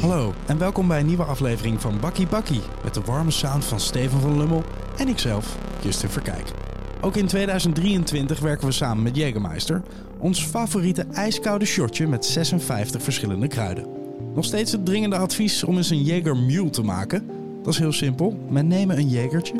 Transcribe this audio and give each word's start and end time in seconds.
Hallo 0.00 0.34
en 0.46 0.58
welkom 0.58 0.88
bij 0.88 1.00
een 1.00 1.06
nieuwe 1.06 1.24
aflevering 1.24 1.80
van 1.80 2.00
Bakkie 2.00 2.26
Bakkie 2.26 2.60
met 2.84 2.94
de 2.94 3.00
warme 3.00 3.30
sound 3.30 3.64
van 3.64 3.80
Steven 3.80 4.20
van 4.20 4.38
Lummel 4.38 4.64
en 4.96 5.08
ikzelf, 5.08 5.56
Justin 5.82 6.08
Verkijk. 6.08 6.52
Ook 7.00 7.16
in 7.16 7.26
2023 7.26 8.40
werken 8.40 8.66
we 8.66 8.72
samen 8.72 9.02
met 9.02 9.16
Jägermeister, 9.16 9.82
ons 10.18 10.44
favoriete 10.44 11.06
ijskoude 11.12 11.64
shotje 11.64 12.06
met 12.06 12.24
56 12.24 13.02
verschillende 13.02 13.48
kruiden. 13.48 13.86
Nog 14.34 14.44
steeds 14.44 14.72
het 14.72 14.86
dringende 14.86 15.16
advies 15.16 15.64
om 15.64 15.76
eens 15.76 15.90
een 15.90 16.04
Jäger 16.04 16.36
Mule 16.46 16.70
te 16.70 16.82
maken. 16.82 17.26
Dat 17.62 17.72
is 17.72 17.78
heel 17.78 17.92
simpel. 17.92 18.38
Men 18.50 18.66
nemen 18.66 18.98
een 18.98 19.10
Jägertje. 19.10 19.54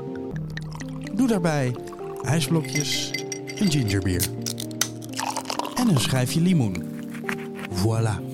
Doe 1.15 1.29
daarbij 1.29 1.75
ijsblokjes, 2.23 3.11
een 3.57 3.71
gingerbier 3.71 4.27
en 5.75 5.89
een 5.89 6.01
schijfje 6.01 6.41
limoen. 6.41 6.90
Voilà. 7.83 8.31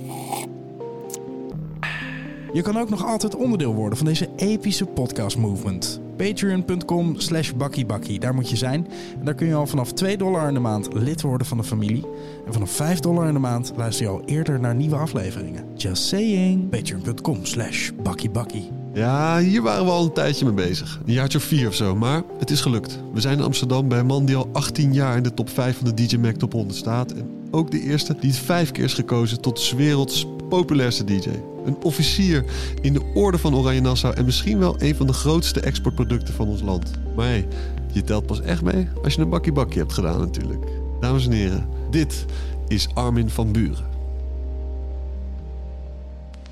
Je 2.53 2.63
kan 2.63 2.79
ook 2.79 2.91
nog 2.91 3.05
altijd 3.05 3.35
onderdeel 3.37 3.75
worden 3.75 3.99
van 3.99 4.07
deze 4.07 4.29
epische 4.37 4.85
podcast 4.85 5.37
movement. 5.37 6.01
Patreon.com 6.17 7.21
slash 7.21 7.53
bakkiebakkie, 7.53 8.19
daar 8.19 8.35
moet 8.35 8.51
je 8.51 8.57
zijn. 8.57 8.87
En 9.19 9.25
daar 9.25 9.35
kun 9.35 9.47
je 9.47 9.55
al 9.55 9.67
vanaf 9.67 9.93
2 9.93 10.17
dollar 10.17 10.49
in 10.49 10.55
de 10.55 10.61
maand 10.61 10.89
lid 10.93 11.21
worden 11.23 11.47
van 11.47 11.57
de 11.57 11.65
familie. 11.65 12.05
En 12.47 12.53
vanaf 12.53 12.71
5 12.71 13.01
dollar 13.01 13.27
in 13.27 13.33
de 13.33 13.39
maand 13.39 13.73
luister 13.77 14.07
je 14.07 14.13
al 14.13 14.23
eerder 14.25 14.61
naar 14.61 14.75
nieuwe 14.75 14.97
afleveringen. 14.97 15.65
Just 15.75 16.03
saying. 16.03 16.69
Patreon.com 16.69 17.45
slash 17.45 17.91
bakkiebakkie. 18.03 18.71
Ja, 18.93 19.39
hier 19.39 19.63
waren 19.63 19.85
we 19.85 19.91
al 19.91 20.05
een 20.05 20.13
tijdje 20.13 20.45
mee 20.45 20.55
bezig. 20.55 21.01
Een 21.07 21.13
jaartje 21.13 21.39
of 21.39 21.45
vier 21.45 21.69
of 21.69 21.75
zo, 21.75 21.97
maar 21.97 22.23
het 22.39 22.51
is 22.51 22.61
gelukt. 22.61 22.99
We 23.13 23.21
zijn 23.21 23.39
in 23.39 23.45
Amsterdam 23.45 23.89
bij 23.89 23.99
een 23.99 24.07
man 24.07 24.25
die 24.25 24.37
al 24.37 24.49
18 24.53 24.93
jaar 24.93 25.17
in 25.17 25.23
de 25.23 25.35
top 25.35 25.51
5 25.51 25.77
van 25.77 25.87
de 25.87 25.95
DJ 25.95 26.17
Mag 26.17 26.33
Top 26.33 26.53
100 26.53 26.79
staat. 26.79 27.13
En 27.13 27.31
ook 27.57 27.71
de 27.71 27.81
eerste 27.81 28.17
die 28.21 28.31
het 28.31 28.39
vijf 28.39 28.71
keer 28.71 28.85
is 28.85 28.95
gekozen 28.95 29.41
tot 29.41 29.61
's 29.61 29.73
werelds 29.73 30.27
populairste 30.49 31.05
DJ. 31.05 31.29
Een 31.65 31.77
officier 31.83 32.45
in 32.81 32.93
de 32.93 33.13
orde 33.15 33.39
van 33.39 33.55
Oranje 33.55 33.81
Nassau 33.81 34.15
en 34.15 34.25
misschien 34.25 34.59
wel 34.59 34.83
een 34.83 34.97
van 34.97 35.07
de 35.07 35.13
grootste 35.13 35.61
exportproducten 35.61 36.35
van 36.35 36.49
ons 36.49 36.61
land. 36.63 36.91
Maar 37.17 37.27
hey, 37.27 37.49
je 37.93 38.03
telt 38.03 38.27
pas 38.27 38.41
echt 38.41 38.63
mee 38.63 38.89
als 39.03 39.15
je 39.15 39.21
een 39.21 39.29
bakkie 39.29 39.53
bakkie 39.53 39.79
hebt 39.79 39.93
gedaan 39.93 40.19
natuurlijk. 40.19 40.65
Dames 41.01 41.27
en 41.27 41.33
heren, 41.33 41.69
dit 41.91 42.25
is 42.69 42.89
Armin 42.95 43.31
van 43.31 43.53
Buren. 43.53 43.87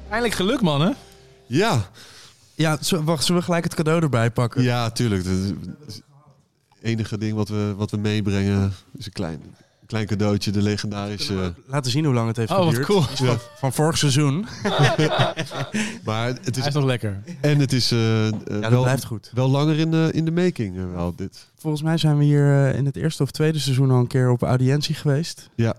Eindelijk 0.09 0.35
geluk, 0.35 0.61
man, 0.61 0.81
hè? 0.81 0.91
Ja, 1.47 1.89
Ja, 2.55 2.79
wacht, 3.05 3.25
zullen 3.25 3.41
we 3.41 3.47
gelijk 3.47 3.65
het 3.65 3.75
cadeau 3.75 4.03
erbij 4.03 4.31
pakken? 4.31 4.63
Ja, 4.63 4.91
tuurlijk. 4.91 5.25
Het 5.25 6.03
enige 6.83 7.19
ding 7.19 7.35
wat 7.35 7.49
we, 7.49 7.75
wat 7.77 7.91
we 7.91 7.97
meebrengen 7.97 8.73
is 8.97 9.07
een 9.07 9.13
klein, 9.13 9.41
klein 9.95 10.07
cadeautje. 10.19 10.51
De 10.51 10.63
legendarische... 10.63 11.55
Laten 11.67 11.91
zien 11.91 12.05
hoe 12.05 12.15
lang 12.15 12.27
het 12.29 12.37
heeft 12.37 12.51
Oh, 12.51 12.57
wat 12.59 12.67
geduurd. 12.69 12.87
cool. 12.87 13.01
Van, 13.03 13.39
van 13.57 13.73
vorig 13.73 13.99
seizoen. 13.99 14.47
Maar 16.05 16.27
het 16.27 16.57
Hij 16.57 16.67
is, 16.69 16.75
nog 16.75 16.85
lekker. 16.85 17.23
en 17.41 17.59
het 17.59 17.73
is 17.73 17.93
eh, 17.93 18.27
eh, 18.29 18.33
Ja, 18.33 18.61
dat 18.61 18.71
wel, 18.71 18.83
blijft 18.83 19.05
goed. 19.05 19.31
wel 19.35 19.49
langer 19.49 19.79
in 19.79 19.91
de, 19.91 20.11
in 20.13 20.25
de 20.25 20.31
making. 20.31 20.77
eh, 20.77 20.83
wel, 20.95 21.15
dit. 21.17 21.47
Volgens 21.59 21.83
mij 21.83 21.99
zijn 21.99 22.19
we 22.19 22.25
hier 22.25 22.67
eh, 22.69 22.79
in 22.79 22.87
het 22.87 22.97
eerste 22.97 23.23
of 23.23 23.31
tweede 23.31 23.59
seizoen 23.59 23.91
al 23.91 23.99
een 23.99 24.07
keer 24.07 24.31
op 24.31 24.43
audiëntie 24.43 24.95
geweest. 24.95 25.51
Ja, 25.55 25.75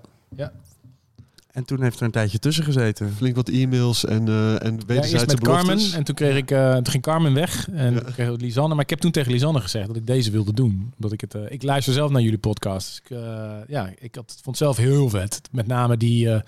En 1.55 1.65
toen 1.65 1.81
heeft 1.81 1.99
er 1.99 2.05
een 2.05 2.11
tijdje 2.11 2.39
tussen 2.39 2.63
gezeten. 2.63 3.11
flink 3.13 3.35
wat 3.35 3.49
e-mails 3.49 4.05
en, 4.05 4.27
eh 4.27 4.51
en 4.51 4.57
Ja, 4.57 4.69
eerst 4.71 4.85
wederzijdse 4.85 5.25
met 5.35 5.39
Carmen 5.43 5.79
en 5.93 6.03
toen, 6.03 6.15
kreeg 6.15 6.35
ik, 6.37 6.51
eh, 6.51 6.73
toen 6.73 6.87
ging 6.89 7.03
Carmen 7.03 7.33
weg 7.33 7.69
en 7.69 7.93
Ja. 7.93 7.99
toen 8.01 8.13
kreeg 8.13 8.29
ik 8.29 8.41
Lisanne. 8.41 8.73
Maar 8.75 8.83
ik 8.83 8.89
heb 8.89 8.99
toen 8.99 9.11
tegen 9.11 9.31
Lisanne 9.31 9.61
gezegd 9.61 9.87
dat 9.87 9.95
ik 9.95 10.07
deze 10.07 10.31
wilde 10.31 10.53
doen. 10.53 10.91
Omdat 10.95 11.11
ik, 11.11 11.21
het, 11.21 11.33
eh, 11.35 11.41
ik 11.51 11.63
luister 11.63 11.93
zelf 11.93 12.11
naar 12.11 12.21
jullie 12.21 12.37
podcast. 12.37 12.87
Dus 12.87 12.97
ik, 13.03 13.09
eh, 13.25 13.53
ja, 13.67 13.89
ik 13.99 14.15
had, 14.15 14.31
vond 14.31 14.45
het 14.45 14.57
zelf 14.57 14.77
heel 14.77 15.09
vet. 15.09 15.41
Met 15.51 15.67
name 15.67 15.97
die 15.97 16.31
eh, 16.31 16.41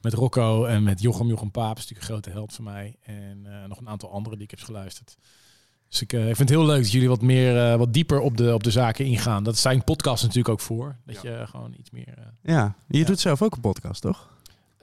met 0.00 0.12
Rocco 0.12 0.64
en 0.64 0.82
met 0.82 1.00
Jochem. 1.00 1.26
Jochem 1.28 1.50
Paap 1.50 1.76
is 1.78 1.82
natuurlijk 1.82 2.00
een 2.08 2.14
grote 2.14 2.30
held 2.30 2.52
voor 2.52 2.64
mij. 2.64 2.96
En 3.02 3.40
eh, 3.44 3.68
nog 3.68 3.78
een 3.80 3.88
aantal 3.88 4.10
andere 4.12 4.34
die 4.36 4.44
ik 4.44 4.50
heb 4.50 4.60
geluisterd. 4.60 5.16
Dus 5.88 6.02
ik, 6.02 6.12
eh, 6.12 6.20
ik 6.28 6.36
vind 6.36 6.38
het 6.48 6.58
heel 6.58 6.66
leuk 6.66 6.82
dat 6.82 6.92
jullie 6.92 7.08
wat 7.08 7.22
meer, 7.22 7.58
eh, 7.70 7.76
wat 7.76 7.92
dieper 7.92 8.20
op 8.20 8.36
de, 8.36 8.54
op 8.54 8.62
de 8.64 8.70
zaken 8.70 9.04
ingaan. 9.04 9.44
Dat 9.44 9.58
zijn 9.58 9.84
podcasts 9.84 10.22
natuurlijk 10.22 10.48
ook 10.48 10.60
voor. 10.60 10.96
Dat 11.06 11.22
je 11.22 11.42
gewoon 11.48 11.74
iets 11.78 11.90
meer... 11.90 12.08
eh, 12.16 12.24
Ja, 12.54 12.74
je 12.88 12.98
Ja. 12.98 13.04
doet 13.04 13.20
zelf 13.20 13.42
ook 13.42 13.54
een 13.54 13.60
podcast, 13.60 14.00
toch? 14.02 14.32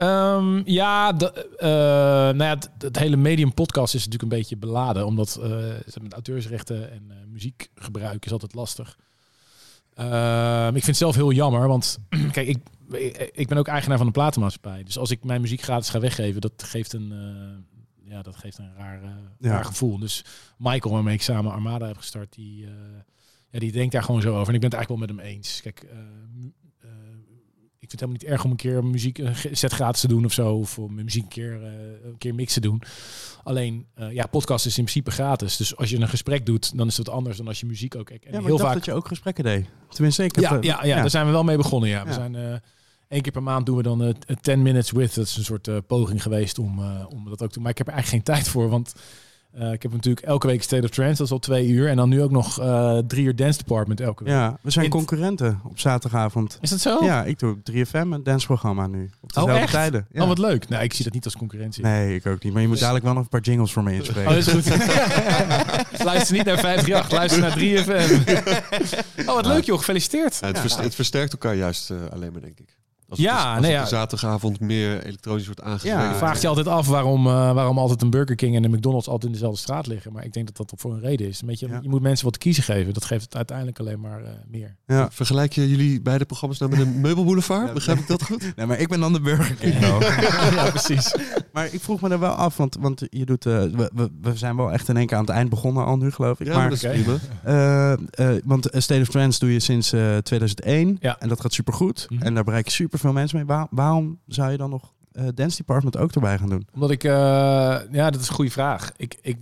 Ehm, 0.02 0.62
ja, 0.64 1.12
de, 1.12 1.32
eh, 1.56 1.68
nou 2.36 2.42
ja, 2.42 2.48
het, 2.54 2.70
het 2.78 2.98
hele 2.98 3.16
medium 3.16 3.54
podcast 3.54 3.94
is 3.94 4.04
natuurlijk 4.04 4.32
een 4.32 4.38
beetje 4.38 4.56
beladen, 4.56 5.06
omdat 5.06 5.38
eh, 5.42 6.02
met 6.02 6.12
auteursrechten 6.12 6.90
en 6.92 7.04
eh, 7.10 7.16
muziekgebruik 7.26 8.24
is 8.26 8.32
altijd 8.32 8.54
lastig. 8.54 8.98
Ehm, 9.94 10.66
ik 10.66 10.72
vind 10.72 10.86
het 10.86 10.96
zelf 10.96 11.14
heel 11.14 11.32
jammer, 11.32 11.68
want 11.68 11.98
kijk, 12.32 12.48
ik, 12.48 12.58
ik, 13.32 13.48
ben 13.48 13.58
ook 13.58 13.66
eigenaar 13.66 13.96
van 13.96 14.06
een 14.06 14.12
platenmaatschappij. 14.12 14.82
Dus 14.82 14.98
als 14.98 15.10
ik 15.10 15.24
mijn 15.24 15.40
muziek 15.40 15.62
gratis 15.62 15.88
ga 15.88 16.00
weggeven, 16.00 16.40
dat 16.40 16.62
geeft 16.62 16.92
een, 16.92 17.12
ja, 18.04 18.22
dat 18.22 18.36
geeft 18.36 18.58
een 18.58 18.74
raar, 18.76 19.02
Ja. 19.38 19.50
raar 19.50 19.64
gevoel. 19.64 19.98
Dus 19.98 20.24
Michael, 20.58 20.94
waarmee 20.94 21.14
ik 21.14 21.22
samen 21.22 21.52
Armada 21.52 21.86
heb 21.86 21.96
gestart, 21.96 22.32
die, 22.32 22.68
ja, 23.50 23.58
die 23.58 23.72
denkt 23.72 23.92
daar 23.92 24.02
gewoon 24.02 24.20
zo 24.20 24.36
over. 24.36 24.48
En 24.48 24.54
ik 24.54 24.60
ben 24.60 24.70
het 24.70 24.78
eigenlijk 24.78 25.08
wel 25.08 25.16
met 25.16 25.26
hem 25.26 25.36
eens. 25.36 25.60
Kijk, 25.60 25.86
ik 27.82 27.90
vind 27.90 28.00
het 28.00 28.10
helemaal 28.10 28.22
niet 28.22 28.30
erg 28.30 28.44
om 28.44 28.50
een 28.50 28.56
keer 28.56 28.84
muziek 28.84 29.18
een 29.18 29.56
set 29.56 29.72
gratis 29.72 30.00
te 30.00 30.08
doen 30.08 30.24
of 30.24 30.32
zo. 30.32 30.54
Of 30.54 30.78
om 30.78 30.94
muziek 30.94 31.22
een 31.22 31.28
keer, 31.28 31.62
eh, 31.62 31.70
een 32.04 32.18
keer 32.18 32.34
mix 32.34 32.52
te 32.52 32.60
doen. 32.60 32.82
Alleen, 33.42 33.86
eh, 33.94 34.12
ja, 34.12 34.26
podcast 34.26 34.66
is 34.66 34.78
in 34.78 34.84
principe 34.84 35.10
gratis. 35.10 35.56
Dus 35.56 35.76
als 35.76 35.90
je 35.90 35.96
een 35.96 36.08
gesprek 36.08 36.46
doet, 36.46 36.76
dan 36.76 36.86
is 36.86 36.96
wat 36.96 37.08
anders 37.08 37.36
dan 37.36 37.46
als 37.46 37.60
je 37.60 37.66
muziek 37.66 37.94
ook... 37.94 38.10
En 38.10 38.18
Ja, 38.20 38.30
maar 38.30 38.32
heel 38.32 38.42
ik 38.42 38.48
dacht 38.48 38.62
vaak 38.62 38.74
dat 38.74 38.84
je 38.84 38.92
ook 38.92 39.08
gesprekken 39.08 39.44
deed. 39.44 39.66
Tenminste, 39.88 40.24
ik 40.24 40.34
heb... 40.34 40.44
ja, 40.44 40.56
eh, 40.56 40.62
ja, 40.62 40.84
ja, 40.84 40.96
daar 40.96 41.10
zijn 41.10 41.26
we 41.26 41.32
wel 41.32 41.44
mee 41.44 41.56
begonnen. 41.56 41.88
Ja. 41.88 42.04
We 42.04 42.12
zijn 42.12 42.34
eh 42.34 42.54
één 43.08 43.22
keer 43.22 43.32
per 43.32 43.42
maand 43.42 43.66
doen 43.66 43.76
we 43.76 43.82
dan 43.82 44.02
eh 44.02 44.36
10 44.40 44.62
minutes 44.62 44.90
with. 44.90 45.14
Dat 45.14 45.26
is 45.26 45.36
een 45.36 45.44
soort 45.44 45.86
poging 45.86 46.22
geweest 46.22 46.58
om, 46.58 46.80
om 47.08 47.24
dat 47.24 47.42
ook 47.42 47.48
te 47.48 47.54
doen. 47.54 47.62
Maar 47.62 47.72
ik 47.72 47.78
heb 47.78 47.86
er 47.86 47.92
eigenlijk 47.92 48.24
geen 48.24 48.34
tijd 48.34 48.48
voor, 48.48 48.68
want 48.68 48.94
eh, 49.52 49.72
ik 49.72 49.82
heb 49.82 49.92
natuurlijk 49.92 50.26
elke 50.26 50.46
week 50.46 50.62
State 50.62 50.82
of 50.84 50.90
Trance, 50.90 51.16
dat 51.16 51.26
is 51.26 51.32
al 51.32 51.38
twee 51.38 51.66
uur. 51.68 51.88
En 51.88 51.96
dan 51.96 52.08
nu 52.08 52.22
ook 52.22 52.30
nog 52.30 52.60
eh, 52.60 52.98
drie 52.98 53.24
uur 53.24 53.36
Dance 53.36 53.58
Department 53.58 54.00
elke 54.00 54.24
week. 54.24 54.32
Ja, 54.32 54.58
we 54.60 54.70
zijn 54.70 54.84
In- 54.84 54.90
concurrenten 54.90 55.60
op 55.64 55.78
zaterdagavond. 55.78 56.58
Is 56.60 56.70
dat 56.70 56.80
zo? 56.80 57.04
Ja, 57.04 57.24
ik 57.24 57.38
doe 57.38 57.56
3FM, 57.72 57.92
een 57.92 58.22
danceprogramma 58.22 58.86
nu. 58.86 59.04
Op 59.20 59.30
Oh, 59.30 59.34
dezelfde 59.36 59.52
echt? 59.62 59.72
tijden. 59.72 60.06
Ja. 60.12 60.22
Oh, 60.22 60.28
wat 60.28 60.38
leuk. 60.38 60.68
Nee, 60.68 60.82
ik 60.82 60.92
zie 60.92 61.04
dat 61.04 61.12
niet 61.14 61.24
als 61.24 61.36
concurrentie. 61.36 61.82
Nee, 61.82 62.14
ik 62.14 62.26
ook 62.26 62.42
niet. 62.42 62.52
Maar 62.52 62.62
je 62.62 62.68
moet 62.68 62.78
dadelijk 62.78 63.04
wel 63.04 63.14
nog 63.14 63.22
een 63.22 63.28
paar 63.28 63.40
jingles 63.40 63.72
voor 63.72 63.82
me 63.82 63.94
inspreken. 63.94 64.30
Oh, 64.30 64.36
dat 64.36 64.46
is 64.46 64.52
goed. 64.52 64.66
luister 66.04 66.36
niet 66.36 66.44
naar 66.44 66.58
538, 66.58 67.10
luister 67.10 67.40
naar 67.40 67.58
3FM. 67.58 68.20
oh, 69.28 69.34
wat 69.34 69.46
leuk 69.46 69.64
joh, 69.64 69.78
gefeliciteerd. 69.78 70.38
Ja, 70.40 70.46
het, 70.46 70.58
verst- 70.58 70.80
het 70.80 70.94
versterkt 70.94 71.32
elkaar 71.32 71.54
juist 71.54 71.90
eh, 71.90 71.96
alleen 72.12 72.32
maar, 72.32 72.40
denk 72.40 72.58
ik. 72.58 72.68
Als 73.12 73.20
Ja, 73.20 73.36
het, 73.46 73.56
als 73.56 73.60
nee, 73.66 73.70
het 73.76 73.80
ja. 73.82 73.96
zaterdagavond 73.96 74.60
meer 74.60 75.04
elektronisch 75.04 75.46
wordt 75.46 75.60
aangesproken. 75.62 76.00
Ja, 76.00 76.10
Je 76.10 76.16
vraagt 76.16 76.40
je 76.42 76.48
altijd 76.48 76.66
af 76.66 76.86
waarom, 76.86 77.26
eh, 77.26 77.52
waarom 77.52 77.78
altijd 77.78 78.02
een 78.02 78.10
Burger 78.10 78.36
King 78.36 78.56
en 78.56 78.64
een 78.64 78.70
McDonald's 78.70 79.06
altijd 79.06 79.24
in 79.26 79.32
dezelfde 79.32 79.58
straat 79.60 79.86
liggen. 79.86 80.12
Maar 80.12 80.24
ik 80.24 80.32
denk 80.32 80.46
dat 80.56 80.56
dat 80.70 80.80
voor 80.80 80.92
een 80.92 81.00
reden 81.00 81.28
is. 81.28 81.40
Een 81.40 81.46
beetje, 81.46 81.68
Ja. 81.68 81.78
Je 81.82 81.88
moet 81.88 82.02
mensen 82.02 82.24
wat 82.24 82.32
te 82.32 82.38
kiezen 82.38 82.62
geven. 82.62 82.94
Dat 82.94 83.04
geeft 83.04 83.24
het 83.24 83.36
uiteindelijk 83.36 83.78
alleen 83.78 84.00
maar 84.00 84.22
eh, 84.24 84.30
meer. 84.48 84.76
Ja. 84.86 85.08
Vergelijk 85.10 85.52
je 85.52 85.68
jullie 85.68 86.00
beide 86.02 86.24
programma's 86.24 86.58
nou 86.58 86.70
met 86.70 86.80
een 86.80 87.00
meubelboulevard? 87.06 87.72
Begrijp 87.74 87.98
ik 87.98 88.06
dat 88.06 88.22
goed? 88.22 88.56
Nee, 88.56 88.66
maar 88.66 88.78
ik 88.78 88.88
ben 88.88 89.00
dan 89.00 89.12
de 89.12 89.20
Burger 89.20 89.54
King. 89.54 89.78
ja, 90.54 90.70
precies. 90.70 91.14
Maar 91.52 91.72
ik 91.72 91.80
vroeg 91.80 92.00
me 92.00 92.08
er 92.08 92.18
wel 92.18 92.32
af, 92.32 92.56
want, 92.56 92.76
want 92.80 93.02
je 93.10 93.24
doet, 93.24 93.46
eh, 93.46 93.62
we, 93.62 93.90
we, 93.94 94.10
we 94.20 94.36
zijn 94.36 94.56
wel 94.56 94.72
echt 94.72 94.88
in 94.88 94.96
één 94.96 95.06
keer 95.06 95.16
aan 95.16 95.24
het 95.24 95.32
eind 95.32 95.50
begonnen 95.50 95.84
al 95.84 95.96
nu, 95.96 96.10
geloof 96.10 96.40
ik. 96.40 96.46
Ja, 96.46 96.54
maar 96.54 96.68
dat 96.70 96.82
is 96.82 97.04
eh, 97.42 97.94
want 98.44 98.68
State 98.72 99.00
of 99.00 99.08
Trance 99.08 99.38
doe 99.38 99.52
je 99.52 99.60
sinds 99.60 99.92
eh 99.92 100.16
2001. 100.16 100.96
Ja. 101.00 101.18
En 101.20 101.28
dat 101.28 101.40
gaat 101.40 101.52
supergoed. 101.52 102.06
Mhm. 102.08 102.22
En 102.22 102.34
daar 102.34 102.44
bereik 102.44 102.64
je 102.64 102.70
superveel 102.72 103.12
mensen 103.12 103.36
mee. 103.36 103.46
Waar- 103.46 103.66
waarom 103.70 104.18
zou 104.26 104.50
je 104.50 104.56
dan 104.56 104.70
nog 104.70 104.92
Dance 105.34 105.56
Department 105.56 105.96
ook 105.96 106.12
erbij 106.12 106.38
gaan 106.38 106.48
doen? 106.48 106.66
Omdat 106.74 106.90
ik, 106.90 107.02
ja, 107.02 108.10
dat 108.10 108.20
is 108.20 108.28
een 108.28 108.34
goede 108.34 108.50
vraag. 108.50 108.92
Ik, 108.96 109.18
ik 109.22 109.38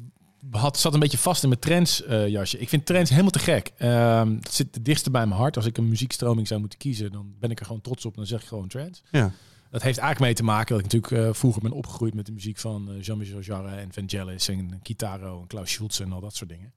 had, 0.51 0.79
zat 0.79 0.95
een 0.95 1.01
beetje 1.01 1.19
vast 1.19 1.43
in 1.43 1.49
mijn 1.49 1.61
trends 1.61 2.03
jasje. 2.27 2.59
Ik 2.59 2.69
vind 2.69 2.87
trends 2.87 3.11
helemaal 3.11 3.31
te 3.31 3.39
gek. 3.39 3.73
Ehm 3.79 4.35
dat 4.41 4.53
zit 4.55 4.75
het 4.75 4.85
dichtste 4.85 5.11
bij 5.11 5.27
mijn 5.27 5.41
hart. 5.41 5.57
Als 5.57 5.67
ik 5.67 5.77
een 5.77 5.89
muziekstroming 5.89 6.47
zou 6.47 6.61
moeten 6.61 6.79
kiezen, 6.79 7.13
dan 7.13 7.33
ben 7.41 7.51
ik 7.51 7.61
er 7.61 7.67
gewoon 7.67 7.81
trots 7.81 8.05
op. 8.05 8.17
Dan 8.17 8.27
zeg 8.27 8.41
ik 8.43 8.49
gewoon 8.49 8.69
trends. 8.69 9.03
Ja. 9.11 9.33
Dat 9.71 9.83
heeft 9.83 9.99
eigenlijk 9.99 10.21
mee 10.21 10.35
te 10.35 10.53
maken 10.53 10.77
dat 10.77 10.85
ik 10.85 10.93
natuurlijk 10.93 11.29
eh, 11.29 11.35
vroeger 11.35 11.63
ben 11.63 11.73
opgegroeid 11.73 12.15
met 12.15 12.27
de 12.27 12.33
muziek 12.33 12.59
van 12.59 12.91
eh, 12.91 13.03
Jean-Michel 13.03 13.41
Jarre 13.41 13.77
en 13.77 13.93
Vangelis 13.93 14.49
en 14.49 14.81
Kitaro 14.83 15.41
en 15.41 15.47
Klaus 15.47 15.73
Schulze 15.73 16.03
en 16.03 16.13
al 16.13 16.21
dat 16.21 16.35
soort 16.35 16.51
dingen. 16.51 16.73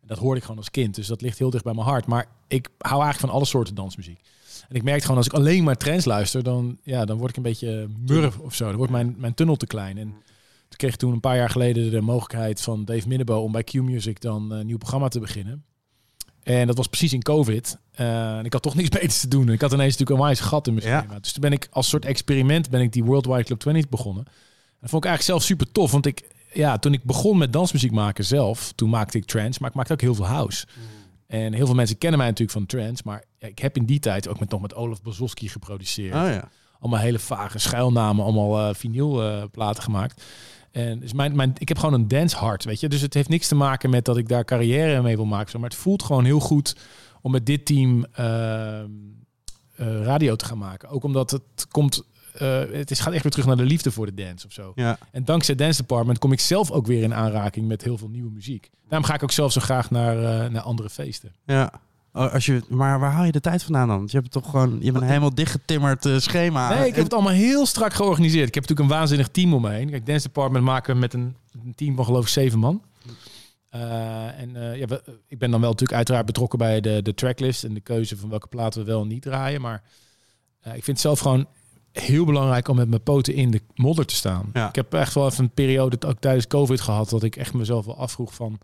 En 0.00 0.08
dat 0.08 0.18
hoorde 0.18 0.36
ik 0.36 0.42
gewoon 0.42 0.58
als 0.58 0.70
kind, 0.70 0.94
dus 0.94 1.06
dat 1.06 1.20
ligt 1.20 1.38
heel 1.38 1.50
dicht 1.50 1.64
bij 1.64 1.74
mijn 1.74 1.86
hart. 1.86 2.06
Maar 2.06 2.26
ik 2.48 2.68
hou 2.78 3.02
eigenlijk 3.02 3.18
van 3.18 3.30
alle 3.30 3.44
soorten 3.44 3.74
dansmuziek. 3.74 4.20
En 4.68 4.76
ik 4.76 4.82
merk 4.82 5.02
gewoon 5.02 5.16
als 5.16 5.26
ik 5.26 5.32
alleen 5.32 5.64
maar 5.64 5.76
trends 5.76 6.04
luister, 6.04 6.42
dan, 6.42 6.78
ja, 6.82 7.04
dan 7.04 7.18
word 7.18 7.30
ik 7.30 7.36
een 7.36 7.42
beetje 7.42 7.88
murf 7.98 8.38
of 8.38 8.54
zo. 8.54 8.66
Dan 8.66 8.76
wordt 8.76 8.92
mijn, 8.92 9.14
mijn 9.18 9.34
tunnel 9.34 9.56
te 9.56 9.66
klein. 9.66 9.98
En 9.98 10.08
toen 10.68 10.76
kreeg 10.76 10.92
ik 10.92 10.98
toen 10.98 11.12
een 11.12 11.20
paar 11.20 11.36
jaar 11.36 11.50
geleden 11.50 11.90
de 11.90 12.00
mogelijkheid 12.00 12.60
van 12.60 12.84
Dave 12.84 13.08
Minnebo 13.08 13.42
om 13.42 13.52
bij 13.52 13.64
Q-Music 13.64 14.20
dan 14.20 14.50
een 14.50 14.66
nieuw 14.66 14.78
programma 14.78 15.08
te 15.08 15.20
beginnen. 15.20 15.64
En 16.46 16.66
dat 16.66 16.76
was 16.76 16.86
precies 16.86 17.12
in 17.12 17.22
COVID. 17.22 17.78
En 17.92 18.44
ik 18.44 18.52
had 18.52 18.62
toch 18.62 18.74
niks 18.80 18.88
beters 18.88 19.20
te 19.20 19.28
doen. 19.28 19.46
En 19.46 19.52
ik 19.52 19.60
had 19.60 19.72
ineens 19.72 19.90
natuurlijk 19.96 20.18
een 20.20 20.26
wijze 20.26 20.42
gat 20.42 20.66
in 20.66 20.74
mijn 20.74 20.86
Ja. 20.86 20.98
schema. 21.00 21.18
Dus 21.20 21.32
toen 21.32 21.40
ben 21.40 21.52
ik 21.52 21.68
als 21.70 21.88
soort 21.88 22.04
experiment 22.04 22.70
ben 22.70 22.80
ik 22.80 22.92
die 22.92 23.04
Worldwide 23.04 23.44
Club 23.44 23.58
20 23.58 23.88
begonnen. 23.88 24.24
En 24.26 24.32
dat 24.80 24.90
vond 24.90 25.04
ik 25.04 25.10
eigenlijk 25.10 25.22
zelf 25.22 25.42
super 25.42 25.72
tof. 25.72 25.90
Want 25.90 26.06
ik, 26.06 26.22
ja, 26.52 26.78
toen 26.78 26.92
ik 26.92 27.04
begon 27.04 27.38
met 27.38 27.52
dansmuziek 27.52 27.92
maken 27.92 28.24
zelf, 28.24 28.72
toen 28.74 28.90
maakte 28.90 29.18
ik 29.18 29.24
trance, 29.24 29.58
maar 29.60 29.70
ik 29.70 29.76
maakte 29.76 29.92
ook 29.92 30.00
heel 30.00 30.14
veel 30.14 30.26
house. 30.26 30.66
En 31.26 31.52
heel 31.52 31.66
veel 31.66 31.74
mensen 31.74 31.98
kennen 31.98 32.18
mij 32.18 32.28
natuurlijk 32.28 32.58
van 32.58 32.66
trance, 32.66 33.02
maar 33.04 33.24
ja, 33.38 33.48
ik 33.48 33.58
heb 33.58 33.76
in 33.76 33.84
die 33.86 33.98
tijd 33.98 34.28
ook 34.28 34.40
met, 34.40 34.50
nog 34.50 34.60
met 34.60 34.74
Olaf 34.74 35.02
Bozowski 35.02 35.48
geproduceerd. 35.48 36.14
Oh 36.14 36.20
ja. 36.28 36.48
allemaal 36.80 37.00
hele 37.00 37.18
vage 37.18 37.58
schuilnamen, 37.58 38.24
allemaal 38.24 38.68
eh 38.68 38.74
vinylplaten 38.74 39.82
gemaakt. 39.82 40.22
En 40.76 40.98
dus 40.98 41.12
mijn, 41.12 41.36
mijn, 41.36 41.52
ik 41.58 41.68
heb 41.68 41.78
gewoon 41.78 41.94
een 41.94 42.08
dancehart, 42.08 42.64
weet 42.64 42.80
je. 42.80 42.88
Dus 42.88 43.00
het 43.00 43.14
heeft 43.14 43.28
niks 43.28 43.48
te 43.48 43.54
maken 43.54 43.90
met 43.90 44.04
dat 44.04 44.16
ik 44.16 44.28
daar 44.28 44.44
carrière 44.44 45.02
mee 45.02 45.16
wil 45.16 45.24
maken. 45.24 45.50
zo, 45.50 45.58
Maar 45.58 45.68
het 45.68 45.78
voelt 45.78 46.02
gewoon 46.02 46.24
heel 46.24 46.40
goed 46.40 46.76
om 47.22 47.30
met 47.30 47.46
dit 47.46 47.66
team 47.66 48.04
ehm, 48.12 48.90
eh, 49.76 50.02
radio 50.02 50.36
te 50.36 50.44
gaan 50.44 50.58
maken. 50.58 50.88
Ook 50.88 51.04
omdat 51.04 51.30
het 51.30 51.66
komt... 51.70 52.02
eh, 52.34 52.62
het 52.72 52.90
is, 52.90 53.00
gaat 53.00 53.12
echt 53.12 53.22
weer 53.22 53.32
terug 53.32 53.46
naar 53.46 53.56
de 53.56 53.64
liefde 53.64 53.90
voor 53.90 54.06
de 54.06 54.14
dance 54.14 54.46
of 54.46 54.52
zo. 54.52 54.72
Ja. 54.74 54.98
En 55.10 55.24
dankzij 55.24 55.54
Dance 55.54 55.80
Department 55.80 56.18
kom 56.18 56.32
ik 56.32 56.40
zelf 56.40 56.70
ook 56.70 56.86
weer 56.86 57.02
in 57.02 57.14
aanraking 57.14 57.66
met 57.66 57.82
heel 57.82 57.98
veel 57.98 58.08
nieuwe 58.08 58.30
muziek. 58.30 58.70
Daarom 58.88 59.08
ga 59.08 59.14
ik 59.14 59.22
ook 59.22 59.32
zelf 59.32 59.52
zo 59.52 59.60
graag 59.60 59.90
naar, 59.90 60.16
eh, 60.16 60.50
naar 60.50 60.62
andere 60.62 60.90
feesten. 60.90 61.32
Ja. 61.46 61.72
Oh, 62.16 62.32
Als 62.32 62.46
je, 62.46 62.62
maar 62.68 63.00
waar 63.00 63.10
haal 63.12 63.24
je 63.24 63.32
de 63.32 63.40
tijd 63.40 63.62
vandaan 63.62 63.88
dan? 63.88 63.96
Want 63.96 64.10
je 64.10 64.18
hebt 64.18 64.30
toch 64.30 64.50
gewoon, 64.50 64.76
je 64.78 64.84
hebt 64.84 64.96
een 64.96 65.06
helemaal 65.08 65.34
dichtgetimmerd 65.34 66.06
eh, 66.06 66.18
schema. 66.18 66.68
Nee, 66.68 66.88
ik 66.88 66.94
heb 66.94 67.04
het 67.04 67.12
allemaal 67.14 67.32
heel 67.32 67.66
strak 67.66 67.92
georganiseerd. 67.94 68.48
Ik 68.48 68.54
heb 68.54 68.62
natuurlijk 68.62 68.90
een 68.90 68.96
waanzinnig 68.98 69.28
team 69.28 69.54
om 69.54 69.62
me 69.62 69.70
heen. 69.70 69.90
Kijk, 69.90 70.06
Dance 70.06 70.26
Department 70.26 70.64
maken 70.64 70.94
we 70.94 71.00
met 71.00 71.14
een, 71.14 71.36
een 71.64 71.74
team 71.74 71.96
van 71.96 72.04
geloof 72.04 72.22
ik 72.22 72.28
zeven 72.28 72.58
man. 72.58 72.82
Eh, 73.70 74.40
en 74.40 74.56
eh, 74.56 74.78
ja, 74.78 74.86
we- 74.86 75.02
ik 75.28 75.38
ben 75.38 75.50
dan 75.50 75.60
wel 75.60 75.70
natuurlijk 75.70 75.96
uiteraard 75.96 76.26
betrokken 76.26 76.58
bij 76.58 76.80
de, 76.80 77.02
de 77.02 77.14
tracklist 77.14 77.64
en 77.64 77.74
de 77.74 77.80
keuze 77.80 78.16
van 78.16 78.28
welke 78.28 78.46
platen 78.48 78.80
we 78.80 78.86
wel 78.86 79.02
en 79.02 79.08
niet 79.08 79.22
draaien. 79.22 79.60
Maar 79.60 79.82
ik 80.62 80.70
vind 80.72 80.86
het 80.86 81.00
zelf 81.00 81.18
gewoon 81.18 81.46
heel 81.92 82.24
belangrijk 82.24 82.68
om 82.68 82.76
met 82.76 82.88
mijn 82.88 83.02
poten 83.02 83.34
in 83.34 83.50
de 83.50 83.60
modder 83.74 84.06
te 84.06 84.14
staan. 84.14 84.50
Ja. 84.52 84.68
Ik 84.68 84.74
heb 84.74 84.94
echt 84.94 85.14
wel 85.14 85.26
even 85.26 85.44
een 85.44 85.50
periode, 85.50 86.06
ook 86.06 86.18
tijdens 86.20 86.46
COVID 86.46 86.80
gehad, 86.80 87.08
dat 87.10 87.22
ik 87.22 87.36
echt 87.36 87.54
mezelf 87.54 87.84
wel 87.84 87.98
afvroeg 87.98 88.34
van, 88.34 88.58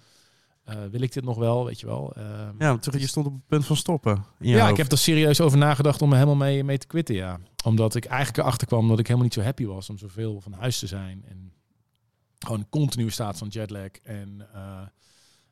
eh, 0.65 0.77
wil 0.91 1.01
ik 1.01 1.13
dit 1.13 1.25
nog 1.25 1.37
wel, 1.37 1.65
weet 1.65 1.81
je 1.81 1.87
wel? 1.87 2.13
Eh, 2.17 2.25
Ja, 2.59 2.77
toch, 2.79 2.99
je 2.99 3.07
stond 3.07 3.27
op 3.27 3.33
het 3.33 3.47
punt 3.47 3.67
van 3.67 3.77
stoppen. 3.77 4.25
ja, 4.39 4.59
hoofd. 4.59 4.71
ik 4.71 4.77
heb 4.77 4.93
er 4.93 4.99
serieus 4.99 5.41
over 5.41 5.59
nagedacht 5.59 6.03
om 6.03 6.09
er 6.11 6.15
helemaal 6.15 6.37
mee, 6.37 6.65
mee 6.65 6.79
te 6.79 6.87
quitten, 6.87 7.15
ja. 7.15 7.39
Omdat 7.65 7.95
ik 7.95 8.05
eigenlijk 8.05 8.39
erachter 8.39 8.67
kwam 8.67 8.89
dat 8.89 8.99
ik 8.99 9.05
helemaal 9.07 9.25
niet 9.27 9.35
zo 9.35 9.43
happy 9.43 9.67
was 9.67 9.91
om 9.91 9.99
zoveel 9.99 10.41
van 10.41 10.53
huis 10.53 10.79
te 10.79 10.87
zijn. 10.87 11.25
En 11.29 11.53
gewoon 12.39 12.59
een 12.61 12.69
continue 12.71 13.11
staat 13.11 13.39
van 13.39 13.49
jetlag. 13.49 13.89
En 14.03 14.47
eh, 14.55 14.61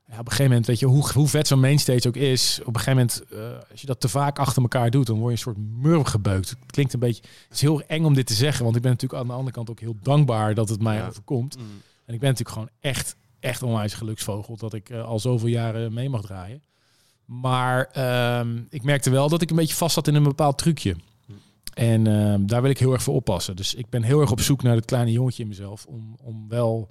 ja, 0.06 0.18
op 0.18 0.24
een 0.24 0.30
gegeven 0.30 0.44
moment, 0.44 0.66
weet 0.66 0.78
je, 0.78 0.86
hoe, 0.86 1.12
hoe 1.12 1.28
vet 1.28 1.46
zo'n 1.46 1.60
mainstage 1.60 2.08
ook 2.08 2.16
is. 2.16 2.60
Op 2.60 2.74
een 2.74 2.80
gegeven 2.80 2.92
moment, 2.92 3.22
eh, 3.32 3.70
als 3.70 3.80
je 3.80 3.86
dat 3.86 4.00
te 4.00 4.08
vaak 4.08 4.38
achter 4.38 4.62
elkaar 4.62 4.90
doet, 4.90 5.06
dan 5.06 5.16
word 5.18 5.26
je 5.40 5.46
een 5.46 5.54
soort 5.54 5.82
murf 5.82 6.06
gebeukt. 6.06 6.48
Het 6.50 6.58
klinkt 6.66 6.92
een 6.92 7.00
beetje, 7.00 7.22
het 7.22 7.52
is 7.54 7.60
heel 7.60 7.82
eng 7.82 8.04
om 8.04 8.14
dit 8.14 8.26
te 8.26 8.34
zeggen. 8.34 8.64
Want 8.64 8.76
ik 8.76 8.82
ben 8.82 8.90
natuurlijk 8.90 9.20
aan 9.20 9.26
de 9.28 9.32
andere 9.34 9.52
kant 9.52 9.70
ook 9.70 9.80
heel 9.80 9.96
dankbaar 10.02 10.54
dat 10.54 10.68
het 10.68 10.82
mij 10.82 10.96
Ja. 10.96 11.06
overkomt. 11.06 11.56
Mm. 11.56 11.64
En 12.04 12.14
ik 12.14 12.20
ben 12.20 12.28
natuurlijk 12.28 12.48
gewoon 12.56 12.70
echt, 12.80 13.16
echt 13.40 13.62
onwijs 13.62 13.94
geluksvogel 13.94 14.56
dat 14.56 14.74
ik 14.74 14.90
eh, 14.90 15.04
al 15.04 15.18
zoveel 15.18 15.48
jaren 15.48 15.92
mee 15.92 16.08
mag 16.08 16.22
draaien. 16.22 16.62
Maar 17.24 17.84
ehm, 17.84 18.62
ik 18.68 18.82
merkte 18.82 19.10
wel 19.10 19.28
dat 19.28 19.42
ik 19.42 19.50
een 19.50 19.56
beetje 19.56 19.74
vast 19.74 19.94
zat 19.94 20.08
in 20.08 20.14
een 20.14 20.22
bepaald 20.22 20.58
trucje. 20.58 20.96
En 21.74 22.06
ehm, 22.06 22.46
daar 22.46 22.62
wil 22.62 22.70
ik 22.70 22.78
heel 22.78 22.92
erg 22.92 23.02
voor 23.02 23.14
oppassen. 23.14 23.56
Dus 23.56 23.74
ik 23.74 23.88
ben 23.88 24.02
heel 24.02 24.20
erg 24.20 24.30
op 24.30 24.40
zoek 24.40 24.62
naar 24.62 24.74
het 24.74 24.84
kleine 24.84 25.12
jongetje 25.12 25.42
in 25.42 25.48
mezelf. 25.48 25.86
Om, 25.86 26.16
om 26.22 26.48
wel 26.48 26.88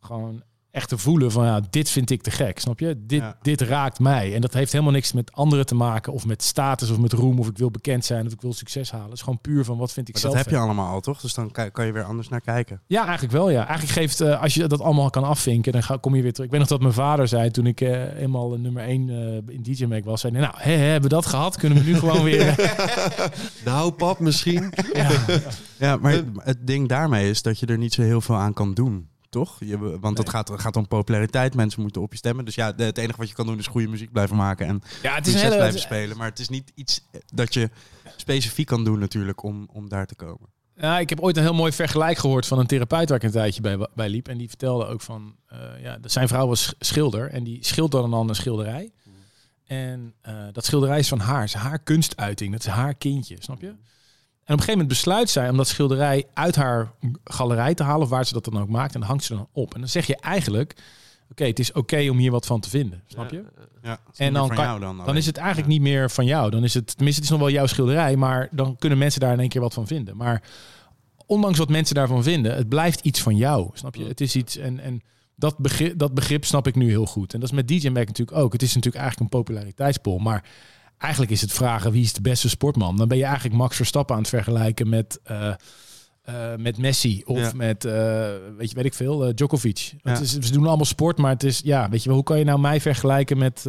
gewoon 0.00 0.42
echt 0.70 0.88
te 0.88 0.98
voelen 0.98 1.30
van 1.32 1.44
ja, 1.44 1.60
dit 1.70 1.90
vind 1.90 2.10
ik 2.10 2.22
te 2.22 2.30
gek. 2.30 2.58
Snap 2.58 2.78
je? 2.78 2.94
Dit, 3.06 3.20
Ja. 3.20 3.36
dit 3.42 3.60
raakt 3.60 3.98
mij. 3.98 4.34
En 4.34 4.40
dat 4.40 4.52
heeft 4.52 4.72
helemaal 4.72 4.92
niks 4.92 5.12
met 5.12 5.32
anderen 5.32 5.66
te 5.66 5.74
maken. 5.74 6.12
Of 6.12 6.26
met 6.26 6.42
status 6.42 6.90
of 6.90 6.98
met 6.98 7.12
roem. 7.12 7.38
Of 7.38 7.48
ik 7.48 7.58
wil 7.58 7.70
bekend 7.70 8.04
zijn. 8.04 8.26
Of 8.26 8.32
ik 8.32 8.40
wil 8.40 8.52
succes 8.52 8.90
halen. 8.90 9.06
Het 9.08 9.14
is 9.16 9.22
gewoon 9.22 9.40
puur 9.40 9.64
van 9.64 9.78
wat 9.78 9.92
vind 9.92 10.08
ik 10.08 10.12
Maar 10.14 10.22
zelf 10.22 10.34
dat 10.34 10.44
heb 10.44 10.52
je 10.54 10.60
allemaal 10.60 10.92
al, 10.92 11.00
toch? 11.00 11.20
Dus 11.20 11.34
dan 11.34 11.50
kan, 11.50 11.86
je 11.86 11.92
weer 11.92 12.02
anders 12.02 12.28
naar 12.28 12.40
kijken. 12.40 12.80
Ja, 12.86 13.02
eigenlijk 13.02 13.32
wel. 13.32 13.50
Ja. 13.50 13.66
Eigenlijk 13.66 13.98
geeft, 13.98 14.20
eh, 14.20 14.42
als 14.42 14.54
je 14.54 14.68
dat 14.68 14.80
allemaal 14.80 15.10
kan 15.10 15.24
afvinken, 15.24 15.72
dan 15.72 15.82
ga, 15.82 15.96
kom 16.00 16.14
je 16.14 16.22
weer 16.22 16.32
terug. 16.32 16.46
Ik 16.46 16.52
weet 16.52 16.60
nog 16.60 16.68
dat 16.70 16.80
mijn 16.80 16.92
vader 16.92 17.28
zei 17.28 17.50
toen 17.50 17.66
ik 17.66 17.80
eh, 17.80 18.20
eenmaal 18.20 18.50
nummer 18.58 18.82
1 18.82 19.08
in 19.48 19.62
DJ 19.62 19.84
Make 19.84 20.04
was. 20.04 20.20
Zei, 20.20 20.32
nou, 20.32 20.54
hè, 20.56 20.72
hè, 20.72 20.84
hebben 20.84 21.10
we 21.10 21.16
dat 21.16 21.26
gehad? 21.26 21.56
Kunnen 21.56 21.78
we 21.78 21.84
nu 21.84 21.96
gewoon 21.98 22.22
weer... 22.22 22.58
eh, 22.60 23.26
Nou, 23.64 23.90
pap, 23.92 24.18
misschien. 24.18 24.72
ja. 24.92 25.10
Ja, 25.78 25.96
maar 25.96 26.22
het 26.36 26.66
ding 26.66 26.88
daarmee 26.88 27.30
is 27.30 27.42
dat 27.42 27.58
je 27.58 27.66
er 27.66 27.78
niet 27.78 27.94
zo 27.94 28.02
heel 28.02 28.20
veel 28.20 28.36
aan 28.36 28.52
kan 28.52 28.74
doen. 28.74 29.08
Toch? 29.30 29.56
Je, 29.60 29.98
want 30.00 30.18
het 30.18 30.28
gaat, 30.28 30.50
gaat 30.54 30.76
om 30.76 30.88
populariteit. 30.88 31.54
Mensen 31.54 31.82
moeten 31.82 32.02
op 32.02 32.12
je 32.12 32.18
stemmen. 32.18 32.44
Dus 32.44 32.54
ja, 32.54 32.72
de- 32.72 32.84
het 32.84 32.98
enige 32.98 33.18
wat 33.18 33.28
je 33.28 33.34
kan 33.34 33.46
doen 33.46 33.58
is 33.58 33.66
goede 33.66 33.88
muziek 33.88 34.12
blijven 34.12 34.36
maken. 34.36 34.66
En 34.66 34.82
ja, 35.02 35.14
het 35.14 35.26
is 35.26 35.34
hele... 35.42 35.56
blijven 35.56 35.80
spelen. 35.80 36.16
Maar 36.16 36.28
het 36.28 36.38
is 36.38 36.48
niet 36.48 36.72
iets 36.74 37.00
dat 37.34 37.54
je 37.54 37.70
specifiek 38.16 38.66
kan 38.66 38.84
doen 38.84 38.98
natuurlijk 38.98 39.42
om, 39.42 39.68
om 39.72 39.88
daar 39.88 40.06
te 40.06 40.14
komen. 40.14 40.48
Ja, 40.76 40.98
ik 40.98 41.08
heb 41.08 41.20
ooit 41.20 41.36
een 41.36 41.42
heel 41.42 41.54
mooi 41.54 41.72
vergelijk 41.72 42.18
gehoord 42.18 42.46
van 42.46 42.58
een 42.58 42.66
therapeut 42.66 43.08
waar 43.08 43.18
ik 43.18 43.24
een 43.24 43.30
tijdje 43.30 43.60
bij, 43.60 43.88
bij 43.94 44.08
liep. 44.08 44.28
En 44.28 44.38
die 44.38 44.48
vertelde 44.48 44.86
ook 44.86 45.00
van, 45.00 45.34
eh, 45.46 45.58
ja, 45.82 45.98
dat 45.98 46.12
zijn 46.12 46.28
vrouw 46.28 46.46
was 46.46 46.62
sch- 46.62 46.72
schilder 46.78 47.30
en 47.30 47.44
die 47.44 47.64
schilderde 47.64 48.08
dan 48.10 48.28
een 48.28 48.34
schilderij. 48.34 48.90
En 49.66 50.14
eh, 50.20 50.34
dat 50.52 50.64
schilderij 50.64 50.98
is 50.98 51.08
van 51.08 51.18
haar, 51.20 51.42
is 51.44 51.54
haar 51.54 51.78
kunstuiting, 51.78 52.52
dat 52.52 52.60
is 52.60 52.66
haar 52.66 52.94
kindje, 52.94 53.36
snap 53.38 53.60
je? 53.60 53.74
En 54.50 54.56
op 54.56 54.62
een 54.62 54.66
gegeven 54.66 54.86
moment 54.86 55.04
besluit 55.04 55.30
zij 55.30 55.48
om 55.48 55.56
dat 55.56 55.68
schilderij 55.68 56.24
uit 56.34 56.56
haar 56.56 56.92
galerij 57.24 57.74
te 57.74 57.82
halen, 57.82 58.02
of 58.02 58.08
waar 58.08 58.26
ze 58.26 58.32
dat 58.32 58.44
dan 58.44 58.60
ook 58.60 58.68
maakt, 58.68 58.94
en 58.94 59.00
dan 59.00 59.08
hangt 59.08 59.24
ze 59.24 59.34
dan 59.34 59.48
op. 59.52 59.74
En 59.74 59.80
dan 59.80 59.88
zeg 59.88 60.06
je 60.06 60.16
eigenlijk, 60.16 60.76
oké, 61.30 61.44
het 61.44 61.58
is 61.58 61.72
oké 61.72 62.08
om 62.10 62.16
hier 62.16 62.30
wat 62.30 62.46
van 62.46 62.60
te 62.60 62.68
vinden, 62.68 63.02
snap 63.06 63.30
je? 63.30 63.44
Ja, 63.82 64.00
En 64.16 64.32
dan, 64.32 64.48
kan, 64.48 64.80
dan, 64.80 65.02
dan, 65.04 65.16
is 65.16 65.26
het 65.26 65.36
eigenlijk 65.36 65.68
niet 65.68 65.80
meer 65.80 66.10
van 66.10 66.24
jou. 66.24 66.50
Dan 66.50 66.64
is 66.64 66.74
het, 66.74 66.96
tenminste, 66.96 67.22
het 67.22 67.30
is 67.30 67.36
nog 67.36 67.46
wel 67.46 67.54
jouw 67.54 67.66
schilderij, 67.66 68.16
maar 68.16 68.48
dan 68.50 68.76
kunnen 68.76 68.98
mensen 68.98 69.20
daar 69.20 69.32
in 69.32 69.40
één 69.40 69.48
keer 69.48 69.60
wat 69.60 69.74
van 69.74 69.86
vinden. 69.86 70.16
Maar 70.16 70.42
ondanks 71.26 71.58
wat 71.58 71.68
mensen 71.68 71.94
daarvan 71.94 72.22
vinden, 72.22 72.56
het 72.56 72.68
blijft 72.68 73.00
iets 73.00 73.20
van 73.20 73.36
jou. 73.36 73.70
Snap 73.72 73.94
je? 73.94 74.04
Het 74.04 74.20
is 74.20 74.36
iets 74.36 74.56
en, 74.56 74.80
en 74.80 75.02
dat, 75.34 75.58
begrip, 75.58 75.98
dat 75.98 76.14
begrip 76.14 76.44
snap 76.44 76.66
ik 76.66 76.74
nu 76.74 76.88
heel 76.88 77.06
goed. 77.06 77.34
En 77.34 77.40
dat 77.40 77.48
is 77.48 77.54
met 77.54 77.68
DJ 77.68 77.88
Mac 77.88 78.06
natuurlijk 78.06 78.38
ook. 78.38 78.52
Het 78.52 78.62
is 78.62 78.74
natuurlijk 78.74 79.02
eigenlijk 79.02 79.32
een 79.32 79.38
populariteitspol, 79.38 80.18
maar 80.18 80.44
eigenlijk 81.00 81.32
is 81.32 81.40
het 81.40 81.52
vragen 81.52 81.92
wie 81.92 82.02
is 82.02 82.12
de 82.12 82.20
beste 82.20 82.48
sportman. 82.48 82.96
Dan 82.96 83.08
ben 83.08 83.16
je 83.18 83.24
eigenlijk 83.24 83.54
Max 83.54 83.76
Verstappen 83.76 84.14
aan 84.14 84.20
het 84.20 84.30
vergelijken 84.30 84.88
met. 84.88 85.20
eh, 85.24 85.52
eh, 86.22 86.34
met 86.58 86.78
Messi 86.78 87.22
of 87.24 87.38
Ja. 87.38 87.50
met, 87.54 87.84
eh, 87.84 87.92
weet 88.56 88.68
je, 88.70 88.74
weet 88.74 88.84
ik 88.84 88.94
veel, 88.94 89.34
Djokovic. 89.34 89.92
Ja. 90.02 90.10
Het 90.10 90.20
is, 90.20 90.30
ze 90.38 90.52
doen 90.52 90.66
allemaal 90.66 90.84
sport, 90.84 91.18
maar 91.18 91.30
het 91.30 91.42
is, 91.42 91.60
ja, 91.64 91.88
weet 91.88 92.00
je 92.02 92.06
wel, 92.08 92.16
hoe 92.16 92.26
kan 92.26 92.38
je 92.38 92.44
nou 92.44 92.60
mij 92.60 92.80
vergelijken 92.80 93.38
met, 93.38 93.62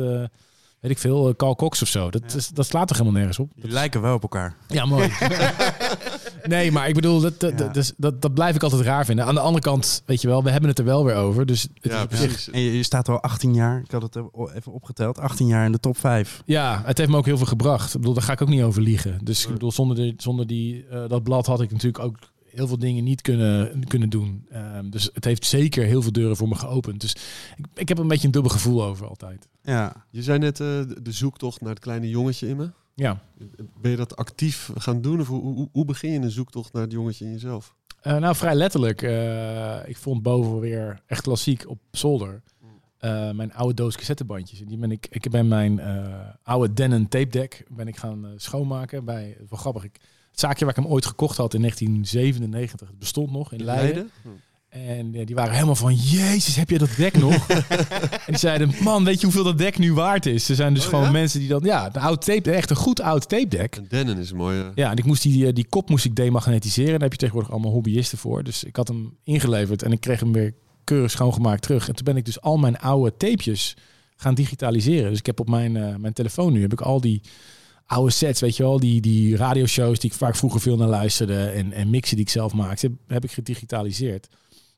weet 0.79 0.91
ik 0.91 0.97
veel, 0.97 1.35
Carl 1.35 1.55
Cox 1.55 1.81
of 1.81 1.87
zo? 1.87 2.09
Dat, 2.09 2.21
Ja. 2.31 2.37
is, 2.37 2.47
dat 2.47 2.65
slaat 2.65 2.87
toch 2.87 2.97
helemaal 2.97 3.17
nergens 3.19 3.39
op? 3.39 3.51
Jullie 3.55 3.71
lijken 3.71 4.01
wel 4.01 4.13
op 4.15 4.21
elkaar. 4.21 4.55
Ja, 4.67 4.85
mooi. 4.85 5.09
nee, 6.47 6.71
maar 6.71 6.87
ik 6.87 6.93
bedoel, 6.95 7.19
dat, 7.21 7.39
dat, 7.39 7.59
Ja. 7.59 7.67
dus, 7.67 7.93
dat, 7.97 8.21
dat 8.21 8.33
blijf 8.33 8.55
ik 8.55 8.63
altijd 8.63 8.81
raar 8.81 9.05
vinden. 9.05 9.25
Aan 9.25 9.33
de 9.33 9.39
andere 9.39 9.63
kant, 9.63 10.03
weet 10.05 10.21
je 10.21 10.27
wel, 10.27 10.43
we 10.43 10.49
hebben 10.51 10.69
het 10.69 10.79
er 10.79 10.85
wel 10.85 11.05
weer 11.05 11.15
over. 11.15 11.45
Dus 11.45 11.61
het 11.61 11.91
Ja, 11.91 11.99
is 12.01 12.05
precies. 12.05 12.49
En 12.49 12.59
je, 12.61 12.77
je 12.77 12.83
staat 12.83 13.09
al 13.09 13.21
18 13.21 13.53
jaar, 13.53 13.79
ik 13.85 13.91
had 13.91 14.01
het 14.01 14.15
even 14.55 14.71
opgeteld, 14.71 15.19
18 15.19 15.47
jaar 15.47 15.65
in 15.65 15.71
de 15.71 15.79
top 15.79 15.97
5. 15.97 16.41
Ja, 16.45 16.81
het 16.85 16.97
heeft 16.97 17.09
me 17.09 17.17
ook 17.17 17.25
heel 17.25 17.37
veel 17.37 17.45
gebracht. 17.45 17.93
Ik 17.93 17.99
bedoel, 17.99 18.13
daar 18.13 18.23
ga 18.23 18.31
ik 18.33 18.41
ook 18.41 18.49
niet 18.49 18.61
over 18.63 18.81
liegen. 18.81 19.19
Dus 19.23 19.45
ik 19.45 19.51
bedoel, 19.53 19.71
zonder, 19.71 19.95
de, 19.95 20.13
zonder 20.17 20.47
die, 20.47 20.85
eh, 20.87 21.07
dat 21.07 21.23
blad 21.23 21.45
had 21.45 21.61
ik 21.61 21.71
natuurlijk 21.71 22.03
ook 22.03 22.17
heel 22.45 22.67
veel 22.67 22.79
dingen 22.79 23.03
niet 23.03 23.21
kunnen, 23.21 23.83
kunnen 23.87 24.09
doen. 24.09 24.45
Ehm, 24.49 24.89
dus 24.89 25.09
het 25.13 25.25
heeft 25.25 25.45
zeker 25.45 25.85
heel 25.85 26.01
veel 26.01 26.11
deuren 26.11 26.35
voor 26.37 26.47
me 26.47 26.55
geopend. 26.55 27.01
Dus 27.01 27.15
ik, 27.57 27.65
ik 27.73 27.87
heb 27.89 27.97
een 27.97 28.07
beetje 28.07 28.25
een 28.25 28.33
dubbel 28.33 28.51
gevoel 28.51 28.83
over 28.83 29.07
altijd. 29.07 29.47
Ja. 29.63 30.05
Je 30.09 30.23
zei 30.23 30.39
net 30.39 30.59
eh, 30.59 30.67
de- 30.67 31.01
de 31.01 31.11
zoektocht 31.11 31.61
naar 31.61 31.69
het 31.69 31.79
kleine 31.79 32.09
jongetje 32.09 32.47
in 32.47 32.57
me. 32.57 32.69
Ja. 33.01 33.19
Ben 33.81 33.91
je 33.91 33.97
dat 33.97 34.15
actief 34.15 34.69
gaan 34.75 35.01
doen? 35.01 35.19
Of 35.19 35.27
hoe, 35.27 35.69
hoe, 35.71 35.85
begin 35.85 36.11
je 36.11 36.19
een 36.19 36.31
zoektocht 36.31 36.73
naar 36.73 36.81
het 36.81 36.91
jongetje 36.91 37.25
in 37.25 37.31
jezelf? 37.31 37.75
Eh, 38.01 38.17
nou, 38.17 38.35
vrij 38.35 38.55
letterlijk. 38.55 39.01
Eh, 39.01 39.77
ik 39.85 39.97
vond 39.97 40.21
boven 40.21 40.59
weer 40.59 41.01
echt 41.05 41.21
klassiek 41.21 41.69
op 41.69 41.79
zolder. 41.91 42.41
eh, 42.97 43.31
mijn 43.31 43.53
oude 43.53 43.73
doos 43.73 43.97
cassettebandjes. 43.97 44.61
En 44.61 44.67
die 44.67 44.77
ben 44.77 44.91
ik, 44.91 45.07
ik 45.09 45.29
ben 45.29 45.47
mijn 45.47 45.81
oude 46.43 46.73
Denon 46.73 47.07
tape 47.07 47.29
deck 47.29 47.65
ben 47.69 47.87
ik 47.87 47.97
gaan 47.97 48.33
schoonmaken 48.35 49.05
bij, 49.05 49.37
wel 49.49 49.59
grappig, 49.59 49.83
ik, 49.83 49.99
het 50.29 50.39
zaakje 50.39 50.65
waar 50.65 50.77
ik 50.77 50.83
hem 50.83 50.91
ooit 50.91 51.05
gekocht 51.05 51.37
had 51.37 51.53
in 51.53 51.59
1997. 51.59 52.87
Het 52.87 52.99
bestond 52.99 53.31
nog 53.31 53.51
in 53.51 53.63
Leiden. 53.63 54.11
En 54.71 55.11
ja, 55.13 55.25
die 55.25 55.35
waren 55.35 55.53
helemaal 55.53 55.75
van, 55.75 55.95
jezus, 55.95 56.55
heb 56.55 56.69
je 56.69 56.77
dat 56.77 56.89
dek 56.97 57.17
nog? 57.17 57.47
en 57.49 57.67
die 58.25 58.37
zeiden, 58.37 58.71
man, 58.83 59.03
weet 59.03 59.19
je 59.19 59.25
hoeveel 59.25 59.43
dat 59.43 59.57
dek 59.57 59.77
nu 59.77 59.93
waard 59.93 60.25
is? 60.25 60.49
Er 60.49 60.55
zijn 60.55 60.73
dus 60.73 60.83
Oh, 60.83 60.89
gewoon 60.89 61.05
ja? 61.05 61.11
mensen 61.11 61.39
die 61.39 61.49
dan, 61.49 61.61
ja, 61.63 61.89
de 61.89 61.99
oude 61.99 62.21
tape, 62.25 62.51
echt 62.51 62.69
een 62.69 62.75
goed 62.75 63.01
oud 63.01 63.29
tape 63.29 63.47
deck. 63.47 63.75
En 63.75 63.85
Denon 63.89 64.17
is 64.17 64.31
een 64.31 64.37
mooie... 64.37 64.71
Ja, 64.75 64.91
en 64.91 64.97
ik 64.97 65.05
moest 65.05 65.21
die, 65.21 65.47
eh, 65.47 65.53
die 65.53 65.65
kop 65.69 65.89
moest 65.89 66.05
ik 66.05 66.15
demagnetiseren. 66.15 66.91
Daar 66.91 67.01
heb 67.01 67.11
je 67.11 67.17
tegenwoordig 67.17 67.51
allemaal 67.51 67.71
hobbyisten 67.71 68.17
voor. 68.17 68.43
Dus 68.43 68.63
ik 68.63 68.75
had 68.75 68.87
hem 68.87 69.17
ingeleverd 69.23 69.83
en 69.83 69.91
ik 69.91 69.99
kreeg 69.99 70.19
hem 70.19 70.31
weer 70.31 70.53
keurig 70.83 71.11
schoongemaakt 71.11 71.61
terug. 71.61 71.87
En 71.87 71.95
toen 71.95 72.05
ben 72.05 72.17
ik 72.17 72.25
dus 72.25 72.41
al 72.41 72.57
mijn 72.57 72.79
oude 72.79 73.17
tapejes 73.17 73.75
gaan 74.15 74.35
digitaliseren. 74.35 75.09
Dus 75.09 75.19
ik 75.19 75.25
heb 75.25 75.39
op 75.39 75.49
mijn, 75.49 75.77
eh, 75.77 75.95
mijn 75.95 76.13
telefoon 76.13 76.53
nu 76.53 76.61
heb 76.61 76.73
ik 76.73 76.81
al 76.81 77.01
die 77.01 77.21
oude 77.85 78.11
sets, 78.11 78.39
weet 78.41 78.57
je 78.57 78.63
wel, 78.63 78.79
die, 78.79 79.01
die 79.01 79.35
radioshows 79.35 79.99
die 79.99 80.09
ik 80.09 80.17
vaak 80.17 80.35
vroeger 80.35 80.61
veel 80.61 80.77
naar 80.77 80.87
luisterde 80.87 81.43
en, 81.45 81.73
en 81.73 81.89
mixen 81.89 82.15
die 82.15 82.25
ik 82.25 82.31
zelf 82.31 82.53
maakte, 82.53 82.87
heb, 82.87 82.95
heb 83.07 83.23
ik 83.23 83.31
gedigitaliseerd. 83.31 84.27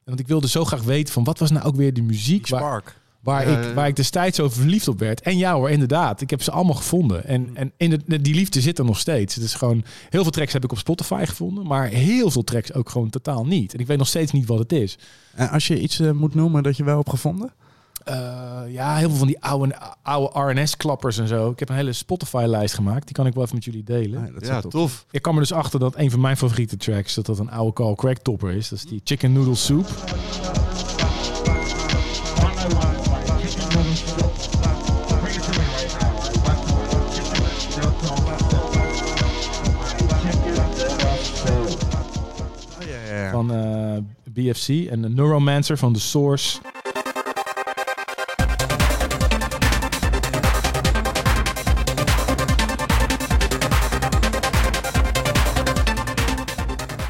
Want 0.05 0.19
ik 0.19 0.27
wilde 0.27 0.47
zo 0.47 0.65
graag 0.65 0.83
weten 0.83 1.13
van 1.13 1.23
wat 1.23 1.39
was 1.39 1.51
nou 1.51 1.65
ook 1.65 1.75
weer 1.75 1.93
de 1.93 2.01
muziek 2.01 2.43
Die 2.47 2.55
waar, 2.55 2.61
Spark. 2.63 2.99
waar, 3.19 3.49
Ja, 3.49 3.59
ik, 3.59 3.73
waar 3.73 3.87
ik 3.87 3.95
destijds 3.95 4.37
zo 4.37 4.49
verliefd 4.49 4.87
op 4.87 4.99
werd. 4.99 5.21
En 5.21 5.37
ja 5.37 5.53
hoor, 5.53 5.69
inderdaad. 5.69 6.21
Ik 6.21 6.29
heb 6.29 6.41
ze 6.41 6.51
allemaal 6.51 6.75
gevonden. 6.75 7.25
En, 7.25 7.49
en 7.53 7.71
in 7.77 8.01
de, 8.05 8.21
die 8.21 8.35
liefde 8.35 8.61
zit 8.61 8.79
er 8.79 8.85
nog 8.85 8.99
steeds. 8.99 9.35
Het 9.35 9.43
is 9.43 9.53
gewoon, 9.53 9.83
heel 10.09 10.21
veel 10.21 10.31
tracks 10.31 10.53
heb 10.53 10.63
ik 10.63 10.71
op 10.71 10.77
Spotify 10.77 11.23
gevonden. 11.27 11.67
Maar 11.67 11.87
heel 11.87 12.31
veel 12.31 12.43
tracks 12.43 12.73
ook 12.73 12.89
gewoon 12.89 13.09
totaal 13.09 13.45
niet. 13.45 13.73
En 13.73 13.79
ik 13.79 13.87
weet 13.87 13.97
nog 13.97 14.07
steeds 14.07 14.31
niet 14.31 14.45
wat 14.47 14.59
het 14.59 14.71
is. 14.71 14.97
En 15.35 15.49
als 15.49 15.67
je 15.67 15.79
iets 15.79 15.99
eh, 15.99 16.11
moet 16.11 16.35
noemen 16.35 16.63
dat 16.63 16.77
je 16.77 16.83
wel 16.83 16.97
hebt 16.97 17.09
gevonden? 17.09 17.53
Eh, 18.03 18.61
ja, 18.67 18.95
heel 18.95 19.09
veel 19.09 19.17
van 19.17 19.27
die 19.27 19.43
oude, 19.43 19.75
oude 20.01 20.39
RNS-klappers 20.39 21.17
en 21.17 21.27
zo. 21.27 21.49
Ik 21.49 21.59
heb 21.59 21.69
een 21.69 21.75
hele 21.75 21.93
Spotify-lijst 21.93 22.73
gemaakt. 22.73 23.05
Die 23.05 23.15
kan 23.15 23.25
ik 23.25 23.33
wel 23.33 23.43
even 23.43 23.55
met 23.55 23.65
jullie 23.65 23.83
delen. 23.83 24.25
Ah, 24.25 24.33
dat 24.33 24.41
is 24.41 24.47
Ja, 24.47 24.61
tof. 24.61 25.05
Ik 25.11 25.21
kwam 25.21 25.33
er 25.33 25.41
dus 25.41 25.53
achter 25.53 25.79
dat 25.79 25.97
een 25.97 26.11
van 26.11 26.21
mijn 26.21 26.37
favoriete 26.37 26.77
tracks... 26.77 27.13
dat 27.13 27.25
dat 27.25 27.39
een 27.39 27.51
oude 27.51 27.73
Carl 27.73 27.95
Craig 27.95 28.17
topper 28.17 28.51
is. 28.51 28.69
Dat 28.69 28.79
is 28.79 28.85
die 28.85 29.01
Chicken 29.03 29.33
Noodle 29.33 29.55
Soup. 29.55 29.87
Oh, 42.79 42.87
ja, 42.87 43.13
ja, 43.15 43.23
ja. 43.23 43.31
van 43.31 43.53
eh, 43.53 43.97
BFC. 44.33 44.67
En 44.89 45.01
de 45.01 45.09
Neuromancer 45.09 45.77
van 45.77 45.93
The 45.93 45.99
Source. 45.99 46.59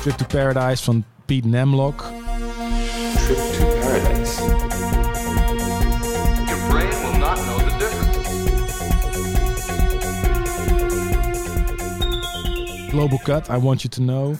Trip 0.04 0.18
to 0.18 0.26
Paradise 0.26 0.84
van 0.84 1.06
Pete 1.28 1.46
Nemlock. 1.46 1.98
Trip 3.26 3.38
to 3.38 3.66
paradise. 3.82 4.40
Your 6.50 6.60
brain 6.70 6.94
will 7.04 7.20
not 7.20 7.38
know 7.38 7.60
the 7.60 7.72
difference. 7.80 8.12
Global 12.92 13.20
Cut, 13.20 13.50
I 13.50 13.56
Want 13.56 13.86
You 13.86 13.90
To 13.92 14.02
Know. 14.02 14.38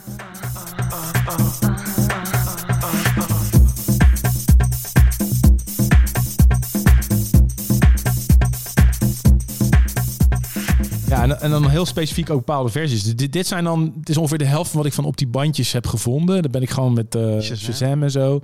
Ja, 11.14 11.22
en, 11.22 11.40
en 11.40 11.50
dan 11.50 11.68
heel 11.68 11.86
specifiek 11.86 12.30
ook 12.30 12.38
bepaalde 12.38 12.70
versies. 12.70 13.14
Dit, 13.16 13.32
dit 13.32 13.46
zijn 13.46 13.64
dan, 13.64 13.94
het 14.00 14.08
is 14.08 14.16
ongeveer 14.16 14.38
de 14.38 14.44
helft 14.44 14.70
van 14.70 14.78
wat 14.78 14.86
ik 14.88 14.92
van 14.92 15.04
op 15.04 15.16
die 15.16 15.26
bandjes 15.26 15.72
heb 15.72 15.86
gevonden. 15.86 16.42
Dan 16.42 16.50
ben 16.50 16.62
ik 16.62 16.70
gewoon 16.70 16.92
met 16.92 17.14
eh 17.14 17.40
Shazam. 17.40 18.02
En 18.02 18.10
zo, 18.10 18.40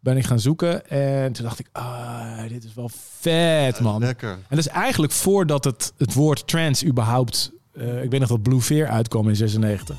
ben 0.00 0.16
ik 0.16 0.24
gaan 0.24 0.40
zoeken. 0.40 0.88
En 0.90 1.32
toen 1.32 1.44
dacht 1.44 1.58
ik, 1.58 1.68
ah, 1.72 2.38
dit 2.48 2.64
is 2.64 2.74
wel 2.74 2.90
vet, 3.20 3.80
man. 3.80 4.00
lekker. 4.00 4.30
En 4.30 4.38
dat 4.48 4.58
is 4.58 4.68
eigenlijk 4.68 5.12
voordat 5.12 5.64
het, 5.64 5.92
het 5.96 6.14
woord 6.14 6.46
trans 6.46 6.84
überhaupt... 6.84 7.52
eh, 7.72 8.02
ik 8.02 8.10
weet 8.10 8.20
nog 8.20 8.28
dat 8.28 8.42
Blue 8.42 8.60
Fear 8.60 8.88
uitkwam 8.88 9.28
in 9.28 9.36
96. 9.36 9.96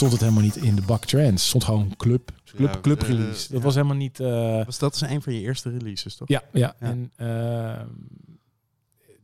Stond 0.00 0.12
het 0.12 0.20
helemaal 0.20 0.42
niet 0.42 0.56
in 0.56 0.74
de 0.74 0.82
bak 0.82 1.04
trans. 1.04 1.46
Stond 1.48 1.64
gewoon 1.64 1.94
club, 1.96 2.30
club, 2.44 2.74
Ja, 2.74 2.80
club 2.80 3.02
eh, 3.02 3.08
release. 3.08 3.48
Dat 3.48 3.58
ja. 3.58 3.64
was 3.64 3.74
helemaal 3.74 3.96
niet... 3.96 4.20
eh, 4.20 4.64
Was 4.64 4.78
dat 4.78 4.94
is 4.94 5.00
een 5.00 5.22
van 5.22 5.32
je 5.34 5.40
eerste 5.40 5.70
releases, 5.70 6.16
toch? 6.16 6.28
ja, 6.28 6.42
ja. 6.52 6.74
Ja. 6.80 6.86
En 6.88 7.10
ehm, 7.16 7.86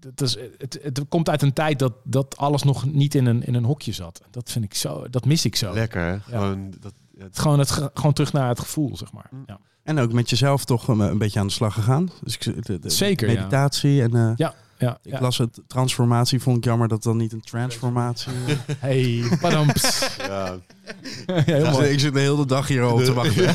het, 0.00 0.20
is, 0.20 0.36
het, 0.58 0.78
het 0.82 1.00
komt 1.08 1.28
uit 1.28 1.42
een 1.42 1.52
tijd 1.52 1.78
dat, 1.78 1.92
dat 2.04 2.36
alles 2.36 2.62
nog 2.62 2.84
niet 2.92 3.14
in 3.14 3.26
een, 3.26 3.42
in 3.42 3.54
een 3.54 3.64
hokje 3.64 3.92
zat. 3.92 4.20
Dat 4.30 4.50
vind 4.50 4.64
ik 4.64 4.74
zo, 4.74 5.08
dat 5.10 5.24
mis 5.24 5.44
ik 5.44 5.56
zo. 5.56 5.74
Lekker, 5.74 6.02
hè? 6.02 6.18
Gewoon, 6.20 6.74
dat, 6.80 6.92
ja, 7.18 7.24
Het 7.24 7.38
Gewoon, 7.38 7.58
het, 7.58 7.70
ge- 7.70 7.90
gewoon 7.94 8.12
terug 8.12 8.32
naar 8.32 8.48
het 8.48 8.60
gevoel, 8.60 8.96
zeg 8.96 9.12
maar. 9.12 9.28
Mm. 9.30 9.42
Ja. 9.46 9.58
En 9.82 9.98
ook 9.98 10.12
met 10.12 10.30
jezelf 10.30 10.64
toch 10.64 10.88
een, 10.88 11.00
een 11.00 11.18
beetje 11.18 11.40
aan 11.40 11.46
de 11.46 11.52
slag 11.52 11.74
gegaan. 11.74 12.10
Dus 12.22 12.34
ik, 12.38 12.66
de, 12.66 12.78
de 12.78 12.90
Zeker, 12.90 13.28
ja. 13.30 13.34
meditatie 13.34 14.02
en 14.02 14.14
eh, 14.14 14.32
Ja, 14.36 14.54
ja, 14.78 14.98
ik 15.02 15.12
ja. 15.12 15.20
las 15.20 15.38
het 15.38 15.60
transformatie. 15.66 16.40
Vond 16.40 16.56
ik 16.56 16.64
jammer 16.64 16.88
dat 16.88 17.02
dan 17.02 17.16
niet 17.16 17.32
een 17.32 17.40
transformatie. 17.40 18.32
Hey, 18.78 19.24
padamps. 19.40 20.16
ja. 20.16 20.56
Dus 21.46 21.78
ik 21.78 22.00
zit 22.00 22.14
de 22.14 22.20
hele 22.20 22.46
dag 22.46 22.68
hier 22.68 22.82
al 22.82 22.92
op 22.92 23.02
te 23.02 23.12
wachten. 23.12 23.54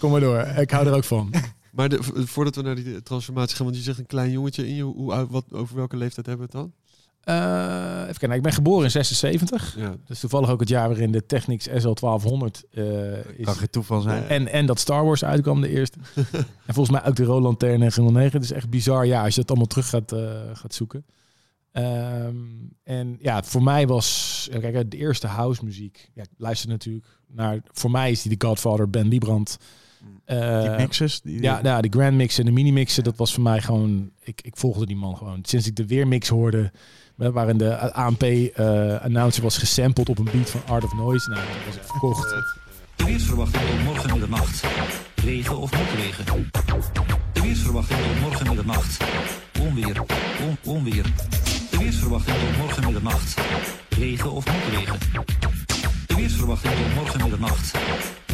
Kom 0.00 0.10
maar 0.10 0.20
door. 0.20 0.38
Ik 0.40 0.70
hou 0.70 0.86
er 0.86 0.94
ook 0.94 1.04
van. 1.04 1.34
Maar 1.72 1.88
de, 1.88 1.98
voordat 2.02 2.54
we 2.54 2.62
naar 2.62 2.74
die 2.74 3.02
transformatie 3.02 3.56
gaan, 3.56 3.64
want 3.64 3.78
je 3.78 3.82
zegt 3.82 3.98
een 3.98 4.06
klein 4.06 4.30
jongetje 4.30 4.68
in 4.68 4.74
je, 4.74 4.82
hoe, 4.82 5.26
wat, 5.30 5.44
over 5.50 5.76
welke 5.76 5.96
leeftijd 5.96 6.26
hebben 6.26 6.46
we 6.50 6.58
het 6.58 6.62
dan? 6.62 6.72
Eh, 7.24 7.34
even 8.00 8.04
kijken. 8.04 8.28
Nou, 8.28 8.34
ik 8.34 8.42
ben 8.42 8.52
geboren 8.52 8.84
in 8.84 8.90
76. 8.90 9.74
Ja. 9.78 9.94
Dus 10.06 10.20
toevallig 10.20 10.50
ook 10.50 10.60
het 10.60 10.68
jaar 10.68 10.88
waarin 10.88 11.12
de 11.12 11.26
Technics 11.26 11.68
SL1200 11.68 12.68
eh, 12.70 13.18
is. 13.36 13.44
Kan 13.44 13.54
geen 13.54 13.70
toeval 13.70 14.00
zijn. 14.00 14.28
En, 14.28 14.48
en 14.48 14.66
dat 14.66 14.78
Star 14.78 15.04
Wars 15.04 15.24
uitkwam, 15.24 15.60
de 15.60 15.68
eerste. 15.68 15.98
en 16.66 16.74
volgens 16.74 16.98
mij 17.00 17.08
ook 17.08 17.16
de 17.16 17.24
Roland 17.24 17.58
Ter 17.58 17.78
909. 17.78 18.32
Het 18.32 18.42
is 18.50 18.52
echt 18.52 18.70
bizar, 18.70 19.06
ja, 19.06 19.24
als 19.24 19.34
je 19.34 19.40
dat 19.40 19.48
allemaal 19.48 19.66
terug 19.66 19.88
gaat, 19.88 20.12
eh, 20.12 20.40
gaat 20.52 20.74
zoeken. 20.74 21.04
Ehm, 21.72 22.36
en 22.82 23.16
ja, 23.20 23.42
voor 23.42 23.62
mij 23.62 23.86
was, 23.86 24.48
kijk, 24.60 24.90
de 24.90 24.96
eerste 24.96 25.26
house 25.26 25.64
muziek. 25.64 26.10
Ja, 26.14 26.22
ik 26.22 26.28
luister 26.36 26.68
natuurlijk 26.68 27.06
naar, 27.26 27.60
voor 27.72 27.90
mij 27.90 28.10
is 28.10 28.22
die 28.22 28.36
de 28.36 28.46
Godfather, 28.46 28.90
Ben 28.90 29.08
Liebrand. 29.08 29.58
Eh, 30.24 30.60
Die 30.60 30.70
mixes. 30.70 31.20
Die, 31.20 31.42
ja, 31.42 31.62
nou, 31.62 31.82
de 31.82 31.88
grand 31.90 32.16
mixen 32.16 32.40
en 32.40 32.54
de 32.54 32.62
mini 32.62 32.72
mixen, 32.72 33.04
dat 33.04 33.16
was 33.16 33.34
voor 33.34 33.42
mij 33.42 33.60
gewoon, 33.60 34.10
ik, 34.20 34.40
ik 34.42 34.56
volgde 34.56 34.86
die 34.86 34.96
man 34.96 35.16
gewoon. 35.16 35.38
Sinds 35.42 35.66
ik 35.66 35.76
de 35.76 35.86
weermix 35.86 36.28
hoorde, 36.28 36.58
eh, 36.62 36.70
waarin 37.16 37.58
de 37.58 37.92
ANP-announcer 37.92 39.42
was 39.42 39.58
gesampled 39.58 40.08
op 40.08 40.18
een 40.18 40.28
beat 40.32 40.50
van 40.50 40.60
Art 40.66 40.84
of 40.84 40.94
Noise. 40.94 41.28
Nou, 41.30 41.40
dat 41.40 41.56
was 41.66 41.74
ik 41.74 41.82
verkocht. 41.84 42.28
De 42.96 43.04
weersverwachting 43.04 43.62
tot 43.68 43.84
morgen 43.84 44.10
middernacht. 44.10 44.64
Regen 45.14 45.56
of 45.58 45.70
motregen. 45.72 46.24
De 47.32 47.40
weersverwachting 47.42 47.98
tot 48.00 48.20
morgen 48.20 48.46
middernacht. 48.46 49.04
Onweer. 49.60 50.00
On, 50.48 50.56
onweer. 50.74 51.04
De 51.70 51.78
weersverwachting 51.78 52.36
tot 52.36 52.56
morgen 52.58 52.84
middernacht. 52.84 53.40
Regen 53.88 54.30
of 54.32 54.44
motregen. 54.46 54.98
De 56.06 56.14
weersverwachting 56.14 56.74
tot 56.74 56.94
morgen 56.94 57.20
middernacht. 57.22 57.72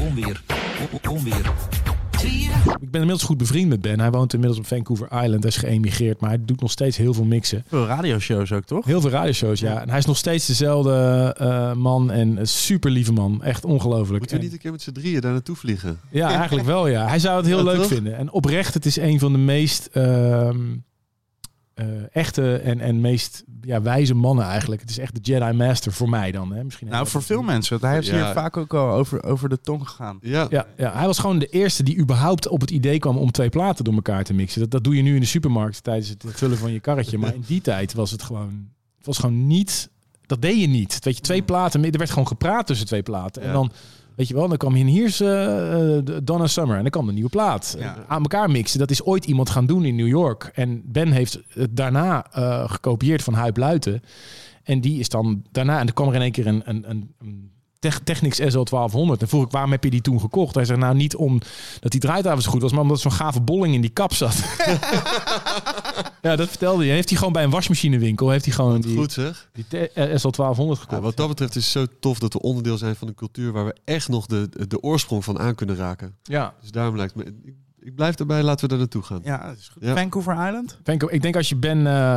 Onweer. 0.00 0.40
O- 0.48 0.96
o- 1.08 1.10
onweer. 1.10 1.52
Ik 2.24 2.90
ben 2.90 3.00
inmiddels 3.00 3.22
goed 3.22 3.36
bevriend 3.38 3.68
met 3.68 3.80
Ben. 3.80 4.00
Hij 4.00 4.10
woont 4.10 4.32
inmiddels 4.32 4.60
op 4.60 4.66
Vancouver 4.66 5.06
Island. 5.06 5.42
Hij 5.42 5.52
is 5.52 5.56
geëmigreerd, 5.56 6.20
maar 6.20 6.30
hij 6.30 6.38
doet 6.44 6.60
nog 6.60 6.70
steeds 6.70 6.96
heel 6.96 7.14
veel 7.14 7.24
mixen. 7.24 7.64
Veel 7.68 7.86
radioshows 7.86 8.52
ook, 8.52 8.64
toch? 8.64 8.84
Heel 8.84 9.00
veel 9.00 9.10
radioshows, 9.10 9.60
ja. 9.60 9.80
En 9.80 9.88
hij 9.88 9.98
is 9.98 10.04
nog 10.04 10.16
steeds 10.16 10.46
dezelfde 10.46 11.34
eh, 11.38 11.72
man 11.72 12.10
en 12.10 12.36
een 12.36 12.46
super 12.48 12.90
lieve 12.90 13.12
man. 13.12 13.42
Echt 13.42 13.64
ongelooflijk. 13.64 14.18
Moeten 14.18 14.36
we 14.36 14.42
niet 14.42 14.52
een 14.52 14.58
keer 14.58 14.70
met 14.70 14.82
z'n 14.82 14.92
drieën 14.92 15.20
daar 15.20 15.32
naartoe 15.32 15.56
vliegen? 15.56 16.00
Ja, 16.10 16.28
eigenlijk 16.34 16.66
wel, 16.66 16.86
ja. 16.88 17.06
Hij 17.08 17.18
zou 17.18 17.36
het 17.36 17.46
heel 17.46 17.58
Ja, 17.58 17.64
leuk 17.64 17.76
toch? 17.76 17.86
vinden. 17.86 18.16
En 18.16 18.30
oprecht, 18.32 18.74
het 18.74 18.86
is 18.86 18.96
een 18.96 19.18
van 19.18 19.32
de 19.32 19.38
meest 19.38 19.88
ehm, 19.92 20.06
eh, 20.06 20.54
echte 22.12 22.56
en, 22.56 22.80
en 22.80 23.00
meest 23.00 23.44
ja, 23.62 23.82
wijze 23.82 24.14
mannen 24.14 24.44
eigenlijk. 24.44 24.80
Het 24.80 24.90
is 24.90 24.98
echt 24.98 25.14
de 25.14 25.20
Jedi 25.32 25.52
Master 25.52 25.92
voor 25.92 26.08
mij 26.08 26.32
dan. 26.32 26.52
Hè? 26.52 26.64
Misschien 26.64 26.88
Nou, 26.88 27.06
voor 27.06 27.22
veel 27.22 27.42
mensen. 27.42 27.70
want 27.70 27.82
Hij 27.82 27.94
heeft 27.94 28.06
Ja. 28.06 28.24
hier 28.24 28.34
vaak 28.34 28.56
ook 28.56 28.74
al 28.74 28.90
over, 28.90 29.24
over 29.24 29.48
de 29.48 29.60
tong 29.60 29.88
gegaan. 29.88 30.18
Ja, 30.22 30.46
Ja, 30.50 30.66
ja, 30.76 30.92
hij 30.92 31.06
was 31.06 31.18
gewoon 31.18 31.38
de 31.38 31.46
eerste 31.46 31.82
die 31.82 31.98
überhaupt 31.98 32.48
op 32.48 32.60
het 32.60 32.70
idee 32.70 32.98
kwam 32.98 33.16
om 33.16 33.30
twee 33.30 33.48
platen 33.48 33.84
door 33.84 33.94
elkaar 33.94 34.24
te 34.24 34.34
mixen. 34.34 34.60
Dat, 34.60 34.70
dat 34.70 34.84
doe 34.84 34.96
je 34.96 35.02
nu 35.02 35.14
in 35.14 35.20
de 35.20 35.26
supermarkt 35.26 35.82
tijdens 35.82 36.08
het 36.08 36.24
vullen 36.26 36.58
van 36.58 36.72
je 36.72 36.80
karretje. 36.80 37.18
Maar 37.18 37.34
in 37.34 37.44
die 37.46 37.60
tijd 37.60 37.92
was 37.92 38.10
het 38.10 38.22
gewoon, 38.22 38.68
het 38.96 39.06
was 39.06 39.18
gewoon 39.18 39.46
niet, 39.46 39.90
dat 40.26 40.42
deed 40.42 40.60
je 40.60 40.66
niet. 40.68 40.98
Weet 41.04 41.16
je, 41.16 41.22
twee 41.22 41.42
platen, 41.42 41.84
er 41.84 41.98
werd 41.98 42.10
gewoon 42.10 42.26
gepraat 42.28 42.66
tussen 42.66 42.86
twee 42.86 43.02
platen. 43.02 43.42
En 43.42 43.48
Ja. 43.48 43.54
dan, 43.54 43.72
weet 44.16 44.28
je 44.28 44.34
wel, 44.34 44.48
dan 44.48 44.56
kwam 44.56 44.74
hier, 44.74 45.04
is 45.04 45.20
eh, 45.20 45.98
Donna 46.22 46.46
Summer 46.46 46.76
en 46.76 46.82
dan 46.82 46.90
kwam 46.90 47.06
de 47.06 47.12
nieuwe 47.12 47.30
plaat. 47.30 47.76
Ja. 47.78 48.04
Aan 48.08 48.22
elkaar 48.22 48.50
mixen, 48.50 48.78
dat 48.78 48.90
is 48.90 49.04
ooit 49.04 49.24
iemand 49.24 49.50
gaan 49.50 49.66
doen 49.66 49.84
in 49.84 49.96
New 49.96 50.08
York. 50.08 50.50
En 50.54 50.82
Ben 50.84 51.12
heeft 51.12 51.40
het 51.48 51.76
daarna 51.76 52.26
eh, 52.32 52.70
gekopieerd 52.70 53.22
van 53.22 53.34
Huip 53.34 53.56
Luiten. 53.56 54.02
En 54.62 54.80
die 54.80 54.98
is 54.98 55.08
dan 55.08 55.42
daarna, 55.50 55.78
en 55.80 55.86
er 55.86 55.92
kwam 55.92 56.08
er 56.08 56.14
in 56.14 56.20
één 56.20 56.32
keer 56.32 56.46
een, 56.46 56.62
een, 56.64 56.84
een, 56.88 57.50
Technics 58.04 58.40
SL1200. 58.40 59.20
En 59.20 59.28
vroeg 59.28 59.44
ik, 59.44 59.50
waarom 59.50 59.70
heb 59.70 59.84
je 59.84 59.90
die 59.90 60.00
toen 60.00 60.20
gekocht? 60.20 60.54
Hij 60.54 60.64
zei, 60.64 60.78
nou 60.78 60.94
niet 60.94 61.16
omdat 61.16 61.46
die 61.82 62.00
draaitafel 62.00 62.42
zo 62.42 62.50
goed 62.50 62.62
was, 62.62 62.72
maar 62.72 62.80
omdat 62.80 62.96
er 62.96 63.02
zo'n 63.02 63.12
gave 63.12 63.40
bolling 63.40 63.74
in 63.74 63.80
die 63.80 63.90
kap 63.90 64.14
zat. 64.14 64.34
ja, 66.22 66.36
dat 66.36 66.48
vertelde 66.48 66.84
hij. 66.84 66.94
Heeft 66.94 67.08
hij 67.08 67.18
gewoon 67.18 67.32
bij 67.32 67.44
een 67.44 67.50
wasmachinewinkel, 67.50 68.30
heeft 68.30 68.44
hij 68.44 68.54
gewoon 68.54 68.80
die, 68.80 68.96
goed 68.96 69.12
zeg. 69.12 69.50
die 69.52 69.90
eh, 69.90 70.08
SL1200 70.08 70.54
gekocht. 70.54 70.90
Ja, 70.90 71.00
wat 71.00 71.16
dat 71.16 71.28
betreft 71.28 71.56
is 71.56 71.62
het 71.62 71.72
zo 71.72 71.96
tof 72.00 72.18
dat 72.18 72.32
we 72.32 72.40
onderdeel 72.40 72.78
zijn 72.78 72.96
van 72.96 73.08
een 73.08 73.14
cultuur 73.14 73.52
waar 73.52 73.64
we 73.64 73.76
echt 73.84 74.08
nog 74.08 74.26
de, 74.26 74.48
de 74.68 74.80
oorsprong 74.80 75.24
van 75.24 75.38
aan 75.38 75.54
kunnen 75.54 75.76
raken. 75.76 76.16
Ja. 76.22 76.54
Dus 76.60 76.70
daarom 76.70 76.96
lijkt 76.96 77.14
me, 77.14 77.34
ik, 77.80 77.94
blijf 77.94 78.16
erbij, 78.18 78.42
laten 78.42 78.62
we 78.62 78.68
daar 78.68 78.78
naartoe 78.78 79.02
gaan. 79.02 79.20
Ja, 79.24 79.46
dat 79.48 79.56
is 79.56 79.68
goed. 79.68 79.82
Ja. 79.82 79.94
Vancouver 79.94 80.32
Island? 80.46 80.78
Venko, 80.82 81.08
ik 81.10 81.22
denk 81.22 81.36
als 81.36 81.48
je 81.48 81.56
Ben 81.56 81.86
eh, 81.86 82.16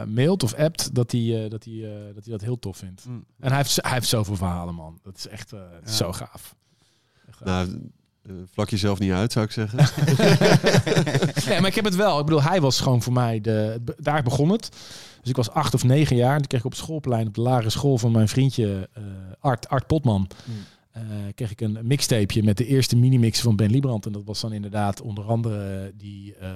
eh, 0.00 0.06
mailt 0.08 0.42
of 0.42 0.54
appt, 0.54 0.94
dat 0.94 1.12
hij 1.12 1.44
eh, 1.44 1.50
dat, 1.50 1.64
hij, 1.64 1.74
eh, 1.74 2.14
dat, 2.14 2.24
hij 2.24 2.32
dat 2.32 2.40
heel 2.40 2.58
tof 2.58 2.76
vindt. 2.76 3.04
Mm. 3.06 3.24
En 3.40 3.48
hij 3.48 3.56
heeft, 3.56 3.78
hij 3.82 3.92
heeft 3.92 4.08
zoveel 4.08 4.36
verhalen, 4.36 4.74
man. 4.74 4.98
Dat 5.02 5.16
is 5.16 5.28
echt 5.28 5.52
eh, 5.52 5.60
Ja. 5.84 5.90
zo 5.90 6.12
gaaf. 6.12 6.54
Echt. 7.28 7.44
Nou, 7.44 7.90
vlak 8.52 8.68
jezelf 8.68 8.98
niet 8.98 9.12
uit, 9.12 9.32
zou 9.32 9.44
ik 9.44 9.50
zeggen. 9.52 9.78
Nee, 11.48 11.60
maar 11.60 11.68
ik 11.68 11.74
heb 11.74 11.84
het 11.84 11.96
wel. 11.96 12.18
Ik 12.18 12.24
bedoel, 12.24 12.42
hij 12.42 12.60
was 12.60 12.80
gewoon 12.80 13.02
voor 13.02 13.12
mij 13.12 13.40
de. 13.40 13.80
Daar 13.96 14.22
begon 14.22 14.48
het. 14.48 14.68
Dus 15.20 15.30
ik 15.30 15.36
was 15.36 15.50
acht 15.50 15.74
of 15.74 15.84
negen 15.84 16.16
jaar. 16.16 16.32
En 16.32 16.38
toen 16.38 16.46
kreeg 16.46 16.60
ik 16.60 16.66
op 16.66 16.72
het 16.72 16.80
schoolplein 16.80 17.26
op 17.26 17.34
de 17.34 17.40
lagere 17.40 17.70
school 17.70 17.98
van 17.98 18.12
mijn 18.12 18.28
vriendje 18.28 18.88
eh, 18.92 19.02
Art, 19.40 19.68
Art 19.68 19.86
Potman. 19.86 20.26
Eh, 20.90 21.02
kreeg 21.34 21.50
ik 21.50 21.60
een 21.60 21.78
mixtapeje 21.82 22.42
met 22.42 22.56
de 22.56 22.66
eerste 22.66 22.96
minimix 22.96 23.40
van 23.40 23.56
Ben 23.56 23.70
Liebrand. 23.70 24.06
En 24.06 24.12
dat 24.12 24.24
was 24.24 24.40
dan 24.40 24.52
inderdaad 24.52 25.00
onder 25.00 25.24
andere 25.24 25.92
die, 25.96 26.34
eh, 26.34 26.50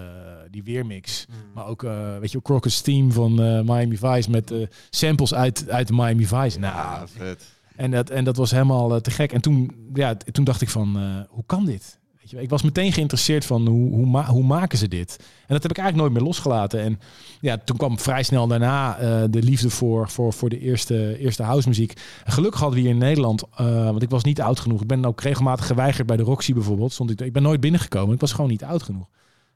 die 0.50 0.62
weermix. 0.62 1.26
Maar 1.54 1.66
ook, 1.66 1.82
eh, 1.84 2.18
weet 2.18 2.32
je, 2.32 2.42
Crocus 2.42 2.80
Team 2.80 3.12
van 3.12 3.34
Miami 3.64 3.96
Vice 3.98 4.30
met 4.30 4.52
samples 4.90 5.34
uit, 5.34 5.70
uit 5.70 5.90
Miami 5.90 6.26
Vice. 6.26 6.58
Nou, 6.58 6.74
Ja, 6.74 7.06
vet. 7.08 7.44
en 7.76 7.90
dat, 7.90 8.10
en 8.10 8.24
dat 8.24 8.36
was 8.36 8.50
helemaal 8.50 9.00
te 9.00 9.10
gek. 9.10 9.32
En 9.32 9.40
toen, 9.40 9.88
ja, 9.92 10.16
toen 10.16 10.44
dacht 10.44 10.60
ik 10.60 10.68
van, 10.68 11.24
hoe 11.28 11.44
kan 11.46 11.64
dit? 11.64 11.98
Ik 12.30 12.50
was 12.50 12.62
meteen 12.62 12.92
geïnteresseerd 12.92 13.44
van, 13.44 13.66
hoe, 13.66 13.90
hoe, 13.94 14.24
hoe 14.24 14.44
maken 14.44 14.78
ze 14.78 14.88
dit? 14.88 15.16
En 15.18 15.54
dat 15.54 15.62
heb 15.62 15.70
ik 15.70 15.78
eigenlijk 15.78 15.96
nooit 15.96 16.12
meer 16.12 16.32
losgelaten. 16.32 16.80
En 16.80 17.00
ja, 17.40 17.58
toen 17.58 17.76
kwam 17.76 17.98
vrij 17.98 18.22
snel 18.22 18.46
daarna 18.46 18.96
eh, 18.96 19.22
de 19.30 19.42
liefde 19.42 19.70
voor, 19.70 20.08
voor, 20.10 20.32
voor 20.32 20.48
de 20.48 20.58
eerste, 20.58 21.18
eerste 21.18 21.42
housemuziek. 21.42 21.92
En 22.24 22.32
gelukkig 22.32 22.60
hadden 22.60 22.78
we 22.78 22.84
hier 22.84 22.94
in 22.94 23.00
Nederland, 23.00 23.42
eh, 23.42 23.84
want 23.84 24.02
ik 24.02 24.10
was 24.10 24.24
niet 24.24 24.40
oud 24.40 24.60
genoeg. 24.60 24.80
Ik 24.80 24.86
ben 24.86 25.04
ook 25.04 25.20
regelmatig 25.20 25.66
geweigerd 25.66 26.06
bij 26.06 26.16
de 26.16 26.22
Roxy 26.22 26.52
bijvoorbeeld. 26.52 26.92
Stond 26.92 27.10
ik, 27.10 27.20
ik 27.20 27.32
ben 27.32 27.42
nooit 27.42 27.60
binnengekomen. 27.60 28.14
Ik 28.14 28.20
was 28.20 28.32
gewoon 28.32 28.50
niet 28.50 28.64
oud 28.64 28.82
genoeg. 28.82 29.08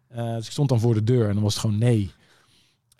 Eh, 0.08 0.34
dus 0.34 0.46
ik 0.46 0.52
stond 0.52 0.68
dan 0.68 0.80
voor 0.80 0.94
de 0.94 1.04
deur 1.04 1.28
en 1.28 1.34
dan 1.34 1.42
was 1.42 1.52
het 1.52 1.62
gewoon 1.62 1.78
nee. 1.78 2.10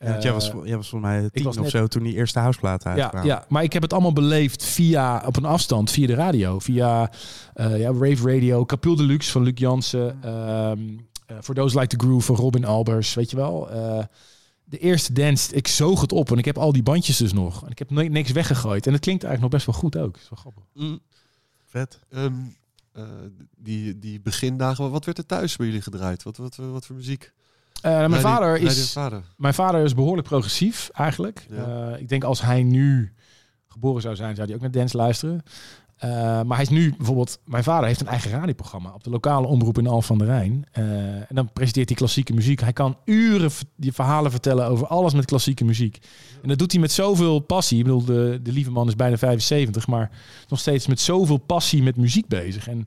Ja, 0.01 0.11
want 0.11 0.23
jij, 0.23 0.33
was, 0.33 0.51
Eh, 0.51 0.57
jij 0.65 0.77
was 0.77 0.89
volgens 0.89 1.11
mij 1.13 1.31
tien 1.31 1.45
was 1.45 1.57
of 1.57 1.63
net- 1.63 1.71
zo 1.71 1.87
toen 1.87 2.03
die 2.03 2.15
eerste 2.15 2.39
houseplaten 2.39 2.91
ja, 2.97 3.03
uitkwamen. 3.03 3.29
ja, 3.29 3.45
maar 3.49 3.63
ik 3.63 3.73
heb 3.73 3.83
het 3.83 3.93
allemaal 3.93 4.13
beleefd 4.13 4.65
via, 4.65 5.23
op 5.27 5.37
een 5.37 5.45
afstand, 5.45 5.91
via 5.91 6.07
de 6.07 6.15
radio. 6.15 6.59
Via 6.59 7.11
eh, 7.55 7.79
ja, 7.79 7.91
Rave 7.93 8.33
Radio, 8.35 8.65
Capul 8.65 8.97
Deluxe 8.97 9.31
van 9.31 9.43
Luc 9.43 9.53
Jansen. 9.59 10.23
ehm 10.23 10.79
eh, 11.27 11.37
For 11.43 11.55
Those 11.55 11.79
Like 11.81 11.97
the 11.97 12.05
Groove 12.05 12.27
van 12.27 12.37
Robin 12.37 12.65
Albers, 12.65 13.15
weet 13.15 13.31
je 13.31 13.37
wel. 13.37 13.71
Eh, 13.71 14.05
de 14.65 14.79
eerste 14.79 15.13
dance, 15.13 15.55
ik 15.55 15.69
zoog 15.69 16.01
het 16.01 16.13
op 16.13 16.31
en 16.33 16.39
ik 16.39 16.45
heb 16.45 16.59
al 16.59 16.73
die 16.73 16.83
bandjes 16.83 17.17
dus 17.17 17.33
nog. 17.33 17.65
En 17.65 17.71
ik 17.71 17.79
heb 17.79 17.91
ni- 17.91 18.09
niks 18.09 18.33
weggegooid. 18.33 18.87
En 18.87 18.93
het 18.93 19.03
klinkt 19.03 19.25
eigenlijk 19.25 19.53
nog 19.53 19.63
best 19.65 19.67
wel 19.67 19.75
goed 19.91 19.97
ook. 20.07 20.13
Dat 20.15 20.23
is 20.23 20.29
wel 20.31 20.39
grappig. 20.39 20.63
Mm. 20.75 21.01
Vet. 21.65 21.99
Ehm, 22.11 22.33
eh, 22.93 23.03
die, 23.57 23.99
die 23.99 24.21
begindagen, 24.21 24.91
wat 24.91 25.05
werd 25.05 25.19
er 25.19 25.27
thuis 25.27 25.57
bij 25.57 25.67
jullie 25.67 25.83
gedraaid? 25.83 26.23
Wat, 26.23 26.37
wat, 26.37 26.57
wat 26.57 26.87
voor 26.87 26.97
muziek? 26.97 27.33
Eh, 27.83 28.07
mijn, 28.07 28.21
vader 28.21 28.57
is, 28.57 28.93
Vader. 28.93 29.23
mijn 29.37 29.55
vader 29.55 29.85
is 29.85 29.95
behoorlijk 29.95 30.29
progressief 30.29 30.91
eigenlijk. 30.93 31.47
Ja. 31.51 31.93
Eh, 31.93 32.01
ik 32.01 32.09
denk 32.09 32.25
als 32.25 32.43
hij 32.43 32.63
nu 32.63 33.13
geboren 33.69 34.03
zou 34.03 34.17
zijn, 34.17 34.35
zou 34.35 34.47
hij 34.47 34.57
ook 34.57 34.63
naar 34.63 34.71
dance 34.71 34.97
luisteren. 34.97 35.43
Eh, 35.97 36.11
maar 36.43 36.57
hij 36.57 36.63
is 36.63 36.69
nu 36.69 36.95
bijvoorbeeld, 36.97 37.39
mijn 37.45 37.65
vader 37.65 37.87
heeft 37.87 38.01
een 38.01 38.07
eigen 38.07 38.31
radioprogramma 38.31 38.93
op 38.95 39.05
de 39.05 39.11
lokale 39.11 39.47
omroep 39.47 39.79
in 39.79 39.87
Al 39.87 40.03
van 40.03 40.19
der 40.19 40.27
Rijn. 40.27 40.67
En 40.73 41.27
dan 41.29 41.53
presenteert 41.53 41.89
hij 41.89 41.99
klassieke 41.99 42.33
muziek. 42.33 42.61
Hij 42.61 42.73
kan 42.73 42.97
uren 43.05 43.51
die 43.77 43.93
verhalen 43.93 44.31
vertellen 44.31 44.67
over 44.67 44.87
alles 44.87 45.15
met 45.15 45.25
klassieke 45.25 45.65
muziek. 45.65 45.99
En 46.43 46.49
dat 46.49 46.59
doet 46.59 46.73
hij 46.73 46.81
met 46.81 46.93
zoveel 46.93 47.39
passie. 47.39 47.79
Ik 47.79 47.85
bedoel, 47.85 48.05
de, 48.05 48.41
de 48.43 48.53
lieve 48.53 48.71
man 48.71 48.89
is 48.89 48.97
bijna 48.97 49.17
75, 49.17 49.87
maar 49.87 50.11
nog 50.49 50.59
steeds 50.59 50.87
met 50.87 51.01
zoveel 51.01 51.39
passie 51.39 51.83
met 51.83 51.97
muziek 51.97 52.29
bezig. 52.29 52.69
En 52.69 52.87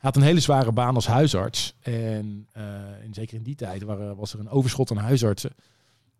had 0.00 0.16
een 0.16 0.22
hele 0.22 0.40
zware 0.40 0.72
baan 0.72 0.94
als 0.94 1.06
huisarts. 1.06 1.74
En, 1.80 2.46
eh, 2.52 2.64
en 3.02 3.08
zeker 3.10 3.36
in 3.36 3.42
die 3.42 3.54
tijd 3.54 3.82
waren, 3.82 4.16
was 4.16 4.32
er 4.32 4.40
een 4.40 4.48
overschot 4.48 4.90
aan 4.90 4.96
huisartsen. 4.96 5.50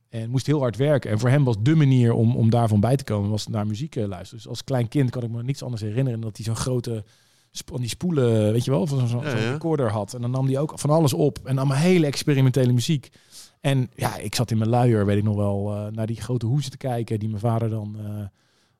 En 0.09 0.31
moest 0.31 0.47
heel 0.47 0.61
hard 0.61 0.77
werken. 0.77 1.11
En 1.11 1.19
voor 1.19 1.29
hem 1.29 1.45
was 1.45 1.57
de 1.61 1.75
manier 1.75 2.13
om, 2.13 2.37
om 2.37 2.51
daarvan 2.51 2.81
bij 2.81 2.97
te 2.97 3.05
komen, 3.05 3.31
was 3.31 3.47
naar 3.47 3.67
muziek 3.67 3.97
eh, 3.97 4.07
luisteren. 4.07 4.37
Dus 4.39 4.49
als 4.49 4.65
klein 4.65 4.89
kind 4.89 5.11
kan 5.11 5.23
ik 5.23 5.31
me 5.31 5.43
niets 5.43 5.63
anders 5.63 5.83
herinneren 5.83 6.21
dan 6.21 6.29
dat 6.29 6.37
hij 6.37 6.47
zo'n 6.47 6.57
grote 6.57 7.05
van 7.53 7.81
die 7.81 7.89
spoelen, 7.89 8.53
weet 8.53 8.65
je 8.65 8.71
wel, 8.71 8.87
van 8.87 8.99
zo'n 8.99 9.09
zo'n 9.09 9.25
Ja, 9.25 9.37
ja. 9.37 9.51
recorder 9.53 9.91
had. 9.91 10.15
En 10.15 10.21
dan 10.21 10.31
nam 10.31 10.47
hij 10.47 10.59
ook 10.59 10.79
van 10.79 10.91
alles 10.91 11.13
op 11.13 11.39
en 11.45 11.55
nam 11.55 11.73
hele 11.73 12.07
experimentele 12.07 12.73
muziek. 12.73 13.11
En 13.61 13.91
ja, 13.95 14.17
ik 14.17 14.35
zat 14.35 14.51
in 14.51 14.59
mijn 14.59 14.71
luier, 14.71 15.07
weet 15.07 15.17
ik 15.19 15.25
nog 15.25 15.37
wel, 15.37 15.75
eh, 15.75 15.93
naar 15.93 16.07
die 16.07 16.21
grote 16.21 16.47
hoezen 16.47 16.71
te 16.71 16.77
kijken 16.77 17.19
die 17.19 17.29
mijn 17.29 17.41
vader 17.41 17.71
dan 17.71 17.97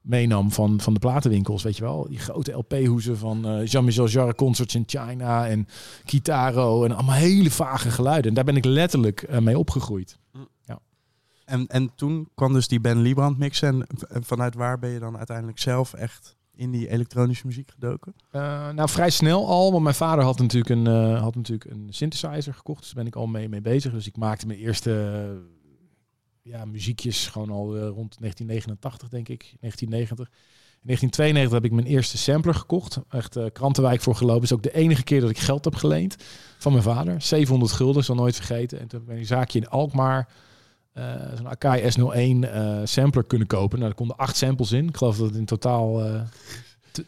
meenam 0.01 0.53
van, 0.53 0.81
van 0.81 0.95
de 0.95 0.99
platenwinkels, 0.99 1.63
weet 1.63 1.77
je 1.77 1.83
wel. 1.83 2.07
Die 2.09 2.19
grote 2.19 2.53
LP-hoezen 2.53 3.19
van 3.19 3.47
eh, 3.47 3.67
Jean-Michel 3.67 4.09
Jarre 4.09 4.35
Concerts 4.35 4.75
in 4.75 4.85
China 4.87 5.49
en 5.49 5.69
Kitaro 6.05 6.85
en 6.85 6.93
allemaal 6.93 7.15
hele 7.15 7.51
vage 7.51 7.91
geluiden. 7.91 8.29
En 8.29 8.35
daar 8.35 8.45
ben 8.45 8.57
ik 8.57 8.65
letterlijk 8.65 9.23
eh, 9.23 9.39
mee 9.39 9.59
opgegroeid. 9.59 10.19
En, 11.51 11.67
en 11.67 11.95
toen 11.95 12.29
kwam 12.35 12.53
dus 12.53 12.69
die 12.69 12.81
Ben 12.81 13.03
Liebrand 13.03 13.39
mix. 13.39 13.63
En 13.63 13.87
vanuit 14.09 14.55
waar 14.55 14.79
ben 14.79 14.91
je 14.91 14.99
dan 14.99 15.17
uiteindelijk 15.17 15.59
zelf 15.59 15.95
echt 15.95 16.37
in 16.55 16.71
die 16.71 16.89
elektronische 16.89 17.47
muziek 17.47 17.71
gedoken? 17.71 18.15
Eh, 18.31 18.69
nou, 18.71 18.89
vrij 18.89 19.11
snel 19.11 19.47
al, 19.47 19.71
want 19.71 19.83
mijn 19.83 19.95
vader 19.95 20.25
had 20.25 20.39
natuurlijk 20.39 20.71
een, 20.71 20.87
eh, 20.87 21.23
had 21.23 21.35
natuurlijk 21.35 21.71
een 21.71 21.87
synthesizer 21.91 22.55
gekocht. 22.55 22.81
Dus 22.81 22.91
daar 22.91 23.05
ben 23.05 23.13
ik 23.13 23.19
al 23.19 23.27
mee, 23.27 23.49
mee 23.49 23.61
bezig. 23.61 23.93
Dus 23.93 24.07
ik 24.07 24.17
maakte 24.17 24.47
mijn 24.47 24.59
eerste 24.59 24.91
ja, 26.43 26.65
muziekjes 26.65 27.27
gewoon 27.27 27.51
al 27.51 27.77
eh, 27.77 27.81
rond 27.81 28.17
1989, 28.19 29.09
denk 29.09 29.29
ik. 29.29 29.43
1990. 29.61 30.29
In 30.81 30.87
1992 30.87 31.53
heb 31.53 31.65
ik 31.65 31.73
mijn 31.73 31.97
eerste 31.97 32.19
sampler 32.19 32.55
gekocht. 32.55 32.99
Echt 33.09 33.37
eh, 33.37 33.45
krantenwijk 33.53 34.01
voor 34.01 34.15
gelopen. 34.15 34.43
is 34.43 34.53
ook 34.53 34.63
de 34.63 34.75
enige 34.75 35.03
keer 35.03 35.21
dat 35.21 35.31
ik 35.31 35.39
geld 35.39 35.65
heb 35.65 35.75
geleend 35.75 36.17
van 36.59 36.73
mijn 36.73 36.85
vader. 36.85 37.23
700 37.23 37.73
gulden, 37.73 38.05
zal 38.05 38.15
nooit 38.15 38.37
vergeten. 38.37 38.81
En 38.81 38.89
toen 38.89 39.01
heb 39.01 39.11
ik 39.11 39.19
een 39.19 39.27
zaakje 39.27 39.59
in 39.59 39.69
Alkmaar 39.69 40.29
eh, 40.93 41.15
zo'n 41.37 41.49
Akai 41.49 41.83
S01 41.83 42.49
eh, 42.49 42.81
sampler 42.85 43.25
kunnen 43.25 43.47
kopen. 43.47 43.79
Nou, 43.79 43.91
er 43.91 43.97
konden 43.97 44.17
acht 44.17 44.37
samples 44.37 44.73
in. 44.73 44.89
Ik 44.89 44.97
geloof 44.97 45.17
dat 45.17 45.27
het 45.27 45.37
in 45.37 45.45
totaal 45.45 46.03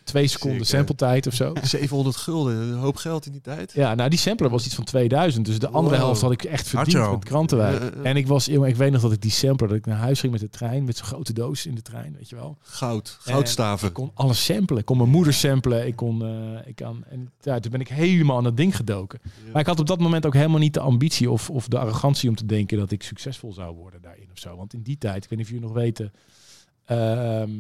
twee 0.05 0.27
seconden 0.27 0.67
Zeker. 0.67 0.77
sampletijd 0.77 1.27
of 1.27 1.35
zo. 1.35 1.53
700 1.63 2.17
gulden, 2.17 2.57
een 2.57 2.79
hoop 2.79 2.97
geld 2.97 3.27
in 3.27 3.33
die 3.33 3.41
tijd. 3.41 3.73
Ja, 3.73 3.95
nou 3.95 4.11
die 4.11 4.19
sampler 4.19 4.51
was 4.51 4.67
iets 4.67 4.75
van 4.75 4.85
2000. 4.85 5.47
Dus 5.47 5.59
de 5.59 5.69
andere 5.69 5.97
Wow. 5.97 6.05
helft 6.05 6.21
had 6.21 6.33
ik 6.33 6.45
echt 6.45 6.61
Had 6.61 6.69
verdiend 6.69 6.93
je 6.93 6.99
al? 6.99 7.13
met 7.13 7.25
krantenwijk. 7.25 7.79
Ja, 7.79 7.85
ja, 7.85 7.91
ja. 7.97 8.03
En 8.03 8.17
ik 8.17 8.27
was, 8.27 8.45
jongen, 8.45 8.69
ik 8.69 8.77
weet 8.77 8.93
nog 8.93 9.01
dat 9.03 9.13
ik 9.13 9.21
die 9.23 9.31
sampler, 9.31 9.69
dat 9.69 9.79
ik 9.79 9.87
naar 9.87 9.97
huis 9.99 10.21
ging 10.21 10.33
met 10.33 10.41
de 10.41 10.49
trein, 10.49 10.85
met 10.85 10.97
zo'n 10.97 11.07
grote 11.07 11.33
doos 11.33 11.67
in 11.67 11.75
de 11.75 11.83
trein, 11.83 12.15
weet 12.19 12.29
je 12.29 12.37
wel. 12.37 12.57
Goud, 12.61 13.19
En 13.25 13.33
goudstaven. 13.33 13.89
Ik 13.89 13.95
kon 13.95 14.11
alles 14.15 14.45
samplen. 14.45 14.79
Ik 14.79 14.85
kon 14.85 14.97
mijn 14.97 15.11
moeder 15.11 15.33
samplen. 15.33 15.87
Ik 15.87 15.97
kon, 15.97 16.23
eh, 16.25 16.67
ik 16.69 16.75
kan, 16.77 17.05
en 17.09 17.31
ja, 17.41 17.61
toen 17.61 17.71
ben 17.71 17.81
ik 17.81 17.89
helemaal 17.89 18.37
aan 18.37 18.45
dat 18.45 18.57
ding 18.57 18.77
gedoken. 18.77 19.21
Maar 19.53 19.61
ik 19.61 19.67
had 19.67 19.81
op 19.81 19.87
dat 19.87 20.01
moment 20.01 20.27
ook 20.27 20.35
helemaal 20.35 20.59
niet 20.59 20.75
de 20.75 20.81
ambitie 20.81 21.31
of, 21.31 21.51
of 21.51 21.69
de 21.69 21.79
arrogantie 21.79 22.29
om 22.29 22.35
te 22.37 22.47
denken 22.47 22.79
dat 22.79 22.91
ik 22.91 23.03
succesvol 23.03 23.53
zou 23.53 23.75
worden 23.77 24.03
daarin 24.03 24.29
of 24.33 24.39
zo. 24.39 24.57
Want 24.57 24.75
in 24.75 24.83
die 24.83 24.99
tijd, 24.99 25.25
ik 25.25 25.31
weet 25.31 25.39
niet 25.39 25.47
of 25.49 25.53
jullie 25.53 25.67
nog 25.67 25.77
weten, 25.77 26.13
ehm, 26.85 27.51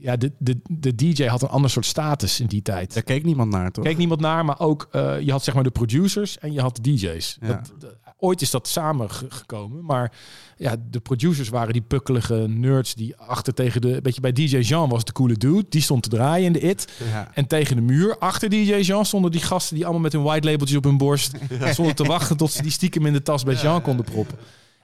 ja, 0.00 0.16
de, 0.16 0.32
de, 0.38 0.60
de 0.70 0.94
DJ 0.94 1.24
had 1.24 1.42
een 1.42 1.48
ander 1.48 1.70
soort 1.70 1.86
status 1.86 2.40
in 2.40 2.46
die 2.46 2.62
tijd. 2.62 2.94
Daar 2.94 3.02
keek 3.02 3.24
niemand 3.24 3.50
naar, 3.50 3.70
toch? 3.70 3.84
keek 3.84 3.96
niemand 3.96 4.20
naar, 4.20 4.44
maar 4.44 4.60
ook 4.60 4.88
eh, 4.90 5.20
je 5.20 5.30
had 5.30 5.44
zeg 5.44 5.54
maar 5.54 5.64
de 5.64 5.70
producers 5.70 6.38
en 6.38 6.52
je 6.52 6.60
had 6.60 6.76
de 6.76 6.82
DJ's. 6.82 7.38
Ja. 7.40 7.62
Dat, 7.78 7.96
ooit 8.18 8.40
is 8.40 8.50
dat 8.50 8.68
samengekomen, 8.68 9.84
maar 9.84 10.12
ja, 10.56 10.76
de 10.90 11.00
producers 11.00 11.48
waren 11.48 11.72
die 11.72 11.82
pukkelige 11.82 12.34
nerds 12.34 12.94
die 12.94 13.16
achter 13.16 13.54
tegen 13.54 13.80
de, 13.80 14.00
beetje 14.02 14.20
bij 14.20 14.32
DJ 14.32 14.56
Jean 14.56 14.88
was 14.88 15.04
de 15.04 15.12
coole 15.12 15.36
dude, 15.36 15.66
die 15.68 15.82
stond 15.82 16.02
te 16.02 16.08
draaien 16.08 16.46
in 16.46 16.52
de 16.52 16.60
it. 16.60 16.92
Ja. 17.10 17.30
En 17.34 17.46
tegen 17.46 17.76
de 17.76 17.82
muur, 17.82 18.18
achter 18.18 18.48
DJ 18.48 18.74
Jean, 18.74 19.06
stonden 19.06 19.30
die 19.30 19.40
gasten 19.40 19.74
die 19.74 19.84
allemaal 19.84 20.02
met 20.02 20.12
hun 20.12 20.22
white 20.22 20.48
labeltjes 20.48 20.78
op 20.78 20.84
hun 20.84 20.98
borst 20.98 21.32
stonden 21.72 21.94
te 21.94 22.04
wachten 22.04 22.36
tot 22.36 22.50
ze 22.50 22.62
die 22.62 22.70
stiekem 22.70 23.06
in 23.06 23.12
de 23.12 23.22
tas 23.22 23.42
bij 23.42 23.54
Jean 23.54 23.82
konden 23.82 24.04
proppen. 24.04 24.38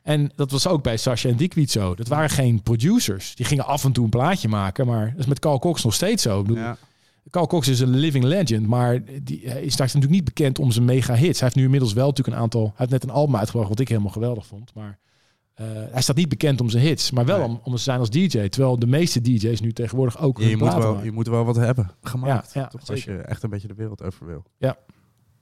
En 0.05 0.31
dat 0.35 0.51
was 0.51 0.67
ook 0.67 0.83
bij 0.83 0.97
Sasha 0.97 1.29
en 1.29 1.37
Dickweed 1.37 1.71
zo. 1.71 1.95
Dat 1.95 2.09
waren 2.09 2.31
geen 2.31 2.63
producers. 2.63 3.35
Die 3.35 3.47
gingen 3.47 3.65
af 3.67 3.85
en 3.85 3.93
toe 3.93 4.05
een 4.05 4.11
plaatje 4.11 4.49
maken, 4.49 4.87
maar 4.87 5.11
dat 5.11 5.19
is 5.19 5.27
met 5.27 5.39
Carl 5.39 5.59
Cox 5.59 5.85
nog 5.85 5.95
steeds 5.95 6.23
zo. 6.23 6.41
Ik 6.41 6.47
bedoel, 6.47 6.63
Ja. 6.63 6.77
Carl 7.31 7.47
Cox 7.47 7.69
is 7.69 7.81
een 7.81 7.89
living 7.97 8.25
legend, 8.25 8.67
maar 8.67 9.03
die 9.23 9.41
hij 9.49 9.63
is 9.63 9.73
straks 9.73 9.93
natuurlijk 9.93 10.21
niet 10.21 10.35
bekend 10.35 10.59
om 10.59 10.71
zijn 10.71 10.85
mega 10.85 11.15
hits. 11.15 11.39
Hij 11.41 11.49
heeft 11.49 11.55
nu 11.55 11.63
inmiddels 11.65 11.93
wel 11.93 12.07
natuurlijk 12.09 12.37
een 12.37 12.43
aantal. 12.43 12.63
Hij 12.63 12.73
heeft 12.77 12.91
net 12.91 13.03
een 13.03 13.11
album 13.11 13.37
uitgebracht 13.37 13.69
wat 13.69 13.81
ik 13.81 13.89
helemaal 13.89 14.11
geweldig 14.11 14.47
vond, 14.47 14.75
maar 14.75 14.99
eh, 15.55 15.67
hij 15.91 16.03
staat 16.03 16.17
niet 16.17 16.29
bekend 16.29 16.61
om 16.61 16.69
zijn 16.69 16.83
hits, 16.85 17.11
maar 17.11 17.25
wel 17.25 17.39
Nee. 17.39 17.47
om, 17.47 17.61
om 17.63 17.75
te 17.75 17.81
zijn 17.83 17.99
als 17.99 18.11
DJ. 18.11 18.49
Terwijl 18.49 18.79
de 18.79 18.87
meeste 18.87 19.21
DJ's 19.21 19.61
nu 19.61 19.73
tegenwoordig 19.73 20.19
ook 20.21 20.39
Je, 20.39 20.45
hun 20.49 20.59
moet 20.59 20.73
wel, 20.75 20.93
maken. 20.93 21.05
je 21.05 21.13
moet 21.13 21.27
wel 21.27 21.45
wat 21.45 21.57
hebben 21.57 21.91
gemaakt. 22.03 22.53
Ja, 22.53 22.61
ja, 22.61 22.67
toch? 22.67 22.89
Als 22.89 23.05
je 23.05 23.17
echt 23.17 23.43
een 23.43 23.51
beetje 23.51 23.69
de 23.69 23.75
wereld 23.75 24.03
over 24.03 24.27
wil. 24.27 24.45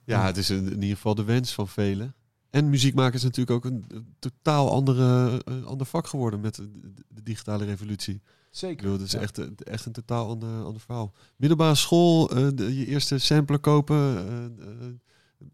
Ja, 0.04 0.26
het 0.26 0.36
is 0.36 0.50
in, 0.50 0.64
in 0.66 0.80
ieder 0.82 0.96
geval 0.96 1.14
de 1.14 1.24
wens 1.24 1.52
van 1.52 1.68
velen. 1.68 2.14
En 2.52 2.70
muziek 2.70 2.94
maken 2.94 3.14
is 3.14 3.22
natuurlijk 3.22 3.50
ook 3.56 3.64
een, 3.72 3.84
een 3.88 4.14
totaal 4.18 4.70
andere, 4.70 5.40
een 5.44 5.64
ander 5.64 5.86
vak 5.86 6.06
geworden 6.06 6.40
met 6.40 6.54
de, 6.54 7.22
digitale 7.22 7.64
revolutie. 7.64 8.20
Zeker. 8.50 8.76
bedoel, 8.76 8.92
het 8.92 9.02
is 9.06 9.12
Ja. 9.12 9.20
echt, 9.20 9.38
een- 9.38 9.56
echt 9.64 9.86
een 9.86 9.92
totaal 9.92 10.28
ander, 10.28 10.64
ander 10.64 10.80
verhaal. 10.80 11.12
Middelbare 11.36 11.74
school, 11.74 12.30
eh, 12.30 12.46
de- 12.54 12.78
je 12.78 12.86
eerste 12.86 13.18
sampler 13.18 13.58
kopen, 13.58 13.96
eh, 13.96 14.44
eh, 14.44 14.88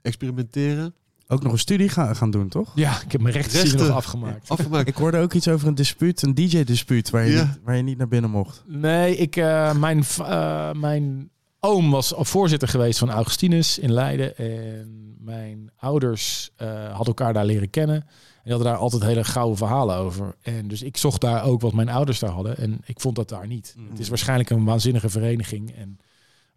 experimenteren. 0.03 0.95
Ook 1.29 1.43
nog 1.43 1.53
een 1.53 1.59
studie 1.59 1.89
gaan, 1.89 2.17
gaan 2.17 2.31
doen, 2.31 2.49
toch? 2.49 2.73
Ja, 2.75 3.01
ik 3.03 3.13
heb 3.13 3.21
mijn 3.21 3.35
rechten 3.35 3.79
nog 3.79 3.89
afgemaakt. 3.91 4.49
Afgemaakt. 4.49 4.89
Ik 4.89 4.95
hoorde 4.95 5.19
ook 5.19 5.33
iets 5.35 5.49
over 5.49 5.69
een 5.69 5.75
dispuut, 5.75 6.23
een 6.23 6.35
DJ-dispuut, 6.35 7.11
waar, 7.11 7.25
je 7.27 7.33
Ja. 7.33 7.45
niet- 7.45 7.59
waar 7.65 7.77
je 7.77 7.83
niet 7.83 7.99
naar 7.99 8.09
binnen 8.09 8.31
mocht. 8.31 8.65
Nee, 8.67 9.17
ik, 9.17 9.37
eh, 9.37 9.75
mijn, 9.79 10.05
eh, 10.19 10.73
mijn 10.73 11.31
oom 11.61 11.91
was 11.91 12.13
voorzitter 12.17 12.69
geweest 12.69 12.99
van 12.99 13.11
Augustinus 13.11 13.79
in 13.79 13.93
Leiden. 13.93 14.37
En 14.37 15.17
mijn 15.19 15.71
ouders 15.77 16.51
eh, 16.57 16.69
hadden 16.87 17.07
elkaar 17.07 17.33
daar 17.33 17.45
leren 17.45 17.71
kennen. 17.71 17.97
En 17.97 18.45
die 18.45 18.53
hadden 18.53 18.73
daar 18.73 18.81
altijd 18.81 19.03
hele 19.03 19.25
gouden 19.25 19.57
verhalen 19.57 19.97
over. 19.97 20.35
En 20.43 20.69
dus 20.69 20.83
ik 20.83 20.97
zocht 20.97 21.21
daar 21.21 21.45
ook 21.45 21.61
wat 21.61 21.73
mijn 21.73 21.89
ouders 21.89 22.19
daar 22.19 22.31
hadden. 22.31 22.57
En 22.57 22.81
ik 22.85 23.01
vond 23.01 23.17
dat 23.17 23.29
daar 23.29 23.47
niet. 23.47 23.75
Mm. 23.77 23.91
Het 23.91 23.99
is 23.99 24.09
waarschijnlijk 24.09 24.51
een 24.51 24.65
waanzinnige 24.65 25.09
vereniging. 25.09 25.75
En 25.75 25.99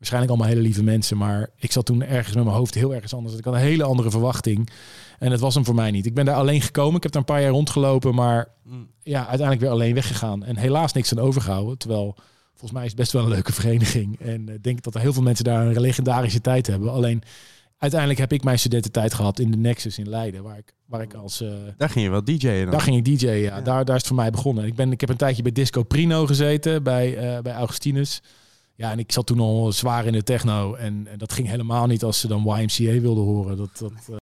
Waarschijnlijk 0.01 0.33
allemaal 0.33 0.55
hele 0.55 0.67
lieve 0.67 0.83
mensen. 0.83 1.17
Maar 1.17 1.49
ik 1.57 1.71
zat 1.71 1.85
toen 1.85 2.03
ergens 2.03 2.35
met 2.35 2.43
mijn 2.43 2.55
hoofd 2.55 2.73
heel 2.73 2.93
ergens 2.93 3.13
anders. 3.13 3.35
Ik 3.35 3.45
had 3.45 3.53
een 3.53 3.59
hele 3.59 3.83
andere 3.83 4.09
verwachting. 4.09 4.69
En 5.19 5.31
het 5.31 5.39
was 5.39 5.53
hem 5.53 5.65
voor 5.65 5.75
mij 5.75 5.91
niet. 5.91 6.05
Ik 6.05 6.13
ben 6.13 6.25
daar 6.25 6.35
alleen 6.35 6.61
gekomen. 6.61 6.95
Ik 6.95 7.03
heb 7.03 7.11
daar 7.11 7.21
een 7.21 7.27
paar 7.33 7.41
jaar 7.41 7.51
rondgelopen. 7.51 8.15
Maar 8.15 8.47
ja, 9.03 9.19
uiteindelijk 9.19 9.59
weer 9.59 9.69
alleen 9.69 9.93
weggegaan. 9.93 10.43
En 10.43 10.57
helaas 10.57 10.93
niks 10.93 11.11
aan 11.11 11.23
overgehouden. 11.23 11.77
Terwijl 11.77 12.15
volgens 12.61 12.71
mij 12.71 12.83
is 12.83 12.89
het 12.89 12.99
best 12.99 13.11
wel 13.11 13.23
een 13.23 13.29
leuke 13.29 13.53
vereniging. 13.53 14.19
En 14.19 14.49
ik 14.49 14.63
denk 14.63 14.81
dat 14.81 14.95
er 14.95 15.01
heel 15.01 15.13
veel 15.13 15.21
mensen 15.23 15.45
daar 15.45 15.67
een 15.67 15.81
legendarische 15.81 16.41
tijd 16.41 16.67
hebben. 16.67 16.91
Alleen 16.91 17.21
uiteindelijk 17.77 18.19
heb 18.19 18.33
ik 18.33 18.43
mijn 18.43 18.59
studententijd 18.59 19.13
gehad 19.13 19.39
in 19.39 19.51
de 19.51 19.57
Nexus 19.57 19.97
in 19.97 20.09
Leiden. 20.09 20.43
Waar 20.43 20.57
ik, 20.57 20.73
waar 20.85 21.01
ik 21.01 21.13
als... 21.13 21.41
eh, 21.41 21.49
Daar 21.77 21.89
ging 21.89 22.05
je 22.05 22.11
wel 22.11 22.23
DJ'en 22.23 22.69
daar 22.71 22.81
ging 22.81 23.07
ik 23.07 23.19
DJ, 23.19 23.27
ja. 23.27 23.61
Daar, 23.61 23.85
daar 23.85 23.95
is 23.95 24.01
het 24.01 24.07
voor 24.07 24.15
mij 24.15 24.29
begonnen. 24.31 24.65
Ik, 24.65 24.75
ben, 24.75 24.91
ik 24.91 24.99
heb 25.01 25.09
een 25.09 25.17
tijdje 25.17 25.41
bij 25.43 25.51
Disco 25.51 25.83
Prino 25.83 26.25
gezeten, 26.25 26.83
bij, 26.83 27.17
eh, 27.17 27.41
bij 27.41 27.53
Augustinus. 27.53 28.21
Ja, 28.75 28.91
en 28.91 28.99
ik 28.99 29.11
zat 29.11 29.25
toen 29.25 29.39
al 29.39 29.71
zwaar 29.71 30.05
in 30.05 30.13
de 30.13 30.23
techno. 30.23 30.73
En, 30.75 31.07
en 31.11 31.17
dat 31.17 31.33
ging 31.33 31.47
helemaal 31.47 31.87
niet 31.87 32.03
als 32.03 32.19
ze 32.19 32.27
dan 32.27 32.41
YMCA 32.59 32.99
wilden 33.01 33.23
horen. 33.23 33.57
Dat, 33.57 33.69
dat, 33.79 33.91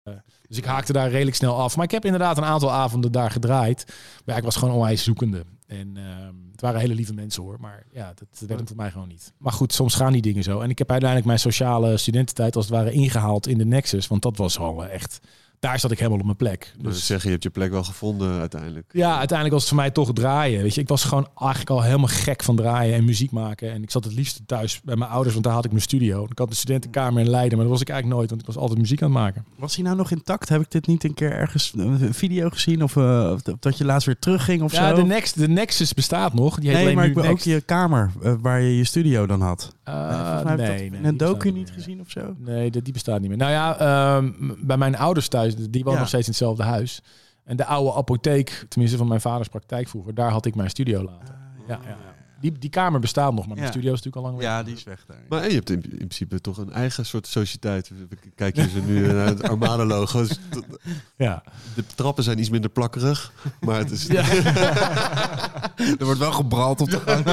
eh, 0.04 0.14
dus 0.54 0.64
ik 0.64 0.70
haakte 0.70 0.94
daar 0.94 1.10
redelijk 1.10 1.36
snel 1.36 1.60
af. 1.60 1.76
Maar 1.76 1.86
ik 1.86 1.92
heb 1.92 2.06
inderdaad 2.06 2.38
een 2.38 2.44
aantal 2.44 2.72
avonden 2.72 3.12
daar 3.12 3.32
gedraaid. 3.32 3.84
Maar 3.88 4.36
ja, 4.36 4.36
ik 4.36 4.44
was 4.44 4.56
gewoon 4.56 4.74
onwijs 4.74 5.04
zoekende. 5.04 5.46
En 5.68 5.98
ehm, 5.98 6.34
het 6.52 6.62
waren 6.62 6.80
hele 6.80 6.96
lieve 6.96 7.14
mensen 7.14 7.44
hoor. 7.44 7.58
Maar 7.60 7.86
ja, 7.92 8.14
dat, 8.16 8.48
werd 8.48 8.60
het 8.60 8.70
voor 8.70 8.78
mij 8.78 8.92
gewoon 8.92 9.08
niet. 9.08 9.34
Maar 9.38 9.52
goed, 9.52 9.74
soms 9.74 9.96
gaan 9.96 10.12
die 10.14 10.22
dingen 10.22 10.44
zo. 10.44 10.60
En 10.60 10.70
ik 10.70 10.78
heb 10.78 10.90
uiteindelijk 10.90 11.28
mijn 11.28 11.40
sociale 11.40 11.98
studententijd 11.98 12.56
als 12.56 12.66
het 12.66 12.74
ware 12.74 12.92
ingehaald 12.92 13.48
in 13.48 13.58
de 13.58 13.66
Nexus. 13.66 14.08
Want 14.08 14.22
dat 14.22 14.38
was 14.38 14.60
al 14.60 14.86
echt... 14.86 15.20
Daar 15.64 15.80
zat 15.80 15.92
ik 15.92 15.98
helemaal 15.98 16.20
op 16.20 16.26
mijn 16.26 16.38
plek. 16.38 16.74
Dus 16.78 16.94
Dus 16.94 17.06
zeggen, 17.06 17.26
je 17.26 17.32
hebt 17.32 17.44
je 17.44 17.50
plek 17.50 17.72
wel 17.72 17.84
gevonden 17.84 18.40
uiteindelijk. 18.40 18.90
ja, 18.92 19.18
uiteindelijk 19.18 19.52
was 19.52 19.60
het 19.60 19.70
voor 19.70 19.82
mij 19.82 19.92
toch 19.92 20.14
draaien. 20.14 20.62
Weet 20.62 20.76
je, 20.76 20.82
ik 20.82 20.88
was 20.88 21.04
gewoon 21.04 21.28
eigenlijk 21.38 21.70
al 21.70 21.82
helemaal 21.84 22.08
gek 22.08 22.44
van 22.44 22.56
draaien 22.56 22.96
en 22.96 23.06
muziek 23.06 23.32
maken. 23.32 23.72
En 23.72 23.84
ik 23.84 23.92
zat 23.92 24.04
het 24.04 24.14
liefst 24.14 24.42
thuis 24.46 24.82
bij 24.82 24.96
mijn 24.96 25.10
ouders, 25.12 25.34
want 25.34 25.46
daar 25.46 25.54
had 25.54 25.66
ik 25.66 25.72
mijn 25.72 25.84
studio. 25.84 26.24
Ik 26.30 26.38
had 26.40 26.50
een 26.50 26.56
studentenkamer 26.56 27.22
in 27.24 27.30
Leiden, 27.30 27.52
maar 27.58 27.68
dat 27.68 27.74
was 27.74 27.82
ik 27.82 27.90
eigenlijk 27.90 28.18
nooit, 28.18 28.30
want 28.30 28.42
ik 28.42 28.48
was 28.48 28.58
altijd 28.58 28.80
muziek 28.80 29.02
aan 29.02 29.12
het 29.12 29.20
maken. 29.20 29.46
Was 29.56 29.76
hij 29.76 29.84
nou 29.84 29.98
nog 29.98 30.12
intact? 30.12 30.50
Heb 30.50 30.62
ik 30.62 30.72
dit 30.72 30.88
niet 30.88 31.04
een 31.04 31.14
keer 31.14 31.32
ergens 31.32 31.74
een 31.78 32.14
video 32.14 32.50
gezien? 32.50 32.84
Of, 32.84 32.96
eh, 32.96 33.32
of 33.34 33.42
dat 33.60 33.78
je 33.78 33.86
laatst 33.86 34.06
weer 34.06 34.20
terugging 34.20 34.62
of 34.62 34.72
ja, 34.72 34.90
zo? 34.90 34.96
de, 34.96 35.04
Next, 35.04 35.38
de 35.38 35.48
Nexus 35.48 35.94
bestaat 35.94 36.34
nog. 36.34 36.60
Die 36.60 36.70
heet 36.70 36.78
nee, 36.78 36.84
alleen 36.84 37.14
maar 37.14 37.24
ik 37.26 37.32
ook 37.32 37.40
je 37.40 37.62
kamer 37.62 38.12
eh, 38.22 38.34
waar 38.42 38.62
je 38.62 38.78
je 38.78 38.84
studio 38.84 39.26
dan 39.26 39.42
had. 39.42 39.76
Eh, 39.84 39.94
ik 40.40 40.46
nee, 40.46 40.58
dat 40.58 40.68
nee, 40.68 40.92
een 41.04 41.18
docu 41.18 41.52
niet 41.52 41.66
meer. 41.66 41.74
gezien 41.74 42.02
of 42.02 42.10
zo. 42.10 42.36
Nee, 42.38 42.72
die, 42.72 42.82
die 42.82 42.94
bestaat 42.94 43.20
niet 43.20 43.30
meer. 43.30 43.38
Nou 43.38 43.52
ja, 43.52 43.78
ehm, 43.78 44.32
bij 44.62 44.78
mijn 44.78 44.98
ouders 44.98 45.28
thuis, 45.28 45.53
die 45.56 45.86
Ja. 45.86 45.98
nog 46.00 46.08
steeds 46.08 46.26
in 46.26 46.32
hetzelfde 46.32 46.64
huis. 46.64 47.02
En 47.44 47.58
de 47.58 47.66
oude 47.66 47.94
apotheek, 47.94 48.66
tenminste 48.70 48.98
van 48.98 49.08
mijn 49.08 49.22
vaders 49.22 49.48
praktijk 49.48 49.88
vroeger, 49.88 50.14
daar 50.14 50.32
had 50.32 50.46
ik 50.46 50.56
mijn 50.56 50.70
studio 50.70 51.04
laten. 51.04 51.36
Ja, 51.68 51.80
ja, 51.84 51.90
ja. 51.90 51.98
Die, 52.40 52.52
die 52.52 52.70
kamer 52.70 53.00
bestaat 53.00 53.34
nog, 53.34 53.48
maar 53.48 53.58
mijn 53.58 53.68
studio 53.70 53.94
is 53.94 54.02
natuurlijk 54.02 54.26
al 54.26 54.32
lang 54.32 54.38
weg. 54.38 54.46
Ja, 54.48 54.64
die 54.64 54.76
is 54.76 54.84
weg 54.84 55.06
daar. 55.08 55.18
Maar 55.30 55.48
je 55.48 55.54
hebt 55.56 55.70
in, 55.70 55.82
in 55.84 55.98
principe 55.98 56.42
toch 56.42 56.58
een 56.58 56.72
eigen 56.72 57.06
soort 57.06 57.28
sociëteit. 57.28 57.92
Kijk 58.36 58.56
je 58.56 58.70
ze 58.70 58.80
nu 58.80 59.08
naar 59.14 59.26
het 59.28 59.44
Armada-logo. 59.50 60.20
Dus 60.20 60.40
Ja. 61.18 61.44
De 61.76 61.86
trappen 61.96 62.24
zijn 62.24 62.40
iets 62.40 62.50
minder 62.50 62.70
plakkerig. 62.70 63.34
Maar 63.60 63.78
het 63.80 63.92
is... 63.92 64.10
er 66.00 66.06
wordt 66.06 66.20
wel 66.20 66.32
gebrald 66.32 66.82
op 66.82 66.90
de 66.90 67.00
gang. 67.00 67.26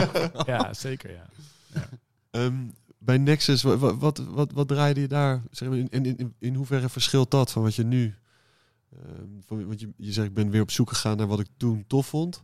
ja, 0.47 0.75
zeker 0.75 1.11
ja. 1.11 1.27
Ehm, 2.31 2.55
bij 3.03 3.19
Nexus, 3.19 3.63
wat, 3.63 3.79
wat, 3.79 4.19
wat, 4.19 4.53
wat, 4.53 4.69
draaide 4.69 5.01
je 5.01 5.09
daar? 5.09 5.43
Zeg 5.51 5.69
maar, 5.69 5.79
in, 5.79 5.89
in, 5.91 6.35
in, 6.39 6.55
hoeverre 6.55 6.89
verschilt 6.89 7.31
dat 7.31 7.51
van 7.51 7.63
wat 7.63 7.75
je 7.75 7.85
nu... 7.85 8.15
ehm, 8.93 9.27
van, 9.47 9.67
want 9.67 9.81
je, 9.81 9.89
je 9.97 10.13
zegt, 10.13 10.27
ik 10.27 10.35
ben 10.35 10.51
weer 10.51 10.63
op 10.63 10.71
zoek 10.71 10.89
gegaan 10.89 11.17
naar 11.17 11.27
wat 11.27 11.41
ik 11.41 11.49
toen 11.57 11.85
tof 11.87 12.07
vond. 12.07 12.43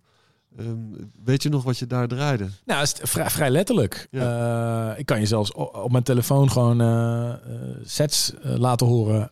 Ehm, 0.59 0.77
weet 1.25 1.43
je 1.43 1.49
nog 1.49 1.63
wat 1.63 1.79
je 1.79 1.87
daar 1.87 2.09
draaide? 2.09 2.49
Nou, 2.65 2.81
het 2.81 3.01
is 3.03 3.11
vrij, 3.11 3.31
vrij 3.31 3.51
letterlijk. 3.51 4.09
Eh, 4.11 4.93
ik 4.97 5.07
kan 5.07 5.21
je 5.21 5.27
zelfs 5.27 5.53
op 5.53 5.91
mijn 5.91 6.05
telefoon 6.05 6.51
gewoon 6.51 6.81
eh, 6.81 7.33
eh, 7.33 7.39
sets 7.85 8.33
laten 8.43 8.87
horen 8.87 9.31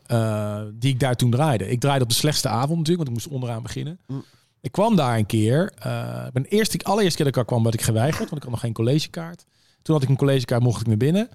die 0.79 0.93
ik 0.93 1.01
daar 1.01 1.17
toen 1.17 1.31
draaide. 1.31 1.69
Ik 1.69 1.81
draaide 1.81 2.05
op 2.05 2.11
de 2.11 2.17
slechtste 2.17 2.49
avond 2.49 2.79
natuurlijk, 2.79 2.97
want 2.97 3.09
ik 3.09 3.15
moest 3.15 3.37
onderaan 3.37 3.63
beginnen. 3.63 3.99
Mm. 4.07 4.25
Ik 4.61 4.73
kwam 4.73 4.97
daar 4.97 5.19
een 5.19 5.27
keer. 5.27 5.65
ik 6.27 6.33
ben 6.33 6.43
de 6.43 6.49
eerste, 6.49 6.79
allereerste 6.83 7.17
keer 7.17 7.27
dat 7.27 7.35
ik 7.35 7.41
er 7.41 7.47
kwam, 7.47 7.63
werd 7.63 7.75
ik 7.75 7.83
geweigerd, 7.83 8.31
want 8.31 8.37
ik 8.37 8.43
had 8.43 8.51
nog 8.51 8.61
geen 8.61 8.73
collegekaart. 8.73 9.45
Toen 9.85 9.94
had 9.94 10.03
ik 10.03 10.09
een 10.11 10.16
collegekaart, 10.16 10.62
mocht 10.62 10.81
ik 10.81 10.87
naar 10.87 10.97
binnen. 10.97 11.29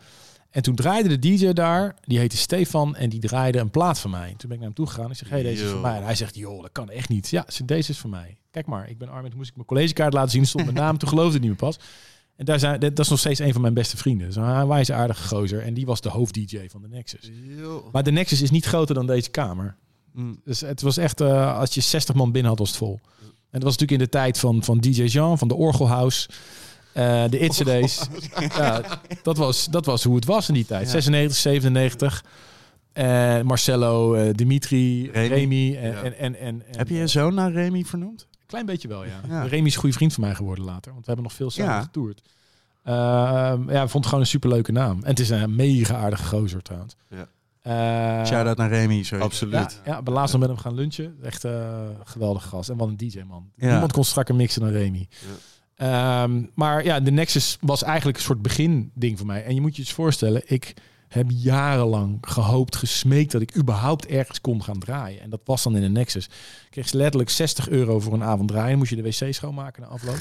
En 0.50 0.62
toen 0.62 0.76
draaide 0.76 1.18
de 1.18 1.20
DJ 1.20 1.54
daar, 1.54 1.96
die 2.02 2.18
heette 2.18 2.38
Stefan, 2.38 2.96
en 2.96 3.10
die 3.10 3.20
draaide 3.20 3.60
een 3.60 3.70
plaat 3.70 4.00
van 4.00 4.12
mij. 4.12 4.28
Toen 4.28 4.38
ben 4.38 4.52
ik 4.52 4.58
naar 4.58 4.66
hem 4.66 4.74
toe 4.74 4.88
gegaan. 4.88 5.12
Ik 5.12 5.18
zeg, 5.18 5.30
hey, 5.30 5.44
deze 5.44 5.64
is 5.64 5.70
voor 5.70 5.80
mij. 5.80 5.98
En 5.98 6.04
hij 6.04 6.16
zegt, 6.16 6.36
joh, 6.36 6.62
dat 6.62 6.72
kan 6.72 6.90
echt 6.90 7.10
niet. 7.10 7.30
Ja, 7.30 7.46
deze 7.66 7.92
is 7.92 7.98
voor 7.98 8.10
mij. 8.10 8.38
Kijk 8.52 8.66
maar, 8.66 8.90
ik 8.90 8.98
ben. 8.98 9.08
Toen 9.08 9.32
moest 9.36 9.50
ik 9.50 9.56
mijn 9.56 9.68
collegekaart 9.68 10.14
laten 10.14 10.32
zien. 10.32 10.46
Stond 10.46 10.64
mijn 10.64 10.78
naam. 10.78 10.98
Toen 10.98 11.10
geloofde 11.10 11.34
het 11.34 11.42
niet 11.42 11.50
meer 11.50 11.60
pas. 11.60 11.80
En 12.36 12.46
daar 12.46 12.60
zijn, 12.60 12.80
dat 12.80 13.00
is 13.00 13.10
nog 13.10 13.20
steeds 13.20 13.40
een 13.40 13.52
van 13.52 13.62
mijn 13.62 13.74
beste 13.74 13.98
vrienden. 13.98 14.28
Is 14.28 14.36
een 14.36 14.68
wijze 14.68 14.94
aardige 14.94 15.28
gozer. 15.28 15.62
En 15.62 15.74
die 15.74 15.86
was 15.86 16.02
de 16.02 16.10
hoofd-DJ 16.10 16.68
van 16.68 16.82
de 16.82 16.88
Nexus. 16.88 17.32
Maar 17.92 18.04
de 18.04 18.12
Nexus 18.12 18.42
is 18.42 18.52
niet 18.52 18.66
groter 18.66 18.96
dan 18.96 19.06
deze 19.06 19.30
kamer. 19.30 19.76
Mm. 20.14 20.42
Dus 20.44 20.62
het 20.62 20.82
was 20.82 20.98
echt, 20.98 21.22
eh, 21.22 21.58
als 21.58 21.74
je 21.74 21.82
60 21.82 22.16
man 22.16 22.32
binnen 22.32 22.50
had, 22.50 22.60
was 22.60 22.70
het 22.70 22.78
vol. 22.78 23.00
En 23.22 23.60
dat 23.60 23.64
was 23.64 23.78
natuurlijk 23.78 24.02
in 24.02 24.06
de 24.06 24.10
tijd 24.10 24.40
van, 24.40 24.64
van 24.64 24.80
DJ 24.80 25.04
Jean, 25.04 25.38
van 25.38 25.48
de 25.48 25.56
Orgelhouse. 25.56 26.30
Eh, 26.94 27.24
de 27.30 27.40
It-CD's. 27.40 28.08
ja, 28.58 28.82
dat, 29.24 29.38
was, 29.38 29.66
dat 29.66 29.86
was 29.86 30.04
hoe 30.04 30.16
het 30.16 30.26
was 30.26 30.48
in 30.48 30.54
die 30.54 30.66
tijd. 30.66 30.86
Ja. 30.86 30.90
96, 30.92 31.38
97. 31.38 32.24
Eh, 32.94 33.42
Marcello, 33.42 34.14
eh, 34.14 34.34
Dimitri, 34.34 35.12
Remy. 35.12 35.28
Remy. 35.28 35.76
en, 35.78 35.92
Ja. 35.92 36.02
en, 36.02 36.18
en, 36.18 36.36
en, 36.40 36.64
en- 36.68 36.78
Heb 36.78 36.88
je 36.88 36.96
je 36.96 37.08
zoon 37.08 37.34
naar 37.34 37.52
Remy 37.52 37.84
vernoemd? 37.84 38.28
Klein 38.46 38.66
beetje 38.66 38.88
wel, 38.88 39.06
ja. 39.06 39.22
Ja. 39.28 39.44
Remy 39.44 39.68
is 39.68 39.74
een 39.74 39.80
goede 39.80 39.96
vriend 39.96 40.14
van 40.14 40.24
mij 40.24 40.36
geworden 40.36 40.66
later. 40.66 40.92
Want 40.92 41.06
we 41.06 41.12
hebben 41.12 41.24
nog 41.24 41.34
veel 41.34 41.50
samen 41.50 41.74
Ja. 41.74 41.82
getoerd. 41.82 42.22
Eh, 42.84 42.94
ja, 43.68 43.82
ik 43.84 43.90
vond 43.90 43.94
het 43.94 44.06
gewoon 44.06 44.20
een 44.20 44.26
superleuke 44.28 44.72
naam. 44.72 45.00
En 45.04 45.10
het 45.10 45.20
is 45.20 45.30
een 45.30 45.56
mega 45.56 45.96
aardige 45.98 46.24
gozer 46.24 46.62
trouwens. 46.62 46.96
Ja. 47.10 47.28
Eh, 47.62 48.26
Shout-out 48.26 48.58
naar 48.58 48.70
Remy. 48.70 49.04
Sorry. 49.04 49.24
Absoluut. 49.24 49.82
ja, 49.86 50.02
ja, 50.06 50.12
laatst 50.12 50.32
nog 50.32 50.42
met 50.42 50.50
hem 50.50 50.60
gaan 50.60 50.74
lunchen. 50.76 51.18
Echt 51.22 51.44
eh 51.44 51.70
geweldig 52.04 52.44
gast. 52.46 52.70
En 52.70 52.78
wat 52.78 52.88
een 52.88 52.98
DJ, 52.98 53.22
man. 53.28 53.50
Ja. 53.56 53.70
Niemand 53.70 53.92
kon 53.92 54.04
strakker 54.04 54.36
mixen 54.36 54.62
dan 54.62 54.70
Remy. 54.72 55.08
Ehm, 55.80 56.44
maar 56.56 56.84
ja, 56.84 57.00
de 57.00 57.12
Nexus 57.12 57.58
was 57.62 57.84
eigenlijk 57.84 58.18
een 58.18 58.24
soort 58.24 58.42
beginding 58.42 59.18
voor 59.18 59.28
mij. 59.28 59.44
En 59.44 59.56
je 59.56 59.62
moet 59.62 59.76
je 59.76 59.82
eens 59.82 59.94
voorstellen, 59.94 60.42
ik 60.46 60.74
heb 61.08 61.26
jarenlang 61.30 62.18
gehoopt, 62.22 62.76
gesmeekt 62.76 63.32
dat 63.32 63.42
ik 63.42 63.58
überhaupt 63.58 64.06
ergens 64.06 64.42
kon 64.42 64.64
gaan 64.64 64.80
draaien. 64.80 65.22
En 65.22 65.30
dat 65.30 65.40
was 65.46 65.64
dan 65.64 65.76
in 65.76 65.82
de 65.82 65.90
Nexus. 65.90 66.26
Ik 66.26 66.32
kreeg 66.70 66.92
letterlijk 66.92 67.30
60 67.30 67.70
euro 67.70 68.00
voor 68.00 68.14
een 68.14 68.24
avond 68.24 68.48
draaien. 68.48 68.70
Dan 68.70 68.78
moest 68.78 68.90
je 68.90 68.96
de 68.96 69.02
wc 69.02 69.34
schoonmaken 69.34 69.82
na 69.82 69.88
afloop. 69.88 70.20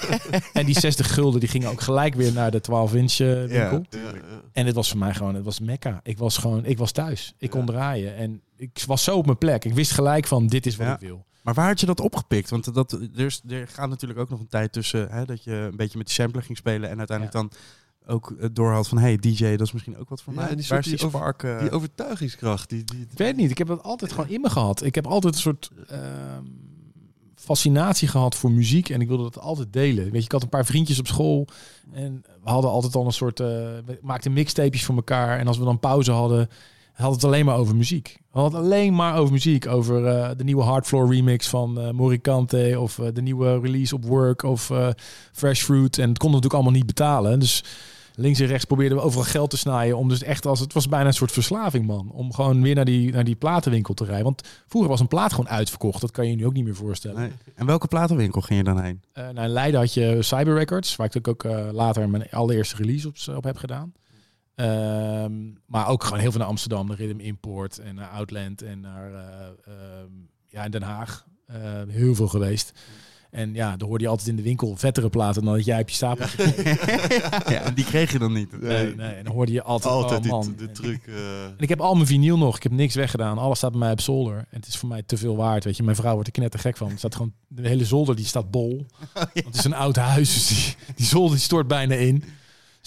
en 0.52 0.66
die 0.66 0.80
60 0.80 1.14
gulden 1.14 1.40
die 1.40 1.48
gingen 1.48 1.70
ook 1.70 1.80
gelijk 1.80 2.14
weer 2.14 2.32
naar 2.32 2.50
de 2.50 2.60
12-inch 2.62 3.16
winkel. 3.48 3.84
Ja, 3.90 3.98
ja. 4.00 4.12
En 4.52 4.66
het 4.66 4.74
was 4.74 4.88
voor 4.90 4.98
mij 4.98 5.14
gewoon, 5.14 5.34
het 5.34 5.44
was 5.44 5.60
mekka. 5.60 6.00
Ik 6.02 6.18
was 6.18 6.36
gewoon, 6.36 6.64
ik 6.64 6.78
was 6.78 6.92
thuis. 6.92 7.34
Ik 7.38 7.50
kon 7.50 7.66
draaien. 7.66 8.16
En 8.16 8.40
ik 8.56 8.82
was 8.86 9.04
zo 9.04 9.16
op 9.16 9.24
mijn 9.26 9.38
plek. 9.38 9.64
Ik 9.64 9.74
wist 9.74 9.92
gelijk 9.92 10.26
van, 10.26 10.46
dit 10.46 10.66
is 10.66 10.76
wat 10.76 10.86
Ja. 10.86 10.94
ik 10.94 11.00
wil. 11.00 11.24
Maar 11.44 11.54
waar 11.54 11.66
had 11.68 11.80
je 11.80 11.86
dat 11.86 12.00
opgepikt? 12.00 12.50
Want 12.50 12.74
dat, 12.74 12.92
er, 12.92 13.10
is- 13.24 13.42
er 13.48 13.68
gaat 13.68 13.88
natuurlijk 13.88 14.20
ook 14.20 14.30
nog 14.30 14.40
een 14.40 14.48
tijd 14.48 14.72
tussen 14.72 15.10
hè, 15.10 15.24
dat 15.24 15.44
je 15.44 15.52
een 15.52 15.76
beetje 15.76 15.98
met 15.98 16.06
die 16.06 16.14
sampler 16.14 16.42
ging 16.42 16.58
spelen 16.58 16.90
en 16.90 16.98
uiteindelijk 16.98 17.36
dan 17.36 17.50
ook 18.06 18.34
het 18.38 18.56
doorhad 18.56 18.88
van 18.88 18.98
hey 18.98 19.16
DJ, 19.16 19.50
dat 19.50 19.60
is 19.66 19.72
misschien 19.72 19.98
ook 19.98 20.08
wat 20.08 20.22
voor 20.22 20.32
Ja, 20.32 20.40
mij. 20.40 20.48
en 20.50 20.56
die 20.56 20.66
waar 20.68 20.78
is 20.78 20.84
soort 20.84 20.98
die 21.00 21.08
die 21.10 21.18
over- 21.18 21.18
spark? 21.18 21.42
eh, 21.42 21.60
Die 21.60 21.70
overtuigingskracht. 21.70 22.68
Die, 22.70 22.84
die, 22.84 23.00
Ik 23.10 23.18
weet 23.18 23.36
niet. 23.36 23.50
Ik 23.50 23.58
heb 23.58 23.68
het 23.68 23.82
altijd 23.82 24.12
gewoon 24.12 24.28
in 24.30 24.40
me 24.40 24.50
gehad. 24.50 24.82
Ik 24.82 24.94
heb 24.94 25.06
altijd 25.06 25.34
een 25.34 25.40
soort 25.40 25.70
ehm, 25.88 26.42
fascinatie 27.34 28.08
gehad 28.08 28.34
voor 28.34 28.50
muziek. 28.50 28.88
En 28.88 29.00
ik 29.00 29.08
wilde 29.08 29.22
dat 29.22 29.38
altijd 29.38 29.72
delen. 29.72 30.04
Weet 30.04 30.12
je, 30.20 30.24
ik 30.24 30.32
had 30.32 30.42
een 30.42 30.48
paar 30.48 30.64
vriendjes 30.66 30.98
op 30.98 31.06
school. 31.06 31.46
En 31.92 32.24
we 32.42 32.50
hadden 32.50 32.70
altijd 32.70 32.94
al 32.94 33.06
een 33.06 33.12
soort... 33.12 33.40
eh, 33.40 33.46
we 33.84 33.98
maakten 34.02 34.32
mixtapejes 34.32 34.84
voor 34.84 34.94
elkaar. 34.96 35.38
En 35.38 35.46
als 35.46 35.58
we 35.58 35.64
dan 35.64 35.78
pauze 35.80 36.10
hadden, 36.12 36.48
hadden 36.94 37.14
het 37.14 37.24
alleen 37.24 37.44
maar 37.44 37.56
over 37.56 37.76
muziek. 37.76 38.18
Hadden 38.30 38.60
het 38.60 38.70
alleen 38.70 38.94
maar 38.94 39.16
over 39.16 39.32
muziek. 39.32 39.66
Over 39.66 40.06
eh, 40.06 40.30
de 40.36 40.44
nieuwe 40.44 40.62
Hardfloor 40.62 41.14
remix 41.14 41.48
van 41.48 41.80
eh 41.80 41.90
Morikante. 41.90 42.76
Of 42.80 42.98
eh, 42.98 43.06
de 43.12 43.22
nieuwe 43.22 43.60
release 43.60 43.94
op 43.94 44.04
Work. 44.04 44.42
Of 44.42 44.72
Fresh 45.32 45.62
Fruit. 45.62 45.98
En 45.98 46.08
het 46.08 46.18
konden 46.18 46.40
we 46.40 46.44
natuurlijk 46.44 46.54
allemaal 46.54 46.72
niet 46.72 46.86
betalen. 46.86 47.40
Dus 47.40 47.64
links 48.14 48.40
en 48.40 48.46
rechts 48.46 48.64
probeerden 48.64 48.98
we 48.98 49.04
overal 49.04 49.24
geld 49.24 49.50
te 49.50 49.56
snijden. 49.56 49.98
Om 49.98 50.08
dus 50.08 50.22
echt 50.22 50.46
als 50.46 50.60
het 50.60 50.72
was 50.72 50.88
bijna 50.88 51.06
een 51.06 51.12
soort 51.14 51.32
verslaving, 51.32 51.86
man. 51.86 52.10
Om 52.12 52.32
gewoon 52.32 52.62
weer 52.62 52.74
naar 52.74 52.84
die, 52.84 53.12
naar 53.12 53.24
die 53.24 53.34
platenwinkel 53.34 53.94
te 53.94 54.04
rijden. 54.04 54.24
Want 54.24 54.42
vroeger 54.66 54.90
was 54.90 55.00
een 55.00 55.08
plaat 55.08 55.32
gewoon 55.32 55.50
uitverkocht. 55.50 56.00
Dat 56.00 56.10
kan 56.10 56.24
je 56.24 56.30
je 56.30 56.36
nu 56.36 56.46
ook 56.46 56.52
niet 56.52 56.64
meer 56.64 56.74
voorstellen. 56.74 57.20
nee. 57.20 57.32
En 57.54 57.66
welke 57.66 57.86
platenwinkel 57.88 58.40
ging 58.40 58.58
je 58.58 58.64
dan 58.64 58.80
heen? 58.80 59.02
Eh 59.12 59.24
nou, 59.28 59.46
in 59.46 59.52
Leiden 59.52 59.80
had 59.80 59.94
je 59.94 60.18
Cyber 60.20 60.54
Records, 60.54 60.96
waar 60.96 61.06
ik 61.06 61.14
natuurlijk 61.14 61.44
ook 61.44 61.72
later 61.72 62.08
mijn 62.08 62.30
allereerste 62.30 62.76
release 62.76 63.08
op, 63.08 63.36
op 63.36 63.44
heb 63.44 63.56
gedaan. 63.56 63.92
Ehm, 64.54 65.32
maar 65.66 65.88
ook 65.88 66.04
gewoon 66.04 66.18
heel 66.18 66.30
veel 66.30 66.40
naar 66.40 66.48
Amsterdam, 66.48 66.86
de 66.88 66.94
Rhythm 66.94 67.20
Import 67.20 67.78
en 67.78 67.94
naar 67.94 68.08
Outland 68.08 68.62
en 68.62 68.80
naar 68.80 69.12
eh, 69.14 69.22
ehm, 69.66 70.10
ja, 70.48 70.64
in 70.64 70.70
Den 70.70 70.82
Haag. 70.82 71.24
Eh, 71.46 71.56
heel 71.88 72.14
veel 72.14 72.28
geweest. 72.28 72.72
En 73.30 73.54
ja, 73.54 73.76
dan 73.76 73.88
hoorde 73.88 74.04
je 74.04 74.10
altijd 74.10 74.28
in 74.28 74.36
de 74.36 74.42
winkel 74.42 74.76
vettere 74.76 75.08
platen 75.08 75.44
dan 75.44 75.54
dat 75.54 75.64
jij 75.64 75.80
op 75.80 75.88
je 75.88 75.94
stapel. 75.94 76.26
ja, 77.52 77.60
en 77.60 77.74
die 77.78 77.84
kreeg 77.84 78.12
je 78.12 78.18
dan 78.18 78.32
niet. 78.32 78.60
nee, 78.60 78.94
nee, 78.94 79.12
en 79.12 79.24
dan 79.24 79.32
hoorde 79.32 79.52
je 79.52 79.62
altijd, 79.62 79.92
altijd 79.94 80.24
oh, 80.24 80.30
man. 80.30 80.54
de 80.56 80.70
truc. 80.70 81.06
eh, 81.06 81.44
En 81.44 81.54
ik 81.58 81.68
heb 81.68 81.80
al 81.80 81.94
mijn 81.94 82.06
vinyl 82.06 82.38
nog. 82.38 82.56
Ik 82.56 82.62
heb 82.62 82.72
niks 82.72 82.94
weggedaan. 82.94 83.38
Alles 83.38 83.58
staat 83.58 83.70
bij 83.70 83.80
mij 83.80 83.90
op 83.92 84.00
zolder. 84.00 84.36
En 84.36 84.46
het 84.50 84.66
is 84.66 84.76
voor 84.76 84.88
mij 84.88 85.02
te 85.02 85.16
veel 85.16 85.36
waard. 85.36 85.64
Weet 85.64 85.76
je, 85.76 85.82
mijn 85.82 85.96
vrouw 85.96 86.12
wordt 86.12 86.26
er 86.26 86.32
knettergek 86.32 86.76
van. 86.76 86.88
Het 86.88 86.98
staat 86.98 87.14
gewoon, 87.14 87.32
de 87.48 87.68
hele 87.68 87.84
zolder 87.84 88.16
die 88.16 88.24
staat 88.26 88.50
bol. 88.50 88.86
Want 89.14 89.44
het 89.44 89.54
is 89.54 89.64
een 89.64 89.74
oud 89.74 89.96
huis. 89.96 90.34
Dus 90.34 90.46
die, 90.48 90.94
die 90.94 91.06
zolder 91.06 91.36
die 91.36 91.44
stort 91.44 91.66
bijna 91.68 91.94
in. 91.94 92.24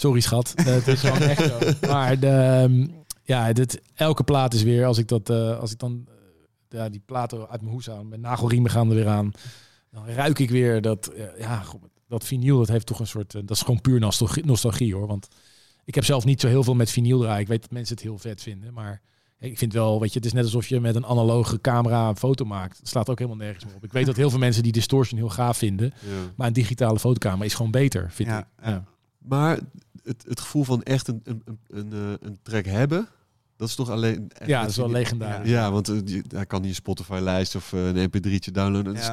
Sorry 0.00 0.20
schat, 0.20 0.52
Eh, 0.56 0.64
het 0.64 0.86
is 0.88 1.00
gewoon 1.00 1.18
echt 1.20 1.44
zo. 1.44 1.58
Maar 1.92 2.18
de, 2.20 2.26
ehm, 2.28 2.86
ja, 3.22 3.52
dit, 3.52 3.80
elke 3.94 4.22
plaat 4.24 4.54
is 4.54 4.62
weer, 4.62 4.86
als 4.86 4.98
ik, 4.98 5.08
dat, 5.08 5.30
eh, 5.30 5.58
als 5.58 5.70
ik 5.72 5.78
dan 5.78 6.06
eh, 6.08 6.78
ja, 6.78 6.88
die 6.88 7.02
platen 7.06 7.48
uit 7.48 7.60
mijn 7.60 7.72
hoes 7.72 7.86
haal, 7.86 8.04
mijn 8.04 8.20
nagelriemen 8.20 8.70
gaan 8.70 8.88
er 8.88 8.94
weer 8.94 9.08
aan, 9.08 9.30
dan 9.90 10.06
ruik 10.06 10.38
ik 10.38 10.50
weer 10.50 10.80
dat, 10.80 11.12
ja, 11.38 11.62
dat 12.08 12.24
vinyl, 12.24 12.58
dat 12.58 12.68
heeft 12.68 12.86
toch 12.86 13.00
een 13.00 13.06
soort, 13.06 13.32
dat 13.32 13.50
is 13.50 13.60
gewoon 13.62 13.80
puur 13.80 14.00
nostalgie, 14.00 14.44
nostalgie 14.44 14.94
hoor. 14.94 15.06
Want 15.06 15.28
ik 15.84 15.94
heb 15.94 16.04
zelf 16.04 16.24
niet 16.24 16.40
zo 16.40 16.48
heel 16.48 16.62
veel 16.64 16.74
met 16.74 16.90
vinyl 16.90 17.20
draaien. 17.20 17.40
Ik 17.40 17.48
weet 17.48 17.60
dat 17.62 17.70
mensen 17.70 17.94
het 17.94 18.04
heel 18.04 18.18
vet 18.18 18.42
vinden, 18.42 18.72
maar 18.72 19.00
ik 19.38 19.58
vind 19.58 19.72
wel, 19.72 20.00
weet 20.00 20.12
je, 20.12 20.16
het 20.18 20.26
is 20.26 20.32
net 20.32 20.44
alsof 20.44 20.66
je 20.68 20.80
met 20.80 20.94
een 20.94 21.06
analoge 21.06 21.60
camera 21.60 22.08
een 22.08 22.16
foto 22.16 22.44
maakt. 22.44 22.78
Het 22.78 22.88
slaat 22.88 23.08
ook 23.10 23.18
helemaal 23.18 23.40
nergens 23.40 23.64
meer 23.64 23.74
op. 23.74 23.84
Ik 23.84 23.92
weet 23.92 24.06
dat 24.06 24.16
heel 24.16 24.30
veel 24.30 24.38
mensen 24.38 24.62
die 24.62 24.72
distortion 24.72 25.18
heel 25.18 25.28
gaaf 25.28 25.56
vinden, 25.56 25.92
Ja. 26.00 26.32
maar 26.36 26.46
een 26.46 26.52
digitale 26.52 26.98
fotocamera 26.98 27.44
is 27.44 27.54
gewoon 27.54 27.70
beter, 27.70 28.10
vind 28.10 28.28
Ja, 28.28 28.38
ik. 28.38 28.46
Ja. 28.64 28.84
Maar 29.18 29.58
het, 30.08 30.24
het 30.28 30.40
gevoel 30.40 30.64
van 30.64 30.82
echt 30.82 31.08
een, 31.08 31.20
een, 31.24 31.42
een, 31.44 31.58
een, 31.68 31.92
eh, 31.92 32.28
een 32.28 32.38
track 32.42 32.64
hebben, 32.64 33.08
dat 33.56 33.68
is 33.68 33.74
toch 33.74 33.90
alleen... 33.90 34.30
echt 34.34 34.48
Ja, 34.48 34.60
dat 34.60 34.70
is 34.70 34.76
wel 34.76 34.90
legendarisch. 34.90 35.50
Ja, 35.50 35.70
want 35.72 35.86
je- 36.04 36.24
hij 36.28 36.46
kan 36.46 36.60
niet 36.60 36.70
een 36.70 36.74
Spotify-lijst 36.76 37.54
of 37.54 37.72
eh, 37.72 37.86
een 37.86 38.08
mp3'tje 38.10 38.52
downloaden. 38.52 38.94
Ja. 38.94 39.12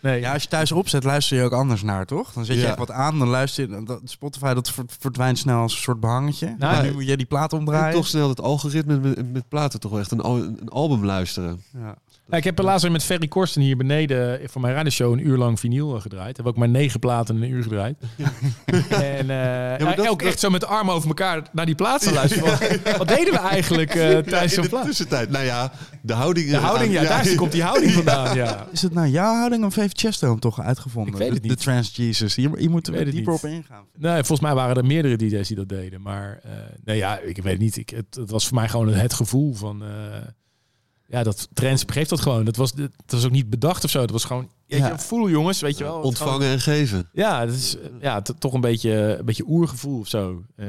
Nee, 0.00 0.20
Ja, 0.20 0.32
als 0.32 0.42
je 0.42 0.48
thuis 0.48 0.72
opzet, 0.72 1.04
luister 1.04 1.36
je 1.36 1.42
ook 1.42 1.52
anders 1.52 1.82
naar, 1.82 2.06
toch? 2.06 2.32
Dan 2.32 2.44
zet 2.44 2.56
je 2.56 2.62
Ja. 2.62 2.68
echt 2.68 2.78
wat 2.78 2.90
aan, 2.90 3.18
dan 3.18 3.28
luister 3.28 3.64
je... 3.64 3.70
dan- 3.70 3.84
dat- 3.84 4.00
Spotify, 4.04 4.54
dat 4.54 4.70
ver- 4.70 4.84
verdwijnt 4.98 5.38
snel 5.38 5.60
als 5.60 5.72
een 5.74 5.82
soort 5.82 6.00
behangetje. 6.00 6.46
Nou, 6.46 6.74
maar 6.74 6.82
nu 6.84 6.92
moet 6.92 7.06
je 7.06 7.16
die 7.16 7.26
plaat 7.26 7.52
en 7.52 7.58
omdraaien. 7.58 7.94
toch 7.94 8.06
snel 8.06 8.28
het 8.28 8.40
algoritme 8.40 8.98
met, 8.98 9.32
met 9.32 9.48
platen 9.48 9.80
toch 9.80 9.90
wel 9.90 10.00
echt 10.00 10.10
een, 10.10 10.24
een 10.26 10.68
album 10.68 11.04
luisteren. 11.04 11.62
Ja. 11.72 11.96
Ja, 12.30 12.36
ik 12.36 12.44
heb 12.44 12.58
er 12.58 12.64
laatst 12.64 12.82
weer 12.82 12.92
met 12.92 13.04
Ferry 13.04 13.28
Korsten 13.28 13.62
hier 13.62 13.76
beneden 13.76 14.40
voor 14.50 14.60
mijn 14.60 14.74
radioshow 14.74 15.12
een 15.12 15.26
uur 15.26 15.36
lang 15.36 15.60
vinyl 15.60 15.94
eh, 15.96 16.00
gedraaid. 16.00 16.36
Heb 16.36 16.46
ook 16.46 16.56
maar 16.56 16.68
negen 16.68 17.00
platen 17.00 17.36
in 17.36 17.42
een 17.42 17.50
uur 17.50 17.62
gedraaid. 17.62 17.96
en 18.90 19.20
eh, 19.20 19.26
maar 19.84 19.96
dat- 19.96 20.08
ook 20.08 20.22
echt 20.22 20.40
zo 20.40 20.50
met 20.50 20.60
de 20.60 20.66
armen 20.66 20.94
over 20.94 21.08
elkaar 21.08 21.42
naar 21.52 21.66
die 21.66 21.74
plaat 21.74 22.00
te 22.02 22.12
luisteren. 22.12 22.44
Wat, 22.84 22.96
wat 22.98 23.08
deden 23.08 23.32
we 23.32 23.38
eigenlijk 23.38 23.90
eh, 23.94 24.00
tijdens 24.18 24.42
in 24.42 24.48
zo'n 24.48 24.62
de 24.62 24.68
plaat? 24.68 24.84
tussentijd. 24.84 25.30
Nou 25.30 25.44
ja, 25.44 25.72
de 26.02 26.12
houding... 26.12 26.50
De 26.50 26.56
eh, 26.56 26.64
houding, 26.64 26.96
aan- 26.98 27.02
ja, 27.04 27.08
daar 27.22 27.34
komt 27.34 27.52
die 27.52 27.62
houding 27.62 27.92
vandaan. 28.02 28.36
Ja. 28.36 28.66
Is 28.72 28.82
het 28.82 28.94
nou 28.94 29.08
jouw 29.08 29.34
houding 29.34 29.64
of 29.64 29.74
heeft 29.74 29.98
Chesto 30.00 30.28
hem 30.30 30.40
toch 30.40 30.60
uitgevonden? 30.60 31.12
Ik 31.12 31.18
weet 31.18 31.28
het 31.32 31.42
De- 31.42 31.48
niet. 31.48 31.58
De 31.58 31.64
Trans 31.64 31.96
Jesus. 31.96 32.36
Moeten 32.36 32.92
we 32.92 32.98
weet 32.98 33.06
het 33.06 33.16
dieper 33.16 33.32
op 33.34 33.44
ingaan. 33.44 33.84
Nee, 33.98 34.12
volgens 34.14 34.40
mij 34.40 34.54
waren 34.54 34.76
er 34.76 34.84
meerdere 34.86 35.16
DJ's 35.16 35.48
die 35.48 35.56
dat 35.56 35.68
deden. 35.68 36.02
Maar 36.02 36.40
eh, 36.42 36.50
nee, 36.84 36.96
ja, 36.96 37.18
ik 37.18 37.36
weet 37.42 37.52
het 37.52 37.62
niet. 37.62 37.76
Ik, 37.76 37.90
het, 37.90 38.14
het 38.14 38.30
was 38.30 38.46
voor 38.48 38.56
mij 38.56 38.68
gewoon 38.68 38.88
het 38.88 39.14
gevoel 39.14 39.54
van... 39.54 39.82
eh, 41.12 41.18
ja, 41.18 41.24
dat 41.24 41.48
trends 41.52 41.84
geeft 41.86 42.10
dat 42.10 42.20
gewoon. 42.20 42.44
Dat 42.44 42.56
was, 42.56 42.72
dat 42.72 42.90
was 43.06 43.24
ook 43.24 43.30
niet 43.30 43.50
bedacht 43.50 43.84
of 43.84 43.90
zo. 43.90 44.00
Dat 44.00 44.10
was 44.10 44.24
gewoon... 44.24 44.50
Weet 44.66 44.80
Ja. 44.80 44.88
je, 44.88 44.98
voel 44.98 45.28
jongens, 45.28 45.60
weet 45.60 45.78
je 45.78 45.84
wel. 45.84 45.92
Gewoon- 45.92 46.06
Ontvangen 46.06 46.48
en 46.48 46.60
geven. 46.60 47.08
Ja, 47.12 47.46
dat 47.46 47.54
is 47.54 47.76
eh, 47.76 47.88
ja, 48.00 48.22
toch 48.22 48.52
een 48.52 48.60
beetje, 48.60 48.90
een 49.18 49.24
beetje 49.24 49.44
oergevoel 49.46 49.98
of 49.98 50.08
zo. 50.08 50.44
Eh 50.56 50.66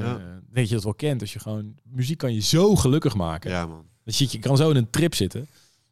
denk 0.53 0.65
dat 0.65 0.67
je 0.69 0.73
dat 0.75 0.84
wel 0.84 0.93
kent. 0.93 1.21
Als 1.21 1.34
je 1.34 1.39
gewoon 1.39 1.75
muziek 1.84 2.17
kan 2.17 2.34
je 2.34 2.39
zo 2.41 2.75
gelukkig 2.75 3.15
maken. 3.15 3.51
Ja, 3.51 3.65
man. 3.65 3.86
Dat 4.06 4.17
je, 4.17 4.27
je 4.32 4.39
kan 4.39 4.58
zo 4.58 4.69
in 4.69 4.75
een 4.75 4.89
trip 4.89 5.15
zitten. 5.15 5.47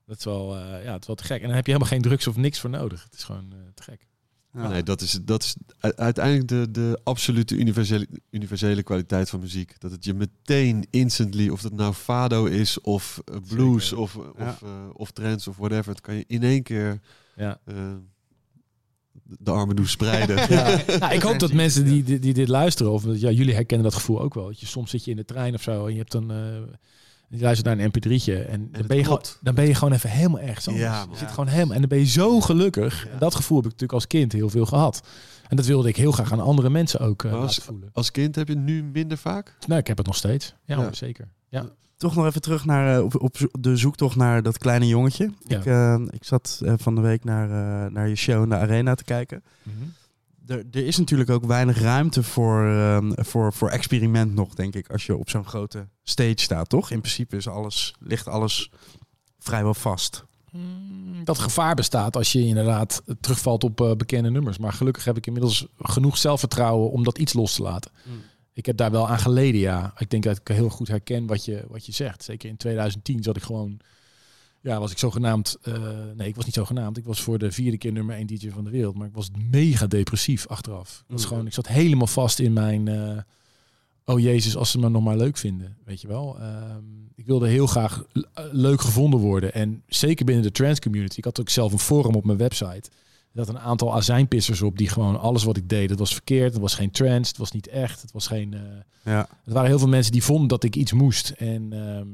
Dat 0.05 0.17
is 0.17 0.23
wel, 0.25 0.55
eh, 0.57 0.83
ja, 0.83 0.91
het 0.91 1.01
is 1.01 1.07
wel 1.07 1.15
te 1.15 1.23
gek. 1.23 1.41
En 1.41 1.47
dan 1.47 1.55
heb 1.55 1.65
je 1.65 1.71
helemaal 1.71 1.93
geen 1.93 2.01
drugs 2.01 2.27
of 2.27 2.35
niks 2.35 2.59
voor 2.59 2.69
nodig. 2.69 3.03
Het 3.03 3.13
is 3.13 3.23
gewoon 3.23 3.45
eh, 3.51 3.57
te 3.73 3.83
gek. 3.83 4.07
Ja. 4.53 4.67
Nee, 4.67 4.83
dat 4.83 5.01
is, 5.01 5.19
dat 5.21 5.43
is 5.43 5.55
uiteindelijk 5.95 6.47
de, 6.47 6.71
de 6.71 6.99
absolute 7.03 7.55
universele, 7.55 8.07
universele 8.29 8.83
kwaliteit 8.83 9.29
van 9.29 9.39
muziek. 9.39 9.79
Dat 9.79 9.91
het 9.91 10.05
je 10.05 10.13
meteen 10.13 10.87
instantly, 10.89 11.49
of 11.49 11.61
het 11.61 11.73
nou 11.73 11.93
fado 11.93 12.45
is 12.45 12.81
of 12.81 13.21
eh, 13.25 13.35
blues 13.47 13.83
Zeker. 13.87 14.03
of, 14.03 14.15
of, 14.15 14.25
Ja. 14.37 14.57
eh, 14.63 14.69
of 14.93 15.11
trance 15.11 15.49
of 15.49 15.57
whatever. 15.57 15.91
Het 15.91 16.01
kan 16.01 16.15
je 16.15 16.23
in 16.27 16.43
één 16.43 16.63
keer 16.63 16.99
Ja. 17.35 17.59
eh, 17.65 17.75
de 19.23 19.51
armen 19.51 19.75
doen 19.75 19.87
spreiden. 19.87 20.35
Ja. 20.49 20.81
Nou, 20.99 21.13
ik 21.13 21.21
hoop 21.21 21.39
dat 21.39 21.53
mensen 21.53 21.83
die, 21.85 22.03
die, 22.03 22.19
die 22.19 22.33
dit 22.33 22.47
luisteren, 22.47 22.91
of 22.91 23.03
ja, 23.05 23.29
jullie 23.31 23.53
herkennen 23.53 23.85
dat 23.85 23.95
gevoel 23.95 24.21
ook 24.21 24.33
wel. 24.33 24.45
Dat 24.45 24.59
je 24.59 24.65
soms 24.65 24.89
zit 24.89 25.05
je 25.05 25.11
in 25.11 25.17
de 25.17 25.25
trein 25.25 25.53
of 25.53 25.61
zo 25.61 25.85
en 25.85 25.91
je 25.91 25.97
hebt 25.97 26.11
dan. 26.11 26.31
Je 27.32 27.41
luistert 27.44 27.67
naar 27.67 27.86
een 27.86 27.91
mp3'tje 27.91 28.50
en, 28.50 28.70
dan, 28.72 28.88
ben 28.88 28.98
je 28.98 29.04
gewoon, 29.04 29.22
dan 29.41 29.56
ben 29.56 29.67
je 29.67 29.76
gewoon 29.76 29.94
even 29.94 30.10
helemaal 30.10 30.39
ergens 30.39 30.67
anders. 30.67 30.86
Ja, 30.86 31.06
je 31.12 31.17
zit 31.17 31.30
gewoon 31.30 31.48
helemaal 31.48 31.74
en 31.74 31.80
dan 31.80 31.89
ben 31.89 32.00
je 32.00 32.06
zo 32.06 32.39
gelukkig. 32.41 33.08
En 33.08 33.20
dat 33.20 33.36
gevoel 33.36 33.58
heb 33.58 33.65
ik 33.65 33.72
natuurlijk 33.72 34.00
als 34.00 34.08
kind 34.08 34.32
heel 34.32 34.50
veel 34.50 34.65
gehad. 34.65 35.02
En 35.48 35.56
dat 35.56 35.65
wilde 35.65 35.88
ik 35.89 35.96
heel 35.96 36.12
graag 36.12 36.32
aan 36.32 36.39
andere 36.39 36.70
mensen 36.70 37.00
ook 37.00 37.24
eh 37.24 37.32
Maar 37.32 37.39
als- 37.39 37.50
laten 37.58 37.63
voelen. 37.74 37.89
Als 37.94 38.12
kind 38.12 38.36
heb 38.36 38.48
je 38.48 38.54
het 38.54 38.63
nu 38.63 38.84
minder 38.84 39.17
vaak? 39.17 39.56
Nou, 39.67 39.80
ik 39.80 39.88
heb 39.88 39.98
het 39.98 40.06
nog 40.06 40.15
steeds. 40.15 40.56
Ja, 40.65 40.94
zeker. 40.94 41.28
Ja. 41.50 41.65
Toch 41.98 42.15
nog 42.15 42.26
even 42.26 42.41
terug 42.41 42.65
naar 42.65 42.98
eh, 42.98 43.04
op, 43.04 43.38
de 43.60 43.76
zoektocht 43.78 44.15
naar 44.15 44.44
dat 44.44 44.58
kleine 44.58 44.88
jongetje. 44.88 45.32
Ja. 45.48 45.58
Ik, 45.58 45.65
eh, 45.65 46.02
ik 46.10 46.24
zat 46.24 46.62
van 46.63 46.96
de 46.96 47.02
week 47.02 47.24
naar, 47.24 47.50
eh, 47.50 47.91
naar 47.91 48.08
je 48.08 48.15
show 48.15 48.44
in 48.44 48.50
de 48.50 48.56
arena 48.56 48.96
te 48.96 49.04
kijken. 49.04 49.44
Er, 50.51 50.65
er 50.71 50.85
is 50.85 50.97
natuurlijk 50.97 51.29
ook 51.29 51.45
weinig 51.45 51.79
ruimte 51.79 52.23
voor, 52.23 52.65
ehm, 52.65 53.11
voor, 53.15 53.53
voor 53.53 53.69
experiment 53.69 54.33
nog, 54.33 54.53
denk 54.53 54.75
ik, 54.75 54.91
als 54.91 55.05
je 55.05 55.15
op 55.15 55.29
zo'n 55.29 55.45
grote 55.45 55.87
stage 56.03 56.33
staat, 56.39 56.69
toch? 56.69 56.91
In 56.91 56.99
principe 56.99 57.35
is 57.35 57.47
alles, 57.47 57.93
ligt 57.99 58.27
alles 58.27 58.71
vrijwel 59.39 59.73
vast. 59.73 60.25
Mm, 60.51 61.23
Dat 61.23 61.39
gevaar 61.39 61.75
bestaat 61.75 62.15
als 62.15 62.31
je 62.31 62.45
inderdaad 62.45 63.01
terugvalt 63.21 63.63
op 63.63 63.81
eh, 63.81 63.91
bekende 63.95 64.29
nummers. 64.29 64.57
Maar 64.57 64.73
gelukkig 64.73 65.05
heb 65.05 65.17
ik 65.17 65.27
inmiddels 65.27 65.67
genoeg 65.77 66.17
zelfvertrouwen 66.17 66.91
om 66.91 67.03
dat 67.03 67.17
iets 67.17 67.33
los 67.33 67.53
te 67.55 67.61
laten. 67.61 67.91
Mm. 68.05 68.21
Ik 68.53 68.65
heb 68.65 68.77
daar 68.77 68.91
wel 68.91 69.07
aan 69.09 69.19
geleden, 69.19 69.61
ja. 69.61 69.93
Ik 69.97 70.09
denk 70.09 70.23
dat 70.23 70.37
ik 70.37 70.47
heel 70.47 70.69
goed 70.69 70.87
herken 70.87 71.25
wat 71.27 71.45
je, 71.45 71.63
wat 71.67 71.85
je 71.85 71.91
zegt. 71.91 72.23
Zeker 72.23 72.49
in 72.49 72.57
2010 72.57 73.23
zat 73.23 73.37
ik 73.37 73.43
gewoon... 73.43 73.79
Ja, 74.62 74.80
was 74.80 74.91
ik 74.91 74.97
zogenaamd... 74.97 75.58
eh 75.62 75.74
nee, 76.15 76.28
ik 76.28 76.36
was 76.36 76.45
niet 76.45 76.54
zogenaamd. 76.54 76.97
Ik 76.97 77.06
was 77.06 77.21
voor 77.21 77.38
de 77.38 77.52
vierde 77.52 77.78
keer 77.78 77.91
nummer 77.91 78.15
1 78.15 78.28
DJ 78.28 78.50
van 78.50 78.63
de 78.63 78.69
wereld. 78.69 78.95
Maar 78.97 79.08
ik 79.08 79.13
was 79.13 79.30
mega 79.52 79.88
depressief 79.88 80.47
achteraf. 80.47 80.89
Dat 80.97 81.04
was 81.08 81.21
Mm. 81.21 81.28
gewoon, 81.28 81.45
ik 81.45 81.54
zat 81.54 81.67
helemaal 81.67 82.08
vast 82.08 82.39
in 82.39 82.54
mijn... 82.54 82.88
eh, 82.88 83.17
oh 84.06 84.19
jezus, 84.19 84.56
als 84.56 84.71
ze 84.71 84.80
me 84.80 84.89
nog 84.89 85.04
maar 85.04 85.17
leuk 85.17 85.38
vinden. 85.38 85.78
Weet 85.86 86.02
je 86.02 86.08
wel? 86.08 86.38
Ehm, 86.39 86.84
ik 87.15 87.26
wilde 87.26 87.47
heel 87.47 87.67
graag 87.67 88.04
eh, 88.13 88.24
leuk 88.52 88.82
gevonden 88.82 89.19
worden. 89.19 89.54
En 89.54 89.84
zeker 89.88 90.26
binnen 90.26 90.43
de 90.43 90.52
trans 90.52 90.80
community. 90.80 91.17
Ik 91.17 91.24
had 91.26 91.39
ook 91.39 91.50
zelf 91.50 91.71
een 91.71 91.80
forum 91.80 92.15
op 92.15 92.26
mijn 92.26 92.38
website. 92.38 92.89
Er 93.34 93.45
zat 93.45 93.50
een 93.50 93.60
aantal 93.60 93.95
azijnpissers 93.95 94.62
op 94.62 94.78
die 94.78 94.89
gewoon 94.89 95.19
alles 95.19 95.43
wat 95.43 95.58
ik 95.58 95.69
deed, 95.69 95.89
dat 95.89 96.00
was 96.00 96.13
verkeerd. 96.13 96.52
Het 96.54 96.62
was 96.62 96.76
geen 96.76 96.91
trans, 96.91 97.28
het 97.28 97.38
was 97.38 97.52
niet 97.52 97.67
echt. 97.67 98.02
Het 98.02 98.12
was 98.12 98.28
geen... 98.28 98.56
Ja. 99.04 99.28
er 99.45 99.54
waren 99.54 99.69
heel 99.69 99.80
veel 99.80 99.88
mensen 99.88 100.12
die 100.12 100.24
vonden 100.24 100.47
dat 100.47 100.63
ik 100.63 100.76
iets 100.76 100.91
moest. 100.93 101.30
En, 101.30 101.74
ehm, 101.74 101.80
eh, 101.80 102.06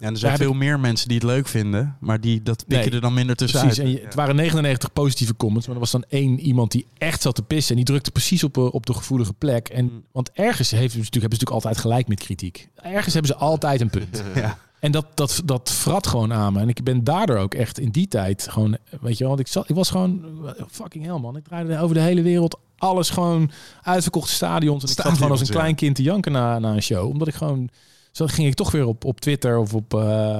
Ja, 0.00 0.06
en 0.06 0.12
er 0.12 0.18
zijn 0.18 0.36
veel 0.36 0.50
ik- 0.50 0.56
meer 0.56 0.80
mensen 0.80 1.08
die 1.08 1.16
het 1.16 1.26
leuk 1.26 1.48
vinden, 1.48 1.96
maar 2.00 2.20
die, 2.20 2.42
dat 2.42 2.56
pikken 2.66 2.86
Nee, 2.86 2.94
er 2.94 3.00
dan 3.00 3.14
minder 3.14 3.36
tussenuit. 3.36 3.66
Precies, 3.74 3.84
en 3.84 3.98
je- 4.00 4.04
het 4.04 4.14
waren 4.14 4.36
99 4.36 4.92
positieve 4.92 5.36
comments, 5.36 5.66
maar 5.66 5.74
er 5.74 5.80
was 5.82 5.90
dan 5.90 6.04
één 6.08 6.40
iemand 6.40 6.72
die 6.72 6.86
echt 6.98 7.22
zat 7.22 7.34
te 7.34 7.42
pissen 7.42 7.70
en 7.70 7.76
die 7.76 7.84
drukte 7.84 8.10
precies 8.10 8.44
op, 8.44 8.56
eh, 8.56 8.74
op 8.74 8.86
de 8.86 8.94
gevoelige 8.94 9.32
plek. 9.32 9.68
En, 9.68 9.84
Mm. 9.84 10.02
Want 10.12 10.30
ergens 10.32 10.70
heeft, 10.70 10.82
natuurlijk, 10.96 11.04
hebben 11.20 11.38
ze 11.38 11.44
natuurlijk 11.44 11.50
altijd 11.64 11.78
gelijk 11.78 12.08
met 12.08 12.18
kritiek. 12.20 12.68
Ergens 12.74 13.14
hebben 13.14 13.32
ze 13.32 13.38
altijd 13.38 13.80
een 13.80 13.90
punt. 13.90 14.22
Ja. 14.34 14.58
En 14.80 14.92
dat, 14.92 15.06
dat, 15.14 15.42
dat 15.44 15.70
frat 15.70 16.06
gewoon 16.06 16.32
aan 16.32 16.52
me. 16.52 16.60
En 16.60 16.68
ik 16.68 16.82
ben 16.84 17.04
daardoor 17.04 17.36
ook 17.38 17.54
echt 17.54 17.78
in 17.78 17.90
die 17.90 18.08
tijd 18.08 18.46
gewoon, 18.50 18.76
weet 19.00 19.12
je 19.12 19.18
wel, 19.18 19.28
want 19.28 19.40
ik, 19.40 19.46
zat, 19.46 19.68
ik 19.68 19.74
was 19.74 19.90
gewoon 19.90 20.24
eh, 20.46 20.52
fucking 20.70 21.04
hell 21.04 21.18
man. 21.18 21.36
Ik 21.36 21.44
draaide 21.44 21.78
over 21.78 21.94
de 21.94 22.00
hele 22.00 22.22
wereld 22.22 22.58
alles 22.78 23.10
gewoon 23.10 23.50
uitverkochte 23.82 24.32
stadions. 24.32 24.82
En 24.82 24.88
ik 24.88 24.94
zat 24.94 25.12
gewoon 25.12 25.30
als 25.30 25.40
een 25.40 25.46
ja. 25.46 25.52
klein 25.52 25.74
kind 25.74 25.96
te 25.96 26.02
janken 26.02 26.32
na, 26.32 26.58
na 26.58 26.72
een 26.72 26.82
show. 26.82 27.08
Omdat 27.08 27.28
ik 27.28 27.34
gewoon, 27.34 27.68
zo 28.16 28.26
ging 28.26 28.48
ik 28.48 28.54
toch 28.54 28.70
weer 28.70 28.86
op, 28.86 29.04
op 29.04 29.20
Twitter 29.20 29.58
of 29.58 29.74
op, 29.74 29.94
eh, 29.94 30.36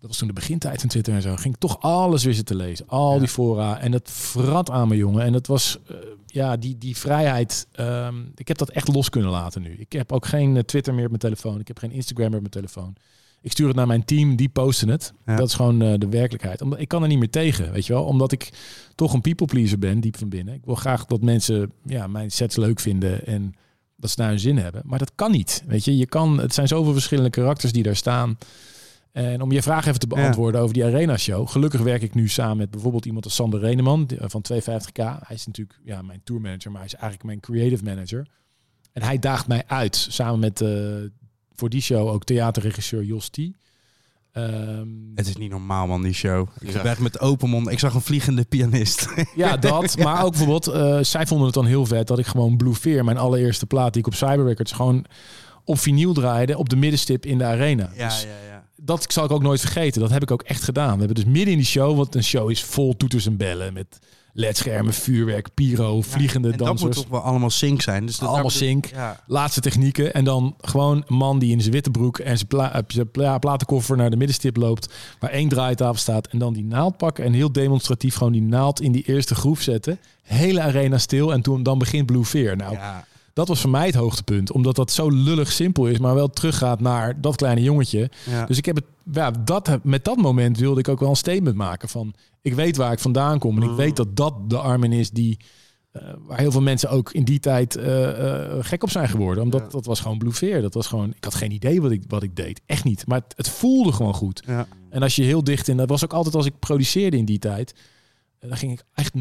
dat 0.00 0.10
was 0.10 0.16
toen 0.16 0.28
de 0.28 0.34
begintijd 0.34 0.80
van 0.80 0.88
Twitter 0.88 1.14
en 1.14 1.22
zo. 1.22 1.36
Ging 1.36 1.54
ik 1.54 1.60
toch 1.60 1.80
alles 1.80 2.24
weer 2.24 2.34
zitten 2.34 2.56
lezen. 2.56 2.88
Al 2.88 3.12
Ja. 3.12 3.18
die 3.18 3.28
fora. 3.28 3.78
En 3.80 3.90
dat 3.90 4.10
frat 4.10 4.70
aan 4.70 4.88
me, 4.88 4.96
jongen. 4.96 5.22
En 5.24 5.32
dat 5.32 5.46
was, 5.46 5.78
eh, 5.88 5.96
ja, 6.26 6.56
die, 6.56 6.78
die 6.78 6.96
vrijheid. 6.96 7.66
ehm, 7.72 8.14
ik 8.34 8.48
heb 8.48 8.58
dat 8.58 8.70
echt 8.70 8.88
los 8.88 9.08
kunnen 9.08 9.30
laten 9.30 9.62
nu. 9.62 9.70
Ik 9.78 9.92
heb 9.92 10.12
ook 10.12 10.26
geen 10.26 10.56
eh, 10.56 10.62
Twitter 10.62 10.92
meer 10.94 11.02
op 11.04 11.08
mijn 11.08 11.20
telefoon. 11.20 11.60
Ik 11.60 11.68
heb 11.68 11.78
geen 11.78 11.92
Instagram 11.92 12.26
meer 12.30 12.40
op 12.40 12.50
mijn 12.52 12.66
telefoon. 12.66 12.94
Ik 13.40 13.52
stuur 13.52 13.66
het 13.66 13.76
naar 13.76 13.86
mijn 13.86 14.04
team, 14.04 14.36
die 14.36 14.48
posten 14.48 14.88
het. 14.88 15.12
Ja. 15.26 15.36
Dat 15.36 15.48
is 15.48 15.54
gewoon 15.54 15.78
de 15.78 16.06
werkelijkheid. 16.10 16.62
Omdat, 16.62 16.80
ik 16.80 16.88
kan 16.88 17.02
er 17.02 17.08
niet 17.08 17.18
meer 17.18 17.30
tegen, 17.30 17.72
weet 17.72 17.86
je 17.86 17.92
wel. 17.92 18.04
Omdat 18.04 18.32
ik 18.32 18.50
toch 18.94 19.12
een 19.12 19.20
people 19.20 19.46
pleaser 19.46 19.78
ben, 19.78 20.00
diep 20.00 20.16
van 20.16 20.28
binnen. 20.28 20.54
Ik 20.54 20.64
wil 20.64 20.74
graag 20.74 21.04
dat 21.06 21.22
mensen 21.22 21.72
ja, 21.84 22.06
mijn 22.06 22.30
sets 22.30 22.56
leuk 22.56 22.80
vinden 22.80 23.26
en 23.26 23.54
dat 24.02 24.10
ze 24.10 24.20
naar 24.20 24.28
hun 24.28 24.38
zin 24.40 24.56
hebben. 24.58 24.82
Maar 24.84 24.98
dat 24.98 25.12
kan 25.14 25.30
niet, 25.30 25.62
weet 25.66 25.84
je. 25.84 25.96
je 25.96 26.06
kan, 26.06 26.38
het 26.38 26.54
zijn 26.54 26.68
zoveel 26.68 26.92
verschillende 26.92 27.30
karakters 27.30 27.72
die 27.72 27.82
daar 27.82 27.96
staan. 27.96 28.38
En 29.12 29.40
om 29.42 29.52
je 29.52 29.62
vraag 29.62 29.86
even 29.86 30.00
te 30.00 30.06
beantwoorden 30.06 30.60
over 30.60 30.74
die 30.74 30.84
arena 30.84 31.16
show. 31.16 31.48
Gelukkig 31.48 31.80
werk 31.80 32.02
ik 32.02 32.14
nu 32.14 32.28
samen 32.28 32.56
met 32.56 32.70
bijvoorbeeld 32.70 33.04
iemand 33.06 33.24
als 33.24 33.34
Sander 33.34 33.60
Reneman 33.60 34.04
die- 34.06 34.18
van 34.20 34.42
250k. 34.42 35.02
Hij 35.26 35.36
is 35.36 35.46
natuurlijk 35.46 35.78
ja, 35.84 36.02
mijn 36.02 36.20
tourmanager, 36.24 36.70
maar 36.70 36.80
hij 36.80 36.88
is 36.88 36.94
eigenlijk 36.94 37.24
mijn 37.24 37.40
creative 37.40 37.84
manager. 37.84 38.26
En 38.92 39.02
hij 39.02 39.18
daagt 39.18 39.46
mij 39.46 39.62
uit, 39.66 39.96
samen 40.10 40.38
met 40.38 40.60
eh, 40.60 40.68
voor 41.54 41.68
die 41.68 41.80
show 41.80 42.08
ook 42.08 42.24
theaterregisseur 42.24 43.02
Jos 43.04 43.28
T. 43.28 43.38
Ehm, 44.32 44.86
Het 45.14 45.26
is 45.26 45.36
niet 45.36 45.50
normaal 45.50 45.86
man, 45.86 46.02
die 46.02 46.12
show. 46.12 46.48
Ik 46.60 46.70
Ja. 46.72 46.84
echt 46.84 46.98
met 46.98 47.20
open 47.20 47.48
mond. 47.48 47.70
Ik 47.70 47.78
zag 47.78 47.94
een 47.94 48.00
vliegende 48.00 48.44
pianist. 48.44 49.08
ja, 49.34 49.56
dat. 49.56 49.98
Maar 49.98 50.24
ook 50.24 50.30
bijvoorbeeld, 50.30 50.66
eh, 50.66 50.98
zij 51.00 51.26
vonden 51.26 51.46
het 51.46 51.54
dan 51.54 51.66
heel 51.66 51.86
vet 51.86 52.06
dat 52.06 52.18
ik 52.18 52.26
gewoon 52.26 52.56
Blue 52.56 52.74
Fear, 52.74 53.04
mijn 53.04 53.16
allereerste 53.18 53.66
plaat 53.66 53.92
die 53.92 54.00
ik 54.02 54.06
op 54.06 54.14
Cyber 54.14 54.44
Records 54.46 54.72
gewoon 54.72 55.04
op 55.64 55.78
vinyl 55.78 56.12
draaide 56.12 56.58
op 56.58 56.68
de 56.68 56.76
middenstip 56.76 57.26
in 57.26 57.38
de 57.38 57.44
arena. 57.44 57.86
Dus 57.86 58.22
ja, 58.22 58.28
ja. 58.48 58.64
dat 58.76 59.04
zal 59.12 59.24
ik 59.24 59.30
ook 59.30 59.42
nooit 59.42 59.60
vergeten. 59.60 60.00
Dat 60.00 60.10
heb 60.10 60.22
ik 60.22 60.30
ook 60.30 60.42
echt 60.42 60.62
gedaan. 60.62 60.92
We 60.92 60.98
hebben 61.04 61.14
dus 61.24 61.24
midden 61.32 61.52
in 61.52 61.58
die 61.58 61.66
show, 61.66 61.96
want 61.96 62.14
een 62.14 62.24
show 62.24 62.50
is 62.50 62.62
vol 62.64 62.96
toeters 62.96 63.26
en 63.26 63.36
bellen 63.36 63.72
met 63.72 63.98
ledschermen, 64.32 64.94
vuurwerk, 64.94 65.54
pyro, 65.54 66.00
vliegende 66.02 66.50
en 66.50 66.56
dat 66.56 66.66
dansers. 66.66 66.96
moet 66.96 67.04
toch 67.04 67.12
wel 67.12 67.20
allemaal 67.20 67.50
sync 67.50 67.82
zijn. 67.82 68.06
Dus 68.06 68.18
dat 68.18 68.28
Allemaal 68.28 68.50
sync. 68.50 68.86
Ja. 68.86 69.20
Laatste 69.26 69.60
technieken. 69.60 70.14
En 70.14 70.24
dan 70.24 70.56
gewoon 70.60 71.04
een 71.06 71.16
man 71.16 71.38
die 71.38 71.52
in 71.52 71.60
zijn 71.60 71.72
witte 71.72 71.90
broek 71.90 72.18
en 72.18 72.36
zijn, 72.36 72.48
pla 72.48 72.72
eh, 72.74 72.82
zijn 72.86 73.10
pla- 73.10 73.38
platenkoffer 73.38 73.96
naar 73.96 74.10
de 74.10 74.16
middenstip 74.16 74.56
loopt. 74.56 74.92
Waar 75.18 75.30
één 75.30 75.48
draaitafel 75.48 75.98
staat. 76.00 76.26
En 76.26 76.38
dan 76.38 76.52
die 76.52 76.64
naald 76.64 76.96
pakken. 76.96 77.24
En 77.24 77.32
heel 77.32 77.52
demonstratief 77.52 78.14
gewoon 78.14 78.32
die 78.32 78.42
naald 78.42 78.80
in 78.80 78.92
die 78.92 79.04
eerste 79.04 79.34
groef 79.34 79.62
zetten. 79.62 79.98
Hele 80.22 80.60
arena 80.60 80.98
stil. 80.98 81.32
En 81.32 81.42
toen 81.42 81.62
dan 81.62 81.78
begint 81.78 82.06
Blue 82.06 82.24
Fear. 82.24 82.56
Nou, 82.56 82.72
Ja. 82.72 83.04
Dat 83.32 83.48
was 83.48 83.60
voor 83.60 83.70
mij 83.70 83.86
het 83.86 83.94
hoogtepunt. 83.94 84.52
Omdat 84.52 84.76
dat 84.76 84.90
zo 84.90 85.10
lullig 85.10 85.52
simpel 85.52 85.86
is. 85.86 85.98
Maar 85.98 86.14
wel 86.14 86.30
teruggaat 86.30 86.80
naar 86.80 87.20
dat 87.20 87.36
kleine 87.36 87.62
jongetje. 87.62 88.10
Ja. 88.30 88.46
Dus 88.46 88.58
ik 88.58 88.64
heb 88.64 88.76
het, 88.76 88.84
ja, 89.12 89.30
dat, 89.30 89.78
met 89.82 90.04
dat 90.04 90.16
moment 90.16 90.58
wilde 90.58 90.80
ik 90.80 90.88
ook 90.88 91.00
wel 91.00 91.08
een 91.08 91.16
statement 91.16 91.56
maken 91.56 91.88
van, 91.88 92.14
ik 92.42 92.54
weet 92.54 92.76
waar 92.76 92.92
ik 92.92 92.98
vandaan 92.98 93.38
kom 93.38 93.62
en 93.62 93.70
ik 93.70 93.76
weet 93.76 93.96
dat 93.96 94.16
dat 94.16 94.50
de 94.50 94.58
Armin 94.58 94.92
is 94.92 95.10
die, 95.10 95.36
eh, 95.92 96.02
waar 96.26 96.38
heel 96.38 96.50
veel 96.50 96.62
mensen 96.62 96.90
ook 96.90 97.12
in 97.12 97.24
die 97.24 97.38
tijd 97.38 97.76
eh, 97.76 98.44
eh, 98.54 98.64
gek 98.64 98.82
op 98.82 98.90
zijn 98.90 99.08
geworden. 99.08 99.42
Omdat 99.44 99.60
Ja. 99.60 99.68
dat 99.68 99.86
was 99.86 100.00
gewoon 100.00 100.18
Blue 100.18 100.32
Fear. 100.32 100.60
Dat 100.60 100.74
was 100.74 100.86
gewoon, 100.86 101.10
ik 101.16 101.24
had 101.24 101.34
geen 101.34 101.52
idee 101.52 101.82
wat 101.82 101.90
ik, 101.90 102.02
wat 102.08 102.22
ik 102.22 102.36
deed. 102.36 102.60
Echt 102.66 102.84
niet. 102.84 103.06
Maar 103.06 103.18
het, 103.18 103.32
het 103.36 103.48
voelde 103.48 103.92
gewoon 103.92 104.14
goed. 104.14 104.42
Ja. 104.46 104.66
En 104.90 105.02
als 105.02 105.16
je 105.16 105.22
heel 105.22 105.44
dicht 105.44 105.68
in, 105.68 105.76
dat 105.76 105.88
was 105.88 106.04
ook 106.04 106.12
altijd 106.12 106.34
als 106.34 106.46
ik 106.46 106.58
produceerde 106.58 107.16
in 107.16 107.24
die 107.24 107.38
tijd, 107.38 107.74
dan 108.40 108.56
ging 108.56 108.72
ik 108.72 108.84
echt 108.94 109.14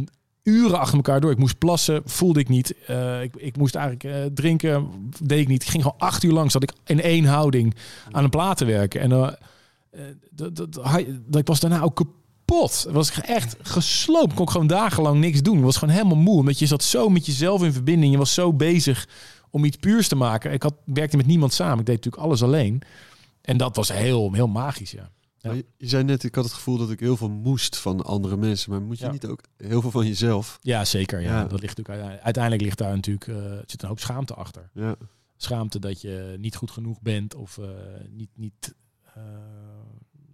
uren 0.43 0.79
achter 0.79 0.95
elkaar 0.95 1.21
door. 1.21 1.31
Ik 1.31 1.37
moest 1.37 1.57
plassen, 1.57 2.01
voelde 2.05 2.39
ik 2.39 2.49
niet. 2.49 2.75
Eh, 2.85 3.21
ik, 3.21 3.35
ik 3.35 3.57
moest 3.57 3.75
eigenlijk 3.75 4.15
eh, 4.15 4.25
drinken, 4.33 4.89
deed 5.23 5.39
ik 5.39 5.47
niet. 5.47 5.61
Ik 5.61 5.69
ging 5.69 5.83
gewoon 5.83 5.99
acht 5.99 6.23
uur 6.23 6.31
lang, 6.31 6.51
zat 6.51 6.63
ik 6.63 6.73
in 6.85 7.01
één 7.01 7.25
houding 7.25 7.75
aan 8.11 8.23
een 8.23 8.29
plaat 8.29 8.59
werken. 8.59 9.01
En 9.01 9.11
eh, 9.11 9.29
dat, 10.31 10.55
dat, 10.55 10.73
dat, 10.73 11.39
ik 11.39 11.47
was 11.47 11.59
daarna 11.59 11.81
ook 11.81 11.95
kapot. 11.95 12.87
Was 12.91 13.21
echt 13.21 13.55
gesloopt. 13.61 14.29
Ik 14.31 14.35
kon 14.35 14.49
gewoon 14.49 14.67
dagenlang 14.67 15.19
niks 15.19 15.41
doen. 15.41 15.57
Ik 15.57 15.63
was 15.63 15.77
gewoon 15.77 15.93
helemaal 15.93 16.17
moe. 16.17 16.37
Omdat 16.37 16.59
je 16.59 16.65
zat 16.65 16.83
zo 16.83 17.09
met 17.09 17.25
jezelf 17.25 17.63
in 17.63 17.73
verbinding. 17.73 18.11
Je 18.11 18.17
was 18.17 18.33
zo 18.33 18.53
bezig 18.53 19.07
om 19.49 19.65
iets 19.65 19.77
puurs 19.77 20.07
te 20.07 20.15
maken. 20.15 20.51
Ik 20.51 20.63
had, 20.63 20.73
werkte 20.85 21.17
met 21.17 21.25
niemand 21.25 21.53
samen. 21.53 21.79
Ik 21.79 21.85
deed 21.85 21.95
natuurlijk 21.95 22.23
alles 22.23 22.43
alleen. 22.43 22.81
En 23.41 23.57
dat 23.57 23.75
was 23.75 23.91
heel, 23.91 24.33
heel 24.33 24.47
magisch, 24.47 24.91
ja. 24.91 25.09
Ja. 25.41 25.51
Je, 25.51 25.65
je 25.77 25.87
zei 25.87 26.03
net, 26.03 26.23
ik 26.23 26.35
had 26.35 26.43
het 26.43 26.53
gevoel 26.53 26.77
dat 26.77 26.91
ik 26.91 26.99
heel 26.99 27.17
veel 27.17 27.29
moest 27.29 27.77
van 27.77 28.03
andere 28.05 28.37
mensen. 28.37 28.71
Maar 28.71 28.81
moet 28.81 28.99
je 28.99 29.05
Ja. 29.05 29.11
niet 29.11 29.25
ook 29.25 29.41
heel 29.57 29.81
veel 29.81 29.91
van 29.91 30.07
jezelf? 30.07 30.57
Ja, 30.61 30.85
zeker. 30.85 31.19
Ja. 31.21 31.39
Ja. 31.39 31.45
Dat 31.47 31.61
ligt 31.61 31.77
natuurlijk 31.77 32.21
uiteindelijk, 32.23 32.63
ligt 32.63 32.77
daar 32.77 32.95
natuurlijk 32.95 33.27
eh, 33.27 33.57
zit 33.65 33.81
een 33.81 33.87
hoop 33.87 33.99
schaamte 33.99 34.33
achter. 34.33 34.69
Ja. 34.73 34.95
Schaamte 35.37 35.79
dat 35.79 36.01
je 36.01 36.35
niet 36.39 36.55
goed 36.55 36.71
genoeg 36.71 37.01
bent 37.01 37.35
of 37.35 37.57
eh, 37.57 37.69
niet, 38.09 38.29
niet, 38.35 38.75
eh, 39.13 39.23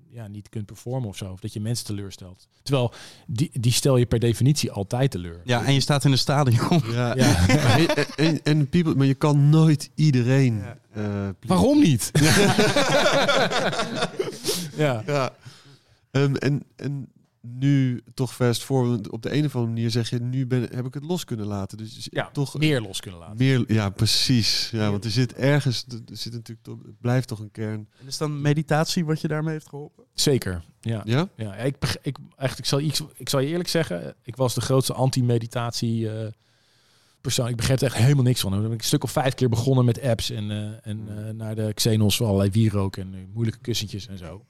ja, 0.09 0.27
niet 0.27 0.49
kunt 0.49 0.65
performen 0.65 1.09
of 1.09 1.17
zo. 1.17 1.31
Of 1.31 1.39
dat 1.39 1.53
je 1.53 1.59
mensen 1.59 1.85
teleurstelt. 1.85 2.47
Terwijl 2.63 2.93
die, 3.27 3.49
die 3.53 3.71
stel 3.71 3.97
je 3.97 4.05
per 4.05 4.19
definitie 4.19 4.71
altijd 4.71 5.11
teleur. 5.11 5.41
ja, 5.43 5.65
en 5.65 5.73
je 5.73 5.79
staat 5.79 6.05
in 6.05 6.11
een 6.11 6.17
stadion. 6.17 6.81
Ja. 6.91 7.15
Ja. 7.15 7.47
en, 7.47 7.87
en, 8.15 8.39
en 8.43 8.69
people, 8.69 8.95
maar 8.95 9.05
je 9.07 9.13
kan 9.13 9.49
nooit 9.49 9.89
iedereen. 9.95 10.57
Ja. 10.57 10.77
eh. 10.93 11.29
Waarom 11.47 11.79
niet? 11.79 12.11
ja. 14.75 15.03
Ja. 15.05 15.33
Ehm, 16.11 16.35
en, 16.35 16.63
en 16.75 17.07
nu 17.53 18.01
toch 18.13 18.33
fast 18.35 18.63
forward, 18.63 19.09
op 19.09 19.21
de 19.21 19.33
een 19.33 19.45
of 19.45 19.55
andere 19.55 19.73
manier 19.73 19.91
zeg 19.91 20.09
je, 20.09 20.19
nu 20.19 20.47
ben, 20.47 20.61
heb 20.61 20.85
ik 20.85 20.93
het 20.93 21.03
los 21.03 21.23
kunnen 21.23 21.45
laten. 21.45 21.77
Dus 21.77 22.07
ja, 22.09 22.29
toch 22.31 22.57
meer 22.57 22.81
los 22.81 22.99
kunnen 22.99 23.19
laten. 23.19 23.37
meer, 23.37 23.63
ja, 23.73 23.89
precies. 23.89 24.69
Ja, 24.71 24.91
want 24.91 25.05
er 25.05 25.11
zit 25.11 25.33
ergens, 25.33 25.85
er 25.87 26.17
zit 26.17 26.33
natuurlijk, 26.33 26.65
toch- 26.67 26.83
het 26.85 26.99
blijft 26.99 27.27
toch 27.27 27.39
een 27.39 27.51
kern. 27.51 27.87
En 27.99 28.07
is 28.07 28.17
dan 28.17 28.41
meditatie 28.41 29.05
wat 29.05 29.21
je 29.21 29.27
daarmee 29.27 29.53
heeft 29.53 29.69
geholpen? 29.69 30.03
Zeker, 30.13 30.63
ja. 30.81 31.01
Ja? 31.05 31.29
Ja, 31.35 31.53
ik, 31.55 31.75
ik, 32.01 32.17
echt, 32.37 32.59
ik, 32.59 32.65
zal, 32.65 32.79
ik, 32.79 32.99
ik 33.15 33.29
zal 33.29 33.39
je 33.39 33.47
eerlijk 33.47 33.69
zeggen, 33.69 34.15
ik 34.23 34.35
was 34.35 34.53
de 34.53 34.61
grootste 34.61 34.93
anti-meditatie 34.93 36.09
eh, 36.11 36.27
persoon. 37.21 37.47
Ik 37.47 37.55
begreep 37.55 37.79
er 37.79 37.85
echt 37.85 37.95
helemaal 37.95 38.23
niks 38.23 38.41
van. 38.41 38.51
Dan 38.51 38.61
ben 38.61 38.71
ik 38.71 38.79
een 38.79 38.85
stuk 38.85 39.03
of 39.03 39.11
vijf 39.11 39.33
keer 39.33 39.49
begonnen 39.49 39.85
met 39.85 40.01
apps 40.01 40.29
en, 40.29 40.51
eh, 40.51 40.89
en 40.91 41.27
eh, 41.27 41.33
naar 41.33 41.55
de 41.55 41.73
Xenos 41.73 42.17
voor 42.17 42.25
allerlei 42.25 42.49
wierook 42.51 42.97
en 42.97 43.29
moeilijke 43.33 43.59
kussentjes 43.61 44.07
en 44.07 44.17
zo. 44.17 44.45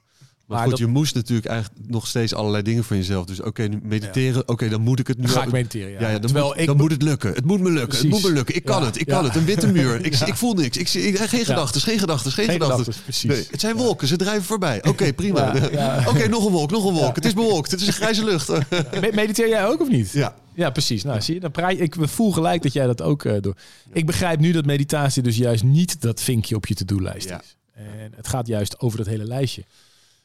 Maar, 0.48 0.58
Maar 0.58 0.68
goed, 0.68 0.78
dat- 0.78 0.88
je 0.88 0.94
moest 0.94 1.16
natuurlijk 1.16 1.48
eigenlijk 1.48 1.90
nog 1.90 2.08
steeds 2.08 2.34
allerlei 2.34 2.64
dingen 2.64 2.84
van 2.84 2.98
jezelf. 2.98 3.26
Dus 3.26 3.42
oké, 3.42 3.64
nu 3.64 3.80
mediteren, 3.84 4.48
oké, 4.48 4.70
dan 4.70 4.82
moet 4.82 5.00
ik 5.00 5.08
het 5.08 5.18
nu 5.18 5.28
ga 5.28 5.44
ik 5.44 5.52
mediteren. 5.52 5.92
Ja, 5.92 6.00
Ja, 6.00 6.10
ja, 6.10 6.20
dan, 6.20 6.32
moet, 6.44 6.54
ik 6.58 6.66
dan 6.66 6.78
moet 6.78 6.92
het 6.92 7.02
lukken. 7.02 7.34
Het 7.34 7.46
moet 7.46 7.60
me 7.60 7.70
lukken. 7.70 7.88
Precies. 7.88 8.04
Het 8.04 8.14
moet 8.14 8.22
me 8.30 8.32
lukken. 8.36 8.56
Ik 8.56 8.66
kan 8.66 8.84
het. 8.86 9.00
Ik 9.00 9.06
kan 9.08 9.24
het. 9.24 9.36
Een 9.36 9.46
witte 9.46 9.68
muur. 9.72 9.96
Ik, 10.06 10.20
ik 10.20 10.36
voel 10.36 10.54
niks. 10.54 10.78
Ik, 10.78 10.88
zie- 10.88 11.02
ik, 11.02 11.18
geen 11.18 11.46
gedachten. 11.46 11.82
Geen 11.82 12.00
gedachten. 12.00 12.32
Geen, 12.32 12.46
gedachten. 12.50 12.78
gedachten, 12.78 13.04
precies. 13.04 13.24
Nee, 13.30 13.48
het 13.52 13.60
zijn 13.60 13.76
wolken. 13.76 14.08
Ze 14.08 14.16
drijven 14.16 14.44
voorbij. 14.44 14.84
Oké, 14.84 15.14
prima. 15.14 15.54
Oké, 16.12 16.28
nog 16.28 16.46
een 16.46 16.52
wolk. 16.52 16.72
Nog 16.72 16.86
een 16.86 16.94
wolk. 16.94 17.16
Het 17.16 17.26
is 17.26 17.34
bewolkt. 17.34 17.72
Het 17.72 17.82
is 17.82 17.88
een 17.88 17.94
grijze 17.94 18.24
lucht. 18.24 18.48
Me- 18.48 19.12
Mediteer 19.14 19.50
jij 19.50 19.66
ook 19.68 19.82
of 19.82 19.90
niet? 19.90 20.12
ja. 20.12 20.36
Ja, 20.54 20.70
precies. 20.70 21.04
Nou, 21.04 21.22
zie 21.22 21.34
je, 21.34 21.40
dan 21.40 21.52
praat 21.52 21.72
je, 21.72 21.78
ik 21.78 21.96
voel 22.00 22.32
gelijk 22.32 22.62
dat 22.64 22.74
jij 22.74 22.86
dat 22.86 23.02
ook 23.02 23.26
eh 23.26 23.42
doet. 23.42 23.58
Ik 23.94 24.06
begrijp 24.06 24.40
nu 24.40 24.52
dat 24.52 24.66
meditatie 24.66 25.24
dus 25.24 25.38
juist 25.38 25.64
niet 25.64 26.02
dat 26.02 26.22
vinkje 26.22 26.56
op 26.56 26.66
je 26.66 26.74
to-do-lijst 26.76 27.26
is. 27.30 27.56
En 27.74 28.12
het 28.16 28.28
gaat 28.28 28.48
juist 28.48 28.80
over 28.80 28.98
dat 28.98 29.08
hele 29.08 29.24
lijstje. 29.24 29.64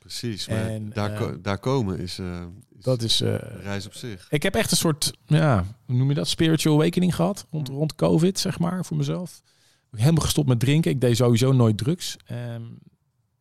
Precies. 0.03 0.49
Maar 0.49 0.69
En, 0.69 0.91
daar, 0.91 1.13
eh, 1.13 1.19
ko- 1.21 1.41
daar 1.41 1.59
komen 1.59 1.99
is, 1.99 2.19
eh, 2.19 2.43
is 2.79 2.85
Dat 2.85 3.03
is. 3.03 3.21
eh, 3.21 3.29
een 3.33 3.61
reis 3.61 3.87
op 3.87 3.95
zich. 3.95 4.27
ik 4.31 4.43
heb 4.43 4.55
echt 4.55 4.71
een 4.71 4.77
soort, 4.77 5.13
ja, 5.27 5.65
hoe 5.87 5.97
noem 5.97 6.09
je 6.09 6.15
dat? 6.15 6.29
Spiritual 6.29 6.75
awakening 6.81 7.15
gehad 7.15 7.47
rond, 7.51 7.69
Mm. 7.69 7.75
rond 7.75 7.95
COVID, 7.95 8.39
zeg 8.39 8.59
maar, 8.59 8.85
voor 8.85 8.97
mezelf. 8.97 9.43
Ik 9.93 9.99
helemaal 9.99 10.23
gestopt 10.25 10.49
met 10.49 10.61
drinken. 10.61 10.91
Ik 10.91 11.01
deed 11.01 11.17
sowieso 11.17 11.53
nooit 11.53 11.79
drugs. 11.79 12.17
Ehm, 12.27 12.63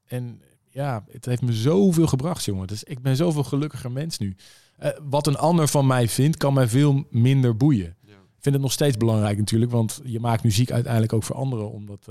en 0.06 0.41
ja, 0.69 1.04
het 1.12 1.26
heeft 1.26 1.41
me 1.41 1.54
zoveel 1.54 2.08
gebracht, 2.08 2.45
jongen. 2.45 2.67
Dus 2.67 2.84
ik 2.84 3.02
ben 3.02 3.15
zoveel 3.15 3.43
gelukkiger 3.43 3.91
mens 3.91 4.17
nu. 4.17 4.36
Eh, 4.78 4.89
wat 5.10 5.28
een 5.28 5.38
ander 5.38 5.67
van 5.67 5.88
mij 5.88 6.08
vindt, 6.08 6.38
kan 6.38 6.54
mij 6.54 6.67
veel 6.67 7.06
minder 7.10 7.58
boeien. 7.58 7.95
Ja. 8.06 8.12
Ik 8.13 8.47
vind 8.47 8.56
het 8.56 8.63
nog 8.63 8.71
steeds 8.71 8.97
belangrijk 8.97 9.38
natuurlijk, 9.38 9.71
want 9.71 10.02
je 10.04 10.19
maakt 10.19 10.43
muziek 10.43 10.71
uiteindelijk 10.71 11.13
ook 11.13 11.24
voor 11.24 11.36
anderen 11.36 11.71
om 11.71 11.86
dat 11.86 12.08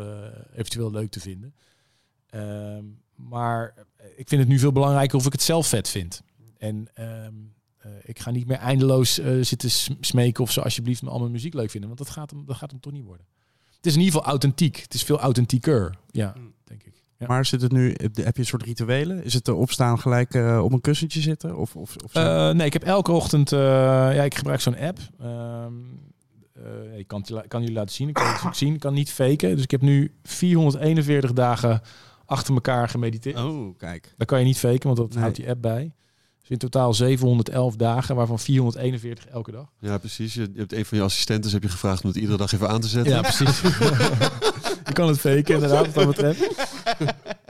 eventueel 0.55 0.91
leuk 0.91 1.11
te 1.11 1.21
vinden. 1.21 1.55
Ehm, 2.31 2.85
maar 3.15 3.75
ik 4.17 4.29
vind 4.29 4.41
het 4.41 4.49
nu 4.51 4.59
veel 4.59 4.73
belangrijker 4.73 5.19
of 5.19 5.27
ik 5.27 5.33
het 5.33 5.43
zelf 5.43 5.67
vet 5.67 5.89
vind. 5.89 6.23
En 6.59 6.89
ehm, 6.95 7.33
eh, 7.79 7.91
ik 8.03 8.19
ga 8.19 8.31
niet 8.31 8.47
meer 8.47 8.57
eindeloos 8.57 9.19
eh, 9.19 9.33
zitten 9.41 9.71
sm- 9.71 9.93
smeken 10.01 10.43
of 10.45 10.53
zo 10.53 10.61
alsjeblieft 10.61 11.03
me 11.03 11.11
al 11.11 11.19
mijn 11.19 11.33
muziek 11.33 11.55
leuk 11.55 11.71
vinden, 11.71 11.89
want 11.89 12.01
dat 12.03 12.11
gaat 12.11 12.31
hem, 12.31 12.47
dat 12.47 12.57
gaat 12.57 12.71
hem 12.71 12.81
toch 12.81 12.93
niet 12.93 13.05
worden. 13.05 13.27
Het 13.77 13.87
is 13.87 13.93
in 13.95 13.99
ieder 14.01 14.15
geval 14.15 14.31
authentiek. 14.31 14.77
Het 14.81 14.95
is 14.95 15.03
veel 15.03 15.21
authentieker, 15.21 15.95
ja, 16.11 16.35
denk 16.65 16.83
ik. 16.85 16.93
Ja. 17.19 17.27
Maar 17.27 17.45
zit 17.47 17.63
het 17.63 17.73
nu, 17.73 17.95
heb 17.99 18.17
je 18.17 18.41
een 18.41 18.47
soort 18.47 18.63
rituelen? 18.63 19.25
Is 19.25 19.33
het 19.35 19.49
er 19.49 19.55
opstaan 19.55 19.99
gelijk 19.99 20.35
eh, 20.35 20.61
op 20.65 20.73
een 20.73 20.81
kussentje 20.81 21.21
zitten? 21.21 21.57
Of, 21.57 21.77
of, 21.77 21.97
of 22.05 22.13
zo? 22.13 22.19
Eh, 22.49 22.55
nee, 22.55 22.67
ik 22.67 22.73
heb 22.73 22.83
elke 22.85 23.13
ochtend, 23.13 23.53
eh, 23.53 23.59
ja, 24.15 24.23
ik 24.23 24.35
gebruik 24.35 24.61
zo'n 24.61 24.77
app. 24.79 24.99
Ehm, 25.21 25.73
eh, 26.53 26.99
ik 26.99 27.07
kan 27.09 27.19
het 27.19 27.29
je 27.29 27.35
la- 27.35 27.45
kan 27.49 27.61
jullie 27.61 27.75
laten 27.77 27.95
zien. 27.95 28.09
Ik 28.09 28.15
kan 28.15 28.33
het 28.33 28.43
ook 28.47 28.55
zien. 28.65 28.75
Ik 28.75 28.81
kan 28.81 28.95
niet 28.95 29.11
faken. 29.11 29.55
Dus 29.55 29.63
ik 29.63 29.71
heb 29.71 29.81
nu 29.83 30.15
441 30.23 31.33
dagen 31.33 31.81
achter 32.31 32.55
elkaar 32.55 32.89
gemediteerd. 32.89 33.37
oh, 33.37 33.77
kijk. 33.79 34.15
Dat 34.17 34.27
kan 34.27 34.39
je 34.39 34.45
niet 34.45 34.59
faken, 34.59 34.87
want 34.87 34.97
dat 34.97 35.09
Nee. 35.13 35.19
houdt 35.23 35.37
die 35.37 35.49
app 35.49 35.63
bij. 35.63 35.93
Dus 36.41 36.49
in 36.51 36.59
totaal 36.59 36.95
711 36.95 37.77
dagen, 37.77 38.17
waarvan 38.17 38.39
441 38.39 39.27
elke 39.27 39.51
dag. 39.51 39.73
Ja, 39.81 39.99
precies. 39.99 40.35
Je, 40.35 40.51
hebt 40.57 40.73
een 40.73 40.85
van 40.85 40.99
je 40.99 41.05
assistenten 41.05 41.51
heb 41.51 41.63
je 41.63 41.69
gevraagd 41.69 42.03
om 42.03 42.09
het 42.09 42.19
iedere 42.19 42.37
dag 42.39 42.53
even 42.53 42.69
aan 42.69 42.81
te 42.81 42.89
zetten. 42.89 43.13
Ja, 43.13 43.21
precies. 43.33 43.61
je 44.85 44.93
kan 44.93 45.09
het 45.09 45.19
faken, 45.21 45.55
inderdaad, 45.55 45.87
wat 45.87 45.95
dat 45.95 46.07
betreft. 46.07 46.49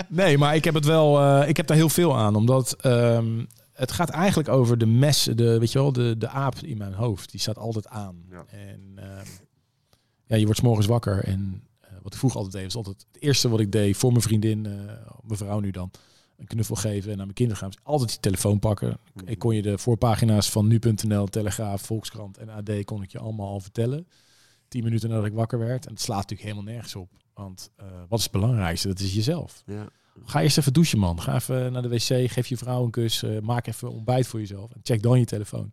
Nee, 0.08 0.38
maar 0.38 0.54
ik 0.54 0.64
heb 0.64 0.74
het 0.74 0.84
wel. 0.84 1.20
eh, 1.20 1.48
ik 1.48 1.56
heb 1.56 1.66
daar 1.66 1.76
heel 1.76 1.88
veel 1.88 2.16
aan, 2.16 2.34
omdat 2.34 2.72
ehm, 2.80 3.44
het 3.72 3.92
gaat 3.92 4.08
eigenlijk 4.10 4.48
over 4.48 4.78
de 4.78 4.86
mes, 4.86 5.28
de, 5.34 5.58
weet 5.58 5.72
je 5.72 5.78
wel, 5.78 5.92
de, 5.92 6.14
de 6.18 6.28
aap 6.28 6.54
in 6.62 6.78
mijn 6.78 6.92
hoofd. 6.94 7.30
Die 7.30 7.40
staat 7.40 7.58
altijd 7.58 7.88
aan. 7.88 8.16
Ja. 8.30 8.44
En 8.50 8.80
ehm, 8.96 9.26
ja, 10.26 10.36
je 10.36 10.44
wordt 10.44 10.58
's 10.60 10.62
morgens 10.62 10.86
wakker 10.86 11.24
en 11.24 11.62
wat 12.10 12.12
ik 12.12 12.18
vroeger 12.18 12.40
altijd 12.40 12.62
deed, 12.62 12.72
was 12.72 12.86
altijd 12.86 13.06
het 13.12 13.22
eerste 13.22 13.48
wat 13.48 13.60
ik 13.60 13.72
deed 13.72 13.96
voor 13.96 14.10
mijn 14.10 14.22
vriendin, 14.22 14.66
eh 14.66 14.72
mijn 15.22 15.38
vrouw 15.38 15.60
nu 15.60 15.70
dan, 15.70 15.90
een 16.36 16.46
knuffel 16.46 16.74
geven 16.74 17.10
en 17.10 17.16
naar 17.16 17.24
mijn 17.24 17.34
kinderen 17.36 17.60
gaan. 17.60 17.70
Dus 17.70 17.80
altijd 17.82 18.08
die 18.08 18.20
telefoon 18.20 18.58
pakken. 18.58 18.98
Ik 19.24 19.38
kon 19.38 19.54
je 19.54 19.62
de 19.62 19.78
voorpagina's 19.78 20.50
van 20.50 20.66
nu.nl, 20.66 21.26
Telegraaf, 21.26 21.82
Volkskrant 21.82 22.38
en 22.38 22.48
AD 22.48 22.84
kon 22.84 23.02
ik 23.02 23.12
je 23.12 23.18
allemaal 23.18 23.48
al 23.48 23.60
vertellen. 23.60 24.06
Tien 24.68 24.84
minuten 24.84 25.08
nadat 25.08 25.24
ik 25.24 25.32
wakker 25.32 25.58
werd. 25.58 25.86
En 25.86 25.92
het 25.92 26.02
slaat 26.02 26.20
natuurlijk 26.20 26.48
helemaal 26.48 26.72
nergens 26.72 26.96
op. 26.96 27.10
Want 27.34 27.70
eh, 27.76 27.86
wat 28.08 28.18
is 28.18 28.24
het 28.24 28.32
belangrijkste? 28.32 28.88
Dat 28.88 29.00
is 29.00 29.14
jezelf. 29.14 29.62
Ja. 29.66 29.88
Ga 30.24 30.42
eerst 30.42 30.58
even 30.58 30.72
douchen, 30.72 30.98
man. 30.98 31.20
Ga 31.20 31.34
even 31.34 31.72
naar 31.72 31.82
de 31.82 31.88
wc, 31.88 32.30
geef 32.30 32.46
je 32.46 32.56
vrouw 32.56 32.84
een 32.84 32.90
kus, 32.90 33.22
eh, 33.22 33.40
maak 33.40 33.66
even 33.66 33.90
ontbijt 33.90 34.26
voor 34.26 34.40
jezelf 34.40 34.70
en 34.70 34.80
check 34.82 35.02
dan 35.02 35.18
je 35.18 35.24
telefoon. 35.24 35.70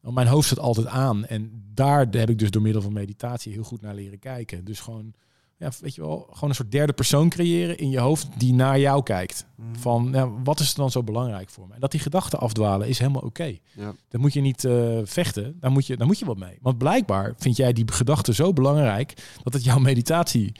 Want 0.00 0.14
mijn 0.14 0.26
hoofd 0.26 0.46
staat 0.46 0.58
altijd 0.58 0.86
aan 0.86 1.26
en 1.26 1.70
daar 1.74 2.06
heb 2.10 2.30
ik 2.30 2.38
dus 2.38 2.50
door 2.50 2.62
middel 2.62 2.82
van 2.82 2.92
meditatie 2.92 3.52
heel 3.52 3.62
goed 3.62 3.80
naar 3.80 3.94
leren 3.94 4.18
kijken. 4.18 4.64
Dus 4.64 4.80
gewoon, 4.80 5.14
ja, 5.58 5.70
weet 5.80 5.94
je 5.94 6.00
wel, 6.00 6.26
gewoon 6.32 6.48
een 6.48 6.54
soort 6.54 6.70
derde 6.70 6.92
persoon 6.92 7.28
creëren 7.28 7.78
in 7.78 7.90
je 7.90 7.98
hoofd 7.98 8.28
die 8.36 8.54
naar 8.54 8.78
jou 8.78 9.02
kijkt. 9.02 9.46
Van, 9.72 10.08
ja, 10.12 10.30
wat 10.44 10.60
is 10.60 10.70
er 10.70 10.76
dan 10.76 10.90
zo 10.90 11.02
belangrijk 11.02 11.50
voor 11.50 11.68
me? 11.68 11.74
En 11.74 11.80
dat 11.80 11.90
die 11.90 12.00
gedachten 12.00 12.38
afdwalen 12.38 12.88
is 12.88 12.98
helemaal 12.98 13.22
oké. 13.22 13.56
Ja. 13.72 13.94
Dan 14.08 14.20
moet 14.20 14.32
je 14.32 14.40
niet 14.40 14.64
eh, 14.64 14.98
vechten, 15.04 15.56
daar 15.60 15.70
moet, 15.70 15.86
je, 15.86 15.96
daar 15.96 16.06
moet 16.06 16.18
je 16.18 16.24
wat 16.24 16.38
mee. 16.38 16.58
Want 16.60 16.78
blijkbaar 16.78 17.34
vind 17.36 17.56
jij 17.56 17.72
die 17.72 17.92
gedachten 17.92 18.34
zo 18.34 18.52
belangrijk 18.52 19.38
dat 19.42 19.52
het 19.52 19.64
jouw 19.64 19.78
meditatie 19.78 20.52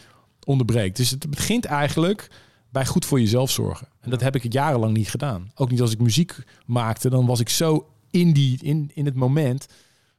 onderbreekt. 0.45 0.97
Dus 0.97 1.11
het 1.11 1.31
begint 1.31 1.65
eigenlijk 1.65 2.31
bij 2.71 2.87
goed 2.87 3.05
voor 3.05 3.21
jezelf 3.21 3.51
zorgen. 3.51 3.89
En 4.01 4.11
dat 4.11 4.21
heb 4.21 4.35
ik 4.35 4.53
jarenlang 4.53 4.97
niet 4.97 5.11
gedaan. 5.11 5.51
Ook 5.55 5.71
niet 5.71 5.81
als 5.81 5.93
ik 5.93 6.01
muziek 6.01 6.37
maakte, 6.67 7.11
dan 7.11 7.27
was 7.27 7.41
ik 7.41 7.49
zo 7.49 7.89
in, 8.11 8.33
die, 8.33 8.59
in, 8.63 8.91
in 8.95 9.05
het 9.05 9.15
moment. 9.15 9.67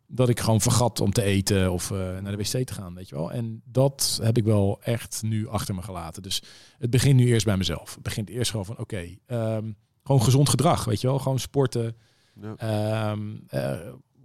Dat 0.08 0.30
ik 0.30 0.40
gewoon 0.40 0.62
vergat 0.62 1.02
om 1.02 1.12
te 1.12 1.22
eten 1.22 1.72
of 1.72 1.92
eh, 1.92 1.98
naar 1.98 2.38
de 2.38 2.44
wc 2.44 2.66
te 2.66 2.74
gaan, 2.74 2.94
weet 2.94 3.10
je 3.10 3.16
wel. 3.16 3.32
En 3.32 3.62
dat 3.66 4.20
heb 4.24 4.38
ik 4.38 4.44
wel 4.44 4.78
echt 4.82 5.22
nu 5.24 5.48
achter 5.48 5.76
me 5.76 5.82
gelaten. 5.82 6.22
Dus 6.22 6.42
het 6.78 6.90
begint 6.90 7.16
nu 7.16 7.26
eerst 7.26 7.46
bij 7.46 7.58
mezelf. 7.58 7.94
Het 7.94 8.04
begint 8.04 8.30
eerst 8.30 8.52
gewoon 8.52 8.66
van, 8.66 8.78
oké, 8.80 9.08
ehm, 9.26 9.72
gewoon 10.04 10.24
gezond 10.24 10.50
gedrag, 10.50 10.86
weet 10.86 11.02
je 11.02 11.08
wel. 11.08 11.20
Gewoon 11.20 11.40
sporten. 11.40 11.96
Ja. 12.42 12.56
Ehm, 12.58 13.22
eh, 13.48 13.78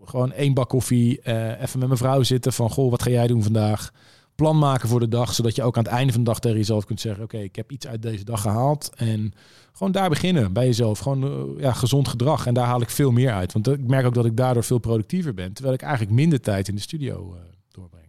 gewoon 0.05 0.33
één 0.33 0.55
bak 0.55 0.69
koffie. 0.69 1.21
eh, 1.23 1.61
even 1.61 1.79
met 1.79 1.89
mijn 1.89 1.99
vrouw 2.01 2.23
zitten 2.23 2.53
van, 2.53 2.71
goh, 2.71 2.91
wat 2.91 3.03
ga 3.03 3.11
jij 3.11 3.27
doen 3.27 3.43
vandaag? 3.43 3.91
Plan 4.35 4.59
maken 4.59 4.89
voor 4.89 5.01
de 5.01 5.09
dag, 5.09 5.35
zodat 5.35 5.55
je 5.57 5.63
ook 5.63 5.77
aan 5.77 5.85
het 5.85 5.93
einde 5.93 6.13
van 6.13 6.23
de 6.25 6.31
dag 6.31 6.41
tegen 6.41 6.57
jezelf 6.57 6.85
kunt 6.85 7.01
zeggen, 7.01 7.25
oké, 7.25 7.39
ik 7.39 7.57
heb 7.57 7.73
iets 7.73 7.87
uit 7.87 8.03
deze 8.03 8.25
dag 8.25 8.41
gehaald. 8.41 8.91
En 8.97 9.33
gewoon 9.73 9.93
daar 9.93 10.09
beginnen 10.09 10.53
bij 10.53 10.67
jezelf. 10.67 10.99
Gewoon 10.99 11.25
eh, 11.25 11.63
ja, 11.63 11.73
gezond 11.73 12.09
gedrag. 12.09 12.47
En 12.47 12.55
daar 12.55 12.67
haal 12.67 12.81
ik 12.81 12.91
veel 12.91 13.11
meer 13.11 13.33
uit. 13.33 13.53
Want 13.53 13.69
ik 13.69 13.87
merk 13.87 14.07
ook 14.07 14.15
dat 14.15 14.27
ik 14.27 14.37
daardoor 14.37 14.65
veel 14.65 14.79
productiever 14.79 15.35
ben. 15.35 15.53
Terwijl 15.53 15.75
ik 15.75 15.83
eigenlijk 15.83 16.13
minder 16.13 16.41
tijd 16.41 16.69
in 16.69 16.75
de 16.75 16.81
studio 16.81 17.35
eh, 17.35 17.41
doorbreng. 17.71 18.03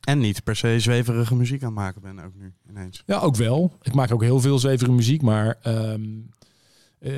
En 0.00 0.18
niet 0.18 0.44
per 0.44 0.56
se 0.56 0.80
zweverige 0.80 1.34
muziek 1.34 1.62
aan 1.62 1.68
het 1.68 1.76
maken 1.76 2.00
ben 2.00 2.24
ook 2.24 2.34
nu 2.34 2.52
ineens. 2.68 3.02
Ja, 3.06 3.18
ook 3.18 3.36
wel. 3.36 3.72
Ik 3.82 3.94
maak 3.94 4.12
ook 4.12 4.22
heel 4.22 4.40
veel 4.40 4.58
zweverige 4.58 4.94
muziek, 4.94 5.22
maar 5.22 5.58
ehm, 5.62 6.02
eh, 7.00 7.10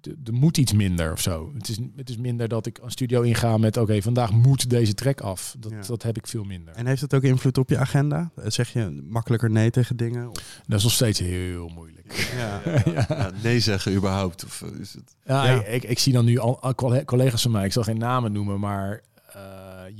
d- 0.00 0.06
er 0.24 0.32
moet 0.32 0.58
iets 0.58 0.72
minder 0.72 1.12
of 1.12 1.20
zo. 1.20 1.50
Het 1.54 1.68
is, 1.68 1.78
het 1.96 2.08
is 2.08 2.16
minder 2.16 2.48
dat 2.48 2.66
ik 2.66 2.78
een 2.82 2.90
studio 2.90 3.22
inga 3.22 3.56
met, 3.56 3.76
oké, 3.76 4.02
vandaag 4.02 4.32
moet 4.32 4.70
deze 4.70 4.94
track 4.94 5.20
af. 5.20 5.54
Dat, 5.58 5.72
Ja. 5.72 5.80
dat 5.86 6.02
heb 6.02 6.16
ik 6.16 6.26
veel 6.26 6.44
minder. 6.44 6.74
En 6.74 6.86
heeft 6.86 7.00
het 7.00 7.14
ook 7.14 7.22
invloed 7.22 7.58
op 7.58 7.68
je 7.68 7.78
agenda? 7.78 8.30
Zeg 8.46 8.72
je 8.72 9.02
makkelijker 9.08 9.50
nee 9.50 9.70
tegen 9.70 9.96
dingen? 9.96 10.28
Of- 10.28 10.60
Dat 10.66 10.78
is 10.78 10.84
nog 10.84 10.92
steeds 10.92 11.18
heel 11.18 11.68
moeilijk. 11.68 11.98
Ja. 12.36 12.60
Ja, 12.92 13.30
nee 13.42 13.60
zeggen 13.60 13.94
überhaupt. 13.94 14.44
Of 14.44 14.62
eh, 14.62 14.80
is 14.80 14.92
het... 14.94 15.14
Ja, 15.24 15.46
Ja. 15.46 15.64
Ik, 15.64 15.82
ik, 15.82 15.90
ik 15.90 15.98
zie 15.98 16.12
dan 16.12 16.24
nu 16.24 16.38
al, 16.38 16.60
al 16.62 16.74
colle- 16.74 17.04
collega's 17.04 17.42
van 17.42 17.50
mij, 17.50 17.64
ik 17.64 17.72
zal 17.72 17.82
geen 17.82 17.98
namen 17.98 18.32
noemen, 18.32 18.60
maar 18.60 18.92
eh, 18.92 19.00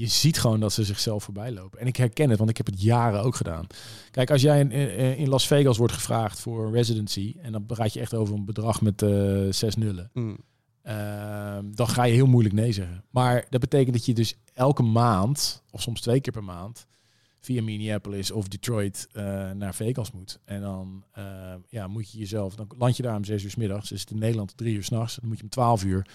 je 0.01 0.07
ziet 0.07 0.39
gewoon 0.39 0.61
dat 0.61 0.73
ze 0.73 0.85
zichzelf 0.85 1.25
voorbij 1.25 1.53
lopen. 1.53 1.81
En 1.81 1.87
ik 1.87 1.97
herken 1.97 2.29
het, 2.29 2.39
want 2.39 2.51
ik 2.51 2.57
heb 2.57 2.67
het 2.67 2.83
jaren 2.83 3.23
ook 3.23 3.37
gedaan. 3.37 3.67
Kijk, 4.11 4.31
als 4.31 4.43
jij 4.43 4.61
in, 4.61 4.71
in 5.17 5.29
Las 5.29 5.47
Vegas 5.47 5.77
wordt 5.77 5.93
gevraagd 5.93 6.41
voor 6.41 6.67
een 6.67 6.73
residency, 6.73 7.35
en 7.43 7.53
dan 7.53 7.67
praat 7.67 7.93
je 7.93 8.01
echt 8.01 8.15
over 8.15 8.35
een 8.35 8.45
bedrag 8.45 8.81
met 8.81 9.03
eh, 9.03 9.47
zes 9.51 9.77
nullen, 9.77 10.11
Mm. 10.13 10.39
Ehm, 10.83 11.65
dan 11.71 11.89
ga 11.89 12.05
je 12.05 12.15
heel 12.15 12.27
moeilijk 12.27 12.55
nee 12.55 12.73
zeggen. 12.73 13.05
Maar 13.11 13.47
dat 13.51 13.61
betekent 13.61 13.93
dat 13.97 14.05
je 14.05 14.15
dus 14.15 14.35
elke 14.53 14.83
maand, 14.83 15.63
of 15.71 15.83
soms 15.83 16.01
twee 16.01 16.21
keer 16.21 16.33
per 16.33 16.45
maand, 16.45 16.87
via 17.41 17.63
Minneapolis 17.63 18.31
of 18.31 18.49
Detroit 18.49 19.09
eh, 19.13 19.51
naar 19.51 19.75
Vegas 19.75 20.13
moet. 20.13 20.39
En 20.45 20.61
dan 20.61 21.05
eh, 21.13 21.55
ja, 21.69 21.87
moet 21.87 22.11
je 22.11 22.19
jezelf, 22.19 22.55
dan 22.55 22.67
land 22.79 22.97
je 22.97 23.03
daar 23.03 23.17
om 23.17 23.25
zes 23.25 23.45
uur 23.45 23.51
's 23.51 23.57
middags. 23.57 23.89
Dus 23.89 24.05
in 24.05 24.19
Nederland 24.19 24.57
drie 24.57 24.75
uur 24.75 24.85
s'nachts. 24.85 25.17
Dan 25.17 25.29
moet 25.29 25.37
je 25.37 25.43
om 25.43 25.49
twaalf 25.49 25.85
uur 25.85 26.07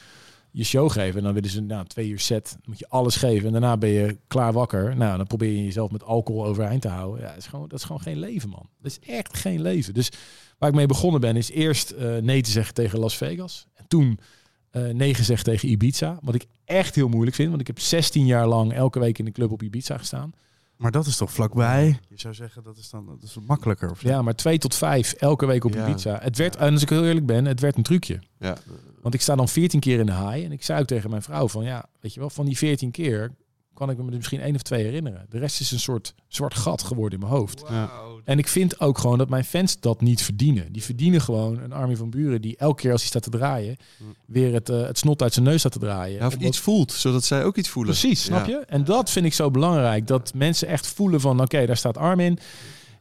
je 0.55 0.63
show 0.63 0.91
geven. 0.91 1.17
En 1.17 1.23
dan 1.23 1.33
willen 1.33 1.49
ze 1.49 1.61
nou, 1.61 1.85
twee 1.85 2.09
uur 2.09 2.19
set. 2.19 2.49
Dan 2.51 2.61
moet 2.65 2.79
je 2.79 2.89
alles 2.89 3.15
geven. 3.15 3.45
En 3.45 3.51
daarna 3.51 3.77
ben 3.77 3.89
je 3.89 4.17
klaar 4.27 4.53
wakker. 4.53 4.97
Nou, 4.97 5.17
dan 5.17 5.27
probeer 5.27 5.51
je 5.51 5.63
jezelf 5.63 5.91
met 5.91 6.03
alcohol 6.03 6.45
overeind 6.45 6.81
te 6.81 6.87
houden. 6.87 7.21
Ja, 7.21 7.27
dat 7.27 7.37
is 7.37 7.47
gewoon, 7.47 7.67
dat 7.67 7.79
is 7.79 7.85
gewoon 7.85 8.01
geen 8.01 8.19
leven, 8.19 8.49
man. 8.49 8.69
Dat 8.81 8.91
is 8.91 8.99
echt 8.99 9.37
geen 9.37 9.61
leven. 9.61 9.93
Dus 9.93 10.11
waar 10.57 10.69
ik 10.69 10.75
mee 10.75 10.85
begonnen 10.85 11.21
ben, 11.21 11.35
is 11.35 11.51
eerst 11.51 11.91
eh, 11.91 12.17
nee 12.17 12.41
te 12.41 12.51
zeggen 12.51 12.73
tegen 12.73 12.99
Las 12.99 13.17
Vegas. 13.17 13.67
En 13.73 13.85
toen 13.87 14.19
eh, 14.69 14.87
nee 14.89 15.13
gezegd 15.13 15.43
tegen 15.43 15.69
Ibiza. 15.69 16.19
Wat 16.21 16.35
ik 16.35 16.45
echt 16.65 16.95
heel 16.95 17.09
moeilijk 17.09 17.35
vind. 17.35 17.49
Want 17.49 17.61
ik 17.61 17.67
heb 17.67 17.79
16 17.79 18.25
jaar 18.25 18.47
lang 18.47 18.73
elke 18.73 18.99
week 18.99 19.17
in 19.17 19.25
de 19.25 19.31
club 19.31 19.51
op 19.51 19.63
Ibiza 19.63 19.97
gestaan. 19.97 20.33
Maar 20.77 20.91
dat 20.91 21.05
is 21.05 21.17
toch 21.17 21.31
vlakbij? 21.31 21.99
Je 22.09 22.19
zou 22.19 22.33
zeggen 22.33 22.63
dat 22.63 22.77
is 22.77 22.89
dan 22.89 23.05
dat 23.05 23.23
is 23.23 23.37
makkelijker. 23.47 23.91
Of 23.91 23.99
zo? 23.99 24.07
Ja, 24.07 24.21
maar 24.21 24.35
twee 24.35 24.57
tot 24.57 24.75
vijf 24.75 25.13
elke 25.13 25.45
week 25.45 25.63
op 25.63 25.73
Ja. 25.73 25.87
Ibiza. 25.87 26.19
Het 26.21 26.37
werd, 26.37 26.55
en 26.55 26.73
als 26.73 26.81
ik 26.81 26.89
heel 26.89 27.05
eerlijk 27.05 27.25
ben, 27.25 27.45
het 27.45 27.59
werd 27.59 27.77
een 27.77 27.83
trucje. 27.83 28.19
Ja. 28.39 28.57
Want 29.05 29.17
ik 29.17 29.23
sta 29.23 29.35
dan 29.35 29.47
14 29.49 29.79
keer 29.79 29.99
in 29.99 30.05
de 30.05 30.11
haai. 30.11 30.45
En 30.45 30.51
ik 30.51 30.63
zei 30.63 30.79
ook 30.81 30.87
tegen 30.87 31.09
mijn 31.09 31.21
vrouw 31.21 31.47
van 31.47 31.63
ja, 31.63 31.85
weet 31.99 32.13
je 32.13 32.19
wel, 32.19 32.29
van 32.29 32.45
die 32.45 32.57
14 32.57 32.91
keer 32.91 33.31
kan 33.73 33.89
ik 33.89 33.97
me 33.97 34.05
er 34.11 34.15
misschien 34.15 34.39
één 34.41 34.55
of 34.55 34.61
twee 34.61 34.83
herinneren. 34.83 35.25
De 35.29 35.37
rest 35.39 35.59
is 35.59 35.71
een 35.71 35.79
soort 35.79 36.13
zwart 36.27 36.53
gat 36.55 36.83
geworden 36.83 37.19
in 37.19 37.25
mijn 37.25 37.37
hoofd. 37.39 37.63
En 38.23 38.37
ik 38.37 38.47
vind 38.47 38.79
ook 38.79 38.97
gewoon 38.97 39.17
dat 39.17 39.29
mijn 39.29 39.43
fans 39.45 39.79
dat 39.79 40.01
niet 40.01 40.21
verdienen. 40.21 40.71
Die 40.71 40.83
verdienen 40.83 41.21
gewoon 41.21 41.59
een 41.59 41.73
Army 41.73 41.95
van 41.95 42.09
Buren 42.09 42.41
die 42.41 42.57
elke 42.57 42.81
keer 42.81 42.91
als 42.91 42.99
hij 43.01 43.09
staat 43.09 43.23
te 43.23 43.29
draaien, 43.29 43.75
weer 44.25 44.53
het, 44.53 44.69
eh, 44.69 44.81
het 44.81 44.97
snot 44.97 45.21
uit 45.21 45.33
zijn 45.33 45.45
neus 45.45 45.59
staat 45.59 45.71
te 45.71 45.79
draaien. 45.79 46.19
Ja, 46.19 46.27
of 46.27 46.33
Omdat- 46.33 46.47
iets 46.47 46.59
voelt, 46.59 46.91
zodat 46.91 47.23
zij 47.23 47.43
ook 47.43 47.57
iets 47.57 47.69
voelen. 47.69 47.91
Precies, 47.91 48.23
snap 48.23 48.45
Ja. 48.45 48.51
je? 48.59 48.65
En 48.65 48.83
dat 48.83 49.09
vind 49.09 49.25
ik 49.25 49.33
zo 49.33 49.51
belangrijk. 49.51 50.07
Dat 50.07 50.33
mensen 50.33 50.67
echt 50.67 50.87
voelen 50.87 51.21
van, 51.21 51.41
oké, 51.41 51.65
daar 51.65 51.77
staat 51.77 51.97
Armin. 51.97 52.39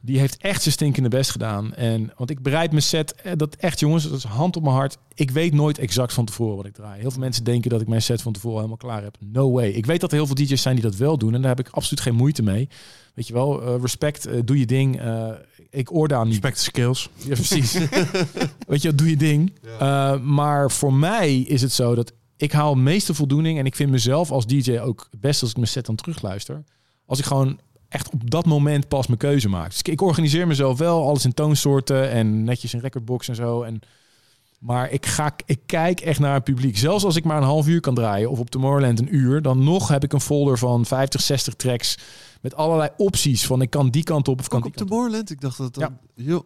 Die 0.05 0.19
heeft 0.19 0.37
echt 0.37 0.61
zijn 0.61 0.73
stinkende 0.73 1.09
best 1.09 1.31
gedaan. 1.31 1.73
En, 1.73 2.11
want 2.17 2.29
ik 2.29 2.41
bereid 2.41 2.71
mijn 2.71 2.83
set, 2.83 3.15
eh, 3.15 3.31
dat 3.35 3.55
echt 3.55 3.79
jongens, 3.79 4.09
dat 4.09 4.17
is 4.17 4.23
hand 4.23 4.55
op 4.55 4.63
mijn 4.63 4.75
hart. 4.75 4.97
Ik 5.13 5.31
weet 5.31 5.53
nooit 5.53 5.77
exact 5.77 6.13
van 6.13 6.25
tevoren 6.25 6.55
wat 6.55 6.65
ik 6.65 6.73
draai. 6.73 7.01
Heel 7.01 7.11
veel 7.11 7.19
mensen 7.19 7.43
denken 7.43 7.69
dat 7.69 7.81
ik 7.81 7.87
mijn 7.87 8.01
set 8.01 8.21
van 8.21 8.33
tevoren 8.33 8.57
helemaal 8.57 8.77
klaar 8.77 9.03
heb. 9.03 9.17
No 9.19 9.51
way. 9.51 9.69
Ik 9.69 9.85
weet 9.85 10.01
dat 10.01 10.11
er 10.11 10.17
heel 10.17 10.25
veel 10.25 10.35
DJ's 10.35 10.61
zijn 10.61 10.75
die 10.75 10.83
dat 10.83 10.95
wel 10.95 11.17
doen. 11.17 11.33
En 11.33 11.41
daar 11.41 11.55
heb 11.55 11.67
ik 11.67 11.73
absoluut 11.73 12.01
geen 12.01 12.15
moeite 12.15 12.43
mee. 12.43 12.69
Weet 13.15 13.27
je 13.27 13.33
wel, 13.33 13.61
eh, 13.61 13.81
respect, 13.81 14.25
eh, 14.25 14.39
doe 14.45 14.59
je 14.59 14.65
ding. 14.65 14.99
Eh, 14.99 15.29
ik 15.69 15.93
oor 15.93 16.07
daar 16.07 16.23
niet 16.25 16.31
Respect 16.31 16.59
skills. 16.59 17.09
ja, 17.15 17.33
precies. 17.33 17.73
Weet 18.67 18.81
je, 18.81 18.95
doe 18.95 19.09
je 19.09 19.17
ding. 19.17 19.53
Uh, 19.81 20.19
maar 20.19 20.71
voor 20.71 20.93
mij 20.93 21.37
is 21.37 21.61
het 21.61 21.71
zo 21.71 21.95
dat 21.95 22.13
ik 22.37 22.51
haal 22.51 22.75
meeste 22.75 23.13
voldoening 23.13 23.59
en 23.59 23.65
ik 23.65 23.75
vind 23.75 23.91
mezelf 23.91 24.31
als 24.31 24.47
DJ 24.47 24.79
ook 24.79 25.07
het 25.11 25.19
beste 25.19 25.41
als 25.41 25.51
ik 25.51 25.57
mijn 25.57 25.69
set 25.69 25.85
dan 25.85 25.95
terugluister. 25.95 26.63
Als 27.05 27.19
ik 27.19 27.25
gewoon 27.25 27.59
echt 27.95 28.09
op 28.09 28.29
dat 28.31 28.45
moment 28.45 28.87
pas 28.87 29.07
mijn 29.07 29.19
keuze 29.19 29.49
maak. 29.49 29.69
Dus 29.69 29.79
ik, 29.79 29.87
ik 29.87 30.01
organiseer 30.01 30.47
mezelf 30.47 30.77
wel, 30.77 31.07
alles 31.07 31.25
in 31.25 31.33
toonsoorten 31.33 32.09
en 32.09 32.43
netjes 32.43 32.73
in 32.73 32.79
recordbox 32.79 33.27
en 33.27 33.35
zo. 33.35 33.61
En, 33.63 33.79
maar 34.59 34.91
ik, 34.91 35.05
ga, 35.05 35.35
ik 35.45 35.59
kijk 35.65 35.99
echt 35.99 36.19
naar 36.19 36.33
het 36.33 36.43
publiek. 36.43 36.77
Zelfs 36.77 37.03
als 37.03 37.15
ik 37.15 37.23
maar 37.23 37.37
een 37.37 37.43
half 37.43 37.67
uur 37.67 37.79
kan 37.79 37.95
draaien 37.95 38.29
of 38.29 38.39
op 38.39 38.49
Tomorrowland 38.49 38.99
een 38.99 39.15
uur, 39.15 39.41
dan 39.41 39.63
nog 39.63 39.87
heb 39.87 40.03
ik 40.03 40.13
een 40.13 40.21
folder 40.21 40.57
van 40.57 40.85
50, 40.85 41.21
60 41.21 41.53
tracks 41.53 41.97
met 42.41 42.55
allerlei 42.55 42.89
opties 42.97 43.45
van 43.45 43.61
ik 43.61 43.69
kan 43.69 43.89
die 43.89 44.03
kant 44.03 44.27
op 44.27 44.39
of 44.39 44.47
kan 44.47 44.57
Ook 44.57 44.63
die 44.63 44.81
op 44.81 44.89
kant. 44.89 45.01
Morland, 45.01 45.29
ik 45.29 45.41
dacht 45.41 45.57
dat 45.57 45.65
het 45.65 45.75
dan... 45.75 45.97
Heel... 46.25 46.45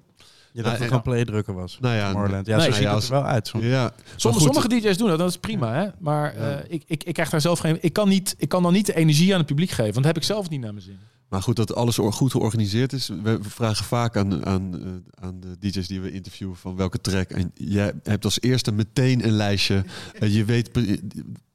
Je 0.52 0.62
dacht 0.62 0.78
Nou, 0.80 0.80
dat 0.80 0.90
het 0.90 1.04
ja. 1.04 1.10
gewoon 1.14 1.24
play 1.26 1.34
drukken 1.34 1.54
was. 1.62 1.78
Nou 1.82 1.96
ja, 1.96 2.08
Tomorrowland. 2.08 2.48
Ja, 2.48 2.58
nee, 2.58 2.66
zo 2.66 2.70
ja, 2.72 2.76
ziet 2.76 2.86
het 2.86 2.94
als- 2.96 3.06
er 3.06 3.12
wel 3.12 3.24
uit. 3.24 3.48
soms. 3.48 3.64
Ja, 3.64 3.92
Sommige, 4.16 4.44
sommige 4.44 4.68
DJ's 4.68 4.98
doen 4.98 5.08
dat, 5.10 5.18
dat 5.18 5.30
is 5.30 5.38
prima. 5.38 5.74
Hè? 5.74 5.88
Maar 6.00 6.34
eh, 6.36 6.58
ik, 6.68 6.84
ik, 6.88 7.04
ik 7.04 7.14
krijg 7.14 7.30
daar 7.30 7.42
zelf 7.42 7.60
geen. 7.60 7.78
Ik 7.82 7.94
kan, 7.94 8.10
niet, 8.10 8.36
ik 8.38 8.50
kan 8.50 8.64
dan 8.64 8.74
niet 8.74 8.86
de 8.86 8.96
energie 8.96 9.32
aan 9.32 9.38
het 9.38 9.48
publiek 9.48 9.70
geven, 9.70 9.84
want 9.84 9.96
dat 9.96 10.06
heb 10.06 10.18
ik 10.18 10.24
zelf 10.24 10.50
niet 10.50 10.62
naar 10.62 10.74
mijn 10.74 10.86
zin. 10.86 11.00
Maar 11.30 11.42
goed, 11.42 11.56
dat 11.56 11.76
alles 11.76 11.98
goed 11.98 12.32
georganiseerd 12.32 12.94
is. 12.94 13.08
We 13.08 13.38
vragen 13.42 13.86
vaak 13.86 14.18
aan, 14.18 14.46
aan, 14.46 14.82
eh, 14.84 14.92
aan 15.26 15.40
de 15.40 15.58
DJ's 15.60 15.88
die 15.88 16.02
we 16.02 16.12
interviewen 16.12 16.56
van 16.56 16.76
welke 16.76 17.02
track. 17.02 17.30
En 17.30 17.52
jij 17.54 17.94
hebt 18.04 18.26
als 18.26 18.42
eerste 18.42 18.72
meteen 18.72 19.24
een 19.26 19.32
lijstje. 19.32 19.84
En 20.20 20.32
je 20.32 20.46
weet, 20.46 20.72
pre- 20.72 20.98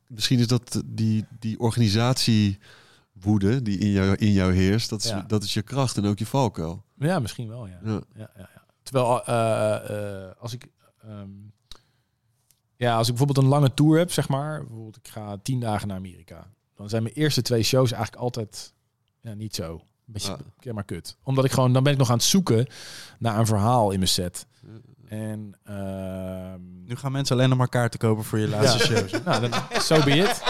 misschien 0.07 0.39
is 0.39 0.47
dat 0.47 0.83
die, 0.87 1.25
die 1.39 1.59
organisatiewoede 1.61 3.63
die 3.63 3.79
in 3.79 3.91
jou, 3.91 4.15
in 4.17 4.33
jou 4.33 4.53
heerst. 4.53 4.91
Dat 4.91 5.03
is, 5.05 5.11
Ja. 5.11 5.25
dat 5.27 5.43
is 5.43 5.55
je 5.55 5.63
kracht 5.63 5.97
en 5.97 6.05
ook 6.05 6.19
je 6.19 6.27
valkuil. 6.27 6.85
Ja, 6.99 7.19
misschien 7.19 7.49
wel. 7.49 7.67
Ja. 7.67 7.81
Ja. 7.85 8.01
Ja, 8.17 8.31
ja. 8.37 8.49
Terwijl 8.83 9.25
eh, 9.25 10.25
eh, 10.25 10.31
als 10.39 10.53
ik. 10.53 10.67
ehm, 11.03 11.29
ja, 12.77 12.97
als 12.97 13.09
ik 13.09 13.15
bijvoorbeeld 13.15 13.47
een 13.47 13.53
lange 13.53 13.75
tour 13.75 13.99
heb, 13.99 14.13
zeg 14.13 14.29
maar. 14.29 14.59
Bijvoorbeeld, 14.61 14.97
ik 14.97 15.09
ga 15.09 15.37
tien 15.43 15.61
dagen 15.61 15.89
naar 15.89 15.97
Amerika. 15.97 16.47
Dan 16.77 16.89
zijn 16.89 17.03
mijn 17.03 17.15
eerste 17.15 17.43
twee 17.43 17.63
shows 17.63 17.93
eigenlijk 17.93 18.23
altijd 18.23 18.74
ja, 19.25 19.35
niet 19.35 19.55
zo. 19.55 19.73
Een 19.73 20.13
beetje 20.13 20.33
Ah. 20.33 20.39
keer 20.61 20.75
maar 20.75 20.85
kut. 20.85 21.17
Omdat 21.23 21.45
ik 21.45 21.51
gewoon, 21.53 21.73
dan 21.73 21.83
ben 21.83 21.93
ik 21.93 21.99
nog 21.99 22.09
aan 22.11 22.17
het 22.17 22.25
zoeken 22.25 22.67
naar 23.19 23.39
een 23.39 23.47
verhaal 23.47 23.91
in 23.91 23.99
mijn 23.99 24.11
set. 24.11 24.47
En 25.09 25.55
ehm, 25.65 26.61
Nu 26.87 26.97
gaan 26.97 27.13
mensen 27.13 27.37
alleen 27.37 27.49
nog 27.49 27.59
maar 27.59 27.69
kaarten 27.69 27.99
kopen 27.99 28.25
voor 28.25 28.39
je 28.39 28.49
laatste 28.49 28.93
Ja. 28.93 28.99
shows. 28.99 29.11
nou, 29.25 29.41
dan, 29.49 29.61
so 29.81 30.03
be 30.05 30.11
it. 30.11 30.43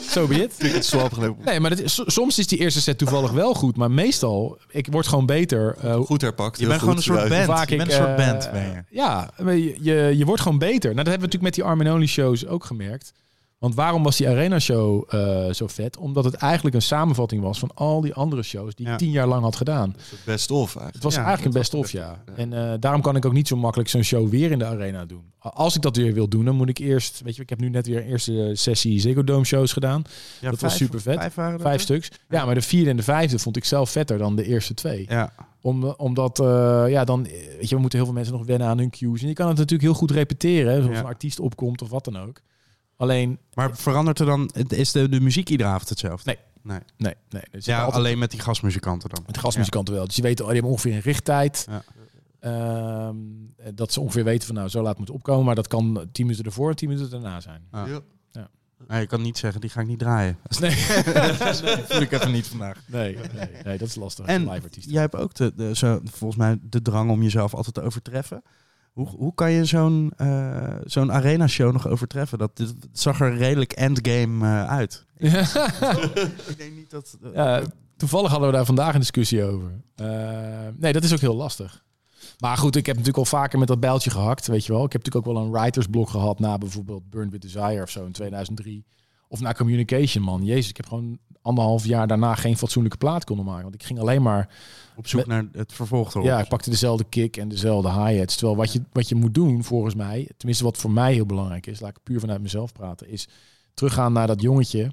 So 0.00 0.26
be 0.26 0.34
it. 0.42 0.58
Ticket 0.58 0.84
swap 0.84 1.12
gelopen. 1.12 1.44
Nee, 1.44 1.60
maar 1.60 1.70
dat 1.70 1.78
is, 1.78 2.02
soms 2.06 2.38
is 2.38 2.46
die 2.46 2.58
eerste 2.58 2.80
set 2.80 2.98
toevallig 2.98 3.30
wel 3.30 3.54
goed, 3.54 3.76
maar 3.76 3.90
meestal, 3.90 4.58
ik 4.68 4.86
word 4.90 5.06
gewoon 5.06 5.26
beter. 5.26 5.76
eh, 5.80 5.94
Goed 6.00 6.20
herpakt. 6.20 6.58
Je 6.58 6.66
bent 6.66 6.80
gewoon 6.80 6.96
een 6.96 7.02
soort 7.02 7.28
band. 7.28 7.44
vaak 7.44 7.68
je 7.68 7.72
ik, 7.72 7.78
bent 7.78 7.90
een 7.90 7.96
soort 7.96 8.16
band, 8.16 8.50
ben 8.52 8.62
je. 8.70 8.84
Ja, 8.90 9.30
je, 9.44 9.76
je, 9.80 10.16
je 10.16 10.24
wordt 10.24 10.42
gewoon 10.42 10.58
beter. 10.58 10.94
Nou, 10.94 11.04
dat 11.04 11.06
hebben 11.06 11.28
we 11.30 11.34
natuurlijk 11.36 11.42
met 11.42 11.54
die 11.54 11.64
Armin 11.64 11.92
Only 11.92 12.06
shows 12.06 12.46
ook 12.46 12.64
gemerkt. 12.64 13.12
Want 13.58 13.74
waarom 13.74 14.02
was 14.02 14.16
die 14.16 14.28
Arena 14.28 14.58
Show 14.58 15.04
eh, 15.14 15.52
zo 15.52 15.66
vet? 15.66 15.96
Omdat 15.96 16.24
het 16.24 16.34
eigenlijk 16.34 16.74
een 16.74 16.82
samenvatting 16.82 17.42
was 17.42 17.58
van 17.58 17.70
al 17.74 18.00
die 18.00 18.14
andere 18.14 18.42
shows 18.42 18.74
die 18.74 18.88
ik 18.88 18.98
tien 18.98 19.10
jaar 19.10 19.26
lang 19.26 19.42
had 19.42 19.56
gedaan. 19.56 19.96
Best 20.24 20.50
of 20.50 20.58
eigenlijk. 20.66 20.94
Het 20.94 21.02
was 21.02 21.14
Ja, 21.14 21.24
eigenlijk 21.24 21.54
een 21.54 21.60
best 21.60 21.74
of, 21.74 21.90
ja. 21.92 22.22
En 22.36 22.52
eh, 22.52 22.74
daarom 22.80 23.00
kan 23.00 23.16
ik 23.16 23.24
ook 23.24 23.32
niet 23.32 23.48
zo 23.48 23.56
makkelijk 23.56 23.88
zo'n 23.90 24.02
show 24.02 24.28
weer 24.28 24.50
in 24.50 24.58
de 24.58 24.64
arena 24.64 25.04
doen. 25.04 25.22
Als 25.38 25.76
ik 25.76 25.82
dat 25.82 25.96
weer 25.96 26.14
wil 26.14 26.28
doen, 26.28 26.44
dan 26.44 26.54
moet 26.56 26.68
ik 26.68 26.78
eerst... 26.78 27.20
Weet 27.24 27.36
je, 27.36 27.42
ik 27.42 27.48
heb 27.50 27.60
nu 27.60 27.68
net 27.68 27.86
weer 27.86 27.96
een 27.96 28.06
eerste 28.06 28.50
sessie 28.54 29.00
Ziggo 29.00 29.24
Dome 29.24 29.44
shows 29.44 29.72
gedaan. 29.72 30.02
Dat 30.40 30.60
was 30.60 30.76
super 30.76 31.00
vet. 31.00 31.32
Vijf 31.32 31.60
toch? 31.60 31.80
stuks. 31.80 32.10
Ja, 32.28 32.44
maar 32.44 32.54
de 32.54 32.62
vierde 32.62 32.90
en 32.90 32.96
de 32.96 33.02
vijfde 33.02 33.38
vond 33.38 33.56
ik 33.56 33.64
zelf 33.64 33.90
vetter 33.90 34.18
dan 34.18 34.36
de 34.36 34.44
eerste 34.44 34.74
twee. 34.74 35.06
Ja. 35.08 35.32
Om, 35.60 35.84
omdat, 35.84 36.38
eh, 36.40 36.84
ja, 36.88 37.04
dan, 37.04 37.22
weet 37.22 37.68
je, 37.68 37.74
we 37.74 37.80
moeten 37.80 37.98
heel 37.98 38.06
veel 38.08 38.16
mensen 38.16 38.34
nog 38.34 38.46
wennen 38.46 38.68
aan 38.68 38.78
hun 38.78 38.90
cues. 38.90 39.22
En 39.22 39.28
je 39.28 39.34
kan 39.34 39.48
het 39.48 39.56
natuurlijk 39.56 39.82
heel 39.88 39.98
goed 39.98 40.10
repeteren, 40.10 40.72
hè, 40.72 40.80
zoals 40.80 40.94
Ja. 40.96 41.00
een 41.00 41.06
artiest 41.08 41.40
opkomt 41.40 41.82
of 41.82 41.88
wat 41.90 42.04
dan 42.04 42.18
ook. 42.18 42.40
Alleen, 42.98 43.38
Maar 43.54 43.76
verandert 43.76 44.18
er 44.18 44.26
dan... 44.26 44.50
Is 44.68 44.92
de, 44.92 45.08
de 45.08 45.20
muziek 45.20 45.48
iedere 45.48 45.68
avond 45.68 45.88
hetzelfde? 45.88 46.24
Nee. 46.30 46.38
nee. 46.62 46.80
nee, 46.96 47.14
nee. 47.28 47.42
Zitten 47.52 47.72
Ja, 47.72 47.78
altijd 47.78 47.96
alleen 48.04 48.18
met 48.18 48.30
die 48.30 48.40
gastmuzikanten 48.40 49.08
dan. 49.08 49.22
met 49.26 49.34
de 49.34 49.40
gastmuzikanten 49.40 49.94
wel. 49.94 50.04
Dus 50.04 50.14
die 50.14 50.24
weten, 50.24 50.44
oh, 50.44 50.50
die 50.50 50.60
hebben 50.60 50.76
ongeveer 50.76 50.94
een 50.94 51.00
richttijd. 51.00 51.66
Ja. 51.70 51.82
Ehm, 52.40 53.16
dat 53.74 53.92
ze 53.92 54.00
ongeveer 54.00 54.24
weten 54.24 54.46
van, 54.46 54.54
nou, 54.56 54.68
zo 54.68 54.82
laat 54.82 54.98
moet 54.98 55.10
opkomen. 55.10 55.44
Maar 55.44 55.54
dat 55.54 55.66
kan 55.68 56.08
tien 56.12 56.24
minuten 56.26 56.44
ervoor 56.44 56.70
en 56.70 56.76
tien 56.76 56.88
minuten 56.88 57.10
daarna 57.10 57.40
zijn. 57.40 57.62
Ja. 57.72 57.86
Ja. 57.86 58.00
Ja. 58.30 58.48
Nee, 58.88 59.00
je 59.00 59.06
kan 59.06 59.22
niet 59.22 59.38
zeggen, 59.38 59.60
die 59.60 59.70
ga 59.70 59.80
ik 59.80 59.86
niet 59.86 59.98
draaien. 59.98 60.38
Nee, 60.60 60.70
Dat 61.38 61.62
voel 61.88 62.00
ik 62.00 62.12
even 62.12 62.32
niet 62.32 62.46
vandaag. 62.46 62.78
nee, 62.86 63.16
nee, 63.34 63.48
nee, 63.64 63.78
dat 63.78 63.88
is 63.88 63.94
lastig. 63.94 64.26
En 64.26 64.48
live 64.50 64.62
artiest. 64.64 64.90
jij 64.90 65.00
hebt 65.00 65.16
ook 65.16 65.34
de, 65.34 65.52
de, 65.56 65.76
zo, 65.76 66.00
volgens 66.04 66.40
mij 66.40 66.58
de 66.62 66.82
drang 66.82 67.10
om 67.10 67.22
jezelf 67.22 67.54
altijd 67.54 67.74
te 67.74 67.82
overtreffen. 67.82 68.42
Hoe, 68.98 69.08
hoe 69.08 69.34
kan 69.34 69.50
je 69.50 69.64
zo'n 69.64 70.12
eh, 70.16 70.74
zo'n 70.84 71.12
arena-show 71.12 71.72
nog 71.72 71.86
overtreffen? 71.88 72.38
Dat, 72.38 72.56
dit- 72.56 72.68
het 72.68 72.88
zag 72.92 73.20
er 73.20 73.36
redelijk 73.36 73.72
endgame 73.72 74.46
eh, 74.46 74.66
uit. 74.66 75.04
ik 76.48 76.54
denk 76.56 76.74
niet 76.76 76.90
dat... 76.90 77.16
Ja, 77.34 77.62
toevallig 77.96 78.30
hadden 78.30 78.48
we 78.48 78.54
daar 78.54 78.64
vandaag 78.64 78.94
een 78.94 79.00
discussie 79.00 79.44
over. 79.44 79.70
Eh, 79.94 80.06
nee, 80.76 80.92
dat 80.92 81.04
is 81.04 81.12
ook 81.12 81.20
heel 81.20 81.34
lastig. 81.36 81.84
Maar 82.38 82.56
goed, 82.56 82.76
ik 82.76 82.86
heb 82.86 82.96
natuurlijk 82.96 83.24
al 83.24 83.38
vaker 83.38 83.58
met 83.58 83.68
dat 83.68 83.80
bijltje 83.80 84.10
gehakt, 84.10 84.46
weet 84.46 84.66
je 84.66 84.72
wel. 84.72 84.84
Ik 84.84 84.92
heb 84.92 85.04
natuurlijk 85.04 85.26
ook 85.28 85.34
wel 85.34 85.44
een 85.44 85.50
writersblok 85.52 86.08
gehad 86.10 86.38
na 86.38 86.58
bijvoorbeeld 86.58 87.10
Burn 87.10 87.30
With 87.30 87.42
Desire 87.42 87.82
of 87.82 87.90
zo 87.90 88.04
in 88.04 88.12
2003. 88.12 88.84
Of 89.28 89.40
na 89.40 89.52
Communication, 89.52 90.24
man. 90.24 90.44
Jezus, 90.44 90.68
ik 90.68 90.76
heb 90.76 90.86
gewoon 90.86 91.18
anderhalf 91.42 91.84
jaar 91.84 92.06
daarna 92.06 92.34
geen 92.34 92.56
fatsoenlijke 92.56 92.98
plaat 92.98 93.24
kunnen 93.24 93.44
maken. 93.44 93.62
Want 93.62 93.74
ik 93.74 93.82
ging 93.82 93.98
alleen 93.98 94.22
maar... 94.22 94.48
op 94.96 95.06
zoek 95.06 95.26
naar 95.26 95.44
het 95.52 95.72
vervolg 95.72 96.10
erop. 96.10 96.24
Ja, 96.24 96.40
ik 96.40 96.48
pakte 96.48 96.70
dezelfde 96.70 97.04
kick 97.08 97.36
en 97.36 97.48
dezelfde 97.48 97.92
hi-hats. 97.92 98.36
Terwijl 98.36 98.56
wat 98.56 98.72
je, 98.72 98.82
wat 98.92 99.08
je 99.08 99.14
moet 99.14 99.34
doen, 99.34 99.64
volgens 99.64 99.94
mij... 99.94 100.28
Tenminste, 100.36 100.64
wat 100.64 100.76
voor 100.76 100.90
mij 100.90 101.12
heel 101.12 101.26
belangrijk 101.26 101.66
is... 101.66 101.80
Laat 101.80 101.90
ik 101.90 102.02
puur 102.02 102.20
vanuit 102.20 102.42
mezelf 102.42 102.72
praten... 102.72 103.08
Is 103.08 103.28
teruggaan 103.74 104.12
naar 104.12 104.26
dat 104.26 104.42
jongetje... 104.42 104.92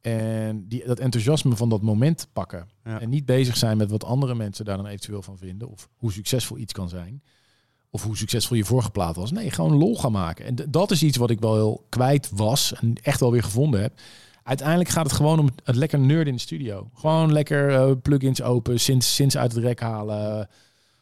En 0.00 0.68
die, 0.68 0.86
dat 0.86 0.98
enthousiasme 0.98 1.56
van 1.56 1.68
dat 1.68 1.82
moment 1.82 2.28
pakken. 2.32 2.68
Ja. 2.84 3.00
En 3.00 3.08
niet 3.08 3.26
bezig 3.26 3.56
zijn 3.56 3.76
met 3.76 3.90
wat 3.90 4.04
andere 4.04 4.34
mensen 4.34 4.64
daar 4.64 4.76
dan 4.76 4.86
eventueel 4.86 5.22
van 5.22 5.38
vinden. 5.38 5.68
Of 5.68 5.88
hoe 5.96 6.12
succesvol 6.12 6.58
iets 6.58 6.72
kan 6.72 6.88
zijn. 6.88 7.22
Of 7.90 8.02
hoe 8.02 8.16
succesvol 8.16 8.56
je 8.56 8.64
vorige 8.64 8.90
plaat 8.90 9.16
was. 9.16 9.30
Nee, 9.30 9.50
gewoon 9.50 9.76
lol 9.76 9.96
gaan 9.96 10.12
maken. 10.12 10.44
En 10.44 10.70
dat 10.70 10.90
is 10.90 11.02
iets 11.02 11.16
wat 11.16 11.30
ik 11.30 11.40
wel 11.40 11.54
heel 11.54 11.86
kwijt 11.88 12.30
was. 12.32 12.74
En 12.74 12.94
echt 13.02 13.20
wel 13.20 13.30
weer 13.30 13.42
gevonden 13.42 13.80
heb. 13.80 14.00
Uiteindelijk 14.44 14.88
gaat 14.88 15.04
het 15.04 15.12
gewoon 15.12 15.38
om 15.38 15.48
het, 15.64 15.76
lekker 15.76 15.98
nerd 15.98 16.26
in 16.26 16.34
de 16.34 16.40
studio. 16.40 16.90
Gewoon 16.94 17.32
lekker 17.32 17.74
eh, 17.74 17.90
plugins 18.02 18.42
open. 18.42 18.80
Sinds, 18.80 19.14
sinds 19.14 19.36
uit 19.36 19.52
het 19.52 19.64
rek 19.64 19.80
halen. 19.80 20.48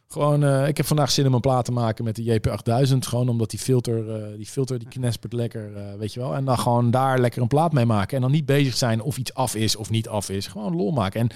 Gewoon, 0.08 0.44
eh, 0.44 0.68
ik 0.68 0.76
heb 0.76 0.86
vandaag 0.86 1.10
zin 1.10 1.26
om 1.26 1.34
een 1.34 1.40
plaat 1.40 1.64
te 1.64 1.72
maken 1.72 2.04
met 2.04 2.16
de 2.16 2.40
JP8000. 2.40 2.98
Gewoon 2.98 3.28
omdat 3.28 3.50
die 3.50 3.58
filter, 3.58 4.10
eh, 4.10 4.36
die 4.36 4.46
filter 4.46 4.78
die 4.78 4.88
knespert 4.88 5.32
lekker, 5.32 5.70
weet 5.98 6.12
je 6.12 6.20
wel. 6.20 6.34
En 6.34 6.44
dan 6.44 6.58
gewoon 6.58 6.90
daar 6.90 7.18
lekker 7.18 7.42
een 7.42 7.48
plaat 7.48 7.72
mee 7.72 7.86
maken. 7.86 8.16
En 8.16 8.22
dan 8.22 8.30
niet 8.30 8.46
bezig 8.46 8.76
zijn 8.76 9.00
of 9.00 9.18
iets 9.18 9.34
af 9.34 9.54
is 9.54 9.76
of 9.76 9.90
niet 9.90 10.08
af 10.08 10.30
is. 10.30 10.46
Gewoon 10.46 10.76
lol 10.76 10.90
maken. 10.90 11.20
En 11.20 11.28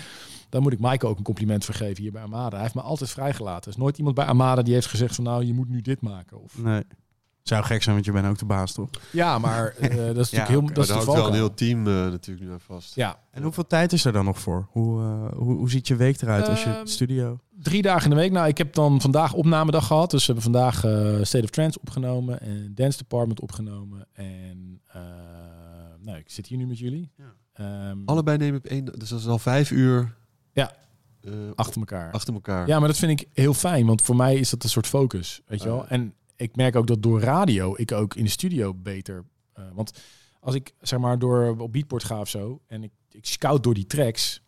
daar 0.49 0.63
moet 0.63 0.73
ik 0.73 0.81
Maaike 0.81 1.07
ook 1.07 1.19
een 1.19 1.25
compliment 1.25 1.65
voor 1.65 1.75
geven 1.75 2.03
hier 2.03 2.13
bij 2.13 2.23
Amada. 2.23 2.53
Hij 2.53 2.63
heeft 2.63 2.75
me 2.75 2.81
altijd 2.81 3.11
vrijgelaten. 3.11 3.63
Er 3.63 3.77
is 3.77 3.83
nooit 3.83 3.99
iemand 3.99 4.15
bij 4.15 4.25
Amada 4.25 4.63
die 4.63 4.75
heeft 4.75 4.87
gezegd 4.87 5.15
van 5.15 5.25
nou, 5.25 5.45
je 5.45 5.55
moet 5.55 5.69
nu 5.69 5.81
dit 5.81 6.01
maken. 6.01 6.43
Of... 6.43 6.59
Nee. 6.59 6.83
Zou 7.49 7.65
gek 7.65 7.83
zijn, 7.83 7.95
want 7.95 8.07
je 8.07 8.13
bent 8.13 8.27
ook 8.27 8.39
de 8.39 8.45
baas, 8.45 8.73
toch? 8.73 8.89
Ja, 9.11 9.39
maar 9.39 9.67
eh, 9.67 9.89
dat 9.97 9.99
is 9.99 10.31
natuurlijk 10.31 10.33
Ja, 10.33 10.47
heel... 10.47 10.61
Dat 10.67 10.79
is 10.79 10.87
daar 10.89 10.99
de 10.99 11.05
hangt 11.05 11.21
wel 11.21 11.27
een 11.27 11.35
heel 11.35 11.55
team 11.55 11.87
eh, 11.87 11.93
natuurlijk 11.95 12.47
nu 12.47 12.53
aan 12.53 12.61
vast. 12.61 12.95
Ja, 12.95 13.19
En 13.31 13.43
hoeveel 13.43 13.67
tijd 13.67 13.93
is 13.93 14.05
er 14.05 14.13
dan 14.13 14.25
nog 14.25 14.39
voor? 14.39 14.67
Hoe, 14.71 15.01
eh, 15.03 15.37
hoe, 15.37 15.57
hoe 15.57 15.71
ziet 15.71 15.89
je 15.89 15.97
week 15.97 16.21
eruit 16.21 16.49
als 16.49 16.65
je 16.65 16.71
Ehm, 16.71 16.87
studio... 16.87 17.39
drie 17.63 17.83
dagen 17.83 18.05
in 18.05 18.11
de 18.11 18.23
week. 18.23 18.33
Nou, 18.33 18.49
ik 18.49 18.59
heb 18.59 18.75
dan 18.75 19.01
vandaag 19.01 19.33
opnamedag 19.33 19.87
gehad. 19.87 20.11
Dus 20.11 20.27
we 20.27 20.33
hebben 20.33 20.53
vandaag 20.53 20.77
State 21.27 21.45
of 21.45 21.51
Trance 21.51 21.81
opgenomen 21.81 22.41
en 22.41 22.73
Dance 22.75 22.99
Department 22.99 23.41
opgenomen. 23.41 24.07
En 24.13 24.81
eh, 24.87 25.01
nou, 26.01 26.19
ik 26.19 26.31
zit 26.31 26.47
hier 26.47 26.59
nu 26.59 26.67
met 26.67 26.79
jullie. 26.79 27.11
Ehm, 27.53 27.99
Allebei 28.05 28.37
nemen 28.37 28.59
op 28.59 28.65
één, 28.67 28.85
dus 28.85 29.09
dat 29.09 29.19
is 29.19 29.27
al 29.27 29.39
vijf 29.39 29.71
uur 29.71 30.15
Ja. 30.53 30.73
eh, 31.21 31.33
achter 31.55 31.79
elkaar. 31.81 32.13
achter 32.13 32.35
elkaar. 32.35 32.67
Ja, 32.67 32.79
maar 32.79 32.89
dat 32.89 32.97
vind 32.99 33.21
ik 33.21 33.29
heel 33.33 33.55
fijn, 33.55 33.87
want 33.87 34.03
voor 34.03 34.17
mij 34.17 34.35
is 34.37 34.51
dat 34.51 34.63
een 34.63 34.69
soort 34.71 34.87
focus, 34.87 35.41
weet 35.47 35.63
je 35.63 35.69
wel. 35.69 35.83
Ah. 35.83 35.93
En 35.93 36.15
ik 36.37 36.57
merk 36.57 36.77
ook 36.77 36.87
dat 36.87 37.03
door 37.03 37.21
radio 37.21 37.75
ik 37.77 37.93
ook 37.93 38.15
in 38.15 38.25
de 38.25 38.31
studio 38.31 38.75
beter... 38.75 39.25
eh, 39.53 39.65
want 39.75 39.93
als 40.41 40.55
ik 40.55 40.73
zeg 40.81 40.99
maar 40.99 41.19
door 41.19 41.57
op 41.59 41.73
beatport 41.73 42.05
ga 42.05 42.21
of 42.21 42.29
zo 42.29 42.61
en 42.67 42.83
ik, 42.83 42.91
ik 43.11 43.27
scout 43.27 43.63
door 43.63 43.75
die 43.75 43.87
tracks, 43.87 44.43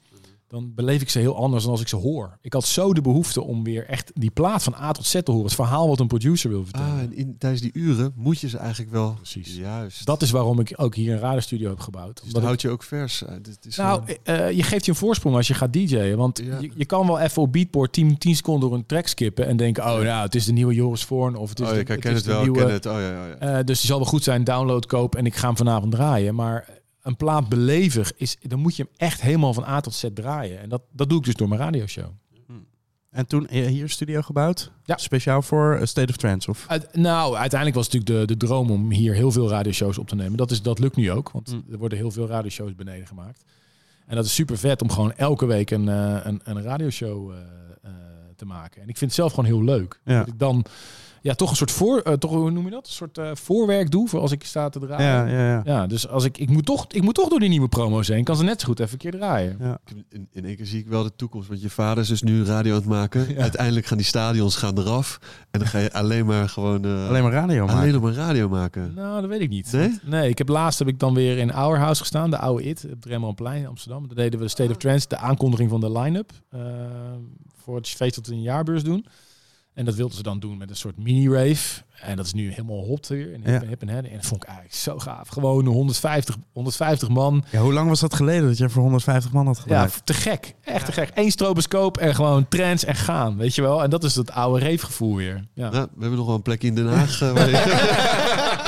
dan 0.49 0.73
beleef 0.75 1.01
ik 1.03 1.11
ze 1.11 1.19
heel 1.19 1.37
anders 1.37 1.63
dan 1.63 1.73
als 1.73 1.81
ik 1.81 1.89
ze 1.89 1.97
hoor. 1.97 2.39
Ik 2.41 2.53
had 2.53 2.65
zo 2.65 2.93
de 2.95 3.01
behoefte 3.01 3.43
om 3.43 3.65
weer 3.65 3.87
echt 3.87 4.11
die 4.15 4.31
plaat 4.31 4.63
van 4.63 4.75
A 4.75 4.93
tot 4.93 5.07
Z 5.07 5.13
te 5.13 5.31
horen. 5.31 5.45
Het 5.45 5.55
verhaal 5.55 5.89
wat 5.89 6.01
een 6.01 6.07
producer 6.07 6.51
wil 6.51 6.65
vertellen. 6.65 6.93
Ah, 6.93 6.99
en 7.01 7.17
in, 7.17 7.37
tijdens 7.39 7.63
die 7.63 7.71
uren 7.75 8.13
moet 8.17 8.41
je 8.41 8.49
ze 8.49 8.59
eigenlijk 8.59 8.91
wel... 8.91 9.13
Precies. 9.15 9.57
Juist. 9.57 10.07
Dat 10.07 10.23
is 10.23 10.31
waarom 10.31 10.61
ik 10.61 10.73
ook 10.77 10.95
hier 10.95 11.13
een 11.13 11.19
radiostudio 11.19 11.69
heb 11.69 11.81
gebouwd. 11.81 12.17
dus 12.17 12.27
Omdat 12.27 12.43
houdt 12.43 12.61
je 12.63 12.69
ook 12.69 12.83
vers. 12.83 13.25
Eh, 13.25 13.35
dit 13.43 13.67
is 13.67 13.77
nou, 13.77 14.01
gewoon- 14.01 14.17
eh, 14.39 14.51
je 14.51 14.63
geeft 14.63 14.85
je 14.85 14.91
een 14.91 14.97
voorsprong 14.97 15.37
als 15.37 15.49
je 15.49 15.55
gaat 15.55 15.73
DJ'en. 15.73 16.17
Want 16.17 16.39
Ja. 16.45 16.59
je, 16.61 16.71
je 16.75 16.85
kan 16.85 17.07
wel 17.07 17.19
even 17.19 17.43
op 17.43 17.53
Beatport 17.53 17.93
10, 17.93 18.19
10 18.19 18.37
seconden 18.37 18.69
door 18.69 18.79
een 18.79 18.87
track 18.87 19.07
skippen 19.07 19.47
en 19.47 19.57
denken: 19.57 19.83
oh, 19.85 20.01
nou, 20.01 20.23
het 20.25 20.35
is 20.35 20.45
de 20.45 20.53
nieuwe 20.53 20.75
Joris 20.75 21.05
Voorn 21.05 21.37
of 21.37 21.49
het 21.49 21.61
is 21.61 21.67
oh, 21.67 21.73
de, 21.73 21.81
ik 21.81 21.89
herken 21.89 22.11
is 22.11 22.17
het 22.17 22.27
wel, 22.27 22.43
nieuwe. 22.43 22.59
ken 22.59 22.73
het. 22.73 22.87
Oh, 22.87 22.93
ja, 22.93 23.01
ja, 23.11 23.27
ja. 23.27 23.35
Eh, 23.59 23.65
dus 23.65 23.79
die 23.79 23.89
zal 23.89 23.99
wel 23.99 24.07
goed 24.09 24.23
zijn. 24.23 24.45
Download 24.45 24.87
koop 24.87 25.15
en 25.15 25.27
ik 25.27 25.35
ga 25.37 25.47
hem 25.47 25.57
vanavond 25.57 25.93
draaien. 25.93 26.35
Maar 26.35 26.69
een 27.09 27.17
plaat 27.17 27.49
belevig 27.49 28.13
is, 28.17 28.37
dan 28.41 28.59
moet 28.59 28.77
je 28.77 28.83
hem 28.83 28.93
echt 28.97 29.21
helemaal 29.21 29.55
van 29.55 29.65
A 29.65 29.81
tot 29.81 29.95
Z 29.95 30.05
draaien. 30.15 30.61
En 30.61 30.69
dat, 30.69 30.83
dat 30.93 31.09
doe 31.09 31.19
ik 31.19 31.25
dus 31.25 31.35
door 31.35 31.49
mijn 31.49 31.61
radioshow. 31.61 32.11
En 33.11 33.27
toen 33.27 33.47
eh, 33.47 33.67
hier 33.67 33.83
een 33.83 33.91
studio 33.91 34.21
gebouwd? 34.21 34.71
Ja. 34.85 34.97
Speciaal 34.97 35.43
voor 35.43 35.75
eh, 35.75 35.87
State 35.87 36.11
of 36.11 36.17
Trance? 36.17 36.51
Of? 36.51 36.65
Uit, 36.69 36.95
nou, 36.97 37.37
uiteindelijk 37.37 37.77
was 37.79 37.87
het 37.87 37.95
natuurlijk 37.95 38.29
de, 38.29 38.35
de 38.37 38.47
droom 38.47 38.71
om 38.71 38.91
hier 38.91 39.15
heel 39.15 39.31
veel 39.31 39.49
radioshows 39.49 39.99
op 39.99 40.09
te 40.09 40.15
nemen. 40.15 40.37
Dat, 40.37 40.51
is, 40.51 40.63
dat 40.63 40.79
lukt 40.79 40.97
nu 40.97 41.11
ook, 41.11 41.31
want 41.31 41.53
Mm. 41.53 41.65
er 41.71 41.79
worden 41.79 41.99
heel 41.99 42.11
veel 42.11 42.27
radioshows 42.27 42.75
beneden 42.75 43.07
gemaakt. 43.07 43.45
En 44.07 44.17
dat 44.17 44.25
is 44.25 44.35
super 44.35 44.59
vet 44.59 44.83
om 44.83 44.91
gewoon 44.91 45.13
elke 45.13 45.47
week 45.47 45.71
een, 45.71 45.89
eh, 45.89 46.17
een, 46.23 46.41
een 46.45 46.63
radioshow 46.63 47.33
te 48.37 48.45
maken. 48.45 48.83
En 48.83 48.89
ik 48.89 48.97
vind 48.97 49.11
het 49.11 49.21
zelf 49.21 49.31
gewoon 49.33 49.51
heel 49.51 49.65
leuk. 49.65 50.01
Ja. 50.05 50.19
Dat 50.19 50.29
ik 50.29 50.39
dan 50.39 50.65
ja, 51.23 51.35
toch 51.35 51.51
een 51.51 51.57
soort 51.57 51.71
voor, 51.71 51.99
eh, 52.01 52.13
toch, 52.13 52.31
hoe 52.31 52.51
noem 52.51 52.65
je 52.65 52.71
dat? 52.71 52.87
Een 52.87 52.93
soort 52.93 53.19
eh, 53.19 53.31
voorwerk 53.35 53.91
doe 53.91 54.09
voor 54.09 54.21
als 54.21 54.33
ik 54.33 54.45
sta 54.45 54.69
te 54.69 54.79
draaien. 54.79 55.07
Ja, 55.07 55.39
ja, 55.39 55.49
ja. 55.51 55.63
Ja, 55.65 55.87
dus 55.87 56.09
als 56.09 56.25
ik, 56.25 56.39
ik, 56.39 56.49
moet 56.51 56.65
toch, 56.67 56.87
ik 56.89 57.03
moet 57.03 57.15
toch 57.15 57.29
door 57.29 57.41
die 57.41 57.49
nieuwe 57.49 57.69
promo's 57.69 58.09
heen. 58.09 58.19
Ik 58.19 58.25
kan 58.25 58.37
ze 58.37 58.45
net 58.45 58.61
zo 58.61 58.67
goed 58.67 58.81
even 58.81 58.93
een 58.93 58.99
keer 58.99 59.11
draaien. 59.11 59.57
ja. 59.61 59.79
In, 60.09 60.29
in 60.33 60.45
één 60.45 60.57
keer 60.57 60.67
zie 60.67 60.79
ik 60.81 60.87
wel 60.87 61.03
de 61.03 61.13
toekomst. 61.17 61.49
Want 61.49 61.61
je 61.63 61.71
vader 61.71 62.03
is 62.03 62.09
dus 62.09 62.23
nu 62.23 62.45
radio 62.45 62.73
aan 62.73 62.79
het 62.81 62.89
maken. 62.89 63.27
Ja. 63.35 63.41
Uiteindelijk 63.41 63.87
gaan 63.87 63.97
die 63.97 64.07
stadions 64.07 64.57
gaan 64.57 64.79
eraf. 64.79 65.19
En 65.51 65.59
dan 65.59 65.69
ga 65.69 65.79
je 65.79 65.93
alleen 65.93 66.27
maar 66.27 66.49
gewoon... 66.49 66.85
eh, 66.85 67.09
Alleen 67.09 67.23
maar 67.23 67.33
radio 67.33 67.65
maken. 67.67 67.81
alleen 67.81 67.93
nog 67.93 68.03
maar 68.03 68.13
radio 68.13 68.49
maken. 68.49 68.93
Nou, 68.95 69.21
dat 69.21 69.31
weet 69.31 69.41
ik 69.41 69.49
niet. 69.49 69.73
Nee? 69.73 69.99
Nee, 70.05 70.29
ik 70.29 70.39
heb 70.39 70.49
laatst 70.49 70.79
heb 70.79 70.89
ik 70.89 70.99
dan 70.99 71.15
weer 71.15 71.39
in 71.39 71.53
Our 71.53 71.79
House 71.79 72.01
gestaan, 72.01 72.31
de 72.31 72.39
oude 72.39 72.63
IT, 72.65 72.85
op 72.85 72.91
het 72.91 73.05
Rembrandtplein 73.05 73.61
in 73.61 73.67
Amsterdam. 73.67 74.07
Daar 74.07 74.17
deden 74.17 74.39
we 74.39 74.45
de 74.45 74.51
State 74.51 74.71
of 74.71 74.77
Trance, 74.77 75.09
de 75.09 75.17
aankondiging 75.17 75.71
van 75.71 75.81
de 75.81 75.93
line-up 75.99 76.31
eh, 76.51 76.61
voor 77.63 77.77
het 77.77 77.89
feest 77.89 78.15
dat 78.15 78.27
we 78.27 78.33
een 78.33 78.43
jaarbeurs 78.43 78.83
doen. 78.83 79.07
En 79.79 79.85
dat 79.85 79.95
wilden 79.95 80.17
ze 80.17 80.23
dan 80.23 80.39
doen 80.41 80.57
met 80.59 80.71
een 80.71 80.77
soort 80.77 80.97
mini-rave. 80.99 81.83
En 82.01 82.17
dat 82.17 82.27
is 82.27 82.33
nu 82.33 82.51
helemaal 82.51 82.85
hot 82.85 83.09
weer. 83.09 83.27
En 83.35 83.41
hip, 83.41 83.47
Ja. 83.47 83.61
en 83.63 83.69
hip 83.69 83.83
en. 83.83 83.89
En 83.89 84.03
dat 84.03 84.27
vond 84.27 84.43
ik 84.43 84.49
eigenlijk 84.49 84.79
zo 84.79 84.99
gaaf. 84.99 85.29
Gewoon 85.29 85.67
150, 85.67 86.37
150 86.53 87.09
man. 87.09 87.45
Ja, 87.51 87.61
hoe 87.61 87.73
lang 87.73 87.89
was 87.89 88.01
dat 88.01 88.15
geleden 88.15 88.47
dat 88.49 88.59
je 88.59 88.69
voor 88.69 88.83
150 88.83 89.33
man 89.33 89.47
had 89.47 89.57
Ja, 89.57 89.63
gedraaid? 89.63 90.01
te 90.07 90.15
gek. 90.15 90.55
Echt 90.65 90.85
te 90.87 90.93
gek. 90.93 91.11
Eén 91.15 91.31
stroboscoop 91.31 91.97
en 91.99 92.15
gewoon 92.15 92.49
trance 92.49 92.87
en 92.87 92.95
gaan. 92.95 93.37
Weet 93.37 93.55
je 93.55 93.63
wel? 93.63 93.83
En 93.83 93.91
dat 93.91 94.05
is 94.05 94.15
het 94.15 94.31
oude 94.31 94.65
rave-gevoel 94.65 95.17
weer. 95.17 95.45
Ja. 95.55 95.71
Nou, 95.71 95.87
we 95.95 96.01
hebben 96.01 96.19
nog 96.19 96.27
wel 96.27 96.35
een 96.35 96.43
plekje 96.43 96.69
in 96.69 96.75
Den 96.75 96.87
Haag. 96.89 97.21
eh, 97.23 97.33
waar 97.33 97.49
je- 97.51 98.67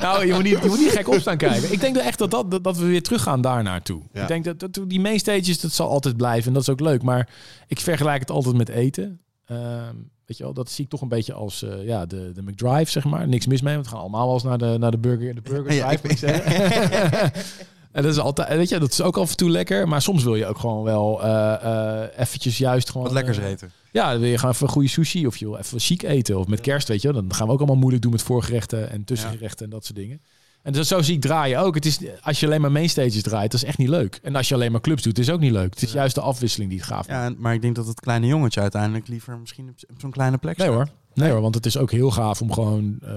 Nou, 0.00 0.26
je 0.26 0.32
moet, 0.34 0.42
niet, 0.42 0.58
je 0.62 0.68
moet 0.68 0.78
niet 0.78 0.90
gek 0.90 1.08
op 1.08 1.20
staan 1.20 1.36
kijken. 1.36 1.72
Ik 1.72 1.80
denk 1.80 1.94
dat 1.94 2.04
echt 2.04 2.18
dat, 2.18 2.30
dat, 2.30 2.50
dat, 2.50 2.64
dat 2.64 2.76
we 2.76 2.86
weer 2.86 3.02
terug 3.02 3.22
gaan 3.22 3.40
daar 3.40 3.62
naartoe. 3.62 4.02
Ja. 4.12 4.22
Ik 4.22 4.28
denk 4.28 4.44
dat, 4.44 4.60
dat 4.60 4.80
die 4.86 5.00
mainstages, 5.00 5.60
dat 5.60 5.72
zal 5.72 5.88
altijd 5.88 6.16
blijven. 6.16 6.46
En 6.46 6.52
dat 6.52 6.62
is 6.62 6.68
ook 6.68 6.80
leuk. 6.80 7.02
Maar 7.02 7.28
ik 7.66 7.80
vergelijk 7.80 8.20
het 8.20 8.30
altijd 8.30 8.56
met 8.56 8.68
eten. 8.68 9.20
Ehm, 9.50 9.94
weet 10.26 10.36
je 10.36 10.42
wel, 10.42 10.52
dat 10.52 10.70
zie 10.70 10.84
ik 10.84 10.90
toch 10.90 11.00
een 11.00 11.08
beetje 11.08 11.32
als 11.32 11.62
eh, 11.62 11.84
ja, 11.84 12.06
de, 12.06 12.32
de 12.34 12.42
McDrive, 12.42 12.90
zeg 12.90 13.04
maar. 13.04 13.28
Niks 13.28 13.46
mis 13.46 13.62
mee, 13.62 13.74
want 13.74 13.86
we 13.86 13.92
gaan 13.92 14.02
allemaal 14.02 14.24
wel 14.24 14.34
eens 14.34 14.42
naar 14.42 14.58
de, 14.58 14.76
naar 14.78 14.90
de 14.90 14.98
burger, 14.98 15.34
de 15.34 15.40
burger 15.50 15.72
Ja, 15.72 15.96
drive, 15.96 16.08
ik-. 16.08 17.32
En 17.92 18.02
dat 18.02 18.12
is 18.12 18.18
altijd, 18.18 18.48
weet 18.48 18.68
je, 18.68 18.78
dat 18.78 18.92
is 18.92 19.00
ook 19.00 19.16
af 19.16 19.30
en 19.30 19.36
toe 19.36 19.50
lekker. 19.50 19.88
Maar 19.88 20.02
soms 20.02 20.24
wil 20.24 20.34
je 20.34 20.46
ook 20.46 20.58
gewoon 20.58 20.82
wel 20.82 21.22
eh, 21.22 21.54
eh, 21.62 22.08
eventjes 22.16 22.58
juist 22.58 22.90
gewoon... 22.90 23.06
Wat 23.06 23.12
lekkers 23.12 23.38
eh, 23.38 23.46
eten. 23.46 23.70
ja, 23.92 24.10
dan 24.10 24.20
wil 24.20 24.28
je 24.28 24.38
gewoon 24.38 24.54
even 24.54 24.68
goede 24.68 24.88
sushi 24.88 25.26
of 25.26 25.36
je 25.36 25.44
wil 25.44 25.56
even 25.56 25.80
chic 25.80 26.02
eten. 26.02 26.38
Of 26.38 26.46
met 26.46 26.60
kerst, 26.60 26.88
weet 26.88 27.02
je. 27.02 27.12
Dan 27.12 27.34
gaan 27.34 27.46
we 27.46 27.52
ook 27.52 27.58
allemaal 27.58 27.76
moeilijk 27.76 28.02
doen 28.02 28.12
met 28.12 28.22
voorgerechten 28.22 28.90
en 28.90 29.04
tussengerechten 29.04 29.64
en 29.64 29.70
dat 29.70 29.84
soort 29.84 29.98
dingen. 29.98 30.20
En 30.62 30.72
dus 30.72 30.88
zo 30.88 31.02
zie 31.02 31.14
ik 31.14 31.20
draaien 31.20 31.60
ook. 31.60 31.74
Het 31.74 31.86
is, 31.86 31.98
als 32.22 32.40
je 32.40 32.46
alleen 32.46 32.60
maar 32.60 32.72
mainstages 32.72 33.22
draait, 33.22 33.50
dat 33.50 33.62
is 33.62 33.68
echt 33.68 33.78
niet 33.78 33.88
leuk. 33.88 34.20
En 34.22 34.36
als 34.36 34.48
je 34.48 34.54
alleen 34.54 34.72
maar 34.72 34.80
clubs 34.80 35.02
doet, 35.02 35.18
is 35.18 35.30
ook 35.30 35.40
niet 35.40 35.52
leuk. 35.52 35.74
Het 35.74 35.82
is 35.82 35.92
juist 35.92 36.14
de 36.14 36.20
afwisseling 36.20 36.70
die 36.70 36.78
het 36.78 36.88
gaaf 36.88 37.08
maakt. 37.08 37.30
Ja, 37.30 37.36
maar 37.38 37.54
ik 37.54 37.62
denk 37.62 37.74
dat 37.76 37.86
het 37.86 38.00
kleine 38.00 38.26
jongetje 38.26 38.60
uiteindelijk 38.60 39.08
liever 39.08 39.38
misschien 39.38 39.68
op, 39.68 40.00
zo'n 40.00 40.10
kleine 40.10 40.38
plek 40.38 40.56
Nee 40.56 40.66
staat. 40.66 40.78
hoor. 40.78 40.88
Nee 41.14 41.30
hoor, 41.30 41.40
want 41.40 41.54
het 41.54 41.66
is 41.66 41.76
ook 41.76 41.90
heel 41.90 42.10
gaaf 42.10 42.40
om 42.40 42.52
gewoon 42.52 42.98
eh, 43.02 43.12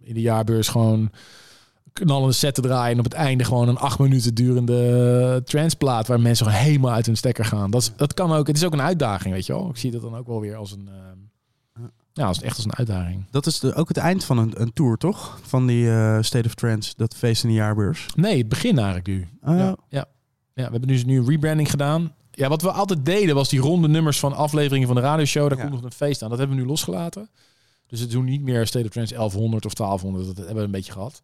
in 0.00 0.14
de 0.14 0.20
jaarbeurs 0.20 0.68
gewoon 0.68 1.10
knallende 1.92 2.32
set 2.32 2.54
te 2.54 2.60
draaien. 2.60 2.92
En 2.92 2.98
op 2.98 3.04
het 3.04 3.14
einde 3.14 3.44
gewoon 3.44 3.68
een 3.68 3.78
acht 3.78 3.98
minuten 3.98 4.34
durende 4.34 5.42
transplaat 5.44 6.06
waar 6.06 6.20
mensen 6.20 6.46
gewoon 6.46 6.60
helemaal 6.60 6.92
uit 6.92 7.06
hun 7.06 7.16
stekker 7.16 7.44
gaan. 7.44 7.70
Dat, 7.70 7.80
is, 7.82 7.92
dat 7.96 8.14
kan 8.14 8.32
ook. 8.32 8.46
Het 8.46 8.56
is 8.56 8.64
ook 8.64 8.72
een 8.72 8.82
uitdaging, 8.82 9.34
weet 9.34 9.46
je 9.46 9.52
wel. 9.52 9.68
Ik 9.68 9.76
zie 9.76 9.90
dat 9.90 10.02
dan 10.02 10.16
ook 10.16 10.26
wel 10.26 10.40
weer 10.40 10.56
als 10.56 10.72
een, 10.72 10.88
eh, 10.88 10.94
ja, 12.16 12.26
als, 12.26 12.40
echt 12.42 12.56
als 12.56 12.64
een 12.64 12.74
uitdaging. 12.74 13.24
Dat 13.30 13.46
is 13.46 13.60
de, 13.60 13.74
ook 13.74 13.88
het 13.88 13.96
eind 13.96 14.24
van 14.24 14.38
een, 14.38 14.60
een 14.60 14.72
tour, 14.72 14.96
toch? 14.96 15.38
Van 15.42 15.66
die 15.66 15.90
eh, 15.90 16.18
State 16.22 16.46
of 16.46 16.54
Trance, 16.54 16.92
dat 16.96 17.14
feest 17.14 17.42
in 17.42 17.48
de 17.48 17.54
jaarbeurs. 17.54 18.06
Nee, 18.14 18.38
het 18.38 18.48
begin 18.48 18.76
eigenlijk 18.76 19.06
nu. 19.06 19.28
Oh, 19.42 19.58
Ja, 19.58 19.66
ja. 19.66 19.76
ja, 19.88 20.04
we 20.52 20.60
hebben 20.62 20.88
dus 20.88 21.04
nu 21.04 21.18
een 21.18 21.28
rebranding 21.28 21.70
gedaan. 21.70 22.14
Ja, 22.30 22.48
wat 22.48 22.62
we 22.62 22.70
altijd 22.70 23.04
deden 23.04 23.34
was 23.34 23.48
die 23.48 23.60
ronde 23.60 23.88
nummers 23.88 24.18
van 24.18 24.32
afleveringen 24.32 24.86
van 24.86 24.96
de 24.96 25.02
radioshow. 25.02 25.48
Daar 25.48 25.58
komt 25.58 25.70
nog 25.70 25.82
een 25.82 25.92
feest 25.92 26.22
aan. 26.22 26.28
Dat 26.28 26.38
hebben 26.38 26.56
we 26.56 26.62
nu 26.62 26.68
losgelaten. 26.68 27.30
Dus 27.86 28.00
het 28.00 28.10
doen 28.10 28.24
niet 28.24 28.42
meer 28.42 28.66
State 28.66 28.84
of 28.84 28.90
Trance 28.90 29.14
1100 29.14 29.66
of 29.66 29.74
1200. 29.74 30.26
Dat 30.26 30.36
hebben 30.36 30.56
we 30.56 30.62
een 30.62 30.70
beetje 30.70 30.92
gehad. 30.92 31.22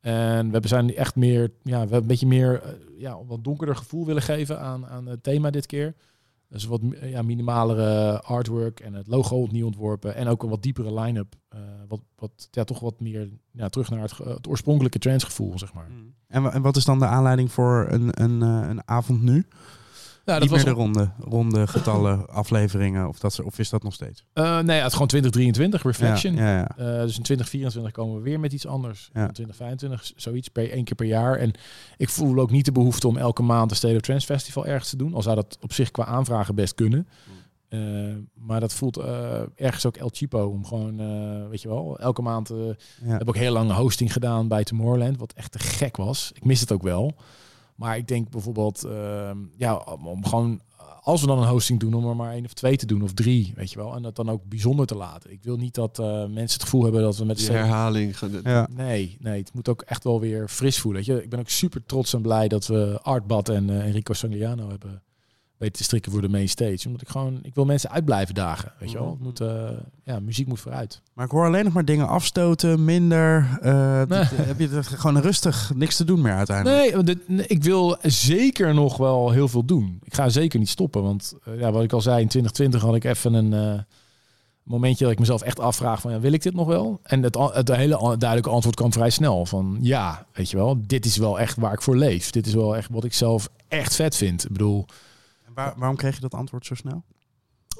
En 0.00 0.50
we 0.50 0.68
zijn 0.68 0.96
echt 0.96 1.16
meer, 1.16 1.50
ja, 1.62 1.72
we 1.72 1.78
hebben 1.78 2.00
een 2.00 2.06
beetje 2.06 2.26
meer, 2.26 2.62
eh, 2.62 2.70
ja, 2.98 3.12
een 3.12 3.26
wat 3.26 3.44
donkerder 3.44 3.76
gevoel 3.76 4.06
willen 4.06 4.22
geven 4.22 4.60
aan, 4.60 4.86
aan 4.86 5.06
het 5.06 5.22
thema 5.22 5.50
dit 5.50 5.66
keer. 5.66 5.94
Dus 6.54 6.64
wat 6.64 6.80
ja, 7.02 7.22
minimalere 7.22 8.20
artwork 8.22 8.80
en 8.80 8.94
het 8.94 9.06
logo 9.06 9.36
opnieuw 9.36 9.66
ontworpen. 9.66 10.14
En 10.14 10.28
ook 10.28 10.42
een 10.42 10.48
wat 10.48 10.62
diepere 10.62 11.00
line-up. 11.00 11.34
eh, 11.48 11.60
wat, 11.88 12.00
wat 12.16 12.48
ja, 12.50 12.64
toch 12.64 12.80
wat 12.80 13.00
meer 13.00 13.28
ja, 13.50 13.68
terug 13.68 13.90
naar 13.90 14.00
het, 14.00 14.18
het 14.18 14.48
oorspronkelijke 14.48 14.98
trendsgevoel, 14.98 15.58
zeg 15.58 15.72
maar. 15.72 15.88
En, 16.28 16.52
en 16.52 16.62
wat 16.62 16.76
is 16.76 16.84
dan 16.84 16.98
de 16.98 17.06
aanleiding 17.06 17.52
voor 17.52 17.86
een, 17.90 18.22
een, 18.22 18.42
eh, 18.42 18.68
een 18.68 18.88
avond 18.88 19.22
nu? 19.22 19.46
Niet 20.26 20.40
dat 20.40 20.48
was 20.48 20.64
meer 20.64 20.74
de 20.74 20.80
ronde, 20.80 21.10
ronde 21.18 21.66
getallen, 21.66 22.28
afleveringen, 22.28 23.08
of, 23.08 23.18
dat, 23.18 23.32
ze- 23.32 23.44
of 23.44 23.58
is 23.58 23.70
dat 23.70 23.82
nog 23.82 23.94
steeds? 23.94 24.24
Eh, 24.32 24.58
nee, 24.58 24.76
het 24.76 24.86
is 24.86 24.92
gewoon 24.92 25.06
2023, 25.08 25.82
Reflection. 25.82 26.34
Ja, 26.34 26.50
ja, 26.50 26.56
ja. 26.58 26.68
Eh, 26.76 26.84
dus 27.00 27.16
in 27.16 27.22
2024 27.22 27.92
komen 27.92 28.16
we 28.16 28.22
weer 28.22 28.40
met 28.40 28.52
iets 28.52 28.66
anders. 28.66 29.10
Ja. 29.12 29.26
In 29.26 29.32
2025 29.32 30.12
zoiets 30.16 30.48
per 30.48 30.70
één 30.70 30.84
keer 30.84 30.94
per 30.96 31.06
jaar. 31.06 31.36
En 31.36 31.52
ik 31.96 32.08
voel 32.08 32.38
ook 32.38 32.50
niet 32.50 32.64
de 32.64 32.72
behoefte 32.72 33.08
om 33.08 33.16
elke 33.16 33.42
maand 33.42 33.70
een 33.70 33.76
State 33.76 33.94
of 33.94 34.00
Trance 34.00 34.26
Festival 34.26 34.66
ergens 34.66 34.90
te 34.90 34.96
doen. 34.96 35.14
Al 35.14 35.22
zou 35.22 35.34
dat 35.36 35.58
op 35.60 35.72
zich 35.72 35.90
qua 35.90 36.04
aanvragen 36.04 36.54
best 36.54 36.74
kunnen. 36.74 37.08
Eh, 37.68 37.80
maar 38.34 38.60
dat 38.60 38.74
voelt 38.74 38.96
ergens 39.56 39.86
ook 39.86 39.96
El 39.96 40.10
Chipo 40.12 40.46
om 40.46 40.64
gewoon, 40.66 40.96
weet 41.48 41.62
je 41.62 41.68
wel, 41.68 41.98
elke 41.98 42.22
maand. 42.22 42.48
ja. 43.04 43.18
heb 43.18 43.28
ook 43.28 43.36
heel 43.36 43.52
lang 43.52 43.72
hosting 43.72 44.12
gedaan 44.12 44.48
bij 44.48 44.64
Tomorrowland, 44.64 45.18
wat 45.18 45.32
echt 45.32 45.52
te 45.52 45.58
gek 45.58 45.96
was. 45.96 46.30
Ik 46.34 46.44
mis 46.44 46.60
het 46.60 46.72
ook 46.72 46.82
wel. 46.82 47.14
Maar 47.74 47.96
ik 47.96 48.08
denk 48.08 48.30
bijvoorbeeld, 48.30 48.84
ehm, 48.84 49.38
ja, 49.56 49.76
om, 50.04 50.24
gewoon, 50.26 50.60
als 51.00 51.20
we 51.20 51.26
dan 51.26 51.38
een 51.38 51.48
hosting 51.48 51.80
doen, 51.80 51.94
om 51.94 52.08
er 52.08 52.16
maar 52.16 52.32
één 52.32 52.44
of 52.44 52.52
twee 52.52 52.76
te 52.76 52.86
doen 52.86 53.02
of 53.02 53.12
drie, 53.12 53.52
weet 53.56 53.70
je 53.70 53.76
wel. 53.76 53.94
En 53.94 54.02
dat 54.02 54.16
dan 54.16 54.30
ook 54.30 54.44
bijzonder 54.44 54.86
te 54.86 54.94
laten. 54.96 55.32
Ik 55.32 55.42
wil 55.42 55.56
niet 55.56 55.74
dat 55.74 55.98
eh, 55.98 56.06
mensen 56.06 56.38
het 56.38 56.62
gevoel 56.62 56.82
hebben 56.82 57.02
dat 57.02 57.16
we 57.16 57.24
met 57.24 57.36
Die 57.36 57.50
herhaling. 57.50 58.16
Ja. 58.42 58.68
Nee, 58.70 59.16
nee, 59.20 59.38
het 59.38 59.54
moet 59.54 59.68
ook 59.68 59.82
echt 59.82 60.04
wel 60.04 60.20
weer 60.20 60.48
fris 60.48 60.78
voelen. 60.78 61.04
Weet 61.04 61.16
je? 61.16 61.22
Ik 61.22 61.30
ben 61.30 61.38
ook 61.38 61.48
super 61.48 61.82
trots 61.86 62.14
en 62.14 62.22
blij 62.22 62.48
dat 62.48 62.66
we 62.66 62.98
Artbad 63.02 63.48
en 63.48 63.70
eh, 63.70 63.86
Enrico 63.86 64.12
Sangliano 64.12 64.68
hebben 64.68 65.02
weten 65.58 65.76
te 65.76 65.84
strikken 65.84 66.12
voor 66.12 66.20
de 66.20 66.28
main 66.28 66.48
stage. 66.48 66.86
Omdat 66.86 67.00
ik 67.02 67.08
gewoon, 67.08 67.38
ik 67.42 67.54
wil 67.54 67.64
mensen 67.64 67.90
uit 67.90 68.04
blijven 68.04 68.34
dagen. 68.34 68.72
Weet 68.78 68.90
je 68.90 68.98
wel? 68.98 69.10
Het 69.10 69.20
moet, 69.20 69.40
eh, 69.40 69.70
ja, 70.04 70.20
muziek 70.20 70.46
moet 70.46 70.60
vooruit. 70.60 71.00
Maar 71.12 71.24
ik 71.24 71.30
hoor 71.30 71.46
alleen 71.46 71.64
nog 71.64 71.72
maar 71.72 71.84
dingen 71.84 72.08
afstoten, 72.08 72.84
minder. 72.84 73.58
Nee. 73.62 74.06
dit- 74.06 74.46
heb 74.46 74.58
je 74.58 74.68
er 74.68 74.84
gewoon 74.84 75.18
rustig 75.20 75.72
niks 75.74 75.96
te 75.96 76.04
doen 76.04 76.20
meer 76.20 76.34
uiteindelijk? 76.34 76.94
Nee, 76.94 77.02
dit- 77.04 77.50
ik 77.50 77.62
wil 77.62 77.96
zeker 78.02 78.74
nog 78.74 78.96
wel 78.96 79.30
heel 79.30 79.48
veel 79.48 79.64
doen. 79.64 79.98
Ik 80.02 80.14
ga 80.14 80.28
zeker 80.28 80.58
niet 80.58 80.68
stoppen. 80.68 81.02
Want 81.02 81.34
ja, 81.58 81.72
wat 81.72 81.82
ik 81.82 81.92
al 81.92 82.00
zei, 82.00 82.20
in 82.20 82.28
2020 82.28 82.82
had 82.82 82.94
ik 82.94 83.04
even 83.04 83.34
een 83.34 83.84
momentje 84.62 85.04
dat 85.04 85.12
ik 85.12 85.18
mezelf 85.18 85.42
echt 85.42 85.60
afvraag 85.60 86.00
van 86.00 86.10
ja, 86.12 86.20
wil 86.20 86.32
ik 86.32 86.42
dit 86.42 86.54
nog 86.54 86.66
wel? 86.66 87.00
En 87.02 87.22
het, 87.22 87.38
het 87.52 87.68
hele 87.76 87.96
duidelijke 87.98 88.50
antwoord 88.50 88.76
kwam 88.76 88.92
vrij 88.92 89.10
snel 89.10 89.46
van 89.46 89.78
ja, 89.80 90.26
weet 90.32 90.50
je 90.50 90.56
wel, 90.56 90.78
dit 90.86 91.04
is 91.06 91.16
wel 91.16 91.40
echt 91.40 91.56
waar 91.56 91.72
ik 91.72 91.82
voor 91.82 91.96
leef. 91.96 92.30
Dit 92.30 92.46
is 92.46 92.54
wel 92.54 92.76
echt 92.76 92.88
wat 92.90 93.04
ik 93.04 93.14
zelf 93.14 93.48
echt 93.68 93.94
vet 93.94 94.16
vind. 94.16 94.44
Ik 94.44 94.52
bedoel, 94.52 94.86
Waar- 95.54 95.74
waarom 95.76 95.96
kreeg 95.96 96.14
je 96.14 96.20
dat 96.20 96.34
antwoord 96.34 96.66
zo 96.66 96.74
snel? 96.74 97.04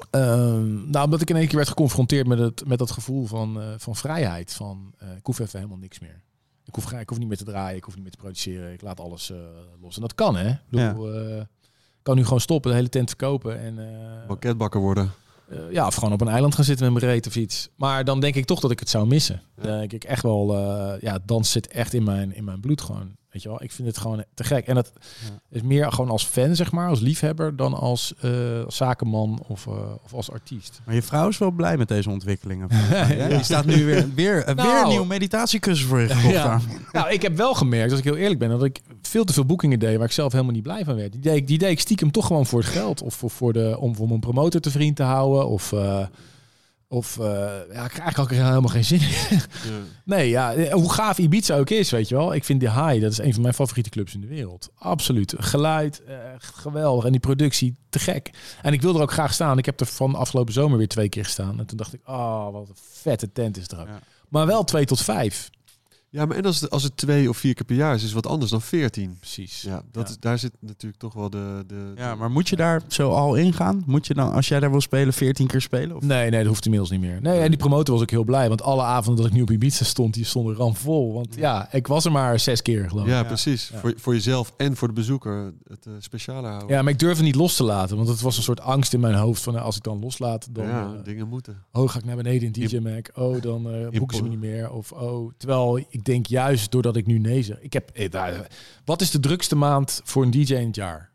Ehm, 0.09 0.89
nou, 0.89 1.05
omdat 1.05 1.21
ik 1.21 1.29
in 1.29 1.35
één 1.35 1.47
keer 1.47 1.55
werd 1.55 1.67
geconfronteerd 1.67 2.27
met, 2.27 2.39
het, 2.39 2.67
met 2.67 2.77
dat 2.79 2.91
gevoel 2.91 3.25
van, 3.25 3.61
eh, 3.61 3.67
van 3.77 3.95
vrijheid. 3.95 4.53
Van, 4.53 4.93
eh, 4.97 5.15
ik 5.15 5.25
hoef 5.25 5.39
even 5.39 5.59
helemaal 5.59 5.79
niks 5.79 5.99
meer. 5.99 6.21
Ik 6.65 6.75
hoef, 6.75 6.91
ik 6.91 7.09
hoef 7.09 7.17
niet 7.17 7.27
meer 7.27 7.37
te 7.37 7.43
draaien, 7.43 7.77
ik 7.77 7.83
hoef 7.83 7.93
niet 7.93 8.03
meer 8.03 8.11
te 8.11 8.17
produceren. 8.17 8.73
Ik 8.73 8.81
laat 8.81 8.99
alles 8.99 9.31
eh, 9.31 9.37
los. 9.81 9.95
En 9.95 10.01
dat 10.01 10.15
kan, 10.15 10.35
hè? 10.35 10.49
Ik 10.49 10.57
bedoel, 10.69 11.13
eh, 11.13 11.41
kan 12.01 12.15
nu 12.15 12.23
gewoon 12.23 12.39
stoppen, 12.41 12.71
de 12.71 12.77
hele 12.77 12.89
tent 12.89 13.07
verkopen. 13.09 13.59
En, 13.59 13.79
eh, 13.79 14.27
Banketbakker 14.27 14.79
worden. 14.81 15.11
eh, 15.49 15.71
ja, 15.71 15.87
of 15.87 15.95
gewoon 15.95 16.13
op 16.13 16.21
een 16.21 16.27
eiland 16.27 16.55
gaan 16.55 16.63
zitten 16.63 16.91
met 16.93 17.01
mijn 17.01 17.13
reet 17.13 17.27
of 17.27 17.35
iets. 17.35 17.69
Maar 17.75 18.03
dan 18.03 18.19
denk 18.19 18.35
ik 18.35 18.45
toch 18.45 18.59
dat 18.59 18.71
ik 18.71 18.79
het 18.79 18.89
zou 18.89 19.07
missen. 19.07 19.41
Dan 19.55 19.77
denk 19.77 19.93
ik 19.93 20.03
echt 20.03 20.23
wel, 20.23 20.55
eh, 20.55 21.01
ja, 21.01 21.19
dans 21.25 21.51
zit 21.51 21.67
echt 21.67 21.93
in 21.93 22.03
mijn, 22.03 22.35
in 22.35 22.43
mijn 22.43 22.59
bloed 22.59 22.81
gewoon. 22.81 23.15
Weet 23.35 23.43
je 23.43 23.49
wel, 23.49 23.63
ik 23.63 23.71
vind 23.71 23.87
het 23.87 23.97
gewoon 23.97 24.23
te 24.33 24.43
gek. 24.43 24.67
En 24.67 24.75
dat 24.75 24.91
is 25.49 25.61
meer 25.61 25.91
gewoon 25.91 26.09
als 26.11 26.25
fan, 26.25 26.55
zeg 26.55 26.71
maar, 26.71 26.89
als 26.89 26.99
liefhebber, 26.99 27.55
dan 27.55 27.73
als 27.73 28.13
eh, 28.21 28.31
zakenman 28.67 29.43
of, 29.47 29.67
eh, 29.67 29.73
of 30.03 30.13
als 30.13 30.31
artiest. 30.31 30.81
Maar 30.85 30.95
je 30.95 31.01
vrouw 31.01 31.27
is 31.27 31.37
wel 31.37 31.51
blij 31.51 31.77
met 31.77 31.87
deze 31.87 32.09
ontwikkelingen. 32.09 32.67
Ja. 33.17 33.27
Die 33.27 33.43
staat 33.43 33.65
nu 33.65 33.85
weer, 33.85 34.09
weer, 34.15 34.45
weer 34.45 34.55
Nou. 34.55 34.81
een 34.83 34.87
nieuwe 34.89 35.05
meditatiekussen 35.05 35.87
voor 35.87 35.99
je 35.99 36.07
gekocht. 36.09 36.33
Ja. 36.33 36.43
daar. 36.43 36.61
Nou, 36.91 37.09
ik 37.09 37.21
heb 37.21 37.37
wel 37.37 37.53
gemerkt, 37.53 37.89
als 37.91 37.99
ik 37.99 38.05
heel 38.05 38.15
eerlijk 38.15 38.39
ben, 38.39 38.49
dat 38.49 38.63
ik 38.63 38.81
veel 39.01 39.23
te 39.23 39.33
veel 39.33 39.45
boekingen 39.45 39.79
deed 39.79 39.97
waar 39.97 40.05
ik 40.05 40.11
zelf 40.11 40.31
helemaal 40.31 40.53
niet 40.53 40.63
blij 40.63 40.83
van 40.85 40.95
werd. 40.95 41.11
Die 41.11 41.21
deed, 41.21 41.35
ik- 41.35 41.47
die 41.47 41.57
deed 41.57 41.71
ik 41.71 41.79
stiekem 41.79 42.11
toch 42.11 42.25
gewoon 42.25 42.45
voor 42.45 42.59
het 42.59 42.69
geld. 42.69 43.01
Of 43.01 43.13
voor, 43.13 43.29
voor 43.29 43.53
de, 43.53 43.77
om, 43.79 43.95
om 43.99 44.11
een 44.11 44.19
promotor 44.19 44.61
te 44.61 44.71
vriend 44.71 44.95
te 44.95 45.03
houden. 45.03 45.47
Of, 45.47 45.71
eh, 45.71 46.05
of 46.87 47.19
eh, 47.19 47.25
ja, 47.73 47.83
ik 47.83 47.91
krijg 47.91 48.19
ook 48.19 48.29
helemaal 48.29 48.61
geen 48.61 48.85
zin 48.85 48.99
in. 49.01 49.39
Nee, 50.03 50.29
ja, 50.29 50.53
eh, 50.53 50.73
hoe 50.73 50.93
gaaf 50.93 51.17
Ibiza 51.17 51.57
ook 51.57 51.69
is, 51.69 51.91
weet 51.91 52.09
je 52.09 52.15
wel. 52.15 52.33
Ik 52.33 52.43
vind 52.43 52.59
de 52.59 52.71
High, 52.71 53.01
dat 53.01 53.11
is 53.11 53.17
een 53.17 53.33
van 53.33 53.41
mijn 53.41 53.53
favoriete 53.53 53.89
clubs 53.89 54.13
in 54.13 54.21
de 54.21 54.27
wereld. 54.27 54.69
Absoluut. 54.77 55.33
Geluid, 55.37 56.03
eh, 56.03 56.17
geweldig. 56.37 57.05
En 57.05 57.11
die 57.11 57.19
productie, 57.19 57.75
te 57.89 57.99
gek. 57.99 58.29
En 58.61 58.73
ik 58.73 58.81
wil 58.81 58.95
er 58.95 59.01
ook 59.01 59.11
graag 59.11 59.33
staan. 59.33 59.57
Ik 59.57 59.65
heb 59.65 59.79
er 59.79 59.85
van 59.85 60.15
afgelopen 60.15 60.53
zomer 60.53 60.77
weer 60.77 60.87
twee 60.87 61.09
keer 61.09 61.23
gestaan. 61.23 61.59
En 61.59 61.65
toen 61.65 61.77
dacht 61.77 61.93
ik, 61.93 62.01
oh, 62.05 62.51
wat 62.51 62.69
een 62.69 62.75
vette 62.91 63.31
tent 63.31 63.57
is 63.57 63.67
er 63.67 63.79
ook. 63.79 63.87
Ja. 63.87 63.99
Maar 64.29 64.45
wel 64.45 64.63
twee 64.63 64.85
tot 64.85 65.01
vijf. 65.01 65.49
Ja, 66.15 66.25
maar 66.25 66.37
en 66.37 66.45
als 66.45 66.61
het, 66.61 66.69
als 66.69 66.83
het 66.83 66.97
twee 66.97 67.29
of 67.29 67.37
vier 67.37 67.53
keer 67.53 67.65
per 67.65 67.75
jaar 67.75 67.93
is, 67.95 67.99
is 67.99 68.03
het 68.03 68.13
wat 68.13 68.27
anders 68.27 68.51
dan 68.51 68.61
veertien. 68.61 69.17
Precies. 69.19 69.61
Ja, 69.61 69.81
dat 69.91 70.07
Ja. 70.07 70.09
Is, 70.09 70.19
daar 70.19 70.39
zit 70.39 70.51
natuurlijk 70.59 71.01
toch 71.01 71.13
wel 71.13 71.29
de... 71.29 71.63
de 71.67 71.91
Ja, 71.95 72.15
maar 72.15 72.31
moet 72.31 72.49
je 72.49 72.55
daar 72.55 72.81
zo 72.87 73.11
al 73.11 73.35
ingaan? 73.35 73.83
Moet 73.85 74.07
je 74.07 74.13
dan, 74.13 74.31
als 74.31 74.47
jij 74.47 74.59
daar 74.59 74.71
wil 74.71 74.81
spelen, 74.81 75.13
14 75.13 75.47
keer 75.47 75.61
spelen? 75.61 75.95
Of? 75.95 76.03
Nee, 76.03 76.29
nee, 76.29 76.39
dat 76.39 76.47
hoeft 76.47 76.63
inmiddels 76.65 76.91
niet 76.91 77.01
meer. 77.01 77.21
Nee, 77.21 77.39
en 77.39 77.49
die 77.49 77.57
promotor 77.57 77.93
was 77.93 78.03
ook 78.03 78.09
heel 78.09 78.23
blij. 78.23 78.47
Want 78.47 78.61
alle 78.61 78.83
avonden 78.83 79.23
dat 79.23 79.31
ik 79.31 79.37
nu 79.37 79.43
op 79.43 79.51
Ibiza 79.51 79.83
stond, 79.85 80.13
die 80.13 80.25
stonden 80.25 80.55
ramvol. 80.55 81.13
Want 81.13 81.35
ja, 81.35 81.71
ik 81.71 81.87
was 81.87 82.05
er 82.05 82.11
maar 82.11 82.39
zes 82.39 82.61
keer 82.61 82.89
geloof 82.89 83.05
ik. 83.05 83.11
ja, 83.11 83.17
Ja. 83.17 83.23
precies. 83.23 83.69
Ja. 83.73 83.79
Voor, 83.79 83.93
voor 83.97 84.13
jezelf 84.13 84.53
en 84.57 84.75
voor 84.75 84.87
de 84.87 84.93
bezoeker 84.93 85.53
het 85.67 85.85
eh, 85.85 85.93
speciale 85.99 86.47
houden. 86.47 86.83
maar 86.83 86.93
ik 86.93 86.99
durfde 86.99 87.23
niet 87.23 87.35
los 87.35 87.55
te 87.55 87.63
laten. 87.63 87.95
Want 87.95 88.07
het 88.07 88.21
was 88.21 88.37
een 88.37 88.43
soort 88.43 88.61
angst 88.61 88.93
in 88.93 88.99
mijn 88.99 89.15
hoofd. 89.15 89.43
Van 89.43 89.53
nou, 89.53 89.65
als 89.65 89.75
ik 89.75 89.83
dan 89.83 89.99
loslaat, 89.99 90.47
dan 90.51 90.67
ja, 90.67 90.93
eh, 90.97 91.03
dingen 91.03 91.27
moeten. 91.27 91.63
oh, 91.71 91.89
ga 91.89 91.99
ik 91.99 92.05
naar 92.05 92.15
beneden 92.15 92.53
in 92.53 92.67
DJ 92.67 92.77
Mac. 92.77 93.09
Oh, 93.13 93.41
dan 93.41 93.71
eh 93.71 93.89
boeken 93.97 94.17
ze 94.17 94.23
me 94.23 94.29
niet 94.29 94.39
meer. 94.39 94.71
Of 94.71 94.91
oh, 94.91 95.31
terwijl 95.37 95.77
ik 95.89 96.03
denk 96.05 96.25
juist 96.25 96.71
doordat 96.71 96.95
ik 96.95 97.05
nu 97.05 97.17
nee 97.19 97.43
zeg. 97.43 97.59
Ik 97.61 97.73
heb, 97.73 97.89
eh, 97.89 98.39
wat 98.85 99.01
is 99.01 99.11
de 99.11 99.19
drukste 99.19 99.55
maand 99.55 100.01
voor 100.03 100.23
een 100.23 100.31
DJ 100.31 100.53
in 100.53 100.65
het 100.67 100.75
jaar? 100.75 101.11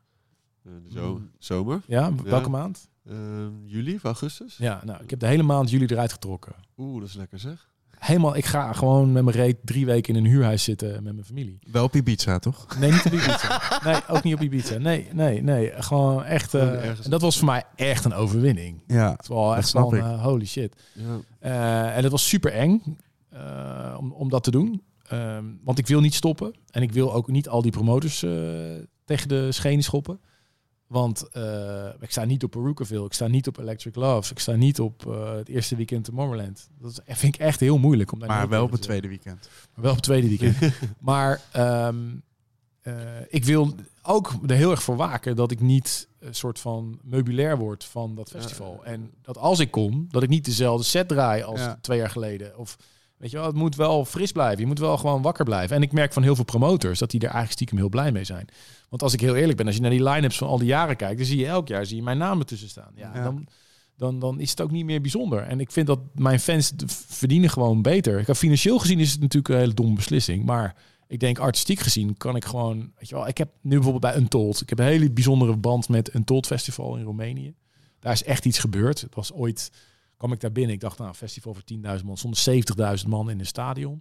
Eh, 0.65 0.73
zo, 0.95 1.21
zomer. 1.39 1.81
Ja, 1.87 2.15
welke 2.25 2.45
Ja. 2.45 2.51
maand? 2.51 2.89
Eh, 3.07 3.17
juli 3.65 3.95
of 3.95 4.05
augustus? 4.05 4.57
Ja, 4.59 4.81
nou, 4.85 5.03
ik 5.03 5.11
heb 5.11 5.19
de 5.21 5.27
hele 5.27 5.43
maand 5.43 5.71
jullie 5.71 5.91
eruit 5.91 6.13
getrokken. 6.13 6.53
Oeh, 6.79 7.01
dat 7.01 7.09
is 7.09 7.15
lekker 7.15 7.39
zeg. 7.39 7.69
Helemaal, 7.99 8.37
ik 8.37 8.45
ga 8.45 8.73
gewoon 8.73 9.13
met 9.13 9.25
mijn 9.25 9.37
reet 9.37 9.57
drie 9.65 9.87
weken 9.87 10.15
in 10.17 10.25
een 10.25 10.31
huurhuis 10.31 10.65
zitten 10.65 10.93
met 11.03 11.13
mijn 11.13 11.25
familie. 11.25 11.59
Wel 11.73 11.85
op 11.85 11.95
Ibiza, 11.97 12.39
toch? 12.39 12.79
Nee, 12.79 12.91
niet 12.93 13.05
op 13.07 13.13
Ibiza. 13.13 13.81
Nee, 13.85 13.97
ook 14.09 14.23
niet 14.23 14.35
op 14.35 14.41
Ibiza. 14.41 14.79
Nee, 14.79 15.09
nee, 15.13 15.43
nee. 15.43 15.73
Gewoon 15.77 16.25
echt. 16.25 16.55
ergens- 16.55 17.05
en 17.05 17.11
dat 17.11 17.21
was 17.21 17.37
voor 17.39 17.47
mij 17.47 17.65
echt 17.77 18.05
een 18.05 18.15
overwinning. 18.15 18.83
Ja. 18.87 19.11
Het 19.11 19.27
was 19.27 19.37
wel 19.39 19.49
Dat 19.49 19.57
echt 19.57 19.69
snap 19.69 19.89
van 19.95 19.99
ik. 20.15 20.21
holy 20.21 20.47
shit. 20.47 20.83
Ja. 20.95 21.19
Eh, 21.39 21.97
en 21.97 22.03
het 22.03 22.11
was 22.13 22.29
super 22.29 22.53
eng 22.53 22.83
eh, 23.31 23.97
om, 23.99 24.13
om 24.13 24.29
dat 24.29 24.45
te 24.45 24.51
doen. 24.51 24.83
Ehm, 25.03 25.45
want 25.65 25.79
ik 25.79 25.87
wil 25.87 26.01
niet 26.01 26.15
stoppen. 26.15 26.55
En 26.71 26.83
ik 26.83 26.93
wil 26.93 27.15
ook 27.15 27.29
niet 27.29 27.49
al 27.49 27.63
die 27.63 27.73
promotors 27.73 28.23
eh, 28.23 28.31
tegen 29.05 29.29
de 29.29 29.53
schenen 29.53 29.85
schoppen. 29.85 30.21
Want 30.87 31.29
eh, 31.29 31.89
ik 32.01 32.11
sta 32.11 32.25
niet 32.25 32.45
op 32.45 32.51
Perucaville. 32.51 33.05
Ik 33.05 33.13
sta 33.13 33.27
niet 33.27 33.47
op 33.47 33.59
Electric 33.59 33.95
Love. 33.95 34.33
Ik 34.33 34.39
sta 34.39 34.53
niet 34.55 34.81
op 34.81 35.05
het 35.37 35.49
eerste 35.49 35.77
weekend 35.77 36.05
Tomorrowland. 36.05 36.69
Dat 36.79 37.03
vind 37.07 37.35
ik 37.35 37.41
echt 37.41 37.61
heel 37.61 37.79
moeilijk. 37.79 38.13
Om 38.13 38.19
daar 38.19 38.29
Maar 38.29 38.49
wel 38.49 38.65
op 38.65 38.71
het 38.73 38.83
tweede 38.83 39.09
weekend. 39.09 39.49
Maar 39.75 39.83
wel 39.83 39.91
op 39.91 39.97
het 39.97 40.05
tweede 40.05 40.29
weekend. 40.29 40.57
maar 40.99 41.41
ehm, 41.53 41.97
eh, 42.81 42.95
ik 43.29 43.45
wil 43.45 43.75
ook 44.03 44.33
er 44.47 44.57
heel 44.57 44.71
erg 44.71 44.83
voor 44.83 44.97
waken 44.97 45.37
dat 45.37 45.51
ik 45.51 45.61
niet 45.61 46.09
een 46.19 46.35
soort 46.35 46.59
van 46.59 46.99
meubilair 47.03 47.59
word 47.59 47.85
van 47.85 48.15
dat 48.15 48.31
festival. 48.31 48.85
En 48.85 49.11
dat 49.23 49.39
als 49.39 49.59
ik 49.59 49.71
kom, 49.71 50.07
dat 50.11 50.23
ik 50.23 50.29
niet 50.29 50.45
dezelfde 50.45 50.85
set 50.85 51.09
draai 51.09 51.43
als 51.43 51.61
Ja. 51.61 51.79
twee 51.81 51.99
jaar 51.99 52.11
geleden. 52.11 52.59
Of 52.59 52.77
weet 53.21 53.31
je 53.31 53.37
wel, 53.37 53.47
het 53.47 53.57
moet 53.57 53.77
wel 53.77 54.05
fris 54.05 54.33
blijven. 54.33 54.61
Je 54.61 54.67
moet 54.67 54.79
wel 54.79 54.97
gewoon 54.97 55.23
wakker 55.23 55.45
blijven. 55.45 55.77
En 55.77 55.83
ik 55.83 55.93
merk 55.93 56.13
van 56.13 56.23
heel 56.23 56.35
veel 56.35 56.45
promotors 56.45 56.99
dat 56.99 57.11
die 57.11 57.21
er 57.21 57.27
eigenlijk 57.27 57.55
stiekem 57.55 57.79
heel 57.79 57.89
blij 57.89 58.13
mee 58.13 58.25
zijn. 58.25 58.49
Want 58.89 59.03
als 59.03 59.13
ik 59.13 59.21
heel 59.21 59.37
eerlijk 59.37 59.57
ben, 59.57 59.67
als 59.67 59.75
je 59.75 59.81
naar 59.81 59.91
die 59.91 60.09
line-ups 60.09 60.39
van 60.39 60.49
al 60.49 60.59
die 60.59 60.67
jaren 60.67 60.97
kijkt, 60.97 61.17
dan 61.17 61.27
zie 61.27 61.39
je 61.39 61.47
elk 61.47 61.69
jaar 61.69 61.87
zie 61.87 61.97
je 61.97 62.03
mijn 62.03 62.19
naam 62.19 62.39
ertussen 62.39 62.69
staan. 62.69 62.93
Ja, 62.95 63.11
Ja. 63.15 63.23
Dan, 63.23 63.47
dan, 63.97 64.19
dan 64.19 64.41
is 64.41 64.51
het 64.51 64.61
ook 64.61 64.71
niet 64.71 64.85
meer 64.85 65.01
bijzonder. 65.01 65.43
En 65.43 65.61
ik 65.61 65.71
vind 65.71 65.87
dat 65.87 66.01
mijn 66.15 66.41
fans 66.41 66.73
verdienen 66.87 67.51
gewoon 67.51 67.83
beter. 67.83 68.19
Ik 68.19 68.27
heb 68.27 68.37
financieel 68.37 68.79
gezien 68.79 68.99
is 68.99 69.13
het 69.13 69.21
natuurlijk 69.21 69.55
een 69.55 69.61
hele 69.61 69.75
domme 69.75 69.95
beslissing. 69.95 70.45
Maar 70.45 70.77
ik 71.07 71.21
denk 71.21 71.39
artistiek 71.39 71.81
gezien 71.81 72.17
kan 72.17 72.37
ik 72.37 72.45
gewoon... 72.45 72.93
Weet 72.99 73.09
je 73.09 73.15
wel, 73.15 73.29
ik 73.29 73.39
heb 73.39 73.49
nu 73.61 73.75
bijvoorbeeld 73.75 74.13
bij 74.13 74.17
Untold... 74.17 74.61
Ik 74.61 74.69
heb 74.69 74.79
een 74.79 74.85
hele 74.85 75.11
bijzondere 75.11 75.57
band 75.57 75.89
met 75.89 76.15
Untold 76.15 76.47
Festival 76.47 76.97
in 76.97 77.05
Roemenië. 77.05 77.55
Daar 77.99 78.13
is 78.13 78.25
echt 78.25 78.45
iets 78.45 78.59
gebeurd. 78.59 79.01
Het 79.01 79.15
was 79.15 79.33
ooit... 79.33 79.71
kwam 80.21 80.33
ik 80.33 80.41
daar 80.41 80.53
binnen. 80.53 80.75
Ik 80.75 80.81
dacht, 80.81 80.99
nou, 80.99 81.09
een 81.09 81.15
festival 81.17 81.55
voor 81.55 81.63
10.000 81.99 82.05
man. 82.05 82.19
Zonder 82.19 82.99
70.000 83.03 83.09
man 83.09 83.31
in 83.31 83.39
een 83.39 83.47
stadion. 83.47 84.01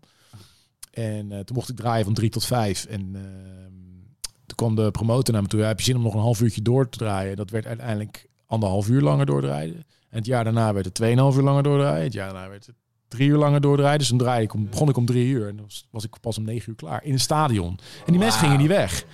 En 0.92 1.32
eh, 1.32 1.40
toen 1.40 1.56
mocht 1.56 1.70
ik 1.70 1.76
draaien 1.76 2.06
van 2.06 2.14
drie 2.14 2.30
tot 2.30 2.46
vijf. 2.46 2.86
En 2.86 3.12
ehm, 3.16 3.74
toen 4.22 4.56
kwam 4.56 4.76
de 4.76 4.92
promotor 4.92 5.34
naar 5.34 5.44
me 5.44 5.50
toe. 5.50 5.60
Ja, 5.60 5.68
heb 5.68 5.80
je 5.80 5.86
zin 5.86 5.96
om 5.96 6.02
nog 6.02 6.14
een 6.14 6.20
half 6.20 6.42
uurtje 6.42 6.62
door 6.62 6.90
te 6.90 6.98
draaien? 6.98 7.36
Dat 7.36 7.50
werd 7.50 7.66
uiteindelijk 7.66 8.28
anderhalf 8.46 8.90
uur 8.90 9.02
langer 9.02 9.26
doordraaien. 9.26 9.76
En 10.10 10.18
het 10.18 10.26
jaar 10.26 10.44
daarna 10.44 10.74
werd 10.74 10.86
het 10.86 11.02
2,5 11.02 11.08
uur 11.08 11.44
langer 11.44 11.64
doordraaien. 11.64 12.04
Het 12.04 12.14
jaar 12.14 12.34
daarna 12.34 12.50
werd 12.50 12.66
het 12.66 12.76
drie 13.08 13.30
uur 13.30 13.38
langer 13.38 13.62
doordraaien. 13.62 14.00
Dus 14.00 14.08
dan 14.08 14.18
draaide 14.18 14.44
ik 14.44 14.54
om, 14.54 14.70
begon 14.70 14.90
ik 14.90 14.98
om 14.98 15.06
drie 15.06 15.28
uur. 15.28 15.48
En 15.48 15.56
dan 15.56 15.66
was, 15.66 15.88
was 15.92 16.04
ik 16.04 16.20
pas 16.22 16.38
om 16.38 16.44
negen 16.44 16.70
uur 16.70 16.76
klaar. 16.76 17.04
In 17.04 17.14
een 17.14 17.20
stadion. 17.20 17.80
En 18.06 18.12
die 18.12 18.20
mensen 18.20 18.40
gingen 18.40 18.58
niet 18.58 18.68
weg. 18.68 19.06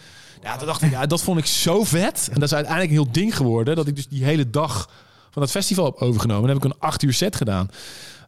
Ja, 0.41 0.57
toen 0.57 0.67
dacht 0.67 0.81
ik, 0.81 0.91
ja, 0.91 1.05
dat 1.05 1.21
vond 1.21 1.39
ik 1.39 1.45
zo 1.45 1.83
vet. 1.83 2.27
En 2.27 2.39
dat 2.39 2.43
is 2.43 2.53
uiteindelijk 2.53 2.93
een 2.93 3.03
heel 3.03 3.11
ding 3.11 3.35
geworden. 3.35 3.75
Dat 3.75 3.87
ik 3.87 3.95
dus 3.95 4.07
die 4.07 4.23
hele 4.23 4.49
dag 4.49 4.89
van 5.35 5.41
dat 5.43 5.51
festival 5.51 5.85
heb 5.85 5.95
overgenomen. 5.95 6.47
Dan 6.47 6.55
heb 6.55 6.65
ik 6.65 6.71
een 6.73 6.79
acht 6.79 7.03
uur 7.03 7.13
set 7.13 7.35
gedaan. 7.35 7.69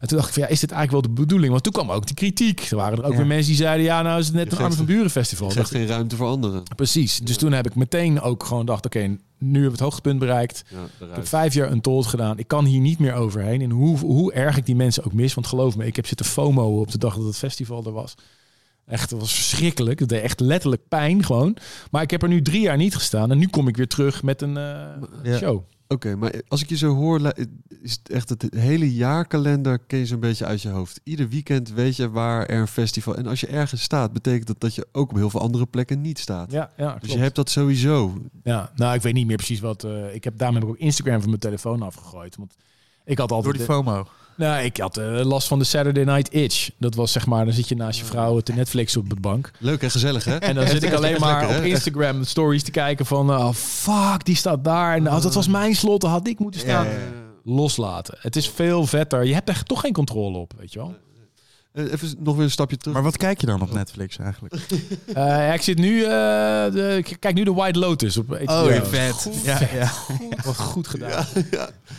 En 0.00 0.08
toen 0.08 0.16
dacht 0.16 0.28
ik 0.28 0.34
van, 0.34 0.42
ja, 0.42 0.48
is 0.48 0.60
dit 0.60 0.70
eigenlijk 0.72 1.04
wel 1.04 1.14
de 1.14 1.20
bedoeling? 1.22 1.50
Want 1.50 1.62
toen 1.62 1.72
kwam 1.72 1.90
ook 1.90 2.06
die 2.06 2.14
kritiek. 2.14 2.60
Er 2.70 2.76
waren 2.76 2.98
er 2.98 3.04
ook 3.04 3.10
Ja. 3.10 3.16
weer 3.16 3.26
mensen 3.26 3.46
die 3.46 3.56
zeiden, 3.56 3.84
ja, 3.84 4.02
nou 4.02 4.18
is 4.20 4.26
het 4.26 4.34
net 4.34 4.44
Je 4.44 4.50
een 4.52 4.58
Armin 4.58 4.76
van 4.76 4.86
Buren 4.86 5.10
festival. 5.10 5.48
Er 5.48 5.54
Dacht 5.56 5.72
is 5.72 5.78
geen 5.78 5.86
ruimte 5.86 6.16
voor 6.16 6.26
anderen. 6.26 6.60
ik, 6.60 6.74
Precies. 6.76 7.18
Dus 7.18 7.36
toen 7.36 7.52
heb 7.52 7.66
ik 7.66 7.74
meteen 7.74 8.20
ook 8.20 8.42
gewoon 8.44 8.58
gedacht, 8.60 8.86
oké, 8.86 8.98
nu 8.98 9.16
hebben 9.38 9.62
we 9.62 9.70
het 9.70 9.80
hoogtepunt 9.80 10.18
bereikt. 10.18 10.64
Ja, 10.68 11.06
Ik 11.06 11.14
heb 11.14 11.26
vijf 11.26 11.54
jaar 11.54 11.70
een 11.70 11.80
told 11.80 12.06
gedaan. 12.06 12.38
Ik 12.38 12.48
kan 12.48 12.64
hier 12.64 12.80
niet 12.80 12.98
meer 12.98 13.14
overheen. 13.14 13.60
En 13.60 13.70
hoe, 13.70 13.98
hoe 13.98 14.32
erg 14.32 14.56
ik 14.56 14.66
die 14.66 14.76
mensen 14.76 15.04
ook 15.04 15.12
mis. 15.12 15.34
Want 15.34 15.46
geloof 15.46 15.76
me, 15.76 15.86
ik 15.86 15.96
heb 15.96 16.06
zitten 16.06 16.26
FOMO 16.26 16.80
op 16.80 16.90
de 16.90 16.98
dag 16.98 17.16
dat 17.16 17.24
het 17.24 17.36
festival 17.36 17.84
er 17.84 17.92
was. 17.92 18.14
Echt, 18.86 19.10
het 19.10 19.20
was 19.20 19.34
verschrikkelijk. 19.34 19.98
Het 20.00 20.08
deed 20.08 20.22
echt 20.22 20.40
letterlijk 20.40 20.82
pijn 20.88 21.24
gewoon. 21.24 21.56
Maar 21.90 22.02
ik 22.02 22.10
heb 22.10 22.22
er 22.22 22.28
nu 22.28 22.42
drie 22.42 22.60
jaar 22.60 22.76
niet 22.76 22.94
gestaan. 22.94 23.30
En 23.30 23.38
nu 23.38 23.48
kom 23.48 23.68
ik 23.68 23.76
weer 23.76 23.88
terug 23.88 24.22
met 24.22 24.42
een 24.42 24.56
eh, 24.56 25.36
show. 25.36 25.62
Oké, 25.88 26.16
maar 26.16 26.42
als 26.48 26.62
ik 26.62 26.68
je 26.68 26.76
zo 26.76 26.94
hoor, 26.94 27.32
is 27.82 27.92
het 27.92 28.08
echt 28.10 28.28
het 28.28 28.46
hele 28.56 28.94
jaarkalender 28.94 29.78
ken 29.78 29.98
je 29.98 30.06
zo'n 30.06 30.20
beetje 30.20 30.44
uit 30.44 30.62
je 30.62 30.68
hoofd. 30.68 31.00
Ieder 31.04 31.28
weekend 31.28 31.70
weet 31.70 31.96
je 31.96 32.10
waar 32.10 32.46
er 32.46 32.60
een 32.60 32.66
festival. 32.68 33.16
En 33.16 33.26
als 33.26 33.40
je 33.40 33.46
ergens 33.46 33.82
staat, 33.82 34.12
betekent 34.12 34.46
dat 34.46 34.60
dat 34.60 34.74
je 34.74 34.86
ook 34.92 35.10
op 35.10 35.16
heel 35.16 35.30
veel 35.30 35.40
andere 35.40 35.66
plekken 35.66 36.00
niet 36.00 36.18
staat. 36.18 36.50
Ja, 36.52 36.70
ja 36.76 36.90
dus 36.92 36.98
klopt. 36.98 37.14
je 37.14 37.18
hebt 37.20 37.36
dat 37.36 37.50
sowieso. 37.50 38.22
ja, 38.44 38.72
nou, 38.76 38.94
ik 38.94 39.02
weet 39.02 39.14
niet 39.14 39.26
meer 39.26 39.36
precies 39.36 39.60
wat. 39.60 39.84
eh, 39.84 40.14
ik 40.14 40.24
heb, 40.24 40.38
daarom 40.38 40.56
heb 40.56 40.64
ik 40.64 40.70
ook 40.70 40.78
Instagram 40.78 41.18
van 41.20 41.28
mijn 41.28 41.40
telefoon 41.40 41.82
afgegooid. 41.82 42.36
Want 42.36 42.54
ik 43.04 43.18
had 43.18 43.28
Door 43.28 43.36
altijd. 43.36 43.56
die 43.56 43.64
FOMO. 43.64 44.06
Nou, 44.38 44.64
ik 44.64 44.76
had 44.76 44.96
eh, 44.96 45.24
last 45.24 45.48
van 45.48 45.58
de 45.58 45.64
Saturday 45.64 46.04
Night 46.04 46.34
Itch. 46.34 46.70
Dat 46.78 46.94
was 46.94 47.12
zeg 47.12 47.26
maar, 47.26 47.44
dan 47.44 47.54
zit 47.54 47.68
je 47.68 47.76
naast 47.76 47.98
je 47.98 48.04
vrouw 48.04 48.40
te 48.40 48.52
Netflix 48.52 48.96
op 48.96 49.08
de 49.08 49.20
bank. 49.20 49.50
Leuk 49.58 49.82
en 49.82 49.90
gezellig, 49.90 50.24
hè? 50.24 50.36
En 50.48 50.54
dan 50.54 50.66
zit 50.66 50.82
ik 50.88 50.92
alleen 50.92 51.20
maar 51.20 51.40
lekker, 51.40 51.58
op? 51.58 51.64
Instagram 51.64 52.24
stories 52.24 52.62
te 52.62 52.70
kijken 52.70 53.06
van... 53.06 53.30
Oh, 53.30 53.52
fuck, 53.52 54.24
die 54.24 54.36
staat 54.36 54.64
daar. 54.64 54.96
En 54.96 55.06
als 55.06 55.22
dat 55.22 55.34
was 55.34 55.48
mijn 55.48 55.74
slot, 55.74 56.00
dan 56.00 56.10
had 56.10 56.28
ik 56.28 56.38
moeten 56.38 56.60
staan. 56.60 56.84
Ja, 56.84 56.90
ja, 56.90 56.98
Loslaten. 57.44 58.18
Het 58.20 58.36
is 58.36 58.48
veel 58.48 58.86
vetter. 58.86 59.24
Je 59.24 59.34
hebt 59.34 59.48
er 59.48 59.62
toch 59.62 59.80
geen 59.80 59.92
controle 59.92 60.38
op, 60.38 60.52
weet 60.58 60.72
je 60.72 60.78
wel. 60.78 60.94
Eh, 61.78 61.92
Even 61.92 62.14
nog 62.18 62.34
weer 62.36 62.44
een 62.44 62.50
stapje 62.50 62.76
terug. 62.76 62.94
Maar 62.94 63.02
wat 63.02 63.16
kijk 63.16 63.40
je 63.40 63.46
dan 63.46 63.62
op 63.62 63.72
Netflix 63.72 64.18
eigenlijk? 64.18 64.54
Eh, 65.08 65.14
ja, 65.14 65.52
ik 65.52 65.62
zit 65.62 65.78
nu... 65.78 66.02
eh, 66.02 66.08
de, 66.72 66.94
ik 67.04 67.16
kijk 67.20 67.34
nu 67.34 67.44
de 67.44 67.52
White 67.52 67.78
Lotus 67.78 68.16
op 68.16 68.26
HBO. 68.26 68.52
Oh, 68.68 68.82
vet. 68.84 69.12
Goed, 69.12 69.42
Ja, 69.44 69.58
ja. 69.72 69.90
Wat 70.44 70.56
goed 70.56 70.88
gedaan. 70.88 71.26
Die 71.34 71.44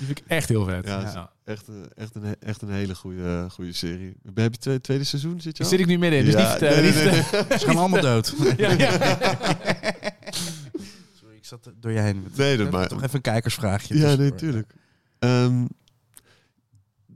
vind 0.05 0.09
ik 0.09 0.21
echt 0.27 0.49
heel 0.49 0.65
vet. 0.65 0.85
Ja, 0.87 0.99
Ja. 0.99 1.29
Echt, 1.45 1.67
een- 1.67 1.85
echt, 1.95 2.15
een, 2.15 2.35
echt 2.39 2.61
een 2.61 2.69
hele 2.71 2.95
goede, 2.95 3.47
goede 3.51 3.73
serie. 3.73 4.13
Heb 4.33 4.55
je 4.61 4.69
het 4.69 4.83
tweede 4.83 5.03
seizoen? 5.03 5.41
Zit 5.41 5.57
je 5.57 5.63
al? 5.63 5.69
zit 5.69 5.79
ik 5.79 5.85
nu 5.85 5.97
middenin, 5.97 6.25
dus 6.25 6.33
Ja, 6.33 6.39
niet 6.39 6.49
vertellen. 6.49 6.83
nee, 6.83 6.93
nee, 6.93 7.03
nee. 7.49 7.59
Ze 7.59 7.65
gaan 7.65 7.77
allemaal 7.77 8.01
dood. 8.01 8.33
Ja, 8.57 8.71
ja. 8.71 8.91
Sorry, 11.19 11.35
ik 11.35 11.45
zat 11.45 11.69
door 11.79 11.91
je 11.91 11.99
heen. 11.99 12.25
Nee, 12.35 12.57
dat 12.57 12.71
maakt- 12.71 12.89
Toch 12.89 13.03
even 13.03 13.15
een 13.15 13.21
kijkersvraagje. 13.21 13.97
Ja, 13.97 14.15
nee, 14.15 14.35
tuurlijk. 14.35 14.73
Ehm, 15.19 15.65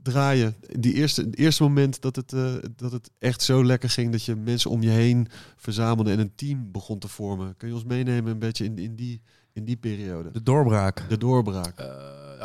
draaien. 0.04 0.54
Die 0.78 0.94
eerste, 0.94 1.20
het 1.22 1.36
eerste 1.36 1.62
moment 1.62 2.00
dat 2.00 2.16
het, 2.16 2.32
eh, 2.32 2.54
dat 2.76 2.92
het 2.92 3.10
echt 3.18 3.42
zo 3.42 3.64
lekker 3.64 3.90
ging 3.90 4.12
dat 4.12 4.24
je 4.24 4.34
mensen 4.36 4.70
om 4.70 4.82
je 4.82 4.90
heen 4.90 5.28
verzamelde 5.56 6.10
en 6.12 6.18
een 6.18 6.34
team 6.34 6.68
begon 6.72 6.98
te 6.98 7.08
vormen. 7.08 7.56
Kun 7.56 7.68
je 7.68 7.74
ons 7.74 7.84
meenemen 7.84 8.32
een 8.32 8.38
beetje 8.38 8.64
in, 8.64 8.78
in, 8.78 8.94
die, 8.96 9.22
in 9.52 9.64
die 9.64 9.76
periode? 9.76 10.30
De 10.30 10.42
doorbraak. 10.42 11.08
De 11.08 11.18
doorbraak. 11.18 11.78
Eh, 11.78 11.86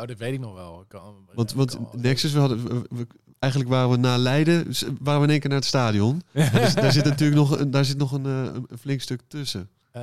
oh, 0.00 0.06
dat 0.06 0.18
weet 0.18 0.32
ik 0.32 0.40
nog 0.40 0.54
wel. 0.54 0.80
Ik 0.80 0.88
kan- 0.88 1.14
Want, 1.34 1.50
ik 1.50 1.56
want 1.56 1.74
kan- 1.74 1.88
Nexus, 2.00 2.32
we 2.32 2.38
hadden, 2.38 2.64
we- 2.68 2.86
we- 2.96 3.06
eigenlijk 3.38 3.72
waren 3.72 3.90
we 3.90 3.96
na 3.96 4.16
Leiden, 4.18 4.66
waren 5.00 5.20
we 5.20 5.26
in 5.26 5.30
één 5.32 5.40
keer 5.40 5.48
naar 5.50 5.58
het 5.58 5.68
stadion. 5.68 6.22
Dus 6.32 6.74
daar 6.74 6.92
zit 6.92 7.04
natuurlijk 7.04 7.40
nog, 7.40 7.58
een- 7.58 7.70
daar 7.70 7.84
zit 7.84 7.98
nog 7.98 8.12
eh, 8.12 8.18
een, 8.24 8.64
een 8.68 8.78
flink 8.78 9.00
stuk 9.00 9.20
tussen. 9.28 9.68
Eh, 9.90 10.02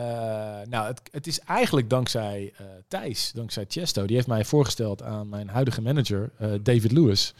nou, 0.69 0.87
het, 0.87 1.01
het 1.11 1.27
is 1.27 1.39
eigenlijk 1.39 1.89
dankzij 1.89 2.53
eh, 2.57 2.65
Thijs, 2.87 3.31
dankzij 3.31 3.65
Chesto. 3.67 4.05
Die 4.05 4.15
heeft 4.15 4.27
mij 4.27 4.45
voorgesteld 4.45 5.01
aan 5.01 5.29
mijn 5.29 5.49
huidige 5.49 5.81
manager, 5.81 6.31
eh, 6.37 6.51
David 6.61 6.91
Lewis. 6.91 7.33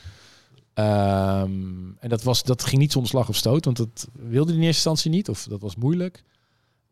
Ehm, 0.74 1.90
en 2.00 2.10
dat, 2.10 2.24
was, 2.24 2.44
dat 2.44 2.64
ging 2.64 2.82
niet 2.82 2.92
zonder 2.92 3.12
slag 3.12 3.30
of 3.30 3.36
stoot, 3.36 3.66
want 3.66 3.78
dat 3.78 4.08
wilde 4.14 4.52
hij 4.52 4.60
in 4.60 4.66
eerste 4.66 4.90
instantie 4.90 5.12
niet. 5.12 5.30
Of 5.30 5.44
dat 5.44 5.62
was 5.62 5.76
moeilijk. 5.76 6.24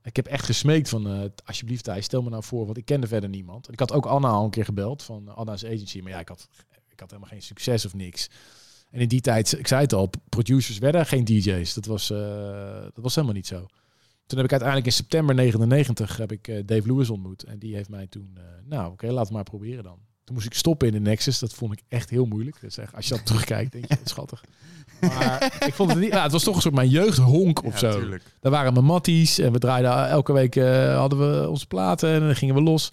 Ik 0.03 0.16
heb 0.16 0.26
echt 0.26 0.45
gesmeekt 0.45 0.89
van, 0.89 1.32
alsjeblieft 1.45 1.84
Thijs, 1.84 2.06
stel 2.06 2.22
me 2.22 2.30
nou 2.30 2.43
voor, 2.43 2.66
want 2.66 2.78
ik 2.78 2.86
kende 2.86 3.08
verder 3.08 3.30
niemand. 3.30 3.72
Ik 3.72 3.80
had 3.80 3.91
ook 3.91 4.06
Anna 4.06 4.28
al 4.28 4.43
een 4.43 4.49
keer 4.49 4.66
gebeld 4.66 5.03
van 5.03 5.36
Anna's 5.36 5.66
agency. 5.66 6.01
Maar 6.01 6.12
ja, 6.12 6.20
ik 6.20 6.28
had, 6.28 6.47
ik 6.89 6.99
had 6.99 7.10
helemaal 7.10 7.32
geen 7.32 7.41
succes 7.41 7.86
of 7.86 7.93
niks. 7.93 8.30
En 8.91 8.99
in 8.99 9.08
die 9.08 9.22
tijd, 9.22 9.60
ik 9.60 9.68
zei 9.68 9.82
het 9.82 9.93
al, 9.93 10.10
producers 10.30 10.78
werden 10.78 11.06
geen 11.06 11.26
DJ's. 11.26 11.74
Dat 11.74 11.86
was, 11.86 12.08
dat 12.08 13.03
was 13.03 13.16
helemaal 13.16 13.36
niet 13.36 13.47
zo. 13.47 13.68
Toen 14.26 14.38
heb 14.38 14.45
ik 14.45 14.51
uiteindelijk 14.51 14.89
in 14.89 15.03
september 15.03 15.36
99 15.36 16.17
heb 16.17 16.32
ik 16.32 16.47
eh, 16.47 16.61
Dave 16.65 16.88
Lewis 16.88 17.09
ontmoet. 17.09 17.43
En 17.43 17.59
die 17.59 17.76
heeft 17.76 17.89
mij 17.89 18.07
toen, 18.07 18.32
eh, 18.38 18.43
nou 18.63 18.91
oké, 18.91 19.07
laten 19.07 19.28
we 19.28 19.34
maar 19.34 19.43
proberen 19.43 19.84
dan. 19.84 19.97
Toen 20.23 20.36
moest 20.36 20.47
ik 20.47 20.53
stoppen 20.53 20.88
in 20.88 20.93
de 20.93 20.99
Nexus. 20.99 21.39
Dat 21.39 21.53
vond 21.53 21.73
ik 21.73 21.82
echt 21.88 22.09
heel 22.09 22.26
moeilijk. 22.26 22.57
Echt, 22.61 22.95
als 22.95 23.07
je 23.07 23.13
dat 23.13 23.26
terugkijkt, 23.30 23.71
denk 23.71 23.86
je, 23.88 23.97
schattig. 24.03 24.43
Maar 25.01 25.63
ik 25.65 25.73
vond 25.73 25.89
het 25.89 25.99
niet, 25.99 26.09
nou, 26.09 26.23
het 26.23 26.32
was 26.32 26.43
toch 26.43 26.55
een 26.55 26.61
soort 26.61 26.73
mijn 26.73 26.89
jeugdhonk 26.89 27.63
of 27.63 27.78
zo. 27.78 27.99
tuurlijk. 27.99 28.23
Daar 28.39 28.51
waren 28.51 28.73
mijn 28.73 28.86
matties 28.86 29.39
en 29.39 29.51
we 29.51 29.59
draaiden 29.59 30.09
elke 30.09 30.34
week 30.34 30.55
eh, 30.55 30.97
hadden 30.97 31.19
we 31.19 31.49
onze 31.49 31.67
platen 31.67 32.09
en 32.09 32.19
dan 32.19 32.36
gingen 32.36 32.55
we 32.55 32.61
los. 32.61 32.91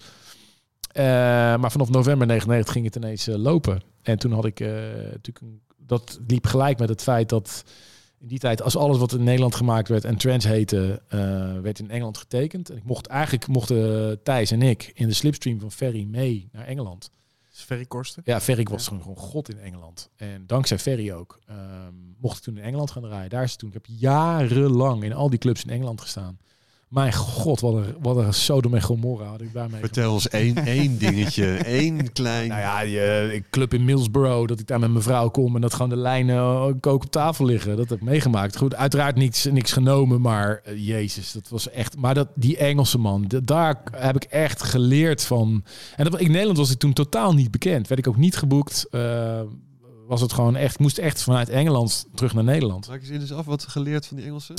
Maar 0.93 1.71
vanaf 1.71 1.89
november 1.89 2.27
99 2.27 2.73
ging 2.73 2.85
het 2.85 2.95
ineens 2.95 3.25
lopen. 3.25 3.81
En 4.01 4.19
toen 4.19 4.31
had 4.31 4.45
ik 4.45 4.59
natuurlijk 4.59 5.41
een, 5.41 5.61
dat 5.77 6.19
liep 6.27 6.45
gelijk 6.45 6.79
met 6.79 6.89
het 6.89 7.01
feit 7.01 7.29
dat 7.29 7.63
in 8.23 8.29
die 8.29 8.39
tijd 8.39 8.61
als 8.61 8.75
alles 8.77 8.97
wat 8.97 9.13
in 9.13 9.23
Nederland 9.23 9.55
gemaakt 9.55 9.87
werd 9.87 10.05
en 10.05 10.17
trends 10.17 10.45
heette, 10.45 11.01
eh, 11.07 11.19
werd 11.61 11.79
in 11.79 11.89
Engeland 11.89 12.17
getekend. 12.17 12.69
En 12.69 12.77
ik 12.77 12.83
mocht 12.83 13.07
eigenlijk 13.07 13.47
mochten 13.47 14.23
Thijs 14.23 14.51
en 14.51 14.61
ik 14.61 14.91
in 14.93 15.07
de 15.07 15.13
slipstream 15.13 15.59
van 15.59 15.71
Ferry 15.71 16.03
mee 16.03 16.49
naar 16.51 16.65
Engeland. 16.65 17.09
Is 17.53 17.61
Ferry 17.61 17.85
Korsten? 17.85 18.21
Ja, 18.25 18.41
Ferry 18.41 18.63
was 18.63 18.87
gewoon, 18.87 19.01
gewoon 19.01 19.17
god 19.17 19.49
in 19.49 19.59
Engeland. 19.59 20.09
En 20.15 20.43
dankzij 20.47 20.79
Ferry 20.79 21.11
ook 21.11 21.39
ehm, 21.47 21.93
mocht 22.17 22.37
ik 22.37 22.43
toen 22.43 22.57
in 22.57 22.63
Engeland 22.63 22.91
gaan 22.91 23.01
draaien. 23.01 23.29
Daar 23.29 23.43
is 23.43 23.49
het 23.49 23.59
toen. 23.59 23.67
Ik 23.67 23.73
heb 23.73 23.85
jarenlang 23.85 25.03
in 25.03 25.13
al 25.13 25.29
die 25.29 25.39
clubs 25.39 25.63
in 25.63 25.69
Engeland 25.69 26.01
gestaan. 26.01 26.37
Mijn 26.93 27.13
god, 27.13 27.59
wat 27.59 27.73
een, 27.73 27.95
wat 28.01 28.17
een 28.17 28.33
Sodom 28.33 28.73
en 28.73 28.81
Gomorra 28.81 29.25
had 29.25 29.41
ik 29.41 29.53
daarmee. 29.53 29.79
Vertel 29.79 30.13
ons 30.13 30.27
één, 30.29 30.55
één 30.65 30.97
dingetje, 30.97 31.45
één 31.81 32.11
klein... 32.11 32.47
Nou 32.49 32.61
ja, 32.61 32.83
die, 33.27 33.33
ik 33.35 33.49
club 33.49 33.73
in 33.73 33.85
Millsborough, 33.85 34.47
dat 34.47 34.59
ik 34.59 34.67
daar 34.67 34.79
met 34.79 34.91
mijn 34.91 35.03
vrouw 35.03 35.29
kom 35.29 35.55
en 35.55 35.61
dat 35.61 35.73
gewoon 35.73 35.89
de 35.89 35.95
lijnen 35.95 36.35
eh, 36.35 36.67
kook 36.79 37.03
op 37.03 37.11
tafel 37.11 37.45
liggen. 37.45 37.77
Dat 37.77 37.89
heb 37.89 37.97
ik 37.97 38.03
meegemaakt. 38.03 38.57
Goed, 38.57 38.75
uiteraard 38.75 39.15
niks, 39.15 39.45
niks 39.45 39.71
genomen, 39.71 40.21
maar 40.21 40.61
eh, 40.63 40.87
jezus, 40.87 41.31
dat 41.31 41.49
was 41.49 41.69
echt. 41.69 41.97
Maar 41.97 42.13
dat, 42.13 42.27
die 42.35 42.57
Engelse 42.57 42.97
man, 42.97 43.25
de- 43.27 43.43
daar 43.43 43.81
heb 43.95 44.15
ik 44.15 44.23
echt 44.23 44.63
geleerd 44.63 45.23
van. 45.23 45.63
En 45.95 46.03
dat, 46.03 46.19
in 46.19 46.31
Nederland 46.31 46.57
was 46.57 46.71
ik 46.71 46.77
toen 46.79 46.93
totaal 46.93 47.33
niet 47.33 47.51
bekend. 47.51 47.87
Werd 47.87 47.99
ik 47.99 48.07
ook 48.07 48.17
niet 48.17 48.35
geboekt. 48.37 48.87
eh, 48.91 49.41
was 50.07 50.21
het 50.21 50.33
gewoon 50.33 50.55
echt, 50.55 50.79
moest 50.79 50.97
echt 50.97 51.23
vanuit 51.23 51.49
Engeland 51.49 52.05
terug 52.15 52.33
naar 52.33 52.43
Nederland. 52.43 52.87
Maak 52.87 52.99
eens 53.01 53.09
eens 53.09 53.31
af 53.33 53.45
wat 53.45 53.63
geleerd 53.63 54.05
van 54.05 54.17
die 54.17 54.25
Engelsen? 54.25 54.55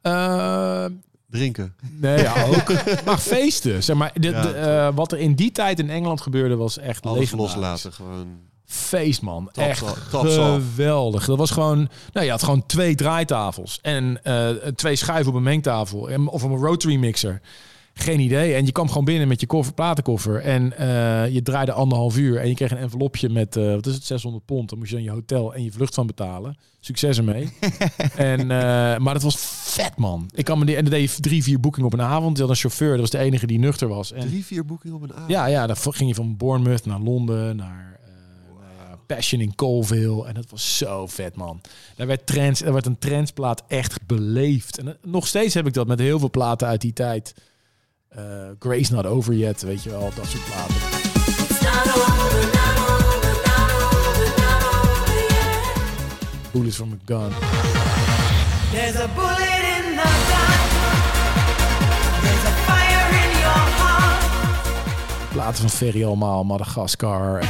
Eh, 0.00 0.86
Drinken. 1.30 1.74
nee, 2.00 2.18
ja, 2.22 2.44
ook. 2.44 2.72
maar 3.06 3.18
feesten, 3.18 3.82
zeg 3.82 3.96
maar. 3.96 4.10
De, 4.14 4.28
Ja, 4.30 4.42
de, 4.42 4.48
eh, 4.48 4.88
wat 4.94 5.12
er 5.12 5.18
in 5.18 5.34
die 5.34 5.52
tijd 5.52 5.78
in 5.78 5.90
Engeland 5.90 6.20
gebeurde 6.20 6.56
was 6.56 6.78
echt 6.78 7.06
Alles 7.06 7.30
loslaten 7.30 7.92
gewoon. 7.92 8.26
feest, 8.66 9.22
man. 9.22 9.48
Top 9.52 9.64
Echt 9.64 9.84
top 10.10 10.26
geweldig. 10.28 11.24
Dat 11.26 11.38
was 11.38 11.50
gewoon... 11.50 11.88
Nou, 12.12 12.24
je 12.26 12.32
had 12.32 12.42
gewoon 12.42 12.66
twee 12.66 12.94
draaitafels. 12.94 13.78
En 13.82 14.24
eh, 14.24 14.48
twee 14.74 14.96
schuiven 14.96 15.32
op 15.32 15.36
een 15.36 15.42
mengtafel. 15.42 16.10
En- 16.10 16.28
Of 16.28 16.44
op 16.44 16.50
een 16.50 16.56
rotary 16.64 16.96
mixer. 16.96 17.40
Geen 17.94 18.20
idee. 18.20 18.54
En 18.54 18.66
je 18.66 18.72
kwam 18.72 18.88
gewoon 18.88 19.04
binnen 19.04 19.28
met 19.28 19.40
je 19.40 19.46
koffer, 19.46 19.74
platenkoffer. 19.74 20.40
En 20.40 20.78
eh, 20.78 21.32
je 21.34 21.42
draaide 21.42 21.72
anderhalf 21.72 22.16
uur. 22.16 22.36
En 22.36 22.48
je 22.48 22.54
kreeg 22.54 22.70
een 22.70 22.76
envelopje 22.76 23.28
met, 23.28 23.56
eh, 23.56 23.74
wat 23.74 23.86
is 23.86 23.94
het, 23.94 24.04
600 24.04 24.44
pond. 24.44 24.68
Dan 24.68 24.78
moest 24.78 24.90
je 24.90 24.96
dan 24.96 25.04
je 25.04 25.10
hotel 25.10 25.54
en 25.54 25.64
je 25.64 25.72
vlucht 25.72 25.94
van 25.94 26.06
betalen. 26.06 26.56
Succes 26.80 27.18
ermee. 27.18 27.52
en, 28.16 28.40
eh, 28.40 28.46
maar 28.98 29.12
dat 29.14 29.22
was 29.22 29.36
vet, 29.38 29.96
man. 29.96 30.30
Ik 30.34 30.44
kan 30.44 30.58
me 30.58 30.64
die, 30.64 30.76
en 30.76 30.82
dan 30.82 30.92
deed 30.92 31.14
je 31.14 31.20
drie, 31.20 31.42
vier 31.42 31.60
boekingen 31.60 31.86
op 31.86 31.92
een 31.92 32.02
avond. 32.02 32.36
Je 32.36 32.42
had 32.42 32.50
een 32.50 32.56
chauffeur. 32.56 32.90
Dat 32.90 33.00
was 33.00 33.10
de 33.10 33.18
enige 33.18 33.46
die 33.46 33.58
nuchter 33.58 33.88
was. 33.88 34.12
En, 34.12 34.28
Drie, 34.28 34.44
vier 34.44 34.64
boekingen 34.64 34.96
op 34.96 35.02
een 35.02 35.12
avond. 35.12 35.30
ja, 35.30 35.46
ja, 35.46 35.66
dan 35.66 35.76
ging 35.76 36.08
je 36.08 36.14
van 36.14 36.36
Bournemouth 36.36 36.86
naar 36.86 37.00
Londen, 37.00 37.56
naar 37.56 38.00
Passion 39.06 39.40
in 39.40 39.54
Colville. 39.54 40.26
En 40.26 40.34
dat 40.34 40.50
was 40.50 40.76
zo 40.76 41.06
vet, 41.06 41.36
man. 41.36 41.60
Daar 41.96 42.06
werd, 42.06 42.26
trends, 42.26 42.62
er 42.62 42.72
werd 42.72 42.86
een 42.86 42.98
trendsplaat 42.98 43.62
echt 43.68 44.06
beleefd. 44.06 44.78
En 44.78 44.96
nog 45.02 45.26
steeds 45.26 45.54
heb 45.54 45.66
ik 45.66 45.72
dat 45.72 45.86
met 45.86 45.98
heel 45.98 46.18
veel 46.18 46.30
platen 46.30 46.66
uit 46.66 46.80
die 46.80 46.92
tijd. 46.92 47.34
Eh, 48.14 48.22
Grace 48.58 48.92
Not 48.92 49.06
Over 49.06 49.34
Yet, 49.34 49.62
weet 49.62 49.82
je 49.82 49.90
wel, 49.90 50.10
dat 50.14 50.26
soort 50.26 50.44
platen. 50.44 50.74
Bullets 56.52 56.76
from 56.76 56.92
a 56.92 56.96
Gun. 57.04 57.30
There's 58.72 58.96
a 58.96 59.08
bullet 59.14 59.62
in 59.76 59.96
the 59.96 60.10
gun. 60.30 60.60
There's 62.22 62.44
a 62.44 62.54
fire 62.66 63.08
in 63.22 63.30
your 63.38 63.64
heart. 63.78 65.28
Platen 65.32 65.60
van 65.60 65.70
Ferry 65.70 66.04
allemaal, 66.04 66.44
Madagaskar. 66.44 67.42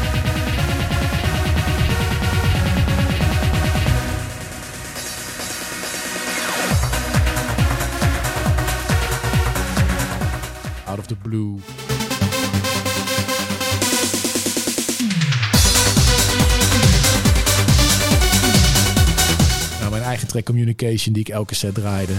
Out 10.95 11.03
of 11.03 11.09
the 11.09 11.17
Blue. 11.17 11.59
Nou, 19.81 19.91
mijn 19.91 20.03
eigen 20.03 20.29
track 20.29 20.45
Communication 20.45 21.13
die 21.13 21.23
ik 21.23 21.29
elke 21.29 21.55
set 21.55 21.75
draaide. 21.75 22.13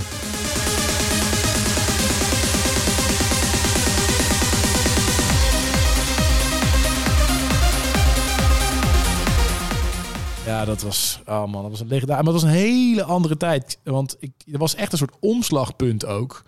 Ja, 10.45 10.65
dat 10.65 10.81
was, 10.81 11.19
oh 11.25 11.45
man, 11.45 11.61
dat 11.61 11.71
was 11.71 11.79
een 11.79 11.87
legendaar. 11.87 12.23
Maar 12.23 12.33
dat 12.33 12.41
was 12.41 12.51
een 12.51 12.57
hele 12.57 13.03
andere 13.03 13.37
tijd. 13.37 13.79
Want 13.83 14.15
ik, 14.19 14.31
er 14.51 14.59
was 14.59 14.75
echt 14.75 14.91
een 14.91 14.97
soort 14.97 15.15
omslagpunt 15.19 16.05
ook. 16.05 16.43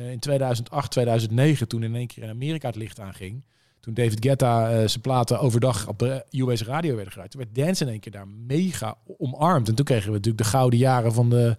Eh, 0.00 0.10
in 0.10 0.18
2008, 0.18 0.90
2009, 0.90 1.68
toen 1.68 1.82
in 1.82 1.94
één 1.94 2.06
keer 2.06 2.22
in 2.22 2.30
Amerika 2.30 2.66
het 2.66 2.76
licht 2.76 3.00
aanging. 3.00 3.44
Toen 3.80 3.94
David 3.94 4.24
Guetta 4.24 4.70
eh, 4.70 4.88
zijn 4.88 5.00
platen 5.00 5.40
overdag 5.40 5.88
op 5.88 5.98
de 5.98 6.24
US 6.30 6.62
radio 6.62 6.90
werden 6.90 7.08
gedraaid. 7.08 7.30
Toen 7.30 7.40
werd 7.40 7.54
dance 7.54 7.84
in 7.84 7.90
één 7.90 8.00
keer 8.00 8.12
daar 8.12 8.28
mega 8.28 8.96
omarmd. 9.18 9.68
En 9.68 9.74
toen 9.74 9.84
kregen 9.84 10.06
we 10.06 10.12
natuurlijk 10.12 10.44
de 10.44 10.50
gouden 10.50 10.78
jaren 10.78 11.12
van 11.12 11.30
de, 11.30 11.56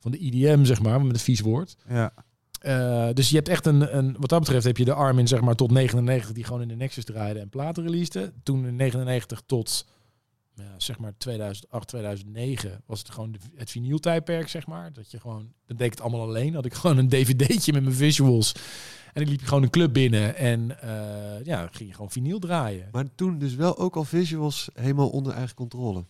van 0.00 0.10
de 0.10 0.18
IDM, 0.18 0.64
zeg 0.64 0.82
maar, 0.82 1.02
met 1.02 1.14
een 1.14 1.20
vies 1.20 1.40
woord. 1.40 1.76
Ja. 1.88 2.12
Eh, 2.60 3.08
dus 3.12 3.28
je 3.28 3.36
hebt 3.36 3.48
echt 3.48 3.66
een, 3.66 3.96
een, 3.96 4.16
wat 4.18 4.28
dat 4.28 4.40
betreft 4.40 4.64
heb 4.64 4.76
je 4.76 4.84
de 4.84 4.94
Armin 4.94 5.28
zeg 5.28 5.40
maar 5.40 5.54
tot 5.54 5.70
99 5.70 6.32
die 6.32 6.44
gewoon 6.44 6.62
in 6.62 6.68
de 6.68 6.76
Nexus 6.76 7.04
draaide 7.04 7.40
en 7.40 7.48
platen 7.48 7.82
releaste. 7.82 8.32
Toen 8.42 8.66
in 8.66 8.76
99 8.76 9.42
tot 9.46 9.86
ja, 10.54 10.74
zeg 10.76 10.98
maar 10.98 11.12
2008, 11.18 11.88
2009 11.88 12.82
was 12.86 12.98
het 12.98 13.10
gewoon 13.10 13.32
de, 13.32 13.38
het 13.54 13.70
vinyltijdperk 13.70 14.48
zeg 14.48 14.66
maar. 14.66 14.92
Dat 14.92 15.10
je 15.10 15.20
gewoon, 15.20 15.52
dan 15.66 15.76
deed 15.76 15.86
ik 15.86 15.92
het 15.92 16.00
allemaal 16.00 16.20
alleen. 16.20 16.54
Had 16.54 16.64
ik 16.64 16.74
gewoon 16.84 16.98
een 16.98 17.08
dvd'tje 17.08 17.72
met 17.72 17.82
mijn 17.82 17.94
visuals. 17.94 18.54
En 19.12 19.22
ik 19.22 19.28
liep 19.28 19.42
gewoon 19.42 19.62
een 19.62 19.70
club 19.70 19.92
binnen 19.92 20.36
en 20.36 20.80
eh, 20.80 21.44
ja, 21.44 21.68
ging 21.72 21.88
je 21.88 21.94
gewoon 21.94 22.10
vinyl 22.10 22.38
draaien. 22.38 22.88
Maar 22.92 23.04
toen 23.14 23.38
dus 23.38 23.54
wel 23.54 23.78
ook 23.78 23.96
al 23.96 24.04
visuals 24.04 24.68
helemaal 24.74 25.08
onder 25.08 25.32
eigen 25.32 25.54
controle. 25.54 26.04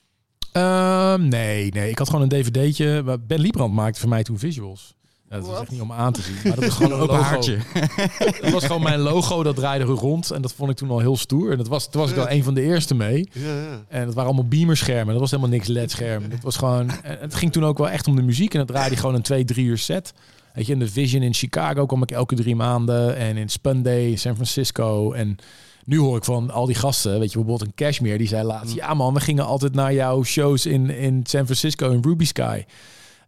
Ehm, 0.53 1.29
nee, 1.29 1.71
nee, 1.71 1.91
ik 1.91 1.99
had 1.99 2.09
gewoon 2.11 2.23
een 2.23 2.43
dvd'tje. 2.43 3.19
Ben 3.27 3.41
Liebrand 3.41 3.75
maakte 3.75 4.01
voor 4.01 4.09
mij 4.09 4.23
toen 4.23 4.39
visuals. 4.39 4.95
Ja, 5.31 5.37
dat 5.37 5.47
was 5.47 5.61
echt 5.61 5.71
niet 5.71 5.81
om 5.81 5.93
aan 5.93 6.13
te 6.13 6.23
zien. 6.23 6.35
Maar 6.45 6.55
dat 6.61 6.65
was 6.65 6.75
gewoon 6.75 6.93
een 6.93 6.99
logo. 6.99 7.15
haartje. 7.15 7.59
Dat 8.43 8.53
was 8.53 8.65
gewoon 8.65 8.83
mijn 8.83 9.01
logo, 9.01 9.43
dat 9.43 9.57
draaide 9.57 9.85
rond. 9.85 10.31
En 10.31 10.43
dat 10.43 10.53
vond 10.53 10.71
ik 10.71 10.77
toen 10.77 10.91
al 10.91 10.99
heel 10.99 11.17
stoer. 11.17 11.51
En 11.51 11.57
dat 11.57 11.69
was, 11.69 11.91
toen 11.91 12.01
was 12.01 12.11
ik 12.11 12.17
wel 12.17 12.31
een 12.31 12.45
van 12.45 12.55
de 12.55 12.63
eerste 12.63 12.95
mee. 12.95 13.29
Ja, 13.33 13.47
ja. 13.47 13.85
En 13.89 14.05
het 14.05 14.15
waren 14.15 14.31
allemaal 14.31 14.49
beamerschermen. 14.49 15.07
Dat 15.13 15.21
was 15.21 15.31
helemaal 15.31 15.53
niks 15.53 15.69
LED-scherm. 15.69 16.23
Het 16.31 16.43
was 16.43 16.57
gewoon. 16.57 16.91
En 17.03 17.19
het 17.21 17.35
ging 17.35 17.53
toen 17.53 17.65
ook 17.65 17.79
wel 17.79 17.89
echt 17.91 18.07
om 18.07 18.17
de 18.17 18.23
muziek. 18.23 18.53
En 18.53 18.59
het 18.59 18.69
draaide 18.69 18.97
gewoon 18.97 19.15
een 19.15 19.23
twee, 19.23 19.45
drie 19.45 19.67
uur 19.67 19.79
set. 19.79 20.13
Weet 20.55 20.67
je, 20.67 20.73
in 20.73 20.79
de 20.79 20.89
Vision 20.89 21.23
in 21.23 21.35
Chicago 21.35 21.87
kwam 21.87 22.03
ik 22.03 22.11
elke 22.11 22.35
drie 22.35 22.57
maanden. 22.57 23.17
En 23.17 23.37
in 23.37 23.49
Spunday 23.49 24.05
in 24.05 24.19
San 24.19 24.35
Francisco. 24.35 25.13
En 25.13 25.37
nu 25.85 25.99
hoor 25.99 26.17
ik 26.17 26.25
van 26.25 26.51
al 26.51 26.67
die 26.67 26.75
gasten, 26.75 27.19
weet 27.19 27.33
je, 27.33 27.39
bijvoorbeeld 27.39 27.69
een 27.69 27.75
Cashmere, 27.75 28.19
die 28.19 28.29
zei 28.29 28.45
laatst: 28.47 28.75
Ja, 28.75 28.95
man, 28.95 29.15
we 29.15 29.21
gingen 29.21 29.47
altijd 29.47 29.75
naar 29.75 29.95
jouw 29.95 30.23
shows 30.23 30.67
in, 30.67 30.91
in 30.91 31.21
San 31.27 31.45
Francisco 31.45 31.91
in 31.91 32.03
Ruby 32.03 32.25
Sky. 32.25 32.65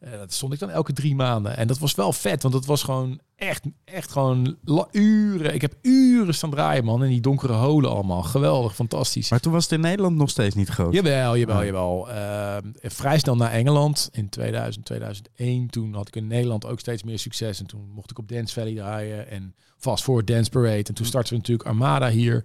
Eh, 0.00 0.10
dat 0.18 0.32
stond 0.32 0.52
ik 0.52 0.58
dan 0.58 0.70
elke 0.70 0.92
drie 0.92 1.14
maanden. 1.14 1.56
En 1.56 1.66
dat 1.66 1.78
was 1.78 1.94
wel 1.94 2.12
vet, 2.12 2.42
want 2.42 2.54
het 2.54 2.66
was 2.66 2.82
gewoon 2.82 3.20
echt, 3.36 3.64
echt 3.84 4.12
gewoon 4.12 4.56
la- 4.64 4.88
uren. 4.90 5.54
Ik 5.54 5.60
heb 5.60 5.74
uren 5.82 6.34
staan 6.34 6.50
draaien, 6.50 6.84
man. 6.84 7.02
In 7.04 7.08
die 7.10 7.20
donkere 7.20 7.52
holen 7.52 7.90
allemaal. 7.90 8.22
Geweldig, 8.22 8.74
fantastisch. 8.74 9.30
Maar 9.30 9.40
toen 9.40 9.52
was 9.52 9.62
het 9.62 9.72
in 9.72 9.80
Nederland 9.80 10.16
nog 10.16 10.30
steeds 10.30 10.54
niet 10.54 10.68
groot. 10.68 10.92
Jawel, 10.92 11.36
jawel, 11.36 11.58
Ja. 11.60 11.64
jawel. 11.64 12.10
Eh, 12.10 12.56
vrij 12.82 13.18
snel 13.18 13.36
naar 13.36 13.50
Engeland 13.52 14.08
in 14.12 14.28
2000, 14.28 14.84
2001. 14.84 15.70
Toen 15.70 15.94
had 15.94 16.08
ik 16.08 16.16
in 16.16 16.26
Nederland 16.26 16.66
ook 16.66 16.80
steeds 16.80 17.02
meer 17.02 17.18
succes. 17.18 17.60
En 17.60 17.66
toen 17.66 17.90
mocht 17.94 18.10
ik 18.10 18.18
op 18.18 18.28
Dance 18.28 18.54
Valley 18.54 18.74
draaien. 18.74 19.30
En 19.30 19.54
vast 19.76 20.04
voor 20.04 20.24
Dance 20.24 20.50
Parade. 20.50 20.82
En 20.82 20.94
toen 20.94 21.06
startten 21.06 21.32
we 21.32 21.38
natuurlijk 21.38 21.68
Armada 21.68 22.08
hier. 22.10 22.44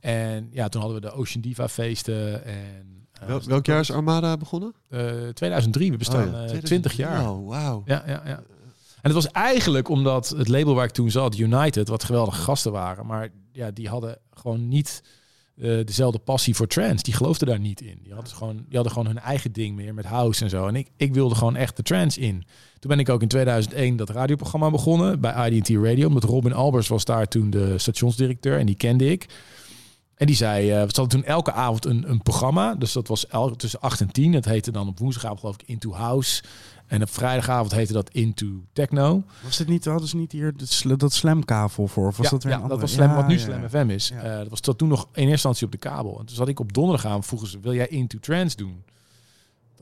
En 0.00 0.48
ja, 0.50 0.68
toen 0.68 0.80
hadden 0.80 1.00
we 1.00 1.06
de 1.06 1.12
Ocean 1.14 1.40
Diva 1.42 1.68
feesten. 1.68 2.44
En, 2.44 3.01
Wel, 3.26 3.40
welk 3.46 3.66
jaar 3.66 3.80
is 3.80 3.90
Armada 3.90 4.36
begonnen? 4.36 4.74
Eh, 4.88 5.28
2003. 5.34 5.90
We 5.90 5.96
bestaan 5.96 6.26
Oh 6.26 6.32
ja, 6.32 6.54
eh, 6.54 6.58
20 6.58 6.92
jaar. 6.92 7.22
Wauw, 7.22 7.44
wauw. 7.44 7.82
Ja, 7.84 8.02
ja, 8.06 8.22
ja. 8.24 8.42
En 9.02 9.10
het 9.10 9.12
was 9.12 9.30
eigenlijk 9.30 9.88
omdat 9.88 10.28
het 10.28 10.48
label 10.48 10.74
waar 10.74 10.84
ik 10.84 10.90
toen 10.90 11.10
zat, 11.10 11.38
United, 11.38 11.88
wat 11.88 12.04
geweldige 12.04 12.40
gasten 12.40 12.72
waren, 12.72 13.06
maar 13.06 13.28
ja, 13.52 13.70
die 13.70 13.88
hadden 13.88 14.18
gewoon 14.30 14.68
niet 14.68 15.02
eh, 15.56 15.84
dezelfde 15.84 16.18
passie 16.18 16.54
voor 16.54 16.66
trance. 16.66 17.02
Die 17.02 17.14
geloofden 17.14 17.48
daar 17.48 17.58
niet 17.58 17.80
in. 17.80 17.98
Die 18.02 18.12
hadden, 18.14 18.32
gewoon, 18.32 18.56
die 18.56 18.74
hadden 18.74 18.92
gewoon 18.92 19.06
hun 19.06 19.18
eigen 19.18 19.52
ding 19.52 19.76
meer 19.76 19.94
met 19.94 20.04
house 20.04 20.44
en 20.44 20.50
zo. 20.50 20.66
En 20.66 20.76
ik, 20.76 20.88
ik 20.96 21.14
wilde 21.14 21.34
gewoon 21.34 21.56
echt 21.56 21.76
de 21.76 21.82
trance 21.82 22.20
in. 22.20 22.44
Toen 22.78 22.90
ben 22.90 22.98
ik 22.98 23.08
ook 23.08 23.22
in 23.22 23.28
2001 23.28 23.96
dat 23.96 24.10
radioprogramma 24.10 24.70
begonnen 24.70 25.20
bij 25.20 25.50
IDT 25.50 25.68
Radio. 25.68 26.08
Omdat 26.08 26.24
Robin 26.24 26.52
Albers 26.52 26.88
was 26.88 27.04
daar 27.04 27.28
toen 27.28 27.50
de 27.50 27.78
stationsdirecteur 27.78 28.58
en 28.58 28.66
die 28.66 28.74
kende 28.74 29.10
ik. 29.10 29.26
En 30.22 30.28
die 30.28 30.36
zei, 30.36 30.70
eh 30.70 30.74
we 30.74 30.80
hadden 30.80 31.08
toen 31.08 31.24
elke 31.24 31.52
avond 31.52 31.84
een, 31.84 32.10
een 32.10 32.22
programma. 32.22 32.74
Dus 32.74 32.92
dat 32.92 33.08
was 33.08 33.26
elke, 33.26 33.56
tussen 33.56 33.80
8 33.80 34.00
en 34.00 34.12
10. 34.12 34.32
Dat 34.32 34.44
heette 34.44 34.70
dan 34.70 34.88
op 34.88 34.98
woensdagavond 34.98 35.40
geloof 35.40 35.54
ik 35.54 35.68
Into 35.68 35.92
House. 35.92 36.42
En 36.86 37.02
op 37.02 37.10
vrijdagavond 37.10 37.72
heette 37.72 37.92
dat 37.92 38.10
Into 38.10 38.46
Techno. 38.72 39.22
Was 39.44 39.58
het 39.58 39.68
niet, 39.68 39.84
hadden 39.84 40.08
ze 40.08 40.16
niet 40.16 40.32
hier 40.32 40.54
dat, 40.56 41.00
dat 41.00 41.12
slamkavel 41.12 41.88
voor? 41.88 42.06
Of 42.06 42.16
was 42.16 42.26
ja, 42.26 42.30
dat 42.32 42.42
weer 42.42 42.52
ja, 42.52 42.68
dat 42.68 42.80
was 42.80 42.92
Slam, 42.92 43.14
wat 43.14 43.26
nu 43.26 43.34
Ja, 43.34 43.40
Slam. 43.40 43.68
FM 43.68 43.90
is. 43.90 44.10
Eh, 44.10 44.22
dat 44.36 44.48
was 44.48 44.60
tot 44.60 44.78
toen 44.78 44.88
nog 44.88 45.02
in 45.02 45.10
eerste 45.12 45.30
instantie 45.30 45.66
op 45.66 45.72
de 45.72 45.78
kabel. 45.78 46.18
En 46.18 46.26
toen 46.26 46.36
zat 46.36 46.48
ik 46.48 46.60
op 46.60 46.72
donderdagavond, 46.72 47.26
vroegen 47.26 47.48
ze, 47.48 47.60
wil 47.60 47.74
jij 47.74 47.88
Into 47.88 48.18
Trance 48.18 48.56
doen? 48.56 48.82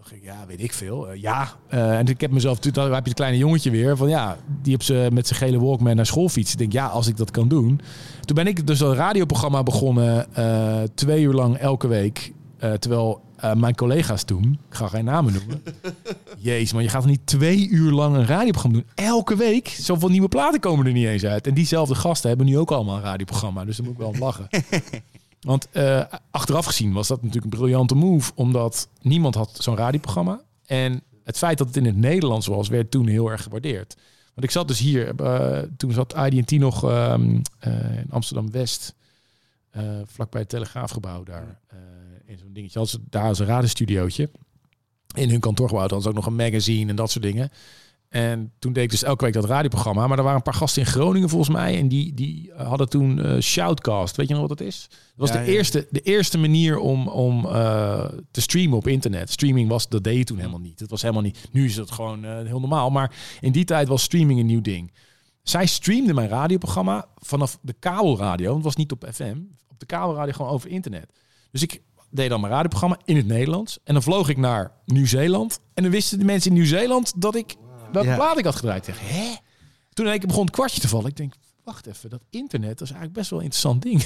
Toen 0.01 0.09
dacht 0.09 0.23
ik, 0.23 0.29
ja, 0.29 0.47
weet 0.47 0.63
ik 0.63 0.73
veel. 0.73 1.09
Eh, 1.09 1.21
ja. 1.21 1.49
Eh, 1.69 1.99
en 1.99 2.07
ik 2.07 2.21
heb 2.21 2.31
mezelf, 2.31 2.59
toen 2.59 2.73
dan 2.73 2.85
heb 2.85 3.03
je 3.03 3.09
het 3.09 3.15
kleine 3.15 3.39
jongetje 3.39 3.71
weer, 3.71 3.97
van 3.97 4.09
ja, 4.09 4.37
die 4.63 4.75
op 4.75 4.83
ze 4.83 5.09
met 5.13 5.27
zijn 5.27 5.39
gele 5.39 5.61
Walkman 5.61 5.97
naar 5.97 6.07
school 6.07 6.29
fietsen. 6.29 6.53
Ik 6.53 6.59
denk, 6.59 6.73
ja, 6.73 6.87
als 6.87 7.07
ik 7.07 7.17
dat 7.17 7.31
kan 7.31 7.49
doen. 7.49 7.81
Toen 8.21 8.37
ben 8.37 8.47
ik 8.47 8.67
dus 8.67 8.79
dat 8.79 8.97
radioprogramma 8.97 9.63
begonnen, 9.63 10.35
eh, 10.35 10.83
twee 10.95 11.23
uur 11.23 11.33
lang 11.33 11.57
elke 11.57 11.89
week. 11.89 12.33
Terwijl 12.79 13.21
mijn 13.55 13.75
collega's 13.75 14.25
toen, 14.25 14.59
ik 14.69 14.75
ga 14.75 14.89
geen 14.89 15.05
namen 15.05 15.33
noemen. 15.33 15.63
Jezus, 16.39 16.73
man, 16.73 16.83
je 16.83 16.89
gaat 16.89 17.07
niet 17.07 17.27
twee 17.27 17.69
uur 17.69 17.91
lang 17.91 18.17
een 18.17 18.27
radioprogramma 18.27 18.79
doen? 18.79 19.07
Elke 19.07 19.37
week? 19.37 19.69
Zoveel 19.69 20.09
nieuwe 20.09 20.29
platen 20.29 20.61
komen 20.61 20.87
er 20.87 20.93
niet 20.93 21.07
eens 21.07 21.25
uit. 21.25 21.47
En 21.47 21.55
diezelfde 21.55 21.95
gasten 21.95 22.29
hebben 22.29 22.47
nu 22.47 22.59
ook 22.59 22.71
allemaal 22.71 22.97
een 22.97 23.03
radioprogramma. 23.03 23.65
Dus 23.65 23.77
daar 23.77 23.87
moet 23.87 23.95
ik 23.95 24.01
wel 24.01 24.11
om 24.11 24.19
lachen. 24.19 24.49
Want 25.41 25.69
eh, 25.71 26.05
achteraf 26.31 26.67
gezien 26.67 26.93
was 26.93 27.09
dat 27.09 27.23
natuurlijk 27.23 27.53
een 27.53 27.59
briljante 27.59 27.95
move. 27.95 28.33
Omdat 28.35 28.89
niemand 29.01 29.35
had 29.35 29.57
zo'n 29.61 29.77
radioprogramma. 29.77 30.41
En 30.67 31.03
het 31.25 31.39
feit 31.39 31.59
dat 31.59 31.67
het 31.67 31.77
in 31.77 31.85
het 31.85 31.97
Nederlands 31.97 32.47
was, 32.47 32.69
werd 32.69 32.91
toen 32.91 33.07
heel 33.07 33.31
erg 33.31 33.43
gewaardeerd. 33.43 33.97
Want 34.35 34.47
ik 34.47 34.51
zat 34.51 34.69
dus 34.69 34.79
hier, 34.79 35.15
eh, 35.21 35.63
toen 35.77 35.93
zat 35.93 36.15
IDT 36.17 36.51
nog 36.51 36.85
ehm, 36.85 37.41
eh, 37.59 37.99
in 37.99 38.11
Amsterdam-West. 38.11 38.95
vlakbij 40.05 40.41
het 40.41 40.51
Telegraafgebouw 40.51 41.23
daar. 41.23 41.61
in 42.25 42.39
zo'n 42.39 42.53
dingetje. 42.53 42.87
Ze 42.87 42.99
daar 43.11 43.25
als 43.25 43.39
een 43.39 43.47
radiostudiootje. 43.47 44.31
In 45.15 45.31
hun 45.31 45.41
kantoorgebouw 45.41 45.81
hadden 45.81 46.03
ze 46.03 46.09
ook 46.09 46.15
nog 46.15 46.27
een 46.27 46.35
magazine 46.35 46.91
en 46.91 46.97
dat 46.97 47.11
soort 47.11 47.25
dingen. 47.25 47.51
En 48.11 48.53
toen 48.59 48.73
deed 48.73 48.85
ik 48.85 48.91
dus 48.91 49.03
elke 49.03 49.25
week 49.25 49.35
dat 49.35 49.45
radioprogramma. 49.45 50.07
Maar 50.07 50.17
er 50.17 50.23
waren 50.23 50.39
een 50.39 50.45
paar 50.45 50.55
gasten 50.55 50.83
in 50.83 50.89
Groningen 50.89 51.29
volgens 51.29 51.51
mij. 51.51 51.79
En 51.79 51.89
die, 51.89 52.15
die 52.15 52.53
hadden 52.57 52.89
toen 52.89 53.23
eh, 53.23 53.41
Shoutcast. 53.41 54.17
Weet 54.17 54.29
je 54.29 54.35
nog 54.35 54.49
wat 54.49 54.59
dat 54.59 54.67
is? 54.67 54.87
Dat 54.91 54.99
was 55.17 55.29
Ja, 55.29 55.35
de, 55.35 55.51
ja. 55.51 55.57
Eerste, 55.57 55.87
de 55.91 56.01
eerste 56.01 56.39
manier 56.39 56.79
om, 56.79 57.09
om 57.09 57.47
eh, 57.47 58.05
te 58.31 58.41
streamen 58.41 58.77
op 58.77 58.87
internet. 58.87 59.31
Streaming 59.31 59.69
was, 59.69 59.89
dat 59.89 60.05
deed 60.05 60.17
je 60.17 60.25
toen 60.25 60.39
helemaal 60.39 60.61
niet. 60.61 60.81
Het 60.81 60.91
was 60.91 61.03
helemaal 61.03 61.23
niet. 61.23 61.49
Nu 61.53 61.65
is 61.65 61.77
het 61.77 61.91
gewoon 61.91 62.25
eh, 62.25 62.37
heel 62.45 62.61
normaal. 62.61 62.91
Maar 62.91 63.15
in 63.41 63.53
die 63.53 63.65
tijd 63.65 63.89
was 63.89 64.03
streaming 64.03 64.41
een 64.41 64.47
nieuw 64.47 64.61
ding. 64.61 64.93
Zij 65.43 65.67
streamde 65.67 66.15
mijn 66.15 66.29
radioprogramma 66.29 67.07
vanaf 67.17 67.59
de 67.63 67.75
kabelradio. 67.79 68.45
Want 68.45 68.57
het 68.57 68.65
was 68.65 68.77
niet 68.77 68.93
op 68.93 69.07
FM. 69.13 69.37
Op 69.69 69.81
de 69.81 69.87
kabelradio 69.87 70.33
gewoon 70.33 70.51
over 70.51 70.71
internet. 70.71 71.13
Dus 71.51 71.63
ik 71.63 71.83
deed 72.11 72.29
dan 72.29 72.41
mijn 72.41 72.53
radioprogramma 72.53 72.99
in 73.05 73.17
het 73.17 73.27
Nederlands. 73.27 73.79
En 73.85 73.93
dan 73.93 74.03
vloog 74.03 74.29
ik 74.29 74.37
naar 74.37 74.73
Nieuw-Zeeland. 74.85 75.61
En 75.75 75.83
dan 75.83 75.93
wisten 75.93 76.19
de 76.19 76.25
mensen 76.25 76.51
in 76.51 76.57
Nieuw-Zeeland 76.57 77.13
dat 77.17 77.35
ik 77.35 77.57
welke 77.93 78.09
Ja. 78.09 78.15
plaat 78.17 78.39
ik 78.39 78.45
had 78.45 78.57
gedraaid. 78.57 78.89
Ik 78.89 78.95
zeg, 78.95 79.09
hè? 79.11 79.35
Toen 79.93 80.05
in 80.05 80.11
één 80.11 80.21
keer 80.21 80.29
begon 80.29 80.45
het 80.45 80.55
kwartje 80.55 80.81
te 80.81 80.89
vallen. 80.89 81.07
Ik 81.07 81.17
denk, 81.17 81.35
wacht 81.65 81.87
even, 81.87 82.11
dat 82.11 82.21
internet 82.31 82.71
dat 82.79 82.81
is 82.89 82.95
eigenlijk 82.95 83.13
best 83.13 83.31
wel 83.31 83.39
een 83.39 83.45
interessant 83.45 83.83
ding. 83.83 84.03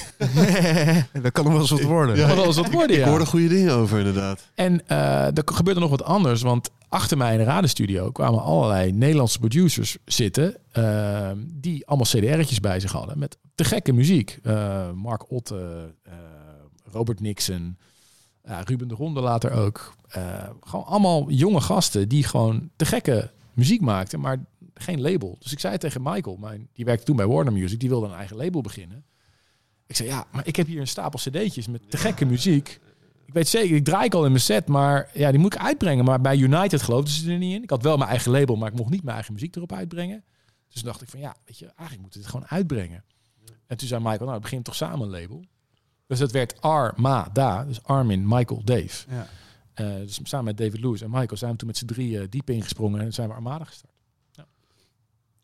dat 1.22 1.32
kan 1.32 1.44
nog 1.44 1.52
wel 1.52 1.60
eens 1.62 1.70
wat 1.70 1.82
worden. 1.82 2.16
Ja, 2.16 2.34
wel 2.34 2.44
eens 2.44 2.56
wat 2.56 2.70
worden, 2.70 2.96
Ik 2.98 3.04
hoorde 3.04 3.26
goede 3.26 3.48
dingen 3.48 3.72
over, 3.72 3.98
inderdaad. 3.98 4.50
En 4.54 4.86
eh, 4.88 5.26
er 5.26 5.42
gebeurde 5.44 5.80
nog 5.80 5.90
wat 5.90 6.04
anders, 6.04 6.42
want 6.42 6.70
achter 6.88 7.16
mij 7.16 7.32
in 7.32 7.38
de 7.38 7.44
radiostudio 7.44 8.10
kwamen 8.10 8.42
allerlei 8.42 8.92
Nederlandse 8.92 9.38
producers 9.38 9.96
zitten, 10.04 10.56
eh, 10.72 11.30
die 11.46 11.86
allemaal 11.86 12.06
CDR'tjes 12.06 12.60
bij 12.60 12.80
zich 12.80 12.92
hadden 12.92 13.18
met 13.18 13.36
te 13.54 13.64
gekke 13.64 13.92
muziek. 13.92 14.38
Eh, 14.42 14.90
Mark 14.90 15.30
Otte, 15.30 15.94
eh, 16.02 16.12
Robert 16.92 17.20
Nixon, 17.20 17.76
ja, 18.44 18.60
Ruben 18.64 18.88
de 18.88 18.94
Ronde 18.94 19.20
later 19.20 19.50
ook. 19.52 19.94
Eh, 20.08 20.22
gewoon 20.60 20.84
allemaal 20.84 21.30
jonge 21.30 21.60
gasten 21.60 22.08
die 22.08 22.24
gewoon 22.24 22.70
te 22.76 22.84
gekke 22.84 23.30
muziek 23.54 23.80
maakten, 23.80 24.20
maar 24.20 24.44
geen 24.74 25.00
label. 25.00 25.36
Dus 25.38 25.52
ik 25.52 25.58
zei 25.58 25.78
tegen 25.78 26.02
Michael, 26.02 26.36
mijn, 26.36 26.68
die 26.72 26.84
werkte 26.84 27.04
toen 27.04 27.16
bij 27.16 27.26
Warner 27.26 27.52
Music, 27.52 27.80
die 27.80 27.88
wilde 27.88 28.06
een 28.06 28.12
eigen 28.12 28.36
label 28.36 28.60
beginnen. 28.60 29.04
Ik 29.86 29.96
zei, 29.96 30.08
ja, 30.08 30.26
maar 30.32 30.46
ik 30.46 30.56
heb 30.56 30.66
hier 30.66 30.80
een 30.80 30.86
stapel 30.86 31.18
cd'tjes 31.18 31.66
met 31.66 31.90
te 31.90 31.96
gekke 31.96 32.24
muziek. 32.24 32.80
Ik 33.26 33.32
weet 33.34 33.48
zeker, 33.48 33.76
ik 33.76 33.84
draai 33.84 34.04
ik 34.04 34.14
al 34.14 34.24
in 34.24 34.30
mijn 34.30 34.42
set, 34.42 34.68
maar 34.68 35.10
ja, 35.12 35.30
die 35.30 35.40
moet 35.40 35.54
ik 35.54 35.60
uitbrengen. 35.60 36.04
Maar 36.04 36.20
bij 36.20 36.36
United 36.36 36.82
geloofden 36.82 37.12
ze 37.12 37.32
er 37.32 37.38
niet 37.38 37.54
in. 37.54 37.62
Ik 37.62 37.70
had 37.70 37.82
wel 37.82 37.96
mijn 37.96 38.10
eigen 38.10 38.30
label, 38.30 38.56
maar 38.56 38.70
ik 38.70 38.76
mocht 38.76 38.90
niet 38.90 39.02
mijn 39.02 39.14
eigen 39.14 39.34
muziek 39.34 39.56
erop 39.56 39.72
uitbrengen. 39.72 40.24
Dus 40.72 40.82
dacht 40.82 41.02
ik 41.02 41.08
van, 41.08 41.20
ja, 41.20 41.36
weet 41.44 41.58
je, 41.58 41.64
eigenlijk 41.66 42.00
moeten 42.00 42.20
we 42.20 42.26
dit 42.26 42.34
gewoon 42.34 42.48
uitbrengen. 42.48 43.04
En 43.66 43.76
toen 43.76 43.88
zei 43.88 44.02
Michael, 44.02 44.28
nou, 44.28 44.40
begin 44.40 44.62
toch 44.62 44.74
samen 44.74 45.00
een 45.00 45.20
label. 45.20 45.44
Dus 46.06 46.18
het 46.18 46.30
werd 46.30 46.60
Armada, 46.60 47.64
dus 47.64 47.82
Armin, 47.82 48.28
Michael, 48.28 48.64
Dave. 48.64 49.10
Ja. 49.10 49.28
Eh, 49.74 49.86
dus 49.96 50.20
samen 50.22 50.44
met 50.44 50.56
David 50.56 50.80
Lewis 50.80 51.00
en 51.00 51.10
Michael 51.10 51.36
zijn 51.36 51.50
we 51.50 51.56
toen 51.56 51.66
met 51.66 51.76
z'n 51.76 51.86
drieën 51.86 52.26
diep 52.30 52.50
ingesprongen 52.50 53.00
en 53.00 53.12
zijn 53.12 53.28
we 53.28 53.34
Armada 53.34 53.64
gestart. 53.64 53.92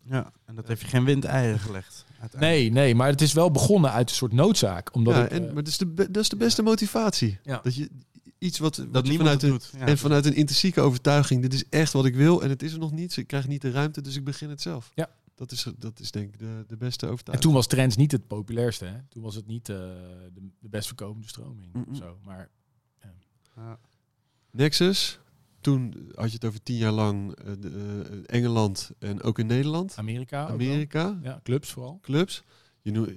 ja, 0.02 0.32
en 0.44 0.54
dat 0.54 0.68
heeft 0.68 0.80
je 0.80 0.86
geen 0.86 1.04
windeieren 1.04 1.58
gelegd. 1.58 2.04
uiteindelijk. 2.20 2.62
Nee, 2.62 2.70
nee, 2.84 2.94
maar 2.94 3.08
het 3.08 3.20
is 3.20 3.32
wel 3.32 3.50
begonnen 3.50 3.90
uit 3.92 4.10
een 4.10 4.16
soort 4.16 4.32
noodzaak. 4.32 4.94
Omdat 4.94 5.14
Ja, 5.14 5.24
ik, 5.24 5.30
en, 5.30 5.38
eh, 5.48 5.52
maar 5.52 5.62
dat 5.62 5.66
is, 5.72 5.78
de, 5.78 5.94
dat 5.94 6.22
is 6.22 6.28
de 6.28 6.36
beste 6.36 6.62
motivatie. 6.62 7.38
Ja. 7.42 7.60
Dat 7.62 7.74
je 7.74 7.90
iets 8.38 8.58
wat, 8.58 8.76
wat 8.76 8.92
Dat 8.92 9.06
je 9.06 9.10
niemand 9.10 9.40
vanuit 9.40 9.42
een, 9.42 9.50
doet. 9.70 9.80
Ja. 9.80 9.86
En 9.86 9.98
vanuit 9.98 10.26
een 10.26 10.34
intrinsieke 10.34 10.80
overtuiging, 10.80 11.42
dit 11.42 11.54
is 11.54 11.64
echt 11.68 11.92
wat 11.92 12.04
ik 12.04 12.14
wil 12.14 12.42
en 12.42 12.48
het 12.48 12.62
is 12.62 12.72
er 12.72 12.78
nog 12.78 12.92
niet. 12.92 13.16
Ik 13.16 13.26
krijg 13.26 13.48
niet 13.48 13.62
de 13.62 13.70
ruimte, 13.70 14.00
dus 14.00 14.16
ik 14.16 14.24
begin 14.24 14.50
het 14.50 14.60
zelf. 14.60 14.92
Ja. 14.94 15.10
Dat 15.34 15.52
is, 15.52 15.66
dat 15.78 16.00
is 16.00 16.10
denk 16.10 16.32
ik 16.32 16.38
de, 16.38 16.64
de 16.68 16.76
beste 16.76 17.06
en 17.06 17.12
overtuiging. 17.12 17.46
toen 17.46 17.56
was 17.56 17.66
Trends 17.66 17.96
niet 17.96 18.12
het 18.12 18.26
populairste. 18.26 18.84
Hè? 18.84 18.96
Toen 19.08 19.22
was 19.22 19.34
het 19.34 19.46
niet 19.46 19.68
eh, 19.68 19.76
de, 19.76 20.40
de 20.60 20.68
best 20.68 20.86
verkopende 20.86 21.28
stroming. 21.28 21.74
Of 21.90 21.96
Zo. 21.96 22.18
Maar 22.24 22.50
Nexus, 24.50 25.18
toen 25.60 26.10
had 26.14 26.28
je 26.28 26.34
het 26.34 26.44
over 26.44 26.62
tien 26.62 26.76
jaar 26.76 26.92
lang 26.92 27.34
eh, 27.34 27.52
de, 27.60 27.70
eh, 28.28 28.36
Engeland 28.36 28.90
en 28.98 29.22
ook 29.22 29.38
in 29.38 29.46
Nederland. 29.46 29.94
Amerika. 29.96 30.48
Amerika, 30.48 31.18
Ja, 31.22 31.40
clubs 31.42 31.70
vooral. 31.70 31.98
clubs. 32.02 32.42
Je 32.82 32.90
noemt 32.90 33.10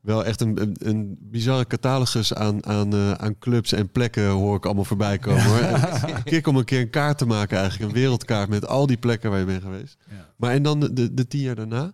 wel 0.00 0.24
echt 0.24 0.40
een, 0.40 0.60
een, 0.62 0.76
een 0.78 1.16
bizarre 1.20 1.66
catalogus 1.66 2.34
aan, 2.34 2.66
aan, 2.66 2.92
eh, 2.92 3.12
aan 3.12 3.38
clubs 3.38 3.72
en 3.72 3.90
plekken 3.90 4.28
hoor 4.28 4.56
ik 4.56 4.64
allemaal 4.64 4.84
voorbij 4.84 5.18
komen. 5.18 5.44
Hoor. 5.44 6.22
Keer 6.24 6.46
om 6.46 6.56
een 6.56 6.64
keer 6.64 6.80
een 6.80 6.90
kaart 6.90 7.18
te 7.18 7.26
maken 7.26 7.58
eigenlijk, 7.58 7.90
een 7.90 7.98
wereldkaart 8.00 8.48
met 8.48 8.66
al 8.66 8.86
die 8.86 8.96
plekken 8.96 9.30
waar 9.30 9.38
je 9.38 9.44
bent 9.44 9.62
geweest. 9.62 9.96
Ja. 10.10 10.32
Maar 10.36 10.52
en 10.52 10.62
dan 10.62 10.80
de, 10.80 10.92
de, 10.92 11.14
de 11.14 11.26
tien 11.26 11.40
jaar 11.40 11.54
daarna, 11.54 11.92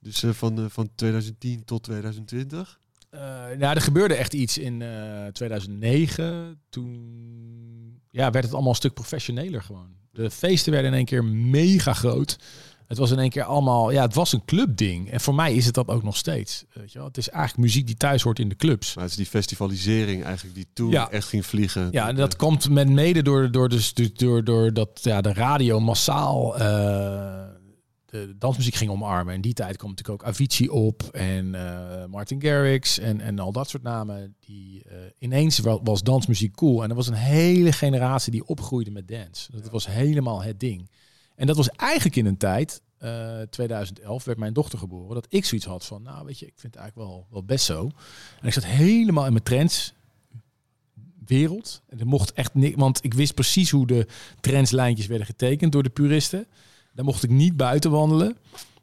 dus 0.00 0.24
van, 0.26 0.70
van 0.70 0.88
2010 0.94 1.64
tot 1.64 1.82
2020. 1.82 2.80
Eh, 3.16 3.58
nou, 3.58 3.74
er 3.74 3.80
gebeurde 3.80 4.14
echt 4.14 4.34
iets 4.34 4.58
in 4.58 4.82
eh, 4.82 5.26
2009. 5.32 6.60
Toen 6.70 8.00
ja, 8.10 8.30
werd 8.30 8.44
het 8.44 8.52
allemaal 8.52 8.70
een 8.70 8.76
stuk 8.76 8.94
professioneler 8.94 9.62
gewoon. 9.62 9.88
De 10.10 10.30
feesten 10.30 10.72
werden 10.72 10.90
in 10.90 10.96
één 10.96 11.06
keer 11.06 11.24
mega 11.24 11.92
groot. 11.92 12.36
Het 12.86 12.98
was 12.98 13.10
in 13.10 13.18
één 13.18 13.30
keer 13.30 13.42
allemaal, 13.42 13.90
ja, 13.90 14.02
het 14.02 14.14
was 14.14 14.32
een 14.32 14.44
clubding. 14.44 15.10
En 15.10 15.20
voor 15.20 15.34
mij 15.34 15.54
is 15.54 15.66
het 15.66 15.74
dat 15.74 15.88
ook 15.88 16.02
nog 16.02 16.16
steeds. 16.16 16.64
Weet 16.72 16.92
je 16.92 16.98
wel? 16.98 17.06
Het 17.06 17.16
is 17.16 17.28
eigenlijk 17.28 17.62
muziek 17.62 17.86
die 17.86 17.96
thuis 17.96 18.22
hoort 18.22 18.38
in 18.38 18.48
de 18.48 18.56
clubs. 18.56 18.94
Maar 18.94 19.02
het 19.02 19.12
is 19.12 19.18
die 19.18 19.26
festivalisering 19.26 20.24
eigenlijk 20.24 20.54
die 20.54 20.66
toen 20.72 20.90
Ja. 20.90 21.10
echt 21.10 21.28
ging 21.28 21.46
vliegen. 21.46 21.88
Ja, 21.90 22.08
en 22.08 22.16
dat 22.16 22.36
komt 22.36 22.68
met 22.70 22.88
mede 22.88 23.22
door, 23.22 23.50
door, 23.50 23.68
dus, 23.68 23.94
door, 23.94 24.10
door, 24.14 24.44
door 24.44 24.72
dat 24.72 25.00
ja, 25.02 25.20
de 25.20 25.32
radio 25.32 25.80
massaal 25.80 26.58
eh, 26.58 27.44
de 28.26 28.34
dansmuziek 28.38 28.74
ging 28.74 28.90
omarmen. 28.90 29.34
In 29.34 29.40
die 29.40 29.52
tijd 29.52 29.76
kwam 29.76 29.90
natuurlijk 29.90 30.22
ook 30.22 30.28
Avicii 30.28 30.68
op 30.68 31.02
en 31.02 31.54
eh, 31.54 32.04
Martin 32.06 32.42
Garrix 32.42 32.98
en, 32.98 33.20
en 33.20 33.38
al 33.38 33.52
dat 33.52 33.68
soort 33.68 33.82
namen. 33.82 34.34
Die, 34.40 34.82
eh, 34.84 34.96
ineens 35.18 35.58
wa- 35.58 35.82
was 35.82 36.02
dansmuziek 36.02 36.54
cool. 36.54 36.82
En 36.82 36.90
er 36.90 36.96
was 36.96 37.06
een 37.06 37.14
hele 37.14 37.72
generatie 37.72 38.32
die 38.32 38.46
opgroeide 38.46 38.90
met 38.90 39.08
dance. 39.08 39.52
Dat 39.52 39.70
was 39.70 39.86
helemaal 39.86 40.42
het 40.42 40.60
ding. 40.60 40.90
En 41.34 41.46
dat 41.46 41.56
was 41.56 41.68
eigenlijk 41.70 42.16
in 42.16 42.26
een 42.26 42.36
tijd, 42.36 42.80
eh 42.98 43.40
2011 43.50 44.24
werd 44.24 44.38
mijn 44.38 44.52
dochter 44.52 44.78
geboren, 44.78 45.14
dat 45.14 45.26
ik 45.28 45.44
zoiets 45.44 45.66
had 45.66 45.84
van, 45.86 46.02
nou 46.02 46.26
weet 46.26 46.38
je, 46.38 46.46
ik 46.46 46.54
vind 46.56 46.74
het 46.74 46.82
eigenlijk 46.82 47.10
wel, 47.10 47.26
wel 47.30 47.44
best 47.44 47.64
zo. 47.64 47.90
En 48.40 48.46
ik 48.46 48.52
zat 48.52 48.64
helemaal 48.64 49.26
in 49.26 49.32
mijn 49.32 49.44
trends 49.44 49.94
wereld. 51.26 51.82
En 51.88 52.00
er 52.00 52.06
mocht 52.06 52.32
echt 52.32 52.54
niks, 52.54 52.76
want 52.76 53.04
ik 53.04 53.14
wist 53.14 53.34
precies 53.34 53.70
hoe 53.70 53.86
de 53.86 54.06
trendslijntjes 54.40 55.06
werden 55.06 55.26
getekend 55.26 55.72
door 55.72 55.82
de 55.82 55.88
puristen. 55.88 56.46
Daar 56.96 57.04
mocht 57.04 57.22
ik 57.22 57.30
niet 57.30 57.56
buiten 57.56 57.90
wandelen. 57.90 58.36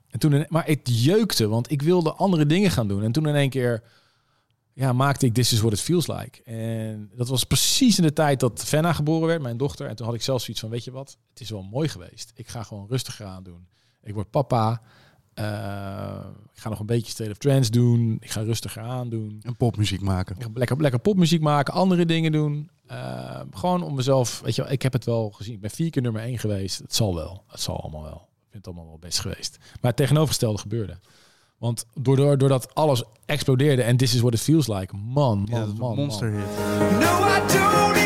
En 0.09 0.19
toen, 0.19 0.45
maar 0.49 0.65
het 0.65 1.03
jeukte, 1.03 1.47
want 1.47 1.71
ik 1.71 1.81
wilde 1.81 2.13
andere 2.13 2.45
dingen 2.45 2.71
gaan 2.71 2.87
doen. 2.87 3.03
En 3.03 3.11
toen 3.11 3.27
in 3.27 3.35
één 3.35 3.49
keer 3.49 3.83
ja, 4.73 4.93
maakte 4.93 5.25
ik 5.25 5.33
This 5.33 5.53
is 5.53 5.59
what 5.59 5.73
it 5.73 5.79
feels 5.79 6.07
like. 6.07 6.43
En 6.43 7.11
dat 7.15 7.27
was 7.27 7.43
precies 7.43 7.97
in 7.97 8.03
de 8.03 8.13
tijd 8.13 8.39
dat 8.39 8.63
Fenna 8.63 8.93
geboren 8.93 9.27
werd, 9.27 9.41
mijn 9.41 9.57
dochter. 9.57 9.87
En 9.87 9.95
toen 9.95 10.05
had 10.05 10.15
ik 10.15 10.21
zelf 10.21 10.41
zoiets 10.41 10.61
van, 10.61 10.69
weet 10.69 10.83
je 10.83 10.91
wat, 10.91 11.17
het 11.29 11.39
is 11.39 11.49
wel 11.49 11.63
mooi 11.63 11.87
geweest. 11.87 12.31
Ik 12.35 12.47
ga 12.47 12.63
gewoon 12.63 12.87
rustiger 12.89 13.25
aan 13.25 13.43
doen. 13.43 13.67
Ik 14.03 14.13
word 14.13 14.29
papa. 14.29 14.81
Eh, 15.33 16.15
ik 16.53 16.59
ga 16.59 16.69
nog 16.69 16.79
een 16.79 16.85
beetje 16.85 17.11
State 17.11 17.31
of 17.31 17.37
Trance 17.37 17.71
doen. 17.71 18.17
Ik 18.19 18.31
ga 18.31 18.41
rustiger 18.41 18.81
aan 18.81 19.09
doen. 19.09 19.39
En 19.41 19.55
popmuziek 19.55 20.01
maken. 20.01 20.35
Ik 20.35 20.41
ga 20.43 20.49
lekker, 20.53 20.81
lekker 20.81 20.99
popmuziek 20.99 21.41
maken, 21.41 21.73
andere 21.73 22.05
dingen 22.05 22.31
doen. 22.31 22.69
Eh, 22.87 23.39
gewoon 23.51 23.83
om 23.83 23.95
mezelf, 23.95 24.41
weet 24.43 24.55
je 24.55 24.61
wel, 24.63 24.71
ik 24.71 24.81
heb 24.81 24.93
het 24.93 25.05
wel 25.05 25.29
gezien. 25.31 25.53
Ik 25.53 25.61
ben 25.61 25.69
vier 25.69 25.89
keer 25.89 26.01
nummer 26.01 26.21
één 26.21 26.39
geweest. 26.39 26.79
Het 26.79 26.95
zal 26.95 27.15
wel. 27.15 27.43
Het 27.47 27.59
zal 27.61 27.81
allemaal 27.81 28.03
wel. 28.03 28.27
Ik 28.31 28.49
vind 28.51 28.65
het 28.65 28.67
allemaal 28.67 28.87
wel 28.87 28.99
best 28.99 29.19
geweest. 29.19 29.57
Maar 29.59 29.91
het 29.91 29.95
tegenovergestelde 29.95 30.57
gebeurde. 30.59 30.97
Want 31.57 31.85
doordat, 31.93 32.39
doordat 32.39 32.75
alles 32.75 33.03
explodeerde 33.25 33.81
en 33.83 33.97
this 33.97 34.13
is 34.13 34.19
what 34.19 34.33
it 34.33 34.39
feels 34.41 34.67
like. 34.67 34.95
Man, 34.95 35.37
man, 35.39 35.47
Ja, 35.49 35.65
man, 35.65 35.75
man. 35.77 35.95
monsterhit. 35.95 36.45
No, 36.99 37.27
I 37.27 37.39
don't 37.47 38.02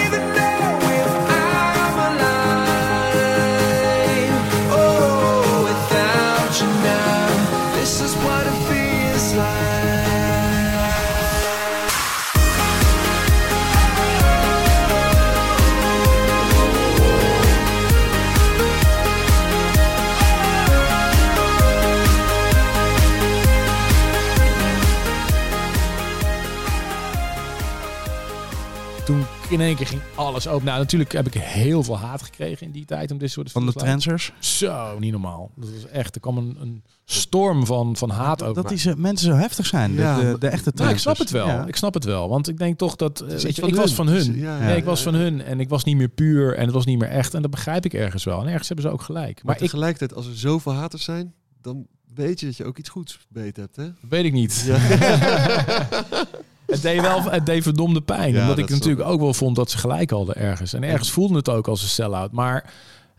in 29.51 29.61
één 29.61 29.75
keer 29.75 29.87
ging 29.87 30.01
alles 30.15 30.47
open. 30.47 30.65
Nou, 30.65 30.77
natuurlijk 30.79 31.11
heb 31.11 31.27
ik 31.27 31.33
heel 31.33 31.83
veel 31.83 31.97
haat 31.97 32.21
gekregen 32.21 32.65
in 32.65 32.71
die 32.71 32.85
tijd 32.85 33.11
om 33.11 33.17
dit 33.17 33.31
soort 33.31 33.51
Van 33.51 33.65
de 33.65 33.73
transers. 33.73 34.31
Zo, 34.39 34.99
niet 34.99 35.11
normaal. 35.11 35.51
Dat 35.55 35.69
was 35.69 35.85
echt, 35.91 36.15
er 36.15 36.21
kwam 36.21 36.37
een, 36.37 36.57
een 36.61 36.83
storm 37.05 37.65
van, 37.65 37.95
van 37.95 38.09
haat 38.09 38.43
over. 38.43 38.55
Dat 38.55 38.69
die 38.69 38.77
ze- 38.77 38.97
mensen 38.97 39.27
zo 39.31 39.35
heftig 39.37 39.65
zijn. 39.65 39.93
Ja, 39.93 40.15
de, 40.33 40.47
echte 40.47 40.71
Nou, 40.73 40.75
transers. 40.75 40.91
ik 40.91 40.99
snap 40.99 41.17
het 41.17 41.29
wel. 41.29 41.47
Ja. 41.47 41.65
Ik 41.65 41.75
snap 41.75 41.93
het 41.93 42.03
wel. 42.03 42.29
Want 42.29 42.47
ik 42.47 42.57
denk 42.57 42.77
toch 42.77 42.95
dat... 42.95 43.19
eh, 43.21 43.27
weet 43.27 43.43
iets 43.43 43.55
je, 43.57 43.67
ik 43.67 43.75
was 43.75 43.93
van 43.93 44.07
hun. 44.07 44.31
nee, 44.31 44.39
ja, 44.41 44.59
ik 44.59 44.83
was 44.83 44.97
ja, 44.97 45.03
van 45.03 45.13
hun. 45.13 45.41
En 45.41 45.59
ik 45.59 45.69
was 45.69 45.83
niet 45.83 45.97
meer 45.97 46.09
puur. 46.09 46.55
En 46.55 46.63
het 46.65 46.73
was 46.73 46.85
niet 46.85 46.99
meer 46.99 47.09
echt. 47.09 47.33
En 47.33 47.41
dat 47.41 47.51
begrijp 47.51 47.85
ik 47.85 47.93
ergens 47.93 48.23
wel. 48.23 48.41
En 48.41 48.47
ergens 48.47 48.67
hebben 48.67 48.85
ze 48.85 48.91
ook 48.91 49.01
gelijk. 49.01 49.35
Maar 49.35 49.45
Maar 49.45 49.55
ik 49.55 49.61
tegelijkertijd, 49.61 50.13
als 50.13 50.27
er 50.27 50.37
zoveel 50.37 50.73
haters 50.73 51.03
zijn, 51.03 51.33
dan 51.61 51.87
weet 52.13 52.39
je 52.39 52.45
dat 52.45 52.57
je 52.57 52.65
ook 52.65 52.77
iets 52.77 52.89
goeds 52.89 53.19
beet 53.29 53.55
hebt, 53.57 53.75
hè? 53.75 53.87
weet 54.09 54.25
ik 54.25 54.33
niet. 54.33 54.65
Het 56.67 56.81
deed 56.81 57.01
wel 57.01 57.23
het 57.23 57.45
deed 57.45 57.63
verdomde 57.63 58.01
pijn. 58.01 58.33
Ja, 58.33 58.41
omdat 58.41 58.55
dat 58.55 58.65
ik 58.65 58.71
natuurlijk 58.71 59.09
ook 59.09 59.19
wel 59.19 59.33
vond 59.33 59.55
dat 59.55 59.71
ze 59.71 59.77
gelijk 59.77 60.09
hadden 60.09 60.35
ergens. 60.35 60.73
En 60.73 60.83
ergens 60.83 61.11
voelde 61.11 61.35
het 61.35 61.49
ook 61.49 61.67
als 61.67 61.81
een 61.81 61.87
sell-out. 61.87 62.31
Maar 62.31 62.73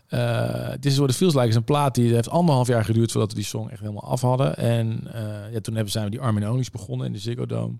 eh 0.07 0.71
This 0.71 0.91
is 0.91 0.97
what 0.97 1.09
it 1.09 1.15
feels 1.15 1.33
like 1.33 1.47
is 1.47 1.55
een 1.55 1.63
plaat 1.63 1.95
die 1.95 2.13
heeft 2.13 2.29
anderhalf 2.29 2.67
jaar 2.67 2.85
geduurd 2.85 3.11
voordat 3.11 3.29
we 3.29 3.35
die 3.35 3.45
song 3.45 3.69
echt 3.69 3.79
helemaal 3.79 4.03
af 4.03 4.21
hadden. 4.21 4.57
En 4.57 5.13
eh, 5.13 5.53
ja, 5.53 5.59
toen 5.59 5.75
hebben, 5.75 5.91
zijn 5.91 6.05
we 6.05 6.11
die 6.11 6.21
Armin 6.21 6.65
begonnen 6.71 7.07
in 7.07 7.13
de 7.13 7.19
Ziggo 7.19 7.45
Dome. 7.45 7.79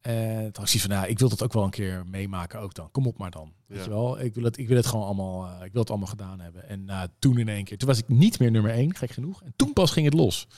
En 0.00 0.52
toen 0.52 0.64
had 0.64 0.72
ik 0.74 0.80
van, 0.80 0.90
nou, 0.90 1.06
ik 1.06 1.18
wil 1.18 1.28
dat 1.28 1.42
ook 1.42 1.52
wel 1.52 1.64
een 1.64 1.70
keer 1.70 2.04
meemaken 2.06 2.60
ook 2.60 2.74
dan. 2.74 2.90
Kom 2.90 3.06
op 3.06 3.18
maar 3.18 3.30
dan. 3.30 3.52
Weet 3.66 3.84
je 3.84 3.90
wel? 3.90 4.20
Ik 4.20 4.34
wil 4.34 4.44
het, 4.44 4.58
ik 4.58 4.68
wil 4.68 4.76
het 4.76 4.86
gewoon 4.86 5.04
allemaal, 5.04 5.46
eh, 5.46 5.64
ik 5.64 5.72
wil 5.72 5.80
het 5.80 5.90
allemaal 5.90 6.08
gedaan 6.08 6.40
hebben. 6.40 6.68
En 6.68 7.10
toen 7.18 7.38
in 7.38 7.48
één 7.48 7.64
keer, 7.64 7.78
toen 7.78 7.88
was 7.88 7.98
ik 7.98 8.08
niet 8.08 8.38
meer 8.38 8.50
nummer 8.50 8.70
één, 8.70 8.94
gek 8.94 9.10
genoeg. 9.10 9.42
En 9.42 9.52
toen 9.56 9.72
pas 9.72 9.90
ging 9.90 10.06
het 10.06 10.14
los. 10.14 10.48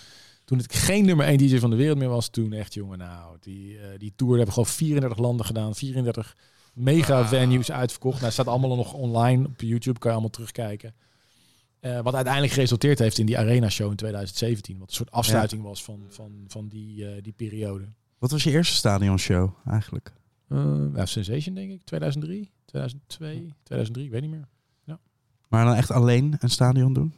Toen 0.49 0.59
ik 0.59 0.73
geen 0.73 1.05
nummer 1.05 1.27
één 1.27 1.39
DJ 1.39 1.59
van 1.59 1.71
de 1.71 1.77
wereld 1.77 1.99
meer 1.99 2.09
was, 2.09 2.29
toen 2.29 2.53
echt, 2.53 2.75
jongen, 2.75 2.99
nou, 2.99 3.37
die, 3.41 3.79
eh, 3.79 3.99
die 3.99 4.13
tour 4.17 4.37
hebben 4.37 4.53
gewoon 4.53 4.69
34 4.69 5.19
landen 5.19 5.47
gedaan, 5.47 5.75
34 5.75 6.37
mega 6.73 7.27
venues 7.27 7.71
uitverkocht. 7.71 8.15
Nou, 8.15 8.25
het 8.25 8.33
staat 8.33 8.47
allemaal 8.47 8.77
nog 8.77 8.93
online 8.93 9.47
op 9.47 9.61
YouTube, 9.61 9.99
kan 9.99 10.09
je 10.11 10.17
allemaal 10.17 10.31
terugkijken. 10.31 10.95
Eh, 11.81 12.01
wat 12.01 12.15
uiteindelijk 12.15 12.53
geresulteerd 12.53 12.99
heeft 12.99 13.19
in 13.19 13.27
die 13.27 13.39
Arena 13.39 13.69
Show 13.69 13.91
in 13.91 13.97
2017, 13.97 14.79
wat 14.79 14.89
een 14.89 14.95
soort 14.95 15.11
afsluiting 15.11 15.63
was 15.63 15.85
van, 15.85 16.03
van, 16.09 16.45
van 16.47 16.69
die, 16.69 17.07
eh, 17.07 17.23
die 17.23 17.33
periode. 17.33 17.85
Wat 18.19 18.31
was 18.31 18.45
je 18.45 18.51
eerste 18.51 18.75
stadionshow 18.75 19.51
eigenlijk? 19.67 20.13
Eh, 20.49 20.85
ja, 20.95 21.07
Sensation, 21.07 21.55
denk 21.55 21.71
ik. 21.71 21.85
2003, 21.85 22.51
2002, 22.65 23.55
2003, 23.63 24.05
ik 24.05 24.11
weet 24.11 24.21
niet 24.21 24.31
meer. 24.31 24.49
Maar 25.49 25.65
dan 25.65 25.75
echt 25.75 25.91
alleen 25.91 26.37
een 26.39 26.51
stadion 26.51 26.93
doen? 26.93 27.13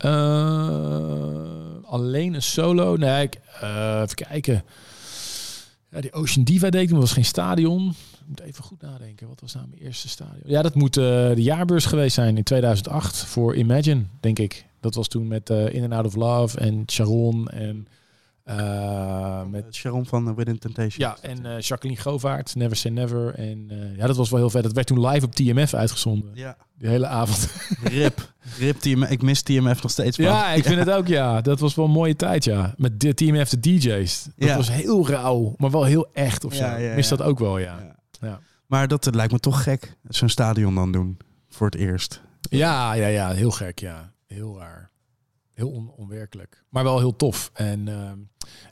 Eh, 0.00 1.90
alleen 1.90 2.34
een 2.34 2.42
solo? 2.42 2.96
Nee, 2.96 3.22
ik, 3.22 3.40
eh, 3.60 4.00
even 4.02 4.14
kijken. 4.14 4.64
Ja, 5.90 6.00
die 6.00 6.12
Ocean 6.12 6.44
Diva 6.44 6.70
deed 6.70 6.90
ik, 6.90 6.96
was 6.96 7.12
geen 7.12 7.24
stadion. 7.24 7.88
Ik 7.90 8.26
moet 8.26 8.40
even 8.40 8.64
goed 8.64 8.80
nadenken. 8.82 9.28
Wat 9.28 9.40
was 9.40 9.54
nou 9.54 9.66
mijn 9.68 9.82
eerste 9.82 10.08
stadion? 10.08 10.42
Ja, 10.44 10.62
dat 10.62 10.74
moet 10.74 10.96
eh, 10.96 11.04
de 11.34 11.42
jaarbeurs 11.42 11.86
geweest 11.86 12.14
zijn 12.14 12.36
in 12.36 12.42
2008 12.42 13.16
voor 13.16 13.56
Imagine, 13.56 14.02
denk 14.20 14.38
ik. 14.38 14.66
Dat 14.80 14.94
was 14.94 15.08
toen 15.08 15.28
met 15.28 15.50
In 15.50 15.82
and 15.82 15.92
Out 15.92 16.06
of 16.06 16.14
Love 16.14 16.58
en 16.58 16.82
Sharon 16.86 17.48
en 17.48 17.86
eh, 18.58 19.42
met 19.50 19.74
Sharon 19.74 20.06
van 20.06 20.28
uh, 20.28 20.34
Within 20.34 20.58
Temptation. 20.58 21.08
Ja, 21.08 21.16
en 21.22 21.46
eh, 21.46 21.60
Jacqueline 21.60 22.00
Govaert, 22.00 22.54
Never 22.54 22.76
Say 22.76 22.90
Never. 22.90 23.34
En 23.34 23.66
eh, 23.68 23.96
ja, 23.96 24.06
dat 24.06 24.16
was 24.16 24.30
wel 24.30 24.38
heel 24.40 24.50
vet. 24.50 24.62
Dat 24.62 24.72
werd 24.72 24.86
toen 24.86 25.06
live 25.06 25.26
op 25.26 25.34
TMF 25.34 25.74
uitgezonden. 25.74 26.30
Ja. 26.34 26.56
Die 26.78 26.88
hele 26.88 27.06
avond. 27.06 27.52
Rip. 27.82 28.32
Rip 28.58 28.76
TMF. 28.80 29.10
Ik 29.10 29.22
mis 29.22 29.42
TMF 29.42 29.82
nog 29.82 29.90
steeds. 29.90 30.18
man. 30.18 30.26
Ja, 30.26 30.50
ik 30.52 30.64
vind 30.64 30.78
het 30.78 30.90
ook, 30.90 31.06
ja. 31.06 31.40
Dat 31.40 31.60
was 31.60 31.74
wel 31.74 31.84
een 31.84 31.90
mooie 31.90 32.16
tijd, 32.16 32.44
ja. 32.44 32.74
Met 32.76 33.00
de 33.00 33.14
TMF 33.14 33.48
de 33.48 33.60
DJ's. 33.60 34.24
Dat 34.36 34.48
Ja. 34.48 34.56
was 34.56 34.70
heel 34.70 35.08
rauw, 35.08 35.54
maar 35.56 35.70
wel 35.70 35.84
heel 35.84 36.08
echt 36.12 36.44
of 36.44 36.54
zo. 36.54 36.64
Ja, 36.64 36.76
ja, 36.76 36.94
Mis 36.94 37.08
dat 37.08 37.22
ook 37.22 37.38
wel, 37.38 37.58
ja. 37.58 37.96
Ja. 38.20 38.40
Maar 38.66 38.88
dat 38.88 39.06
eh, 39.06 39.12
lijkt 39.12 39.32
me 39.32 39.38
toch 39.38 39.62
gek. 39.62 39.96
Zo'n 40.08 40.28
stadion 40.28 40.74
dan 40.74 40.92
doen. 40.92 41.18
Voor 41.48 41.66
het 41.66 41.74
eerst. 41.74 42.20
Ja, 42.40 42.92
ja, 42.92 43.06
ja. 43.06 43.32
Heel 43.32 43.50
gek, 43.50 43.78
ja. 43.78 44.12
Heel 44.26 44.58
raar. 44.58 44.89
Heel 45.60 45.70
on- 45.70 45.92
onwerkelijk. 45.96 46.62
Maar 46.68 46.84
wel 46.84 46.98
heel 46.98 47.16
tof. 47.16 47.50
En 47.54 47.88
ehm, 47.88 48.18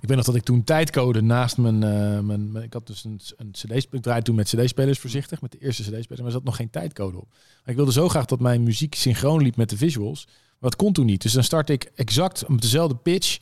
ik 0.00 0.08
weet 0.08 0.16
nog 0.16 0.26
dat 0.26 0.34
ik 0.34 0.42
toen 0.42 0.64
tijdcode 0.64 1.20
naast 1.22 1.56
mijn... 1.58 1.82
eh, 1.82 2.20
mijn, 2.20 2.52
mijn- 2.52 2.64
ik 2.64 2.72
had 2.72 2.86
dus 2.86 3.04
een, 3.04 3.20
een 3.36 3.50
cd 3.50 3.72
Ik 3.90 4.02
draaide 4.02 4.24
toen 4.24 4.34
met 4.34 4.46
cd-spelers 4.54 4.98
voorzichtig. 4.98 5.40
Met 5.40 5.52
de 5.52 5.58
eerste 5.58 5.82
cd-speler. 5.82 6.06
Maar 6.16 6.26
er 6.26 6.30
zat 6.32 6.44
nog 6.44 6.56
geen 6.56 6.70
tijdcode 6.70 7.16
op. 7.18 7.26
Maar 7.30 7.70
ik 7.70 7.76
wilde 7.76 7.92
zo 7.92 8.08
graag 8.08 8.24
dat 8.24 8.40
mijn 8.40 8.62
muziek 8.62 8.94
synchroon 8.94 9.42
liep 9.42 9.56
met 9.56 9.70
de 9.70 9.76
visuals. 9.76 10.24
Maar 10.26 10.70
dat 10.70 10.76
kon 10.76 10.92
toen 10.92 11.06
niet. 11.06 11.22
Dus 11.22 11.32
dan 11.32 11.44
startte 11.44 11.72
ik 11.72 11.90
exact 11.94 12.44
op 12.46 12.60
dezelfde 12.60 12.96
pitch. 12.96 13.38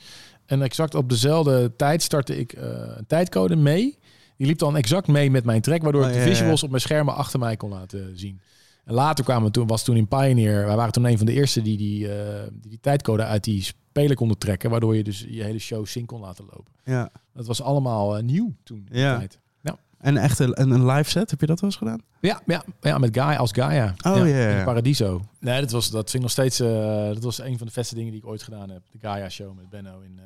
En 0.46 0.62
exact 0.62 0.94
op 0.94 1.08
dezelfde 1.08 1.72
tijd 1.76 2.02
startte 2.02 2.38
ik 2.38 2.52
eh, 2.52 2.68
een 2.96 3.06
tijdcode 3.06 3.56
mee. 3.56 3.98
Die 4.36 4.46
liep 4.46 4.58
dan 4.58 4.76
exact 4.76 5.06
mee 5.06 5.30
met 5.30 5.44
mijn 5.44 5.60
track. 5.60 5.82
Waardoor 5.82 6.02
Oh, 6.02 6.06
ik 6.08 6.12
de 6.14 6.18
ja, 6.20 6.24
ja, 6.24 6.30
ja. 6.30 6.36
visuals 6.38 6.62
op 6.62 6.70
mijn 6.70 6.82
schermen 6.82 7.14
achter 7.14 7.38
mij 7.38 7.56
kon 7.56 7.70
laten 7.70 8.18
zien. 8.18 8.40
En 8.86 8.94
later 8.94 9.24
kwamen 9.24 9.44
we 9.44 9.50
toen, 9.50 9.66
was 9.66 9.84
toen 9.84 9.96
in 9.96 10.08
Pioneer, 10.08 10.66
wij 10.66 10.76
waren 10.76 10.92
toen 10.92 11.04
een 11.04 11.16
van 11.16 11.26
de 11.26 11.32
eerste 11.32 11.62
die 11.62 11.76
die, 11.76 12.14
eh, 12.14 12.42
die, 12.52 12.70
die 12.70 12.80
tijdcode 12.80 13.24
uit 13.24 13.44
die 13.44 13.62
speler 13.62 14.16
konden 14.16 14.38
trekken, 14.38 14.70
waardoor 14.70 14.96
je 14.96 15.04
dus 15.04 15.26
je 15.28 15.42
hele 15.42 15.58
show 15.58 15.86
sync 15.86 16.06
kon 16.06 16.20
laten 16.20 16.44
lopen. 16.44 16.72
Ja. 16.84 17.10
Dat 17.32 17.46
was 17.46 17.62
allemaal 17.62 18.16
eh, 18.16 18.22
nieuw 18.22 18.54
toen. 18.62 18.86
Ja. 18.90 19.18
tijd. 19.18 19.38
Ja. 19.60 19.78
En 19.98 20.16
echt 20.16 20.38
een, 20.38 20.60
een, 20.60 20.86
live 20.86 21.10
set. 21.10 21.30
Heb 21.30 21.40
je 21.40 21.46
dat 21.46 21.60
wel 21.60 21.70
eens 21.70 21.78
gedaan? 21.78 22.00
Ja, 22.20 22.40
ja, 22.46 22.64
ja, 22.80 22.98
met 22.98 23.16
Gaia 23.16 23.38
als 23.38 23.52
Gaia. 23.52 23.94
Oh, 24.06 24.16
ja, 24.28 24.48
in. 24.58 24.64
Paradiso. 24.64 25.22
Nee, 25.40 25.60
dat, 25.60 25.70
was, 25.70 25.90
dat 25.90 26.10
vind 26.10 26.14
ik 26.14 26.20
nog 26.20 26.30
steeds, 26.30 26.60
eh, 26.60 27.06
dat 27.06 27.22
was 27.22 27.38
een 27.38 27.58
van 27.58 27.66
de 27.66 27.72
beste 27.74 27.94
dingen 27.94 28.12
die 28.12 28.20
ik 28.20 28.26
ooit 28.26 28.42
gedaan 28.42 28.70
heb. 28.70 28.82
De 28.90 28.98
Gaia 28.98 29.28
show 29.28 29.56
met 29.56 29.70
Benno 29.70 30.00
in, 30.00 30.20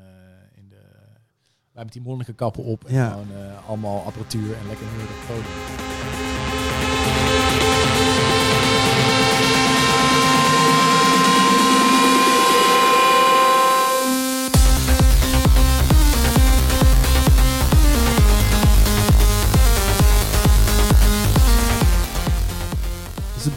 in 0.55 0.69
de... 0.69 0.83
Wij 1.73 1.85
met 1.85 1.93
die 1.93 2.03
monnikenkappen 2.03 2.65
op 2.65 2.85
en 2.85 2.95
Ja. 2.95 3.11
gewoon 3.11 3.29
allemaal 3.67 4.03
apparatuur 4.05 4.57
en 4.57 4.67
lekker 4.67 4.87
neer 4.97 5.05
op 5.05 5.27
podium. 5.27 5.89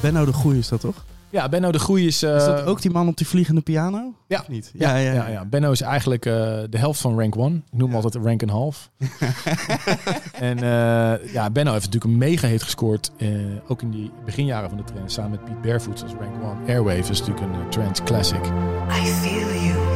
Benno 0.01 0.25
de 0.25 0.34
Goeie, 0.34 0.59
is 0.59 0.67
dat 0.67 0.79
toch? 0.79 1.05
Ja, 1.29 1.49
Benno 1.49 1.71
de 1.71 1.79
Groei 1.79 2.07
is... 2.07 2.23
eh, 2.23 2.36
is 2.36 2.45
dat 2.45 2.65
ook 2.65 2.81
die 2.81 2.91
man 2.91 3.07
op 3.07 3.17
die 3.17 3.27
vliegende 3.27 3.61
piano? 3.61 4.13
Ja. 4.27 4.39
Of 4.39 4.47
niet? 4.47 4.71
Ja, 4.73 4.95
ja, 4.95 5.27
ja, 5.27 5.45
Benno 5.45 5.71
is 5.71 5.81
eigenlijk 5.81 6.25
eh, 6.25 6.34
de 6.69 6.77
helft 6.77 7.01
van 7.01 7.19
rank 7.19 7.36
1. 7.36 7.55
Ik 7.71 7.77
noem 7.77 7.88
hem 7.88 7.95
altijd 7.95 8.23
rank 8.23 8.41
en 8.41 8.49
half. 8.49 8.89
en 10.49 10.57
eh, 10.57 11.34
ja, 11.34 11.49
Benno 11.49 11.71
heeft 11.71 11.86
natuurlijk 11.86 12.03
een 12.13 12.17
mega 12.17 12.47
hit 12.47 12.63
gescoord. 12.63 13.11
eh, 13.17 13.29
ook 13.67 13.81
in 13.81 13.89
die 13.91 14.11
beginjaren 14.25 14.69
van 14.69 14.77
de 14.77 14.84
trend. 14.84 15.11
Samen 15.11 15.31
met 15.31 15.43
Pete 15.43 15.57
Barefoot 15.61 16.03
als 16.03 16.11
rank 16.19 16.59
1. 16.67 16.75
Airwave 16.75 17.11
is 17.11 17.19
natuurlijk 17.19 17.39
een 17.53 17.59
uh, 17.61 17.67
trance 17.69 18.03
classic. 18.03 18.45
I 18.89 19.05
feel 19.05 19.47
you 19.63 19.92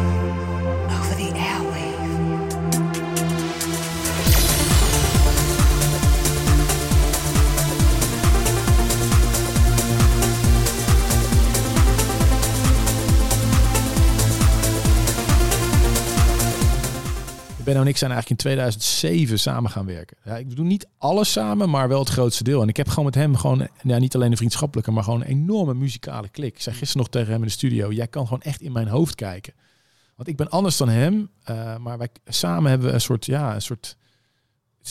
Benno 17.68 17.82
en 17.82 17.88
ik 17.88 17.98
zijn 17.98 18.12
eigenlijk 18.12 18.44
in 18.44 18.50
2007 18.50 19.40
samen 19.40 19.72
gaan 19.72 19.86
werken. 19.86 20.18
Ja, 20.24 20.38
ik 20.38 20.56
doe 20.56 20.66
niet 20.66 20.88
alles 20.98 21.32
samen, 21.32 21.70
maar 21.70 21.88
wel 21.88 22.00
het 22.00 22.10
grootste 22.10 22.44
deel. 22.44 22.62
En 22.62 22.68
ik 22.68 22.78
heb 22.78 22.88
gewoon 22.88 23.06
met 23.06 23.16
hem 23.16 23.36
gewoon, 23.36 23.68
ja, 23.84 23.98
niet 23.98 24.16
alleen 24.16 24.32
een 24.32 24.38
vriendschappelijke, 24.38 24.92
maar 24.92 25.04
gewoon 25.04 25.22
een 25.22 25.28
enorme 25.28 25.74
muzikale 25.74 26.30
klik. 26.30 26.56
Ik 26.56 26.62
zei 26.62 26.76
gisteren 26.76 27.02
nog 27.02 27.12
tegen 27.12 27.32
hem 27.32 27.42
in 27.42 27.48
de 27.48 27.54
studio, 27.54 27.92
jij 27.92 28.08
kan 28.08 28.24
gewoon 28.24 28.42
echt 28.42 28.62
in 28.62 28.72
mijn 28.72 28.88
hoofd 28.88 29.16
kijken. 29.16 29.54
Want 30.16 30.30
ik 30.30 30.36
ben 30.36 30.50
anders 30.50 30.78
dan 30.78 30.90
hem, 30.90 31.30
eh, 31.44 31.78
maar 31.78 31.98
wij 31.98 32.10
samen 32.26 32.70
hebben 32.70 32.88
we 32.88 32.94
een 32.94 33.02
soort, 33.02 33.26
ja, 33.26 33.56
een 33.56 33.62
soort... 33.62 33.98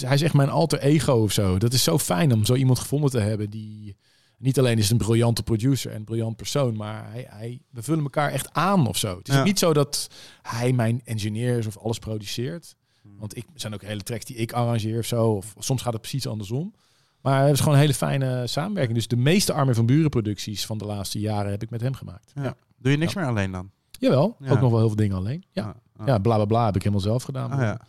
Hij 0.00 0.14
is 0.14 0.22
echt 0.22 0.34
mijn 0.34 0.50
alter 0.50 0.78
ego 0.78 1.12
of 1.12 1.32
zo. 1.32 1.58
Dat 1.58 1.72
is 1.72 1.82
zo 1.82 1.98
fijn 1.98 2.32
om 2.32 2.44
zo 2.44 2.54
iemand 2.54 2.78
gevonden 2.78 3.10
te 3.10 3.20
hebben 3.20 3.50
die... 3.50 3.96
Niet 4.38 4.58
alleen 4.58 4.76
is 4.78 4.82
het 4.88 4.92
een 5.00 5.06
briljante 5.06 5.42
producer 5.42 5.90
en 5.90 5.96
een 5.96 6.04
briljant 6.04 6.36
persoon, 6.36 6.76
maar 6.76 7.10
hij, 7.10 7.26
hij, 7.28 7.60
we 7.70 7.82
vullen 7.82 8.02
elkaar 8.02 8.30
echt 8.30 8.52
aan 8.52 8.86
of 8.86 8.96
zo. 8.96 9.18
Het 9.18 9.28
is 9.28 9.34
Ja. 9.34 9.42
niet 9.42 9.58
zo 9.58 9.72
dat 9.72 10.08
hij 10.42 10.72
mijn 10.72 11.00
engineer 11.04 11.58
is 11.58 11.66
of 11.66 11.76
alles 11.78 11.98
produceert. 11.98 12.74
Want 13.18 13.36
ik 13.36 13.44
er 13.54 13.60
zijn 13.60 13.74
ook 13.74 13.82
hele 13.82 14.02
tracks 14.02 14.24
die 14.24 14.36
ik 14.36 14.52
arrangeer 14.52 14.98
of 14.98 15.04
zo. 15.04 15.26
Of 15.30 15.54
soms 15.58 15.82
gaat 15.82 15.92
het 15.92 16.00
precies 16.02 16.26
andersom. 16.26 16.74
Maar 17.20 17.42
het 17.44 17.52
is 17.52 17.58
gewoon 17.58 17.74
een 17.74 17.80
hele 17.80 17.94
fijne 17.94 18.46
samenwerking. 18.46 18.96
Dus 18.96 19.08
de 19.08 19.16
meeste 19.16 19.52
Armin 19.52 19.74
van 19.74 19.86
Buren 19.86 20.10
producties 20.10 20.66
van 20.66 20.78
de 20.78 20.84
laatste 20.84 21.20
jaren 21.20 21.50
heb 21.50 21.62
ik 21.62 21.70
met 21.70 21.80
hem 21.80 21.94
gemaakt. 21.94 22.32
Ja. 22.34 22.42
Ja. 22.42 22.54
Doe 22.78 22.92
je 22.92 22.98
niks 22.98 23.14
meer 23.14 23.26
alleen 23.26 23.52
dan? 23.52 23.70
Jawel, 23.90 24.36
Ja. 24.38 24.50
ook 24.50 24.60
nog 24.60 24.70
wel 24.70 24.78
heel 24.78 24.86
veel 24.88 24.96
dingen 24.96 25.16
alleen. 25.16 25.44
Ja, 25.50 25.62
Ah, 25.62 25.74
ah. 25.96 26.06
ja 26.06 26.18
bla 26.18 26.34
bla 26.36 26.44
bla 26.44 26.64
heb 26.64 26.74
ik 26.76 26.82
helemaal 26.82 27.04
zelf 27.04 27.22
gedaan. 27.22 27.50
Ah, 27.50 27.60
ja. 27.60 27.80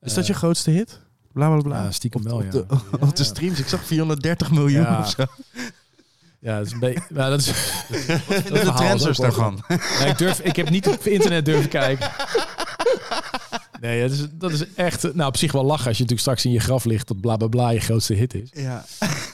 Is 0.00 0.14
dat 0.14 0.22
Eh, 0.22 0.28
je 0.30 0.34
grootste 0.36 0.70
hit? 0.70 1.00
Bla 1.32 1.48
bla 1.48 1.60
bla. 1.60 1.82
Ja, 1.84 1.90
stiekem 1.90 2.20
Op- 2.20 2.26
wel, 2.26 2.36
op, 2.36 2.42
ja. 2.42 2.50
de, 2.50 2.64
Ja. 2.68 3.06
op 3.06 3.16
de 3.16 3.24
streams. 3.24 3.58
Ik 3.58 3.66
zag 3.68 3.84
430 3.84 4.50
miljoen 4.50 4.82
Ja. 4.82 4.98
of 5.00 5.10
zo. 5.10 5.24
Ja, 6.40 6.56
dat 6.58 6.66
is 6.66 6.72
een 6.72 6.78
beetje. 6.78 7.02
Ja, 7.14 7.28
dat 7.34 7.40
is. 7.40 7.46
De 8.48 8.72
transfers 8.76 9.18
daarvan. 9.18 9.64
Nee, 9.68 10.08
ik, 10.08 10.18
durf, 10.18 10.40
ik 10.40 10.56
heb 10.56 10.70
niet 10.70 10.88
op 10.88 11.06
internet 11.06 11.44
durven 11.44 11.68
kijken. 11.68 12.10
Nee, 13.80 14.00
dat 14.02 14.10
is, 14.10 14.26
dat 14.32 14.50
is 14.50 14.74
echt. 14.74 15.14
Nou, 15.14 15.28
op 15.28 15.36
zich 15.36 15.52
wel 15.52 15.64
lachen 15.64 15.86
als 15.86 15.96
je 15.96 16.02
natuurlijk 16.02 16.20
straks 16.20 16.44
in 16.44 16.50
je 16.52 16.60
graf 16.60 16.84
ligt 16.84 17.08
dat 17.08 17.20
bla 17.20 17.36
bla 17.36 17.46
bla 17.48 17.70
je 17.70 17.80
grootste 17.80 18.14
hit 18.14 18.34
is. 18.34 18.50
Ja. 18.52 18.84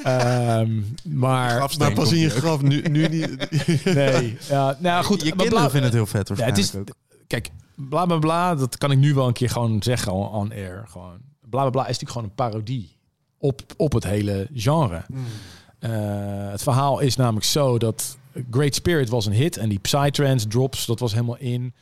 Ehm, 0.03 0.81
maar. 1.03 1.71
Maar 1.79 1.93
pas 1.93 2.13
in 2.13 2.19
je 2.19 2.31
graf, 2.31 2.63
nu, 2.63 2.81
nu 2.83 3.09
niet. 3.09 3.85
Nee, 3.85 4.39
ja, 4.49 4.77
nou 4.81 5.05
goed. 5.05 5.21
Je 5.23 5.29
kinderen 5.29 5.53
bla- 5.53 5.63
vinden 5.63 5.83
het 5.83 5.93
heel 5.93 6.07
vet 6.07 6.29
Ja, 6.37 6.45
het 6.45 6.59
is, 6.59 6.75
ook. 6.75 6.89
kijk, 7.27 7.51
bla 7.75 8.05
bla 8.07 8.19
bla, 8.19 8.55
dat 8.55 8.79
kan 8.79 8.91
ik 8.91 8.99
nu 8.99 9.15
wel 9.15 9.27
een 9.27 9.33
keer 9.33 9.51
gewoon 9.51 9.83
zeggen 9.83 10.13
on, 10.13 10.29
on 10.29 10.53
air. 10.53 10.85
Gewoon. 10.89 11.19
Bla 11.51 11.61
bla 11.61 11.71
bla 11.71 11.81
is 11.81 11.99
natuurlijk 11.99 12.13
gewoon 12.13 12.27
een 12.29 12.35
parodie 12.35 12.99
op, 13.39 13.63
op 13.77 13.93
het 13.93 14.05
hele 14.05 14.49
genre. 14.55 15.03
Eh, 15.79 15.91
het 16.51 16.63
verhaal 16.63 17.01
is 17.01 17.17
namelijk 17.17 17.47
zo 17.47 17.79
dat 17.79 18.19
Great 18.51 18.75
Spirit 18.75 19.09
was 19.09 19.27
een 19.27 19.33
hit 19.33 19.57
en 19.57 19.69
die 19.69 19.79
Psytrance 19.79 20.47
drops, 20.49 20.87
dat 20.87 21.01
was 21.01 21.13
helemaal 21.13 21.37
in. 21.39 21.75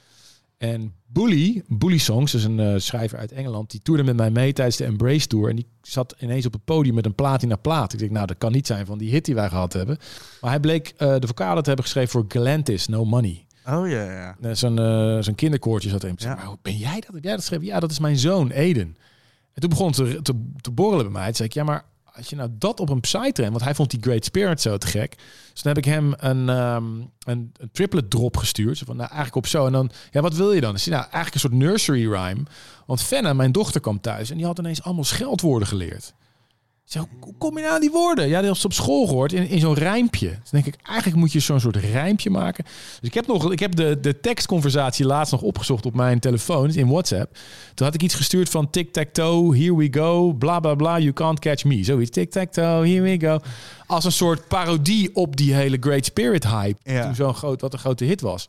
En 0.59 0.95
Bully, 1.07 1.63
Bully 1.69 1.99
Songs, 1.99 2.33
dus 2.33 2.45
een 2.45 2.61
eh, 2.61 2.75
schrijver 2.77 3.19
uit 3.19 3.33
Engeland, 3.33 3.71
die 3.71 3.81
toerde 3.83 4.03
met 4.03 4.17
mij 4.17 4.31
mee 4.31 4.53
tijdens 4.53 4.77
de 4.77 4.85
Embrace 4.85 5.27
Tour. 5.27 5.49
En 5.51 5.57
die 5.57 5.67
zat 5.83 6.15
ineens 6.19 6.47
op 6.47 6.53
het 6.53 6.65
podium 6.65 6.95
met 6.95 7.07
een 7.07 7.15
platina 7.15 7.57
plaat. 7.57 7.93
Ik 7.93 7.99
denk, 7.99 8.11
nou, 8.11 8.27
dat 8.27 8.39
kan 8.39 8.53
niet 8.53 8.67
zijn 8.67 8.87
van 8.87 8.99
die 8.99 9.11
hit 9.11 9.25
die 9.25 9.35
wij 9.35 9.49
gehad 9.49 9.73
hebben. 9.73 9.99
Maar 10.41 10.51
hij 10.51 10.61
bleek 10.61 10.95
eh, 10.97 11.15
de 11.19 11.27
vocalen 11.27 11.63
te 11.63 11.69
hebben 11.69 11.85
geschreven 11.85 12.11
voor 12.11 12.25
Galantis, 12.29 12.87
No 12.87 13.05
Money. 13.05 13.47
Oh 13.67 13.89
ja, 13.89 14.03
ja. 14.13 14.37
Eh, 14.41 14.55
Zo'n 14.55 14.77
zo'n 15.23 15.35
kinderkoortje 15.35 15.89
zat 15.89 16.01
zei, 16.01 16.15
Ja. 16.17 16.35
maar 16.35 16.45
hoe 16.45 16.59
ben 16.63 16.77
jij 16.77 16.95
dat? 17.01 17.15
Heb 17.15 17.23
jij 17.23 17.33
dat 17.33 17.41
geschreven? 17.41 17.67
Ja, 17.67 17.81
dat 17.81 17.91
is 17.91 17.99
mijn 17.99 18.19
zoon, 18.19 18.51
Eden. 18.51 18.97
En 19.53 19.61
toen 19.61 19.71
begon 19.71 19.87
het 19.87 19.97
te, 19.97 20.23
te, 20.23 20.33
te 20.61 20.71
borrelen 20.71 21.05
bij 21.05 21.13
mij. 21.13 21.25
Toen 21.27 21.35
zei 21.35 21.49
ik, 21.49 21.55
ja, 21.55 21.65
maar 21.65 21.85
als 22.17 22.29
je 22.29 22.37
nou 22.37 22.51
dat 22.53 22.81
op 22.81 22.89
een 22.89 23.01
psytrance... 23.01 23.51
Want 23.51 23.65
hij 23.65 23.75
vond 23.75 23.91
die 23.91 24.03
Great 24.03 24.25
Spirit 24.25 24.61
zo 24.61 24.79
te 24.79 24.87
gek. 24.87 25.17
Dus 25.53 25.63
toen 25.63 25.73
heb 25.75 25.85
ik 25.85 25.85
hem 25.85 26.15
een, 26.17 26.49
ehm, 26.49 26.85
een, 27.19 27.53
een 27.57 27.71
triplet 27.73 28.11
drop 28.11 28.37
gestuurd. 28.37 28.79
Zo 28.79 28.85
van, 28.85 28.97
nou, 28.97 29.09
eigenlijk 29.09 29.37
op 29.37 29.47
zo. 29.47 29.67
En 29.67 29.73
dan, 29.73 29.91
ja, 30.11 30.21
wat 30.21 30.35
wil 30.35 30.53
je 30.53 30.61
dan? 30.61 30.73
Dus 30.73 30.87
nou, 30.87 31.03
eigenlijk 31.03 31.35
een 31.35 31.41
soort 31.41 31.53
nursery 31.53 32.13
rhyme. 32.13 32.43
Want 32.87 33.03
Fenna, 33.03 33.33
mijn 33.33 33.53
dochter, 33.53 33.81
kwam 33.81 34.01
thuis. 34.01 34.31
En 34.31 34.37
die 34.37 34.47
had 34.47 34.59
ineens 34.59 34.83
allemaal 34.83 35.05
scheldwoorden 35.05 35.69
geleerd. 35.69 36.15
Hoe- 36.93 37.07
hoe 37.21 37.35
kom 37.39 37.57
je 37.57 37.63
nou 37.63 37.75
aan 37.75 37.81
die 37.81 37.91
woorden? 37.91 38.29
Ja, 38.29 38.39
die 38.39 38.49
had 38.49 38.59
ze 38.59 38.67
op 38.67 38.73
school 38.73 39.07
gehoord 39.07 39.33
in, 39.33 39.49
in 39.49 39.61
zo'n 39.61 39.75
rijmpje. 39.75 40.29
Dus 40.41 40.51
denk 40.51 40.67
ik, 40.67 40.75
eigenlijk 40.83 41.19
moet 41.19 41.33
je 41.33 41.41
zo'n 41.41 41.61
soort 41.61 41.77
rijmpje 41.77 42.31
maken. 42.31 42.65
Dus 42.65 42.99
ik 43.09 43.15
heb, 43.15 43.27
nog, 43.27 43.53
ik 43.53 43.59
heb 43.61 43.75
de, 43.77 43.99
de 44.01 44.21
tekstconversatie 44.21 45.07
laatst 45.07 45.33
nog 45.33 45.43
opgezocht 45.43 45.87
op 45.87 45.95
mijn 45.95 46.19
telefoon 46.19 46.71
in 46.75 46.89
WhatsApp. 46.89 47.37
Toen 47.75 47.87
had 47.87 47.95
ik 47.95 48.03
iets 48.03 48.15
gestuurd 48.15 48.49
van 48.49 48.71
tic-tac-toe, 48.71 49.57
here 49.57 49.77
we 49.77 49.89
go, 49.91 50.33
bla 50.33 50.61
bla 50.61 50.75
bla, 50.75 50.99
you 50.99 51.13
can't 51.13 51.39
catch 51.39 51.65
me. 51.65 51.85
Zoiets, 51.85 52.11
tic-tac-toe, 52.11 52.63
here 52.89 53.01
we 53.03 53.21
go. 53.21 53.39
Als 53.87 54.05
een 54.05 54.13
soort 54.13 54.49
parodie 54.49 55.15
op 55.15 55.37
die 55.37 55.55
hele 55.55 55.77
Great 55.81 56.05
Spirit 56.05 56.45
hype. 56.49 56.79
Ja. 56.93 57.05
Toen 57.05 57.15
zo'n 57.15 57.35
groot, 57.35 57.61
wat 57.61 57.73
een 57.73 57.79
grote 57.79 58.05
hit 58.05 58.21
was. 58.21 58.49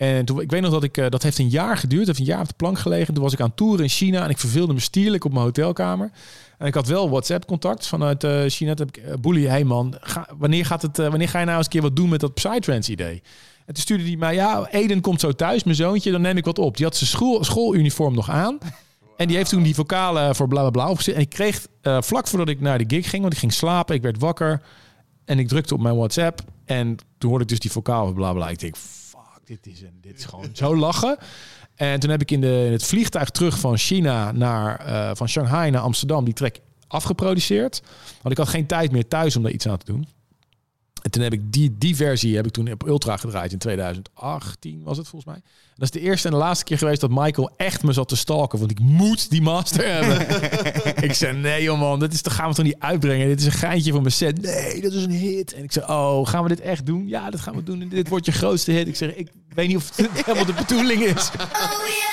En 0.00 0.24
toen, 0.24 0.40
ik 0.40 0.50
weet 0.50 0.60
nog 0.60 0.70
dat 0.70 0.82
ik, 0.82 0.96
eh, 0.96 1.08
dat 1.08 1.22
heeft 1.22 1.38
een 1.38 1.48
jaar 1.48 1.76
geduurd, 1.76 2.06
heeft 2.06 2.18
een 2.18 2.24
jaar 2.24 2.40
op 2.40 2.48
de 2.48 2.54
plank 2.56 2.78
gelegen. 2.78 3.14
Toen 3.14 3.22
was 3.22 3.32
ik 3.32 3.40
aan 3.40 3.54
tour 3.54 3.80
in 3.80 3.88
China 3.88 4.24
en 4.24 4.30
ik 4.30 4.38
verveelde 4.38 4.72
me 4.72 4.80
stierlijk 4.80 5.24
op 5.24 5.32
mijn 5.32 5.44
hotelkamer. 5.44 6.10
En 6.58 6.66
ik 6.66 6.74
had 6.74 6.86
wel 6.86 7.10
WhatsApp-contact 7.10 7.86
vanuit 7.86 8.24
eh, 8.24 8.42
China. 8.46 8.74
Toen 8.74 8.86
heb 8.86 8.96
ik, 8.96 9.04
uh, 9.04 9.14
Boelie, 9.20 9.48
hey 9.48 9.64
man, 9.64 9.94
wanneer, 10.38 10.66
gaat 10.66 10.82
het, 10.82 10.96
wanneer 10.96 11.28
ga 11.28 11.38
je 11.38 11.44
nou 11.44 11.56
eens 11.56 11.66
een 11.66 11.72
keer 11.72 11.82
wat 11.82 11.96
doen 11.96 12.08
met 12.08 12.20
dat 12.20 12.34
Psytrance-idee? 12.34 13.22
En 13.66 13.74
toen 13.74 13.82
stuurde 13.82 14.04
hij 14.04 14.16
mij, 14.16 14.34
ja, 14.34 14.68
Eden 14.70 15.00
komt 15.00 15.20
zo 15.20 15.32
thuis, 15.32 15.64
mijn 15.64 15.76
zoontje, 15.76 16.10
dan 16.10 16.20
neem 16.20 16.36
ik 16.36 16.44
wat 16.44 16.58
op. 16.58 16.76
Die 16.76 16.86
had 16.86 16.96
zijn 16.96 17.10
school, 17.10 17.44
schooluniform 17.44 18.14
nog 18.14 18.30
aan. 18.30 18.58
En 19.16 19.26
die 19.26 19.36
heeft 19.36 19.50
toen 19.50 19.62
die 19.62 19.74
vocalen 19.74 20.36
voor 20.36 20.48
bla 20.48 20.60
bla 20.60 20.70
bla 20.70 20.90
opgezet. 20.90 21.14
En 21.14 21.20
ik 21.20 21.28
kreeg 21.28 21.66
vlak 21.82 22.28
voordat 22.28 22.48
ik 22.48 22.60
naar 22.60 22.78
de 22.78 22.96
gig 22.96 23.10
ging, 23.10 23.22
want 23.22 23.32
ik 23.32 23.38
ging 23.38 23.52
slapen, 23.52 23.94
ik 23.94 24.02
werd 24.02 24.18
wakker 24.18 24.62
en 25.24 25.38
ik 25.38 25.48
drukte 25.48 25.74
op 25.74 25.80
mijn 25.80 25.96
WhatsApp 25.96 26.40
en 26.64 26.96
toen 27.18 27.28
hoorde 27.28 27.44
ik 27.44 27.50
dus 27.50 27.60
die 27.60 27.70
vocaal 27.70 28.12
bla 28.12 28.32
bla. 28.32 28.48
Ik 28.48 28.58
denk, 28.58 28.74
dit 29.50 29.66
is, 29.66 29.82
een, 29.82 29.98
dit 30.00 30.18
is 30.18 30.24
gewoon 30.30 30.48
zo 30.52 30.76
lachen. 30.76 31.18
En 31.74 32.00
toen 32.00 32.10
heb 32.10 32.20
ik 32.20 32.30
in, 32.30 32.40
de, 32.40 32.62
in 32.66 32.72
het 32.72 32.84
vliegtuig 32.84 33.30
terug 33.30 33.58
van 33.58 33.76
China 33.76 34.32
naar, 34.32 34.80
eh, 34.80 35.10
van 35.14 35.28
Shanghai 35.28 35.70
naar 35.70 35.80
Amsterdam 35.80 36.24
die 36.24 36.34
track 36.34 36.56
afgeproduceerd. 36.86 37.82
Want 38.22 38.30
ik 38.30 38.36
had 38.36 38.48
geen 38.48 38.66
tijd 38.66 38.92
meer 38.92 39.08
thuis 39.08 39.36
om 39.36 39.42
daar 39.42 39.52
iets 39.52 39.68
aan 39.68 39.78
te 39.78 39.84
doen. 39.84 40.08
En 41.02 41.10
toen 41.10 41.22
heb 41.22 41.32
ik 41.32 41.52
die, 41.52 41.78
die 41.78 41.96
versie 41.96 42.36
heb 42.36 42.46
ik 42.46 42.52
toen 42.52 42.72
op 42.72 42.86
Ultra 42.86 43.16
gedraaid 43.16 43.52
in 43.52 43.58
2018 43.58 44.82
was 44.82 44.96
het 44.96 45.08
volgens 45.08 45.32
mij. 45.32 45.42
Dat 45.74 45.94
is 45.94 46.00
de 46.00 46.00
eerste 46.00 46.28
en 46.28 46.34
de 46.34 46.40
laatste 46.40 46.64
keer 46.64 46.78
geweest 46.78 47.00
dat 47.00 47.10
Michael 47.10 47.50
echt 47.56 47.82
me 47.82 47.92
zat 47.92 48.08
te 48.08 48.16
stalken. 48.16 48.58
Want 48.58 48.70
ik 48.70 48.78
moet 48.80 49.30
die 49.30 49.42
master 49.42 49.92
hebben. 49.92 50.26
ik 51.08 51.12
zei, 51.12 51.36
nee 51.36 51.62
joh 51.62 51.78
man, 51.78 52.00
dit 52.00 52.12
is, 52.12 52.22
dat 52.22 52.32
gaan 52.32 52.48
we 52.48 52.54
toch 52.54 52.64
niet 52.64 52.78
uitbrengen. 52.78 53.28
Dit 53.28 53.40
is 53.40 53.46
een 53.46 53.52
geintje 53.52 53.92
van 53.92 54.00
mijn 54.00 54.14
set. 54.14 54.42
Nee, 54.42 54.80
dat 54.80 54.92
is 54.92 55.04
een 55.04 55.10
hit. 55.10 55.52
En 55.52 55.64
ik 55.64 55.72
zei, 55.72 55.86
oh, 55.86 56.26
gaan 56.26 56.42
we 56.42 56.48
dit 56.48 56.60
echt 56.60 56.86
doen? 56.86 57.08
Ja, 57.08 57.30
dat 57.30 57.40
gaan 57.40 57.54
we 57.54 57.62
doen. 57.62 57.80
En 57.80 57.88
dit 57.88 58.08
wordt 58.08 58.26
je 58.26 58.32
grootste 58.32 58.72
hit. 58.72 58.88
Ik 58.88 58.96
zeg, 58.96 59.14
ik 59.14 59.28
weet 59.54 59.68
niet 59.68 59.76
of 59.76 59.96
het 59.96 60.10
helemaal 60.26 60.46
de 60.46 60.52
bedoeling 60.52 61.02
is. 61.02 61.30
We 61.30 62.09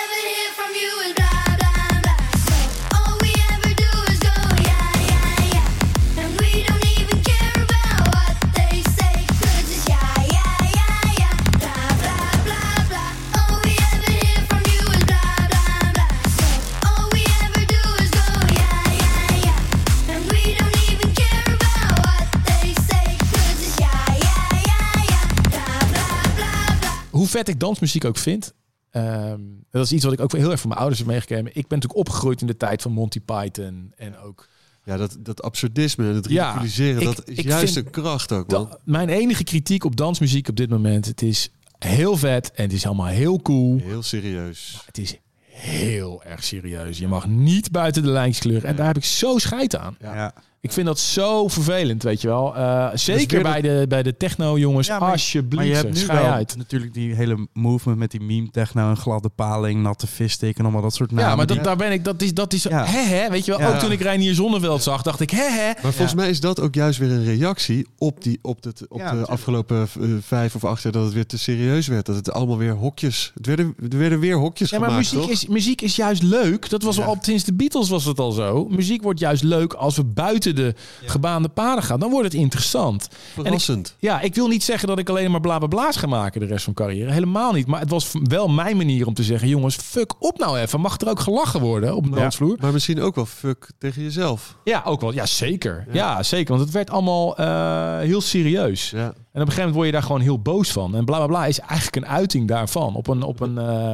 hoe 27.27 27.37
vet 27.37 27.47
ik 27.47 27.59
dansmuziek 27.59 28.05
ook 28.05 28.17
vind. 28.17 28.53
ehm, 28.91 29.39
dat 29.71 29.85
is 29.85 29.91
iets 29.91 30.03
wat 30.03 30.13
ik 30.13 30.19
ook 30.19 30.31
heel 30.31 30.51
erg 30.51 30.59
van 30.59 30.67
mijn 30.69 30.79
ouders 30.81 30.99
heb 31.01 31.09
meegekregen. 31.11 31.45
Ik 31.45 31.53
ben 31.53 31.63
natuurlijk 31.79 31.95
opgegroeid 31.99 32.41
in 32.41 32.47
de 32.47 32.57
tijd 32.57 32.81
van 32.81 32.91
Monty 32.91 33.19
Python 33.19 33.93
en 33.95 34.17
ook 34.17 34.47
Ja, 34.83 34.97
dat, 34.97 35.17
dat 35.19 35.41
absurdisme 35.41 36.07
en 36.09 36.15
het 36.15 36.29
Ja, 36.29 36.45
ridiculiseren, 36.47 36.99
ik- 37.01 37.05
dat 37.15 37.27
is 37.29 37.39
juist 37.43 37.75
een 37.75 37.89
kracht 37.89 38.31
ook, 38.31 38.51
man. 38.51 38.63
Da- 38.69 38.77
mijn 38.83 39.09
enige 39.09 39.43
kritiek 39.43 39.83
op 39.83 39.95
dansmuziek 39.95 40.47
op 40.47 40.55
dit 40.55 40.69
moment. 40.69 41.05
Het 41.05 41.21
is 41.21 41.49
heel 41.79 42.17
vet 42.17 42.51
en 42.51 42.63
het 42.63 42.73
is 42.73 42.85
allemaal 42.85 43.05
heel 43.05 43.41
cool. 43.41 43.77
Heel 43.83 44.03
serieus. 44.03 44.81
Het 44.85 44.97
is 44.97 45.17
heel 45.47 46.23
erg 46.23 46.43
serieus. 46.43 46.97
Je 46.97 47.07
mag 47.07 47.27
niet 47.27 47.71
buiten 47.71 48.03
de 48.03 48.09
lijntjes 48.09 48.39
kleuren. 48.43 48.69
En 48.69 48.75
daar 48.75 48.87
heb 48.87 48.97
ik 48.97 49.05
zo 49.05 49.37
scheid 49.37 49.75
aan. 49.75 49.95
Ja. 50.01 50.33
Ik 50.61 50.71
vind 50.71 50.87
dat 50.87 50.99
zo 50.99 51.47
vervelend, 51.47 52.03
weet 52.03 52.21
je 52.21 52.27
wel. 52.27 52.55
Eh, 52.55 52.87
zeker 52.93 53.41
bij 53.41 53.61
de, 53.61 53.85
bij 53.89 54.03
de 54.03 54.17
techno-jongens. 54.17 54.87
Ja, 54.87 54.99
maar- 54.99 55.11
alsjeblieft, 55.11 55.55
Maar 55.55 55.65
je 55.65 55.73
hebt 55.73 55.93
nu 55.93 55.99
schei 55.99 56.21
wel 56.21 56.31
uit. 56.31 56.55
natuurlijk 56.57 56.93
die 56.93 57.13
hele 57.13 57.47
movement 57.53 57.99
met 57.99 58.11
die 58.11 58.21
meme 58.21 58.49
techno 58.51 58.89
en 58.89 58.97
gladde 58.97 59.29
paling, 59.29 59.81
natte 59.81 60.07
visstick 60.07 60.57
en 60.57 60.63
allemaal 60.63 60.81
dat 60.81 60.93
soort 60.93 61.11
namen. 61.11 61.29
Ja, 61.29 61.35
maar 61.35 61.45
dat, 61.45 61.63
daar 61.63 61.75
ben 61.77 61.91
ik. 61.91 62.03
Dat 62.03 62.21
is, 62.21 62.33
dat 62.33 62.53
is 62.53 62.63
Ja. 62.63 62.85
hè, 62.85 63.01
hè, 63.01 63.29
weet 63.29 63.45
je 63.45 63.51
wel. 63.51 63.59
Ja. 63.59 63.67
Ook 63.73 63.79
toen 63.79 63.91
ik 63.91 64.01
Reinier 64.01 64.33
Zonneveld 64.35 64.83
zag, 64.83 65.01
dacht 65.01 65.19
ik, 65.19 65.29
hè, 65.29 65.49
hè. 65.49 65.71
Maar 65.81 65.93
volgens 65.93 66.13
mij 66.13 66.29
is 66.29 66.39
dat 66.39 66.59
ook 66.59 66.75
juist 66.75 66.99
weer 66.99 67.11
een 67.11 67.25
reactie 67.25 67.87
op, 67.97 68.23
die, 68.23 68.39
op, 68.41 68.63
het, 68.63 68.81
op 68.87 68.89
Ja, 68.89 68.95
de 68.97 69.03
natuurlijk. 69.03 69.31
afgelopen 69.31 69.87
eh, 70.01 70.07
vijf 70.21 70.55
of 70.55 70.63
acht 70.65 70.83
jaar 70.83 70.91
dat 70.91 71.03
het 71.03 71.13
weer 71.13 71.25
te 71.25 71.37
serieus 71.37 71.87
werd. 71.87 72.05
Dat 72.05 72.15
het 72.15 72.31
allemaal 72.31 72.57
weer 72.57 72.73
hokjes. 72.73 73.31
Het 73.33 73.45
werden, 73.45 73.75
er 73.91 73.97
werden 73.97 74.19
weer 74.19 74.35
hokjes 74.37 74.69
Ja, 74.69 74.79
maar 74.79 74.89
gemaakt, 74.89 75.11
muziek 75.11 75.21
toch? 75.27 75.31
is, 75.41 75.47
muziek 75.47 75.81
is 75.81 75.95
juist 75.95 76.23
leuk. 76.23 76.69
Dat 76.69 76.83
was 76.83 76.95
Ja. 76.95 77.03
al 77.05 77.17
sinds 77.21 77.43
de 77.43 77.53
Beatles 77.53 77.89
was 77.89 78.05
het 78.05 78.19
al 78.19 78.31
zo. 78.31 78.67
Muziek 78.69 79.01
wordt 79.03 79.19
juist 79.19 79.43
leuk 79.43 79.73
als 79.73 79.95
we 79.95 80.03
buiten 80.03 80.55
de 80.57 80.73
gebaande 81.05 81.47
paden 81.49 81.83
gaan. 81.83 81.99
Dan 81.99 82.09
wordt 82.09 82.25
het 82.25 82.33
interessant. 82.41 83.07
Verrassend. 83.33 83.95
Ja, 83.99 84.21
ik 84.21 84.35
wil 84.35 84.47
niet 84.47 84.63
zeggen 84.63 84.87
dat 84.87 84.99
ik 84.99 85.09
alleen 85.09 85.31
maar 85.31 85.41
bla 85.41 85.57
bla 85.57 85.67
bla's 85.67 85.95
ga 85.95 86.07
maken 86.07 86.39
de 86.39 86.45
rest 86.45 86.63
van 86.63 86.73
mijn 86.75 86.87
carrière. 86.89 87.11
Helemaal 87.13 87.51
niet. 87.53 87.67
Maar 87.67 87.79
het 87.79 87.89
was 87.89 88.11
wel 88.23 88.47
mijn 88.47 88.77
manier 88.77 89.07
om 89.07 89.13
te 89.13 89.23
zeggen: 89.23 89.47
jongens, 89.47 89.75
fuck 89.75 90.13
op 90.19 90.37
nou 90.37 90.59
even. 90.59 90.81
Mag 90.81 90.99
er 90.99 91.09
ook 91.09 91.19
gelachen 91.19 91.59
worden 91.59 91.95
op 91.95 92.05
Ja. 92.05 92.15
dansvloer? 92.15 92.57
Maar 92.59 92.71
misschien 92.73 93.01
ook 93.01 93.15
wel 93.15 93.25
fuck 93.25 93.71
tegen 93.77 94.01
jezelf. 94.03 94.57
Ja, 94.63 94.81
ook 94.85 95.01
wel. 95.01 95.13
Ja, 95.13 95.25
zeker. 95.25 95.85
Ja, 95.91 96.23
zeker. 96.23 96.47
Want 96.53 96.61
het 96.61 96.73
werd 96.73 96.89
allemaal 96.89 97.37
eh, 97.37 97.97
heel 97.99 98.21
serieus. 98.21 98.89
Ja. 98.89 98.99
En 99.05 99.07
op 99.07 99.13
een 99.33 99.39
gegeven 99.41 99.55
moment 99.57 99.73
word 99.75 99.85
je 99.85 99.91
daar 99.91 100.03
gewoon 100.03 100.21
heel 100.21 100.39
boos 100.41 100.71
van. 100.71 100.95
En 100.95 101.05
bla 101.05 101.17
bla 101.17 101.27
bla 101.27 101.45
is 101.45 101.59
eigenlijk 101.59 101.95
een 101.95 102.07
uiting 102.07 102.47
daarvan. 102.47 102.95
Op 102.95 103.07
een, 103.07 103.23
op 103.23 103.39
een, 103.39 103.57
eh, 103.57 103.93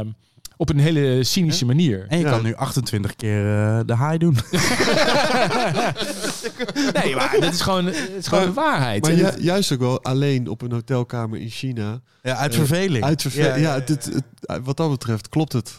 op 0.57 0.69
een 0.69 0.79
hele 0.79 1.23
cynische 1.23 1.65
manier. 1.65 2.05
En 2.09 2.17
je 2.17 2.23
Ja. 2.23 2.29
kan 2.31 2.43
nu 2.43 2.55
28 2.55 3.15
keer 3.15 3.37
eh, 3.39 3.79
de 3.85 3.97
high 3.97 4.17
doen. 4.17 4.37
Nee, 7.03 7.15
maar 7.15 7.37
dat 7.39 7.53
is 7.53 7.61
gewoon, 7.61 7.85
het 7.85 8.09
is 8.17 8.27
gewoon 8.27 8.45
de 8.45 8.53
waarheid. 8.53 9.01
Maar 9.01 9.11
En 9.11 9.17
ju- 9.17 9.23
het- 9.23 9.43
juist 9.43 9.71
ook 9.71 9.79
wel 9.79 10.03
alleen 10.03 10.47
op 10.47 10.61
een 10.61 10.71
hotelkamer 10.71 11.39
in 11.39 11.49
China. 11.49 12.01
Ja, 12.21 12.35
uit 12.35 12.55
verveling. 12.55 13.03
Uit 13.03 13.21
verve- 13.21 13.59
ja, 13.59 13.73
het- 13.85 14.09
wat 14.63 14.77
dat 14.77 14.89
betreft 14.89 15.29
klopt 15.29 15.53
het. 15.53 15.71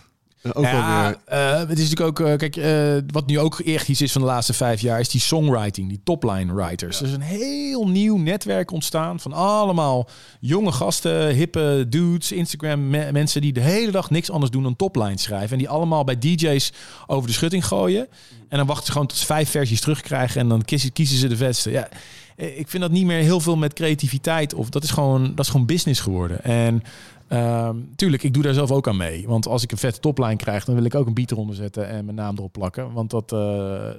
Ook 0.53 0.65
ja, 0.65 1.15
eh, 1.25 1.59
het 1.69 1.79
is 1.79 1.91
natuurlijk 1.91 2.21
ook, 2.21 2.27
eh, 2.29 2.37
kijk, 2.37 2.57
eh, 2.57 3.11
wat 3.13 3.27
nu 3.27 3.39
ook 3.39 3.59
echt 3.61 3.89
iets 3.89 4.01
is 4.01 4.13
van 4.13 4.21
de 4.21 4.27
laatste 4.27 4.53
vijf 4.53 4.81
jaar, 4.81 5.01
is 5.01 5.09
die 5.09 5.21
songwriting, 5.21 5.89
die 5.89 6.01
topline 6.05 6.55
writers. 6.55 7.01
Er 7.01 7.07
is 7.07 7.13
een 7.13 7.21
heel 7.21 7.89
nieuw 7.89 8.17
netwerk 8.17 8.71
ontstaan 8.71 9.21
van 9.21 9.33
allemaal 9.33 10.09
jonge 10.41 10.73
gasten, 10.73 11.29
hippe 11.35 11.87
dudes, 11.89 12.33
Instagram 12.33 12.91
me- 12.91 13.13
mensen 13.13 13.41
die 13.41 13.53
de 13.53 13.61
hele 13.61 13.91
dag 13.91 14.11
niks 14.11 14.31
anders 14.31 14.51
doen 14.51 14.63
dan 14.63 14.77
toplines 14.77 15.23
schrijven. 15.23 15.51
En 15.53 15.59
die 15.59 15.69
allemaal 15.69 16.05
bij 16.05 16.19
DJ's 16.19 16.73
over 17.07 17.29
de 17.29 17.35
schutting 17.35 17.67
gooien. 17.67 18.07
En 18.49 18.57
dan 18.59 18.67
wachten 18.67 18.87
ze 18.87 18.93
gewoon 18.93 19.07
tot 19.07 19.19
ze 19.19 19.27
vijf 19.27 19.51
versies 19.51 19.81
terugkrijgen 19.81 20.41
en 20.41 20.49
dan 20.49 20.63
kiezen, 20.65 20.93
kiezen 20.93 21.19
ze 21.19 21.29
de 21.29 21.37
vetste. 21.37 21.71
Ja, 21.71 21.89
ik 22.37 22.69
vind 22.69 22.83
dat 22.83 22.93
niet 22.93 23.05
meer 23.07 23.23
heel 23.23 23.41
veel 23.41 23.57
met 23.57 23.73
creativiteit 23.73 24.55
of 24.55 24.69
dat 24.69 24.83
is 24.83 24.91
gewoon, 24.91 25.35
dat 25.35 25.45
is 25.45 25.51
gewoon 25.51 25.67
business 25.67 26.01
geworden. 26.01 26.45
En 26.45 26.83
Ehm, 27.29 27.77
tuurlijk, 27.97 28.23
ik 28.23 28.35
doe 28.35 28.43
daar 28.43 28.55
zelf 28.55 28.71
ook 28.71 28.89
aan 28.89 28.97
mee. 28.97 29.25
Want 29.29 29.47
als 29.49 29.63
ik 29.63 29.73
een 29.73 29.79
vette 29.79 30.01
topline 30.01 30.37
krijg, 30.37 30.65
dan 30.65 30.75
wil 30.75 30.85
ik 30.85 30.95
ook 30.95 31.07
een 31.07 31.15
beat 31.15 31.31
eronder 31.31 31.57
zetten 31.57 31.89
en 31.89 32.05
mijn 32.05 32.17
naam 32.17 32.37
erop 32.37 32.53
plakken. 32.53 32.93
Want 32.93 33.11
dat, 33.11 33.33
eh, 33.33 33.39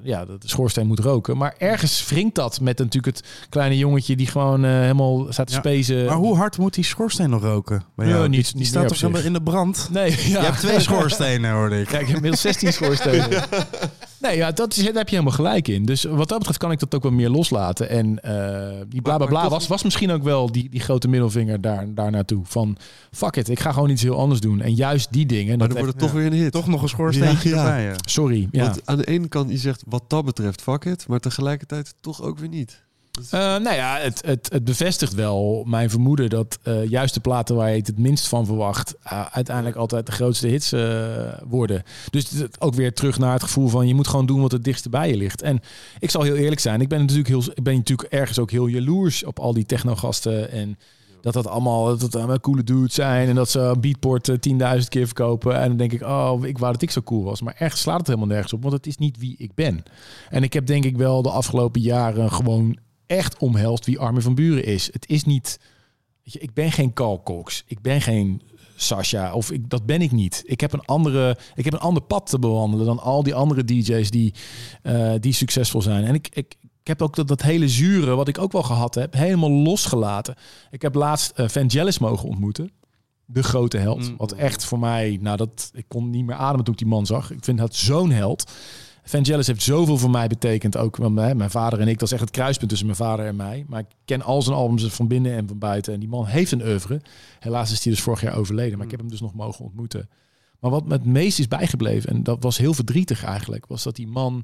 ja, 0.03 0.25
dat 0.25 0.41
de 0.41 0.47
schoorsteen 0.49 0.87
moet 0.87 0.99
roken. 0.99 1.37
Maar 1.37 1.55
ergens 1.57 2.07
wringt 2.09 2.35
dat 2.35 2.59
met 2.61 2.77
natuurlijk 2.77 3.17
het 3.17 3.27
kleine 3.49 3.77
jongetje 3.77 4.15
die 4.15 4.27
gewoon 4.27 4.65
eh, 4.65 4.71
helemaal 4.71 5.25
staat 5.29 5.47
te 5.47 5.53
Ja, 5.53 5.59
spezen. 5.59 6.05
Maar 6.05 6.15
hoe 6.15 6.35
hard 6.35 6.57
moet 6.57 6.73
die 6.73 6.83
schoorsteen 6.83 7.29
nog 7.29 7.41
roken? 7.41 7.83
bij 7.95 8.27
niet- 8.27 8.45
die, 8.45 8.57
niet 8.57 8.67
staat 8.67 8.87
toch 8.87 8.99
helemaal 9.01 9.21
in 9.21 9.33
de 9.33 9.41
brand? 9.41 9.89
Nee, 9.91 10.11
ja. 10.11 10.17
Je 10.39 10.45
hebt 10.45 10.59
twee 10.59 10.79
schoorstenen, 10.89 11.51
hoorde 11.51 11.79
ik. 11.81 11.87
Kijk, 11.87 12.07
inmiddels 12.07 12.41
16 12.41 12.73
schoorstenen. 12.73 13.29
Nee, 14.27 14.37
ja, 14.37 14.51
dat 14.51 14.75
is, 14.75 14.83
daar 14.83 14.93
heb 14.93 15.09
je 15.09 15.15
helemaal 15.15 15.37
gelijk 15.37 15.67
in. 15.67 15.85
Dus 15.85 16.03
wat 16.03 16.27
dat 16.27 16.37
betreft 16.37 16.59
kan 16.59 16.71
ik 16.71 16.79
dat 16.79 16.95
ook 16.95 17.03
wel 17.03 17.11
meer 17.11 17.29
loslaten. 17.29 17.89
En 17.89 18.23
eh, 18.23 18.81
die 18.87 19.01
bla 19.01 19.17
bla 19.17 19.25
bla 19.25 19.49
was, 19.49 19.67
was 19.67 19.83
misschien 19.83 20.11
ook 20.11 20.23
wel 20.23 20.51
die, 20.51 20.69
die 20.69 20.79
grote 20.79 21.07
middelvinger 21.07 21.61
daar, 21.61 21.93
daar 21.93 22.11
naartoe. 22.11 22.41
Van 22.43 22.77
fuck 23.11 23.35
it, 23.35 23.49
ik 23.49 23.59
ga 23.59 23.71
gewoon 23.71 23.89
iets 23.89 24.01
heel 24.01 24.17
anders 24.17 24.39
doen. 24.39 24.61
En 24.61 24.73
juist 24.73 25.11
die 25.11 25.25
dingen. 25.25 25.57
Maar 25.57 25.67
dat 25.67 25.77
dan 25.77 25.85
wordt 25.85 25.93
het 25.93 26.01
ja. 26.01 26.07
toch 26.07 26.21
weer 26.21 26.31
een 26.31 26.37
hit. 26.37 26.51
Toch 26.51 26.67
nog 26.67 26.81
een 26.81 26.89
schoorsteentje 26.89 27.49
Ja, 27.49 27.57
erbij. 27.57 27.95
Sorry. 28.05 28.47
Ja. 28.51 28.63
Want 28.63 28.85
aan 28.85 28.97
de 28.97 29.05
ene 29.05 29.27
kant, 29.27 29.49
je 29.49 29.57
zegt 29.57 29.83
wat 29.87 30.03
dat 30.07 30.25
betreft 30.25 30.61
fuck 30.61 30.85
it. 30.85 31.07
Maar 31.07 31.19
tegelijkertijd 31.19 31.93
toch 32.01 32.21
ook 32.21 32.39
weer 32.39 32.49
niet. 32.49 32.84
Eh, 33.31 33.39
nou 33.39 33.75
ja, 33.75 33.97
het, 33.97 34.21
het, 34.25 34.49
het 34.51 34.63
bevestigt 34.63 35.13
wel 35.13 35.63
mijn 35.67 35.89
vermoeden 35.89 36.29
dat 36.29 36.59
eh, 36.63 36.89
juist 36.89 37.13
de 37.13 37.19
platen 37.19 37.55
waar 37.55 37.69
je 37.69 37.77
het 37.77 37.87
het 37.87 37.99
minst 37.99 38.27
van 38.27 38.45
verwacht, 38.45 38.95
eh, 39.03 39.25
uiteindelijk 39.31 39.75
altijd 39.75 40.05
de 40.05 40.11
grootste 40.11 40.47
hits 40.47 40.73
worden. 41.47 41.83
Dus 42.09 42.31
ook 42.59 42.73
weer 42.73 42.93
terug 42.93 43.19
naar 43.19 43.33
het 43.33 43.43
gevoel 43.43 43.67
van 43.67 43.87
je 43.87 43.95
moet 43.95 44.07
gewoon 44.07 44.25
doen 44.25 44.41
wat 44.41 44.51
het 44.51 44.63
dichtst 44.63 44.89
bij 44.89 45.09
je 45.09 45.17
ligt. 45.17 45.41
En 45.41 45.59
ik 45.99 46.09
zal 46.09 46.21
heel 46.21 46.35
eerlijk 46.35 46.61
zijn, 46.61 46.81
ik 46.81 46.89
ben 46.89 46.99
natuurlijk, 46.99 47.27
heel, 47.27 47.43
ik 47.53 47.63
ben 47.63 47.75
natuurlijk 47.75 48.13
ergens 48.13 48.39
ook 48.39 48.51
heel 48.51 48.67
jaloers 48.67 49.23
op 49.23 49.39
al 49.39 49.53
die 49.53 49.65
technogasten 49.65 50.51
en 50.51 50.77
dat 51.25 51.33
dat 51.33 51.47
allemaal, 51.47 51.85
dat 51.85 52.01
het 52.01 52.15
allemaal 52.15 52.39
coole 52.39 52.63
dudes 52.63 52.93
zijn 52.93 53.27
en 53.27 53.35
dat 53.35 53.49
ze 53.49 53.75
beatport 53.79 54.29
eh, 54.29 54.77
10.000 54.79 54.87
keer 54.87 55.05
verkopen. 55.05 55.59
En 55.59 55.67
dan 55.67 55.77
denk 55.77 55.93
ik, 55.93 56.01
oh, 56.01 56.45
ik 56.45 56.57
wou 56.57 56.71
dat 56.71 56.81
ik 56.81 56.91
zo 56.91 57.01
cool 57.01 57.23
was. 57.23 57.41
Maar 57.41 57.55
ergens 57.57 57.81
slaat 57.81 57.97
het 57.97 58.07
helemaal 58.07 58.27
nergens 58.27 58.53
op, 58.53 58.61
want 58.61 58.73
het 58.73 58.87
is 58.87 58.97
niet 58.97 59.17
wie 59.17 59.35
ik 59.37 59.53
ben. 59.53 59.83
En 60.29 60.43
ik 60.43 60.53
heb 60.53 60.65
denk 60.65 60.85
ik 60.85 60.97
wel 60.97 61.21
de 61.21 61.29
afgelopen 61.29 61.81
jaren 61.81 62.31
gewoon 62.31 62.77
echt 63.07 63.37
omhelst 63.37 63.85
wie 63.85 63.99
Armin 63.99 64.21
van 64.21 64.35
Buren 64.35 64.65
is. 64.65 64.89
Het 64.93 65.09
is 65.09 65.23
niet... 65.23 65.59
Weet 66.23 66.33
je, 66.33 66.39
ik 66.39 66.53
ben 66.53 66.71
geen 66.71 66.93
Carl 66.93 67.23
Cox. 67.23 67.63
Ik 67.67 67.81
ben 67.81 68.01
geen 68.01 68.41
Sasha. 68.75 69.33
Of 69.33 69.51
ik, 69.51 69.69
dat 69.69 69.85
ben 69.85 70.01
ik 70.01 70.11
niet. 70.11 70.43
Ik 70.45 70.61
heb 70.61 70.73
een 70.73 70.85
andere... 70.85 71.37
Ik 71.55 71.63
heb 71.63 71.73
een 71.73 71.79
ander 71.79 72.03
pad 72.03 72.29
te 72.29 72.39
bewandelen 72.39 72.85
dan 72.85 72.99
al 72.99 73.23
die 73.23 73.35
andere 73.35 73.63
DJ's 73.63 74.09
die, 74.09 74.33
eh, 74.81 75.13
die 75.19 75.33
succesvol 75.33 75.81
zijn. 75.81 76.03
En 76.03 76.13
ik, 76.13 76.29
ik, 76.33 76.55
ik 76.81 76.87
heb 76.87 77.01
ook 77.01 77.15
dat, 77.15 77.27
dat 77.27 77.41
hele 77.41 77.69
zure, 77.69 78.15
wat 78.15 78.27
ik 78.27 78.37
ook 78.37 78.51
wel 78.51 78.63
gehad 78.63 78.95
heb, 78.95 79.13
helemaal 79.13 79.51
losgelaten. 79.51 80.35
Ik 80.71 80.81
heb 80.81 80.95
laatst 80.95 81.31
eh 81.31 81.47
Vangelis 81.47 81.99
mogen 81.99 82.29
ontmoeten. 82.29 82.71
De 83.25 83.43
grote 83.43 83.77
held. 83.77 84.09
Mm. 84.09 84.17
Wat 84.17 84.31
echt 84.31 84.65
voor 84.65 84.79
mij... 84.79 85.17
Nou, 85.21 85.37
dat, 85.37 85.71
ik 85.73 85.85
kon 85.87 86.09
niet 86.09 86.25
meer 86.25 86.35
ademen 86.35 86.63
toen 86.63 86.73
ik 86.73 86.79
die 86.79 86.89
man 86.89 87.05
zag. 87.05 87.31
Ik 87.31 87.43
vind 87.43 87.57
dat 87.57 87.75
zo'n 87.75 88.11
held. 88.11 88.51
Vangelis 89.07 89.47
heeft 89.47 89.61
zoveel 89.61 89.97
voor 89.97 90.09
mij 90.09 90.27
betekend. 90.27 90.77
Ook 90.77 90.97
want, 90.97 91.19
hè, 91.19 91.35
mijn 91.35 91.49
vader 91.49 91.79
en 91.79 91.87
ik. 91.87 91.99
Dat 91.99 92.07
is 92.07 92.11
echt 92.13 92.21
het 92.21 92.31
kruispunt 92.31 92.69
tussen 92.69 92.87
mijn 92.87 92.99
vader 92.99 93.25
en 93.25 93.35
mij. 93.35 93.65
Maar 93.67 93.79
ik 93.79 93.85
ken 94.05 94.21
al 94.21 94.41
zijn 94.41 94.55
albums 94.55 94.85
van 94.85 95.07
binnen 95.07 95.33
en 95.33 95.47
van 95.47 95.57
buiten. 95.57 95.93
En 95.93 95.99
die 95.99 96.09
man 96.09 96.25
heeft 96.25 96.51
een 96.51 96.65
oeuvre. 96.65 97.01
Helaas 97.39 97.71
is 97.71 97.83
hij 97.83 97.93
dus 97.93 98.01
vorig 98.01 98.21
jaar 98.21 98.35
overleden. 98.35 98.77
Maar 98.77 98.85
ik 98.85 98.91
heb 98.91 98.99
hem 98.99 99.09
dus 99.09 99.21
nog 99.21 99.33
mogen 99.33 99.65
ontmoeten. 99.65 100.09
Maar 100.59 100.71
wat 100.71 100.85
me 100.85 100.93
het 100.93 101.05
meest 101.05 101.39
is 101.39 101.47
bijgebleven, 101.47 102.09
en 102.09 102.23
dat 102.23 102.43
was 102.43 102.57
heel 102.57 102.73
verdrietig 102.73 103.23
eigenlijk, 103.23 103.65
was 103.65 103.83
dat 103.83 103.95
die 103.95 104.07
man 104.07 104.43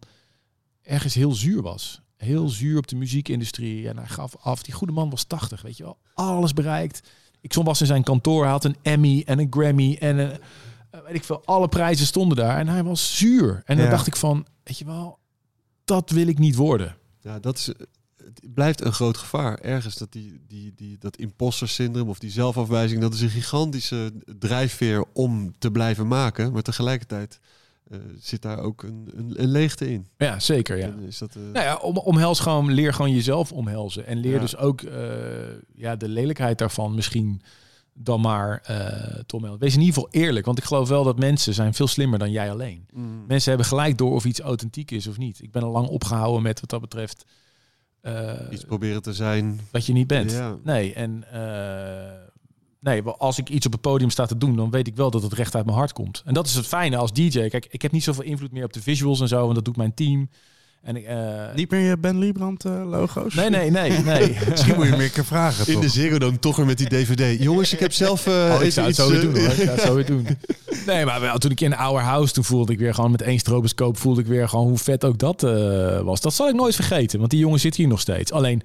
ergens 0.82 1.14
heel 1.14 1.32
zuur 1.32 1.62
was. 1.62 2.02
Heel 2.18 2.50
zuur 2.50 2.78
op 2.78 2.88
de 2.88 2.96
muziekindustrie. 2.96 3.90
En 3.90 3.98
hij 3.98 4.08
gaf 4.08 4.36
af. 4.42 4.64
Die 4.64 4.74
goede 4.74 4.94
man 4.94 5.10
was 5.10 5.24
80, 5.24 5.62
weet 5.62 5.78
je 5.78 5.84
wel. 5.84 5.98
Alles 6.14 6.54
bereikt. 6.54 7.10
Ik 7.42 7.52
stond 7.52 7.68
was 7.68 7.82
in 7.82 7.88
zijn 7.88 8.04
kantoor. 8.04 8.42
Hij 8.42 8.52
had 8.52 8.66
een 8.66 8.76
Emmy 8.82 9.24
en 9.26 9.40
een 9.40 9.48
Grammy. 9.50 9.98
En 10.00 10.18
een, 10.18 10.40
weet 10.92 11.16
ik 11.16 11.24
veel, 11.24 11.42
alle 11.46 11.68
prijzen 11.68 12.06
stonden 12.06 12.38
daar. 12.38 12.58
En 12.58 12.68
hij 12.68 12.84
was 12.84 13.18
zuur. 13.18 13.62
En 13.66 13.76
dan 13.76 13.86
Ja. 13.86 13.92
dacht 13.92 14.08
ik 14.08 14.16
van, 14.16 14.46
weet 14.64 14.78
je 14.78 14.86
wel, 14.86 15.20
dat 15.86 16.10
wil 16.10 16.28
ik 16.28 16.40
niet 16.40 16.56
worden. 16.56 16.96
Ja, 17.22 17.40
dat 17.40 17.58
is, 17.58 17.66
het 18.18 18.54
blijft 18.54 18.82
een 18.86 18.94
groot 18.94 19.18
gevaar. 19.18 19.58
Ergens 19.60 19.96
dat, 19.96 20.12
die, 20.12 20.42
die, 20.48 20.74
die, 20.76 20.98
dat 21.00 21.18
imposter 21.18 21.68
syndroom 21.70 22.10
of 22.10 22.20
die 22.20 22.30
zelfafwijzing, 22.32 23.02
dat 23.02 23.14
is 23.14 23.22
een 23.22 23.30
gigantische 23.30 24.12
drijfveer 24.40 25.06
om 25.14 25.54
te 25.58 25.72
blijven 25.72 26.08
maken. 26.08 26.52
Maar 26.52 26.62
tegelijkertijd 26.62 27.40
eh, 27.90 27.98
zit 28.20 28.42
daar 28.42 28.60
ook 28.60 28.84
een, 28.84 29.10
een, 29.16 29.42
een 29.42 29.48
leegte 29.52 29.92
in. 29.92 30.08
Ja, 30.18 30.40
zeker. 30.40 30.78
Ja. 30.78 30.84
En 30.86 31.00
is 31.00 31.18
dat, 31.18 31.36
eh, 31.36 31.42
Nou 31.42 31.66
ja, 31.66 31.76
om, 31.76 31.98
omhels 31.98 32.40
gewoon, 32.40 32.72
leer 32.72 32.94
gewoon 32.94 33.12
jezelf 33.14 33.52
omhelzen. 33.52 34.06
En 34.06 34.18
leer 34.18 34.34
Ja. 34.34 34.40
dus 34.40 34.58
ook 34.58 34.82
eh, 34.82 35.02
ja, 35.76 35.96
de 35.96 36.08
lelijkheid 36.10 36.58
daarvan 36.58 36.96
misschien 36.96 37.42
dan 38.04 38.22
maar 38.22 38.62
te 39.26 39.36
omhelzen. 39.36 39.60
Wees 39.60 39.74
in 39.74 39.80
ieder 39.80 39.94
geval 39.96 40.10
eerlijk, 40.12 40.46
want 40.46 40.58
ik 40.58 40.64
geloof 40.64 40.90
wel 40.90 41.04
dat 41.04 41.20
mensen 41.20 41.54
zijn 41.54 41.74
veel 41.74 41.88
slimmer 41.88 42.20
dan 42.20 42.32
jij 42.32 42.52
alleen. 42.52 42.86
mm, 42.94 43.24
Mensen 43.28 43.50
hebben 43.50 43.68
gelijk 43.68 43.98
door 43.98 44.12
of 44.14 44.26
iets 44.26 44.40
authentiek 44.40 44.92
is 44.92 45.08
of 45.08 45.18
niet. 45.18 45.42
Ik 45.42 45.52
ben 45.52 45.64
al 45.64 45.72
lang 45.72 45.88
opgehouden 45.88 46.42
met 46.42 46.60
wat 46.60 46.70
dat 46.70 46.82
betreft 46.82 47.26
eh, 48.02 48.34
iets 48.52 48.64
proberen 48.64 49.02
te 49.02 49.14
zijn. 49.14 49.60
dat 49.72 49.86
je 49.86 49.94
niet 49.94 50.08
bent. 50.08 50.32
Ja. 50.32 50.58
Nee, 50.64 50.94
en 50.94 51.24
eh, 51.32 52.20
nee, 52.80 53.02
als 53.04 53.38
ik 53.38 53.50
iets 53.50 53.66
op 53.66 53.72
het 53.72 53.82
podium 53.82 54.10
sta 54.10 54.26
te 54.26 54.38
doen, 54.38 54.56
dan 54.56 54.70
weet 54.72 54.88
ik 54.88 54.96
wel 54.96 55.12
dat 55.12 55.22
het 55.24 55.34
recht 55.34 55.56
uit 55.56 55.66
mijn 55.66 55.78
hart 55.78 55.94
komt. 55.94 56.22
En 56.26 56.34
dat 56.34 56.46
is 56.48 56.54
het 56.56 56.68
fijne 56.68 56.98
als 56.98 57.14
DJ. 57.14 57.48
Kijk, 57.48 57.68
ik 57.70 57.82
heb 57.82 57.92
niet 57.92 58.04
zoveel 58.04 58.24
invloed 58.24 58.52
meer 58.52 58.64
op 58.64 58.74
de 58.74 58.82
visuals 58.82 59.22
en 59.22 59.28
zo, 59.28 59.42
want 59.42 59.56
dat 59.56 59.66
doet 59.66 59.78
mijn 59.78 59.94
team. 59.94 60.30
En 60.84 60.96
ik, 60.96 61.06
eh, 61.06 61.18
Niet 61.56 61.72
meer 61.72 61.80
je 61.80 61.98
Ben 61.98 62.18
Liebrand 62.20 62.66
eh, 62.66 62.90
logo's? 62.90 63.34
Nee, 63.34 63.50
nee, 63.50 63.72
nee, 63.72 63.92
nee. 64.04 64.38
Misschien 64.50 64.76
moet 64.76 64.88
je 64.88 64.96
meer 64.98 65.10
keer 65.10 65.26
vragen, 65.26 65.68
In 65.68 65.74
toch? 65.74 65.82
de 65.82 65.90
Ziggo 65.90 66.18
dan 66.18 66.40
toch 66.40 66.56
weer 66.56 66.66
met 66.66 66.78
die 66.78 66.90
DVD. 66.90 67.44
Jongens, 67.44 67.74
ik 67.74 67.80
heb 67.80 67.92
zelf 67.94 68.28
eh 68.28 68.34
Oh, 68.34 68.64
ik 68.64 68.72
zou 68.72 68.88
het 68.88 68.98
iets, 68.98 69.06
zo 69.06 69.12
weer 69.12 69.22
doen 69.22 69.38
hoor. 69.38 69.50
Ik 69.50 69.56
zou 69.56 69.70
het 69.70 69.82
zo 69.82 69.96
weer 69.96 70.06
doen. 70.06 70.28
Nee, 70.86 71.06
maar 71.06 71.22
wel, 71.22 71.38
toen 71.38 71.52
ik 71.52 71.62
in 71.62 71.76
Our 71.76 72.02
House, 72.02 72.34
toen 72.34 72.44
voelde 72.44 72.74
ik 72.74 72.80
weer 72.80 72.94
gewoon 72.94 73.12
met 73.12 73.22
één 73.22 73.40
stroboscoop, 73.40 73.98
voelde 73.98 74.22
ik 74.22 74.28
weer 74.28 74.50
gewoon 74.50 74.68
hoe 74.68 74.78
vet 74.78 75.06
ook 75.06 75.18
dat 75.18 75.44
eh, 75.44 76.00
was. 76.02 76.22
Dat 76.22 76.34
zal 76.34 76.48
ik 76.48 76.56
nooit 76.56 76.76
vergeten, 76.76 77.20
want 77.20 77.32
die 77.32 77.40
jongen 77.40 77.60
zit 77.60 77.76
hier 77.76 77.88
nog 77.88 78.00
steeds. 78.00 78.32
Alleen, 78.32 78.62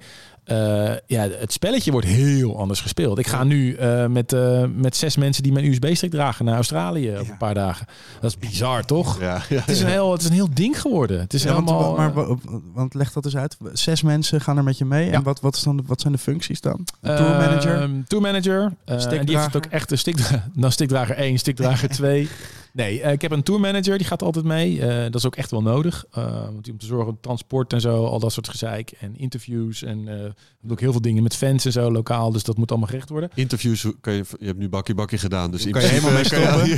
eh, 0.47 0.91
ja, 1.05 1.27
het 1.39 1.53
spelletje 1.53 1.91
wordt 1.91 2.07
heel 2.07 2.59
anders 2.59 2.81
gespeeld. 2.81 3.17
Ik 3.19 3.27
ga 3.27 3.43
nu 3.43 3.73
eh, 3.75 4.05
met, 4.05 4.33
eh, 4.33 4.63
met 4.75 4.95
zes 4.95 5.17
mensen 5.17 5.43
die 5.43 5.51
mijn 5.51 5.65
USB-stick 5.65 6.11
dragen 6.11 6.45
naar 6.45 6.55
Australië 6.55 7.11
op 7.19 7.29
een 7.29 7.37
paar 7.37 7.53
dagen. 7.53 7.85
Dat 8.21 8.29
is 8.29 8.37
bizar, 8.49 8.85
toch? 8.85 9.19
Ja, 9.19 9.41
ja, 9.49 9.59
Het 9.59 9.67
is, 9.69 9.81
een 9.81 9.87
heel, 9.87 10.11
het 10.11 10.21
is 10.21 10.27
een 10.27 10.33
heel 10.33 10.53
ding 10.53 10.81
geworden. 10.81 11.19
Het 11.19 11.33
is 11.33 11.43
Ja, 11.43 11.53
want, 11.53 11.69
helemaal... 11.69 11.95
maar, 11.95 12.13
wa- 12.13 12.35
want 12.73 12.93
leg 12.93 13.11
dat 13.13 13.25
eens 13.25 13.37
uit. 13.37 13.57
Zes 13.73 14.01
mensen 14.01 14.41
gaan 14.41 14.57
er 14.57 14.63
met 14.63 14.77
je 14.77 14.85
mee. 14.85 15.09
En 15.09 15.23
wat, 15.23 15.39
wat, 15.41 15.55
is 15.55 15.63
dan, 15.63 15.77
de- 15.77 15.83
wat 15.85 16.01
zijn 16.01 16.13
de 16.13 16.19
functies 16.19 16.61
dan? 16.61 16.87
Tourmanager? 17.01 17.81
Ehm, 17.81 17.91
tourmanager. 18.07 18.71
eh, 18.85 19.11
en 19.11 19.25
die 19.25 19.37
heeft 19.39 19.55
ook 19.55 19.65
echt 19.65 19.91
een 19.91 19.97
stikdrager. 19.97 20.43
Nou, 20.53 20.71
stikdrager 20.71 21.15
1, 21.15 21.37
stikdrager 21.37 21.89
2. 21.99 22.29
Nee, 22.77 23.01
eh, 23.01 23.11
ik 23.11 23.21
heb 23.21 23.31
een 23.31 23.43
tourmanager, 23.43 23.97
die 23.97 24.07
gaat 24.07 24.21
altijd 24.23 24.45
mee. 24.45 24.81
Eh, 24.81 25.03
dat 25.03 25.15
is 25.15 25.25
ook 25.25 25.35
echt 25.35 25.51
wel 25.51 25.61
nodig. 25.61 26.05
eh, 26.11 26.41
want 26.43 26.63
die 26.63 26.73
om 26.73 26.79
te 26.79 26.85
zorgen, 26.85 27.17
transport 27.21 27.73
en 27.73 27.81
zo, 27.81 28.05
al 28.05 28.19
dat 28.19 28.31
soort 28.33 28.49
gezeik. 28.49 28.91
En 28.99 29.15
interviews. 29.17 29.83
En 29.83 30.07
eh, 30.07 30.25
ik 30.25 30.33
doe 30.61 30.71
ook 30.71 30.79
heel 30.79 30.91
veel 30.91 31.01
dingen 31.01 31.23
met 31.23 31.35
fans 31.35 31.65
en 31.65 31.71
zo, 31.71 31.91
lokaal. 31.91 32.31
Dus 32.31 32.43
dat 32.43 32.57
moet 32.57 32.69
allemaal 32.69 32.87
gerecht 32.89 33.09
worden. 33.09 33.29
Interviews 33.35 33.85
kan 34.01 34.13
je, 34.13 34.23
je 34.39 34.45
hebt 34.45 34.57
nu 34.57 34.69
bakkie 34.69 34.95
bakkie 34.95 35.17
gedaan, 35.17 35.51
dus 35.51 35.65
in 35.65 35.71
Kan 35.71 35.81
je 35.81 35.87
helemaal 35.87 36.11
mee 36.11 36.25
stoppen? 36.25 36.69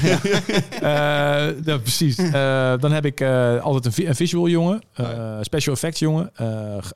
Eh, 0.79 1.65
ja, 1.65 1.77
precies. 1.77 2.17
Eh, 2.17 2.73
dan 2.77 2.91
heb 2.91 3.05
ik 3.05 3.19
eh, 3.21 3.61
altijd 3.61 3.85
een, 3.85 3.91
vi- 3.91 4.07
een 4.07 4.15
visual 4.15 4.47
jongen, 4.47 4.81
eh, 4.93 5.37
special 5.41 5.73
effects 5.75 5.99
jongen, 5.99 6.31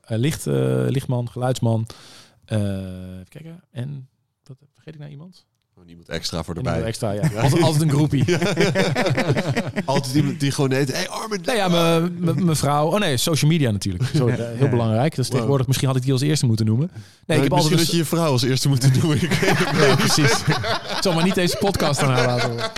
licht, 0.06 0.46
eh, 0.46 0.54
lichtman, 0.88 1.30
geluidsman. 1.30 1.86
Eh, 2.44 2.58
even 2.60 3.26
kijken. 3.28 3.62
En 3.70 4.08
wat, 4.44 4.56
vergeet 4.74 4.94
ik 4.94 5.00
nou 5.00 5.10
iemand? 5.12 5.44
Gewoon 5.84 5.98
iemand 5.98 6.08
extra 6.18 6.42
voor 6.42 6.54
En 6.54 6.60
iemand 6.60 6.76
erbij. 6.76 6.90
extra, 6.90 7.10
ja. 7.36 7.42
Altijd, 7.42 7.62
altijd 7.62 7.82
een 7.82 7.90
groepie. 7.90 8.24
Altijd 9.84 10.14
iemand 10.14 10.40
die 10.40 10.50
gewoon 10.50 10.72
heet, 10.72 10.92
hey 10.92 11.08
Armin. 11.08 11.40
Nou 11.44 11.56
ja, 11.58 11.68
mijn- 11.68 12.56
vrouw. 12.56 12.86
Oh 12.86 12.98
nee, 12.98 13.16
social 13.16 13.50
media 13.50 13.70
natuurlijk. 13.70 14.04
Zo, 14.16 14.26
heel 14.26 14.54
ja. 14.58 14.68
belangrijk. 14.68 15.16
Dat 15.16 15.24
is 15.24 15.30
tegenwoordig. 15.30 15.66
Misschien 15.66 15.88
had 15.88 15.96
ik 15.96 16.02
die 16.02 16.12
als 16.12 16.20
eerste 16.20 16.46
moeten 16.46 16.66
noemen. 16.66 16.90
Nee, 16.92 17.02
Nee, 17.26 17.36
ik 17.36 17.42
heb 17.42 17.52
misschien 17.52 17.78
altijd. 17.78 17.80
dat 17.80 17.90
je 17.90 17.96
je 17.96 18.04
vrouw 18.04 18.30
als 18.30 18.42
eerste 18.42 18.68
moet 18.68 18.82
niet. 18.82 19.20
Ja, 19.80 19.94
precies. 19.96 20.32
ik 20.96 20.98
zal 21.00 21.12
maar 21.12 21.24
niet 21.24 21.34
deze 21.34 21.56
podcast 21.56 22.02
aan 22.02 22.10
haar 22.10 22.26
laten 22.26 22.50
horen. 22.50 22.70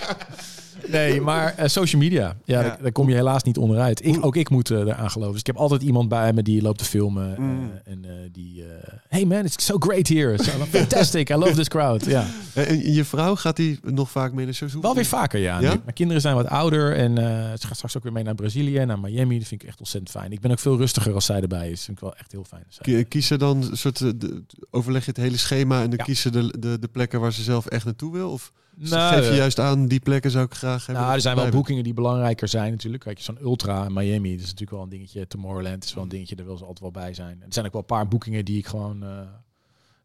Nee, 0.91 1.21
maar 1.21 1.55
eh, 1.55 1.69
social 1.69 2.01
media. 2.03 2.23
Ja, 2.23 2.35
Ja. 2.45 2.63
Daar, 2.63 2.79
daar 2.83 2.93
kom 2.93 3.09
je 3.09 3.15
helaas 3.15 3.43
niet 3.43 3.59
onderuit. 3.59 4.05
Ik, 4.05 4.25
ook 4.25 4.37
ik 4.37 4.51
moet 4.51 4.71
eh 4.71 4.79
eraan 4.79 5.11
geloven. 5.11 5.33
Dus 5.33 5.41
ik 5.41 5.47
heb 5.47 5.57
altijd 5.57 5.83
iemand 5.83 6.09
bij 6.09 6.33
me 6.33 6.43
die 6.43 6.63
loopt 6.63 6.79
te 6.79 6.85
filmen. 6.85 7.33
eh, 7.33 7.39
Mm. 7.39 7.71
en 7.85 8.05
eh, 8.05 8.11
die... 8.33 8.65
hey 9.09 9.25
man, 9.25 9.45
it's 9.45 9.65
so 9.65 9.77
great 9.79 10.09
here. 10.09 10.43
So, 10.43 10.51
fantastic. 10.79 11.31
I 11.31 11.35
love 11.35 11.55
this 11.55 11.69
crowd. 11.69 12.05
Ja. 12.05 12.27
En 12.55 12.93
je 12.93 13.05
vrouw 13.05 13.37
gaat 13.37 13.57
die 13.57 13.79
nog 13.83 14.11
vaak 14.11 14.33
mee 14.33 14.45
naar? 14.47 14.71
Hoe- 14.73 14.83
Wel 14.83 14.95
weer 14.95 15.05
vaker, 15.07 15.41
ja. 15.41 15.61
Ja? 15.61 15.69
Mijn 15.69 15.95
kinderen 15.95 16.23
zijn 16.23 16.35
wat 16.35 16.47
ouder 16.47 16.97
en 16.97 17.17
ze 17.59 17.67
gaat 17.67 17.77
straks 17.77 17.97
ook 17.97 18.03
weer 18.03 18.13
mee 18.13 18.25
naar 18.25 18.35
Brazilië, 18.35 18.85
naar 18.85 18.99
Miami. 19.01 19.39
Dat 19.39 19.49
vind 19.49 19.63
ik 19.63 19.69
echt 19.69 19.79
ontzettend 19.79 20.13
fijn. 20.13 20.33
Ik 20.33 20.41
ben 20.41 20.51
ook 20.51 20.59
veel 20.59 20.77
rustiger 20.77 21.15
als 21.15 21.25
zij 21.25 21.41
erbij 21.41 21.71
is. 21.71 21.85
vind 21.85 21.97
ik 21.97 22.03
wel 22.03 22.17
echt 22.17 22.33
heel 22.33 22.45
fijn. 22.45 22.65
Ki- 22.81 23.05
Kiezen 23.05 23.39
dan 23.39 23.63
een 23.71 23.77
soort, 23.77 23.99
de- 23.99 24.43
overleg 24.71 25.05
je 25.05 25.11
het 25.11 25.21
hele 25.21 25.37
schema 25.37 25.83
en 25.83 25.89
dan 25.91 25.99
Ja. 25.99 26.05
kiezen 26.05 26.33
de, 26.33 26.55
de, 26.59 26.79
de 26.79 26.89
plekken 26.89 27.21
waar 27.21 27.33
ze 27.33 27.43
zelf 27.43 27.67
echt 27.67 27.85
naartoe 27.85 28.13
wil? 28.13 28.31
Of 28.31 28.53
Nou, 28.79 29.15
geef 29.15 29.29
je 29.29 29.35
juist 29.37 29.59
aan, 29.61 29.87
die 29.87 30.01
plekken 30.01 30.31
zou 30.31 30.45
ik 30.45 30.55
graag 30.55 30.87
hebben? 30.87 31.03
Nou, 31.05 31.15
er 31.15 31.21
zijn 31.21 31.37
wel 31.37 31.49
boekingen 31.49 31.85
die 31.85 31.95
belangrijker 31.95 32.49
zijn 32.49 32.71
natuurlijk. 32.71 33.03
Kijk, 33.03 33.21
zo'n 33.21 33.39
Ultra 33.43 33.85
in 33.85 33.93
Miami, 33.93 34.31
dat 34.31 34.39
is 34.41 34.45
natuurlijk 34.45 34.71
wel 34.71 34.83
een 34.83 34.89
dingetje. 34.89 35.27
Tomorrowland 35.27 35.85
is 35.85 35.95
wel 35.95 36.03
een 36.03 36.09
dingetje, 36.09 36.37
daar 36.37 36.47
wil 36.47 36.57
ze 36.57 36.63
altijd 36.63 36.81
wel 36.81 36.91
bij 37.03 37.15
zijn. 37.15 37.37
En 37.41 37.47
er 37.47 37.53
zijn 37.53 37.67
ook 37.67 37.73
wel 37.73 37.81
een 37.81 37.87
paar 37.87 38.09
boekingen 38.09 38.45
die 38.45 38.59
ik 38.59 38.67
gewoon... 38.67 39.03
eh, 39.03 39.09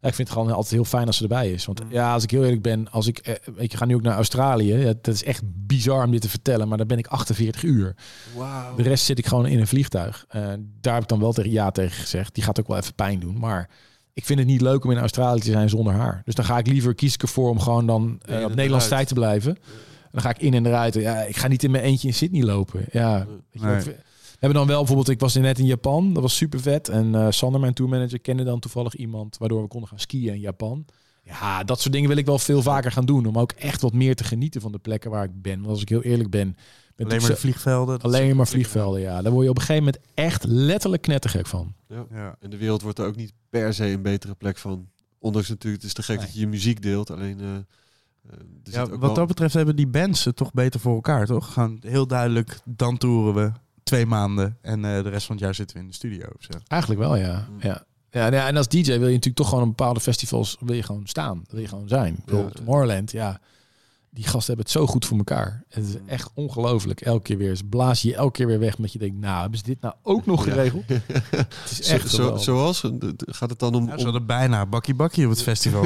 ik 0.00 0.14
vind 0.14 0.28
het 0.28 0.36
gewoon 0.36 0.52
altijd 0.52 0.70
heel 0.74 0.84
fijn 0.84 1.06
als 1.06 1.16
ze 1.16 1.22
erbij 1.22 1.50
is. 1.52 1.64
Want 1.64 1.82
ja, 1.88 2.12
als 2.12 2.22
ik 2.22 2.30
heel 2.30 2.44
eerlijk 2.44 2.62
ben, 2.62 2.90
als 2.90 3.06
ik... 3.06 3.18
eh, 3.18 3.34
weet 3.54 3.72
je, 3.72 3.78
ga 3.78 3.84
nu 3.84 3.94
ook 3.94 4.02
naar 4.02 4.14
Australië. 4.14 4.74
Ja, 4.74 4.92
dat 5.00 5.14
is 5.14 5.24
echt 5.24 5.42
bizar 5.44 6.04
om 6.04 6.10
dit 6.10 6.20
te 6.20 6.28
vertellen, 6.28 6.68
maar 6.68 6.76
daar 6.78 6.86
ben 6.86 6.98
ik 6.98 7.06
48 7.06 7.62
uur. 7.62 7.94
De 8.76 8.82
rest 8.82 9.04
zit 9.04 9.18
ik 9.18 9.26
gewoon 9.26 9.46
in 9.46 9.58
een 9.58 9.66
vliegtuig. 9.66 10.24
Eh, 10.28 10.52
daar 10.80 10.94
heb 10.94 11.02
ik 11.02 11.08
dan 11.08 11.20
wel 11.20 11.32
tegen 11.32 11.50
ja 11.50 11.70
tegen 11.70 11.96
gezegd. 12.00 12.34
Die 12.34 12.44
gaat 12.44 12.60
ook 12.60 12.68
wel 12.68 12.76
even 12.76 12.94
pijn 12.94 13.20
doen, 13.20 13.38
maar... 13.38 13.68
Ik 14.14 14.24
vind 14.24 14.38
het 14.38 14.48
niet 14.48 14.60
leuk 14.60 14.84
om 14.84 14.90
in 14.90 14.98
Australië 14.98 15.40
te 15.40 15.50
zijn 15.50 15.68
zonder 15.68 15.92
haar. 15.92 16.22
Dus 16.24 16.34
dan 16.34 16.44
ga 16.44 16.58
ik 16.58 16.66
liever 16.66 16.94
kies 16.94 17.14
ik 17.14 17.22
ervoor 17.22 17.50
om 17.50 17.58
gewoon 17.60 17.86
dan 17.86 18.20
en 18.24 18.44
op 18.44 18.54
Nederlands 18.54 18.88
tijd 18.88 19.08
te 19.08 19.14
blijven. 19.14 19.56
En 19.56 20.08
dan 20.12 20.20
ga 20.22 20.30
ik 20.30 20.38
in 20.38 20.54
en 20.54 20.66
eruit. 20.66 20.94
Ja, 20.94 21.22
ik 21.22 21.36
ga 21.36 21.48
niet 21.48 21.62
in 21.64 21.70
mijn 21.70 21.84
eentje 21.84 22.08
in 22.08 22.14
Sydney 22.14 22.42
lopen. 22.42 22.84
Ja, 22.92 23.26
Nee. 23.52 23.76
we 23.82 23.96
hebben 24.38 24.58
dan 24.58 24.66
wel 24.66 24.78
bijvoorbeeld, 24.78 25.08
ik 25.08 25.20
was 25.20 25.34
net 25.34 25.58
in 25.58 25.66
Japan, 25.66 26.12
dat 26.12 26.22
was 26.22 26.36
super 26.36 26.60
vet. 26.60 26.88
En 26.88 27.14
eh 27.14 27.26
Sander, 27.30 27.60
mijn 27.60 27.74
tourmanager, 27.74 28.18
kende 28.20 28.44
dan 28.44 28.60
toevallig 28.60 28.94
iemand 28.94 29.38
waardoor 29.38 29.62
we 29.62 29.68
konden 29.68 29.88
gaan 29.88 29.98
skiën 30.00 30.34
in 30.34 30.40
Japan. 30.40 30.84
Ja, 31.24 31.64
dat 31.64 31.80
soort 31.80 31.92
dingen 31.92 32.08
wil 32.08 32.16
ik 32.18 32.26
wel 32.26 32.38
veel 32.38 32.62
vaker 32.62 32.92
gaan 32.92 33.04
doen. 33.06 33.26
Om 33.26 33.38
ook 33.38 33.52
echt 33.52 33.80
wat 33.80 33.92
meer 33.92 34.14
te 34.16 34.24
genieten 34.24 34.60
van 34.60 34.72
de 34.72 34.78
plekken 34.78 35.10
waar 35.10 35.24
ik 35.24 35.42
ben. 35.42 35.56
Want 35.58 35.70
als 35.70 35.80
ik 35.82 35.88
heel 35.88 36.02
eerlijk 36.02 36.30
ben, 36.30 36.56
Alleen 36.98 37.20
maar 37.20 37.30
de 37.30 37.36
vliegvelden. 37.36 38.00
alleen 38.00 38.36
maar 38.36 38.46
vliegvelden. 38.48 39.00
Ja, 39.00 39.22
daar 39.22 39.32
word 39.32 39.44
je 39.44 39.50
op 39.50 39.56
een 39.56 39.62
gegeven 39.64 39.84
moment 39.84 40.04
echt 40.14 40.44
letterlijk 40.44 41.02
knettergek 41.02 41.46
van. 41.46 41.74
Ja. 41.88 42.04
Ja. 42.10 42.36
En 42.40 42.50
de 42.50 42.56
wereld 42.56 42.82
wordt 42.82 42.98
er 42.98 43.06
ook 43.06 43.16
niet 43.16 43.32
per 43.50 43.74
se 43.74 43.86
een 43.86 44.02
betere 44.02 44.34
plek 44.34 44.58
van. 44.58 44.88
Ondanks 45.18 45.48
natuurlijk, 45.48 45.82
het 45.82 45.90
is 45.90 45.96
te 45.96 46.02
gek 46.02 46.16
Nee. 46.16 46.24
dat 46.26 46.34
je 46.34 46.40
je 46.40 46.46
muziek 46.46 46.82
deelt. 46.82 47.10
Alleen, 47.10 47.40
eh, 47.40 47.46
eh, 47.46 47.52
er 47.52 47.60
Ja, 48.62 48.70
zit 48.72 48.80
ook 48.80 48.90
wat 48.90 49.00
wel- 49.00 49.14
dat 49.14 49.26
betreft 49.26 49.54
hebben 49.54 49.76
die 49.76 49.86
bands 49.86 50.24
het 50.24 50.36
toch 50.36 50.52
beter 50.52 50.80
voor 50.80 50.94
elkaar, 50.94 51.26
toch? 51.26 51.52
Gaan 51.52 51.78
heel 51.80 52.06
duidelijk, 52.06 52.60
dan 52.64 52.98
toeren 52.98 53.34
we 53.34 53.52
twee 53.82 54.06
maanden 54.06 54.58
en 54.60 54.84
eh, 54.84 55.02
de 55.02 55.08
rest 55.08 55.26
van 55.26 55.34
het 55.36 55.44
jaar 55.44 55.54
zitten 55.54 55.76
we 55.76 55.82
in 55.82 55.88
de 55.88 55.94
studio. 55.94 56.26
Of 56.38 56.42
zo. 56.44 56.58
Eigenlijk 56.66 57.00
wel, 57.00 57.16
ja. 57.16 57.46
Mm. 57.50 57.56
ja. 57.60 57.84
Ja, 58.10 58.32
ja, 58.32 58.46
en 58.46 58.56
als 58.56 58.68
DJ 58.68 58.82
wil 58.86 58.92
je 58.92 58.98
natuurlijk 58.98 59.36
toch 59.36 59.48
gewoon 59.48 59.62
op 59.62 59.76
bepaalde 59.76 60.00
festivals 60.00 60.56
wil 60.60 60.74
je 60.74 60.82
gewoon 60.82 61.06
staan. 61.06 61.42
Wil 61.50 61.60
je 61.60 61.68
gewoon 61.68 61.88
zijn. 61.88 62.16
Bijvoorbeeld 62.24 62.56
Tomorrowland, 62.56 63.10
ja. 63.10 63.40
Die 64.14 64.24
gasten 64.24 64.46
hebben 64.46 64.64
het 64.64 64.70
zo 64.74 64.86
goed 64.86 65.04
voor 65.04 65.16
elkaar. 65.16 65.64
Het 65.68 65.84
is 65.84 65.94
echt 66.06 66.30
ongelooflijk. 66.34 67.00
Elke 67.00 67.22
keer 67.22 67.36
weer. 67.36 67.56
Ze 67.56 67.64
blazen 67.64 68.08
je 68.08 68.16
elke 68.16 68.32
keer 68.32 68.46
weer 68.46 68.58
weg. 68.58 68.76
Omdat 68.76 68.92
je 68.92 68.98
denkt, 68.98 69.16
nou, 69.20 69.40
hebben 69.40 69.58
ze 69.58 69.64
dit 69.64 69.80
nou 69.80 69.94
ook 70.02 70.26
nog 70.26 70.42
geregeld? 70.42 70.84
Het 70.88 71.70
is 71.70 71.88
echt 71.88 72.10
zo, 72.10 72.36
zoals? 72.36 72.82
Gaat 73.16 73.50
het 73.50 73.58
dan 73.58 73.74
om... 73.74 73.86
Ja, 73.86 73.98
ze 73.98 74.12
om 74.12 74.26
bijna 74.26 74.66
bakkie 74.66 74.94
bakkie 74.94 75.24
op 75.24 75.30
het 75.30 75.42
festival. 75.52 75.84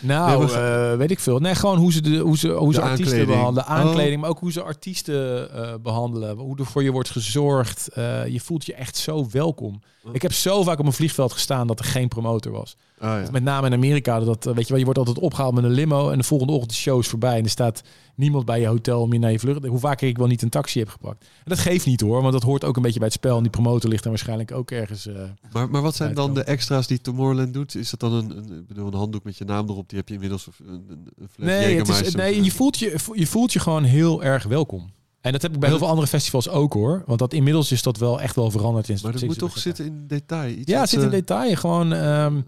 Nou, 0.00 0.46
Nee, 0.46 0.54
eh, 0.54 0.96
weet 0.96 1.10
ik 1.10 1.20
veel. 1.20 1.38
Nee, 1.38 1.54
gewoon 1.54 1.78
hoe 1.78 1.92
ze, 1.92 2.00
de, 2.00 2.16
hoe 2.18 2.38
ze, 2.38 2.48
hoe 2.48 2.74
ze 2.74 2.80
De 2.80 2.86
artiesten 2.86 3.18
aankleding. 3.18 3.38
behandelen. 3.38 3.64
Oh. 3.70 3.76
Aankleding, 3.76 4.20
maar 4.20 4.30
ook 4.30 4.38
hoe 4.40 4.52
ze 4.52 4.62
artiesten 4.62 5.52
eh, 5.54 5.74
behandelen. 5.82 6.36
Hoe 6.36 6.58
er 6.58 6.66
voor 6.66 6.82
je 6.82 6.90
wordt 6.92 7.10
gezorgd. 7.10 7.88
Eh, 7.88 8.26
je 8.26 8.40
voelt 8.40 8.66
je 8.66 8.74
echt 8.74 8.96
zo 8.96 9.26
welkom. 9.30 9.80
Oh. 10.04 10.14
Ik 10.14 10.22
heb 10.22 10.32
zo 10.32 10.62
vaak 10.62 10.78
op 10.78 10.86
een 10.86 10.92
vliegveld 10.92 11.32
gestaan 11.32 11.66
dat 11.66 11.78
er 11.78 11.84
geen 11.84 12.08
promotor 12.08 12.52
was. 12.52 12.76
Ah, 13.00 13.22
ja. 13.22 13.30
Met 13.30 13.42
name 13.42 13.66
in 13.66 13.72
Amerika, 13.72 14.20
dat, 14.20 14.44
weet 14.44 14.62
je 14.62 14.68
wel, 14.68 14.78
je 14.78 14.84
wordt 14.84 14.98
altijd 14.98 15.18
opgehaald 15.18 15.54
met 15.54 15.64
een 15.64 15.70
limo 15.70 16.10
en 16.10 16.18
de 16.18 16.24
volgende 16.24 16.52
ochtend 16.52 16.70
de 16.70 16.76
show 16.76 16.98
is 16.98 17.06
voorbij 17.08 17.36
en 17.38 17.44
er 17.44 17.50
staat 17.50 17.82
niemand 18.14 18.44
bij 18.44 18.60
je 18.60 18.66
hotel 18.66 19.00
om 19.00 19.12
je 19.12 19.18
naar 19.18 19.32
je 19.32 19.38
vlucht. 19.38 19.66
Hoe 19.66 19.78
vaak 19.78 20.00
ik 20.00 20.18
wel 20.18 20.26
niet 20.26 20.42
een 20.42 20.48
taxi 20.48 20.78
heb 20.78 20.88
gepakt. 20.88 21.20
En 21.22 21.28
dat 21.44 21.58
geeft 21.58 21.86
niet 21.86 22.00
hoor, 22.00 22.20
want 22.20 22.32
dat 22.32 22.42
hoort 22.42 22.64
ook 22.64 22.76
een 22.76 22.82
beetje 22.82 22.98
bij 22.98 23.08
het 23.08 23.16
spel. 23.16 23.36
En 23.36 23.42
die 23.42 23.50
promotor 23.50 23.90
ligt 23.90 24.02
dan 24.02 24.12
waarschijnlijk 24.12 24.52
ook 24.52 24.70
ergens. 24.70 25.06
eh, 25.06 25.14
Maar, 25.52 25.70
maar 25.70 25.82
wat 25.82 25.94
zijn 25.96 26.14
dan 26.14 26.34
de 26.34 26.42
extra's 26.42 26.86
die 26.86 27.00
Tomorrowland 27.00 27.54
doet? 27.54 27.74
Is 27.74 27.90
dat 27.90 28.00
dan 28.00 28.12
een, 28.12 28.30
een, 28.36 28.64
bedoel, 28.68 28.86
een 28.86 28.94
handdoek 28.94 29.24
met 29.24 29.36
je 29.38 29.44
naam 29.44 29.68
erop? 29.68 29.88
Die 29.88 29.98
heb 29.98 30.08
je 30.08 30.14
inmiddels 30.14 30.48
of 30.48 30.58
een, 30.66 30.86
een, 30.88 31.08
een 31.18 31.28
fles 31.32 31.46
Nee, 31.46 31.76
het 31.76 31.88
is, 31.88 32.14
nee 32.14 32.42
je, 32.42 32.50
voelt 32.50 32.78
je, 32.78 32.96
je 33.12 33.26
voelt 33.26 33.52
je 33.52 33.58
gewoon 33.58 33.84
heel 33.84 34.22
erg 34.22 34.44
welkom. 34.44 34.90
En 35.20 35.32
dat 35.32 35.42
heb 35.42 35.52
ik 35.54 35.60
bij 35.60 35.68
heel 35.68 35.78
veel 35.78 35.88
andere 35.88 36.06
festivals 36.06 36.48
ook 36.48 36.72
hoor. 36.72 37.02
Want 37.06 37.18
dat 37.18 37.32
inmiddels 37.32 37.72
is 37.72 37.82
dat 37.82 37.96
wel 37.96 38.20
echt 38.20 38.36
wel 38.36 38.50
veranderd. 38.50 38.88
In 38.88 38.98
Maar 39.02 39.12
dat 39.12 39.22
moet 39.22 39.38
toch 39.38 39.58
zitten 39.58 39.84
in 39.84 40.04
detail? 40.06 40.50
Iets 40.50 40.70
Ja, 40.70 40.80
het 40.80 40.88
zit 40.88 41.00
in 41.00 41.06
eh, 41.06 41.12
detail. 41.12 41.56
Gewoon, 41.56 41.92
ehm, 41.92 42.40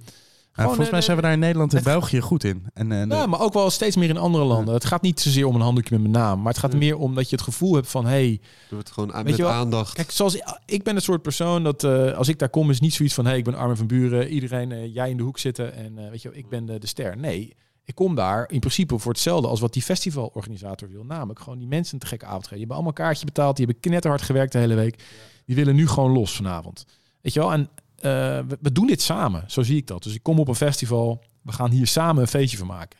Volgens 0.52 0.90
mij 0.90 0.98
eh, 0.98 1.04
zijn 1.04 1.16
we 1.16 1.22
daar 1.22 1.32
in 1.32 1.38
Nederland 1.38 1.74
en 1.74 1.82
België 1.82 2.20
goed 2.20 2.44
in. 2.44 2.66
En, 2.74 2.92
eh, 2.92 3.06
Ja, 3.08 3.26
maar 3.26 3.40
ook 3.40 3.52
wel 3.52 3.70
steeds 3.70 3.96
meer 3.96 4.08
in 4.08 4.16
andere 4.16 4.44
landen. 4.44 4.74
Het 4.74 4.84
gaat 4.84 5.02
niet 5.02 5.20
zozeer 5.20 5.46
om 5.46 5.54
een 5.54 5.60
handdoekje 5.60 5.98
met 5.98 6.10
mijn 6.10 6.24
naam. 6.24 6.38
Maar 6.38 6.52
het 6.52 6.60
gaat 6.60 6.72
er 6.72 6.78
meer 6.78 6.96
om 6.96 7.14
dat 7.14 7.30
je 7.30 7.36
het 7.36 7.44
gevoel 7.44 7.74
hebt 7.74 7.88
van... 7.88 8.06
Hey, 8.06 8.40
Er 8.68 8.74
wordt 8.74 8.90
gewoon 8.90 9.12
aan, 9.12 9.16
Weet 9.16 9.26
met 9.26 9.36
je 9.36 9.42
wel, 9.42 9.52
aandacht. 9.52 9.94
Kijk, 9.94 10.10
zoals 10.10 10.42
ik 10.66 10.82
ben 10.82 10.94
het 10.94 11.04
soort 11.04 11.22
persoon 11.22 11.64
dat 11.64 11.84
eh, 11.84 12.12
als 12.12 12.28
ik 12.28 12.38
daar 12.38 12.48
kom 12.48 12.70
is 12.70 12.80
niet 12.80 12.94
zoiets 12.94 13.14
van 13.14 13.26
hey, 13.26 13.38
ik 13.38 13.44
ben 13.44 13.54
Armin 13.54 13.76
van 13.76 13.86
Buren, 13.86 14.28
iedereen 14.28 14.72
eh, 14.72 14.94
jij 14.94 15.10
in 15.10 15.16
de 15.16 15.22
hoek 15.22 15.38
zitten 15.38 15.74
en 15.74 15.98
eh, 15.98 16.10
weet 16.10 16.22
je, 16.22 16.28
wel, 16.28 16.38
ik 16.38 16.48
ben 16.48 16.66
de, 16.66 16.78
de 16.78 16.86
ster. 16.86 17.16
Nee, 17.16 17.56
ik 17.84 17.94
kom 17.94 18.14
daar 18.14 18.50
in 18.50 18.60
principe 18.60 18.98
voor 18.98 19.12
hetzelfde 19.12 19.48
als 19.48 19.60
wat 19.60 19.72
die 19.72 19.82
festivalorganisator 19.82 20.88
wil, 20.88 21.04
namelijk 21.04 21.40
gewoon 21.40 21.58
die 21.58 21.68
mensen 21.68 21.94
een 21.94 22.00
te 22.00 22.06
gekke 22.06 22.24
avond 22.24 22.42
geven. 22.42 22.56
Die 22.56 22.66
hebben 22.66 22.76
allemaal 22.76 22.98
een 22.98 23.04
kaartje 23.04 23.26
betaald, 23.26 23.56
die 23.56 23.64
hebben 23.64 23.82
knetterhard 23.82 24.22
gewerkt 24.22 24.52
de 24.52 24.58
hele 24.58 24.74
week. 24.74 25.02
Die 25.46 25.56
willen 25.56 25.74
nu 25.74 25.88
gewoon 25.88 26.12
los 26.12 26.36
vanavond. 26.36 26.86
Weet 27.20 27.32
je 27.32 27.40
wel? 27.40 27.52
En 27.52 27.68
we, 28.00 28.58
we 28.60 28.72
doen 28.72 28.86
dit 28.86 29.02
samen, 29.02 29.44
zo 29.46 29.62
zie 29.62 29.76
ik 29.76 29.86
dat. 29.86 30.02
Dus 30.02 30.14
ik 30.14 30.22
kom 30.22 30.38
op 30.38 30.48
een 30.48 30.54
festival, 30.54 31.22
we 31.42 31.52
gaan 31.52 31.70
hier 31.70 31.86
samen 31.86 32.22
een 32.22 32.28
feestje 32.28 32.58
van 32.58 32.66
maken. 32.66 32.98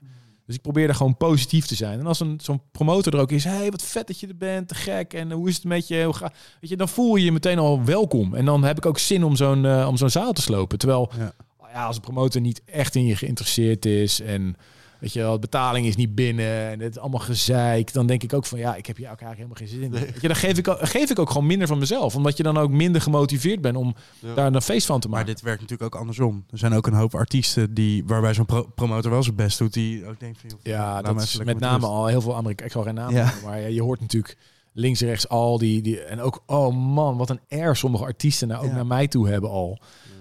Dus 0.50 0.58
ik 0.58 0.64
probeer 0.64 0.86
daar 0.86 0.96
gewoon 0.96 1.16
positief 1.16 1.66
te 1.66 1.74
zijn. 1.74 1.98
En 1.98 2.06
als 2.06 2.20
een 2.20 2.40
zo'n 2.42 2.62
promotor 2.72 3.14
er 3.14 3.20
ook 3.20 3.30
is, 3.30 3.44
hey, 3.44 3.70
wat 3.70 3.82
vet 3.82 4.06
dat 4.06 4.20
je 4.20 4.26
er 4.26 4.36
bent, 4.36 4.68
te 4.68 4.74
gek. 4.74 5.14
En 5.14 5.32
hoe 5.32 5.48
is 5.48 5.54
het 5.54 5.64
met 5.64 5.88
je? 5.88 6.04
Hoe 6.04 6.14
ga... 6.14 6.32
Weet 6.60 6.70
je, 6.70 6.76
dan 6.76 6.88
voel 6.88 7.16
je 7.16 7.24
je 7.24 7.32
meteen 7.32 7.58
al 7.58 7.84
welkom. 7.84 8.34
En 8.34 8.44
dan 8.44 8.64
heb 8.64 8.76
ik 8.76 8.86
ook 8.86 8.98
zin 8.98 9.24
om 9.24 9.36
zo'n 9.36 9.64
eh, 9.64 9.86
om 9.88 9.96
zo'n 9.96 10.10
zaal 10.10 10.32
te 10.32 10.42
slopen. 10.42 10.78
Terwijl 10.78 11.10
Ja. 11.18 11.32
ja, 11.72 11.86
als 11.86 11.96
een 11.96 12.02
promotor 12.02 12.40
niet 12.40 12.62
echt 12.64 12.94
in 12.94 13.04
je 13.04 13.16
geïnteresseerd 13.16 13.84
is 13.84 14.20
en 14.20 14.56
weet 15.00 15.12
je 15.12 15.20
wel, 15.20 15.32
de 15.32 15.38
betaling 15.38 15.86
is 15.86 15.96
niet 15.96 16.14
binnen 16.14 16.68
en 16.70 16.80
het 16.80 16.90
is 16.90 16.98
allemaal 17.00 17.20
gezeik, 17.20 17.92
dan 17.92 18.06
denk 18.06 18.22
ik 18.22 18.32
ook 18.32 18.44
van 18.46 18.58
ja, 18.58 18.74
ik 18.74 18.86
heb 18.86 18.96
hier 18.96 19.10
ook 19.10 19.20
eigenlijk 19.20 19.36
helemaal 19.50 19.56
geen 19.56 19.68
zin 19.68 19.82
in. 20.00 20.12
Weet 20.12 20.20
je, 20.20 20.26
dan 20.28 20.36
geef 20.36 20.58
ik, 20.58 20.68
ook, 20.68 20.78
geef 20.88 21.10
ik 21.10 21.18
ook 21.18 21.30
gewoon 21.30 21.46
minder 21.46 21.66
van 21.68 21.78
mezelf, 21.78 22.14
omdat 22.16 22.36
je 22.36 22.42
dan 22.42 22.58
ook 22.58 22.70
minder 22.70 23.00
gemotiveerd 23.00 23.60
bent 23.60 23.76
om 23.76 23.94
Ja. 24.18 24.34
daar 24.34 24.54
een 24.54 24.62
feest 24.62 24.86
van 24.86 25.00
te 25.00 25.08
Maar 25.08 25.18
maken. 25.18 25.34
dit 25.34 25.44
werkt 25.44 25.60
natuurlijk 25.60 25.94
ook 25.94 26.00
andersom. 26.00 26.44
Er 26.50 26.58
zijn 26.58 26.72
ook 26.72 26.86
een 26.86 26.92
hoop 26.94 27.14
artiesten 27.14 27.74
die, 27.74 28.04
waarbij 28.06 28.34
zo'n 28.34 28.46
pro- 28.46 28.68
promotor 28.74 29.10
wel 29.10 29.22
zijn 29.22 29.36
best 29.36 29.58
doet, 29.58 29.72
die 29.72 30.06
ook 30.06 30.20
denkt 30.20 30.38
van... 30.40 30.50
joh, 30.50 30.58
Ja, 30.62 31.02
dat 31.02 31.22
is 31.22 31.38
met 31.44 31.58
name 31.58 31.86
al 31.86 32.06
heel 32.06 32.20
veel 32.20 32.36
Amerika. 32.36 32.64
Ik 32.64 32.72
zal 32.72 32.82
geen 32.82 32.94
naam 32.94 33.12
Ja. 33.14 33.24
noemen, 33.24 33.44
maar 33.44 33.60
ja, 33.60 33.66
je 33.66 33.82
hoort 33.82 34.00
natuurlijk 34.00 34.36
links, 34.72 35.00
rechts 35.00 35.28
al 35.28 35.58
die, 35.58 35.82
die 35.82 36.00
en 36.00 36.20
ook 36.20 36.42
oh 36.46 36.74
man, 36.76 37.16
wat 37.16 37.30
een 37.30 37.40
air 37.48 37.76
sommige 37.76 38.04
artiesten 38.04 38.48
nou 38.48 38.62
ook 38.62 38.68
Ja. 38.68 38.74
naar 38.74 38.86
mij 38.86 39.08
toe 39.08 39.28
hebben 39.28 39.50
al. 39.50 39.78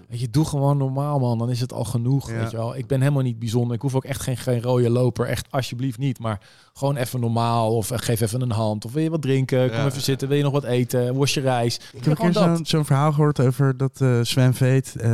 Weet 0.10 0.19
je, 0.19 0.30
doe 0.30 0.45
gewoon 0.45 0.77
normaal 0.77 1.19
man, 1.19 1.38
dan 1.38 1.49
is 1.49 1.60
het 1.60 1.73
al 1.73 1.84
genoeg. 1.84 2.30
Ja. 2.30 2.36
Weet 2.38 2.52
je 2.52 2.57
wel, 2.57 2.76
ik 2.76 2.88
ben 2.88 2.99
helemaal 3.02 3.23
niet 3.23 3.40
bijzonder. 3.40 3.76
Ik 3.76 3.81
hoef 3.81 3.95
ook 3.95 4.03
echt 4.03 4.22
geen, 4.22 4.38
geen 4.38 4.61
rode 4.61 4.90
loper, 4.90 5.26
echt 5.26 5.48
alsjeblieft 5.49 5.98
niet. 5.98 6.19
Maar 6.19 6.41
gewoon 6.73 6.95
even 6.95 7.19
normaal 7.19 7.76
of 7.76 7.91
eh, 7.91 7.98
geef 7.98 8.22
even 8.22 8.41
een 8.41 8.52
hand 8.52 8.86
of 8.86 8.94
wil 8.94 9.03
je 9.03 9.10
wat 9.10 9.22
drinken? 9.22 9.68
Kom 9.68 9.77
Ja. 9.77 9.86
even 9.86 10.02
zitten. 10.02 10.27
Wil 10.27 10.38
je 10.38 10.44
nog 10.44 10.52
wat 10.52 10.64
eten? 10.64 11.15
Was 11.15 11.34
je 11.34 11.41
reis? 11.41 11.80
Ik 11.94 12.06
heb 12.06 12.19
een 12.19 12.65
zo'n 12.65 12.86
verhaal 12.86 13.11
gehoord 13.11 13.40
over 13.40 13.77
dat 13.77 14.02
eh 14.02 14.19
Sven 14.22 14.53
Veet 14.53 14.95
eh, 14.95 15.10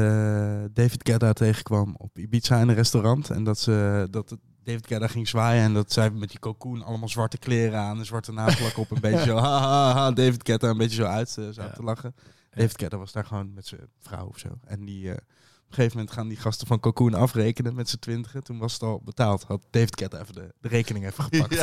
David 0.73 1.09
Guetta 1.09 1.33
tegenkwam 1.33 1.95
op 1.97 2.17
Ibiza 2.17 2.59
in 2.59 2.69
een 2.69 2.75
restaurant. 2.75 3.29
En 3.29 3.43
dat, 3.43 3.59
ze, 3.59 4.07
dat 4.11 4.37
David 4.63 4.87
Guetta 4.87 5.07
ging 5.07 5.27
zwaaien 5.27 5.63
en 5.63 5.73
dat 5.73 5.91
zij 5.91 6.09
met 6.11 6.29
die 6.29 6.39
cocoon 6.39 6.83
allemaal 6.83 7.09
zwarte 7.09 7.37
kleren 7.37 7.79
aan, 7.79 7.99
een 7.99 8.05
zwarte 8.05 8.31
nagelak 8.31 8.77
op, 8.77 8.91
een 8.91 9.01
beetje 9.01 9.25
zo, 9.31 9.35
ha, 9.37 9.59
ha, 9.59 9.93
ha, 9.93 10.11
David 10.11 10.41
Guetta 10.47 10.69
een 10.69 10.77
beetje 10.77 10.95
zo 10.95 11.03
uit, 11.03 11.29
zo 11.29 11.41
Ja. 11.55 11.69
te 11.69 11.83
lachen. 11.83 12.15
David 12.55 12.79
Guetta 12.79 12.97
was 12.97 13.11
daar 13.11 13.25
gewoon 13.25 13.53
met 13.53 13.65
zijn 13.67 13.81
vrouw 13.99 14.25
of 14.27 14.39
zo. 14.39 14.47
En 14.65 14.85
die, 14.85 15.09
eh, 15.09 15.11
op 15.15 15.71
een 15.71 15.75
gegeven 15.75 15.97
moment 15.97 16.15
gaan 16.15 16.27
die 16.27 16.37
gasten 16.37 16.67
van 16.67 16.79
Cocoon 16.79 17.13
afrekenen 17.13 17.75
met 17.75 17.89
z'n 17.89 17.99
twintigen. 17.99 18.43
Toen 18.43 18.57
was 18.57 18.73
het 18.73 18.81
al 18.81 19.01
betaald. 19.05 19.43
Had 19.43 19.61
David 19.69 20.01
even 20.13 20.33
de, 20.33 20.53
de 20.61 20.67
rekening 20.67 21.05
even 21.05 21.23
gepakt. 21.23 21.53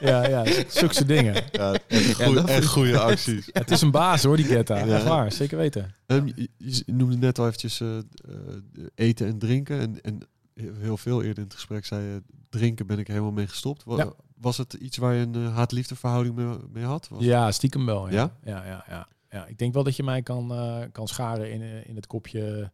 Ja, 0.00 0.26
ja, 0.34 0.44
zulke 0.68 0.94
soort 0.94 1.06
dingen. 1.06 1.44
Ja, 1.52 1.78
echt 1.88 2.14
goeie, 2.14 2.40
echt 2.46 2.66
goede 2.66 2.98
acties. 2.98 3.48
Het 3.52 3.70
is 3.70 3.80
een 3.80 3.90
baas 3.90 4.22
hoor, 4.22 4.36
die 4.36 4.44
Getta. 4.46 4.78
Ja. 4.84 4.94
Echt 4.96 5.04
waar, 5.04 5.32
zeker 5.32 5.58
weten. 5.58 5.94
Ehm, 6.06 6.26
je, 6.34 6.48
je 6.56 6.82
noemde 6.86 7.16
net 7.16 7.38
al 7.38 7.46
eventjes 7.46 7.80
eh, 7.80 7.98
eh, 7.98 8.04
eten 8.94 9.26
en 9.26 9.38
drinken. 9.38 9.80
En, 9.80 10.00
en 10.02 10.20
heel 10.78 10.96
veel 10.96 11.22
eerder 11.22 11.38
in 11.38 11.44
het 11.44 11.54
gesprek 11.54 11.84
zei 11.86 12.02
je, 12.04 12.22
drinken 12.48 12.86
ben 12.86 12.98
ik 12.98 13.06
helemaal 13.06 13.32
mee 13.32 13.46
gestopt. 13.48 13.84
Wa- 13.84 13.96
Ja. 13.96 14.12
Was 14.40 14.56
het 14.56 14.72
iets 14.72 14.96
waar 14.96 15.14
je 15.14 15.26
een 15.32 15.46
haat-liefde 15.46 15.96
verhouding 15.96 16.34
mee, 16.34 16.56
mee 16.72 16.84
had? 16.84 17.08
Was 17.08 17.22
Ja, 17.24 17.52
stiekem 17.52 17.86
wel. 17.86 18.08
Ja? 18.08 18.14
Ja? 18.44 18.64
Ja, 18.64 18.84
ja, 18.88 19.08
ja. 19.30 19.46
Ik 19.46 19.58
denk 19.58 19.74
wel 19.74 19.84
dat 19.84 19.96
je 19.96 20.02
mij 20.02 20.22
kan, 20.22 20.52
eh, 20.52 20.78
kan 20.92 21.08
scharen 21.08 21.52
in, 21.52 21.62
eh, 21.62 21.88
in 21.88 21.96
het 21.96 22.06
kopje 22.06 22.72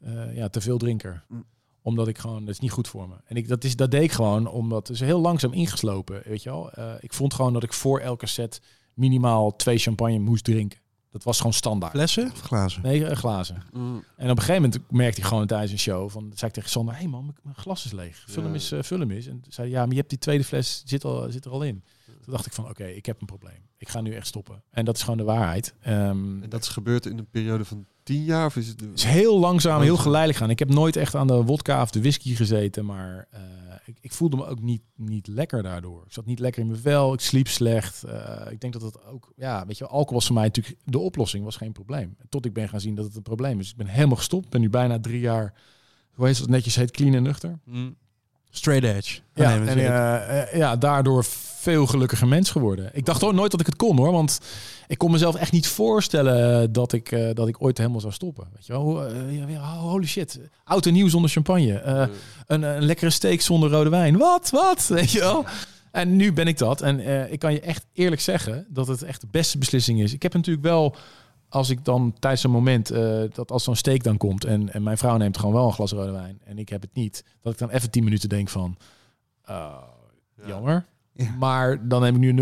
eh, 0.00 0.36
ja, 0.36 0.48
te 0.48 0.60
veel 0.60 0.78
drinker. 0.78 1.24
Mm. 1.28 1.44
Omdat 1.82 2.08
ik 2.08 2.18
gewoon, 2.18 2.40
dat 2.44 2.54
is 2.54 2.60
niet 2.60 2.70
goed 2.70 2.88
voor 2.88 3.08
me. 3.08 3.14
En 3.24 3.36
ik, 3.36 3.48
dat, 3.48 3.64
is, 3.64 3.76
dat 3.76 3.90
deed 3.90 4.02
ik 4.02 4.12
gewoon, 4.12 4.46
omdat 4.48 4.86
het 4.88 4.96
is 4.96 5.02
heel 5.02 5.20
langzaam 5.20 5.52
ingeslopen, 5.52 6.22
weet 6.24 6.42
je 6.42 6.50
wel. 6.50 6.70
Eh, 6.72 6.92
ik 7.00 7.12
vond 7.12 7.34
gewoon 7.34 7.52
dat 7.52 7.62
ik 7.62 7.72
voor 7.72 8.00
elke 8.00 8.26
set 8.26 8.60
minimaal 8.94 9.56
twee 9.56 9.78
champagne 9.78 10.18
moest 10.18 10.44
drinken. 10.44 10.78
Dat 11.10 11.22
was 11.24 11.36
gewoon 11.36 11.52
standaard. 11.52 11.92
Flessen 11.92 12.30
of 12.32 12.40
glazen? 12.40 12.82
Nee, 12.82 13.14
glazen. 13.16 13.62
Mm, 13.72 14.04
En 14.16 14.30
op 14.30 14.36
een 14.36 14.42
gegeven 14.42 14.62
moment 14.62 14.90
merkte 14.90 15.20
ik 15.20 15.26
gewoon 15.26 15.46
tijdens 15.46 15.72
een 15.72 15.78
show 15.78 16.10
van, 16.10 16.22
zei 16.34 16.46
ik 16.46 16.52
tegen 16.52 16.70
Sander, 16.70 16.94
hé 16.94 17.00
hey 17.00 17.08
man, 17.08 17.34
mijn- 17.42 17.56
glas 17.56 17.84
is 17.84 17.92
leeg. 17.92 18.24
Vul 18.28 18.42
hem 18.42 18.52
eens, 18.52 18.72
vul 18.80 18.98
hem 19.00 19.10
eens. 19.10 19.26
En 19.26 19.42
zei 19.48 19.70
ja, 19.70 19.80
maar 19.80 19.90
je 19.90 19.96
hebt 19.96 20.08
die 20.10 20.18
tweede 20.18 20.44
fles 20.44 20.82
zit, 20.86 21.04
al, 21.04 21.30
zit 21.30 21.44
er 21.44 21.50
al 21.50 21.62
in. 21.62 21.84
Toen 22.26 22.34
dacht 22.34 22.46
ik 22.46 22.52
van, 22.52 22.68
oké, 22.68 22.84
ik 22.84 23.06
heb 23.06 23.20
een 23.20 23.26
probleem. 23.26 23.68
Ik 23.78 23.88
ga 23.88 24.00
nu 24.00 24.14
echt 24.14 24.26
stoppen. 24.26 24.62
En 24.70 24.84
dat 24.84 24.96
is 24.96 25.02
gewoon 25.02 25.16
de 25.16 25.24
waarheid. 25.24 25.74
Ehm, 25.80 26.42
en 26.42 26.48
dat 26.48 26.62
is 26.62 26.68
gebeurd 26.68 27.06
in 27.06 27.18
een 27.18 27.30
periode 27.30 27.64
van 27.64 27.86
tien 28.02 28.24
jaar? 28.24 28.46
Of 28.46 28.56
is 28.56 28.68
het, 28.68 28.82
is 28.94 29.04
heel 29.04 29.38
langzaam, 29.38 29.72
heel 29.72 29.84
Langzaam. 29.86 30.04
geleidelijk 30.04 30.38
gaan. 30.38 30.50
Ik 30.50 30.58
heb 30.58 30.68
nooit 30.68 30.96
echt 30.96 31.14
aan 31.14 31.26
de 31.26 31.42
wodka 31.42 31.82
of 31.82 31.90
de 31.90 32.00
whisky 32.00 32.34
gezeten, 32.34 32.84
maar 32.84 33.26
eh, 33.30 33.40
ik, 33.84 33.98
ik 34.00 34.12
voelde 34.12 34.36
me 34.36 34.46
ook 34.46 34.60
niet, 34.60 34.82
niet 34.96 35.26
lekker 35.26 35.62
daardoor. 35.62 36.02
Ik 36.06 36.12
zat 36.12 36.26
niet 36.26 36.38
lekker 36.38 36.62
in 36.62 36.68
mijn 36.68 36.80
vel, 36.80 37.12
ik 37.12 37.20
sliep 37.20 37.48
slecht. 37.48 38.04
Eh, 38.04 38.46
ik 38.50 38.60
denk 38.60 38.72
dat 38.72 38.82
het 38.82 39.04
ook, 39.04 39.32
ja, 39.36 39.66
weet 39.66 39.78
je, 39.78 39.86
alcohol 39.86 40.14
was 40.14 40.26
voor 40.26 40.34
mij 40.34 40.44
natuurlijk 40.44 40.76
de 40.84 40.98
oplossing, 40.98 41.44
was 41.44 41.56
geen 41.56 41.72
probleem. 41.72 42.16
Tot 42.28 42.44
ik 42.44 42.52
ben 42.52 42.68
gaan 42.68 42.80
zien 42.80 42.94
dat 42.94 43.04
het 43.04 43.16
een 43.16 43.22
probleem 43.22 43.60
is. 43.60 43.70
Ik 43.70 43.76
ben 43.76 43.86
helemaal 43.86 44.16
gestopt, 44.16 44.48
ben 44.48 44.60
nu 44.60 44.70
bijna 44.70 45.00
drie 45.00 45.20
jaar, 45.20 45.54
hoe 46.14 46.26
heet 46.26 46.38
het 46.38 46.48
netjes 46.48 46.76
heet, 46.76 46.90
clean 46.90 47.14
en 47.14 47.22
nuchter. 47.22 47.58
Straight 48.56 48.96
edge. 48.96 49.20
Ja, 49.34 49.56
nee, 49.56 49.68
en 49.68 49.78
eh, 49.78 50.42
eh, 50.42 50.56
ja, 50.56 50.76
daardoor 50.76 51.24
veel 51.58 51.86
gelukkiger 51.86 52.28
mens 52.28 52.50
geworden. 52.50 52.90
Ik 52.92 53.04
dacht 53.04 53.24
ook 53.24 53.32
nooit 53.32 53.50
dat 53.50 53.60
ik 53.60 53.66
het 53.66 53.76
kon 53.76 53.96
hoor, 53.96 54.12
want 54.12 54.40
ik 54.86 54.98
kon 54.98 55.10
mezelf 55.10 55.34
echt 55.34 55.52
niet 55.52 55.66
voorstellen 55.68 56.72
dat 56.72 56.92
ik, 56.92 57.12
eh, 57.12 57.28
dat 57.34 57.48
ik 57.48 57.62
ooit 57.62 57.78
helemaal 57.78 58.00
zou 58.00 58.12
stoppen. 58.12 58.46
Weet 58.54 58.66
je 58.66 58.72
wel, 58.72 59.10
holy 59.78 60.06
shit, 60.06 60.40
oud 60.64 60.86
en 60.86 60.92
nieuw 60.92 61.08
zonder 61.08 61.30
champagne, 61.30 61.78
Eh, 61.78 62.06
een, 62.46 62.62
een 62.62 62.84
lekkere 62.84 63.10
steak 63.10 63.40
zonder 63.40 63.70
rode 63.70 63.90
wijn. 63.90 64.16
Wat, 64.16 64.50
wat, 64.50 64.86
weet 64.98 65.10
je 65.10 65.18
wel? 65.18 65.44
En 65.90 66.16
nu 66.16 66.32
ben 66.32 66.46
ik 66.46 66.58
dat. 66.58 66.80
En 66.80 67.00
eh, 67.00 67.32
ik 67.32 67.38
kan 67.38 67.52
je 67.52 67.60
echt 67.60 67.86
eerlijk 67.92 68.20
zeggen 68.20 68.66
dat 68.68 68.86
het 68.86 69.02
echt 69.02 69.20
de 69.20 69.28
beste 69.30 69.58
beslissing 69.58 70.00
is. 70.00 70.12
Ik 70.12 70.22
heb 70.22 70.34
natuurlijk 70.34 70.66
wel, 70.66 70.96
als 71.48 71.70
ik 71.70 71.84
dan 71.84 72.14
tijdens 72.18 72.44
een 72.44 72.50
moment, 72.50 72.90
eh, 72.90 73.22
dat 73.32 73.50
als 73.50 73.64
zo'n 73.64 73.76
steak 73.76 74.02
dan 74.02 74.16
komt 74.16 74.44
en, 74.44 74.72
en 74.72 74.82
mijn 74.82 74.98
vrouw 74.98 75.16
neemt 75.16 75.38
gewoon 75.38 75.54
wel 75.54 75.66
een 75.66 75.72
glas 75.72 75.92
rode 75.92 76.12
wijn 76.12 76.40
en 76.44 76.58
ik 76.58 76.68
heb 76.68 76.80
het 76.82 76.94
niet, 76.94 77.24
dat 77.42 77.52
ik 77.52 77.58
dan 77.58 77.70
even 77.70 77.90
tien 77.90 78.04
minuten 78.04 78.28
denk 78.28 78.48
van, 78.48 78.76
oh, 79.48 79.82
jammer. 80.46 80.86
Ja. 81.12 81.34
Maar 81.38 81.88
dan 81.88 82.02
heb 82.02 82.14
ik 82.14 82.20
nu 82.20 82.28
een 82.28 82.36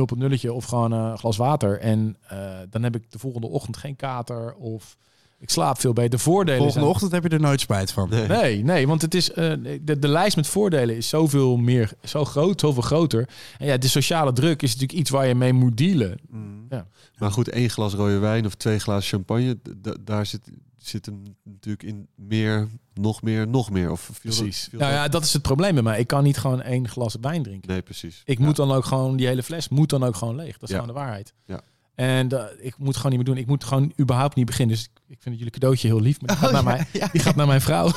0.0 0.45 0.49
of 0.51 0.65
gewoon 0.65 0.93
eh, 0.93 0.99
een 1.11 1.19
glas 1.19 1.37
water. 1.37 1.79
En 1.81 2.17
eh, 2.29 2.39
dan 2.71 2.83
heb 2.83 2.95
ik 2.97 3.11
de 3.11 3.19
volgende 3.19 3.47
ochtend 3.47 3.77
geen 3.77 3.97
kater 3.97 4.55
of 4.55 4.97
ik 5.39 5.51
slaap 5.51 5.81
veel 5.81 5.93
beter. 5.93 6.11
De 6.11 6.19
voordelen 6.19 6.59
Volgende 6.59 6.81
zijn- 6.81 6.93
ochtend 6.95 7.13
heb 7.13 7.23
je 7.23 7.29
er 7.29 7.41
nooit 7.41 7.61
spijt 7.61 7.93
van. 7.93 8.09
Nee. 8.09 8.27
Nee, 8.29 8.65
nee, 8.65 8.87
want 8.87 9.03
het 9.03 9.15
is, 9.15 9.25
de, 9.27 9.99
de 9.99 10.09
lijst 10.09 10.37
met 10.37 10.47
voordelen 10.47 10.97
is 10.97 11.09
zoveel 11.09 11.57
meer, 11.57 11.93
zo 12.05 12.25
groot, 12.25 12.61
zoveel 12.61 12.83
groter. 12.83 13.29
En 13.59 13.67
ja, 13.67 13.77
de 13.77 13.89
sociale 13.89 14.33
druk 14.33 14.63
is 14.63 14.73
natuurlijk 14.73 14.99
iets 15.01 15.11
waar 15.11 15.27
je 15.27 15.35
mee 15.35 15.53
moet 15.53 15.77
dealen. 15.77 16.19
Mm. 16.31 16.54
Ja. 16.75 16.87
Maar 17.19 17.31
goed, 17.33 17.49
één 17.49 17.71
glas 17.71 17.95
rode 17.95 18.19
wijn 18.19 18.47
of 18.47 18.55
twee 18.55 18.79
glazen 18.79 19.09
champagne, 19.09 19.59
daar 20.01 20.27
zit, 20.27 20.41
zit 20.79 21.07
hem 21.07 21.23
natuurlijk 21.43 21.83
in 21.83 22.09
meer, 22.15 22.69
nog 22.95 23.23
meer, 23.23 23.49
nog 23.49 23.71
meer. 23.71 23.91
Of 23.91 24.11
Precies. 24.23 24.69
Nou 24.73 24.93
ja, 24.93 25.09
dat 25.09 25.25
is 25.25 25.33
het 25.33 25.43
probleem 25.43 25.75
bij 25.75 25.83
mij. 25.83 25.99
Ik 26.01 26.07
kan 26.07 26.23
niet 26.25 26.39
gewoon 26.39 26.63
één 26.63 26.89
glas 26.89 27.17
wijn 27.21 27.43
drinken. 27.43 27.71
Nee, 27.71 27.83
precies. 27.83 28.23
Ik 28.25 28.39
Ja. 28.39 28.45
moet 28.45 28.57
dan 28.57 28.73
ook 28.73 28.85
gewoon, 28.85 29.17
die 29.17 29.27
hele 29.27 29.43
fles 29.43 29.69
moet 29.69 29.91
dan 29.91 30.05
ook 30.05 30.17
gewoon 30.17 30.37
leeg. 30.37 30.53
Dat 30.59 30.63
is 30.63 30.69
Ja. 30.75 30.81
gewoon 30.81 30.95
de 30.95 31.01
waarheid. 31.01 31.35
Ja. 31.45 31.61
En 31.95 32.29
dat- 32.29 32.53
ik 32.61 32.75
moet 32.79 32.97
gewoon 32.97 33.13
niet 33.13 33.27
meer 33.27 33.35
doen. 33.35 33.43
Ik 33.43 33.49
moet 33.49 33.65
gewoon 33.65 33.93
überhaupt 34.01 34.35
niet 34.37 34.47
beginnen. 34.47 34.77
Dus 34.77 34.85
ik 34.85 34.91
ik 35.15 35.23
vind 35.23 35.37
jullie 35.37 35.53
cadeautje 35.53 35.89
heel 35.89 36.01
lief, 36.01 36.21
maar 36.21 36.29
die 36.29 36.39
gaat, 36.39 36.53
naar, 36.53 36.65
mij, 36.65 36.87
die 37.13 37.21
gaat 37.21 37.37
naar 37.37 37.47
mijn 37.47 37.61
vrouw. 37.61 37.87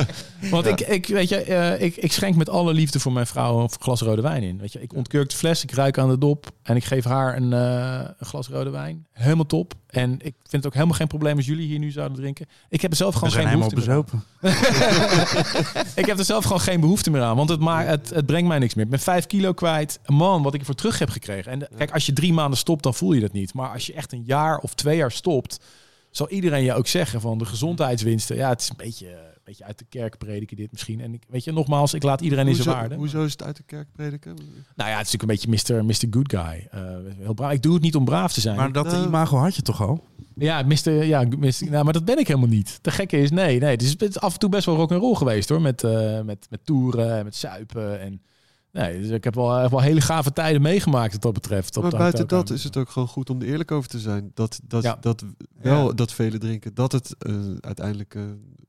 Want 0.50 0.66
ik, 0.66 0.80
ik, 0.80 1.06
weet 1.06 1.28
je, 1.28 1.36
eh, 1.42 1.82
ik, 1.82 1.96
ik 1.96 2.12
schenk 2.12 2.36
met 2.36 2.48
alle 2.48 2.72
liefde 2.72 3.00
voor 3.00 3.12
mijn 3.12 3.26
vrouw 3.26 3.60
een 3.60 3.70
glas 3.80 4.00
rode 4.00 4.22
wijn 4.22 4.42
in. 4.42 4.58
Weet 4.58 4.72
je, 4.72 4.82
ik 4.82 4.94
ontkurk 4.94 5.30
de 5.30 5.36
fles, 5.36 5.62
ik 5.62 5.70
ruik 5.72 5.98
aan 5.98 6.08
de 6.08 6.18
dop 6.18 6.50
en 6.62 6.76
ik 6.76 6.84
geef 6.84 7.04
haar 7.04 7.36
een, 7.36 7.52
eh, 7.52 8.08
een 8.18 8.26
glas 8.26 8.48
rode 8.48 8.70
wijn. 8.70 9.06
Helemaal 9.12 9.46
top. 9.46 9.74
En 9.88 10.12
ik 10.12 10.34
vind 10.40 10.52
het 10.52 10.66
ook 10.66 10.72
helemaal 10.72 10.96
geen 10.96 11.06
probleem 11.06 11.36
als 11.36 11.46
jullie 11.46 11.66
hier 11.66 11.78
nu 11.78 11.90
zouden 11.90 12.16
drinken. 12.16 12.46
Ik 12.68 12.80
heb 12.80 12.90
er 12.90 12.96
zelf 12.96 13.14
gewoon 13.14 13.30
geen 13.30 13.50
behoefte 13.50 13.74
meer 13.76 13.90
aan. 13.92 14.24
Ik 15.94 16.06
heb 16.06 16.18
er 16.18 16.24
zelf 16.24 16.44
gewoon 16.44 16.60
geen 16.60 16.80
behoefte 16.80 17.10
meer 17.10 17.22
aan. 17.22 17.36
Want 17.36 17.48
het, 17.48 17.60
maakt, 17.60 17.88
het, 17.88 18.10
het 18.10 18.26
brengt 18.26 18.48
mij 18.48 18.58
niks 18.58 18.74
meer. 18.74 18.84
Ik 18.84 18.90
ben 18.90 19.00
vijf 19.00 19.26
kilo 19.26 19.52
kwijt. 19.52 20.00
Man, 20.06 20.42
wat 20.42 20.54
ik 20.54 20.60
ervoor 20.60 20.74
terug 20.74 20.98
heb 20.98 21.10
gekregen. 21.10 21.52
En 21.52 21.68
kijk, 21.76 21.90
als 21.90 22.06
je 22.06 22.12
drie 22.12 22.32
maanden 22.32 22.58
stopt, 22.58 22.82
dan 22.82 22.94
voel 22.94 23.12
je 23.12 23.20
dat 23.20 23.32
niet. 23.32 23.54
Maar 23.54 23.72
als 23.72 23.86
je 23.86 23.92
echt 23.92 24.12
een 24.12 24.24
jaar 24.24 24.58
of 24.58 24.74
twee 24.74 24.96
jaar 24.96 25.12
stopt, 25.12 25.60
zal 26.10 26.28
iedereen 26.28 26.64
je 26.64 26.74
ook 26.74 26.86
zeggen 26.86 27.20
van 27.20 27.38
de 27.38 27.44
gezondheidswinsten. 27.44 28.36
Ja, 28.36 28.48
het 28.48 28.60
is 28.60 28.68
een 28.68 28.76
beetje, 28.76 29.08
een 29.08 29.37
beetje 29.48 29.64
uit 29.64 29.78
de 29.78 29.84
kerk 29.88 30.18
prediken 30.18 30.56
dit 30.56 30.72
misschien. 30.72 31.00
En 31.00 31.14
ik, 31.14 31.22
weet 31.28 31.44
je, 31.44 31.52
nogmaals, 31.52 31.94
ik 31.94 32.02
laat 32.02 32.20
iedereen 32.20 32.48
in 32.48 32.54
zijn 32.54 32.68
waarde. 32.68 32.94
hoezo 32.94 33.24
is 33.24 33.32
het 33.32 33.42
uit 33.42 33.56
de 33.56 33.62
kerk 33.62 33.86
prediken? 33.92 34.34
Nou 34.76 34.90
ja, 34.90 34.96
het 34.98 35.06
is 35.06 35.12
natuurlijk 35.12 35.44
een 35.44 35.52
beetje 35.56 35.74
Mr. 35.78 35.84
Mr. 35.84 36.06
Good 36.10 36.32
Guy. 36.32 36.68
Eh, 36.70 36.80
heel 37.18 37.34
braaf. 37.34 37.52
Ik 37.52 37.62
doe 37.62 37.74
het 37.74 37.82
niet 37.82 37.96
om 37.96 38.04
braaf 38.04 38.32
te 38.32 38.40
zijn. 38.40 38.56
Maar 38.56 38.72
dat 38.72 38.86
Nou- 38.86 39.06
imago 39.06 39.36
had 39.36 39.54
je 39.56 39.62
toch 39.62 39.82
al? 39.82 40.04
Ja, 40.34 40.62
Mr. 40.62 40.90
Ja, 40.90 41.22
Mr. 41.38 41.52
Nou, 41.70 41.84
maar 41.84 41.92
dat 41.92 42.04
ben 42.04 42.18
ik 42.18 42.26
helemaal 42.26 42.48
niet. 42.48 42.78
De 42.82 42.90
gekke 42.90 43.16
is, 43.18 43.30
nee, 43.30 43.58
nee. 43.60 43.70
Het 43.70 43.82
is, 43.82 43.90
het 43.90 44.02
is 44.02 44.20
af 44.20 44.32
en 44.32 44.38
toe 44.38 44.48
best 44.48 44.66
wel 44.66 44.76
rock 44.76 44.92
and 44.92 45.00
roll 45.00 45.14
geweest 45.14 45.48
hoor. 45.48 45.60
Met, 45.60 45.84
eh, 45.84 46.20
met, 46.20 46.46
met 46.50 46.60
toeren 46.64 47.16
en 47.18 47.24
met 47.24 47.36
zuipen. 47.36 48.00
En, 48.00 48.22
nee, 48.72 49.00
dus 49.00 49.10
ik 49.10 49.24
heb 49.24 49.34
wel, 49.34 49.58
echt 49.58 49.70
wel 49.70 49.80
hele 49.80 50.00
gave 50.00 50.32
tijden 50.32 50.62
meegemaakt 50.62 51.12
wat 51.12 51.22
dat 51.22 51.32
betreft. 51.32 51.76
Op 51.76 51.82
Maar 51.82 51.90
dat- 51.90 52.00
buiten 52.00 52.28
dat 52.28 52.48
aan- 52.50 52.56
is 52.56 52.64
het 52.64 52.76
ook 52.76 52.90
gewoon 52.90 53.08
goed 53.08 53.30
om 53.30 53.40
er 53.40 53.46
eerlijk 53.48 53.70
over 53.70 53.88
te 53.88 53.98
zijn. 53.98 54.30
Dat, 54.34 54.60
dat, 54.64 54.82
Ja. 54.82 54.96
dat 55.00 55.24
wel 55.60 55.86
Ja. 55.86 55.92
dat 55.92 56.12
vele 56.12 56.38
drinken, 56.38 56.74
dat 56.74 56.92
het 56.92 57.14
eh, 57.18 57.34
uiteindelijk 57.60 58.14
eh, 58.14 58.22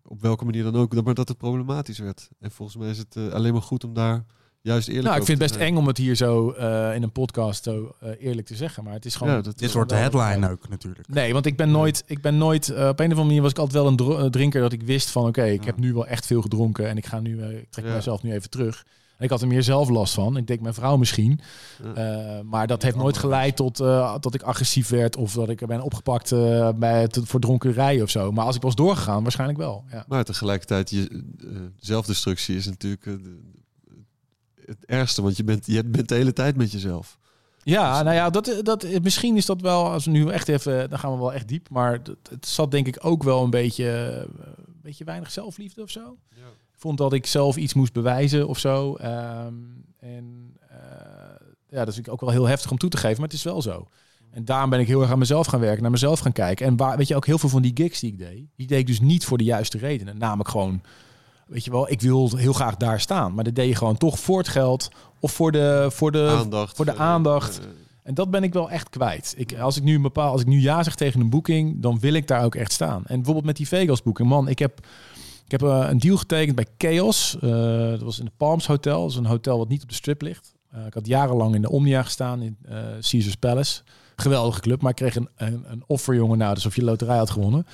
op 0.09 0.21
welke 0.21 0.45
manier 0.45 0.63
dan 0.63 0.75
ook, 0.75 1.03
maar 1.03 1.13
dat 1.13 1.27
het 1.27 1.37
problematisch 1.37 1.99
werd. 1.99 2.29
En 2.39 2.51
volgens 2.51 2.77
mij 2.77 2.89
is 2.89 2.97
het 2.97 3.15
eh, 3.15 3.27
alleen 3.29 3.53
maar 3.53 3.61
goed 3.61 3.83
om 3.83 3.93
daar 3.93 4.25
juist 4.61 4.87
eerlijk 4.87 5.05
Nou, 5.07 5.19
ik 5.19 5.25
vind 5.25 5.39
het 5.39 5.47
best 5.47 5.59
zijn. 5.59 5.71
eng 5.73 5.77
om 5.79 5.87
het 5.87 5.97
hier 5.97 6.15
zo 6.15 6.51
eh, 6.51 6.95
in 6.95 7.03
een 7.03 7.11
podcast 7.11 7.63
zo 7.63 7.95
eh, 7.99 8.09
eerlijk 8.19 8.47
te 8.47 8.55
zeggen. 8.55 8.83
Maar 8.83 8.93
het 8.93 9.05
is 9.05 9.15
gewoon... 9.15 9.33
Ja, 9.33 9.41
dat 9.41 9.57
Dit 9.57 9.71
wordt 9.73 9.89
de 9.89 9.95
wel- 10.09 10.21
headline 10.21 10.51
ook 10.51 10.69
natuurlijk. 10.69 11.07
Nee, 11.07 11.33
want 11.33 11.45
ik 11.45 11.57
ben 11.57 11.71
nooit, 11.71 12.03
ik 12.05 12.21
ben 12.21 12.37
nooit, 12.37 12.69
op 12.69 12.75
een 12.77 12.85
of 12.89 12.99
andere 12.99 13.23
manier 13.23 13.41
was 13.41 13.51
ik 13.51 13.57
altijd 13.57 13.83
wel 13.97 14.19
een 14.23 14.31
drinker 14.31 14.61
dat 14.61 14.71
ik 14.73 14.81
wist 14.83 15.09
van, 15.09 15.27
oké, 15.27 15.43
ik 15.43 15.59
Ja. 15.59 15.65
heb 15.65 15.77
nu 15.77 15.93
wel 15.93 16.07
echt 16.07 16.25
veel 16.25 16.41
gedronken 16.41 16.87
en 16.89 16.97
ik 16.97 17.05
ga 17.05 17.19
nu, 17.19 17.41
eh, 17.41 17.57
ik 17.57 17.69
trek 17.69 17.85
Ja. 17.85 17.93
mezelf 17.93 18.23
nu 18.23 18.31
even 18.33 18.49
terug. 18.49 18.85
Ik 19.19 19.29
had 19.29 19.41
er 19.41 19.47
meer 19.47 19.63
zelf 19.63 19.89
last 19.89 20.13
van. 20.13 20.37
Ik 20.37 20.47
denk 20.47 20.61
mijn 20.61 20.73
vrouw 20.73 20.97
misschien. 20.97 21.39
Ja. 21.83 21.93
Eh, 21.93 22.43
maar 22.43 22.67
dat 22.67 22.81
heeft 22.81 22.95
nooit 22.95 23.17
geleid 23.17 23.55
tot 23.55 23.79
uh, 23.79 24.15
dat 24.19 24.33
ik 24.33 24.41
agressief 24.41 24.89
werd 24.89 25.15
of 25.15 25.33
dat 25.33 25.49
ik 25.49 25.67
ben 25.67 25.81
opgepakt 25.81 26.31
uh, 26.31 26.69
bij 26.75 27.01
het, 27.01 27.19
voor 27.23 27.39
dronkerij 27.39 28.01
of 28.01 28.09
zo. 28.09 28.31
Maar 28.31 28.45
als 28.45 28.55
ik 28.55 28.61
was 28.61 28.75
doorgegaan, 28.75 29.21
waarschijnlijk 29.21 29.59
wel. 29.59 29.83
Ja. 29.91 30.05
Maar 30.07 30.23
tegelijkertijd, 30.23 30.89
je, 30.89 31.23
zelfdestructie 31.79 32.55
is 32.55 32.65
natuurlijk 32.65 33.05
het 34.65 34.85
ergste, 34.85 35.21
want 35.21 35.37
je 35.37 35.43
bent, 35.43 35.65
je 35.65 35.83
bent 35.83 36.09
de 36.09 36.15
hele 36.15 36.33
tijd 36.33 36.55
met 36.57 36.71
jezelf. 36.71 37.17
Ja, 37.63 37.93
dus, 37.93 38.03
nou 38.03 38.15
ja, 38.15 38.29
dat, 38.29 38.59
dat, 38.63 39.01
misschien 39.01 39.37
is 39.37 39.45
dat 39.45 39.61
wel, 39.61 39.91
als 39.91 40.05
we 40.05 40.11
nu 40.11 40.29
echt 40.29 40.47
even, 40.47 40.89
dan 40.89 40.99
gaan 40.99 41.11
we 41.11 41.17
wel 41.17 41.33
echt 41.33 41.47
diep. 41.47 41.69
Maar 41.69 41.99
het 42.29 42.45
zat 42.45 42.71
denk 42.71 42.87
ik 42.87 42.97
ook 43.01 43.23
wel 43.23 43.43
een 43.43 43.49
beetje, 43.49 43.87
een 44.65 44.81
beetje 44.81 45.03
weinig 45.03 45.31
zelfliefde 45.31 45.81
of 45.81 45.89
zo. 45.89 46.17
Ja. 46.35 46.68
Vond 46.79 46.97
dat 46.97 47.13
ik 47.13 47.25
zelf 47.25 47.57
iets 47.57 47.73
moest 47.73 47.93
bewijzen 47.93 48.47
of 48.47 48.59
zo. 48.59 48.97
Um, 49.01 49.85
en 49.99 50.55
uh, 50.71 50.77
ja, 51.69 51.85
dat 51.85 51.97
is 51.97 52.09
ook 52.09 52.21
wel 52.21 52.29
heel 52.29 52.47
heftig 52.47 52.71
om 52.71 52.77
toe 52.77 52.89
te 52.89 52.97
geven, 52.97 53.15
maar 53.19 53.27
het 53.29 53.37
is 53.37 53.43
wel 53.43 53.61
zo. 53.61 53.87
En 54.31 54.45
daarom 54.45 54.69
ben 54.69 54.79
ik 54.79 54.87
heel 54.87 55.01
erg 55.01 55.11
aan 55.11 55.19
mezelf 55.19 55.47
gaan 55.47 55.59
werken, 55.59 55.81
naar 55.81 55.91
mezelf 55.91 56.19
gaan 56.19 56.31
kijken. 56.31 56.65
En 56.65 56.77
waar, 56.77 56.97
weet 56.97 57.07
je, 57.07 57.15
ook 57.15 57.25
heel 57.25 57.37
veel 57.37 57.49
van 57.49 57.61
die 57.61 57.71
gigs 57.73 57.99
die 57.99 58.11
ik 58.11 58.17
deed, 58.17 58.45
die 58.55 58.67
deed 58.67 58.79
ik 58.79 58.87
dus 58.87 58.99
niet 58.99 59.25
voor 59.25 59.37
de 59.37 59.43
juiste 59.43 59.77
redenen. 59.77 60.17
Namelijk 60.17 60.49
gewoon, 60.49 60.81
weet 61.47 61.65
je 61.65 61.71
wel, 61.71 61.91
ik 61.91 62.01
wil 62.01 62.35
heel 62.35 62.53
graag 62.53 62.75
daar 62.75 62.99
staan. 62.99 63.33
Maar 63.33 63.43
dat 63.43 63.55
deed 63.55 63.67
je 63.67 63.75
gewoon 63.75 63.97
toch 63.97 64.19
voor 64.19 64.37
het 64.37 64.47
geld 64.47 64.89
of 65.19 65.31
voor 65.31 65.51
de, 65.51 65.87
voor 65.91 66.11
de 66.11 66.27
aandacht. 66.27 66.75
Voor 66.75 66.85
de 66.85 66.95
aandacht. 66.95 67.59
En 68.03 68.13
dat 68.13 68.31
ben 68.31 68.43
ik 68.43 68.53
wel 68.53 68.69
echt 68.69 68.89
kwijt. 68.89 69.33
Ik, 69.37 69.59
als, 69.59 69.77
ik 69.77 69.83
nu 69.83 69.95
een 69.95 70.01
bepaal, 70.01 70.31
als 70.31 70.41
ik 70.41 70.47
nu 70.47 70.59
ja 70.59 70.83
zeg 70.83 70.95
tegen 70.95 71.19
een 71.19 71.29
boeking, 71.29 71.81
dan 71.81 71.99
wil 71.99 72.13
ik 72.13 72.27
daar 72.27 72.43
ook 72.43 72.55
echt 72.55 72.71
staan. 72.71 73.05
En 73.05 73.15
bijvoorbeeld 73.15 73.45
met 73.45 73.57
die 73.57 73.67
Vegas 73.67 74.01
boeking. 74.01 74.29
Man, 74.29 74.47
ik 74.47 74.59
heb, 74.59 74.87
ik 75.49 75.59
heb 75.59 75.69
uh, 75.69 75.85
een 75.89 75.99
deal 75.99 76.17
getekend 76.17 76.55
bij 76.55 76.65
Chaos. 76.77 77.37
Uh, 77.41 77.51
dat 77.89 78.01
was 78.01 78.19
in 78.19 78.25
de 78.25 78.31
Palms 78.37 78.67
Hotel. 78.67 79.01
Dat 79.01 79.09
is 79.09 79.15
een 79.15 79.25
hotel 79.25 79.57
wat 79.57 79.69
niet 79.69 79.81
op 79.81 79.89
de 79.89 79.95
strip 79.95 80.21
ligt. 80.21 80.55
Uh, 80.75 80.85
ik 80.85 80.93
had 80.93 81.07
jarenlang 81.07 81.55
in 81.55 81.61
de 81.61 81.69
Omnia 81.69 82.03
gestaan 82.03 82.41
in 82.41 82.57
Caesars 83.01 83.35
Palace. 83.35 83.81
Geweldige 84.15 84.59
club, 84.59 84.81
maar 84.81 84.89
ik 84.89 84.95
kreeg 84.95 85.15
een, 85.15 85.29
een, 85.35 85.63
een 85.67 85.83
offer, 85.87 86.15
jongen. 86.15 86.37
Nou, 86.37 86.53
alsof 86.53 86.75
je 86.75 86.83
loterij 86.83 87.17
had 87.17 87.29
gewonnen. 87.29 87.65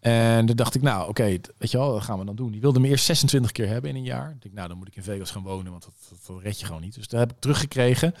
En 0.00 0.46
dan 0.46 0.56
dacht 0.56 0.74
ik, 0.74 0.82
nou, 0.82 1.08
oké, 1.08 1.24
weet 1.56 1.70
je 1.70 1.78
wel, 1.78 1.92
dat 1.92 2.02
gaan 2.02 2.18
we 2.18 2.24
dan 2.24 2.36
doen. 2.36 2.50
Die 2.50 2.60
wilde 2.60 2.80
me 2.80 2.88
eerst 2.88 3.04
26 3.04 3.52
keer 3.52 3.68
hebben 3.68 3.90
in 3.90 3.96
een 3.96 4.02
jaar. 4.02 4.30
Ik 4.30 4.42
dacht, 4.42 4.54
nou, 4.54 4.68
dan 4.68 4.78
moet 4.78 4.88
ik 4.88 4.96
in 4.96 5.02
Vegas 5.02 5.30
gaan 5.30 5.42
wonen, 5.42 5.70
want 5.70 5.84
dat, 5.84 5.92
dat, 6.08 6.18
dat 6.26 6.42
red 6.42 6.60
je 6.60 6.66
gewoon 6.66 6.80
niet. 6.80 6.94
Dus 6.94 7.08
daar 7.08 7.20
heb 7.20 7.30
ik 7.30 7.40
teruggekregen 7.40 8.14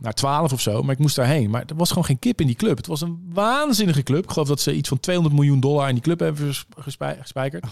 naar 0.00 0.14
12 0.14 0.52
of 0.52 0.60
zo, 0.60 0.82
maar 0.82 0.94
ik 0.94 1.00
moest 1.00 1.16
daarheen. 1.16 1.50
Maar 1.50 1.64
er 1.66 1.76
was 1.76 1.88
gewoon 1.88 2.04
geen 2.04 2.18
kip 2.18 2.40
in 2.40 2.46
die 2.46 2.56
club. 2.56 2.76
Het 2.76 2.86
was 2.86 3.00
een 3.00 3.30
waanzinnige 3.32 4.02
club. 4.02 4.24
Ik 4.24 4.30
geloof 4.30 4.48
dat 4.48 4.60
ze 4.60 4.74
iets 4.74 4.88
van 4.88 5.00
200 5.00 5.36
miljoen 5.36 5.60
dollar 5.60 5.88
in 5.88 5.94
die 5.94 6.02
club 6.02 6.18
hebben 6.18 6.54
gespij 6.78 7.18
gespijkerd. 7.20 7.64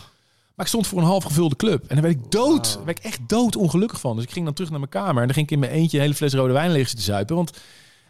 Maar 0.55 0.65
ik 0.65 0.73
stond 0.73 0.87
voor 0.87 0.99
een 0.99 1.05
half 1.05 1.25
gevulde 1.25 1.57
club. 1.57 1.81
En 1.81 1.95
dan 1.95 2.05
werd 2.05 2.17
ik 2.17 2.31
dood. 2.31 2.75
Wow. 2.75 2.85
werd 2.85 2.99
ik 2.99 3.05
echt 3.05 3.21
dood 3.27 3.57
ongelukkig 3.57 4.01
van. 4.01 4.17
Dus 4.17 4.25
ik 4.25 4.31
ging 4.31 4.45
dan 4.45 4.55
terug 4.55 4.71
naar 4.71 4.79
mijn 4.79 4.91
kamer. 4.91 5.21
En 5.21 5.25
dan 5.25 5.35
ging 5.35 5.47
ik 5.47 5.53
in 5.53 5.59
mijn 5.59 5.73
eentje 5.73 5.97
een 5.97 6.03
hele 6.03 6.15
fles 6.15 6.35
rode 6.35 6.53
wijn 6.53 6.73
leeg 6.73 6.89
zitten 6.89 7.05
zuipen. 7.05 7.37
Want 7.37 7.59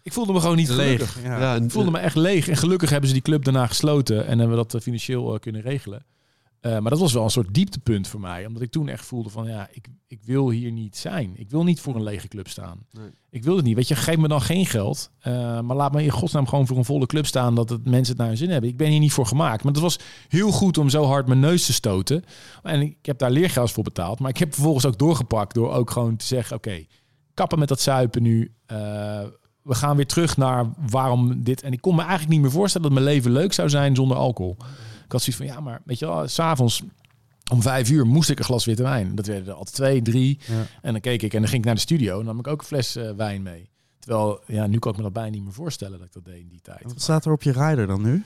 ik 0.03 0.13
voelde 0.13 0.33
me 0.33 0.41
gewoon 0.41 0.57
niet 0.57 0.69
leeg. 0.69 1.23
Ja. 1.23 1.55
Ik 1.55 1.71
voelde 1.71 1.91
me 1.91 1.99
echt 1.99 2.17
leeg. 2.17 2.49
En 2.49 2.57
gelukkig 2.57 2.91
hebben 2.91 3.09
ze 3.09 3.15
die 3.15 3.25
club 3.25 3.45
daarna 3.45 3.67
gesloten. 3.67 4.27
En 4.27 4.39
hebben 4.39 4.57
we 4.57 4.63
dat 4.63 4.75
uh, 4.75 4.81
financieel 4.81 5.35
uh, 5.35 5.41
kunnen 5.41 5.63
regelen. 5.63 6.05
Uh, 6.67 6.79
maar 6.79 6.91
dat 6.91 7.01
was 7.01 7.13
wel 7.13 7.25
een 7.25 7.31
soort 7.31 7.55
dieptepunt 7.55 8.09
voor 8.09 8.21
mij. 8.21 8.47
Omdat 8.47 8.63
ik 8.63 8.71
toen 8.71 8.89
echt 8.89 9.05
voelde 9.05 9.29
van 9.29 9.47
ja, 9.47 9.69
ik, 9.73 9.87
ik 10.07 10.23
wil 10.23 10.51
hier 10.51 10.73
niet 10.73 10.97
zijn. 10.97 11.33
Ik 11.37 11.51
wil 11.51 11.65
niet 11.65 11.81
voor 11.81 11.95
een 11.95 12.03
lege 12.03 12.29
club 12.29 12.49
staan. 12.49 12.87
Nee. 12.91 13.11
Ik 13.31 13.45
wil 13.45 13.57
het 13.57 13.65
niet. 13.65 13.75
Weet 13.77 13.89
je, 13.89 13.97
geef 13.97 14.17
me 14.17 14.29
dan 14.29 14.41
geen 14.41 14.67
geld. 14.67 15.11
Uh, 15.27 15.61
maar 15.61 15.77
laat 15.77 15.93
me 15.93 16.03
in 16.03 16.11
godsnaam 16.11 16.47
gewoon 16.47 16.67
voor 16.67 16.77
een 16.77 16.85
volle 16.85 17.07
club 17.07 17.27
staan. 17.27 17.55
Dat 17.55 17.69
het 17.69 17.85
mensen 17.85 18.09
het 18.09 18.17
naar 18.17 18.27
hun 18.27 18.37
zin 18.37 18.51
hebben. 18.51 18.71
Ik 18.71 18.77
ben 18.77 18.91
hier 18.91 18.99
niet 18.99 19.13
voor 19.13 19.27
gemaakt. 19.27 19.65
Maar 19.65 19.73
het 19.73 19.83
was 19.83 19.99
heel 20.29 20.51
goed 20.51 20.79
om 20.79 20.89
zo 20.89 21.05
hard 21.05 21.27
mijn 21.27 21.41
neus 21.41 21.67
te 21.67 21.73
stoten. 21.73 22.25
En 22.63 22.81
ik 22.81 23.07
heb 23.07 23.19
daar 23.19 23.31
leergeld 23.31 23.71
voor 23.71 23.85
betaald. 23.85 24.21
Maar 24.21 24.31
ik 24.31 24.39
heb 24.39 24.55
vervolgens 24.55 24.87
ook 24.87 24.99
doorgepakt. 24.99 25.55
Door 25.55 25.73
ook 25.73 25.91
gewoon 25.91 26.17
te 26.17 26.27
zeggen, 26.27 26.57
oké, 26.57 26.69
okay, 26.69 26.89
kappen 27.35 27.59
met 27.59 27.69
dat 27.69 27.81
zuipen 27.81 28.23
nu. 28.23 28.55
Uh, 28.73 28.79
we 29.63 29.75
gaan 29.75 29.97
weer 29.97 30.07
terug 30.07 30.37
naar 30.37 30.67
waarom 30.91 31.43
dit. 31.43 31.63
En 31.63 31.73
ik 31.73 31.81
kon 31.81 31.95
me 31.95 32.01
eigenlijk 32.01 32.31
niet 32.31 32.41
meer 32.41 32.51
voorstellen 32.51 32.87
dat 32.87 32.97
mijn 32.99 33.15
leven 33.15 33.33
leuk 33.33 33.53
zou 33.53 33.69
zijn 33.69 33.95
zonder 33.95 34.17
alcohol. 34.17 34.57
Ik 35.05 35.13
had 35.13 35.23
zoiets 35.23 35.37
van, 35.37 35.47
ja, 35.47 35.61
maar 35.61 35.83
weet 35.85 35.99
je 35.99 36.07
wel, 36.07 36.29
s'avonds 36.29 36.83
om 37.53 37.63
vijf 37.63 37.91
uur 37.91 38.07
moest 38.07 38.31
ik 38.31 38.39
een 38.39 38.45
glas 38.45 38.65
witte 38.65 38.83
wijn. 38.83 39.15
Dat 39.15 39.27
werden 39.27 39.49
er 39.49 39.55
altijd 39.55 39.77
twee, 39.77 40.03
drie. 40.03 40.39
Ja. 40.47 40.67
En 40.83 40.93
dan 40.93 41.01
keek 41.01 41.23
ik 41.23 41.35
en 41.35 41.41
dan 41.41 41.49
ging 41.49 41.61
ik 41.61 41.67
naar 41.67 41.75
de 41.75 41.81
studio 41.81 42.19
en 42.19 42.25
nam 42.25 42.39
ik 42.39 42.47
ook 42.47 42.61
een 42.61 42.67
fles 42.67 42.97
uh, 42.97 43.11
wijn 43.11 43.43
mee. 43.43 43.71
Terwijl, 43.99 44.41
ja, 44.47 44.67
nu 44.67 44.79
kan 44.79 44.91
ik 44.91 44.97
me 44.97 45.03
dat 45.03 45.13
bijna 45.13 45.31
niet 45.31 45.43
meer 45.43 45.53
voorstellen 45.53 45.99
dat 45.99 46.07
ik 46.07 46.13
dat 46.13 46.25
deed 46.25 46.41
in 46.41 46.49
die 46.49 46.61
tijd. 46.61 46.83
Wat 46.83 47.01
staat 47.01 47.25
er 47.25 47.33
op 47.33 47.43
je 47.43 47.53
rider 47.53 47.87
dan 47.87 48.03
nu? 48.03 48.25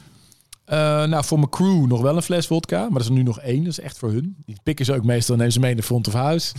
Uh, 0.71 0.75
nou, 1.05 1.25
voor 1.25 1.39
mijn 1.39 1.51
crew 1.51 1.87
nog 1.87 2.01
wel 2.01 2.17
een 2.17 2.23
fles 2.23 2.47
vodka, 2.47 2.81
maar 2.81 2.91
dat 2.91 3.01
is 3.01 3.09
er 3.09 3.13
nu 3.13 3.23
nog 3.23 3.41
één. 3.41 3.59
Dat 3.59 3.73
is 3.73 3.81
echt 3.81 3.99
voor 3.99 4.11
hun. 4.11 4.37
Die 4.45 4.57
pikken 4.63 4.85
ze 4.85 4.95
ook 4.95 5.05
meestal, 5.05 5.37
nemen 5.37 5.53
ze 5.53 5.61
mee 5.61 5.71
in 5.71 5.77
de 5.77 5.83
front 5.83 6.07
of 6.07 6.13
house. 6.13 6.55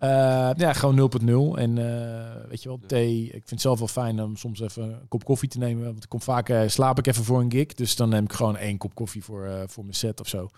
uh, 0.00 0.50
ja, 0.64 0.72
gewoon 0.72 1.10
0.0. 1.54 1.58
En 1.58 1.76
uh, 1.76 2.48
weet 2.48 2.62
je 2.62 2.68
wel, 2.68 2.80
thee. 2.86 3.24
Ik 3.24 3.30
vind 3.30 3.50
het 3.50 3.60
zelf 3.60 3.78
wel 3.78 3.88
fijn 3.88 4.22
om 4.22 4.36
soms 4.36 4.60
even 4.60 4.82
een 4.82 5.08
kop 5.08 5.24
koffie 5.24 5.48
te 5.48 5.58
nemen. 5.58 5.84
Want 5.84 6.02
ik 6.02 6.08
kom 6.08 6.20
vaak, 6.20 6.48
uh, 6.48 6.62
slaap 6.66 6.98
ik 6.98 7.06
even 7.06 7.24
voor 7.24 7.40
een 7.40 7.50
gig. 7.50 7.66
Dus 7.66 7.96
dan 7.96 8.08
neem 8.08 8.24
ik 8.24 8.32
gewoon 8.32 8.56
één 8.56 8.78
kop 8.78 8.94
koffie 8.94 9.24
voor, 9.24 9.46
uh, 9.46 9.62
voor 9.66 9.84
mijn 9.84 9.96
set 9.96 10.20
of 10.20 10.28
zo. 10.28 10.48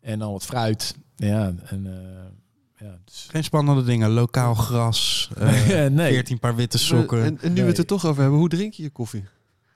En 0.00 0.18
dan 0.18 0.32
wat 0.32 0.44
fruit. 0.44 0.96
Ja, 1.16 1.54
en... 1.64 1.84
uh, 1.86 2.88
ja, 2.88 2.98
dus... 3.04 3.26
Geen 3.30 3.44
spannende 3.44 3.84
dingen. 3.84 4.10
Lokaal 4.10 4.54
gras. 4.54 5.30
Uh, 5.38 5.86
nee. 5.86 6.12
14 6.12 6.38
paar 6.38 6.54
witte 6.54 6.78
sokken. 6.78 7.22
En, 7.22 7.38
en 7.40 7.48
nu 7.48 7.54
nee. 7.54 7.62
we 7.62 7.68
het 7.68 7.78
er 7.78 7.86
toch 7.86 8.06
over 8.06 8.22
hebben, 8.22 8.38
hoe 8.38 8.48
drink 8.48 8.72
je 8.72 8.82
je 8.82 8.90
koffie? 8.90 9.24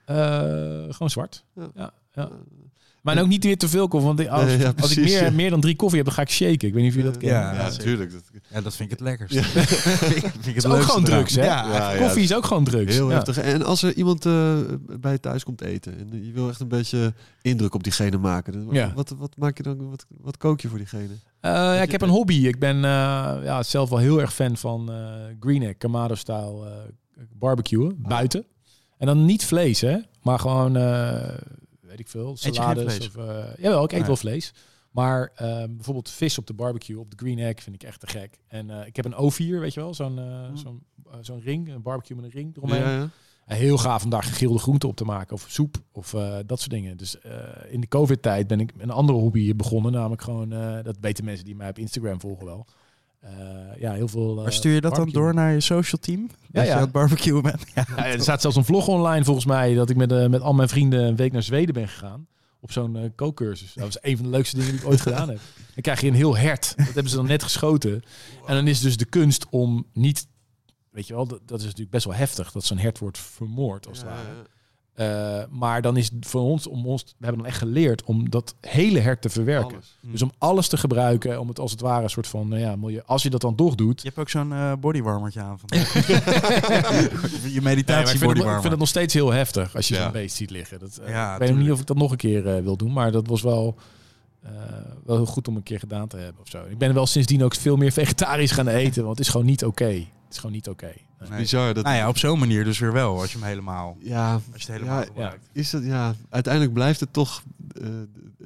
gewoon 0.05 1.09
zwart. 1.09 1.43
Ja. 1.55 1.71
ja, 1.75 1.93
ja. 2.13 2.29
Maar 3.01 3.19
ook 3.19 3.27
niet 3.27 3.43
weer 3.43 3.57
te 3.57 3.69
veel 3.69 3.87
koffie. 3.87 4.07
Want 4.07 4.29
als, 4.29 4.45
Nee, 4.45 4.57
ja, 4.57 4.73
als 4.81 4.97
ik 4.97 5.03
meer, 5.03 5.23
ja. 5.23 5.31
meer 5.31 5.49
dan 5.49 5.61
drie 5.61 5.75
koffie 5.75 5.97
heb, 5.97 6.05
dan 6.05 6.15
ga 6.15 6.21
ik 6.21 6.29
shaken. 6.29 6.67
Ik 6.67 6.73
weet 6.73 6.83
niet 6.83 6.91
of 6.91 6.97
je 6.97 7.03
dat 7.03 7.17
kent. 7.17 7.31
Ja, 7.31 7.53
Ja, 7.53 7.69
natuurlijk. 7.69 8.11
Dat, 8.11 8.21
Ja, 8.47 8.61
dat 8.61 8.75
vind 8.75 8.91
ik 8.91 8.99
het 8.99 9.07
lekkerst. 9.07 9.35
vind 9.45 10.45
ik 10.45 10.55
Het 10.55 10.55
is 10.55 10.65
ook 10.65 10.81
gewoon 10.81 11.03
drugs, 11.03 11.35
hè? 11.35 11.43
Ja, 11.45 11.71
Ja, 11.71 11.91
ja. 11.93 11.99
Koffie 11.99 12.23
is 12.23 12.33
ook 12.33 12.45
gewoon 12.45 12.63
drugs. 12.63 12.95
Heel 12.95 13.09
ja. 13.09 13.15
heftig. 13.15 13.37
En 13.37 13.63
als 13.63 13.83
er 13.83 13.93
iemand 13.93 14.25
uh, 14.25 14.57
bij 14.99 15.17
thuis 15.17 15.43
komt 15.43 15.61
eten 15.61 15.97
en 15.99 16.25
je 16.25 16.31
wil 16.31 16.49
echt 16.49 16.59
een 16.59 16.67
beetje 16.67 17.13
indruk 17.41 17.73
op 17.73 17.83
diegene 17.83 18.17
maken, 18.17 18.53
dan, 18.53 18.67
Ja. 18.71 18.93
wat, 18.93 19.15
wat 19.17 19.37
maak 19.37 19.57
je 19.57 19.63
dan? 19.63 19.89
Wat, 19.89 20.05
wat 20.21 20.37
kook 20.37 20.61
je 20.61 20.67
voor 20.67 20.77
diegene? 20.77 21.03
Uh, 21.03 21.17
ja, 21.41 21.81
ik 21.81 21.91
heb 21.91 22.01
een 22.01 22.09
hobby. 22.09 22.47
Ik 22.47 22.59
ben 22.59 22.75
uh, 22.75 22.81
ja, 23.43 23.63
zelf 23.63 23.89
wel 23.89 23.99
heel 23.99 24.21
erg 24.21 24.33
fan 24.33 24.57
van 24.57 24.91
uh, 24.91 24.97
Green 25.39 25.63
Egg, 25.63 25.77
Kamado-style 25.77 26.91
barbecuen, 27.33 27.95
buiten. 28.07 28.45
En 28.97 29.07
dan 29.07 29.25
niet 29.25 29.45
vlees, 29.45 29.81
hè? 29.81 29.97
Maar 30.21 30.39
gewoon, 30.39 30.75
ik 32.01 32.09
veel, 32.09 32.37
salades. 32.37 33.07
Of, 33.07 33.15
jawel, 33.57 33.83
ik 33.83 33.91
eet 33.91 34.05
wel 34.07 34.15
vlees. 34.15 34.53
Maar 34.91 35.31
ehm, 35.35 35.75
bijvoorbeeld 35.75 36.09
vis 36.09 36.37
op 36.37 36.47
de 36.47 36.53
barbecue, 36.53 36.99
op 36.99 37.11
de 37.11 37.17
Green 37.17 37.39
Egg, 37.39 37.63
vind 37.63 37.75
ik 37.75 37.83
echt 37.83 37.99
te 37.99 38.07
gek. 38.07 38.39
En 38.47 38.69
eh, 38.69 38.87
ik 38.87 38.95
heb 38.95 39.05
een 39.05 39.13
O4, 39.13 39.59
weet 39.59 39.73
je 39.73 39.79
wel, 39.79 39.93
zo'n 39.93 40.13
Mm. 40.13 40.57
zo'n 40.57 40.83
zo'n 41.21 41.41
ring, 41.41 41.69
een 41.69 41.81
barbecue 41.81 42.15
met 42.15 42.25
een 42.25 42.31
ring 42.31 42.57
eromheen. 42.57 42.81
Ja, 42.81 43.09
ja. 43.47 43.55
heel 43.55 43.77
gaaf 43.77 44.03
om 44.03 44.09
daar 44.09 44.23
gegrilde 44.23 44.59
groenten 44.59 44.89
op 44.89 44.95
te 44.95 45.05
maken. 45.05 45.33
Of 45.33 45.45
soep 45.49 45.75
of 45.91 46.09
dat 46.45 46.59
soort 46.59 46.69
dingen. 46.69 46.97
Dus 46.97 47.15
in 47.69 47.81
de 47.81 47.87
covid-tijd 47.87 48.47
ben 48.47 48.59
ik 48.59 48.73
een 48.77 48.89
andere 48.89 49.17
hobby 49.17 49.55
begonnen. 49.55 49.91
Namelijk 49.91 50.21
gewoon, 50.21 50.49
dat 50.83 50.97
weten 51.01 51.25
mensen 51.25 51.45
die 51.45 51.55
mij 51.55 51.69
op 51.69 51.77
Instagram 51.77 52.19
volgen 52.19 52.45
wel. 52.45 52.65
Eh, 53.21 53.31
ja, 53.79 53.93
heel 53.93 54.07
veel... 54.07 54.37
eh, 54.37 54.43
Maar 54.43 54.53
stuur 54.53 54.73
je 54.73 54.81
dat 54.81 54.95
dan 54.95 55.09
door 55.09 55.33
naar 55.33 55.53
je 55.53 55.59
social 55.59 56.01
team? 56.01 56.27
Dat 56.49 56.63
je 56.63 56.69
ja. 56.69 56.75
aan 56.75 56.81
het 56.81 56.91
barbecuen 56.91 57.41
bent? 57.41 57.63
Ja. 57.75 57.85
Ja, 57.95 58.05
er 58.05 58.21
staat 58.21 58.41
zelfs 58.41 58.55
een 58.57 58.65
vlog 58.65 58.87
online 58.87 59.23
volgens 59.23 59.45
mij 59.45 59.73
dat 59.73 59.89
ik 59.89 59.95
met, 59.95 60.11
eh, 60.11 60.27
met 60.27 60.41
al 60.41 60.53
mijn 60.53 60.69
vrienden 60.69 61.03
een 61.03 61.15
week 61.15 61.31
naar 61.31 61.43
Zweden 61.43 61.73
ben 61.73 61.87
gegaan. 61.87 62.27
Op 62.59 62.71
zo'n 62.71 62.95
eh, 62.95 63.09
kookcursus. 63.15 63.73
Dat 63.73 63.83
was 63.83 63.97
een 64.01 64.15
van 64.15 64.25
de 64.25 64.31
leukste 64.31 64.55
dingen 64.55 64.71
die 64.71 64.79
ik 64.81 64.87
ooit 64.87 65.01
gedaan 65.01 65.29
heb. 65.29 65.39
Dan 65.73 65.81
krijg 65.81 66.01
je 66.01 66.07
een 66.07 66.13
heel 66.13 66.37
hert. 66.37 66.73
Dat 66.77 66.85
hebben 66.85 67.09
ze 67.09 67.15
dan 67.15 67.25
net 67.25 67.43
geschoten. 67.43 68.03
En 68.45 68.55
dan 68.55 68.67
is 68.67 68.79
dus 68.79 68.97
de 68.97 69.05
kunst 69.05 69.45
om 69.49 69.85
niet... 69.93 70.27
Weet 70.91 71.07
je 71.07 71.13
wel, 71.13 71.25
dat, 71.27 71.39
dat 71.45 71.57
is 71.59 71.63
natuurlijk 71.65 71.91
best 71.91 72.05
wel 72.05 72.13
heftig. 72.15 72.51
Dat 72.51 72.63
zo'n 72.65 72.77
hert 72.77 72.99
wordt 72.99 73.17
vermoord 73.17 73.87
als 73.87 73.97
het 73.97 74.07
ware. 74.07 74.19
Eh, 74.93 75.41
maar 75.49 75.81
dan 75.81 75.97
is 75.97 76.05
het 76.15 76.25
voor 76.27 76.41
ons, 76.41 76.67
om 76.67 76.85
ons, 76.85 77.03
we 77.03 77.13
hebben 77.25 77.37
dan 77.41 77.47
echt 77.51 77.57
geleerd 77.57 78.03
om 78.03 78.29
dat 78.29 78.55
hele 78.61 78.99
hert 78.99 79.21
te 79.21 79.29
verwerken. 79.29 79.77
Dus 80.01 80.21
om 80.21 80.31
alles 80.37 80.67
te 80.67 80.77
gebruiken, 80.77 81.39
om 81.39 81.47
het 81.47 81.59
als 81.59 81.71
het 81.71 81.81
ware 81.81 82.03
een 82.03 82.09
soort 82.09 82.27
van, 82.27 82.47
nou 82.47 82.61
ja, 82.61 82.75
milieu, 82.75 83.01
als 83.05 83.23
je 83.23 83.29
dat 83.29 83.41
dan 83.41 83.55
toch 83.55 83.75
doet, 83.75 84.01
Je 84.01 84.07
hebt 84.07 84.19
ook 84.19 84.29
zo'n 84.29 84.53
eh, 84.53 84.73
bodywarmertje 84.79 85.41
aan 85.41 85.59
vandaag. 85.59 85.93
je 87.43 87.49
Nee, 87.51 87.61
meditatie 87.61 88.01
ik, 88.01 88.07
vind 88.07 88.11
het, 88.11 88.13
ik 88.13 88.19
bodywarmer. 88.27 88.59
vind 88.59 88.71
het 88.71 88.79
nog 88.79 88.87
steeds 88.87 89.13
heel 89.13 89.31
heftig 89.31 89.75
als 89.75 89.87
je 89.87 89.95
Ja. 89.95 90.03
zo'n 90.03 90.11
beest 90.11 90.35
ziet 90.35 90.49
liggen. 90.49 90.79
Dat, 90.79 90.97
eh, 90.97 91.09
Ja, 91.09 91.33
ik 91.33 91.39
weet 91.39 91.49
nog 91.49 91.57
niet 91.57 91.71
of 91.71 91.79
ik 91.79 91.85
dat 91.87 91.97
nog 91.97 92.11
een 92.11 92.17
keer 92.17 92.47
eh, 92.55 92.63
wil 92.63 92.77
doen, 92.77 92.93
maar 92.93 93.11
dat 93.11 93.27
was 93.27 93.41
wel, 93.41 93.75
eh, 94.43 94.51
wel 95.05 95.15
heel 95.15 95.25
goed 95.25 95.47
om 95.47 95.55
een 95.55 95.63
keer 95.63 95.79
gedaan 95.79 96.07
te 96.07 96.17
hebben 96.17 96.41
of 96.41 96.49
zo. 96.49 96.63
Ik 96.69 96.77
ben 96.77 96.93
wel 96.93 97.05
sindsdien 97.05 97.43
ook 97.43 97.55
veel 97.55 97.75
meer 97.75 97.91
vegetarisch 97.91 98.51
gaan 98.51 98.67
eten, 98.67 99.03
want 99.03 99.17
het 99.17 99.25
is 99.25 99.31
gewoon 99.31 99.47
niet 99.47 99.65
oké. 99.65 100.03
Is 100.31 100.37
gewoon 100.37 100.55
niet 100.55 100.69
oké. 100.69 100.85
Nee. 101.19 101.29
Nee. 101.29 101.39
Bizar. 101.39 101.73
Dat, 101.73 101.83
Nou 101.83 101.95
ja, 101.95 102.07
op 102.07 102.17
zo'n 102.17 102.39
manier 102.39 102.63
dus 102.63 102.79
weer 102.79 102.93
wel, 102.93 103.19
als 103.19 103.31
je 103.31 103.37
hem 103.37 103.47
helemaal... 103.47 103.97
ja, 103.99 104.33
Als 104.33 104.43
je 104.63 104.71
het 104.71 104.81
helemaal 104.81 104.99
Ja, 104.99 105.05
gebruikt. 105.05 105.49
is 105.51 105.69
dat, 105.69 105.83
ja, 105.83 106.13
uiteindelijk 106.29 106.73
blijft 106.73 106.99
het 106.99 107.13
toch 107.13 107.43
eh, 107.81 107.87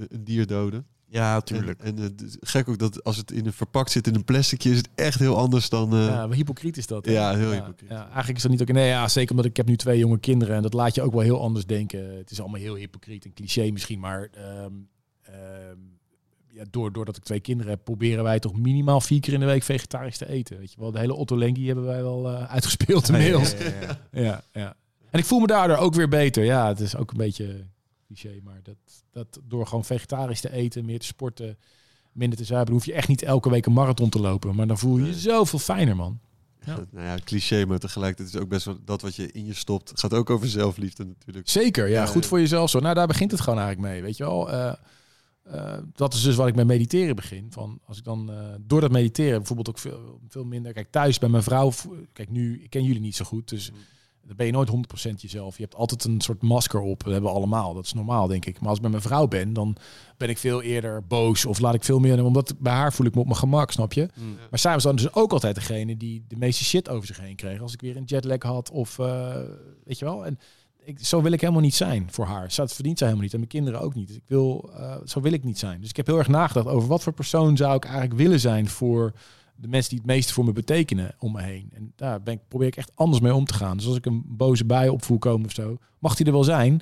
een 0.09 0.23
dier 0.23 0.47
doden. 0.47 0.85
Ja, 1.07 1.41
tuurlijk. 1.41 1.79
En, 1.81 1.97
en 1.97 2.03
het 2.03 2.21
is 2.21 2.37
gek 2.39 2.69
ook 2.69 2.77
dat 2.77 3.03
als 3.03 3.17
het 3.17 3.31
in 3.31 3.45
een 3.45 3.53
verpakt 3.53 3.91
zit 3.91 4.07
in 4.07 4.15
een 4.15 4.23
plasticje, 4.23 4.69
is 4.71 4.77
het 4.77 4.89
echt 4.95 5.19
heel 5.19 5.37
anders 5.37 5.69
dan. 5.69 5.93
eh, 5.93 6.05
Ja, 6.07 6.27
maar 6.27 6.35
hypocriet 6.35 6.77
is 6.77 6.87
dat. 6.87 7.05
hè? 7.05 7.11
Ja, 7.11 7.35
heel 7.35 7.51
hypocriet. 7.51 7.89
Ja, 7.89 8.03
eigenlijk 8.05 8.35
is 8.35 8.41
dat 8.41 8.51
niet 8.51 8.61
oké. 8.61 8.71
Nee, 8.71 8.87
ja, 8.87 9.07
zeker 9.07 9.29
omdat 9.31 9.45
ik 9.45 9.57
heb 9.57 9.67
nu 9.67 9.75
twee 9.75 9.97
jonge 9.97 10.19
kinderen 10.19 10.55
en 10.55 10.61
dat 10.61 10.73
laat 10.73 10.95
je 10.95 11.01
ook 11.01 11.11
wel 11.13 11.21
heel 11.21 11.41
anders 11.41 11.65
denken. 11.65 12.17
Het 12.17 12.31
is 12.31 12.39
allemaal 12.39 12.59
heel 12.59 12.75
hypocriet 12.75 13.25
en 13.25 13.33
cliché 13.33 13.69
misschien, 13.71 13.99
maar 13.99 14.29
ehm, 14.33 14.71
ehm, 15.21 15.77
ja, 16.55 16.63
door, 16.69 16.91
doordat 16.93 17.17
ik 17.17 17.23
twee 17.23 17.39
kinderen 17.39 17.71
heb, 17.71 17.83
proberen 17.83 18.23
wij 18.23 18.39
toch 18.39 18.57
minimaal 18.57 19.01
vier 19.01 19.19
keer 19.19 19.33
in 19.33 19.39
de 19.39 19.45
week 19.45 19.63
vegetarisch 19.63 20.17
te 20.17 20.29
eten. 20.29 20.57
Weet 20.57 20.71
je 20.71 20.79
wel, 20.79 20.91
de 20.91 20.99
hele 20.99 21.13
Otto 21.13 21.37
Lengi 21.37 21.65
hebben 21.65 21.85
wij 21.85 22.03
wel 22.03 22.29
eh, 22.29 22.51
uitgespeeld 22.51 23.09
inmiddels. 23.09 23.51
Ja, 23.51 23.67
ja, 23.81 24.21
ja, 24.21 24.43
ja. 24.53 24.75
En 25.09 25.19
ik 25.19 25.25
voel 25.25 25.39
me 25.39 25.47
daardoor 25.47 25.77
ook 25.77 25.93
weer 25.93 26.07
beter. 26.09 26.43
Ja, 26.43 26.67
het 26.67 26.79
is 26.79 26.95
ook 26.95 27.11
een 27.11 27.17
beetje 27.17 27.65
cliché, 28.05 28.39
maar 28.43 28.59
dat, 28.63 28.75
dat 29.11 29.39
door 29.43 29.67
gewoon 29.67 29.85
vegetarisch 29.85 30.41
te 30.41 30.51
eten, 30.51 30.85
meer 30.85 30.99
te 30.99 31.05
sporten, 31.05 31.57
minder 32.11 32.37
te 32.37 32.45
zuipen, 32.45 32.73
hoef 32.73 32.85
je 32.85 32.93
echt 32.93 33.07
niet 33.07 33.21
elke 33.21 33.49
week 33.49 33.65
een 33.65 33.73
marathon 33.73 34.09
te 34.09 34.19
lopen. 34.19 34.55
Maar 34.55 34.67
dan 34.67 34.77
voel 34.77 34.97
je 34.97 35.05
je 35.05 35.13
zoveel 35.13 35.59
fijner, 35.59 35.95
man. 35.95 36.19
Ja. 36.65 36.79
Nou 36.91 37.05
ja, 37.05 37.17
cliché, 37.23 37.65
maar 37.65 37.79
tegelijkertijd 37.79 38.35
is 38.35 38.41
ook 38.41 38.49
best 38.49 38.65
wel 38.65 38.77
dat 38.85 39.01
wat 39.01 39.15
je 39.15 39.31
in 39.31 39.45
je 39.45 39.53
stopt. 39.53 39.89
Het 39.89 39.99
gaat 39.99 40.13
ook 40.13 40.29
over 40.29 40.47
zelfliefde 40.47 41.05
natuurlijk. 41.05 41.49
Zeker, 41.49 41.87
ja, 41.89 42.05
goed 42.05 42.25
voor 42.25 42.39
jezelf 42.39 42.69
zo. 42.69 42.79
Nou, 42.79 42.95
daar 42.95 43.07
begint 43.07 43.31
het 43.31 43.41
gewoon 43.41 43.59
eigenlijk 43.59 43.93
mee, 43.93 44.01
weet 44.01 44.17
je 44.17 44.23
wel. 44.23 44.51
Eh, 44.51 44.73
eh, 45.51 45.77
dat 45.93 46.13
is 46.13 46.21
dus 46.21 46.35
wat 46.35 46.47
ik 46.47 46.55
met 46.55 46.67
mediteren 46.67 47.15
begin. 47.15 47.47
Van 47.49 47.79
als 47.85 47.97
ik 47.97 48.03
dan 48.03 48.31
eh, 48.31 48.37
door 48.61 48.81
dat 48.81 48.91
mediteren 48.91 49.37
bijvoorbeeld 49.37 49.69
ook 49.69 49.79
veel, 49.79 50.19
veel 50.27 50.45
minder. 50.45 50.73
Kijk, 50.73 50.91
thuis 50.91 51.19
bij 51.19 51.29
mijn 51.29 51.43
vrouw. 51.43 51.71
Kijk, 52.13 52.29
nu 52.29 52.63
ik 52.63 52.69
ken 52.69 52.83
jullie 52.83 53.01
niet 53.01 53.15
zo 53.15 53.25
goed, 53.25 53.49
dus 53.49 53.71
dan 54.27 54.35
ben 54.35 54.45
je 54.45 54.51
nooit 54.51 54.69
100% 54.69 55.15
jezelf. 55.15 55.57
Je 55.57 55.63
hebt 55.63 55.75
altijd 55.75 56.03
een 56.03 56.21
soort 56.21 56.41
masker 56.41 56.79
op. 56.79 57.03
Dat 57.03 57.11
hebben 57.11 57.29
we 57.31 57.37
allemaal. 57.37 57.73
Dat 57.73 57.85
is 57.85 57.93
normaal, 57.93 58.27
denk 58.27 58.45
ik. 58.45 58.59
Maar 58.59 58.67
als 58.67 58.75
ik 58.75 58.81
bij 58.81 58.91
mijn 58.91 59.03
vrouw 59.03 59.27
ben, 59.27 59.53
dan 59.53 59.75
ben 60.17 60.29
ik 60.29 60.37
veel 60.37 60.61
eerder 60.61 61.07
boos 61.07 61.45
of 61.45 61.59
laat 61.59 61.73
ik 61.73 61.83
veel 61.83 61.99
meer. 61.99 62.23
Omdat 62.23 62.53
bij 62.59 62.73
haar 62.73 62.93
voel 62.93 63.05
ik 63.05 63.13
me 63.13 63.19
op 63.19 63.25
mijn 63.25 63.37
gemak, 63.37 63.71
snap 63.71 63.93
je? 63.93 64.09
Mm. 64.15 64.37
Maar 64.49 64.59
zij 64.59 64.73
was 64.73 64.83
dan 64.83 64.95
dus 64.95 65.13
ook 65.13 65.31
altijd 65.31 65.55
degene 65.55 65.97
die 65.97 66.25
de 66.27 66.37
meeste 66.37 66.63
shit 66.63 66.89
over 66.89 67.07
zich 67.07 67.19
heen 67.19 67.35
kreeg. 67.35 67.61
Als 67.61 67.73
ik 67.73 67.81
weer 67.81 67.97
een 67.97 68.03
jetlag 68.03 68.41
had 68.41 68.71
of 68.71 68.99
eh, 68.99 69.35
weet 69.83 69.99
je 69.99 70.05
wel. 70.05 70.25
En 70.25 70.39
ik, 70.85 71.05
zo 71.05 71.21
wil 71.21 71.31
ik 71.31 71.41
helemaal 71.41 71.61
niet 71.61 71.75
zijn 71.75 72.07
voor 72.11 72.25
haar. 72.25 72.53
Dat 72.55 72.73
verdient 72.73 72.97
zij 72.97 73.07
helemaal 73.07 73.23
niet. 73.23 73.33
En 73.33 73.39
mijn 73.39 73.51
kinderen 73.51 73.81
ook 73.81 73.95
niet. 73.95 74.07
Dus 74.07 74.15
ik 74.15 74.23
wil, 74.27 74.71
eh, 74.77 74.95
zo 75.05 75.21
wil 75.21 75.31
ik 75.31 75.43
niet 75.43 75.59
zijn. 75.59 75.81
Dus 75.81 75.89
ik 75.89 75.95
heb 75.95 76.05
heel 76.05 76.17
erg 76.17 76.27
nagedacht 76.27 76.67
over 76.67 76.87
wat 76.87 77.03
voor 77.03 77.13
persoon 77.13 77.57
zou 77.57 77.75
ik 77.75 77.83
eigenlijk 77.83 78.13
willen 78.13 78.39
zijn 78.39 78.69
voor 78.69 79.13
de 79.55 79.67
mensen 79.67 79.89
die 79.89 79.99
het 79.99 80.07
meeste 80.07 80.33
voor 80.33 80.45
me 80.45 80.51
betekenen 80.51 81.15
om 81.19 81.31
me 81.31 81.41
heen. 81.41 81.71
En 81.73 81.93
daar 81.95 82.21
ben 82.21 82.33
ik, 82.33 82.39
probeer 82.47 82.67
ik 82.67 82.75
echt 82.75 82.91
anders 82.95 83.21
mee 83.21 83.33
om 83.33 83.45
te 83.45 83.53
gaan. 83.53 83.77
Dus 83.77 83.87
als 83.87 83.97
ik 83.97 84.05
een 84.05 84.23
boze 84.25 84.65
bij 84.65 84.89
opvoel 84.89 85.17
komen 85.17 85.45
of 85.45 85.53
zo, 85.53 85.77
mag 85.99 86.15
die 86.15 86.25
er 86.25 86.31
wel 86.31 86.43
zijn. 86.43 86.81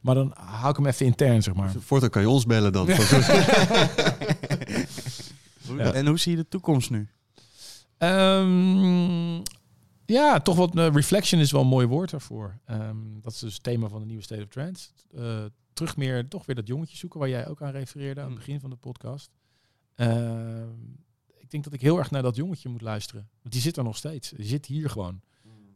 Maar 0.00 0.14
dan 0.14 0.32
hou 0.34 0.70
ik 0.70 0.76
hem 0.76 0.86
even 0.86 1.06
intern, 1.06 1.42
zeg 1.42 1.54
maar. 1.54 1.72
Voortaan 1.78 2.10
kan 2.10 2.22
je 2.22 2.28
ons 2.28 2.46
bellen 2.46 2.72
dan. 2.72 2.88
Ja. 5.76 5.92
En 5.92 6.06
hoe 6.06 6.18
zie 6.18 6.30
je 6.30 6.36
de 6.36 6.48
toekomst 6.48 6.90
nu? 6.90 7.08
Ehm, 7.98 9.40
ja, 10.06 10.40
toch 10.40 10.56
wat 10.56 10.76
eh, 10.76 10.88
reflection 10.92 11.40
is 11.40 11.50
wel 11.50 11.60
een 11.60 11.66
mooi 11.66 11.86
woord 11.86 12.10
daarvoor. 12.10 12.58
Ehm, 12.64 13.20
dat 13.20 13.32
is 13.32 13.38
dus 13.38 13.54
het 13.54 13.62
thema 13.62 13.88
van 13.88 14.00
de 14.00 14.06
nieuwe 14.06 14.22
State 14.22 14.42
of 14.42 14.48
Trance. 14.48 14.88
Eh, 15.14 15.44
terug 15.72 15.96
meer, 15.96 16.28
toch 16.28 16.46
weer 16.46 16.56
dat 16.56 16.66
jongetje 16.66 16.96
zoeken 16.96 17.20
waar 17.20 17.28
jij 17.28 17.48
ook 17.48 17.62
aan 17.62 17.70
refereerde 17.70 18.20
aan 18.20 18.26
het 18.26 18.36
begin 18.36 18.60
van 18.60 18.70
de 18.70 18.76
podcast. 18.76 19.30
Ehm, 19.94 20.80
ik 21.38 21.50
denk 21.50 21.64
dat 21.64 21.72
ik 21.72 21.80
heel 21.80 21.98
erg 21.98 22.10
naar 22.10 22.22
dat 22.22 22.36
jongetje 22.36 22.68
moet 22.68 22.80
luisteren. 22.80 23.28
Want 23.42 23.54
die 23.54 23.62
zit 23.62 23.76
er 23.76 23.84
nog 23.84 23.96
steeds. 23.96 24.30
Die 24.30 24.46
zit 24.46 24.66
hier 24.66 24.90
gewoon. 24.90 25.20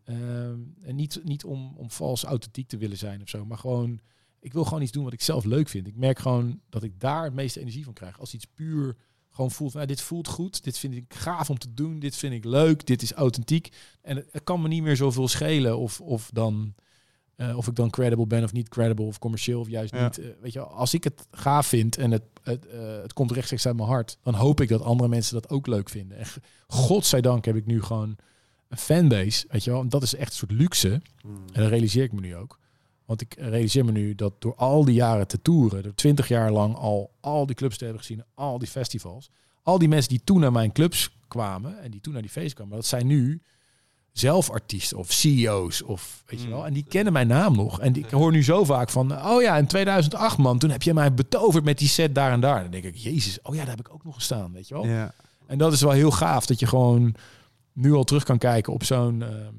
Ehm, 0.05 0.61
en 0.82 0.97
niet, 0.97 1.20
niet 1.24 1.44
om, 1.44 1.73
om 1.77 1.90
vals 1.90 2.24
authentiek 2.24 2.69
te 2.69 2.77
willen 2.77 2.97
zijn 2.97 3.23
of 3.23 3.28
zo, 3.28 3.44
maar 3.44 3.59
gewoon, 3.59 4.01
ik 4.40 4.52
wil 4.52 4.65
gewoon 4.65 4.82
iets 4.82 4.93
doen 4.93 5.05
wat 5.05 5.12
ik 5.12 5.23
zelf 5.23 5.44
leuk 5.44 5.69
vind. 5.69 5.86
Ik 5.86 5.97
merk 5.97 6.19
gewoon 6.19 6.61
dat 6.69 6.82
ik 6.82 7.01
daar 7.01 7.24
het 7.24 7.35
meeste 7.35 7.61
energie 7.61 7.85
van 7.85 7.93
krijg. 7.93 8.20
Als 8.20 8.35
iets 8.35 8.44
puur 8.44 8.97
gewoon 9.31 9.51
voelt, 9.51 9.74
nou, 9.74 9.86
dit 9.86 10.01
voelt 10.01 10.28
goed, 10.28 10.65
dit 10.65 10.78
vind 10.78 10.94
ik 10.94 11.15
gaaf 11.15 11.51
om 11.51 11.59
te 11.59 11.74
doen, 11.74 11.98
dit 11.98 12.16
vind 12.16 12.32
ik 12.35 12.44
leuk, 12.44 12.86
dit 12.86 13.02
is 13.02 13.12
authentiek. 13.12 13.69
En 14.02 14.16
het, 14.16 14.27
het 14.32 14.44
kan 14.44 14.62
me 14.62 14.69
niet 14.69 14.82
meer 14.82 14.97
zoveel 14.97 15.28
schelen 15.28 15.78
of, 15.78 16.01
of 16.01 16.31
dan... 16.32 16.74
eh, 17.36 17.57
of 17.57 17.66
ik 17.66 17.74
dan 17.74 17.90
credible 17.90 18.27
ben 18.27 18.44
of 18.44 18.52
niet 18.52 18.69
credible 18.69 19.05
of 19.05 19.19
commercieel 19.19 19.61
of 19.61 19.69
juist 19.69 19.94
Ja. 19.94 20.05
niet. 20.05 20.19
Eh, 20.19 20.27
weet 20.40 20.52
je, 20.52 20.61
als 20.61 20.94
ik 20.94 21.05
het 21.05 21.27
gaaf 21.31 21.66
vind 21.66 21.97
en 21.98 22.11
het, 22.11 22.23
het, 22.43 22.66
eh, 22.66 23.01
het 23.02 23.12
komt 23.12 23.32
rechtstreeks 23.32 23.66
uit 23.66 23.77
mijn 23.77 23.89
hart, 23.89 24.19
dan 24.23 24.35
hoop 24.35 24.61
ik 24.61 24.69
dat 24.69 24.82
andere 24.82 25.09
mensen 25.09 25.35
dat 25.35 25.51
ook 25.51 25.66
leuk 25.66 25.89
vinden. 25.89 26.19
En 26.19 26.27
godzijdank 26.66 27.44
heb 27.44 27.57
ik 27.57 27.66
nu 27.66 27.82
gewoon 27.82 28.16
een 28.69 28.77
fanbase, 28.78 29.47
weet 29.48 29.65
je 29.65 29.70
wel. 29.70 29.81
En 29.81 29.89
dat 29.89 30.02
is 30.02 30.15
echt 30.15 30.31
een 30.31 30.36
soort 30.36 30.51
luxe. 30.52 30.89
En 31.52 31.61
dat 31.61 31.69
realiseer 31.69 32.02
ik 32.02 32.12
me 32.12 32.20
nu 32.20 32.36
ook. 32.36 32.59
Want 33.11 33.23
ik 33.23 33.35
realiseer 33.39 33.85
me 33.85 33.93
nu 33.93 34.15
dat 34.15 34.32
door 34.39 34.55
al 34.55 34.85
die 34.85 34.95
jaren 34.95 35.27
te 35.27 35.43
toeren, 35.43 35.82
door 35.82 35.95
twintig 35.95 36.28
jaar 36.28 36.51
lang 36.51 36.74
al 36.77 37.11
al 37.20 37.47
die 37.47 37.57
clubs 37.57 37.77
te 37.78 37.85
hebben 37.85 38.03
gezien, 38.03 38.24
al 38.35 38.59
die 38.59 38.69
festivals, 38.69 39.31
al 39.62 39.78
die 39.78 39.89
mensen 39.89 40.09
die 40.09 40.20
toen 40.24 40.41
naar 40.41 40.53
mijn 40.53 40.73
clubs 40.73 41.16
kwamen 41.28 41.81
en 41.81 41.91
die 41.91 42.01
toen 42.01 42.12
naar 42.12 42.23
die 42.23 42.31
feesten 42.31 42.55
kwamen, 42.55 42.74
dat 42.74 42.87
zijn 42.87 43.07
nu 43.07 43.43
zelf 44.12 44.51
artiesten 44.51 44.99
of 44.99 45.12
CEO's 45.12 45.82
of 45.82 46.23
weet 46.27 46.43
je 46.43 46.49
wel. 46.49 46.66
En 46.66 46.73
die 46.73 46.85
kennen 46.89 47.12
mijn 47.12 47.27
naam 47.27 47.57
nog. 47.57 47.81
En 47.81 47.93
die, 47.93 48.05
ik 48.05 48.11
hoor 48.11 48.32
nu 48.32 48.45
zo 48.45 48.65
vaak 48.65 48.91
van, 48.91 49.27
oh 49.27 49.43
ja, 49.43 49.57
in 49.57 49.66
2008 49.66 50.39
man, 50.39 50.59
toen 50.59 50.70
heb 50.70 50.82
je 50.82 50.95
mij 50.95 51.15
betoverd 51.15 51.65
met 51.65 51.78
die 51.78 51.89
set 51.89 52.15
daar 52.15 52.32
en 52.32 52.41
daar. 52.41 52.62
Dan 52.62 52.70
denk 52.70 52.85
ik, 52.85 52.97
jezus, 52.97 53.43
oh 53.43 53.55
ja, 53.55 53.61
daar 53.61 53.77
heb 53.77 53.87
ik 53.87 53.95
ook 53.95 54.05
nog 54.05 54.15
gestaan, 54.15 54.53
weet 54.53 54.69
je 54.69 54.74
wel. 54.74 54.87
Ja. 54.87 55.15
En 55.47 55.59
dat 55.59 55.73
is 55.73 55.81
wel 55.81 55.91
heel 55.91 56.11
gaaf 56.11 56.47
dat 56.47 56.61
je 56.61 56.66
gewoon 56.66 57.15
nu 57.73 57.93
al 57.93 58.05
terug 58.05 58.24
kan 58.24 58.39
kijken 58.39 58.73
op 58.73 58.85
zo'n 58.85 59.23
ehm, 59.23 59.55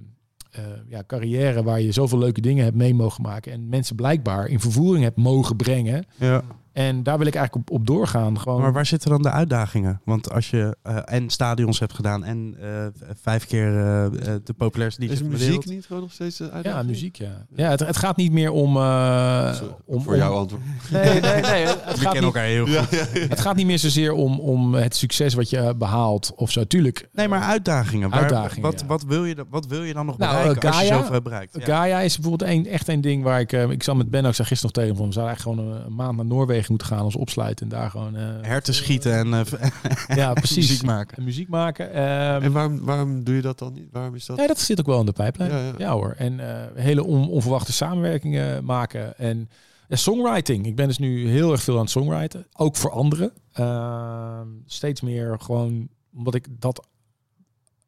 eh, 0.52 0.64
ja, 0.88 1.04
carrière 1.08 1.64
waar 1.64 1.82
je 1.82 1.92
zoveel 1.92 2.18
leuke 2.20 2.42
dingen 2.42 2.64
hebt 2.64 2.76
mee 2.76 2.94
mogen 2.94 3.22
maken 3.22 3.52
en 3.52 3.70
mensen 3.70 3.96
blijkbaar 3.96 4.48
in 4.48 4.60
vervoering 4.60 5.04
hebt 5.04 5.18
mogen 5.18 5.56
brengen. 5.56 6.06
Ja. 6.16 6.44
En 6.74 7.04
daar 7.04 7.18
wil 7.18 7.28
ik 7.28 7.36
eigenlijk 7.36 7.70
op, 7.70 7.76
op 7.80 7.88
doorgaan. 7.88 8.40
Gewoon, 8.40 8.62
Maar 8.62 8.74
waar 8.74 8.86
zitten 8.86 9.10
dan 9.10 9.22
de 9.22 9.30
uitdagingen? 9.32 10.02
Want 10.06 10.32
als 10.32 10.50
je 10.50 10.76
eh, 10.84 10.98
en 11.06 11.30
stadions 11.30 11.80
hebt 11.80 11.94
gedaan 11.94 12.24
en 12.24 12.56
eh, 12.62 12.86
vijf 13.22 13.46
keer 13.46 13.68
eh, 13.78 14.06
eh, 14.06 14.12
de 14.44 14.54
populairste 14.58 15.02
DJ 15.02 15.12
Is 15.12 15.22
muziek 15.24 15.66
niet 15.66 15.86
gewoon 15.86 16.02
nog 16.02 16.12
steeds 16.12 16.42
ja, 16.64 16.84
muziek, 16.84 17.16
ja. 17.16 17.46
ja 17.56 17.70
het, 17.70 17.80
het 17.80 17.98
gaat 17.98 18.18
niet 18.18 18.32
meer 18.32 18.52
om... 18.52 18.78
eh, 18.78 19.60
om 19.86 20.02
Voor 20.02 20.14
om- 20.14 20.20
jouw 20.20 20.34
antwoord. 20.34 20.62
Nee, 20.92 21.20
nee, 21.22 21.42
nee. 21.42 21.66
Het 21.66 21.98
We 22.00 22.04
kennen 22.04 22.24
elkaar 22.24 22.44
heel 22.46 22.66
goed. 22.68 22.90
het 23.30 23.40
gaat 23.42 23.56
niet 23.56 23.66
meer 23.66 23.80
zozeer 23.80 24.14
om, 24.14 24.40
om 24.40 24.74
het 24.74 24.96
succes 24.96 25.34
wat 25.34 25.50
je 25.50 25.74
behaalt 25.78 26.32
of 26.36 26.52
zo. 26.52 26.64
Tuurlijk, 26.68 27.10
Nee, 27.14 27.28
maar 27.28 27.42
uitdagingen. 27.42 28.10
Waar- 28.10 28.20
Uitdagingen, 28.20 28.62
wat, 28.72 28.80
ja. 28.80 28.86
wat, 28.86 29.04
wil 29.04 29.26
je, 29.26 29.36
dan- 29.36 29.46
wat 29.50 29.66
wil 29.68 29.84
je 29.84 29.94
dan 29.94 30.06
nog 30.06 30.18
Nou, 30.18 30.32
bereiken 30.38 30.62
eh, 30.62 30.68
als 30.70 30.80
je 30.82 30.86
Gaia- 30.88 30.98
zoveel 30.98 31.12
hebt 31.14 31.24
bereikt? 31.24 31.56
Ja. 31.60 31.66
Gaia 31.66 32.00
is 32.00 32.18
bijvoorbeeld 32.20 32.50
een, 32.52 32.68
echt 32.68 32.88
een 32.88 33.02
ding 33.02 33.24
waar 33.24 33.40
ik... 33.40 33.52
eh, 33.54 33.70
ik 33.70 33.84
zat 33.84 33.96
met 33.96 34.10
Ben 34.10 34.26
ook, 34.26 34.34
zei 34.34 34.48
gisteren 34.48 34.74
nog 34.76 34.84
tegen 34.86 34.88
hem 34.90 34.98
van... 34.98 35.08
We 35.08 35.14
zouden 35.14 35.36
eigenlijk 35.36 35.60
gewoon 35.60 35.76
een, 35.76 35.86
een 35.86 35.96
maand 35.96 36.16
naar 36.16 36.26
Noorwegen 36.26 36.60
moeten 36.70 36.88
gaan, 36.88 37.04
ons 37.04 37.16
opsluiten 37.16 37.64
en 37.66 37.78
daar 37.78 37.90
gewoon... 37.90 38.16
eh, 38.16 38.24
Herten 38.42 38.74
schieten 38.74 39.14
en 39.14 39.34
eh, 39.34 39.70
ja, 40.18 40.34
precies. 40.34 40.56
muziek 40.70 40.84
maken. 40.84 41.18
En 41.18 41.24
muziek 41.24 41.48
maken. 41.50 41.94
Ehm, 41.94 42.42
En 42.44 42.52
waarom, 42.52 42.80
waarom 42.84 43.24
doe 43.24 43.36
je 43.36 43.42
dat 43.42 43.60
dan 43.60 43.74
niet? 43.74 43.88
Waarom 43.92 44.16
is 44.16 44.26
dat? 44.26 44.38
Ja, 44.38 44.48
dat 44.48 44.60
zit 44.60 44.80
ook 44.80 44.86
wel 44.86 45.00
in 45.00 45.06
de 45.06 45.12
pijplijn. 45.12 45.52
Ja, 45.52 45.58
Ja, 45.58 45.74
ja. 45.78 45.92
hoor. 45.92 46.14
En 46.18 46.40
eh, 46.40 46.84
hele 46.84 47.04
on- 47.04 47.30
onverwachte 47.30 47.74
samenwerkingen 47.74 48.66
maken. 48.66 49.18
En 49.18 49.50
ja, 49.88 49.96
songwriting. 49.96 50.66
Ik 50.66 50.76
ben 50.76 50.88
dus 50.88 50.98
nu 50.98 51.28
heel 51.30 51.52
erg 51.52 51.62
veel 51.64 51.76
aan 51.76 51.82
het 51.82 51.90
songwriten. 51.90 52.48
Ook 52.54 52.76
voor 52.76 52.92
anderen. 52.92 53.32
Ehm, 53.54 54.48
steeds 54.66 55.02
meer 55.02 55.40
gewoon, 55.40 55.88
omdat 56.16 56.36
ik 56.36 56.48
dat... 56.60 56.88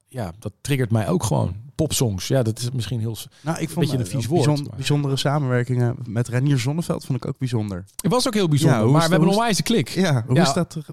Ja, 0.07 0.31
dat 0.39 0.53
triggert 0.61 0.91
mij 0.91 1.07
ook 1.07 1.23
gewoon. 1.23 1.55
Popsongs. 1.75 2.27
Ja, 2.27 2.43
dat 2.43 2.59
is 2.59 2.71
misschien 2.71 2.99
heel... 2.99 3.17
Nou, 3.41 3.59
ik 3.59 3.69
vond 3.69 3.79
Beetje 3.79 3.97
een 3.97 4.05
eh, 4.05 4.11
vies 4.11 4.25
woord, 4.25 4.45
maar- 4.45 4.75
bijzondere 4.75 5.17
samenwerkingen 5.17 5.95
met 6.07 6.27
Renier 6.27 6.59
Zonneveld 6.59 7.05
vond 7.05 7.17
ik 7.23 7.25
ook 7.29 7.37
bijzonder. 7.37 7.85
Het 8.01 8.11
was 8.11 8.27
ook 8.27 8.33
heel 8.33 8.47
bijzonder, 8.47 8.77
Ja, 8.79 8.85
maar 8.85 8.93
we 8.93 8.99
hebben 9.09 9.27
een 9.27 9.33
onwijze 9.35 9.63
klik. 9.63 9.89
Ja, 9.89 10.23
hoe 10.27 10.35
Ja. 10.35 10.41
is 10.41 10.53
dat? 10.53 10.73
Nou, 10.75 10.85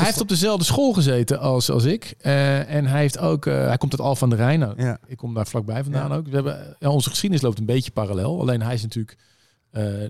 hij 0.00 0.04
heeft 0.04 0.20
op 0.20 0.28
dezelfde 0.28 0.64
school 0.64 0.92
gezeten 0.92 1.38
als, 1.40 1.70
als 1.70 1.84
ik. 1.84 2.14
Eh, 2.18 2.74
en 2.74 2.86
hij 2.86 3.00
heeft 3.00 3.18
ook, 3.18 3.46
eh, 3.46 3.54
hij 3.66 3.76
komt 3.76 3.92
uit 3.92 4.00
Al 4.00 4.16
van 4.16 4.28
der 4.28 4.38
Rijn. 4.38 4.58
Nou, 4.58 4.82
Ja. 4.82 4.98
Ik 5.06 5.16
kom 5.16 5.34
daar 5.34 5.46
vlakbij 5.46 5.82
vandaan 5.82 6.12
ook. 6.12 6.26
We 6.26 6.34
hebben, 6.34 6.76
ja, 6.78 6.88
onze 6.88 7.08
geschiedenis 7.10 7.44
loopt 7.44 7.58
een 7.58 7.64
beetje 7.66 7.90
parallel. 7.90 8.40
Alleen 8.40 8.62
hij 8.62 8.74
is 8.74 8.82
natuurlijk 8.82 9.16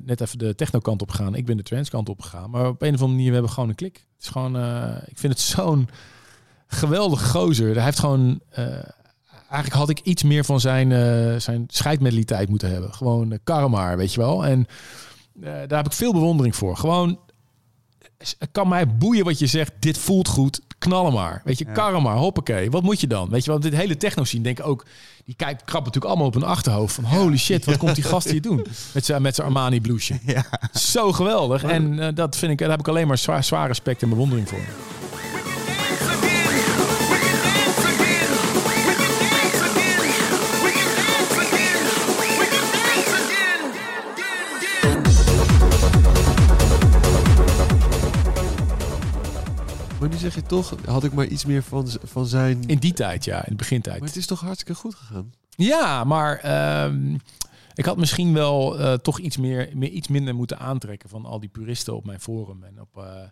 net 0.05 0.21
even 0.21 0.39
de 0.39 0.55
techno-kant 0.55 1.03
op 1.03 1.11
gegaan. 1.11 1.35
Ik 1.35 1.47
ben 1.47 1.57
de 1.57 1.63
trance-kant 1.63 2.09
op 2.09 2.21
gegaan. 2.23 2.51
Maar 2.51 2.69
op 2.69 2.83
een 2.83 2.95
of 2.95 3.01
andere 3.01 3.09
manier 3.11 3.27
we 3.27 3.33
hebben 3.33 3.49
we 3.49 3.55
gewoon 3.55 3.69
een 3.69 3.75
klik. 3.75 3.95
Het 4.15 4.23
is 4.25 4.29
gewoon, 4.29 4.57
ik 5.07 5.19
vind 5.19 5.33
het 5.33 5.43
zo'n 5.43 5.89
geweldig 6.67 7.31
gozer. 7.31 7.75
Hij 7.75 7.85
heeft 7.85 7.99
gewoon, 7.99 8.41
eigenlijk 9.51 9.81
had 9.81 9.89
ik 9.89 10.01
iets 10.01 10.23
meer 10.23 10.45
van 10.45 10.61
zijn, 10.61 10.93
eh 10.93 11.41
zijn 11.41 11.65
scheidmentaliteit 11.69 12.49
moeten 12.49 12.71
hebben. 12.71 12.95
Gewoon 12.95 13.33
uh, 13.33 13.39
karma, 13.45 13.97
weet 13.97 14.15
je 14.15 14.21
wel. 14.21 14.47
En 14.47 14.67
eh, 15.43 15.53
daar 15.67 15.77
heb 15.79 15.87
ik 15.87 15.93
veel 15.93 16.13
bewondering 16.13 16.57
voor. 16.57 16.77
Gewoon, 16.77 17.19
het 18.19 18.49
kan 18.53 18.69
mij 18.69 18.97
boeien 18.97 19.25
wat 19.25 19.39
je 19.39 19.47
zegt. 19.47 19.73
Dit 19.79 19.99
voelt 19.99 20.29
goed. 20.29 20.61
Knallen 20.79 21.13
maar. 21.13 21.41
Weet 21.45 21.59
je, 21.59 21.65
Ja. 21.65 21.73
karma, 21.73 22.15
hoppakee. 22.17 22.71
Wat 22.71 22.83
moet 22.83 23.01
je 23.01 23.07
dan? 23.07 23.29
Weet 23.29 23.45
je 23.45 23.51
wel, 23.51 23.61
dit 23.61 23.75
hele 23.75 23.97
techno 23.97 24.25
zien 24.25 24.43
denk 24.43 24.59
ik 24.59 24.67
ook. 24.67 24.87
Die 25.25 25.35
kijkt 25.37 25.65
krap 25.65 25.79
natuurlijk 25.85 26.07
allemaal 26.07 26.27
op 26.27 26.35
hun 26.35 26.43
achterhoofd. 26.43 26.95
Van 26.95 27.05
holy 27.05 27.37
shit, 27.37 27.65
wat 27.65 27.77
komt 27.77 27.95
die 27.95 28.05
gast 28.05 28.31
hier 28.31 28.43
doen? 28.51 28.67
Met 28.95 29.05
zijn 29.05 29.23
met 29.23 29.35
zijn 29.35 29.47
Armani 29.47 29.81
blouseje. 29.81 30.21
Ja. 30.27 30.45
Zo 30.73 31.13
geweldig. 31.13 31.63
En 31.65 31.99
eh, 31.99 32.15
dat 32.15 32.37
vind 32.37 32.53
ik, 32.53 32.59
daar 32.59 32.71
heb 32.71 32.79
ik 32.81 32.89
alleen 32.89 33.07
maar 33.07 33.19
zwaar, 33.19 33.45
zwaar 33.45 33.67
respect 33.67 34.03
en 34.03 34.09
bewondering 34.09 34.49
voor. 34.49 34.61
Maar 50.01 50.09
nu 50.09 50.17
zeg 50.17 50.35
je 50.35 50.43
toch, 50.43 50.75
had 50.85 51.05
ik 51.05 51.13
maar 51.13 51.27
iets 51.27 51.45
meer 51.45 51.63
van, 51.63 51.89
van 52.03 52.27
zijn... 52.27 52.67
In 52.67 52.79
die 52.79 52.93
tijd, 52.93 53.25
ja, 53.25 53.37
in 53.37 53.51
de 53.51 53.57
begintijd. 53.57 53.99
Maar 53.99 54.09
het 54.09 54.17
is 54.17 54.27
toch 54.27 54.41
hartstikke 54.41 54.75
goed 54.75 54.95
gegaan? 54.95 55.33
Ja, 55.51 56.05
maar 56.05 56.39
ehm, 56.39 57.17
ik 57.75 57.85
had 57.85 57.97
misschien 57.97 58.35
wel 58.35 58.79
eh, 58.79 58.93
toch 58.93 59.19
iets, 59.19 59.37
meer, 59.37 59.71
meer, 59.75 59.91
iets 59.91 60.09
minder 60.09 60.35
moeten 60.35 60.59
aantrekken 60.59 61.09
van 61.09 61.25
al 61.25 61.41
die 61.41 61.49
puristen 61.49 61.97
op 61.97 62.05
mijn 62.05 62.21
forum 62.21 62.63
en 62.63 62.81
op, 62.81 62.97
eh, 62.97 63.23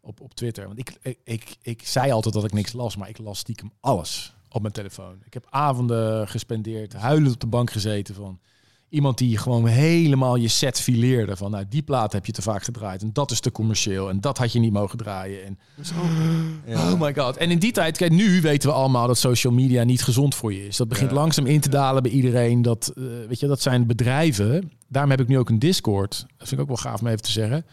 op, 0.00 0.20
op 0.20 0.34
Twitter. 0.34 0.66
Want 0.66 0.78
ik, 0.78 0.98
ik, 1.02 1.18
ik, 1.24 1.56
ik 1.62 1.86
zei 1.86 2.12
altijd 2.12 2.34
dat 2.34 2.44
ik 2.44 2.52
niks 2.52 2.72
las, 2.72 2.96
maar 2.96 3.08
ik 3.08 3.18
las 3.18 3.38
stiekem 3.38 3.72
alles 3.80 4.34
op 4.48 4.60
mijn 4.60 4.74
telefoon. 4.74 5.18
Ik 5.24 5.34
heb 5.34 5.46
avonden 5.50 6.28
gespendeerd, 6.28 6.92
huilend 6.92 7.34
op 7.34 7.40
de 7.40 7.46
bank 7.46 7.70
gezeten 7.70 8.14
van 8.14 8.40
iemand 8.90 9.18
die 9.18 9.38
gewoon 9.38 9.66
helemaal 9.66 10.36
je 10.36 10.48
set 10.48 10.80
fileerde. 10.80 11.36
Van 11.36 11.50
nou, 11.50 11.64
die 11.68 11.82
plaat 11.82 12.12
heb 12.12 12.26
je 12.26 12.32
te 12.32 12.42
vaak 12.42 12.62
gedraaid 12.62 13.02
en 13.02 13.10
dat 13.12 13.30
is 13.30 13.40
te 13.40 13.52
commercieel 13.52 14.08
en 14.08 14.20
dat 14.20 14.38
had 14.38 14.52
je 14.52 14.58
niet 14.58 14.72
mogen 14.72 14.98
draaien. 14.98 15.44
En 15.44 15.58
Oh 16.66 17.00
my 17.00 17.14
god. 17.14 17.36
En 17.36 17.50
in 17.50 17.58
die 17.58 17.72
tijd, 17.72 17.96
kijk, 17.96 18.12
nu 18.12 18.40
weten 18.40 18.68
we 18.68 18.74
allemaal 18.74 19.06
dat 19.06 19.18
social 19.18 19.52
media 19.52 19.82
niet 19.82 20.02
gezond 20.02 20.34
voor 20.34 20.52
je 20.52 20.66
is. 20.66 20.76
Dat 20.76 20.88
begint 20.88 21.10
langzaam 21.10 21.46
in 21.46 21.60
te 21.60 21.68
dalen 21.68 22.02
bij 22.02 22.12
iedereen. 22.12 22.62
Dat, 22.62 22.92
eh, 22.96 23.02
weet 23.28 23.40
je, 23.40 23.46
dat 23.46 23.60
zijn 23.60 23.86
bedrijven. 23.86 24.70
Daarom 24.90 25.10
heb 25.10 25.20
ik 25.20 25.28
nu 25.28 25.38
ook 25.38 25.48
een 25.48 25.58
Discord. 25.58 26.26
Dat 26.36 26.48
vind 26.48 26.52
ik 26.52 26.60
ook 26.60 26.66
wel 26.66 26.92
gaaf 26.92 27.00
om 27.00 27.06
even 27.06 27.22
te 27.22 27.30
zeggen. 27.30 27.64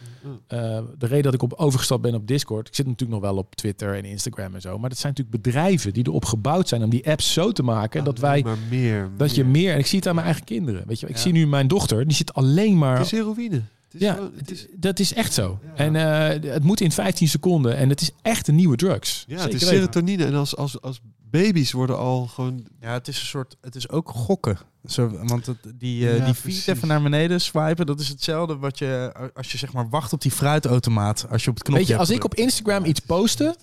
Eh, 0.46 0.58
de 0.98 1.06
reden 1.06 1.22
dat 1.22 1.34
ik 1.34 1.42
op 1.42 1.52
overgestapt 1.52 2.02
ben 2.02 2.14
op 2.14 2.26
Discord. 2.26 2.68
Ik 2.68 2.74
zit 2.74 2.86
natuurlijk 2.86 3.20
nog 3.20 3.30
wel 3.30 3.38
op 3.38 3.54
Twitter 3.54 3.94
en 3.94 4.04
Instagram 4.04 4.54
en 4.54 4.60
zo. 4.60 4.78
Maar 4.78 4.88
dat 4.88 4.98
zijn 4.98 5.12
natuurlijk 5.16 5.42
bedrijven 5.42 5.92
die 5.92 6.06
erop 6.06 6.24
gebouwd 6.24 6.68
zijn 6.68 6.82
om 6.82 6.90
die 6.90 7.10
apps 7.10 7.32
zo 7.32 7.52
te 7.52 7.62
maken 7.62 8.04
dat 8.04 8.18
wij. 8.18 8.42
Maar 8.42 8.56
meer. 8.70 9.10
Dat 9.16 9.34
je 9.34 9.44
meer. 9.44 9.72
En 9.72 9.78
ik 9.78 9.86
zie 9.86 9.98
het 9.98 10.08
aan 10.08 10.14
mijn 10.14 10.26
eigen 10.26 10.44
kinderen. 10.44 10.86
Weet 10.86 11.00
je, 11.00 11.08
ik 11.08 11.16
zie 11.16 11.32
nu 11.32 11.46
mijn 11.46 11.68
dochter. 11.68 12.06
Die 12.06 12.16
zit 12.16 12.34
alleen 12.34 12.78
maar. 12.78 12.96
Het 12.96 13.04
is 13.04 13.10
heroïne. 13.10 13.62
Het 13.92 13.94
is 13.94 14.00
Ja, 14.00 14.30
het 14.36 14.50
is, 14.50 14.66
dat 14.74 14.98
is 14.98 15.12
echt 15.14 15.32
zo. 15.32 15.58
En 15.74 15.96
eh, 15.96 16.52
het 16.52 16.62
moet 16.64 16.80
in 16.80 16.92
15 16.92 17.28
seconden. 17.28 17.76
En 17.76 17.88
het 17.88 18.00
is 18.00 18.10
echt 18.22 18.48
een 18.48 18.54
nieuwe 18.54 18.76
drugs. 18.76 19.24
ja, 19.26 19.32
het 19.34 19.42
Zeker 19.42 19.56
is 19.56 19.62
weten. 19.64 19.78
serotonine. 19.78 20.24
En 20.24 20.34
als, 20.34 20.56
als, 20.56 20.80
als 20.80 21.00
baby's 21.30 21.72
worden 21.72 21.98
al 21.98 22.26
gewoon... 22.26 22.66
Ja, 22.80 22.92
het 22.92 23.08
is 23.08 23.20
een 23.20 23.26
soort, 23.26 23.56
het 23.60 23.74
is 23.74 23.88
ook 23.88 24.08
gokken. 24.10 24.58
Zo, 24.86 25.10
want 25.22 25.46
het, 25.46 25.56
die, 25.74 25.98
Ja, 25.98 26.12
die 26.12 26.34
feed 26.34 26.42
precies. 26.42 26.66
even 26.66 26.88
naar 26.88 27.02
beneden 27.02 27.40
swipen, 27.40 27.86
dat 27.86 28.00
is 28.00 28.08
hetzelfde 28.08 28.56
wat 28.56 28.78
je, 28.78 29.12
als 29.34 29.52
je 29.52 29.58
zeg 29.58 29.72
maar 29.72 29.88
wacht 29.88 30.12
op 30.12 30.20
die 30.20 30.30
fruitautomaat, 30.30 31.26
als 31.30 31.44
je 31.44 31.50
op 31.50 31.54
het 31.56 31.64
knopje 31.64 31.82
Weet 31.82 31.92
je, 31.92 31.98
als 31.98 32.10
ik 32.10 32.24
op. 32.24 32.34
Instagram 32.34 32.84
iets 32.84 33.00
postte, 33.00 33.56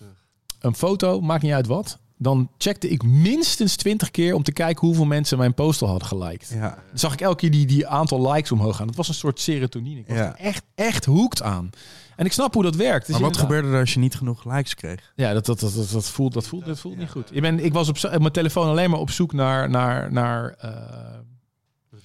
een 0.60 0.76
foto, 0.76 1.22
maakt 1.22 1.44
niet 1.44 1.52
uit 1.52 1.68
wat, 1.68 1.98
dan 2.18 2.50
checkte 2.58 2.90
ik 2.90 3.04
minstens 3.04 3.76
20 3.76 4.12
keer 4.12 4.34
om 4.36 4.44
te 4.44 4.52
kijken 4.52 4.88
hoeveel 4.88 5.06
mensen 5.06 5.38
mijn 5.38 5.54
post 5.54 5.82
al 5.82 5.88
hadden 5.88 6.08
geliked. 6.08 6.52
Ja, 6.54 6.70
Dan 6.90 7.00
zag 7.00 7.14
ik 7.14 7.22
elke 7.22 7.36
keer 7.38 7.52
die, 7.52 7.66
die 7.66 7.88
aantal 7.88 8.32
likes 8.32 8.52
omhoog 8.52 8.76
gaan. 8.76 8.88
Dat 8.88 8.96
was 8.96 9.08
een 9.08 9.14
soort 9.14 9.40
serotonine. 9.40 10.00
Ik 10.00 10.08
was 10.08 10.18
Ja. 10.18 10.24
er 10.38 10.46
echt, 10.46 10.64
echt 10.76 11.06
hoekt 11.06 11.42
aan. 11.42 11.70
En 12.16 12.26
ik 12.26 12.32
snap 12.34 12.54
hoe 12.54 12.64
dat 12.64 12.76
werkt. 12.76 13.06
Dus 13.06 13.16
maar 13.16 13.24
wat 13.24 13.32
inderdaad- 13.32 13.52
gebeurde 13.56 13.76
er 13.76 13.82
als 13.82 13.94
je 13.94 14.00
niet 14.00 14.16
genoeg 14.16 14.46
likes 14.46 14.74
kreeg? 14.76 15.12
Ja, 15.16 15.34
dat, 15.34 15.46
dat, 15.46 15.60
dat, 15.60 15.74
dat, 15.76 15.90
dat 15.92 16.06
voelt, 16.10 16.34
dat 16.34 16.48
voelt, 16.48 16.66
dat 16.66 16.80
voelt 16.80 16.98
niet 16.98 17.10
goed. 17.10 17.36
Ik, 17.36 17.42
ben, 17.42 17.60
ik 17.66 17.74
was 17.74 17.90
op 17.90 18.02
mijn 18.20 18.32
telefoon 18.32 18.68
alleen 18.68 18.90
maar 18.90 19.00
op 19.00 19.10
zoek 19.10 19.34
naar, 19.34 19.70
naar, 19.70 20.12
naar 20.12 20.50
eh, 20.60 20.72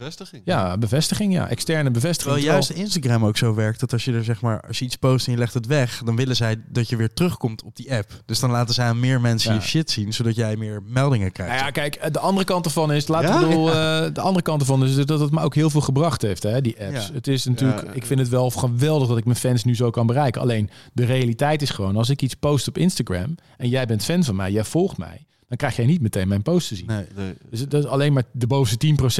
Bevestiging. 0.00 0.42
ja, 0.44 0.78
bevestiging. 0.78 1.32
Ja, 1.32 1.48
externe 1.48 1.90
bevestiging. 1.90 2.34
Terwijl 2.34 2.54
juist 2.54 2.70
Instagram 2.70 3.24
ook 3.24 3.36
zo 3.36 3.54
werkt 3.54 3.80
dat 3.80 3.92
als 3.92 4.04
je 4.04 4.12
er 4.12 4.24
zeg 4.24 4.40
maar, 4.40 4.60
als 4.66 4.78
je 4.78 4.84
iets 4.84 4.96
post 4.96 5.26
en 5.26 5.32
je 5.32 5.38
legt 5.38 5.54
het 5.54 5.66
weg, 5.66 6.02
dan 6.04 6.16
willen 6.16 6.36
zij 6.36 6.56
dat 6.68 6.88
je 6.88 6.96
weer 6.96 7.12
terugkomt 7.12 7.62
op 7.62 7.76
die 7.76 7.94
app. 7.94 8.22
Dus 8.26 8.40
dan 8.40 8.50
laten 8.50 8.74
zij 8.74 8.84
aan 8.86 9.00
meer 9.00 9.20
mensen 9.20 9.52
Ja. 9.54 9.58
je 9.60 9.64
shit 9.66 9.90
zien, 9.90 10.12
zodat 10.12 10.34
jij 10.34 10.56
meer 10.56 10.82
meldingen 10.86 11.32
krijgt. 11.32 11.52
Nou 11.52 11.64
ja, 11.64 11.70
kijk, 11.70 12.12
de 12.12 12.18
andere 12.18 12.46
kant 12.46 12.64
ervan 12.64 12.92
is, 12.92 13.08
laten 13.08 13.28
Ja? 13.28 13.38
we 13.40 13.46
bedoel, 13.46 13.68
eh, 13.68 13.74
de 14.14 14.20
andere 14.20 14.42
kant 14.42 14.60
ervan 14.60 14.84
is 14.84 14.94
dat 15.06 15.20
het 15.20 15.30
me 15.30 15.40
ook 15.42 15.54
heel 15.54 15.70
veel 15.70 15.80
gebracht 15.80 16.22
heeft, 16.22 16.42
hè, 16.42 16.60
die 16.60 16.80
apps. 16.84 17.06
Ja. 17.06 17.12
Het 17.12 17.26
is 17.28 17.44
natuurlijk, 17.44 17.82
Ja. 17.84 17.92
ik 17.92 18.06
vind 18.06 18.20
het 18.20 18.28
wel 18.28 18.50
geweldig 18.50 19.08
dat 19.08 19.18
ik 19.18 19.24
mijn 19.24 19.36
fans 19.36 19.64
nu 19.64 19.74
zo 19.74 19.90
kan 19.90 20.06
bereiken. 20.06 20.40
Alleen 20.40 20.70
de 20.92 21.04
realiteit 21.04 21.62
is 21.62 21.70
gewoon, 21.70 21.96
als 21.96 22.08
ik 22.10 22.22
iets 22.22 22.34
post 22.34 22.68
op 22.68 22.78
Instagram 22.78 23.34
en 23.56 23.68
jij 23.68 23.86
bent 23.86 24.04
fan 24.04 24.24
van 24.24 24.36
mij, 24.36 24.52
jij 24.52 24.64
volgt 24.64 24.96
mij, 24.98 25.26
dan 25.50 25.58
krijg 25.58 25.76
jij 25.76 25.86
niet 25.86 26.00
meteen 26.00 26.28
mijn 26.28 26.42
post 26.42 26.68
te 26.68 26.74
zien. 26.74 26.86
Nee. 26.86 27.04
Nee. 27.16 27.34
Dus 27.50 27.68
dat 27.68 27.84
is 27.84 27.90
alleen 27.90 28.12
maar 28.12 28.22
de 28.32 28.46
bovenste 28.46 28.76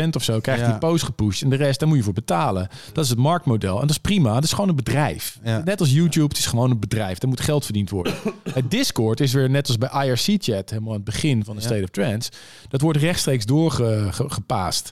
10% 0.06 0.16
of 0.16 0.22
zo 0.24 0.40
krijgt 0.40 0.62
Ja. 0.62 0.68
die 0.68 0.78
post 0.78 1.04
gepusht. 1.04 1.42
En 1.42 1.50
de 1.50 1.56
rest, 1.56 1.78
daar 1.80 1.88
moet 1.88 1.98
je 1.98 2.04
voor 2.04 2.12
betalen. 2.12 2.68
Dat 2.92 3.04
is 3.04 3.10
het 3.10 3.18
marktmodel. 3.18 3.74
En 3.74 3.80
dat 3.80 3.90
is 3.90 3.98
prima. 3.98 4.34
Dat 4.34 4.44
is 4.44 4.52
gewoon 4.52 4.68
een 4.68 4.76
bedrijf. 4.76 5.38
Ja. 5.44 5.62
Net 5.64 5.80
als 5.80 5.90
YouTube, 5.92 6.28
het 6.28 6.38
is 6.38 6.46
gewoon 6.46 6.70
een 6.70 6.78
bedrijf. 6.80 7.18
Daar 7.18 7.30
moet 7.30 7.40
geld 7.40 7.64
verdiend 7.64 7.90
worden. 7.90 8.14
het 8.52 8.70
Discord 8.70 9.20
is 9.20 9.32
weer 9.32 9.50
net 9.50 9.66
als 9.68 9.78
bij 9.78 10.06
IRC-chat, 10.06 10.70
helemaal 10.70 10.88
aan 10.90 10.94
het 10.96 11.04
begin 11.04 11.44
van 11.44 11.54
de 11.56 11.60
Ja. 11.62 11.66
State 11.66 11.82
of 11.82 11.88
Trance. 11.90 12.30
Dat 12.68 12.80
wordt 12.80 12.98
rechtstreeks 12.98 13.46
doorgepaast. 13.46 14.90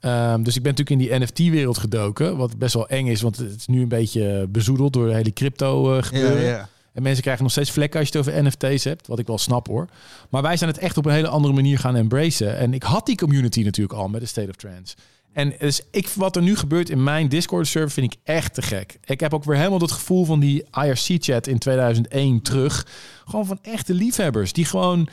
Ehm, 0.00 0.42
dus 0.42 0.56
ik 0.56 0.62
ben 0.62 0.74
natuurlijk 0.76 1.02
in 1.02 1.08
die 1.18 1.24
NFT-wereld 1.24 1.78
gedoken. 1.78 2.36
Wat 2.36 2.58
best 2.58 2.74
wel 2.74 2.88
eng 2.88 3.06
is, 3.06 3.20
want 3.20 3.36
het 3.36 3.56
is 3.56 3.66
nu 3.66 3.82
een 3.82 3.88
beetje 3.88 4.46
bezoedeld 4.48 4.92
door 4.92 5.06
de 5.06 5.14
hele 5.14 5.32
crypto 5.32 6.00
En 6.92 7.02
mensen 7.02 7.22
krijgen 7.22 7.42
nog 7.42 7.52
steeds 7.52 7.70
vlekken 7.70 8.00
als 8.00 8.08
je 8.08 8.18
het 8.18 8.28
over 8.28 8.44
NFT's 8.44 8.84
hebt, 8.84 9.06
wat 9.06 9.18
ik 9.18 9.26
wel 9.26 9.38
snap 9.38 9.66
hoor. 9.66 9.88
Maar 10.30 10.42
wij 10.42 10.56
zijn 10.56 10.70
het 10.70 10.78
echt 10.78 10.96
op 10.96 11.06
een 11.06 11.12
hele 11.12 11.28
andere 11.28 11.54
manier 11.54 11.78
gaan 11.78 11.96
embracen. 11.96 12.56
En 12.56 12.74
ik 12.74 12.82
had 12.82 13.06
die 13.06 13.16
community 13.16 13.62
natuurlijk 13.62 13.98
al 13.98 14.08
met 14.08 14.20
de 14.20 14.26
State 14.26 14.48
of 14.48 14.56
Trance. 14.56 14.96
En 15.32 15.54
dus 15.58 15.80
ik, 15.90 16.08
wat 16.08 16.36
er 16.36 16.42
nu 16.42 16.56
gebeurt 16.56 16.90
in 16.90 17.02
mijn 17.02 17.28
Discord-server 17.28 17.90
vind 17.90 18.12
ik 18.12 18.20
echt 18.24 18.54
te 18.54 18.62
gek. 18.62 18.98
Ik 19.04 19.20
heb 19.20 19.34
ook 19.34 19.44
weer 19.44 19.56
helemaal 19.56 19.78
dat 19.78 19.92
gevoel 19.92 20.24
van 20.24 20.40
die 20.40 20.64
IRC-chat 20.72 21.46
in 21.46 21.58
2001 21.58 22.42
terug. 22.42 22.86
Gewoon 23.24 23.46
van 23.46 23.58
echte 23.62 23.94
liefhebbers 23.94 24.52
die 24.52 24.64
gewoon... 24.64 25.08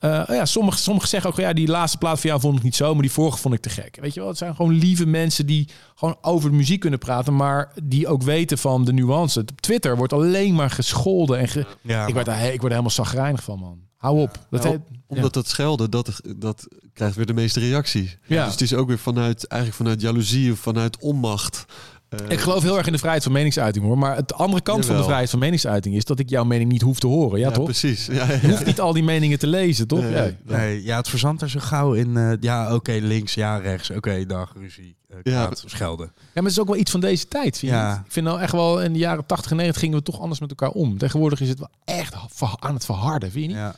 eh, 0.00 0.22
oh 0.28 0.34
ja, 0.34 0.44
sommigen 0.44 0.80
sommige 0.80 1.06
zeggen 1.06 1.30
ook, 1.30 1.36
ja, 1.36 1.52
die 1.52 1.68
laatste 1.68 1.98
plaat 1.98 2.20
van 2.20 2.30
jou 2.30 2.42
vond 2.42 2.56
ik 2.56 2.62
niet 2.62 2.76
zo, 2.76 2.92
maar 2.92 3.02
die 3.02 3.10
vorige 3.10 3.38
vond 3.38 3.54
ik 3.54 3.60
te 3.60 3.68
gek. 3.70 3.98
Weet 4.00 4.14
je 4.14 4.20
wel, 4.20 4.28
het 4.28 4.38
zijn 4.38 4.54
gewoon 4.54 4.72
lieve 4.72 5.06
mensen 5.06 5.46
die 5.46 5.68
gewoon 5.94 6.16
over 6.20 6.50
de 6.50 6.56
muziek 6.56 6.80
kunnen 6.80 6.98
praten, 6.98 7.36
maar 7.36 7.72
die 7.82 8.08
ook 8.08 8.22
weten 8.22 8.58
van 8.58 8.84
de 8.84 8.92
nuance. 8.92 9.40
Op 9.40 9.60
Twitter 9.60 9.96
wordt 9.96 10.12
alleen 10.12 10.54
maar 10.54 10.70
gescholden 10.70 11.38
en 11.38 11.48
ge- 11.48 11.66
Ja, 11.82 12.06
ik, 12.06 12.14
he- 12.14 12.20
ik 12.30 12.50
word 12.60 12.62
er 12.64 12.68
helemaal 12.68 12.90
zagrijnig 12.90 13.42
van, 13.42 13.58
man. 13.58 13.78
Hou 13.96 14.20
op. 14.20 14.46
Dat 14.50 14.62
Nou, 14.64 14.78
Omdat 15.06 15.34
dat 15.34 15.48
schelden, 15.48 15.90
dat, 15.90 16.20
dat 16.36 16.68
krijgt 16.92 17.16
weer 17.16 17.26
de 17.26 17.32
meeste 17.34 17.60
reactie. 17.60 18.16
Ja. 18.26 18.42
Dus 18.44 18.52
het 18.52 18.60
is 18.62 18.74
ook 18.74 18.88
weer 18.88 18.98
vanuit, 18.98 19.46
eigenlijk 19.46 19.82
vanuit 19.82 20.00
jaloezie 20.00 20.52
of 20.52 20.58
vanuit 20.58 20.98
onmacht. 21.00 21.64
Eh, 22.10 22.18
Ik 22.28 22.40
geloof 22.40 22.62
heel 22.62 22.76
erg 22.78 22.86
in 22.86 22.92
de 22.92 22.98
vrijheid 22.98 23.22
van 23.22 23.32
meningsuiting 23.32 23.84
hoor. 23.84 23.98
Maar 23.98 24.26
de 24.26 24.34
andere 24.34 24.62
kant 24.62 24.86
van 24.86 24.96
de 24.96 25.02
vrijheid 25.02 25.30
van 25.30 25.38
meningsuiting 25.38 25.94
is 25.94 26.04
dat 26.04 26.18
ik 26.18 26.28
jouw 26.30 26.44
mening 26.44 26.70
niet 26.70 26.82
hoef 26.82 26.98
te 27.00 27.06
horen. 27.06 27.38
Ja, 27.40 27.48
ja, 27.48 27.52
toch? 27.54 27.64
precies. 27.64 28.06
Ja, 28.06 28.12
ja, 28.14 28.32
Je 28.42 28.48
hoeft 28.48 28.66
niet 28.66 28.80
al 28.80 28.92
die 28.92 29.02
meningen 29.02 29.38
te 29.38 29.46
lezen, 29.46 29.86
toch? 29.86 30.00
Nee, 30.00 30.12
Ja. 30.12 30.30
nee. 30.56 30.82
Ja, 30.84 30.96
het 30.96 31.08
verzandt 31.08 31.42
er 31.42 31.50
zo 31.50 31.60
gauw 31.60 31.92
in. 31.92 32.16
eh, 32.16 32.32
ja, 32.40 32.74
oké, 32.74 32.92
links, 32.92 33.34
ja, 33.34 33.56
rechts. 33.56 33.90
Oké, 33.90 34.26
dag, 34.26 34.52
ruzie. 34.56 34.94
Ja. 35.22 35.44
kwaad, 35.44 35.62
schelden. 35.66 36.12
Ja, 36.16 36.20
maar 36.34 36.42
het 36.42 36.52
is 36.52 36.60
ook 36.60 36.66
wel 36.68 36.76
iets 36.76 36.90
van 36.90 37.00
deze 37.00 37.28
tijd. 37.28 37.58
Vind 37.58 37.72
je 37.72 37.78
Ja. 37.78 37.88
niet? 37.96 38.06
Ik 38.06 38.12
vind 38.12 38.26
nou 38.26 38.40
echt 38.40 38.52
wel 38.52 38.82
in 38.82 38.92
de 38.92 38.98
jaren 38.98 39.26
80 39.26 39.50
en 39.50 39.56
90 39.56 39.82
gingen 39.82 39.98
we 39.98 40.04
toch 40.04 40.20
anders 40.20 40.40
met 40.40 40.50
elkaar 40.50 40.70
om. 40.70 40.98
Tegenwoordig 40.98 41.40
is 41.40 41.48
het 41.48 41.58
wel 41.58 41.70
echt 41.84 42.14
aan 42.58 42.74
het 42.74 42.84
verharden, 42.84 43.30
vind 43.30 43.44
je 43.44 43.50
niet? 43.50 43.58
Ja. 43.58 43.74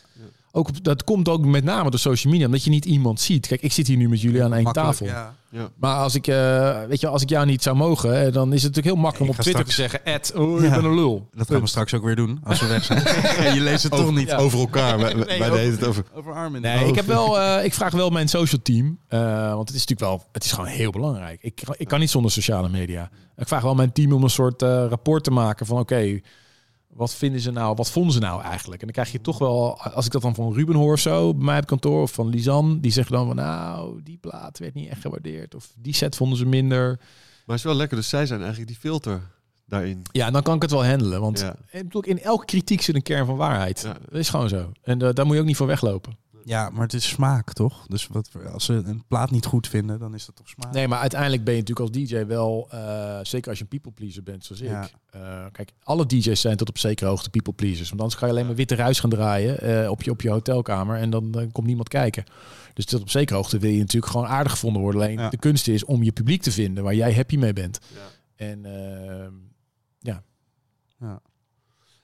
Ook, 0.52 0.68
op- 0.68 0.84
dat 0.84 1.04
komt 1.04 1.28
ook 1.28 1.44
met 1.44 1.64
name 1.64 1.90
door 1.90 1.98
social 2.00 2.32
media, 2.32 2.46
omdat 2.48 2.64
je 2.64 2.70
niet 2.70 2.84
iemand 2.84 3.20
ziet. 3.20 3.46
Kijk, 3.46 3.62
ik 3.62 3.72
zit 3.72 3.86
hier 3.86 3.96
nu 3.96 4.08
met 4.08 4.20
jullie 4.20 4.42
aan 4.44 4.54
één 4.54 4.62
Makkelijk, 4.62 4.90
tafel. 4.90 5.06
ja. 5.06 5.34
Maar 5.76 5.96
als 5.96 6.14
ik, 6.14 6.26
eh, 6.26 6.82
weet 6.88 7.00
je, 7.00 7.06
als 7.08 7.22
ik 7.22 7.28
jou 7.28 7.46
niet 7.46 7.62
zou 7.62 7.76
mogen, 7.76 8.32
dan 8.32 8.52
is 8.52 8.62
het 8.62 8.74
natuurlijk 8.74 8.94
heel 8.94 9.02
makkelijk 9.04 9.30
om 9.30 9.34
Ik 9.34 9.34
op 9.36 9.40
Twitter 9.52 9.72
straks- 9.72 9.90
te 9.92 9.98
zeggen, 9.98 10.04
Ed, 10.04 10.32
oh, 10.34 10.58
ik 10.62 10.64
Ja. 10.70 10.74
ben 10.80 10.84
een 10.84 10.94
lul. 10.94 11.28
Dat 11.34 11.46
gaan 11.50 11.60
we 11.60 11.66
straks 11.66 11.94
ook 11.94 12.02
weer 12.04 12.16
doen, 12.16 12.40
als 12.44 12.60
we 12.60 12.66
weg 12.66 12.84
zijn. 12.84 13.02
je 13.54 13.60
leest 13.60 13.82
het 13.82 13.92
toch 13.92 14.00
Over, 14.00 14.12
niet. 14.12 14.28
Ja. 14.28 14.36
over 14.36 14.58
elkaar. 14.58 14.98
Wij 14.98 15.14
Nee, 15.14 15.24
wij 15.24 15.36
over- 15.40 15.52
deden 15.52 15.72
het 15.78 15.84
over... 15.86 16.04
Over 16.14 16.32
Armin. 16.32 16.60
Nee, 16.62 16.86
ik 16.86 16.94
heb 16.94 17.06
wel, 17.06 17.40
eh, 17.40 17.64
ik 17.64 17.74
vraag 17.74 17.92
wel 17.92 18.10
mijn 18.10 18.28
social 18.28 18.60
team, 18.62 18.98
eh, 19.08 19.20
want 19.54 19.68
het 19.68 19.76
is 19.76 19.86
natuurlijk 19.86 20.00
wel, 20.10 20.24
het 20.32 20.44
is 20.44 20.52
gewoon 20.52 20.66
heel 20.70 20.90
belangrijk. 20.90 21.42
Ik, 21.42 21.60
ik 21.76 21.88
kan 21.88 22.00
niet 22.00 22.10
zonder 22.10 22.30
sociale 22.30 22.68
media. 22.68 23.10
Ik 23.36 23.48
vraag 23.48 23.62
wel 23.62 23.74
mijn 23.74 23.92
team 23.92 24.12
om 24.12 24.22
een 24.22 24.30
soort 24.30 24.62
eh, 24.62 24.84
rapport 24.88 25.24
te 25.24 25.30
maken 25.30 25.66
van, 25.66 25.78
oké, 25.78 26.20
wat 26.92 27.14
vinden 27.14 27.40
ze 27.40 27.50
nou, 27.50 27.74
wat 27.74 27.90
vonden 27.90 28.12
ze 28.12 28.18
nou 28.18 28.42
eigenlijk? 28.42 28.80
En 28.80 28.86
dan 28.86 28.94
krijg 28.94 29.12
je 29.12 29.20
toch 29.20 29.38
wel, 29.38 29.80
als 29.80 30.06
ik 30.06 30.12
dat 30.12 30.22
dan 30.22 30.34
van 30.34 30.52
Ruben 30.52 30.74
hoor 30.74 30.92
of 30.92 31.00
zo, 31.00 31.34
bij 31.34 31.44
mij 31.44 31.58
op 31.58 31.66
kantoor, 31.66 32.02
of 32.02 32.12
van 32.12 32.28
Lisan, 32.28 32.80
die 32.80 32.92
zeggen 32.92 33.14
dan 33.14 33.26
van, 33.26 33.36
nou, 33.36 34.02
die 34.02 34.16
plaat 34.18 34.58
werd 34.58 34.74
niet 34.74 34.88
echt 34.88 35.00
gewaardeerd, 35.00 35.54
of 35.54 35.72
die 35.76 35.94
set 35.94 36.16
vonden 36.16 36.38
ze 36.38 36.46
minder. 36.46 36.88
Maar 36.96 37.00
het 37.46 37.56
is 37.56 37.62
wel 37.62 37.74
lekker. 37.74 37.96
Dus 37.96 38.08
zij 38.08 38.26
zijn 38.26 38.40
eigenlijk 38.40 38.70
die 38.70 38.78
filter 38.80 39.20
daarin. 39.66 40.02
Ja, 40.12 40.30
dan 40.30 40.42
kan 40.42 40.54
ik 40.56 40.62
het 40.62 40.70
wel 40.70 40.86
handelen, 40.86 41.20
want 41.20 41.40
Ja. 41.40 41.56
in 42.00 42.20
elke 42.22 42.44
kritiek 42.44 42.82
zit 42.82 42.94
een 42.94 43.02
kern 43.02 43.26
van 43.26 43.36
waarheid. 43.36 43.80
Ja. 43.80 43.92
Dat 44.10 44.18
is 44.18 44.28
gewoon 44.28 44.48
zo. 44.48 44.72
En 44.82 45.02
eh, 45.02 45.08
daar 45.12 45.26
moet 45.26 45.34
je 45.34 45.40
ook 45.40 45.46
niet 45.46 45.56
voor 45.56 45.66
weglopen. 45.66 46.16
Ja, 46.44 46.70
maar 46.70 46.82
het 46.82 46.92
is 46.92 47.08
smaak, 47.08 47.52
toch? 47.52 47.86
Dus 47.86 48.06
wat, 48.06 48.30
als 48.52 48.64
ze 48.64 48.72
een 48.72 49.04
plaat 49.08 49.30
niet 49.30 49.44
goed 49.46 49.68
vinden, 49.68 49.98
dan 49.98 50.14
is 50.14 50.26
dat 50.26 50.36
toch 50.36 50.48
smaak? 50.48 50.72
Nee, 50.72 50.88
maar 50.88 50.98
uiteindelijk 50.98 51.44
ben 51.44 51.54
je 51.54 51.60
natuurlijk 51.60 51.88
als 51.96 51.98
DJ 52.08 52.26
wel, 52.26 52.66
eh, 52.70 53.18
zeker 53.22 53.48
als 53.48 53.58
je 53.58 53.64
een 53.64 53.70
people 53.70 53.92
pleaser 53.92 54.22
bent 54.22 54.44
zoals 54.44 54.60
Ja. 54.60 54.82
ik. 54.84 54.94
eh, 55.10 55.46
kijk, 55.52 55.72
alle 55.82 56.06
DJ's 56.06 56.40
zijn 56.40 56.56
tot 56.56 56.68
op 56.68 56.78
zekere 56.78 57.08
hoogte 57.08 57.30
people 57.30 57.52
pleasers. 57.52 57.88
Want 57.88 58.00
anders 58.00 58.18
ga 58.18 58.26
je 58.26 58.32
alleen 58.32 58.46
maar 58.46 58.54
witte 58.54 58.74
ruis 58.74 59.00
gaan 59.00 59.10
draaien 59.10 59.60
eh, 59.60 59.90
op, 59.90 60.02
je, 60.02 60.10
op 60.10 60.20
je 60.22 60.30
hotelkamer 60.30 60.96
en 60.96 61.10
dan, 61.10 61.30
dan 61.30 61.52
komt 61.52 61.66
niemand 61.66 61.88
kijken. 61.88 62.24
Dus 62.74 62.84
tot 62.84 63.00
op 63.00 63.10
zekere 63.10 63.36
hoogte 63.38 63.58
wil 63.58 63.70
je 63.70 63.78
natuurlijk 63.78 64.12
gewoon 64.12 64.26
aardig 64.26 64.52
gevonden 64.52 64.82
worden. 64.82 65.00
Alleen 65.02 65.18
Ja. 65.18 65.28
de 65.28 65.36
kunst 65.38 65.68
is 65.68 65.84
om 65.84 66.02
je 66.02 66.12
publiek 66.12 66.42
te 66.42 66.52
vinden 66.52 66.84
waar 66.84 66.94
jij 66.94 67.14
happy 67.14 67.36
mee 67.36 67.52
bent. 67.52 67.78
En 68.36 68.64
ehm, 68.64 69.32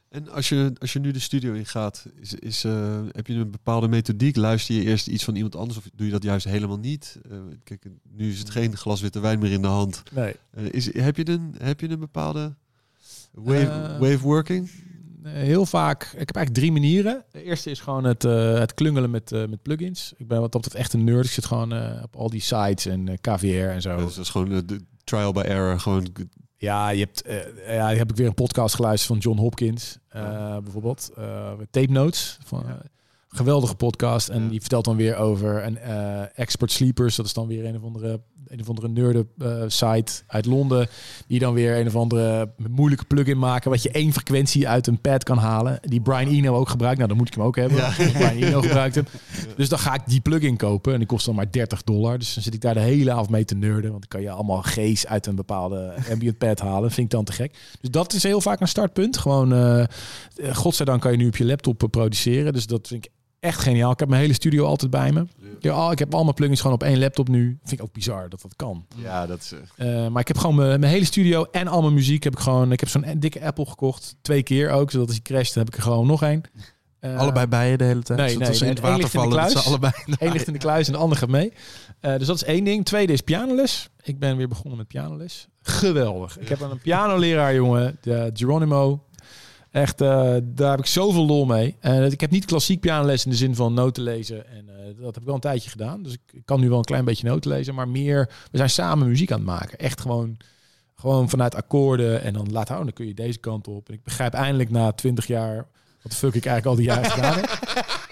En 0.09 0.29
als 0.29 0.49
je, 0.49 0.73
als 0.79 0.93
je 0.93 0.99
nu 0.99 1.11
de 1.11 1.19
studio 1.19 1.53
ingaat, 1.53 2.07
is, 2.21 2.35
is, 2.35 2.65
eh, 2.65 3.01
heb 3.13 3.27
je 3.27 3.35
een 3.35 3.51
bepaalde 3.51 3.89
methodiek? 3.89 4.37
Luister 4.37 4.75
je 4.75 4.83
eerst 4.83 5.07
iets 5.07 5.25
van 5.25 5.35
iemand 5.35 5.57
anders 5.57 5.79
of 5.79 5.89
doe 5.95 6.07
je 6.07 6.13
dat 6.13 6.23
juist 6.23 6.47
helemaal 6.47 6.79
niet? 6.79 7.19
Eh, 7.31 7.39
kijk, 7.65 7.87
nu 8.13 8.31
is 8.31 8.39
het 8.39 8.51
geen 8.51 8.77
glas 8.77 9.01
witte 9.01 9.21
wijn 9.21 9.39
meer 9.39 9.53
in 9.53 9.63
de 9.63 9.69
hand. 9.69 10.03
nee. 10.13 10.35
Eh, 10.51 10.65
is, 10.71 10.95
heb, 10.95 11.17
je 11.17 11.29
een, 11.29 11.55
heb 11.59 11.81
je 11.81 11.89
een 11.89 11.99
bepaalde 11.99 12.55
way, 13.33 13.99
way 13.99 14.15
of 14.15 14.21
working? 14.21 14.71
Heel 15.23 15.67
vaak. 15.67 16.03
Ik 16.03 16.09
heb 16.27 16.37
eigenlijk 16.37 16.55
drie 16.55 16.73
manieren. 16.73 17.25
De 17.33 17.43
eerste 17.43 17.71
is 17.71 17.81
gewoon 17.81 18.05
het, 18.05 18.23
het 18.23 18.75
klungelen 18.75 19.11
met, 19.11 19.31
met 19.31 19.63
plugins. 19.63 20.13
Ik 20.17 20.29
ben 20.29 20.41
wat 20.41 20.53
dat 20.53 20.61
betreft 20.61 20.85
echt 20.85 20.93
een 20.93 21.05
nerd. 21.05 21.25
Ik 21.25 21.31
zit 21.31 21.47
gewoon 21.47 22.03
op 22.03 22.17
al 22.17 22.31
die 22.31 22.41
sites 22.41 22.87
en 22.87 23.21
KVR 23.21 23.47
en 23.47 23.83
zo. 23.83 23.97
Dus 23.97 24.15
dat 24.15 24.25
is 24.25 24.31
gewoon 24.31 24.67
de 24.67 24.81
trial 25.05 25.33
by 25.33 25.41
error. 25.41 25.81
Gewoon, 25.81 26.13
Ja, 26.59 26.89
je 26.89 27.01
hebt, 27.01 27.23
eh, 27.23 27.75
ja, 27.75 27.95
heb 27.95 28.11
ik 28.11 28.17
weer 28.17 28.27
een 28.27 28.35
podcast 28.35 28.75
geluisterd 28.75 29.13
van 29.13 29.31
John 29.31 29.41
Hopkins, 29.41 29.99
eh, 30.09 30.57
bijvoorbeeld. 30.59 31.11
Eh, 31.17 31.53
Tape 31.71 31.93
Notes. 31.93 32.39
Van, 32.45 32.65
geweldige 33.39 33.74
podcast. 33.74 34.28
En 34.28 34.48
die 34.48 34.60
vertelt 34.60 34.85
dan 34.85 34.97
weer 34.97 35.16
over 35.16 35.65
een 35.65 35.78
eh, 35.78 36.39
Expert 36.39 36.73
Sleepers. 36.73 37.16
Dat 37.16 37.27
is 37.27 37.32
dan 37.32 37.47
weer 37.47 37.65
een 37.65 37.77
of 37.77 37.82
andere, 37.82 38.20
een 38.47 38.60
of 38.60 38.69
andere 38.69 38.89
nerden 38.89 39.28
eh, 39.39 39.62
site 39.66 40.12
uit 40.27 40.47
Londen. 40.47 40.89
Die 41.27 41.39
dan 41.39 41.55
weer 41.55 41.78
een 41.78 41.86
of 41.86 41.97
andere 41.97 42.51
moeilijke 42.69 43.05
plugin 43.05 43.39
maken. 43.39 43.70
Wat 43.70 43.82
je 43.82 43.90
één 43.90 44.12
frequentie 44.12 44.69
uit 44.69 44.86
een 44.86 45.01
pad 45.01 45.24
kan 45.24 45.39
halen. 45.39 45.78
Die 45.82 46.01
Brian 46.01 46.28
Eno 46.28 46.55
ook 46.55 46.69
gebruikt. 46.69 46.97
Nou, 46.97 47.09
dan 47.09 47.19
moet 47.19 47.28
ik 47.28 47.35
hem 47.35 47.44
ook 47.44 47.56
hebben. 47.56 47.77
Ja. 47.77 47.93
Brian 47.97 48.43
Eno 48.43 48.60
gebruikt 48.69 48.94
hem. 48.94 49.06
Dus 49.56 49.69
dan 49.69 49.78
ga 49.78 49.94
ik 49.94 50.02
die 50.06 50.20
plugin 50.20 50.56
kopen. 50.56 50.93
En 50.93 50.98
die 50.98 51.09
kost 51.09 51.27
dan 51.27 51.35
maar 51.35 51.51
30 51.51 51.82
dollar. 51.82 52.19
Dus 52.19 52.35
dan 52.35 52.43
zit 52.43 52.55
ik 52.55 52.60
daar 52.60 52.74
de 52.74 52.81
hele 52.81 53.12
avond 53.12 53.31
mee 53.31 53.44
te 53.44 53.55
nerden. 53.55 53.90
Want 53.90 54.01
dan 54.01 54.09
kan 54.09 54.23
je 54.23 54.31
allemaal 54.31 54.62
G's 54.62 55.06
uit 55.06 55.27
een 55.27 55.36
bepaalde 55.36 55.94
ambient 56.10 56.39
pad 56.39 56.60
halen. 56.60 56.90
Vind 56.90 57.06
ik 57.06 57.12
dan 57.12 57.24
te 57.24 57.32
gek. 57.32 57.59
Dus 57.81 57.90
dat 57.90 58.12
is 58.12 58.23
heel 58.23 58.40
vaak 58.40 58.60
een 58.60 58.69
startpunt. 58.69 59.19
Gewoon, 59.19 59.52
eh, 59.52 59.85
godzijdank 60.52 61.01
kan 61.01 61.10
je 61.10 61.16
nu 61.19 61.27
op 61.27 61.36
je 61.36 61.44
laptop 61.44 61.86
produceren. 61.90 62.52
Dus 62.52 62.66
dat 62.66 62.89
vind 62.89 63.05
ik 63.05 63.10
echt 63.40 63.60
geniaal. 63.60 63.90
Ik 63.93 63.98
heb 63.98 64.09
mijn 64.09 64.20
hele 64.20 64.32
studio 64.32 64.65
altijd 64.65 64.90
bij 64.90 65.12
me. 65.12 65.27
Ja, 65.60 65.90
ik 65.90 65.98
heb 65.98 66.15
al 66.15 66.23
mijn 66.23 66.35
plugins 66.35 66.60
gewoon 66.60 66.77
op 66.77 66.82
één 66.82 66.98
laptop 66.98 67.28
nu. 67.28 67.59
Vind 67.65 67.81
ik 67.81 67.86
ook 67.86 67.93
bizar 67.93 68.28
dat 68.28 68.43
dat 68.43 68.56
kan. 68.56 68.86
ja, 68.97 69.27
dat 69.27 69.39
is... 69.40 69.52
eh, 69.77 70.05
Eh, 70.05 70.10
maar 70.12 70.20
ik 70.20 70.28
heb 70.28 70.39
gewoon 70.39 70.55
mijn, 70.56 70.81
mijn 70.81 70.93
hele 70.93 71.05
studio 71.05 71.44
en 71.51 71.69
al 71.69 71.81
mijn 71.82 71.94
muziek 71.94 72.24
heb 72.24 72.32
ik 72.32 72.39
gewoon. 72.39 72.73
Ik 72.73 72.81
heb 72.81 72.89
zo'n 72.89 73.05
dikke 73.19 73.40
Apple 73.44 73.66
gekocht. 73.66 74.16
Twee 74.23 74.43
keer 74.43 74.70
ook. 74.70 74.90
Zodat 74.90 75.06
als 75.06 75.16
hij 75.24 75.24
crasht, 75.35 75.55
dan 75.55 75.65
heb 75.65 75.73
ik 75.73 75.78
er 75.78 75.85
gewoon 75.86 76.06
nog 76.06 76.23
één. 76.23 76.43
Eh, 77.01 77.19
Allebei 77.19 77.47
bij 77.47 77.70
je 77.70 77.77
de 77.77 77.85
hele 77.85 78.02
tijd? 78.02 78.19
nee, 78.19 78.36
nee, 78.36 78.48
als 78.48 78.59
ze 78.59 78.65
in 78.65 78.70
het 78.74 78.81
één 78.81 78.89
water 78.90 79.02
ligt 79.02 79.15
in 79.15 79.20
de 79.20 79.28
vallen, 79.28 79.43
dat 79.43 79.51
ze 79.51 79.52
kluis. 79.55 79.66
allebei... 79.66 79.93
Eén 80.28 80.32
ligt 80.32 80.47
in 80.47 80.52
de 80.52 80.59
kluis 80.59 80.86
en 80.86 80.93
de 80.93 80.98
ander 80.98 81.19
gaat 81.19 81.28
mee. 81.28 81.52
Eh, 82.01 82.16
dus 82.19 82.27
dat 82.27 82.36
is 82.36 82.44
één 82.44 82.65
ding. 82.65 82.85
Tweede 82.85 83.12
is 83.12 83.20
pianoles. 83.20 83.89
Ik 84.02 84.19
ben 84.19 84.36
weer 84.36 84.48
begonnen 84.48 84.77
met 84.78 84.86
pianoles. 84.89 85.48
Geweldig. 85.62 86.39
Ik 86.39 86.48
heb 86.48 86.60
een 86.60 86.78
pianoleraar, 86.81 87.55
jongen. 87.55 87.98
De 88.01 88.31
Geronimo. 88.35 89.02
Echt, 89.70 90.01
eh, 90.01 90.35
daar 90.43 90.70
heb 90.70 90.78
ik 90.78 90.86
zoveel 90.86 91.27
lol 91.27 91.45
mee. 91.45 91.77
Ik 92.11 92.20
heb 92.20 92.31
niet 92.31 92.45
klassiek 92.45 92.81
pianoles 92.81 93.24
in 93.24 93.31
de 93.31 93.36
zin 93.36 93.55
van 93.55 93.74
noten 93.74 94.03
lezen. 94.03 94.49
En 94.49 94.69
eh, 94.69 94.85
dat 94.97 95.07
heb 95.07 95.16
ik 95.16 95.24
wel 95.24 95.35
een 95.35 95.40
tijdje 95.40 95.70
gedaan. 95.70 96.03
Dus 96.03 96.12
ik, 96.12 96.20
ik 96.32 96.43
kan 96.45 96.61
nu 96.61 96.69
wel 96.69 96.78
een 96.78 96.85
klein 96.85 97.05
beetje 97.05 97.28
noten 97.28 97.51
lezen. 97.51 97.74
Maar 97.74 97.89
meer, 97.89 98.31
we 98.51 98.57
zijn 98.57 98.70
samen 98.70 99.09
muziek 99.09 99.32
aan 99.32 99.39
het 99.39 99.47
maken. 99.47 99.78
Echt 99.78 100.01
gewoon, 100.01 100.36
gewoon 100.95 101.28
vanuit 101.28 101.55
akkoorden. 101.55 102.23
En 102.23 102.32
dan 102.32 102.53
laat 102.53 102.69
houden, 102.69 102.86
dan 102.86 102.97
kun 102.97 103.07
je 103.07 103.23
deze 103.23 103.39
kant 103.39 103.69
op. 103.69 103.89
En 103.89 103.95
ik 103.95 104.05
begrijp 104.05 104.32
eindelijk 104.32 104.70
na 104.70 104.93
twintig 104.93 105.27
jaar... 105.27 105.57
wat 106.03 106.12
de 106.12 106.19
fuck 106.19 106.35
ik 106.35 106.47
eigenlijk 106.47 106.66
al 106.66 106.74
die 106.74 106.95
jaren 106.95 107.11
gedaan 107.11 107.35
heb. 107.35 107.59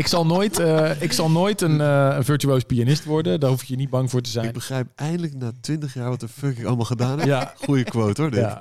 Ik 0.00 0.06
zal 0.06 0.26
nooit, 0.26 0.58
eh, 0.58 1.02
ik 1.02 1.12
zal 1.12 1.30
nooit 1.30 1.60
een, 1.60 1.80
eh, 1.80 2.14
een 2.16 2.24
virtuoos 2.24 2.62
pianist 2.62 3.04
worden. 3.04 3.40
Daar 3.40 3.50
hoef 3.50 3.64
je 3.64 3.76
niet 3.76 3.90
bang 3.90 4.10
voor 4.10 4.20
te 4.20 4.30
ik 4.30 4.34
zijn. 4.34 4.52
begrijp 4.52 4.86
eindelijk 4.94 5.34
na 5.34 5.52
twintig 5.60 5.94
jaar 5.94 6.08
wat 6.08 6.20
de 6.20 6.28
fuck 6.28 6.58
ik 6.58 6.64
allemaal 6.64 6.84
gedaan 6.84 7.18
heb. 7.18 7.26
Ja. 7.28 7.54
Goeie 7.56 7.84
quote 7.84 8.20
hoor. 8.20 8.30
dit. 8.30 8.40
Ja. 8.40 8.60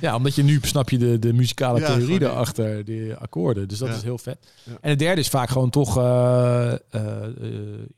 ja, 0.00 0.16
omdat 0.16 0.34
je 0.34 0.42
nu 0.42 0.58
snap 0.62 0.90
je 0.90 0.98
de, 0.98 1.18
de 1.18 1.32
muzikale 1.32 1.80
Ja, 1.80 1.94
theorie 1.94 2.22
erachter, 2.22 2.84
die 2.84 3.14
akkoren. 3.14 3.68
Dus 3.68 3.78
dat 3.78 3.88
is 3.88 4.02
heel 4.02 4.18
vet. 4.18 4.38
En 4.80 4.90
het 4.90 4.98
derde 4.98 5.20
is 5.20 5.28
vaak 5.28 5.48
gewoon 5.48 5.70
toch 5.70 5.96
eh, 5.96 6.72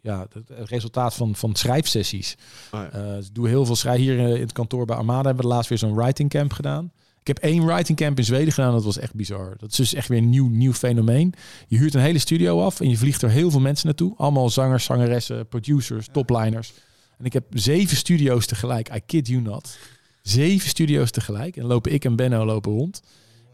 ja, 0.01 0.27
het 0.55 0.69
resultaat 0.69 1.15
van, 1.15 1.35
van 1.35 1.55
schrijfsessies. 1.55 2.37
Oh 2.71 2.81
dus 2.93 3.27
ik 3.27 3.35
doe 3.35 3.49
heel 3.49 3.67
veel 3.67 3.77
schrijven. 3.77 4.03
Hier 4.03 4.19
in 4.19 4.41
het 4.41 4.53
kantoor 4.53 4.85
bij 4.85 4.97
Armada 4.97 5.27
hebben 5.27 5.45
we 5.45 5.51
laatst 5.51 5.69
weer 5.69 5.79
zo'n 5.79 5.95
writing 5.95 6.31
camp 6.31 6.53
gedaan. 6.53 6.93
Ik 7.25 7.37
heb 7.37 7.39
één 7.39 7.67
writing 7.67 7.99
camp 7.99 8.19
in 8.19 8.25
Zweden 8.25 8.53
gedaan. 8.53 8.73
Dat 8.73 8.85
was 8.85 8.99
echt 8.99 9.15
bizar. 9.15 9.55
Dat 9.59 9.71
is 9.71 9.77
dus 9.77 9.95
echt 9.95 10.09
weer 10.09 10.19
een 10.19 10.31
nieuw, 10.31 10.49
nieuw 10.49 10.73
fenomeen. 10.73 11.35
Je 11.69 11.79
huurt 11.79 11.95
een 11.95 12.01
hele 12.01 12.19
studio 12.19 12.63
af 12.65 12.81
en 12.81 12.91
je 12.91 12.97
vliegt 12.97 13.23
er 13.23 13.31
heel 13.31 13.51
veel 13.51 13.61
mensen 13.61 13.87
naartoe. 13.87 14.15
Allemaal 14.17 14.51
zangers, 14.51 14.85
zangeressen, 14.85 15.49
producers, 15.49 16.09
topliners. 16.13 16.73
En 17.19 17.25
ik 17.25 17.33
heb 17.33 17.45
zeven 17.51 17.97
studio's 17.97 18.47
tegelijk. 18.47 18.95
I 18.95 19.01
kid 19.07 19.29
you 19.29 19.41
not. 19.41 19.79
Zeven 20.23 20.69
studio's 20.69 21.11
tegelijk. 21.11 21.55
En 21.55 21.61
dan 21.61 21.71
lopen 21.71 21.93
ik 21.93 22.05
en 22.05 22.17
Benno 22.17 22.45
lopen 22.45 22.73
rond. 22.73 23.03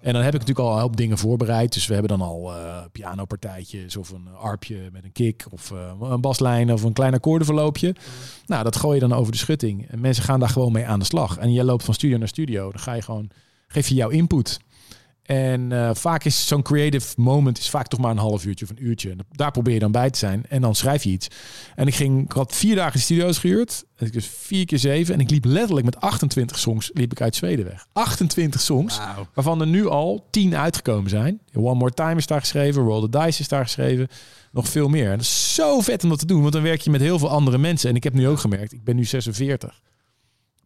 En 0.00 0.12
dan 0.12 0.22
heb 0.22 0.34
ik 0.34 0.40
natuurlijk 0.40 0.68
al 0.68 0.74
een 0.74 0.80
hoop 0.80 0.96
dingen 0.96 1.18
voorbereid. 1.18 1.72
Dus 1.72 1.86
we 1.86 1.92
hebben 1.92 2.18
dan 2.18 2.28
al 2.28 2.54
eh 2.54 2.84
pianopartijtjes 2.92 3.96
of 3.96 4.10
een 4.10 4.28
arpje 4.38 4.88
met 4.92 5.04
een 5.04 5.12
kick 5.12 5.46
of 5.50 5.70
eh, 5.70 5.92
een 6.00 6.20
baslijn 6.20 6.72
of 6.72 6.82
een 6.82 6.92
klein 6.92 7.14
akkoordenverloopje. 7.14 7.94
Nou, 8.46 8.64
dat 8.64 8.76
gooi 8.76 8.94
je 8.94 9.08
dan 9.08 9.18
over 9.18 9.32
de 9.32 9.38
schutting. 9.38 9.88
En 9.88 10.00
mensen 10.00 10.24
gaan 10.24 10.40
daar 10.40 10.48
gewoon 10.48 10.72
mee 10.72 10.86
aan 10.86 10.98
de 10.98 11.04
slag. 11.04 11.36
En 11.36 11.52
jij 11.52 11.64
loopt 11.64 11.84
van 11.84 11.94
studio 11.94 12.18
naar 12.18 12.28
studio. 12.28 12.70
Dan 12.70 12.80
ga 12.80 12.92
je 12.92 13.02
gewoon, 13.02 13.30
geef 13.72 13.88
je 13.88 13.94
jouw 13.94 14.08
input. 14.08 14.60
En 15.30 15.72
eh, 15.72 15.90
vaak 15.92 16.24
is 16.24 16.46
zo'n 16.46 16.62
creative 16.62 17.14
moment 17.16 17.58
is 17.58 17.70
vaak 17.70 17.86
toch 17.86 18.00
maar 18.00 18.10
een 18.10 18.18
half 18.18 18.44
uurtje 18.44 18.64
of 18.64 18.70
een 18.70 18.84
uurtje. 18.84 19.10
En 19.10 19.18
daar 19.32 19.50
probeer 19.50 19.74
je 19.74 19.80
dan 19.80 19.92
bij 19.92 20.10
te 20.10 20.18
zijn. 20.18 20.44
En 20.48 20.60
dan 20.60 20.74
schrijf 20.74 21.04
je 21.04 21.10
iets. 21.10 21.28
En 21.74 21.86
ik 21.86 21.94
ging, 21.94 22.24
ik 22.24 22.32
had 22.32 22.54
vier 22.54 22.74
dagen 22.76 23.00
studio's 23.00 23.38
gehuurd. 23.38 23.84
En 23.96 24.06
ik 24.06 24.12
dus 24.12 24.26
vier 24.26 24.64
keer 24.64 24.78
zeven. 24.78 25.14
En 25.14 25.20
ik 25.20 25.30
liep 25.30 25.44
letterlijk 25.44 25.84
met 25.84 26.00
28 26.00 26.58
songs 26.58 26.90
liep 26.94 27.12
ik 27.12 27.20
uit 27.20 27.36
Zweden 27.36 27.64
weg. 27.64 27.86
28 27.92 28.60
songs. 28.60 29.00
Waarvan 29.34 29.60
er 29.60 29.66
nu 29.66 29.86
al 29.86 30.26
10 30.30 30.56
uitgekomen 30.56 31.10
zijn. 31.10 31.40
One 31.54 31.74
More 31.74 31.92
Time 31.92 32.16
is 32.16 32.26
daar 32.26 32.40
geschreven. 32.40 32.82
Roll 32.82 33.08
the 33.08 33.18
Dice 33.18 33.40
is 33.40 33.48
daar 33.48 33.64
geschreven. 33.64 34.08
Nog 34.52 34.68
veel 34.68 34.88
meer. 34.88 35.04
En 35.04 35.16
dat 35.16 35.20
is 35.20 35.54
zo 35.54 35.80
vet 35.80 36.02
om 36.02 36.08
dat 36.08 36.18
te 36.18 36.26
doen. 36.26 36.40
Want 36.40 36.52
dan 36.52 36.62
werk 36.62 36.80
je 36.80 36.90
met 36.90 37.00
heel 37.00 37.18
veel 37.18 37.30
andere 37.30 37.58
mensen. 37.58 37.90
En 37.90 37.96
ik 37.96 38.04
heb 38.04 38.14
nu 38.14 38.28
ook 38.28 38.38
gemerkt. 38.38 38.72
Ik 38.72 38.84
ben 38.84 38.96
nu 38.96 39.04
46. 39.04 39.80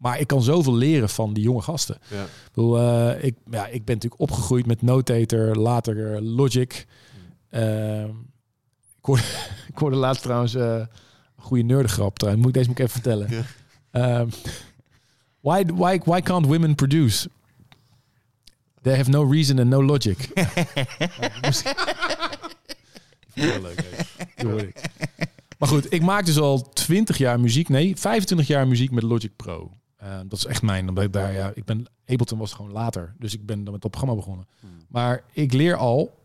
Maar 0.05 0.21
ik 0.21 0.27
kan 0.27 0.43
zoveel 0.43 0.75
leren 0.75 1.09
van 1.09 1.33
die 1.33 1.43
jonge 1.43 1.61
gasten. 1.63 1.99
Ja. 2.11 2.23
Ik, 2.23 2.29
bedoel, 2.53 2.79
eh, 2.79 3.25
ik, 3.25 3.35
ja, 3.51 3.67
ik 3.67 3.85
ben 3.85 3.95
natuurlijk 3.95 4.23
opgegroeid 4.23 4.67
met 4.67 4.83
Notator, 4.83 5.55
later 5.57 6.15
eh, 6.15 6.21
Logic. 6.23 6.87
Ehm, 7.51 8.09
ik, 8.99 9.05
hoorde, 9.05 9.23
ik 9.73 9.79
hoorde 9.79 9.97
laatst 9.97 10.23
trouwens 10.23 10.55
eh, 10.55 10.75
een 10.77 10.89
goede 11.37 11.63
nerdengrap. 11.63 12.19
Trouwens. 12.19 12.45
Moet, 12.45 12.55
deze 12.55 12.69
moet 12.69 12.79
ik 12.79 12.85
even 12.85 13.01
vertellen. 13.03 13.29
Ja. 13.35 13.45
Ehm, 13.91 14.29
why, 15.41 15.65
why, 15.75 16.01
why 16.05 16.21
can't 16.21 16.47
women 16.47 16.75
produce? 16.75 17.29
They 18.83 18.97
have 18.97 19.11
no 19.11 19.31
reason 19.33 19.59
and 19.59 19.69
no 19.69 19.83
logic. 19.85 20.19
Ik- 23.35 23.45
ik 24.37 24.43
leuk. 24.43 24.63
ik. 24.63 24.81
Maar 25.59 25.69
goed, 25.69 25.93
ik 25.93 26.03
maak 26.03 26.27
dus 26.27 26.39
al 26.39 26.69
20 26.73 27.19
jaar 27.19 27.41
muziek. 27.41 27.69
Nee, 27.69 27.97
25 27.97 28.47
jaar 28.47 28.69
muziek 28.69 28.91
met 28.91 29.03
Logic 29.03 29.37
Pro. 29.37 29.71
Eh, 30.05 30.19
dat 30.27 30.39
is 30.39 30.45
echt 30.47 30.63
mijn. 30.63 30.89
Omdat 30.89 31.05
ik 31.05 31.13
daar, 31.13 31.33
ja, 31.33 31.53
ik 31.55 31.65
ben, 31.65 31.87
Ableton 32.07 32.39
was 32.39 32.53
gewoon 32.53 32.73
later. 32.73 33.15
Dus 33.19 33.35
ik 33.35 33.47
ben 33.47 33.65
dan 33.65 33.73
met 33.73 33.83
dat 33.83 33.91
programma 33.91 34.17
begonnen. 34.17 34.47
Maar 34.89 35.23
ik 35.33 35.53
leer 35.53 35.77
al 35.77 36.23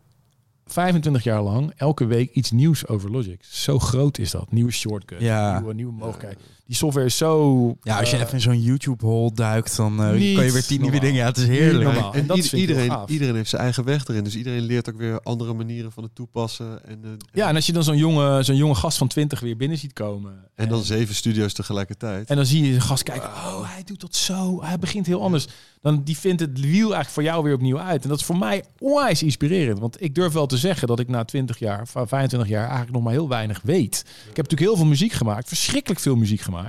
25 0.66 1.22
jaar 1.22 1.42
lang 1.42 1.72
elke 1.76 2.04
week 2.04 2.30
iets 2.32 2.50
nieuws 2.50 2.86
over 2.86 3.10
Logic. 3.10 3.44
Zo 3.44 3.78
groot 3.78 4.18
is 4.18 4.30
dat. 4.30 4.52
Nieuwe 4.52 4.70
shortcut, 4.72 5.20
Ja. 5.20 5.58
nieuwe, 5.58 5.74
nieuwe 5.74 5.92
mogelijkheid. 5.92 6.38
Die 6.70 6.78
software 6.78 7.06
is 7.06 7.16
zo... 7.16 7.76
Ja, 7.82 7.98
als 7.98 8.10
je 8.10 8.16
eh, 8.16 8.22
even 8.22 8.34
in 8.34 8.40
zo'n 8.40 8.62
YouTube-hole 8.62 9.32
duikt, 9.34 9.76
dan 9.76 10.02
eh, 10.02 10.12
Niet 10.12 10.36
kan 10.36 10.44
je 10.44 10.52
weer 10.52 10.64
tien 10.66 10.80
nieuwe 10.80 11.00
dingen. 11.00 11.14
Ja, 11.14 11.26
het 11.26 11.36
is 11.36 11.46
heerlijk. 11.46 11.96
En 11.96 12.12
En 12.12 12.26
dat 12.26 12.36
ieder- 12.36 12.50
heel 12.50 12.60
iedereen, 12.60 12.98
iedereen 13.06 13.34
heeft 13.34 13.50
zijn 13.50 13.62
eigen 13.62 13.84
weg 13.84 14.06
erin. 14.06 14.24
Dus 14.24 14.36
iedereen 14.36 14.60
leert 14.62 14.88
ook 14.88 14.96
weer 14.96 15.20
andere 15.20 15.54
manieren 15.54 15.92
van 15.92 16.02
het 16.02 16.14
toepassen. 16.14 16.86
En, 16.86 17.00
eh, 17.04 17.10
Ja, 17.32 17.48
en 17.48 17.54
als 17.54 17.66
je 17.66 17.72
dan 17.72 17.84
zo'n 17.84 17.96
jonge, 17.96 18.42
zo'n 18.42 18.56
jonge 18.56 18.74
gast 18.74 18.98
van 18.98 19.08
20 19.08 19.40
weer 19.40 19.56
binnen 19.56 19.78
ziet 19.78 19.92
komen. 19.92 20.48
en 20.54 20.68
dan 20.68 20.82
zeven 20.82 21.14
studio's 21.14 21.52
tegelijkertijd. 21.52 22.28
En 22.28 22.36
dan 22.36 22.46
zie 22.46 22.64
je 22.66 22.72
de 22.74 22.80
gast 22.80 23.02
kijken, 23.02 23.28
oh, 23.28 23.72
hij 23.74 23.82
doet 23.84 24.00
dat 24.00 24.14
zo. 24.16 24.62
Hij 24.62 24.78
begint 24.78 25.06
heel 25.06 25.22
anders. 25.22 25.46
Dan 25.80 26.02
die 26.04 26.16
vindt 26.18 26.40
het 26.40 26.60
wiel 26.60 26.72
eigenlijk 26.80 27.08
voor 27.08 27.22
jou 27.22 27.42
weer 27.44 27.54
opnieuw 27.54 27.78
uit. 27.78 28.02
En 28.02 28.08
dat 28.08 28.18
is 28.18 28.24
voor 28.24 28.38
mij 28.38 28.64
onwijs 28.78 29.22
inspirerend. 29.22 29.78
Want 29.78 30.02
ik 30.02 30.14
durf 30.14 30.32
wel 30.32 30.46
te 30.46 30.56
zeggen 30.56 30.88
dat 30.88 30.98
ik 30.98 31.08
na 31.08 31.24
20 31.24 31.58
jaar, 31.58 31.80
of 31.82 31.90
25 31.90 32.48
jaar, 32.48 32.62
eigenlijk 32.62 32.92
nog 32.92 33.02
maar 33.02 33.12
heel 33.12 33.28
weinig 33.28 33.60
weet. 33.64 34.04
Ik 34.06 34.36
heb 34.36 34.36
natuurlijk 34.36 34.60
heel 34.60 34.76
veel 34.76 34.84
muziek 34.86 35.12
gemaakt, 35.12 35.48
verschrikkelijk 35.48 36.00
veel 36.00 36.16
muziek 36.16 36.40
gemaakt. 36.40 36.59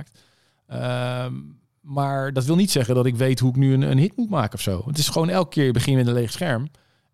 Ehm, 0.66 1.34
maar 1.80 2.32
dat 2.32 2.44
wil 2.44 2.56
niet 2.56 2.70
zeggen 2.70 2.94
dat 2.94 3.06
ik 3.06 3.16
weet 3.16 3.38
hoe 3.40 3.50
ik 3.50 3.56
nu 3.56 3.72
een, 3.74 3.82
een 3.82 3.98
hit 3.98 4.16
moet 4.16 4.30
maken 4.30 4.54
of 4.54 4.60
zo. 4.60 4.82
Het 4.86 4.98
is 4.98 5.08
gewoon 5.08 5.28
elke 5.28 5.48
keer 5.50 5.64
je 5.64 5.70
begint 5.72 5.96
met 5.96 6.06
een 6.06 6.12
leeg 6.12 6.32
scherm. 6.32 6.70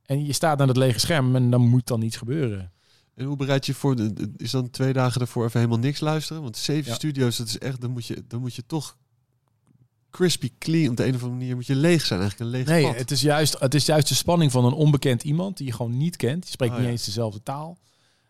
En 0.06 0.26
je 0.26 0.32
staat 0.32 0.60
aan 0.60 0.66
dat 0.66 0.76
lege 0.76 0.98
scherm 0.98 1.36
en 1.36 1.50
dan 1.50 1.60
moet 1.68 1.86
dan 1.86 2.02
iets 2.02 2.16
gebeuren. 2.16 2.72
En 3.14 3.24
hoe 3.24 3.36
bereid 3.36 3.66
je 3.66 3.74
voor? 3.74 3.96
de- 3.96 4.32
Is 4.36 4.50
dan 4.50 4.70
twee 4.70 4.92
dagen 4.92 5.20
ervoor 5.20 5.44
even 5.44 5.60
helemaal 5.60 5.80
niks 5.82 6.00
luisteren? 6.00 6.42
Want 6.42 6.56
zeven 6.56 6.90
Ja. 6.90 6.94
studio's, 6.96 7.36
dat 7.36 7.46
is 7.46 7.58
echt. 7.58 7.80
Dan 7.80 7.90
moet 7.90 8.06
je, 8.06 8.24
dan 8.28 8.40
moet 8.40 8.54
je 8.54 8.66
toch 8.66 8.96
crispy 10.10 10.50
clean. 10.58 10.90
Op 10.90 10.96
de 10.96 11.02
een 11.06 11.14
of 11.14 11.22
andere 11.22 11.38
manier 11.38 11.54
moet 11.54 11.66
je 11.66 11.74
leeg 11.76 12.04
zijn, 12.06 12.20
eigenlijk 12.20 12.50
een 12.50 12.56
leeg 12.58 12.66
Nee, 12.68 12.86
het 12.94 13.10
is, 13.10 13.20
juist, 13.20 13.58
het 13.58 13.74
is 13.74 13.86
juist 13.86 14.08
de 14.08 14.14
spanning 14.14 14.50
van 14.52 14.64
een 14.64 14.72
onbekend 14.72 15.22
iemand 15.22 15.56
die 15.56 15.66
je 15.66 15.72
gewoon 15.72 15.96
niet 15.96 16.16
kent. 16.16 16.42
Die 16.42 16.50
spreekt 16.50 16.72
Oh, 16.72 16.78
niet 16.78 16.86
ja. 16.86 16.92
eens 16.92 17.04
dezelfde 17.04 17.42
taal. 17.42 17.78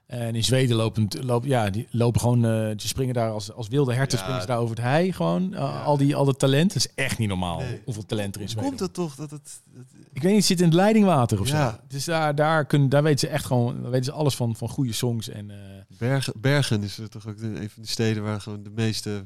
En 0.09 0.35
in 0.35 0.45
Zweden 0.45 0.77
lopen, 0.77 1.09
lopen, 1.21 1.49
ja, 1.49 1.71
die 1.71 1.87
lopen 1.91 2.21
gewoon, 2.21 2.45
eh 2.45 2.67
die 2.77 2.89
springen 2.89 3.15
daar 3.15 3.31
als, 3.31 3.53
als 3.53 3.69
wilde 3.69 3.93
herten 3.95 4.17
Ja. 4.19 4.23
springen 4.23 4.41
ze 4.41 4.47
daar 4.49 4.59
over 4.59 4.77
het 4.77 4.85
hei. 4.85 5.13
Gewoon, 5.13 5.53
Uh, 5.53 5.87
al, 5.87 5.97
die, 5.97 6.17
al 6.17 6.25
dat 6.25 6.39
talent. 6.39 6.75
Het 6.75 6.85
is 6.85 6.93
echt 6.95 7.19
niet 7.19 7.29
normaal 7.29 7.59
Nee. 7.59 7.81
hoeveel 7.85 8.05
talent 8.07 8.35
er 8.35 8.41
in 8.41 8.47
Hoe 8.47 8.49
Zweden. 8.57 8.69
komt 8.69 8.79
dat 8.79 8.95
toch? 8.95 9.15
Dat 9.15 9.31
het, 9.31 9.61
dat- 9.75 9.85
Ik 10.13 10.23
weet 10.23 10.31
niet, 10.33 10.37
het 10.41 10.45
zit 10.45 10.59
in 10.61 10.65
het 10.65 10.75
leidingwater 10.75 11.41
of 11.41 11.49
Ja. 11.49 11.71
zo. 11.71 11.77
Dus 11.89 12.05
daar, 12.05 12.35
daar, 12.35 12.65
kunnen, 12.67 12.89
daar 12.89 13.03
weten 13.03 13.19
ze 13.19 13.29
echt 13.29 13.45
gewoon, 13.45 13.83
daar 13.83 13.91
weten 13.91 14.05
ze 14.05 14.13
alles 14.13 14.35
van, 14.37 14.57
van 14.57 14.69
goede 14.69 14.93
songs. 14.93 15.29
En, 15.29 15.51
eh, 15.51 15.57
Bergen, 15.99 16.33
Bergen 16.37 16.83
is 16.83 16.99
er 16.99 17.09
toch 17.11 17.27
ook 17.29 17.41
een 17.41 17.71
van 17.71 17.83
de 17.83 17.89
steden 17.89 18.23
waar 18.23 18.41
gewoon 18.41 18.63
de 18.63 18.73
meeste, 18.75 19.25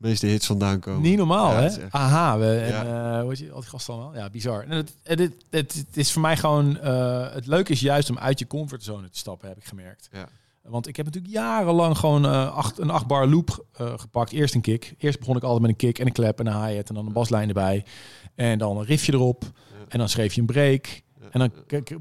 meeste 0.00 0.26
hits 0.26 0.46
vandaan 0.46 0.78
komen. 0.80 1.02
Niet 1.02 1.16
normaal, 1.16 1.50
Ja, 1.52 1.56
hè? 1.58 1.64
echt- 1.64 1.78
Aha, 1.90 2.38
we, 2.38 2.58
en, 2.58 2.68
Ja. 2.86 3.16
eh, 3.18 3.22
hoe 3.22 3.36
je, 3.38 3.50
al 3.52 3.60
die 3.60 3.68
gasten 3.68 3.94
allemaal? 3.94 4.14
Ja, 4.14 4.30
bizar. 4.30 4.62
En 4.68 4.70
het, 4.76 4.92
het, 5.02 5.20
het, 5.50 5.86
is 5.92 6.12
voor 6.12 6.22
mij 6.22 6.36
gewoon... 6.36 6.78
eh, 6.78 7.32
het 7.32 7.46
leuke 7.46 7.72
is 7.72 7.80
juist 7.80 8.10
om 8.10 8.18
uit 8.18 8.38
je 8.38 8.46
comfortzone 8.46 9.10
te 9.10 9.18
stappen, 9.18 9.48
heb 9.48 9.56
ik 9.56 9.64
gemerkt. 9.64 10.08
Ja. 10.12 10.28
Want 10.62 10.86
ik 10.86 10.96
heb 10.96 11.06
natuurlijk 11.06 11.32
jarenlang 11.34 11.98
gewoon 11.98 12.24
eh, 12.24 12.56
acht, 12.56 12.78
een 12.78 12.90
achtbar 12.90 13.26
loop 13.26 13.64
gepakt. 13.96 14.32
Eerst 14.32 14.54
een 14.54 14.60
kick. 14.60 14.94
Eerst 14.98 15.18
begon 15.18 15.36
ik 15.36 15.42
altijd 15.42 15.60
met 15.60 15.70
een 15.70 15.76
kick 15.76 15.98
en 15.98 16.06
een 16.06 16.12
klep 16.12 16.38
en 16.40 16.46
een 16.46 16.66
hi-hat 16.66 16.88
en 16.88 16.94
dan 16.94 17.06
een 17.06 17.12
baslijn 17.12 17.48
erbij. 17.48 17.84
En 18.34 18.58
dan 18.58 18.76
een 18.76 18.84
riffje 18.84 19.12
erop. 19.12 19.44
En 19.88 19.98
dan 19.98 20.08
schreef 20.08 20.34
je 20.34 20.40
een 20.40 20.46
break. 20.46 21.02
En 21.30 21.38
dan 21.38 21.50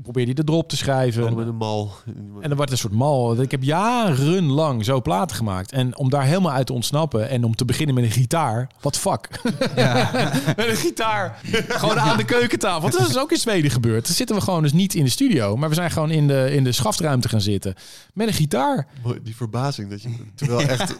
probeerde 0.01 0.29
je 0.29 0.35
de 0.35 0.43
drop 0.43 0.69
te 0.69 0.77
schrijven. 0.77 1.23
Gewoon 1.23 1.37
met 1.37 1.47
een 1.47 1.55
mal. 1.55 1.91
En 2.05 2.47
dan 2.47 2.55
wordt 2.55 2.59
het 2.59 2.71
een 2.71 2.77
soort 2.77 2.93
mal. 2.93 3.41
Ik 3.41 3.51
heb 3.51 3.63
jarenlang 3.63 4.85
zo 4.85 5.01
platen 5.01 5.35
gemaakt. 5.35 5.71
En 5.71 5.97
om 5.97 6.09
daar 6.09 6.23
helemaal 6.23 6.51
uit 6.51 6.65
te 6.65 6.73
ontsnappen 6.73 7.29
en 7.29 7.43
om 7.43 7.55
te 7.55 7.65
beginnen 7.65 7.95
met 7.95 8.03
een 8.03 8.11
gitaar. 8.11 8.69
Wat 8.81 8.97
fuck. 8.97 9.29
met 10.57 10.67
een 10.67 10.75
gitaar. 10.75 11.39
Gewoon 11.67 11.99
aan 11.99 12.17
de 12.17 12.25
keukentafel. 12.25 12.81
Want 12.81 12.97
dat 12.97 13.09
is 13.09 13.17
ook 13.17 13.31
in 13.31 13.37
Zweden 13.37 13.71
gebeurd. 13.71 14.05
Dan 14.05 14.15
zitten 14.15 14.35
we 14.35 14.41
gewoon 14.41 14.63
dus 14.63 14.73
niet 14.73 14.93
in 14.93 15.03
de 15.03 15.09
studio. 15.09 15.57
Maar 15.57 15.69
we 15.69 15.75
zijn 15.75 15.91
gewoon 15.91 16.11
in 16.11 16.27
de, 16.27 16.51
in 16.51 16.63
de 16.63 16.71
schaftruimte 16.71 17.29
gaan 17.29 17.41
zitten. 17.41 17.75
Met 18.13 18.27
een 18.27 18.33
gitaar. 18.33 18.87
Die 19.23 19.35
verbazing 19.35 19.89
dat 19.89 20.01
je 20.01 20.09
terwijl 20.35 20.67
echt 20.67 20.95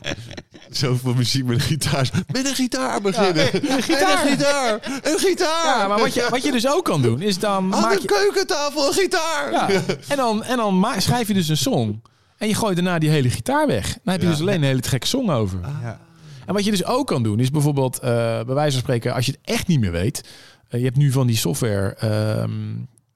zoveel 0.70 1.14
muziek 1.14 1.46
met 1.46 1.56
een 1.56 1.62
gitaar. 1.62 2.10
Met 2.32 2.48
een 2.48 2.56
gitaar 2.56 3.02
beginnen. 3.02 3.56
een 3.76 3.84
gitaar. 3.84 4.26
Een 4.26 4.32
gitaar. 4.32 5.00
Een 5.02 5.20
gitaar. 5.20 5.66
Ja, 5.66 5.88
maar 5.88 6.00
wat 6.00 6.14
je, 6.14 6.28
wat 6.30 6.44
je 6.44 6.52
dus 6.52 6.68
ook 6.68 6.86
kan 6.86 7.02
doen, 7.02 7.22
is 7.22 7.40
dan 7.40 7.74
Aan 7.74 7.82
maak 7.82 7.96
de 7.96 8.02
je... 8.02 8.08
keukentafel 8.20 8.88
een 8.88 8.94
gitaar. 8.94 9.52
Ja. 9.52 9.68
En 10.08 10.18
dan, 10.18 10.44
en 10.44 10.58
dan 10.58 10.80
ma- 10.80 11.00
schrijf 11.00 11.28
je 11.28 11.34
dus 11.34 11.48
een 11.48 11.58
song. 11.58 12.02
En 12.38 12.48
je 12.48 12.56
gooit 12.56 12.76
daarna 12.76 13.00
die 13.00 13.10
hele 13.10 13.30
gitaar 13.30 13.68
weg. 13.68 13.86
Dan 14.04 14.14
heb 14.14 14.20
je 14.22 14.26
Ja. 14.28 14.32
dus 14.32 14.42
alleen 14.42 14.56
een 14.56 14.64
hele 14.64 14.84
gekke 14.84 15.08
song 15.08 15.30
over. 15.30 15.60
Ja. 15.82 16.00
En 16.46 16.54
wat 16.54 16.66
je 16.66 16.72
dus 16.72 16.86
ook 16.86 17.08
kan 17.08 17.24
doen, 17.24 17.40
is 17.40 17.52
bijvoorbeeld, 17.52 18.00
eh, 18.00 18.10
bij 18.44 18.54
wijze 18.56 18.72
van 18.72 18.82
spreken, 18.82 19.14
als 19.14 19.26
je 19.26 19.32
het 19.32 19.42
echt 19.44 19.68
niet 19.68 19.80
meer 19.80 19.92
weet. 19.92 20.24
eh, 20.70 20.80
je 20.80 20.86
hebt 20.86 20.98
nu 20.98 21.12
van 21.12 21.28
die 21.28 21.38
software. 21.38 21.94
ehm 21.96 22.52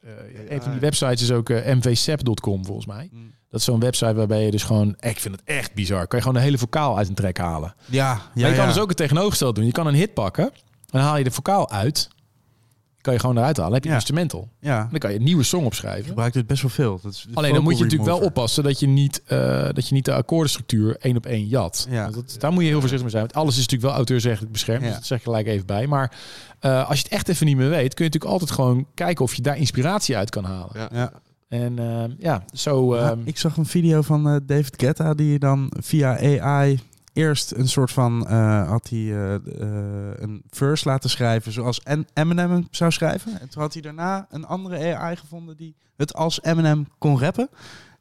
eh, 0.02 0.10
een 0.50 0.62
van 0.62 0.72
die 0.72 0.80
websites 0.80 1.22
is 1.22 1.32
ook 1.32 1.50
eh, 1.50 1.76
mvsep.com 1.76 2.66
volgens 2.66 2.86
mij. 2.86 3.10
Dat 3.50 3.60
is 3.60 3.66
zo'n 3.66 3.80
website 3.80 4.14
waarbij 4.14 4.46
je 4.46 4.52
dus 4.52 4.64
gewoon, 4.64 4.96
ik 5.00 5.20
vind 5.20 5.36
het 5.36 5.44
echt 5.46 5.74
bizar, 5.74 6.08
kan 6.08 6.18
je 6.20 6.26
gewoon 6.26 6.38
de 6.40 6.46
hele 6.46 6.58
vocaal 6.58 6.98
uit 6.98 7.08
een 7.08 7.14
track 7.16 7.38
halen. 7.38 7.76
Ja, 7.86 8.12
ja, 8.12 8.18
maar 8.42 8.50
je 8.50 8.56
kan 8.56 8.66
ja. 8.66 8.72
dus 8.74 8.80
ook 8.82 8.88
het 8.88 8.98
tegenovergestelde 8.98 9.54
doen. 9.54 9.66
Je 9.66 9.72
kan 9.72 9.88
een 9.88 9.94
hit 9.94 10.14
pakken, 10.14 10.44
en 10.44 10.52
dan 10.90 11.02
haal 11.02 11.18
je 11.18 11.24
de 11.24 11.32
vocaal 11.32 11.70
uit. 11.72 12.08
Kan 13.04 13.14
je 13.14 13.20
gewoon 13.20 13.38
eruit 13.38 13.58
halen. 13.58 13.72
Dan 13.72 13.74
heb 13.74 13.84
je 13.84 13.90
Ja. 13.90 13.96
een 13.96 14.02
instrumental. 14.02 14.50
Ja, 14.60 14.88
Dan 14.92 15.00
kan 15.00 15.12
je 15.12 15.18
een 15.18 15.24
nieuwe 15.24 15.44
song 15.44 15.66
opschrijven. 15.66 16.06
gebruik 16.06 16.34
dit 16.34 16.48
best 16.48 16.62
wel 16.62 16.72
veel. 16.72 17.00
Dat 17.04 17.12
is 17.12 17.28
Alleen 17.34 17.54
dan 17.54 17.64
moet 17.64 17.78
je 17.78 17.84
natuurlijk 17.84 18.10
wel 18.10 18.20
oppassen 18.20 18.64
dat 18.64 18.80
je 18.80 18.88
niet, 18.88 19.22
eh, 19.26 19.38
dat 19.74 19.88
je 19.88 19.94
niet 19.94 20.06
de 20.06 20.14
akkoordenstructuur 20.14 20.98
één 21.00 21.18
op 21.18 21.26
één 21.26 21.48
jat. 21.48 21.88
Ja. 21.90 22.04
Want 22.04 22.16
Dat, 22.16 22.36
daar 22.40 22.52
moet 22.52 22.62
je 22.64 22.70
heel 22.70 22.80
voorzichtig 22.80 23.02
mee 23.02 23.12
zijn. 23.12 23.24
Want 23.24 23.36
alles 23.36 23.54
is 23.54 23.60
natuurlijk 23.62 23.88
wel 23.90 23.96
auteursrechtelijk 23.98 24.52
beschermd. 24.52 24.82
Ja. 24.82 24.88
Dus 24.88 24.98
dat 24.98 25.06
zeg 25.08 25.18
ik 25.18 25.24
gelijk 25.24 25.48
even 25.48 25.66
bij. 25.66 25.88
Maar 25.88 26.12
eh, 26.60 26.90
als 26.90 26.98
je 26.98 27.04
het 27.04 27.14
echt 27.14 27.30
even 27.30 27.46
niet 27.46 27.58
meer 27.58 27.70
weet, 27.70 27.94
kun 27.94 28.06
je 28.06 28.12
natuurlijk 28.12 28.32
altijd 28.32 28.52
gewoon 28.52 28.86
kijken 28.94 29.24
of 29.26 29.34
je 29.36 29.42
daar 29.42 29.58
inspiratie 29.58 30.18
uit 30.18 30.30
kan 30.30 30.44
halen. 30.44 30.70
Ja. 30.74 30.90
Ja. 30.92 31.12
En 31.50 31.80
eh, 31.80 32.04
ja, 32.20 32.44
zo. 32.54 32.96
Ja, 32.96 33.10
ehm, 33.12 33.20
ik 33.24 33.38
zag 33.38 33.58
een 33.58 33.66
video 33.66 34.02
van 34.02 34.30
eh, 34.30 34.36
David 34.46 34.74
Guetta 34.82 35.14
die 35.14 35.40
dan 35.40 35.72
via 35.80 36.18
AI 36.40 36.80
eerst 37.14 37.52
een 37.52 37.68
soort 37.68 37.92
van 37.92 38.28
eh, 38.28 38.68
had 38.70 38.90
hij 38.90 39.00
eh, 39.00 39.36
eh, 39.36 39.42
een 40.16 40.44
verse 40.50 40.88
laten 40.88 41.10
schrijven 41.10 41.52
zoals 41.52 41.82
Eminem 42.14 42.68
zou 42.72 42.92
schrijven. 42.92 43.40
En 43.40 43.50
toen 43.50 43.62
had 43.62 43.74
hij 43.74 43.82
daarna 43.82 44.28
een 44.30 44.46
andere 44.46 44.96
AI 44.96 45.16
gevonden 45.16 45.58
die 45.58 45.76
het 45.96 46.14
als 46.14 46.42
Eminem 46.42 46.88
kon 46.98 47.20
rappen. 47.20 47.50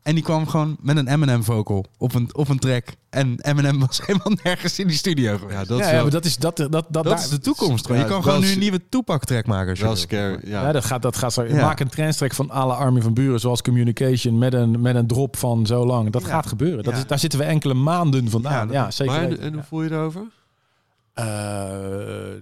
En 0.02 0.14
die 0.14 0.24
kwam 0.24 0.46
gewoon 0.46 0.76
met 0.80 0.96
een 0.96 1.08
Eminem 1.08 1.44
vocal 1.44 1.84
op 1.98 2.14
een, 2.14 2.28
op 2.34 2.48
een 2.48 2.58
track. 2.58 2.84
En 3.10 3.40
Eminem 3.40 3.78
was 3.80 4.00
helemaal 4.06 4.32
nergens 4.42 4.78
in 4.78 4.86
die 4.86 4.96
studio 4.96 5.38
geweest. 5.38 5.58
Ja, 5.58 5.64
dat 5.64 5.78
ja, 5.78 5.84
is 5.84 5.86
ja, 5.86 5.92
wel, 5.92 6.02
maar 6.02 6.10
dat 6.10 6.24
is 6.24 6.36
dat 6.36 6.56
dat 6.56 6.72
dat, 6.72 6.86
dat 6.90 7.04
daar- 7.04 7.18
is 7.18 7.28
de 7.28 7.38
toekomst. 7.38 7.88
Ja, 7.88 7.94
je 7.94 8.04
kan 8.04 8.22
gewoon 8.22 8.40
nu 8.40 8.52
een 8.52 8.58
nieuwe 8.58 8.80
Tupac 8.88 9.24
track 9.24 9.46
maken. 9.46 9.80
Wel 9.80 9.96
scary. 9.96 10.38
Ja. 10.44 10.62
Ja, 10.66 10.72
dat 10.72 10.84
gaat, 10.84 11.02
dat 11.02 11.16
gaat 11.16 11.32
zo. 11.32 11.42
Ja. 11.44 11.60
Maak 11.66 11.80
een 11.80 11.88
trendstrek 11.88 12.34
van 12.34 12.50
alle 12.50 12.72
Armin 12.74 13.02
van 13.02 13.14
Buren, 13.14 13.40
zoals 13.40 13.62
Communication, 13.62 14.38
met 14.38 14.54
een, 14.54 14.80
met 14.80 14.94
een 14.94 15.06
drop 15.06 15.36
van 15.36 15.66
zo 15.66 15.86
lang. 15.86 16.10
Dat 16.10 16.22
Ja. 16.22 16.28
gaat 16.28 16.46
gebeuren. 16.46 16.84
Dat 16.84 16.92
Ja. 16.92 16.98
is, 16.98 17.06
daar 17.06 17.18
zitten 17.18 17.38
we 17.38 17.44
enkele 17.44 17.74
maanden 17.74 18.30
vandaan. 18.30 18.70
Ja, 18.70 18.90
zeker. 18.90 19.12
maar 19.14 19.38
en, 19.38 19.52
hoe 19.54 19.62
voel 19.62 19.82
je 19.82 19.88
daarover? 19.88 20.22
Eh, 21.12 22.32
eh, 22.34 22.40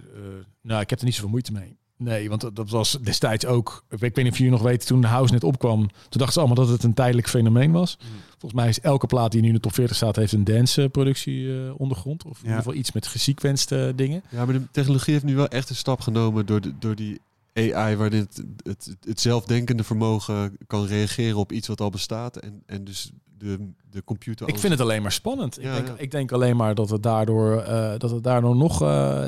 nou, 0.61 0.81
ik 0.81 0.89
heb 0.89 0.99
er 0.99 1.05
niet 1.05 1.15
zoveel 1.15 1.29
moeite 1.29 1.51
mee. 1.51 1.77
Nee, 2.03 2.29
want 2.29 2.55
dat, 2.55 2.69
was 2.69 2.97
destijds 3.01 3.45
ook. 3.45 3.83
Ik 3.89 3.99
weet 3.99 4.15
niet 4.15 4.31
of 4.31 4.37
jullie 4.37 4.51
nog 4.51 4.61
weten, 4.61 4.87
toen 4.87 5.01
de 5.01 5.07
house 5.07 5.33
net 5.33 5.43
opkwam, 5.43 5.79
toen 5.79 5.89
dachten 6.09 6.31
ze 6.33 6.39
allemaal 6.39 6.65
dat 6.65 6.69
het 6.73 6.83
een 6.83 6.93
tijdelijk 6.93 7.29
fenomeen 7.29 7.71
was. 7.71 7.97
Volgens 8.29 8.53
mij 8.61 8.69
is 8.69 8.79
elke 8.79 9.07
plaat 9.07 9.31
die 9.31 9.41
nu 9.41 9.47
in 9.47 9.53
de 9.53 9.59
top 9.59 9.73
40 9.73 9.95
staat, 9.95 10.15
heeft 10.15 10.31
een 10.33 10.43
dance-productie 10.43 11.53
eh, 11.65 11.79
ondergrond. 11.79 12.23
Of 12.25 12.31
in 12.31 12.37
Ja. 12.41 12.43
ieder 12.43 12.57
geval 12.57 12.73
iets 12.79 12.91
met 12.91 13.07
gesequenced 13.07 13.97
dingen. 13.97 14.23
Ja, 14.29 14.45
maar 14.45 14.53
de 14.53 14.71
technologie 14.71 15.13
heeft 15.13 15.25
nu 15.25 15.35
wel 15.35 15.47
echt 15.47 15.69
een 15.69 15.75
stap 15.75 16.01
genomen 16.01 16.45
door, 16.45 16.61
de, 16.61 16.73
door 16.79 16.95
die 16.95 17.19
AI, 17.53 17.95
waarin 17.95 18.19
het, 18.19 18.43
het, 18.63 18.95
het 19.07 19.19
zelfdenkende 19.19 19.83
vermogen 19.83 20.57
kan 20.67 20.85
reageren 20.85 21.37
op 21.37 21.51
iets 21.51 21.67
wat 21.67 21.81
al 21.81 21.89
bestaat. 21.89 22.37
En, 22.37 22.63
en 22.65 22.83
dus 22.83 23.11
de, 23.37 23.69
de 23.89 24.03
computer. 24.03 24.47
Ik 24.47 24.59
vind 24.59 24.71
het 24.73 24.81
alleen 24.81 25.01
maar 25.01 25.11
spannend. 25.11 25.57
Ik, 25.57 25.63
denk, 25.63 25.87
ja. 25.87 25.93
ik 25.97 26.11
denk 26.11 26.31
alleen 26.31 26.55
maar 26.55 26.75
dat 26.75 26.89
het 26.89 27.03
daardoor, 27.03 27.57
eh, 27.61 27.93
dat 27.97 28.11
het 28.11 28.23
daardoor 28.23 28.55
nog. 28.55 28.81
eh, 28.81 29.23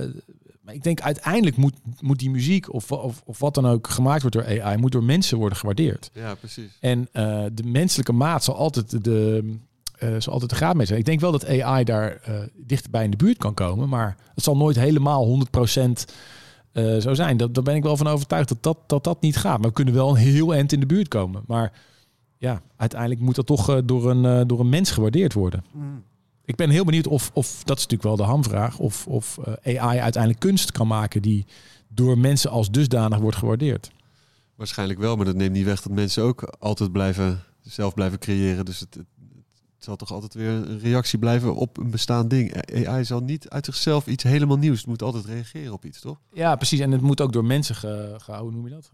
maar 0.64 0.74
ik 0.74 0.84
denk 0.84 1.02
uiteindelijk 1.02 1.56
moet, 1.56 1.74
moet 2.00 2.20
die 2.20 2.30
muziek 2.30 2.74
of, 2.74 2.92
of, 2.92 3.22
of 3.26 3.40
wat 3.40 3.54
dan 3.54 3.68
ook 3.68 3.90
gemaakt 3.90 4.22
wordt 4.22 4.36
door 4.36 4.62
AI, 4.62 4.78
moet 4.78 4.92
door 4.92 5.04
mensen 5.04 5.38
worden 5.38 5.58
gewaardeerd. 5.58 6.10
Ja, 6.14 6.36
precies. 6.36 6.78
En 6.80 7.08
eh, 7.12 7.44
de 7.54 7.64
menselijke 7.64 8.12
maat 8.12 8.44
zal 8.44 8.56
altijd 8.56 9.04
de, 9.04 9.44
eh, 9.98 10.16
zal 10.18 10.34
altijd 10.34 10.50
de 10.50 10.56
graadmeter 10.56 10.88
zijn. 10.88 11.00
Ik 11.00 11.06
denk 11.06 11.20
wel 11.20 11.32
dat 11.32 11.48
AI 11.48 11.84
daar 11.84 12.16
eh 12.16 12.40
dichterbij 12.56 13.04
in 13.04 13.12
de 13.12 13.18
buurt 13.18 13.38
kan 13.38 13.54
komen, 13.54 13.90
maar 13.90 14.18
het 14.36 14.44
zal 14.44 14.58
nooit 14.58 14.76
helemaal 14.76 15.26
100% 15.26 16.06
eh 16.72 16.98
zo 16.98 17.14
zijn. 17.14 17.38
Dat, 17.38 17.54
daar 17.54 17.64
ben 17.64 17.76
ik 17.76 17.84
wel 17.84 17.98
van 17.98 18.08
overtuigd 18.08 18.50
dat 18.50 18.64
dat, 18.64 18.78
dat 18.88 19.04
dat 19.04 19.22
niet 19.22 19.38
gaat. 19.38 19.58
Maar 19.58 19.68
we 19.68 19.76
kunnen 19.76 19.94
wel 19.94 20.10
een 20.10 20.16
heel 20.16 20.54
eind 20.54 20.72
in 20.72 20.80
de 20.80 20.86
buurt 20.86 21.08
komen. 21.08 21.44
Maar 21.48 21.72
ja, 22.44 22.62
uiteindelijk 22.76 23.22
moet 23.22 23.36
dat 23.36 23.46
toch 23.46 23.70
eh, 23.70 23.78
door, 23.86 24.10
een, 24.10 24.26
eh, 24.26 24.42
door 24.48 24.60
een 24.60 24.70
mens 24.70 24.92
gewaardeerd 24.92 25.34
worden. 25.34 25.64
Ik 26.46 26.56
ben 26.56 26.70
heel 26.70 26.86
benieuwd 26.86 27.08
of, 27.08 27.32
of 27.34 27.64
dat 27.64 27.78
is 27.78 27.84
natuurlijk 27.84 28.04
wel 28.04 28.16
de 28.16 28.32
hamvraag, 28.32 28.80
of, 28.80 29.08
of 29.08 29.38
eh, 29.38 29.84
AI 29.84 30.00
uiteindelijk 30.00 30.42
kunst 30.42 30.72
kan 30.72 30.88
maken 30.88 31.22
die 31.22 31.46
door 31.88 32.18
mensen 32.18 32.52
als 32.52 32.72
dusdanig 32.72 33.20
wordt 33.20 33.38
gewaardeerd. 33.38 33.92
Waarschijnlijk 34.56 35.00
wel, 35.00 35.16
maar 35.16 35.26
dat 35.26 35.36
neemt 35.36 35.54
niet 35.54 35.66
weg 35.66 35.82
dat 35.82 35.92
mensen 35.92 36.24
ook 36.24 36.42
altijd 36.60 36.92
blijven, 36.92 37.44
zelf 37.62 37.94
blijven 37.94 38.20
creëren. 38.20 38.66
Dus 38.66 38.80
het, 38.80 38.94
het, 38.96 39.06
zal 39.78 39.96
toch 39.96 40.12
altijd 40.12 40.34
weer 40.34 40.50
een 40.50 40.80
reactie 40.80 41.20
blijven 41.20 41.56
op 41.56 41.78
een 41.78 41.92
bestaand 41.92 42.30
ding. 42.30 42.74
AI 42.88 43.06
zal 43.06 43.20
niet 43.20 43.50
uit 43.50 43.66
zichzelf 43.66 44.08
iets 44.08 44.24
helemaal 44.24 44.58
nieuws. 44.58 44.78
Het 44.78 44.88
moet 44.88 45.02
altijd 45.02 45.26
reageren 45.26 45.74
op 45.74 45.86
iets, 45.86 46.00
toch? 46.00 46.20
Ja, 46.34 46.56
precies. 46.56 46.80
En 46.80 46.92
het 46.92 47.02
moet 47.02 47.22
ook 47.22 47.34
door 47.34 47.46
mensen 47.46 47.76
ge, 47.76 48.16
gehouden, 48.18 48.54
hoe 48.54 48.62
noem 48.62 48.70
je 48.70 48.76
dat? 48.76 48.90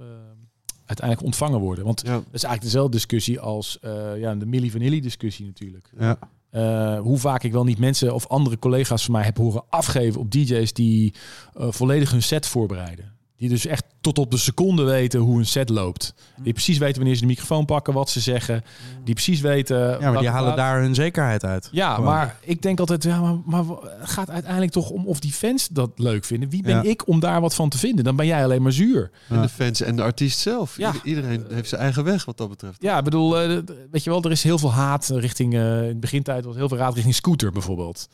uiteindelijk 0.86 1.28
ontvangen 1.28 1.60
worden. 1.60 1.86
Want 1.86 2.02
Ja. 2.06 2.14
dat 2.14 2.24
is 2.32 2.44
eigenlijk 2.44 2.62
dezelfde 2.62 2.92
discussie 2.92 3.40
als 3.40 3.80
eh, 3.80 4.20
ja, 4.20 4.36
de 4.36 4.46
Milli 4.46 4.72
Vanilli 4.72 5.02
discussie 5.02 5.46
natuurlijk. 5.46 5.90
Ja. 6.00 6.20
Eh, 6.50 7.00
hoe 7.00 7.18
vaak 7.18 7.44
ik 7.44 7.52
wel 7.52 7.64
niet 7.64 7.80
mensen 7.80 8.14
of 8.14 8.28
andere 8.28 8.60
collega's 8.60 9.04
van 9.04 9.14
mij 9.14 9.24
heb 9.24 9.38
horen 9.38 9.64
afgeven 9.70 10.22
op 10.22 10.32
DJ's 10.32 10.74
die 10.74 11.14
eh, 11.54 11.68
volledig 11.70 12.12
hun 12.12 12.24
set 12.24 12.48
voorbereiden. 12.48 13.19
Die 13.40 13.50
dus 13.50 13.66
echt 13.66 13.84
tot 14.02 14.18
op 14.18 14.32
de 14.32 14.38
seconde 14.38 14.84
weten 14.84 15.20
hoe 15.20 15.40
een 15.40 15.46
set 15.46 15.70
loopt. 15.70 16.14
Die 16.42 16.54
precies 16.54 16.78
weten 16.78 16.96
wanneer 16.96 17.16
ze 17.16 17.22
de 17.22 17.28
microfoon 17.28 17.66
pakken, 17.66 17.94
wat 17.94 18.10
ze 18.10 18.20
zeggen. 18.20 18.64
Die 19.04 19.14
precies 19.14 19.42
weten. 19.42 19.78
Ja, 20.00 20.12
maar 20.12 20.20
die 20.20 20.30
halen 20.30 20.56
daar 20.56 20.82
hun 20.82 20.96
zekerheid 20.96 21.44
uit. 21.46 21.70
Ja, 21.72 21.94
Gewoon. 21.96 22.10
maar 22.10 22.38
ik 22.42 22.62
denk 22.62 22.80
altijd, 22.80 23.04
ja, 23.04 23.22
maar, 23.22 23.38
maar 23.46 23.64
het 24.00 24.10
gaat 24.10 24.30
uiteindelijk 24.30 24.72
toch 24.72 24.90
om 24.90 25.06
of 25.08 25.20
die 25.20 25.32
fans 25.32 25.68
dat 25.68 25.90
leuk 25.96 26.26
vinden. 26.26 26.50
Wie 26.50 26.62
ben 26.64 26.76
Ja. 26.76 26.90
ik 26.90 27.08
om 27.08 27.20
daar 27.20 27.42
wat 27.42 27.56
van 27.56 27.70
te 27.70 27.78
vinden? 27.78 28.04
Dan 28.04 28.16
ben 28.16 28.26
jij 28.26 28.44
alleen 28.44 28.62
maar 28.62 28.72
zuur. 28.72 29.12
En 29.30 29.42
de 29.42 29.50
fans 29.50 29.82
en 29.82 29.96
de 29.96 30.02
artiest 30.02 30.40
zelf. 30.40 30.78
Ja. 30.78 30.88
Ieder- 30.88 31.06
Iedereen 31.08 31.46
heeft 31.50 31.70
zijn 31.70 31.82
eigen 31.82 32.04
weg 32.04 32.26
wat 32.26 32.38
dat 32.38 32.50
betreft. 32.50 32.82
Ja, 32.82 32.98
ik 32.98 33.04
bedoel, 33.04 33.40
eh, 33.42 33.58
weet 33.92 34.04
je 34.04 34.10
wel, 34.10 34.22
er 34.24 34.32
is 34.32 34.44
heel 34.44 34.58
veel 34.60 34.72
haat 34.74 35.08
richting, 35.14 35.54
eh, 35.54 35.82
in 35.84 35.88
de 35.94 35.96
begintijd 36.00 36.46
was 36.46 36.56
heel 36.56 36.68
veel 36.70 36.78
haat 36.78 36.94
richting 36.94 37.16
scooter 37.16 37.52
bijvoorbeeld. 37.52 38.10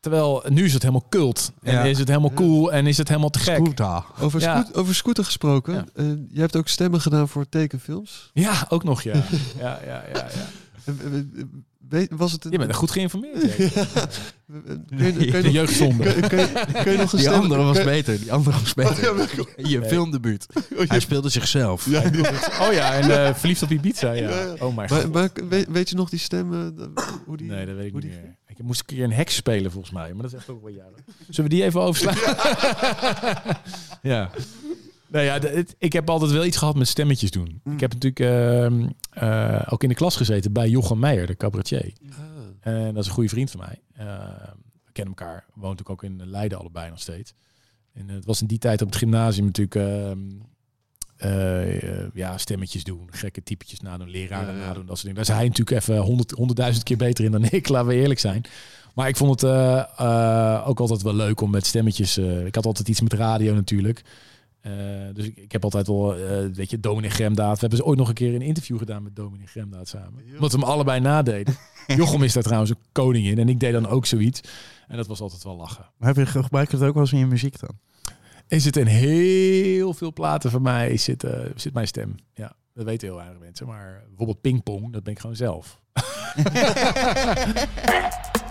Terwijl 0.00 0.44
nu 0.48 0.64
is 0.64 0.72
het 0.72 0.82
helemaal 0.82 1.06
cult. 1.08 1.52
En 1.62 1.72
Ja. 1.74 1.82
is 1.84 1.98
het 1.98 2.08
helemaal 2.08 2.32
cool 2.32 2.72
en 2.72 2.86
is 2.86 2.98
het 2.98 3.08
helemaal 3.08 3.30
te 3.30 3.38
gek. 3.38 3.54
Scooter. 3.56 4.04
Over, 4.20 4.40
Ja. 4.40 4.60
scoot- 4.62 4.76
over 4.76 4.94
scooter 4.94 5.24
gesproken. 5.24 5.74
Ja. 5.74 5.84
eh, 5.94 6.04
jij 6.06 6.40
hebt 6.40 6.56
ook 6.56 6.68
stemmen 6.68 7.00
gedaan 7.00 7.28
voor 7.28 7.48
tekenfilms. 7.48 8.30
Ja, 8.34 8.66
ook 8.68 8.84
nog, 8.84 9.02
ja. 9.02 9.14
ja, 9.58 9.80
ja, 9.86 10.04
ja, 10.14 10.26
ja. 10.34 10.46
Eh, 10.84 10.94
eh, 12.00 12.06
Was 12.10 12.32
het 12.32 12.44
een... 12.44 12.50
Je 12.50 12.58
bent 12.58 12.74
goed 12.74 12.90
geïnformeerd. 12.90 13.42
Je- 13.52 13.70
je 14.96 15.30
De 15.30 15.42
nog- 15.42 15.52
jeugdzonde. 15.52 16.12
kun- 16.14 16.28
kun 16.28 16.38
je- 16.38 16.64
kun 16.82 16.92
je 16.92 16.98
nog 16.98 17.12
een 17.12 17.18
Die 17.18 17.26
stem- 17.28 17.40
andere 17.40 17.62
was 17.62 17.82
beter. 17.84 18.18
Die 18.20 18.32
andere 18.32 18.56
was 18.60 18.74
beter. 18.74 19.10
Oh, 19.10 19.18
ja, 19.18 19.24
maar- 19.56 19.66
Je 19.70 19.84
filmdebuut. 19.84 20.46
Hij 20.76 21.00
speelde 21.00 21.28
zichzelf. 21.28 21.86
Ja, 21.90 22.02
Oh 22.60 22.72
ja, 22.72 22.92
en 22.94 23.26
eh, 23.26 23.34
verliefd 23.34 23.62
op 23.62 23.70
Ibiza, 23.70 24.12
ja. 24.12 24.28
Ja, 24.30 24.40
ja. 24.40 24.52
Oh 24.52 24.76
mijn 24.76 24.88
maar, 24.90 25.00
god. 25.02 25.12
maar 25.12 25.30
weet, 25.48 25.66
weet 25.68 25.88
je 25.88 25.94
nog 25.96 26.10
die 26.10 26.18
stem? 26.18 26.74
dat- 26.76 26.88
hoe 27.26 27.36
die, 27.36 27.48
Nee, 27.50 27.66
dat 27.66 27.76
weet 27.76 27.86
ik 27.86 27.92
hoe 27.92 28.00
niet 28.00 28.10
die- 28.10 28.20
meer. 28.20 28.36
Ik 28.58 28.64
moest 28.64 28.80
een 28.80 28.86
keer 28.86 29.04
een 29.04 29.12
heks 29.12 29.34
spelen 29.34 29.70
volgens 29.70 29.92
mij, 29.92 30.12
maar 30.12 30.22
dat 30.22 30.32
is 30.32 30.38
echt 30.38 30.48
ook 30.48 30.62
wel 30.62 30.72
jaren. 30.72 31.04
Zullen 31.28 31.50
we 31.50 31.56
die 31.56 31.64
even 31.64 31.80
overslaan? 31.80 32.14
ja. 34.12 34.30
Nou 35.06 35.24
ja, 35.24 35.38
het- 35.38 35.74
ik 35.78 35.92
heb 35.92 36.10
altijd 36.10 36.30
wel 36.30 36.44
iets 36.44 36.56
gehad 36.56 36.76
met 36.76 36.88
stemmetjes 36.88 37.30
doen. 37.30 37.60
Mm. 37.64 37.72
Ik 37.74 37.80
heb 37.80 37.92
natuurlijk 37.92 38.20
ehm, 38.20 38.88
eh, 39.10 39.66
ook 39.68 39.82
in 39.82 39.88
de 39.88 39.94
klas 39.94 40.16
gezeten 40.16 40.52
bij 40.52 40.68
Jochem 40.68 40.98
Meijer, 40.98 41.26
de 41.26 41.36
cabaretier. 41.36 41.92
Ah. 42.10 42.16
En 42.60 42.94
dat 42.94 43.02
is 43.02 43.08
een 43.08 43.14
goede 43.14 43.28
vriend 43.28 43.50
van 43.50 43.60
mij. 43.60 43.80
Eh, 43.92 44.06
we 44.84 44.92
kennen 44.92 45.14
elkaar. 45.16 45.44
Natuurlijk 45.54 45.90
ook 45.90 46.02
in 46.04 46.22
Leiden 46.30 46.58
allebei 46.58 46.90
nog 46.90 47.00
steeds. 47.00 47.34
En 47.92 48.08
het 48.08 48.24
was 48.24 48.40
in 48.40 48.46
die 48.46 48.58
tijd 48.58 48.82
op 48.82 48.88
het 48.88 48.96
gymnasium 48.96 49.44
natuurlijk... 49.44 49.74
eh, 51.18 52.14
ja, 52.14 52.38
stemmetjes 52.38 52.84
doen, 52.84 53.08
gekke 53.10 53.42
typetjes 53.42 53.80
nadoen, 53.80 54.10
leraren 54.10 54.54
Ja, 54.54 54.60
ja. 54.60 54.66
nadoen, 54.66 54.86
dat 54.86 54.98
soort 54.98 55.00
dingen. 55.08 55.14
Daar 55.14 55.34
is 55.34 55.40
hij 55.40 55.48
natuurlijk 55.48 55.80
even 55.80 55.96
honderd, 55.98 56.30
honderdduizend 56.30 56.84
keer 56.84 56.96
beter 56.96 57.24
in 57.24 57.30
dan 57.30 57.44
ik, 57.44 57.68
laten 57.74 57.88
we 57.88 57.94
eerlijk 57.94 58.20
zijn. 58.20 58.42
Maar 58.94 59.08
ik 59.08 59.16
vond 59.16 59.40
het 59.40 59.50
eh, 59.50 59.78
eh, 59.98 60.68
ook 60.68 60.80
altijd 60.80 61.02
wel 61.02 61.14
leuk 61.14 61.40
om 61.40 61.50
met 61.50 61.66
stemmetjes... 61.66 62.16
eh, 62.16 62.46
ik 62.46 62.54
had 62.54 62.66
altijd 62.66 62.88
iets 62.88 63.00
met 63.00 63.12
radio 63.12 63.54
natuurlijk. 63.54 64.02
Eh, 64.60 64.72
dus 65.14 65.24
ik, 65.24 65.36
ik 65.36 65.52
heb 65.52 65.64
altijd 65.64 65.86
wel, 65.86 66.16
eh 66.16 66.46
weet 66.54 66.70
je, 66.70 66.80
Dominic 66.80 67.12
Gremdaad. 67.12 67.60
We 67.60 67.66
hebben 67.66 67.86
ooit 67.86 67.98
nog 67.98 68.08
een 68.08 68.14
keer 68.14 68.34
een 68.34 68.42
interview 68.42 68.78
gedaan 68.78 69.02
met 69.02 69.16
Dominic 69.16 69.48
Gremdaad 69.48 69.88
samen. 69.88 70.22
Omdat 70.34 70.52
we 70.52 70.58
hem 70.58 70.68
allebei 70.68 71.00
nadeden. 71.00 71.56
Jochem 71.96 72.22
is 72.22 72.32
daar 72.32 72.42
trouwens 72.42 72.70
een 72.70 72.78
koning 72.92 73.26
in. 73.26 73.38
En 73.38 73.48
ik 73.48 73.60
deed 73.60 73.72
dan 73.72 73.86
ook 73.88 74.06
zoiets. 74.06 74.40
En 74.88 74.96
dat 74.96 75.06
was 75.06 75.20
altijd 75.20 75.44
wel 75.44 75.56
lachen. 75.56 75.86
Maar 75.96 76.14
heb 76.14 76.26
je 76.26 76.26
gebruik 76.42 76.70
je 76.70 76.76
het 76.76 76.86
ook 76.86 76.94
wel 76.94 77.02
eens 77.02 77.12
in 77.12 77.18
je 77.18 77.26
muziek 77.26 77.60
dan? 77.60 77.78
Er 78.48 78.60
zit 78.60 78.76
in 78.76 78.86
heel 78.86 79.94
veel 79.94 80.12
platen 80.12 80.50
van 80.50 80.62
mij 80.62 80.96
zit, 80.96 81.24
eh, 81.24 81.40
zit 81.54 81.72
mijn 81.72 81.86
stem. 81.86 82.14
Ja, 82.34 82.52
dat 82.74 82.84
weten 82.84 83.08
heel 83.08 83.16
weinig 83.16 83.38
mensen. 83.38 83.66
Maar 83.66 84.02
bijvoorbeeld 84.06 84.40
pingpong, 84.40 84.92
dat 84.92 85.02
ben 85.02 85.12
ik 85.12 85.18
gewoon 85.18 85.36
zelf. 85.36 85.80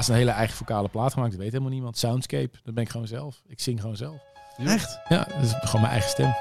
laatst 0.00 0.18
een 0.18 0.26
hele 0.26 0.38
eigen 0.38 0.56
vocale 0.56 0.88
plaat 0.88 1.12
gemaakt. 1.12 1.32
Dat 1.32 1.40
weet 1.40 1.50
helemaal 1.52 1.72
niemand. 1.72 1.98
Soundscape, 1.98 2.50
dat 2.62 2.74
ben 2.74 2.84
ik 2.84 2.90
gewoon 2.90 3.06
zelf. 3.06 3.42
Ik 3.48 3.60
zing 3.60 3.80
gewoon 3.80 3.96
zelf. 3.96 4.18
Echt? 4.56 5.00
Ja, 5.08 5.24
dat 5.24 5.42
is 5.42 5.54
gewoon 5.60 5.80
mijn 5.80 5.92
eigen 5.92 6.10
stem. 6.10 6.34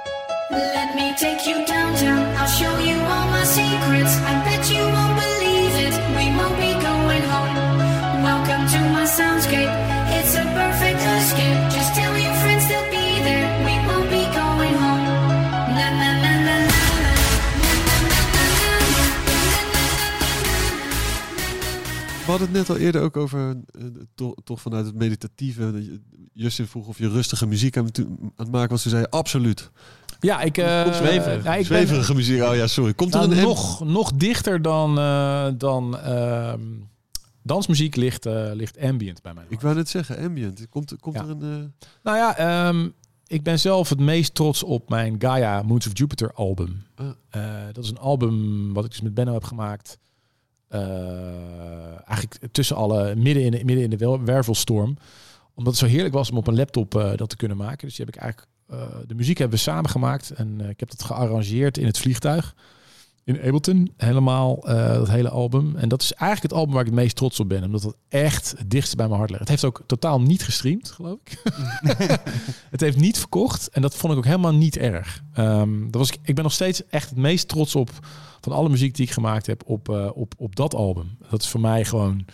Let 0.50 0.90
me 0.96 1.14
take 1.24 1.42
you 1.50 1.66
downtown. 1.66 2.22
I'll 2.40 2.48
show 2.48 2.76
you 2.88 2.98
all 3.14 3.28
my 3.36 3.46
secrets. 3.46 4.14
I 4.32 4.34
bet 4.48 4.70
you 4.72 4.84
won't 4.96 5.16
believe 5.24 5.74
it. 5.88 5.96
We 6.18 6.26
won't 6.38 6.58
be 6.64 6.72
going 6.88 7.26
home. 7.34 7.56
Welcome 8.30 8.66
to 8.74 8.80
my 8.96 9.06
soundscape. 9.18 9.74
It's 10.18 10.36
a 10.36 10.46
perfect 10.60 11.02
escape. 11.18 11.79
We 22.30 22.36
hadden 22.38 22.56
het 22.56 22.68
net 22.68 22.78
al 22.78 22.84
eerder 22.84 23.02
ook 23.02 23.18
over, 23.18 23.50
eh, 23.50 23.84
to- 24.16 24.36
toch 24.44 24.62
vanuit 24.62 24.86
het 24.86 24.96
meditatieve. 24.96 26.00
Justin 26.34 26.68
vroeg 26.68 26.88
of 26.88 26.98
je 26.98 27.10
rustige 27.10 27.48
muziek 27.48 27.78
aan 27.78 27.86
het, 27.86 28.00
aan 28.00 28.32
het 28.36 28.52
maken 28.52 28.70
was. 28.70 28.82
Toen 28.82 28.92
zei 28.92 29.04
je 29.04 29.10
absoluut. 29.10 29.72
Ja, 30.20 30.42
ik... 30.42 30.56
zweverig. 30.56 31.44
ja, 31.44 31.52
ik 31.52 31.58
ben- 31.58 31.66
Zweverige 31.66 32.16
muziek. 32.16 32.42
Oh 32.42 32.56
ja, 32.56 32.68
sorry. 32.68 32.94
Komt 32.94 33.14
er 33.14 33.20
Nou, 33.20 33.32
een 33.32 33.38
M? 33.40 33.42
nog, 33.42 33.84
nog 33.86 34.12
dichter 34.14 34.62
dan, 34.62 34.98
eh, 35.00 35.48
dan 35.58 35.98
ehm, 36.00 36.62
dansmuziek 37.44 37.96
ligt, 37.96 38.26
ligt 38.54 38.80
ambient 38.82 39.22
bij 39.22 39.34
mij. 39.34 39.44
Ik 39.48 39.62
wou 39.62 39.76
net 39.76 39.90
zeggen, 39.90 40.18
ambient. 40.18 40.70
Komt, 40.70 40.96
komt 41.00 41.16
Ja. 41.16 41.22
er 41.24 41.30
een... 41.30 41.74
Nou 42.04 42.18
ja, 42.18 42.38
ehm, 42.38 42.90
ik 43.28 43.44
ben 43.44 43.60
zelf 43.60 43.90
het 43.90 44.00
meest 44.00 44.36
trots 44.36 44.64
op 44.64 44.90
mijn 44.90 45.16
Gaia 45.20 45.62
Moons 45.62 45.88
of 45.88 45.98
Jupiter 45.98 46.32
album. 46.34 46.84
Ah. 46.96 47.08
Dat 47.72 47.84
is 47.84 47.90
een 47.90 47.98
album 48.00 48.74
wat 48.74 48.84
ik 48.86 48.90
dus 48.92 49.02
met 49.02 49.14
Benno 49.14 49.34
heb 49.34 49.44
gemaakt. 49.44 49.98
Eh, 50.70 52.08
eigenlijk 52.08 52.48
tussen 52.52 52.76
alle, 52.76 53.16
midden 53.16 53.44
in 53.44 53.52
de, 53.52 53.66
midden 53.66 53.84
in 53.84 53.98
de 53.98 54.20
wervelstorm. 54.24 54.98
Omdat 55.54 55.74
het 55.74 55.82
zo 55.82 55.96
heerlijk 55.96 56.14
was 56.14 56.32
om 56.32 56.38
op 56.38 56.48
een 56.48 56.56
laptop 56.56 56.96
eh, 56.96 57.12
dat 57.16 57.30
te 57.30 57.36
kunnen 57.36 57.58
maken. 57.58 57.88
Dus 57.88 57.96
die 57.96 58.06
heb 58.06 58.16
ik 58.16 58.22
eigenlijk, 58.22 58.52
eh, 58.68 59.08
de 59.08 59.16
muziek 59.16 59.38
hebben 59.38 59.58
we 59.58 59.64
samen 59.64 59.90
gemaakt. 59.90 60.32
En 60.32 60.62
ik 60.62 60.80
heb 60.80 60.90
dat 60.90 61.04
gearrangeerd 61.04 61.78
in 61.78 61.86
het 61.86 61.98
vliegtuig. 61.98 62.56
In 63.30 63.42
Ableton, 63.42 63.94
helemaal 63.98 64.68
eh, 64.68 64.94
dat 64.94 65.10
hele 65.10 65.30
album. 65.30 65.76
En 65.76 65.90
dat 65.90 66.02
is 66.02 66.14
eigenlijk 66.14 66.52
het 66.52 66.62
album 66.62 66.74
waar 66.74 66.82
ik 66.86 66.90
het 66.92 67.00
meest 67.00 67.16
trots 67.16 67.40
op 67.40 67.50
ben. 67.50 67.64
Omdat 67.64 67.84
het 67.84 67.96
echt 68.10 68.54
het 68.58 68.70
dichtst 68.72 68.96
bij 68.96 69.06
mijn 69.08 69.18
hart 69.18 69.30
ligt. 69.30 69.42
Het 69.42 69.50
heeft 69.50 69.66
ook 69.66 69.84
totaal 69.86 70.22
niet 70.22 70.44
gestreamd, 70.44 70.92
geloof 70.92 71.18
ik. 71.24 71.42
het 72.72 72.82
heeft 72.82 72.98
niet 72.98 73.18
verkocht. 73.18 73.70
En 73.70 73.82
dat 73.82 73.96
vond 73.96 74.12
ik 74.14 74.18
ook 74.20 74.26
helemaal 74.26 74.54
niet 74.54 74.78
erg. 74.78 75.22
Ehm, 75.34 75.82
dat 75.82 75.96
was, 75.96 76.10
ik- 76.12 76.20
ik 76.24 76.36
ben 76.36 76.44
nog 76.44 76.54
steeds 76.54 76.86
echt 76.88 77.10
het 77.10 77.18
meest 77.18 77.48
trots 77.48 77.76
op 77.76 77.90
van 78.42 78.52
alle 78.54 78.70
muziek 78.70 78.96
die 78.96 79.06
ik 79.06 79.12
gemaakt 79.12 79.46
heb 79.46 79.64
op, 79.66 79.90
eh, 79.90 80.10
op, 80.14 80.34
op 80.38 80.56
dat 80.56 80.76
album. 80.76 81.18
Dat 81.30 81.42
is 81.42 81.48
voor 81.48 81.60
mij 81.62 81.86
gewoon... 81.86 82.26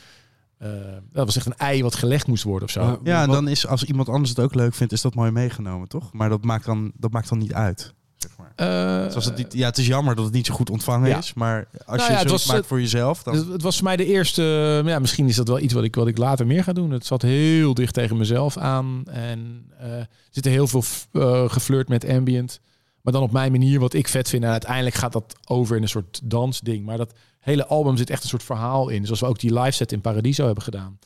eh, 0.57 0.69
dat 1.11 1.25
was 1.25 1.35
echt 1.35 1.45
een 1.45 1.57
ei 1.57 1.83
wat 1.83 1.95
gelegd 1.95 2.27
moest 2.27 2.43
worden 2.43 2.63
of 2.67 2.73
zo. 2.73 2.81
Ja, 3.03 3.21
en 3.21 3.29
dan 3.35 3.47
is 3.47 3.67
als 3.67 3.83
iemand 3.83 4.09
anders 4.09 4.29
het 4.29 4.39
ook 4.39 4.55
leuk 4.55 4.73
vindt, 4.73 4.93
is 4.93 5.01
dat 5.01 5.15
mooi 5.15 5.31
meegenomen, 5.31 5.87
toch? 5.87 6.13
Maar 6.13 6.29
dat 6.29 6.43
maakt 6.43 6.65
dan, 6.65 6.91
dat 6.97 7.11
maakt 7.11 7.29
dan 7.29 7.37
niet 7.37 7.53
uit. 7.53 7.93
Zeg 8.27 8.37
maar. 8.37 8.51
Eh, 8.55 9.13
het, 9.15 9.37
niet, 9.37 9.53
ja, 9.53 9.65
het 9.67 9.77
is 9.77 9.87
jammer 9.87 10.15
dat 10.15 10.25
het 10.25 10.33
niet 10.33 10.45
zo 10.45 10.53
goed 10.53 10.69
ontvangen 10.69 11.09
Ja. 11.09 11.17
is, 11.17 11.33
maar 11.33 11.67
als 11.85 11.97
Nou 11.97 12.09
je 12.11 12.11
ja, 12.17 12.19
het 12.21 12.29
was- 12.31 12.45
maakt 12.45 12.65
voor 12.67 12.79
jezelf, 12.81 13.23
dan... 13.23 13.51
Het 13.51 13.61
was 13.61 13.75
voor 13.75 13.83
mij 13.83 13.95
de 13.95 14.05
eerste. 14.05 14.41
maar 14.83 14.91
Ja, 14.93 14.99
misschien 14.99 15.27
is 15.27 15.35
dat 15.35 15.47
wel 15.47 15.59
iets 15.59 15.73
wat 15.73 15.83
ik, 15.83 15.95
wat 15.95 16.07
ik 16.07 16.17
later 16.17 16.47
meer 16.47 16.63
ga 16.63 16.73
doen. 16.73 16.91
Het 16.91 17.05
zat 17.05 17.21
heel 17.21 17.73
dicht 17.73 17.93
tegen 17.93 18.17
mezelf 18.17 18.57
aan. 18.57 19.03
En 19.05 19.65
eh, 19.79 19.91
er 19.91 20.07
zit 20.29 20.45
er 20.45 20.51
heel 20.51 20.67
veel 20.67 20.83
eh 21.11 21.49
geflirt 21.49 21.87
met 21.89 22.07
ambient. 22.09 22.59
Maar 23.01 23.13
dan 23.13 23.23
op 23.23 23.31
mijn 23.31 23.51
manier, 23.51 23.79
wat 23.79 23.93
ik 23.93 24.07
vet 24.07 24.29
vind. 24.29 24.43
En 24.43 24.49
uiteindelijk 24.49 24.95
gaat 24.95 25.13
dat 25.13 25.35
over 25.47 25.75
in 25.75 25.81
een 25.81 25.89
soort 25.89 26.19
dansding. 26.23 26.85
Maar 26.85 26.97
dat 26.97 27.13
hele 27.39 27.65
album 27.67 27.97
zit 27.97 28.09
echt 28.09 28.23
een 28.23 28.29
soort 28.29 28.43
verhaal 28.43 28.89
in. 28.89 29.03
Zoals 29.05 29.19
we 29.19 29.25
ook 29.25 29.39
die 29.39 29.53
live 29.59 29.71
set 29.71 29.91
in 29.91 30.01
Paradiso 30.01 30.45
hebben 30.45 30.63
gedaan. 30.63 30.99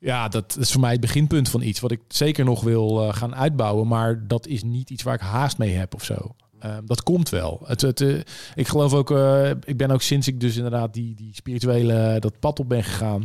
Ja, 0.00 0.28
dat 0.28 0.56
is 0.60 0.72
voor 0.72 0.80
mij 0.80 0.92
het 0.92 1.00
beginpunt 1.00 1.48
van 1.48 1.62
iets 1.62 1.80
wat 1.80 1.90
ik 1.90 2.00
zeker 2.08 2.44
nog 2.44 2.62
wil 2.62 3.02
eh, 3.02 3.14
gaan 3.14 3.34
uitbouwen. 3.34 3.88
Maar 3.88 4.26
dat 4.26 4.46
is 4.46 4.62
niet 4.62 4.90
iets 4.90 5.02
waar 5.02 5.14
ik 5.14 5.20
haast 5.20 5.58
mee 5.58 5.74
heb 5.74 5.94
of 5.94 6.04
zo. 6.04 6.34
Ehm, 6.58 6.86
dat 6.86 7.02
komt 7.02 7.28
wel. 7.28 7.60
Het, 7.64 7.80
het, 7.80 8.00
eh, 8.00 8.18
ik 8.54 8.68
geloof 8.68 8.94
ook, 8.94 9.10
eh, 9.10 9.50
ik 9.50 9.76
ben 9.76 9.90
ook 9.90 10.02
sinds 10.02 10.28
ik 10.28 10.40
dus 10.40 10.56
inderdaad 10.56 10.94
die, 10.94 11.14
die 11.14 11.34
spirituele, 11.34 12.16
dat 12.20 12.38
pad 12.38 12.60
op 12.60 12.68
ben 12.68 12.84
gegaan, 12.84 13.24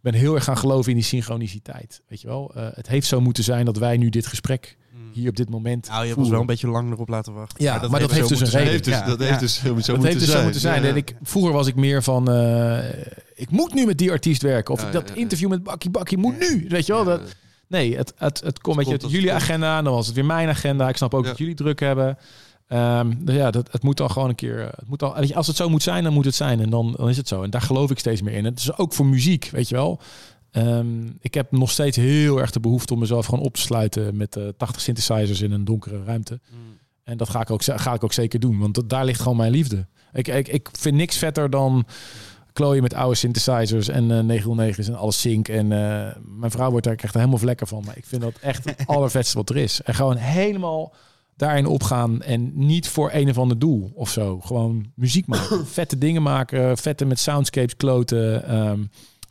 ben 0.00 0.14
heel 0.14 0.34
erg 0.34 0.44
gaan 0.44 0.58
geloven 0.58 0.90
in 0.90 0.96
die 0.96 1.06
synchroniciteit. 1.06 2.02
Weet 2.08 2.20
je 2.20 2.26
wel? 2.26 2.50
Het 2.54 2.88
heeft 2.88 3.06
zo 3.06 3.20
moeten 3.20 3.44
zijn 3.44 3.64
dat 3.64 3.76
wij 3.76 3.96
nu 3.96 4.08
dit 4.08 4.26
gesprek 4.26 4.76
hier 5.14 5.28
op 5.28 5.36
dit 5.36 5.50
moment 5.50 5.88
Nou, 5.88 6.00
je 6.00 6.06
hebt 6.06 6.18
ons 6.18 6.28
wel 6.28 6.40
een 6.40 6.46
beetje 6.46 6.68
lang 6.68 6.92
erop 6.92 7.08
laten 7.08 7.32
wachten. 7.34 7.64
Ja, 7.64 7.88
maar 7.90 8.00
dat 8.00 8.10
heeft 8.10 8.28
dus 8.28 8.40
een 8.40 8.46
reden. 8.46 8.68
heeft 8.70 8.84
dus, 8.84 8.94
Ja, 8.94 9.06
dat 9.06 9.18
heeft 9.18 9.40
dus 9.40 9.54
zo 9.54 9.62
dat 9.68 9.74
moeten 9.74 10.02
heeft 10.04 10.18
dus 10.18 10.24
zijn. 10.26 10.36
zo 10.38 10.42
moeten 10.42 10.60
zijn. 10.60 10.84
En 10.84 10.96
ik, 10.96 11.14
vroeger 11.22 11.52
was 11.52 11.66
ik 11.66 11.74
meer 11.74 12.02
van, 12.02 12.30
eh, 12.30 12.88
ik 13.34 13.50
moet 13.50 13.74
nu 13.74 13.86
met 13.86 13.98
die 13.98 14.10
artiest 14.10 14.42
werken. 14.42 14.74
Of 14.74 14.84
dat 14.90 15.10
interview 15.10 15.48
met 15.48 15.62
Bakkie 15.62 15.90
Bakkie 15.90 16.18
moet 16.18 16.38
nu. 16.38 16.66
Weet 16.68 16.86
je 16.86 16.92
wel? 16.92 17.04
Dat, 17.04 17.20
nee, 17.68 17.96
het, 17.96 18.12
het, 18.16 18.40
het 18.44 18.60
komt 18.60 18.76
met 18.76 18.86
je 18.88 18.96
jullie 19.08 19.28
komt. 19.28 19.40
agenda. 19.40 19.82
Dan 19.82 19.92
was 19.92 20.06
het 20.06 20.14
weer 20.14 20.24
mijn 20.24 20.48
agenda. 20.48 20.88
Ik 20.88 20.96
snap 20.96 21.14
ook 21.14 21.24
dat 21.24 21.38
jullie 21.38 21.54
druk 21.54 21.80
hebben. 21.80 22.18
Ehm, 22.68 23.12
dus 23.18 23.34
ja, 23.34 23.50
dat, 23.50 23.72
het 23.72 23.82
moet 23.82 23.96
dan 23.96 24.10
gewoon 24.10 24.28
een 24.28 24.34
keer. 24.34 24.60
eh, 24.60 24.66
Het 24.76 24.88
moet 24.88 25.02
al, 25.02 25.14
als 25.34 25.46
het 25.46 25.56
zo 25.56 25.68
moet 25.68 25.82
zijn, 25.82 26.04
dan 26.04 26.12
moet 26.12 26.24
het 26.24 26.34
zijn. 26.34 26.60
En 26.60 26.70
dan, 26.70 26.94
dan 26.96 27.08
is 27.08 27.16
het 27.16 27.28
zo. 27.28 27.42
En 27.42 27.50
daar 27.50 27.60
geloof 27.60 27.90
ik 27.90 27.98
steeds 27.98 28.22
meer 28.22 28.34
in. 28.34 28.44
Het 28.44 28.58
is 28.58 28.76
ook 28.76 28.92
voor 28.92 29.06
muziek, 29.06 29.48
weet 29.52 29.68
je 29.68 29.74
wel. 29.74 30.00
Ehm, 30.54 31.06
ik 31.20 31.34
heb 31.34 31.52
nog 31.52 31.70
steeds 31.70 31.96
heel 31.96 32.40
erg 32.40 32.50
de 32.50 32.60
behoefte 32.60 32.92
om 32.92 32.98
mezelf 32.98 33.26
gewoon 33.26 33.44
op 33.44 33.54
te 33.54 33.60
sluiten 33.60 34.16
met 34.16 34.36
eh 34.36 34.48
80 34.56 34.80
synthesizers 34.82 35.40
in 35.40 35.52
een 35.52 35.64
donkere 35.64 36.04
ruimte. 36.04 36.40
En 37.04 37.16
dat 37.16 37.28
ga 37.28 37.40
ik 37.40 37.50
ook, 37.50 37.62
ga 37.64 37.94
ik 37.94 38.04
ook 38.04 38.12
zeker 38.12 38.40
doen, 38.40 38.58
want 38.58 38.74
dat, 38.74 38.88
daar 38.88 39.04
ligt 39.04 39.20
gewoon 39.20 39.36
mijn 39.36 39.50
liefde. 39.50 39.86
Ik, 40.12 40.28
ik, 40.28 40.48
ik 40.48 40.68
vind 40.72 40.96
niks 40.96 41.16
vetter 41.16 41.50
dan 41.50 41.86
klooien 42.52 42.82
met 42.82 42.94
oude 42.94 43.14
synthesizers 43.14 43.88
en 43.88 44.30
eh 44.30 44.42
909's 44.42 44.88
en 44.88 44.94
alles 44.94 45.20
sync. 45.20 45.48
En 45.48 45.72
eh, 45.72 46.16
mijn 46.38 46.50
vrouw 46.50 46.70
wordt 46.70 46.86
daar 46.86 46.96
echt 46.96 47.14
helemaal 47.14 47.38
vlekker 47.38 47.66
van. 47.66 47.82
Maar 47.86 47.96
ik 47.96 48.06
vind 48.06 48.22
dat 48.22 48.34
echt 48.40 48.64
het 48.64 48.86
allervetste 48.94 49.36
wat 49.36 49.50
er 49.50 49.56
is. 49.56 49.82
En 49.82 49.94
gewoon 49.94 50.16
helemaal 50.16 50.94
daarin 51.36 51.66
opgaan 51.66 52.22
en 52.22 52.52
niet 52.54 52.88
voor 52.88 53.10
een 53.12 53.28
of 53.28 53.38
ander 53.38 53.58
doel 53.58 53.92
of 53.94 54.10
zo. 54.10 54.40
Gewoon 54.40 54.92
muziek 54.94 55.26
maken, 55.26 55.66
vette 55.78 55.98
dingen 55.98 56.22
maken, 56.22 56.76
vette 56.76 57.04
met 57.04 57.18
soundscapes 57.18 57.76
kloten. 57.76 58.44
ehm, 58.48 58.84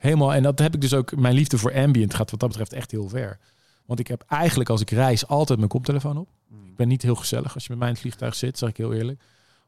helemaal. 0.04 0.34
En 0.34 0.44
dat 0.44 0.60
heb 0.60 0.74
ik 0.74 0.82
dus 0.82 0.94
ook. 0.94 1.16
Mijn 1.16 1.34
liefde 1.34 1.58
voor 1.58 1.74
ambient 1.74 2.14
gaat 2.14 2.32
wat 2.32 2.40
dat 2.40 2.50
betreft 2.50 2.74
echt 2.74 2.92
heel 2.92 3.10
ver. 3.10 3.40
Want 3.86 4.00
ik 4.00 4.08
heb 4.08 4.24
eigenlijk 4.28 4.70
als 4.70 4.82
ik 4.82 4.90
reis 4.90 5.28
altijd 5.28 5.58
mijn 5.58 5.70
koptelefoon 5.70 6.18
op. 6.18 6.28
Ik 6.66 6.76
ben 6.76 6.88
niet 6.88 7.02
heel 7.02 7.16
gezellig 7.16 7.54
als 7.54 7.64
je 7.64 7.70
met 7.70 7.80
mij 7.80 7.88
in 7.88 7.94
het 7.94 8.04
vliegtuig 8.04 8.36
zit, 8.36 8.58
zeg 8.58 8.70
ik 8.70 8.78
heel 8.78 8.94
eerlijk. 8.94 9.22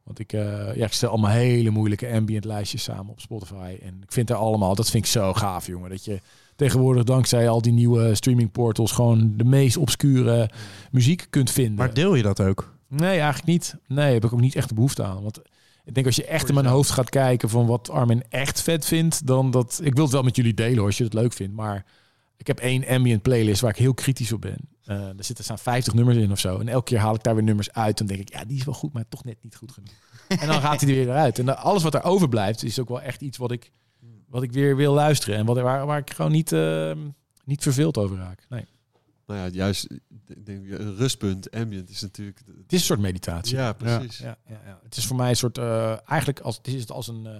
Want 0.03 0.19
ik, 0.19 0.33
eh, 0.33 0.75
ja, 0.75 0.85
ik 0.85 0.93
stel 0.93 1.09
allemaal 1.09 1.31
hele 1.31 1.69
moeilijke 1.69 2.11
ambient 2.11 2.45
lijstjes 2.45 2.83
samen 2.83 3.11
op 3.11 3.19
Spotify. 3.19 3.77
En 3.81 3.99
ik 4.03 4.11
vind 4.11 4.29
er 4.29 4.35
allemaal, 4.35 4.75
dat 4.75 4.89
vind 4.89 5.05
ik 5.05 5.11
zo 5.11 5.33
gaaf, 5.33 5.67
jongen. 5.67 5.89
Dat 5.89 6.05
je 6.05 6.19
tegenwoordig 6.55 7.03
dankzij 7.03 7.49
al 7.49 7.61
die 7.61 7.73
nieuwe 7.73 8.15
streaming 8.15 8.51
portals 8.51 8.91
gewoon 8.91 9.33
de 9.37 9.43
meest 9.43 9.77
obscure 9.77 10.49
muziek 10.91 11.27
kunt 11.29 11.51
vinden. 11.51 11.75
Maar 11.75 11.93
deel 11.93 12.15
je 12.15 12.23
dat 12.23 12.41
ook? 12.41 12.73
Nee, 12.87 13.19
eigenlijk 13.19 13.45
niet. 13.45 13.75
Nee, 13.87 14.13
heb 14.13 14.25
ik 14.25 14.33
ook 14.33 14.41
niet 14.41 14.55
echt 14.55 14.69
de 14.69 14.75
behoefte 14.75 15.03
aan. 15.03 15.23
Want 15.23 15.41
ik 15.85 15.93
denk 15.93 16.05
als 16.05 16.15
je 16.15 16.25
echt 16.25 16.47
in 16.47 16.53
mijn 16.53 16.65
hoofd 16.65 16.89
gaat 16.89 17.09
kijken 17.09 17.49
van 17.49 17.65
wat 17.65 17.89
Armin 17.89 18.23
echt 18.29 18.61
vet 18.61 18.85
vindt, 18.85 19.27
dan 19.27 19.51
dat. 19.51 19.79
Ik 19.83 19.93
wil 19.93 20.03
het 20.03 20.13
wel 20.13 20.23
met 20.23 20.35
jullie 20.35 20.53
delen 20.53 20.77
hoor, 20.77 20.85
als 20.85 20.97
je 20.97 21.03
het 21.03 21.13
leuk 21.13 21.33
vindt. 21.33 21.55
Maar 21.55 21.85
ik 22.37 22.47
heb 22.47 22.59
één 22.59 22.87
ambient 22.87 23.21
playlist 23.21 23.61
waar 23.61 23.71
ik 23.71 23.77
heel 23.77 23.93
kritisch 23.93 24.31
op 24.31 24.41
ben. 24.41 24.57
Eh 24.85 25.17
er 25.17 25.23
zitten 25.23 25.43
staan 25.43 25.59
50 25.59 25.93
nummers 25.93 26.17
in 26.17 26.31
of 26.31 26.39
zo. 26.39 26.59
En 26.59 26.67
elke 26.67 26.85
keer 26.85 26.99
haal 26.99 27.15
ik 27.15 27.23
daar 27.23 27.35
weer 27.35 27.43
nummers 27.43 27.71
uit. 27.71 27.97
Dan 27.97 28.07
denk 28.07 28.19
ik, 28.19 28.29
ja, 28.29 28.45
die 28.45 28.57
is 28.57 28.65
wel 28.65 28.73
goed, 28.73 28.93
maar 28.93 29.05
toch 29.09 29.23
net 29.23 29.37
niet 29.41 29.55
goed 29.55 29.71
genoeg. 29.71 29.93
en 30.41 30.47
dan 30.47 30.61
gaat 30.61 30.81
hij 30.81 30.89
er 30.89 31.05
weer 31.05 31.15
uit. 31.15 31.39
En 31.39 31.57
alles 31.57 31.83
wat 31.83 31.93
er 31.93 32.03
overblijft, 32.03 32.63
is 32.63 32.79
ook 32.79 32.89
wel 32.89 33.01
echt 33.01 33.21
iets 33.21 33.37
wat 33.37 33.51
ik, 33.51 33.71
wat 34.27 34.43
ik 34.43 34.51
weer 34.51 34.75
wil 34.75 34.93
luisteren. 34.93 35.37
En 35.37 35.45
wat, 35.45 35.59
waar, 35.59 35.85
waar 35.85 35.99
ik 35.99 36.13
gewoon 36.13 36.31
niet, 36.31 36.51
eh, 36.51 36.91
niet 37.45 37.61
verveeld 37.61 37.97
over 37.97 38.17
raak. 38.17 38.45
Nee. 38.49 38.65
Nou 39.25 39.39
ja, 39.39 39.47
juist 39.47 39.87
ik 40.27 40.45
denk, 40.45 40.69
een 40.69 40.95
rustpunt, 40.95 41.51
ambient 41.51 41.89
is 41.89 42.01
natuurlijk... 42.01 42.37
Het 42.37 42.73
is 42.73 42.79
een 42.79 42.85
soort 42.85 42.99
meditatie. 42.99 43.55
Ja, 43.55 43.73
precies. 43.73 44.17
Ja, 44.17 44.37
ja, 44.47 44.61
ja. 44.65 44.79
Het 44.83 44.97
is 44.97 45.05
voor 45.05 45.15
mij 45.15 45.29
een 45.29 45.35
soort, 45.35 45.57
eh, 45.57 46.09
eigenlijk 46.09 46.39
als, 46.39 46.57
het 46.57 46.67
is 46.67 46.81
het 46.81 46.91
als 46.91 47.07
een, 47.07 47.25
eh, 47.25 47.35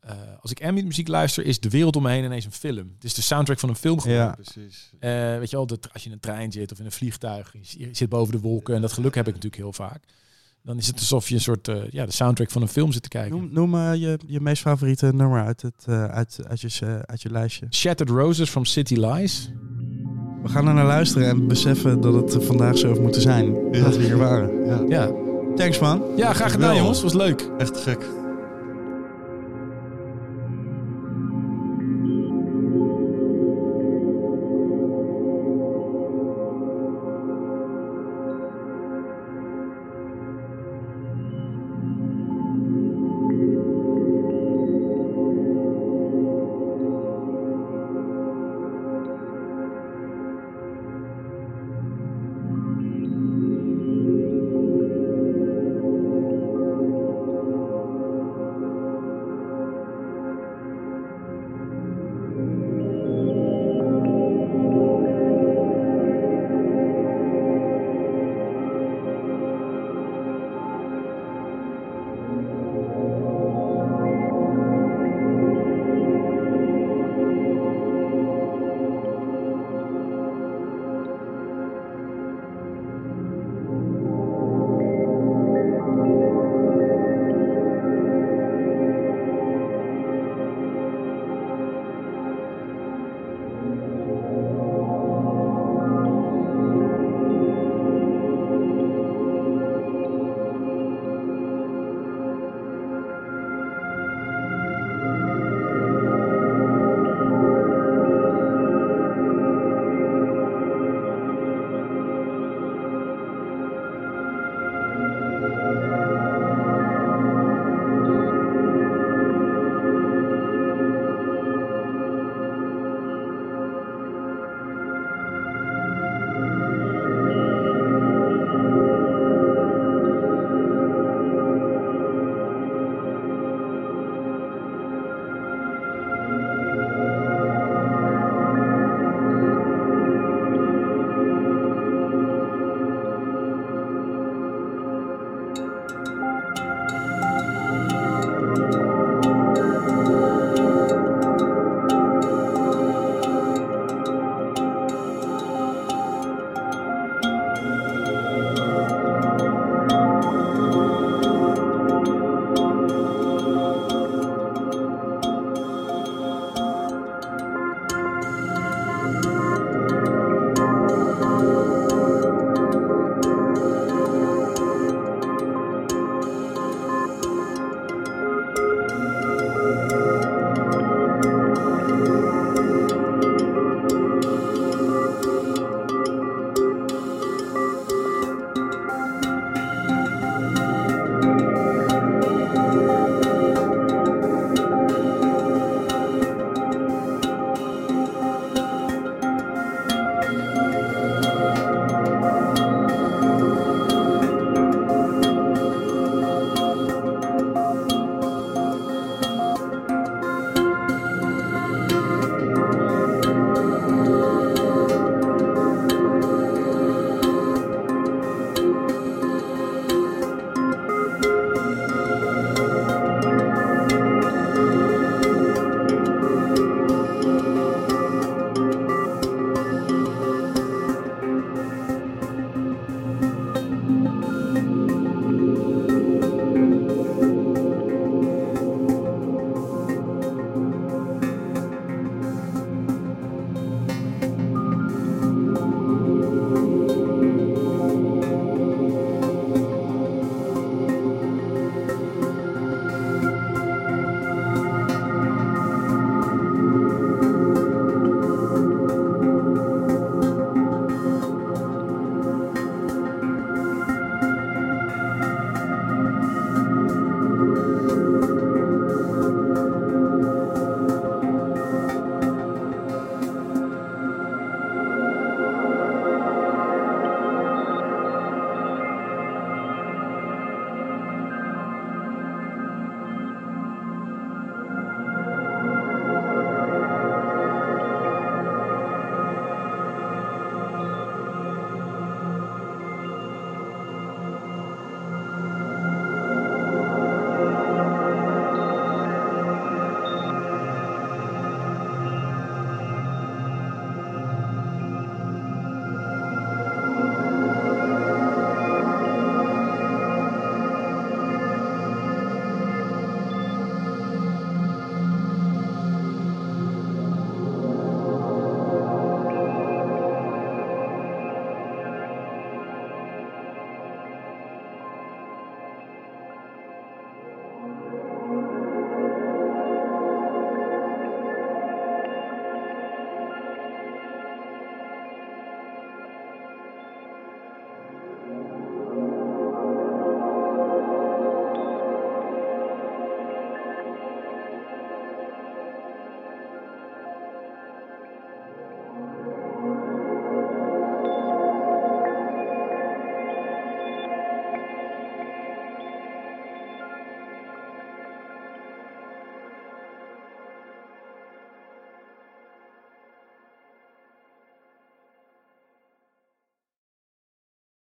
eh, 0.00 0.16
als 0.40 0.50
ik 0.50 0.64
ambient 0.64 0.86
muziek 0.86 1.08
luister, 1.08 1.44
is 1.44 1.60
de 1.60 1.68
wereld 1.68 1.96
om 1.96 2.02
me 2.02 2.10
heen 2.10 2.24
ineens 2.24 2.44
een 2.44 2.52
film. 2.52 2.92
Het 2.94 3.04
is 3.04 3.14
de 3.14 3.22
soundtrack 3.22 3.58
van 3.58 3.68
een 3.68 3.76
film 3.76 4.00
geworden. 4.00 4.24
Ja. 4.24 4.32
Precies. 4.32 4.90
Eh, 4.98 5.10
weet 5.38 5.50
je 5.50 5.56
wel, 5.56 5.66
dat 5.66 5.92
als 5.92 6.02
je 6.02 6.08
in 6.08 6.14
een 6.14 6.20
trein 6.20 6.52
zit 6.52 6.72
of 6.72 6.78
in 6.78 6.84
een 6.84 6.92
vliegtuig, 6.92 7.52
je, 7.52 7.78
je 7.78 7.88
zit 7.92 8.08
boven 8.08 8.32
de 8.34 8.40
wolken 8.40 8.74
en 8.74 8.80
dat 8.80 8.92
geluk 8.92 9.14
heb 9.14 9.26
ik 9.26 9.34
natuurlijk 9.34 9.62
heel 9.62 9.72
vaak. 9.72 10.04
Dan 10.62 10.78
is 10.78 10.86
het 10.86 10.98
alsof 10.98 11.28
je 11.28 11.34
een 11.34 11.40
soort, 11.40 11.68
eh, 11.68 11.90
ja, 11.90 12.06
de 12.06 12.12
soundtrack 12.12 12.50
van 12.50 12.62
een 12.62 12.68
film 12.68 12.92
zit 12.92 13.02
te 13.02 13.08
kijken. 13.08 13.38
Noem, 13.38 13.52
noem 13.52 13.92
je, 13.94 14.18
je 14.26 14.40
meest 14.40 14.62
favoriete 14.62 15.12
nummer 15.14 15.44
uit, 15.44 15.62
het, 15.62 15.84
eh, 15.86 16.04
uit, 16.04 16.38
uit, 16.46 16.60
je, 16.60 17.02
uit 17.06 17.22
je 17.22 17.30
lijstje. 17.30 17.66
Shattered 17.70 18.14
Roses 18.14 18.50
from 18.50 18.64
City 18.64 18.94
Lies. 18.94 19.50
We 20.42 20.48
gaan 20.48 20.68
er 20.68 20.74
naar 20.74 20.86
luisteren 20.86 21.28
en 21.28 21.46
beseffen 21.46 22.00
dat 22.00 22.14
het 22.32 22.44
vandaag 22.44 22.78
zo 22.78 22.86
heeft 22.88 23.00
moeten 23.00 23.20
zijn. 23.22 23.54
Ja. 23.72 23.82
Dat 23.84 23.96
we 23.96 24.02
hier 24.02 24.18
waren. 24.18 24.50
Ja, 24.66 24.80
Ja, 24.88 25.10
Thanks 25.56 25.78
man. 25.78 26.02
ja 26.16 26.32
graag 26.32 26.52
gedaan 26.52 26.76
jongens, 26.76 27.02
was 27.02 27.14
leuk. 27.14 27.48
echt 27.58 27.76
gek. 27.80 27.98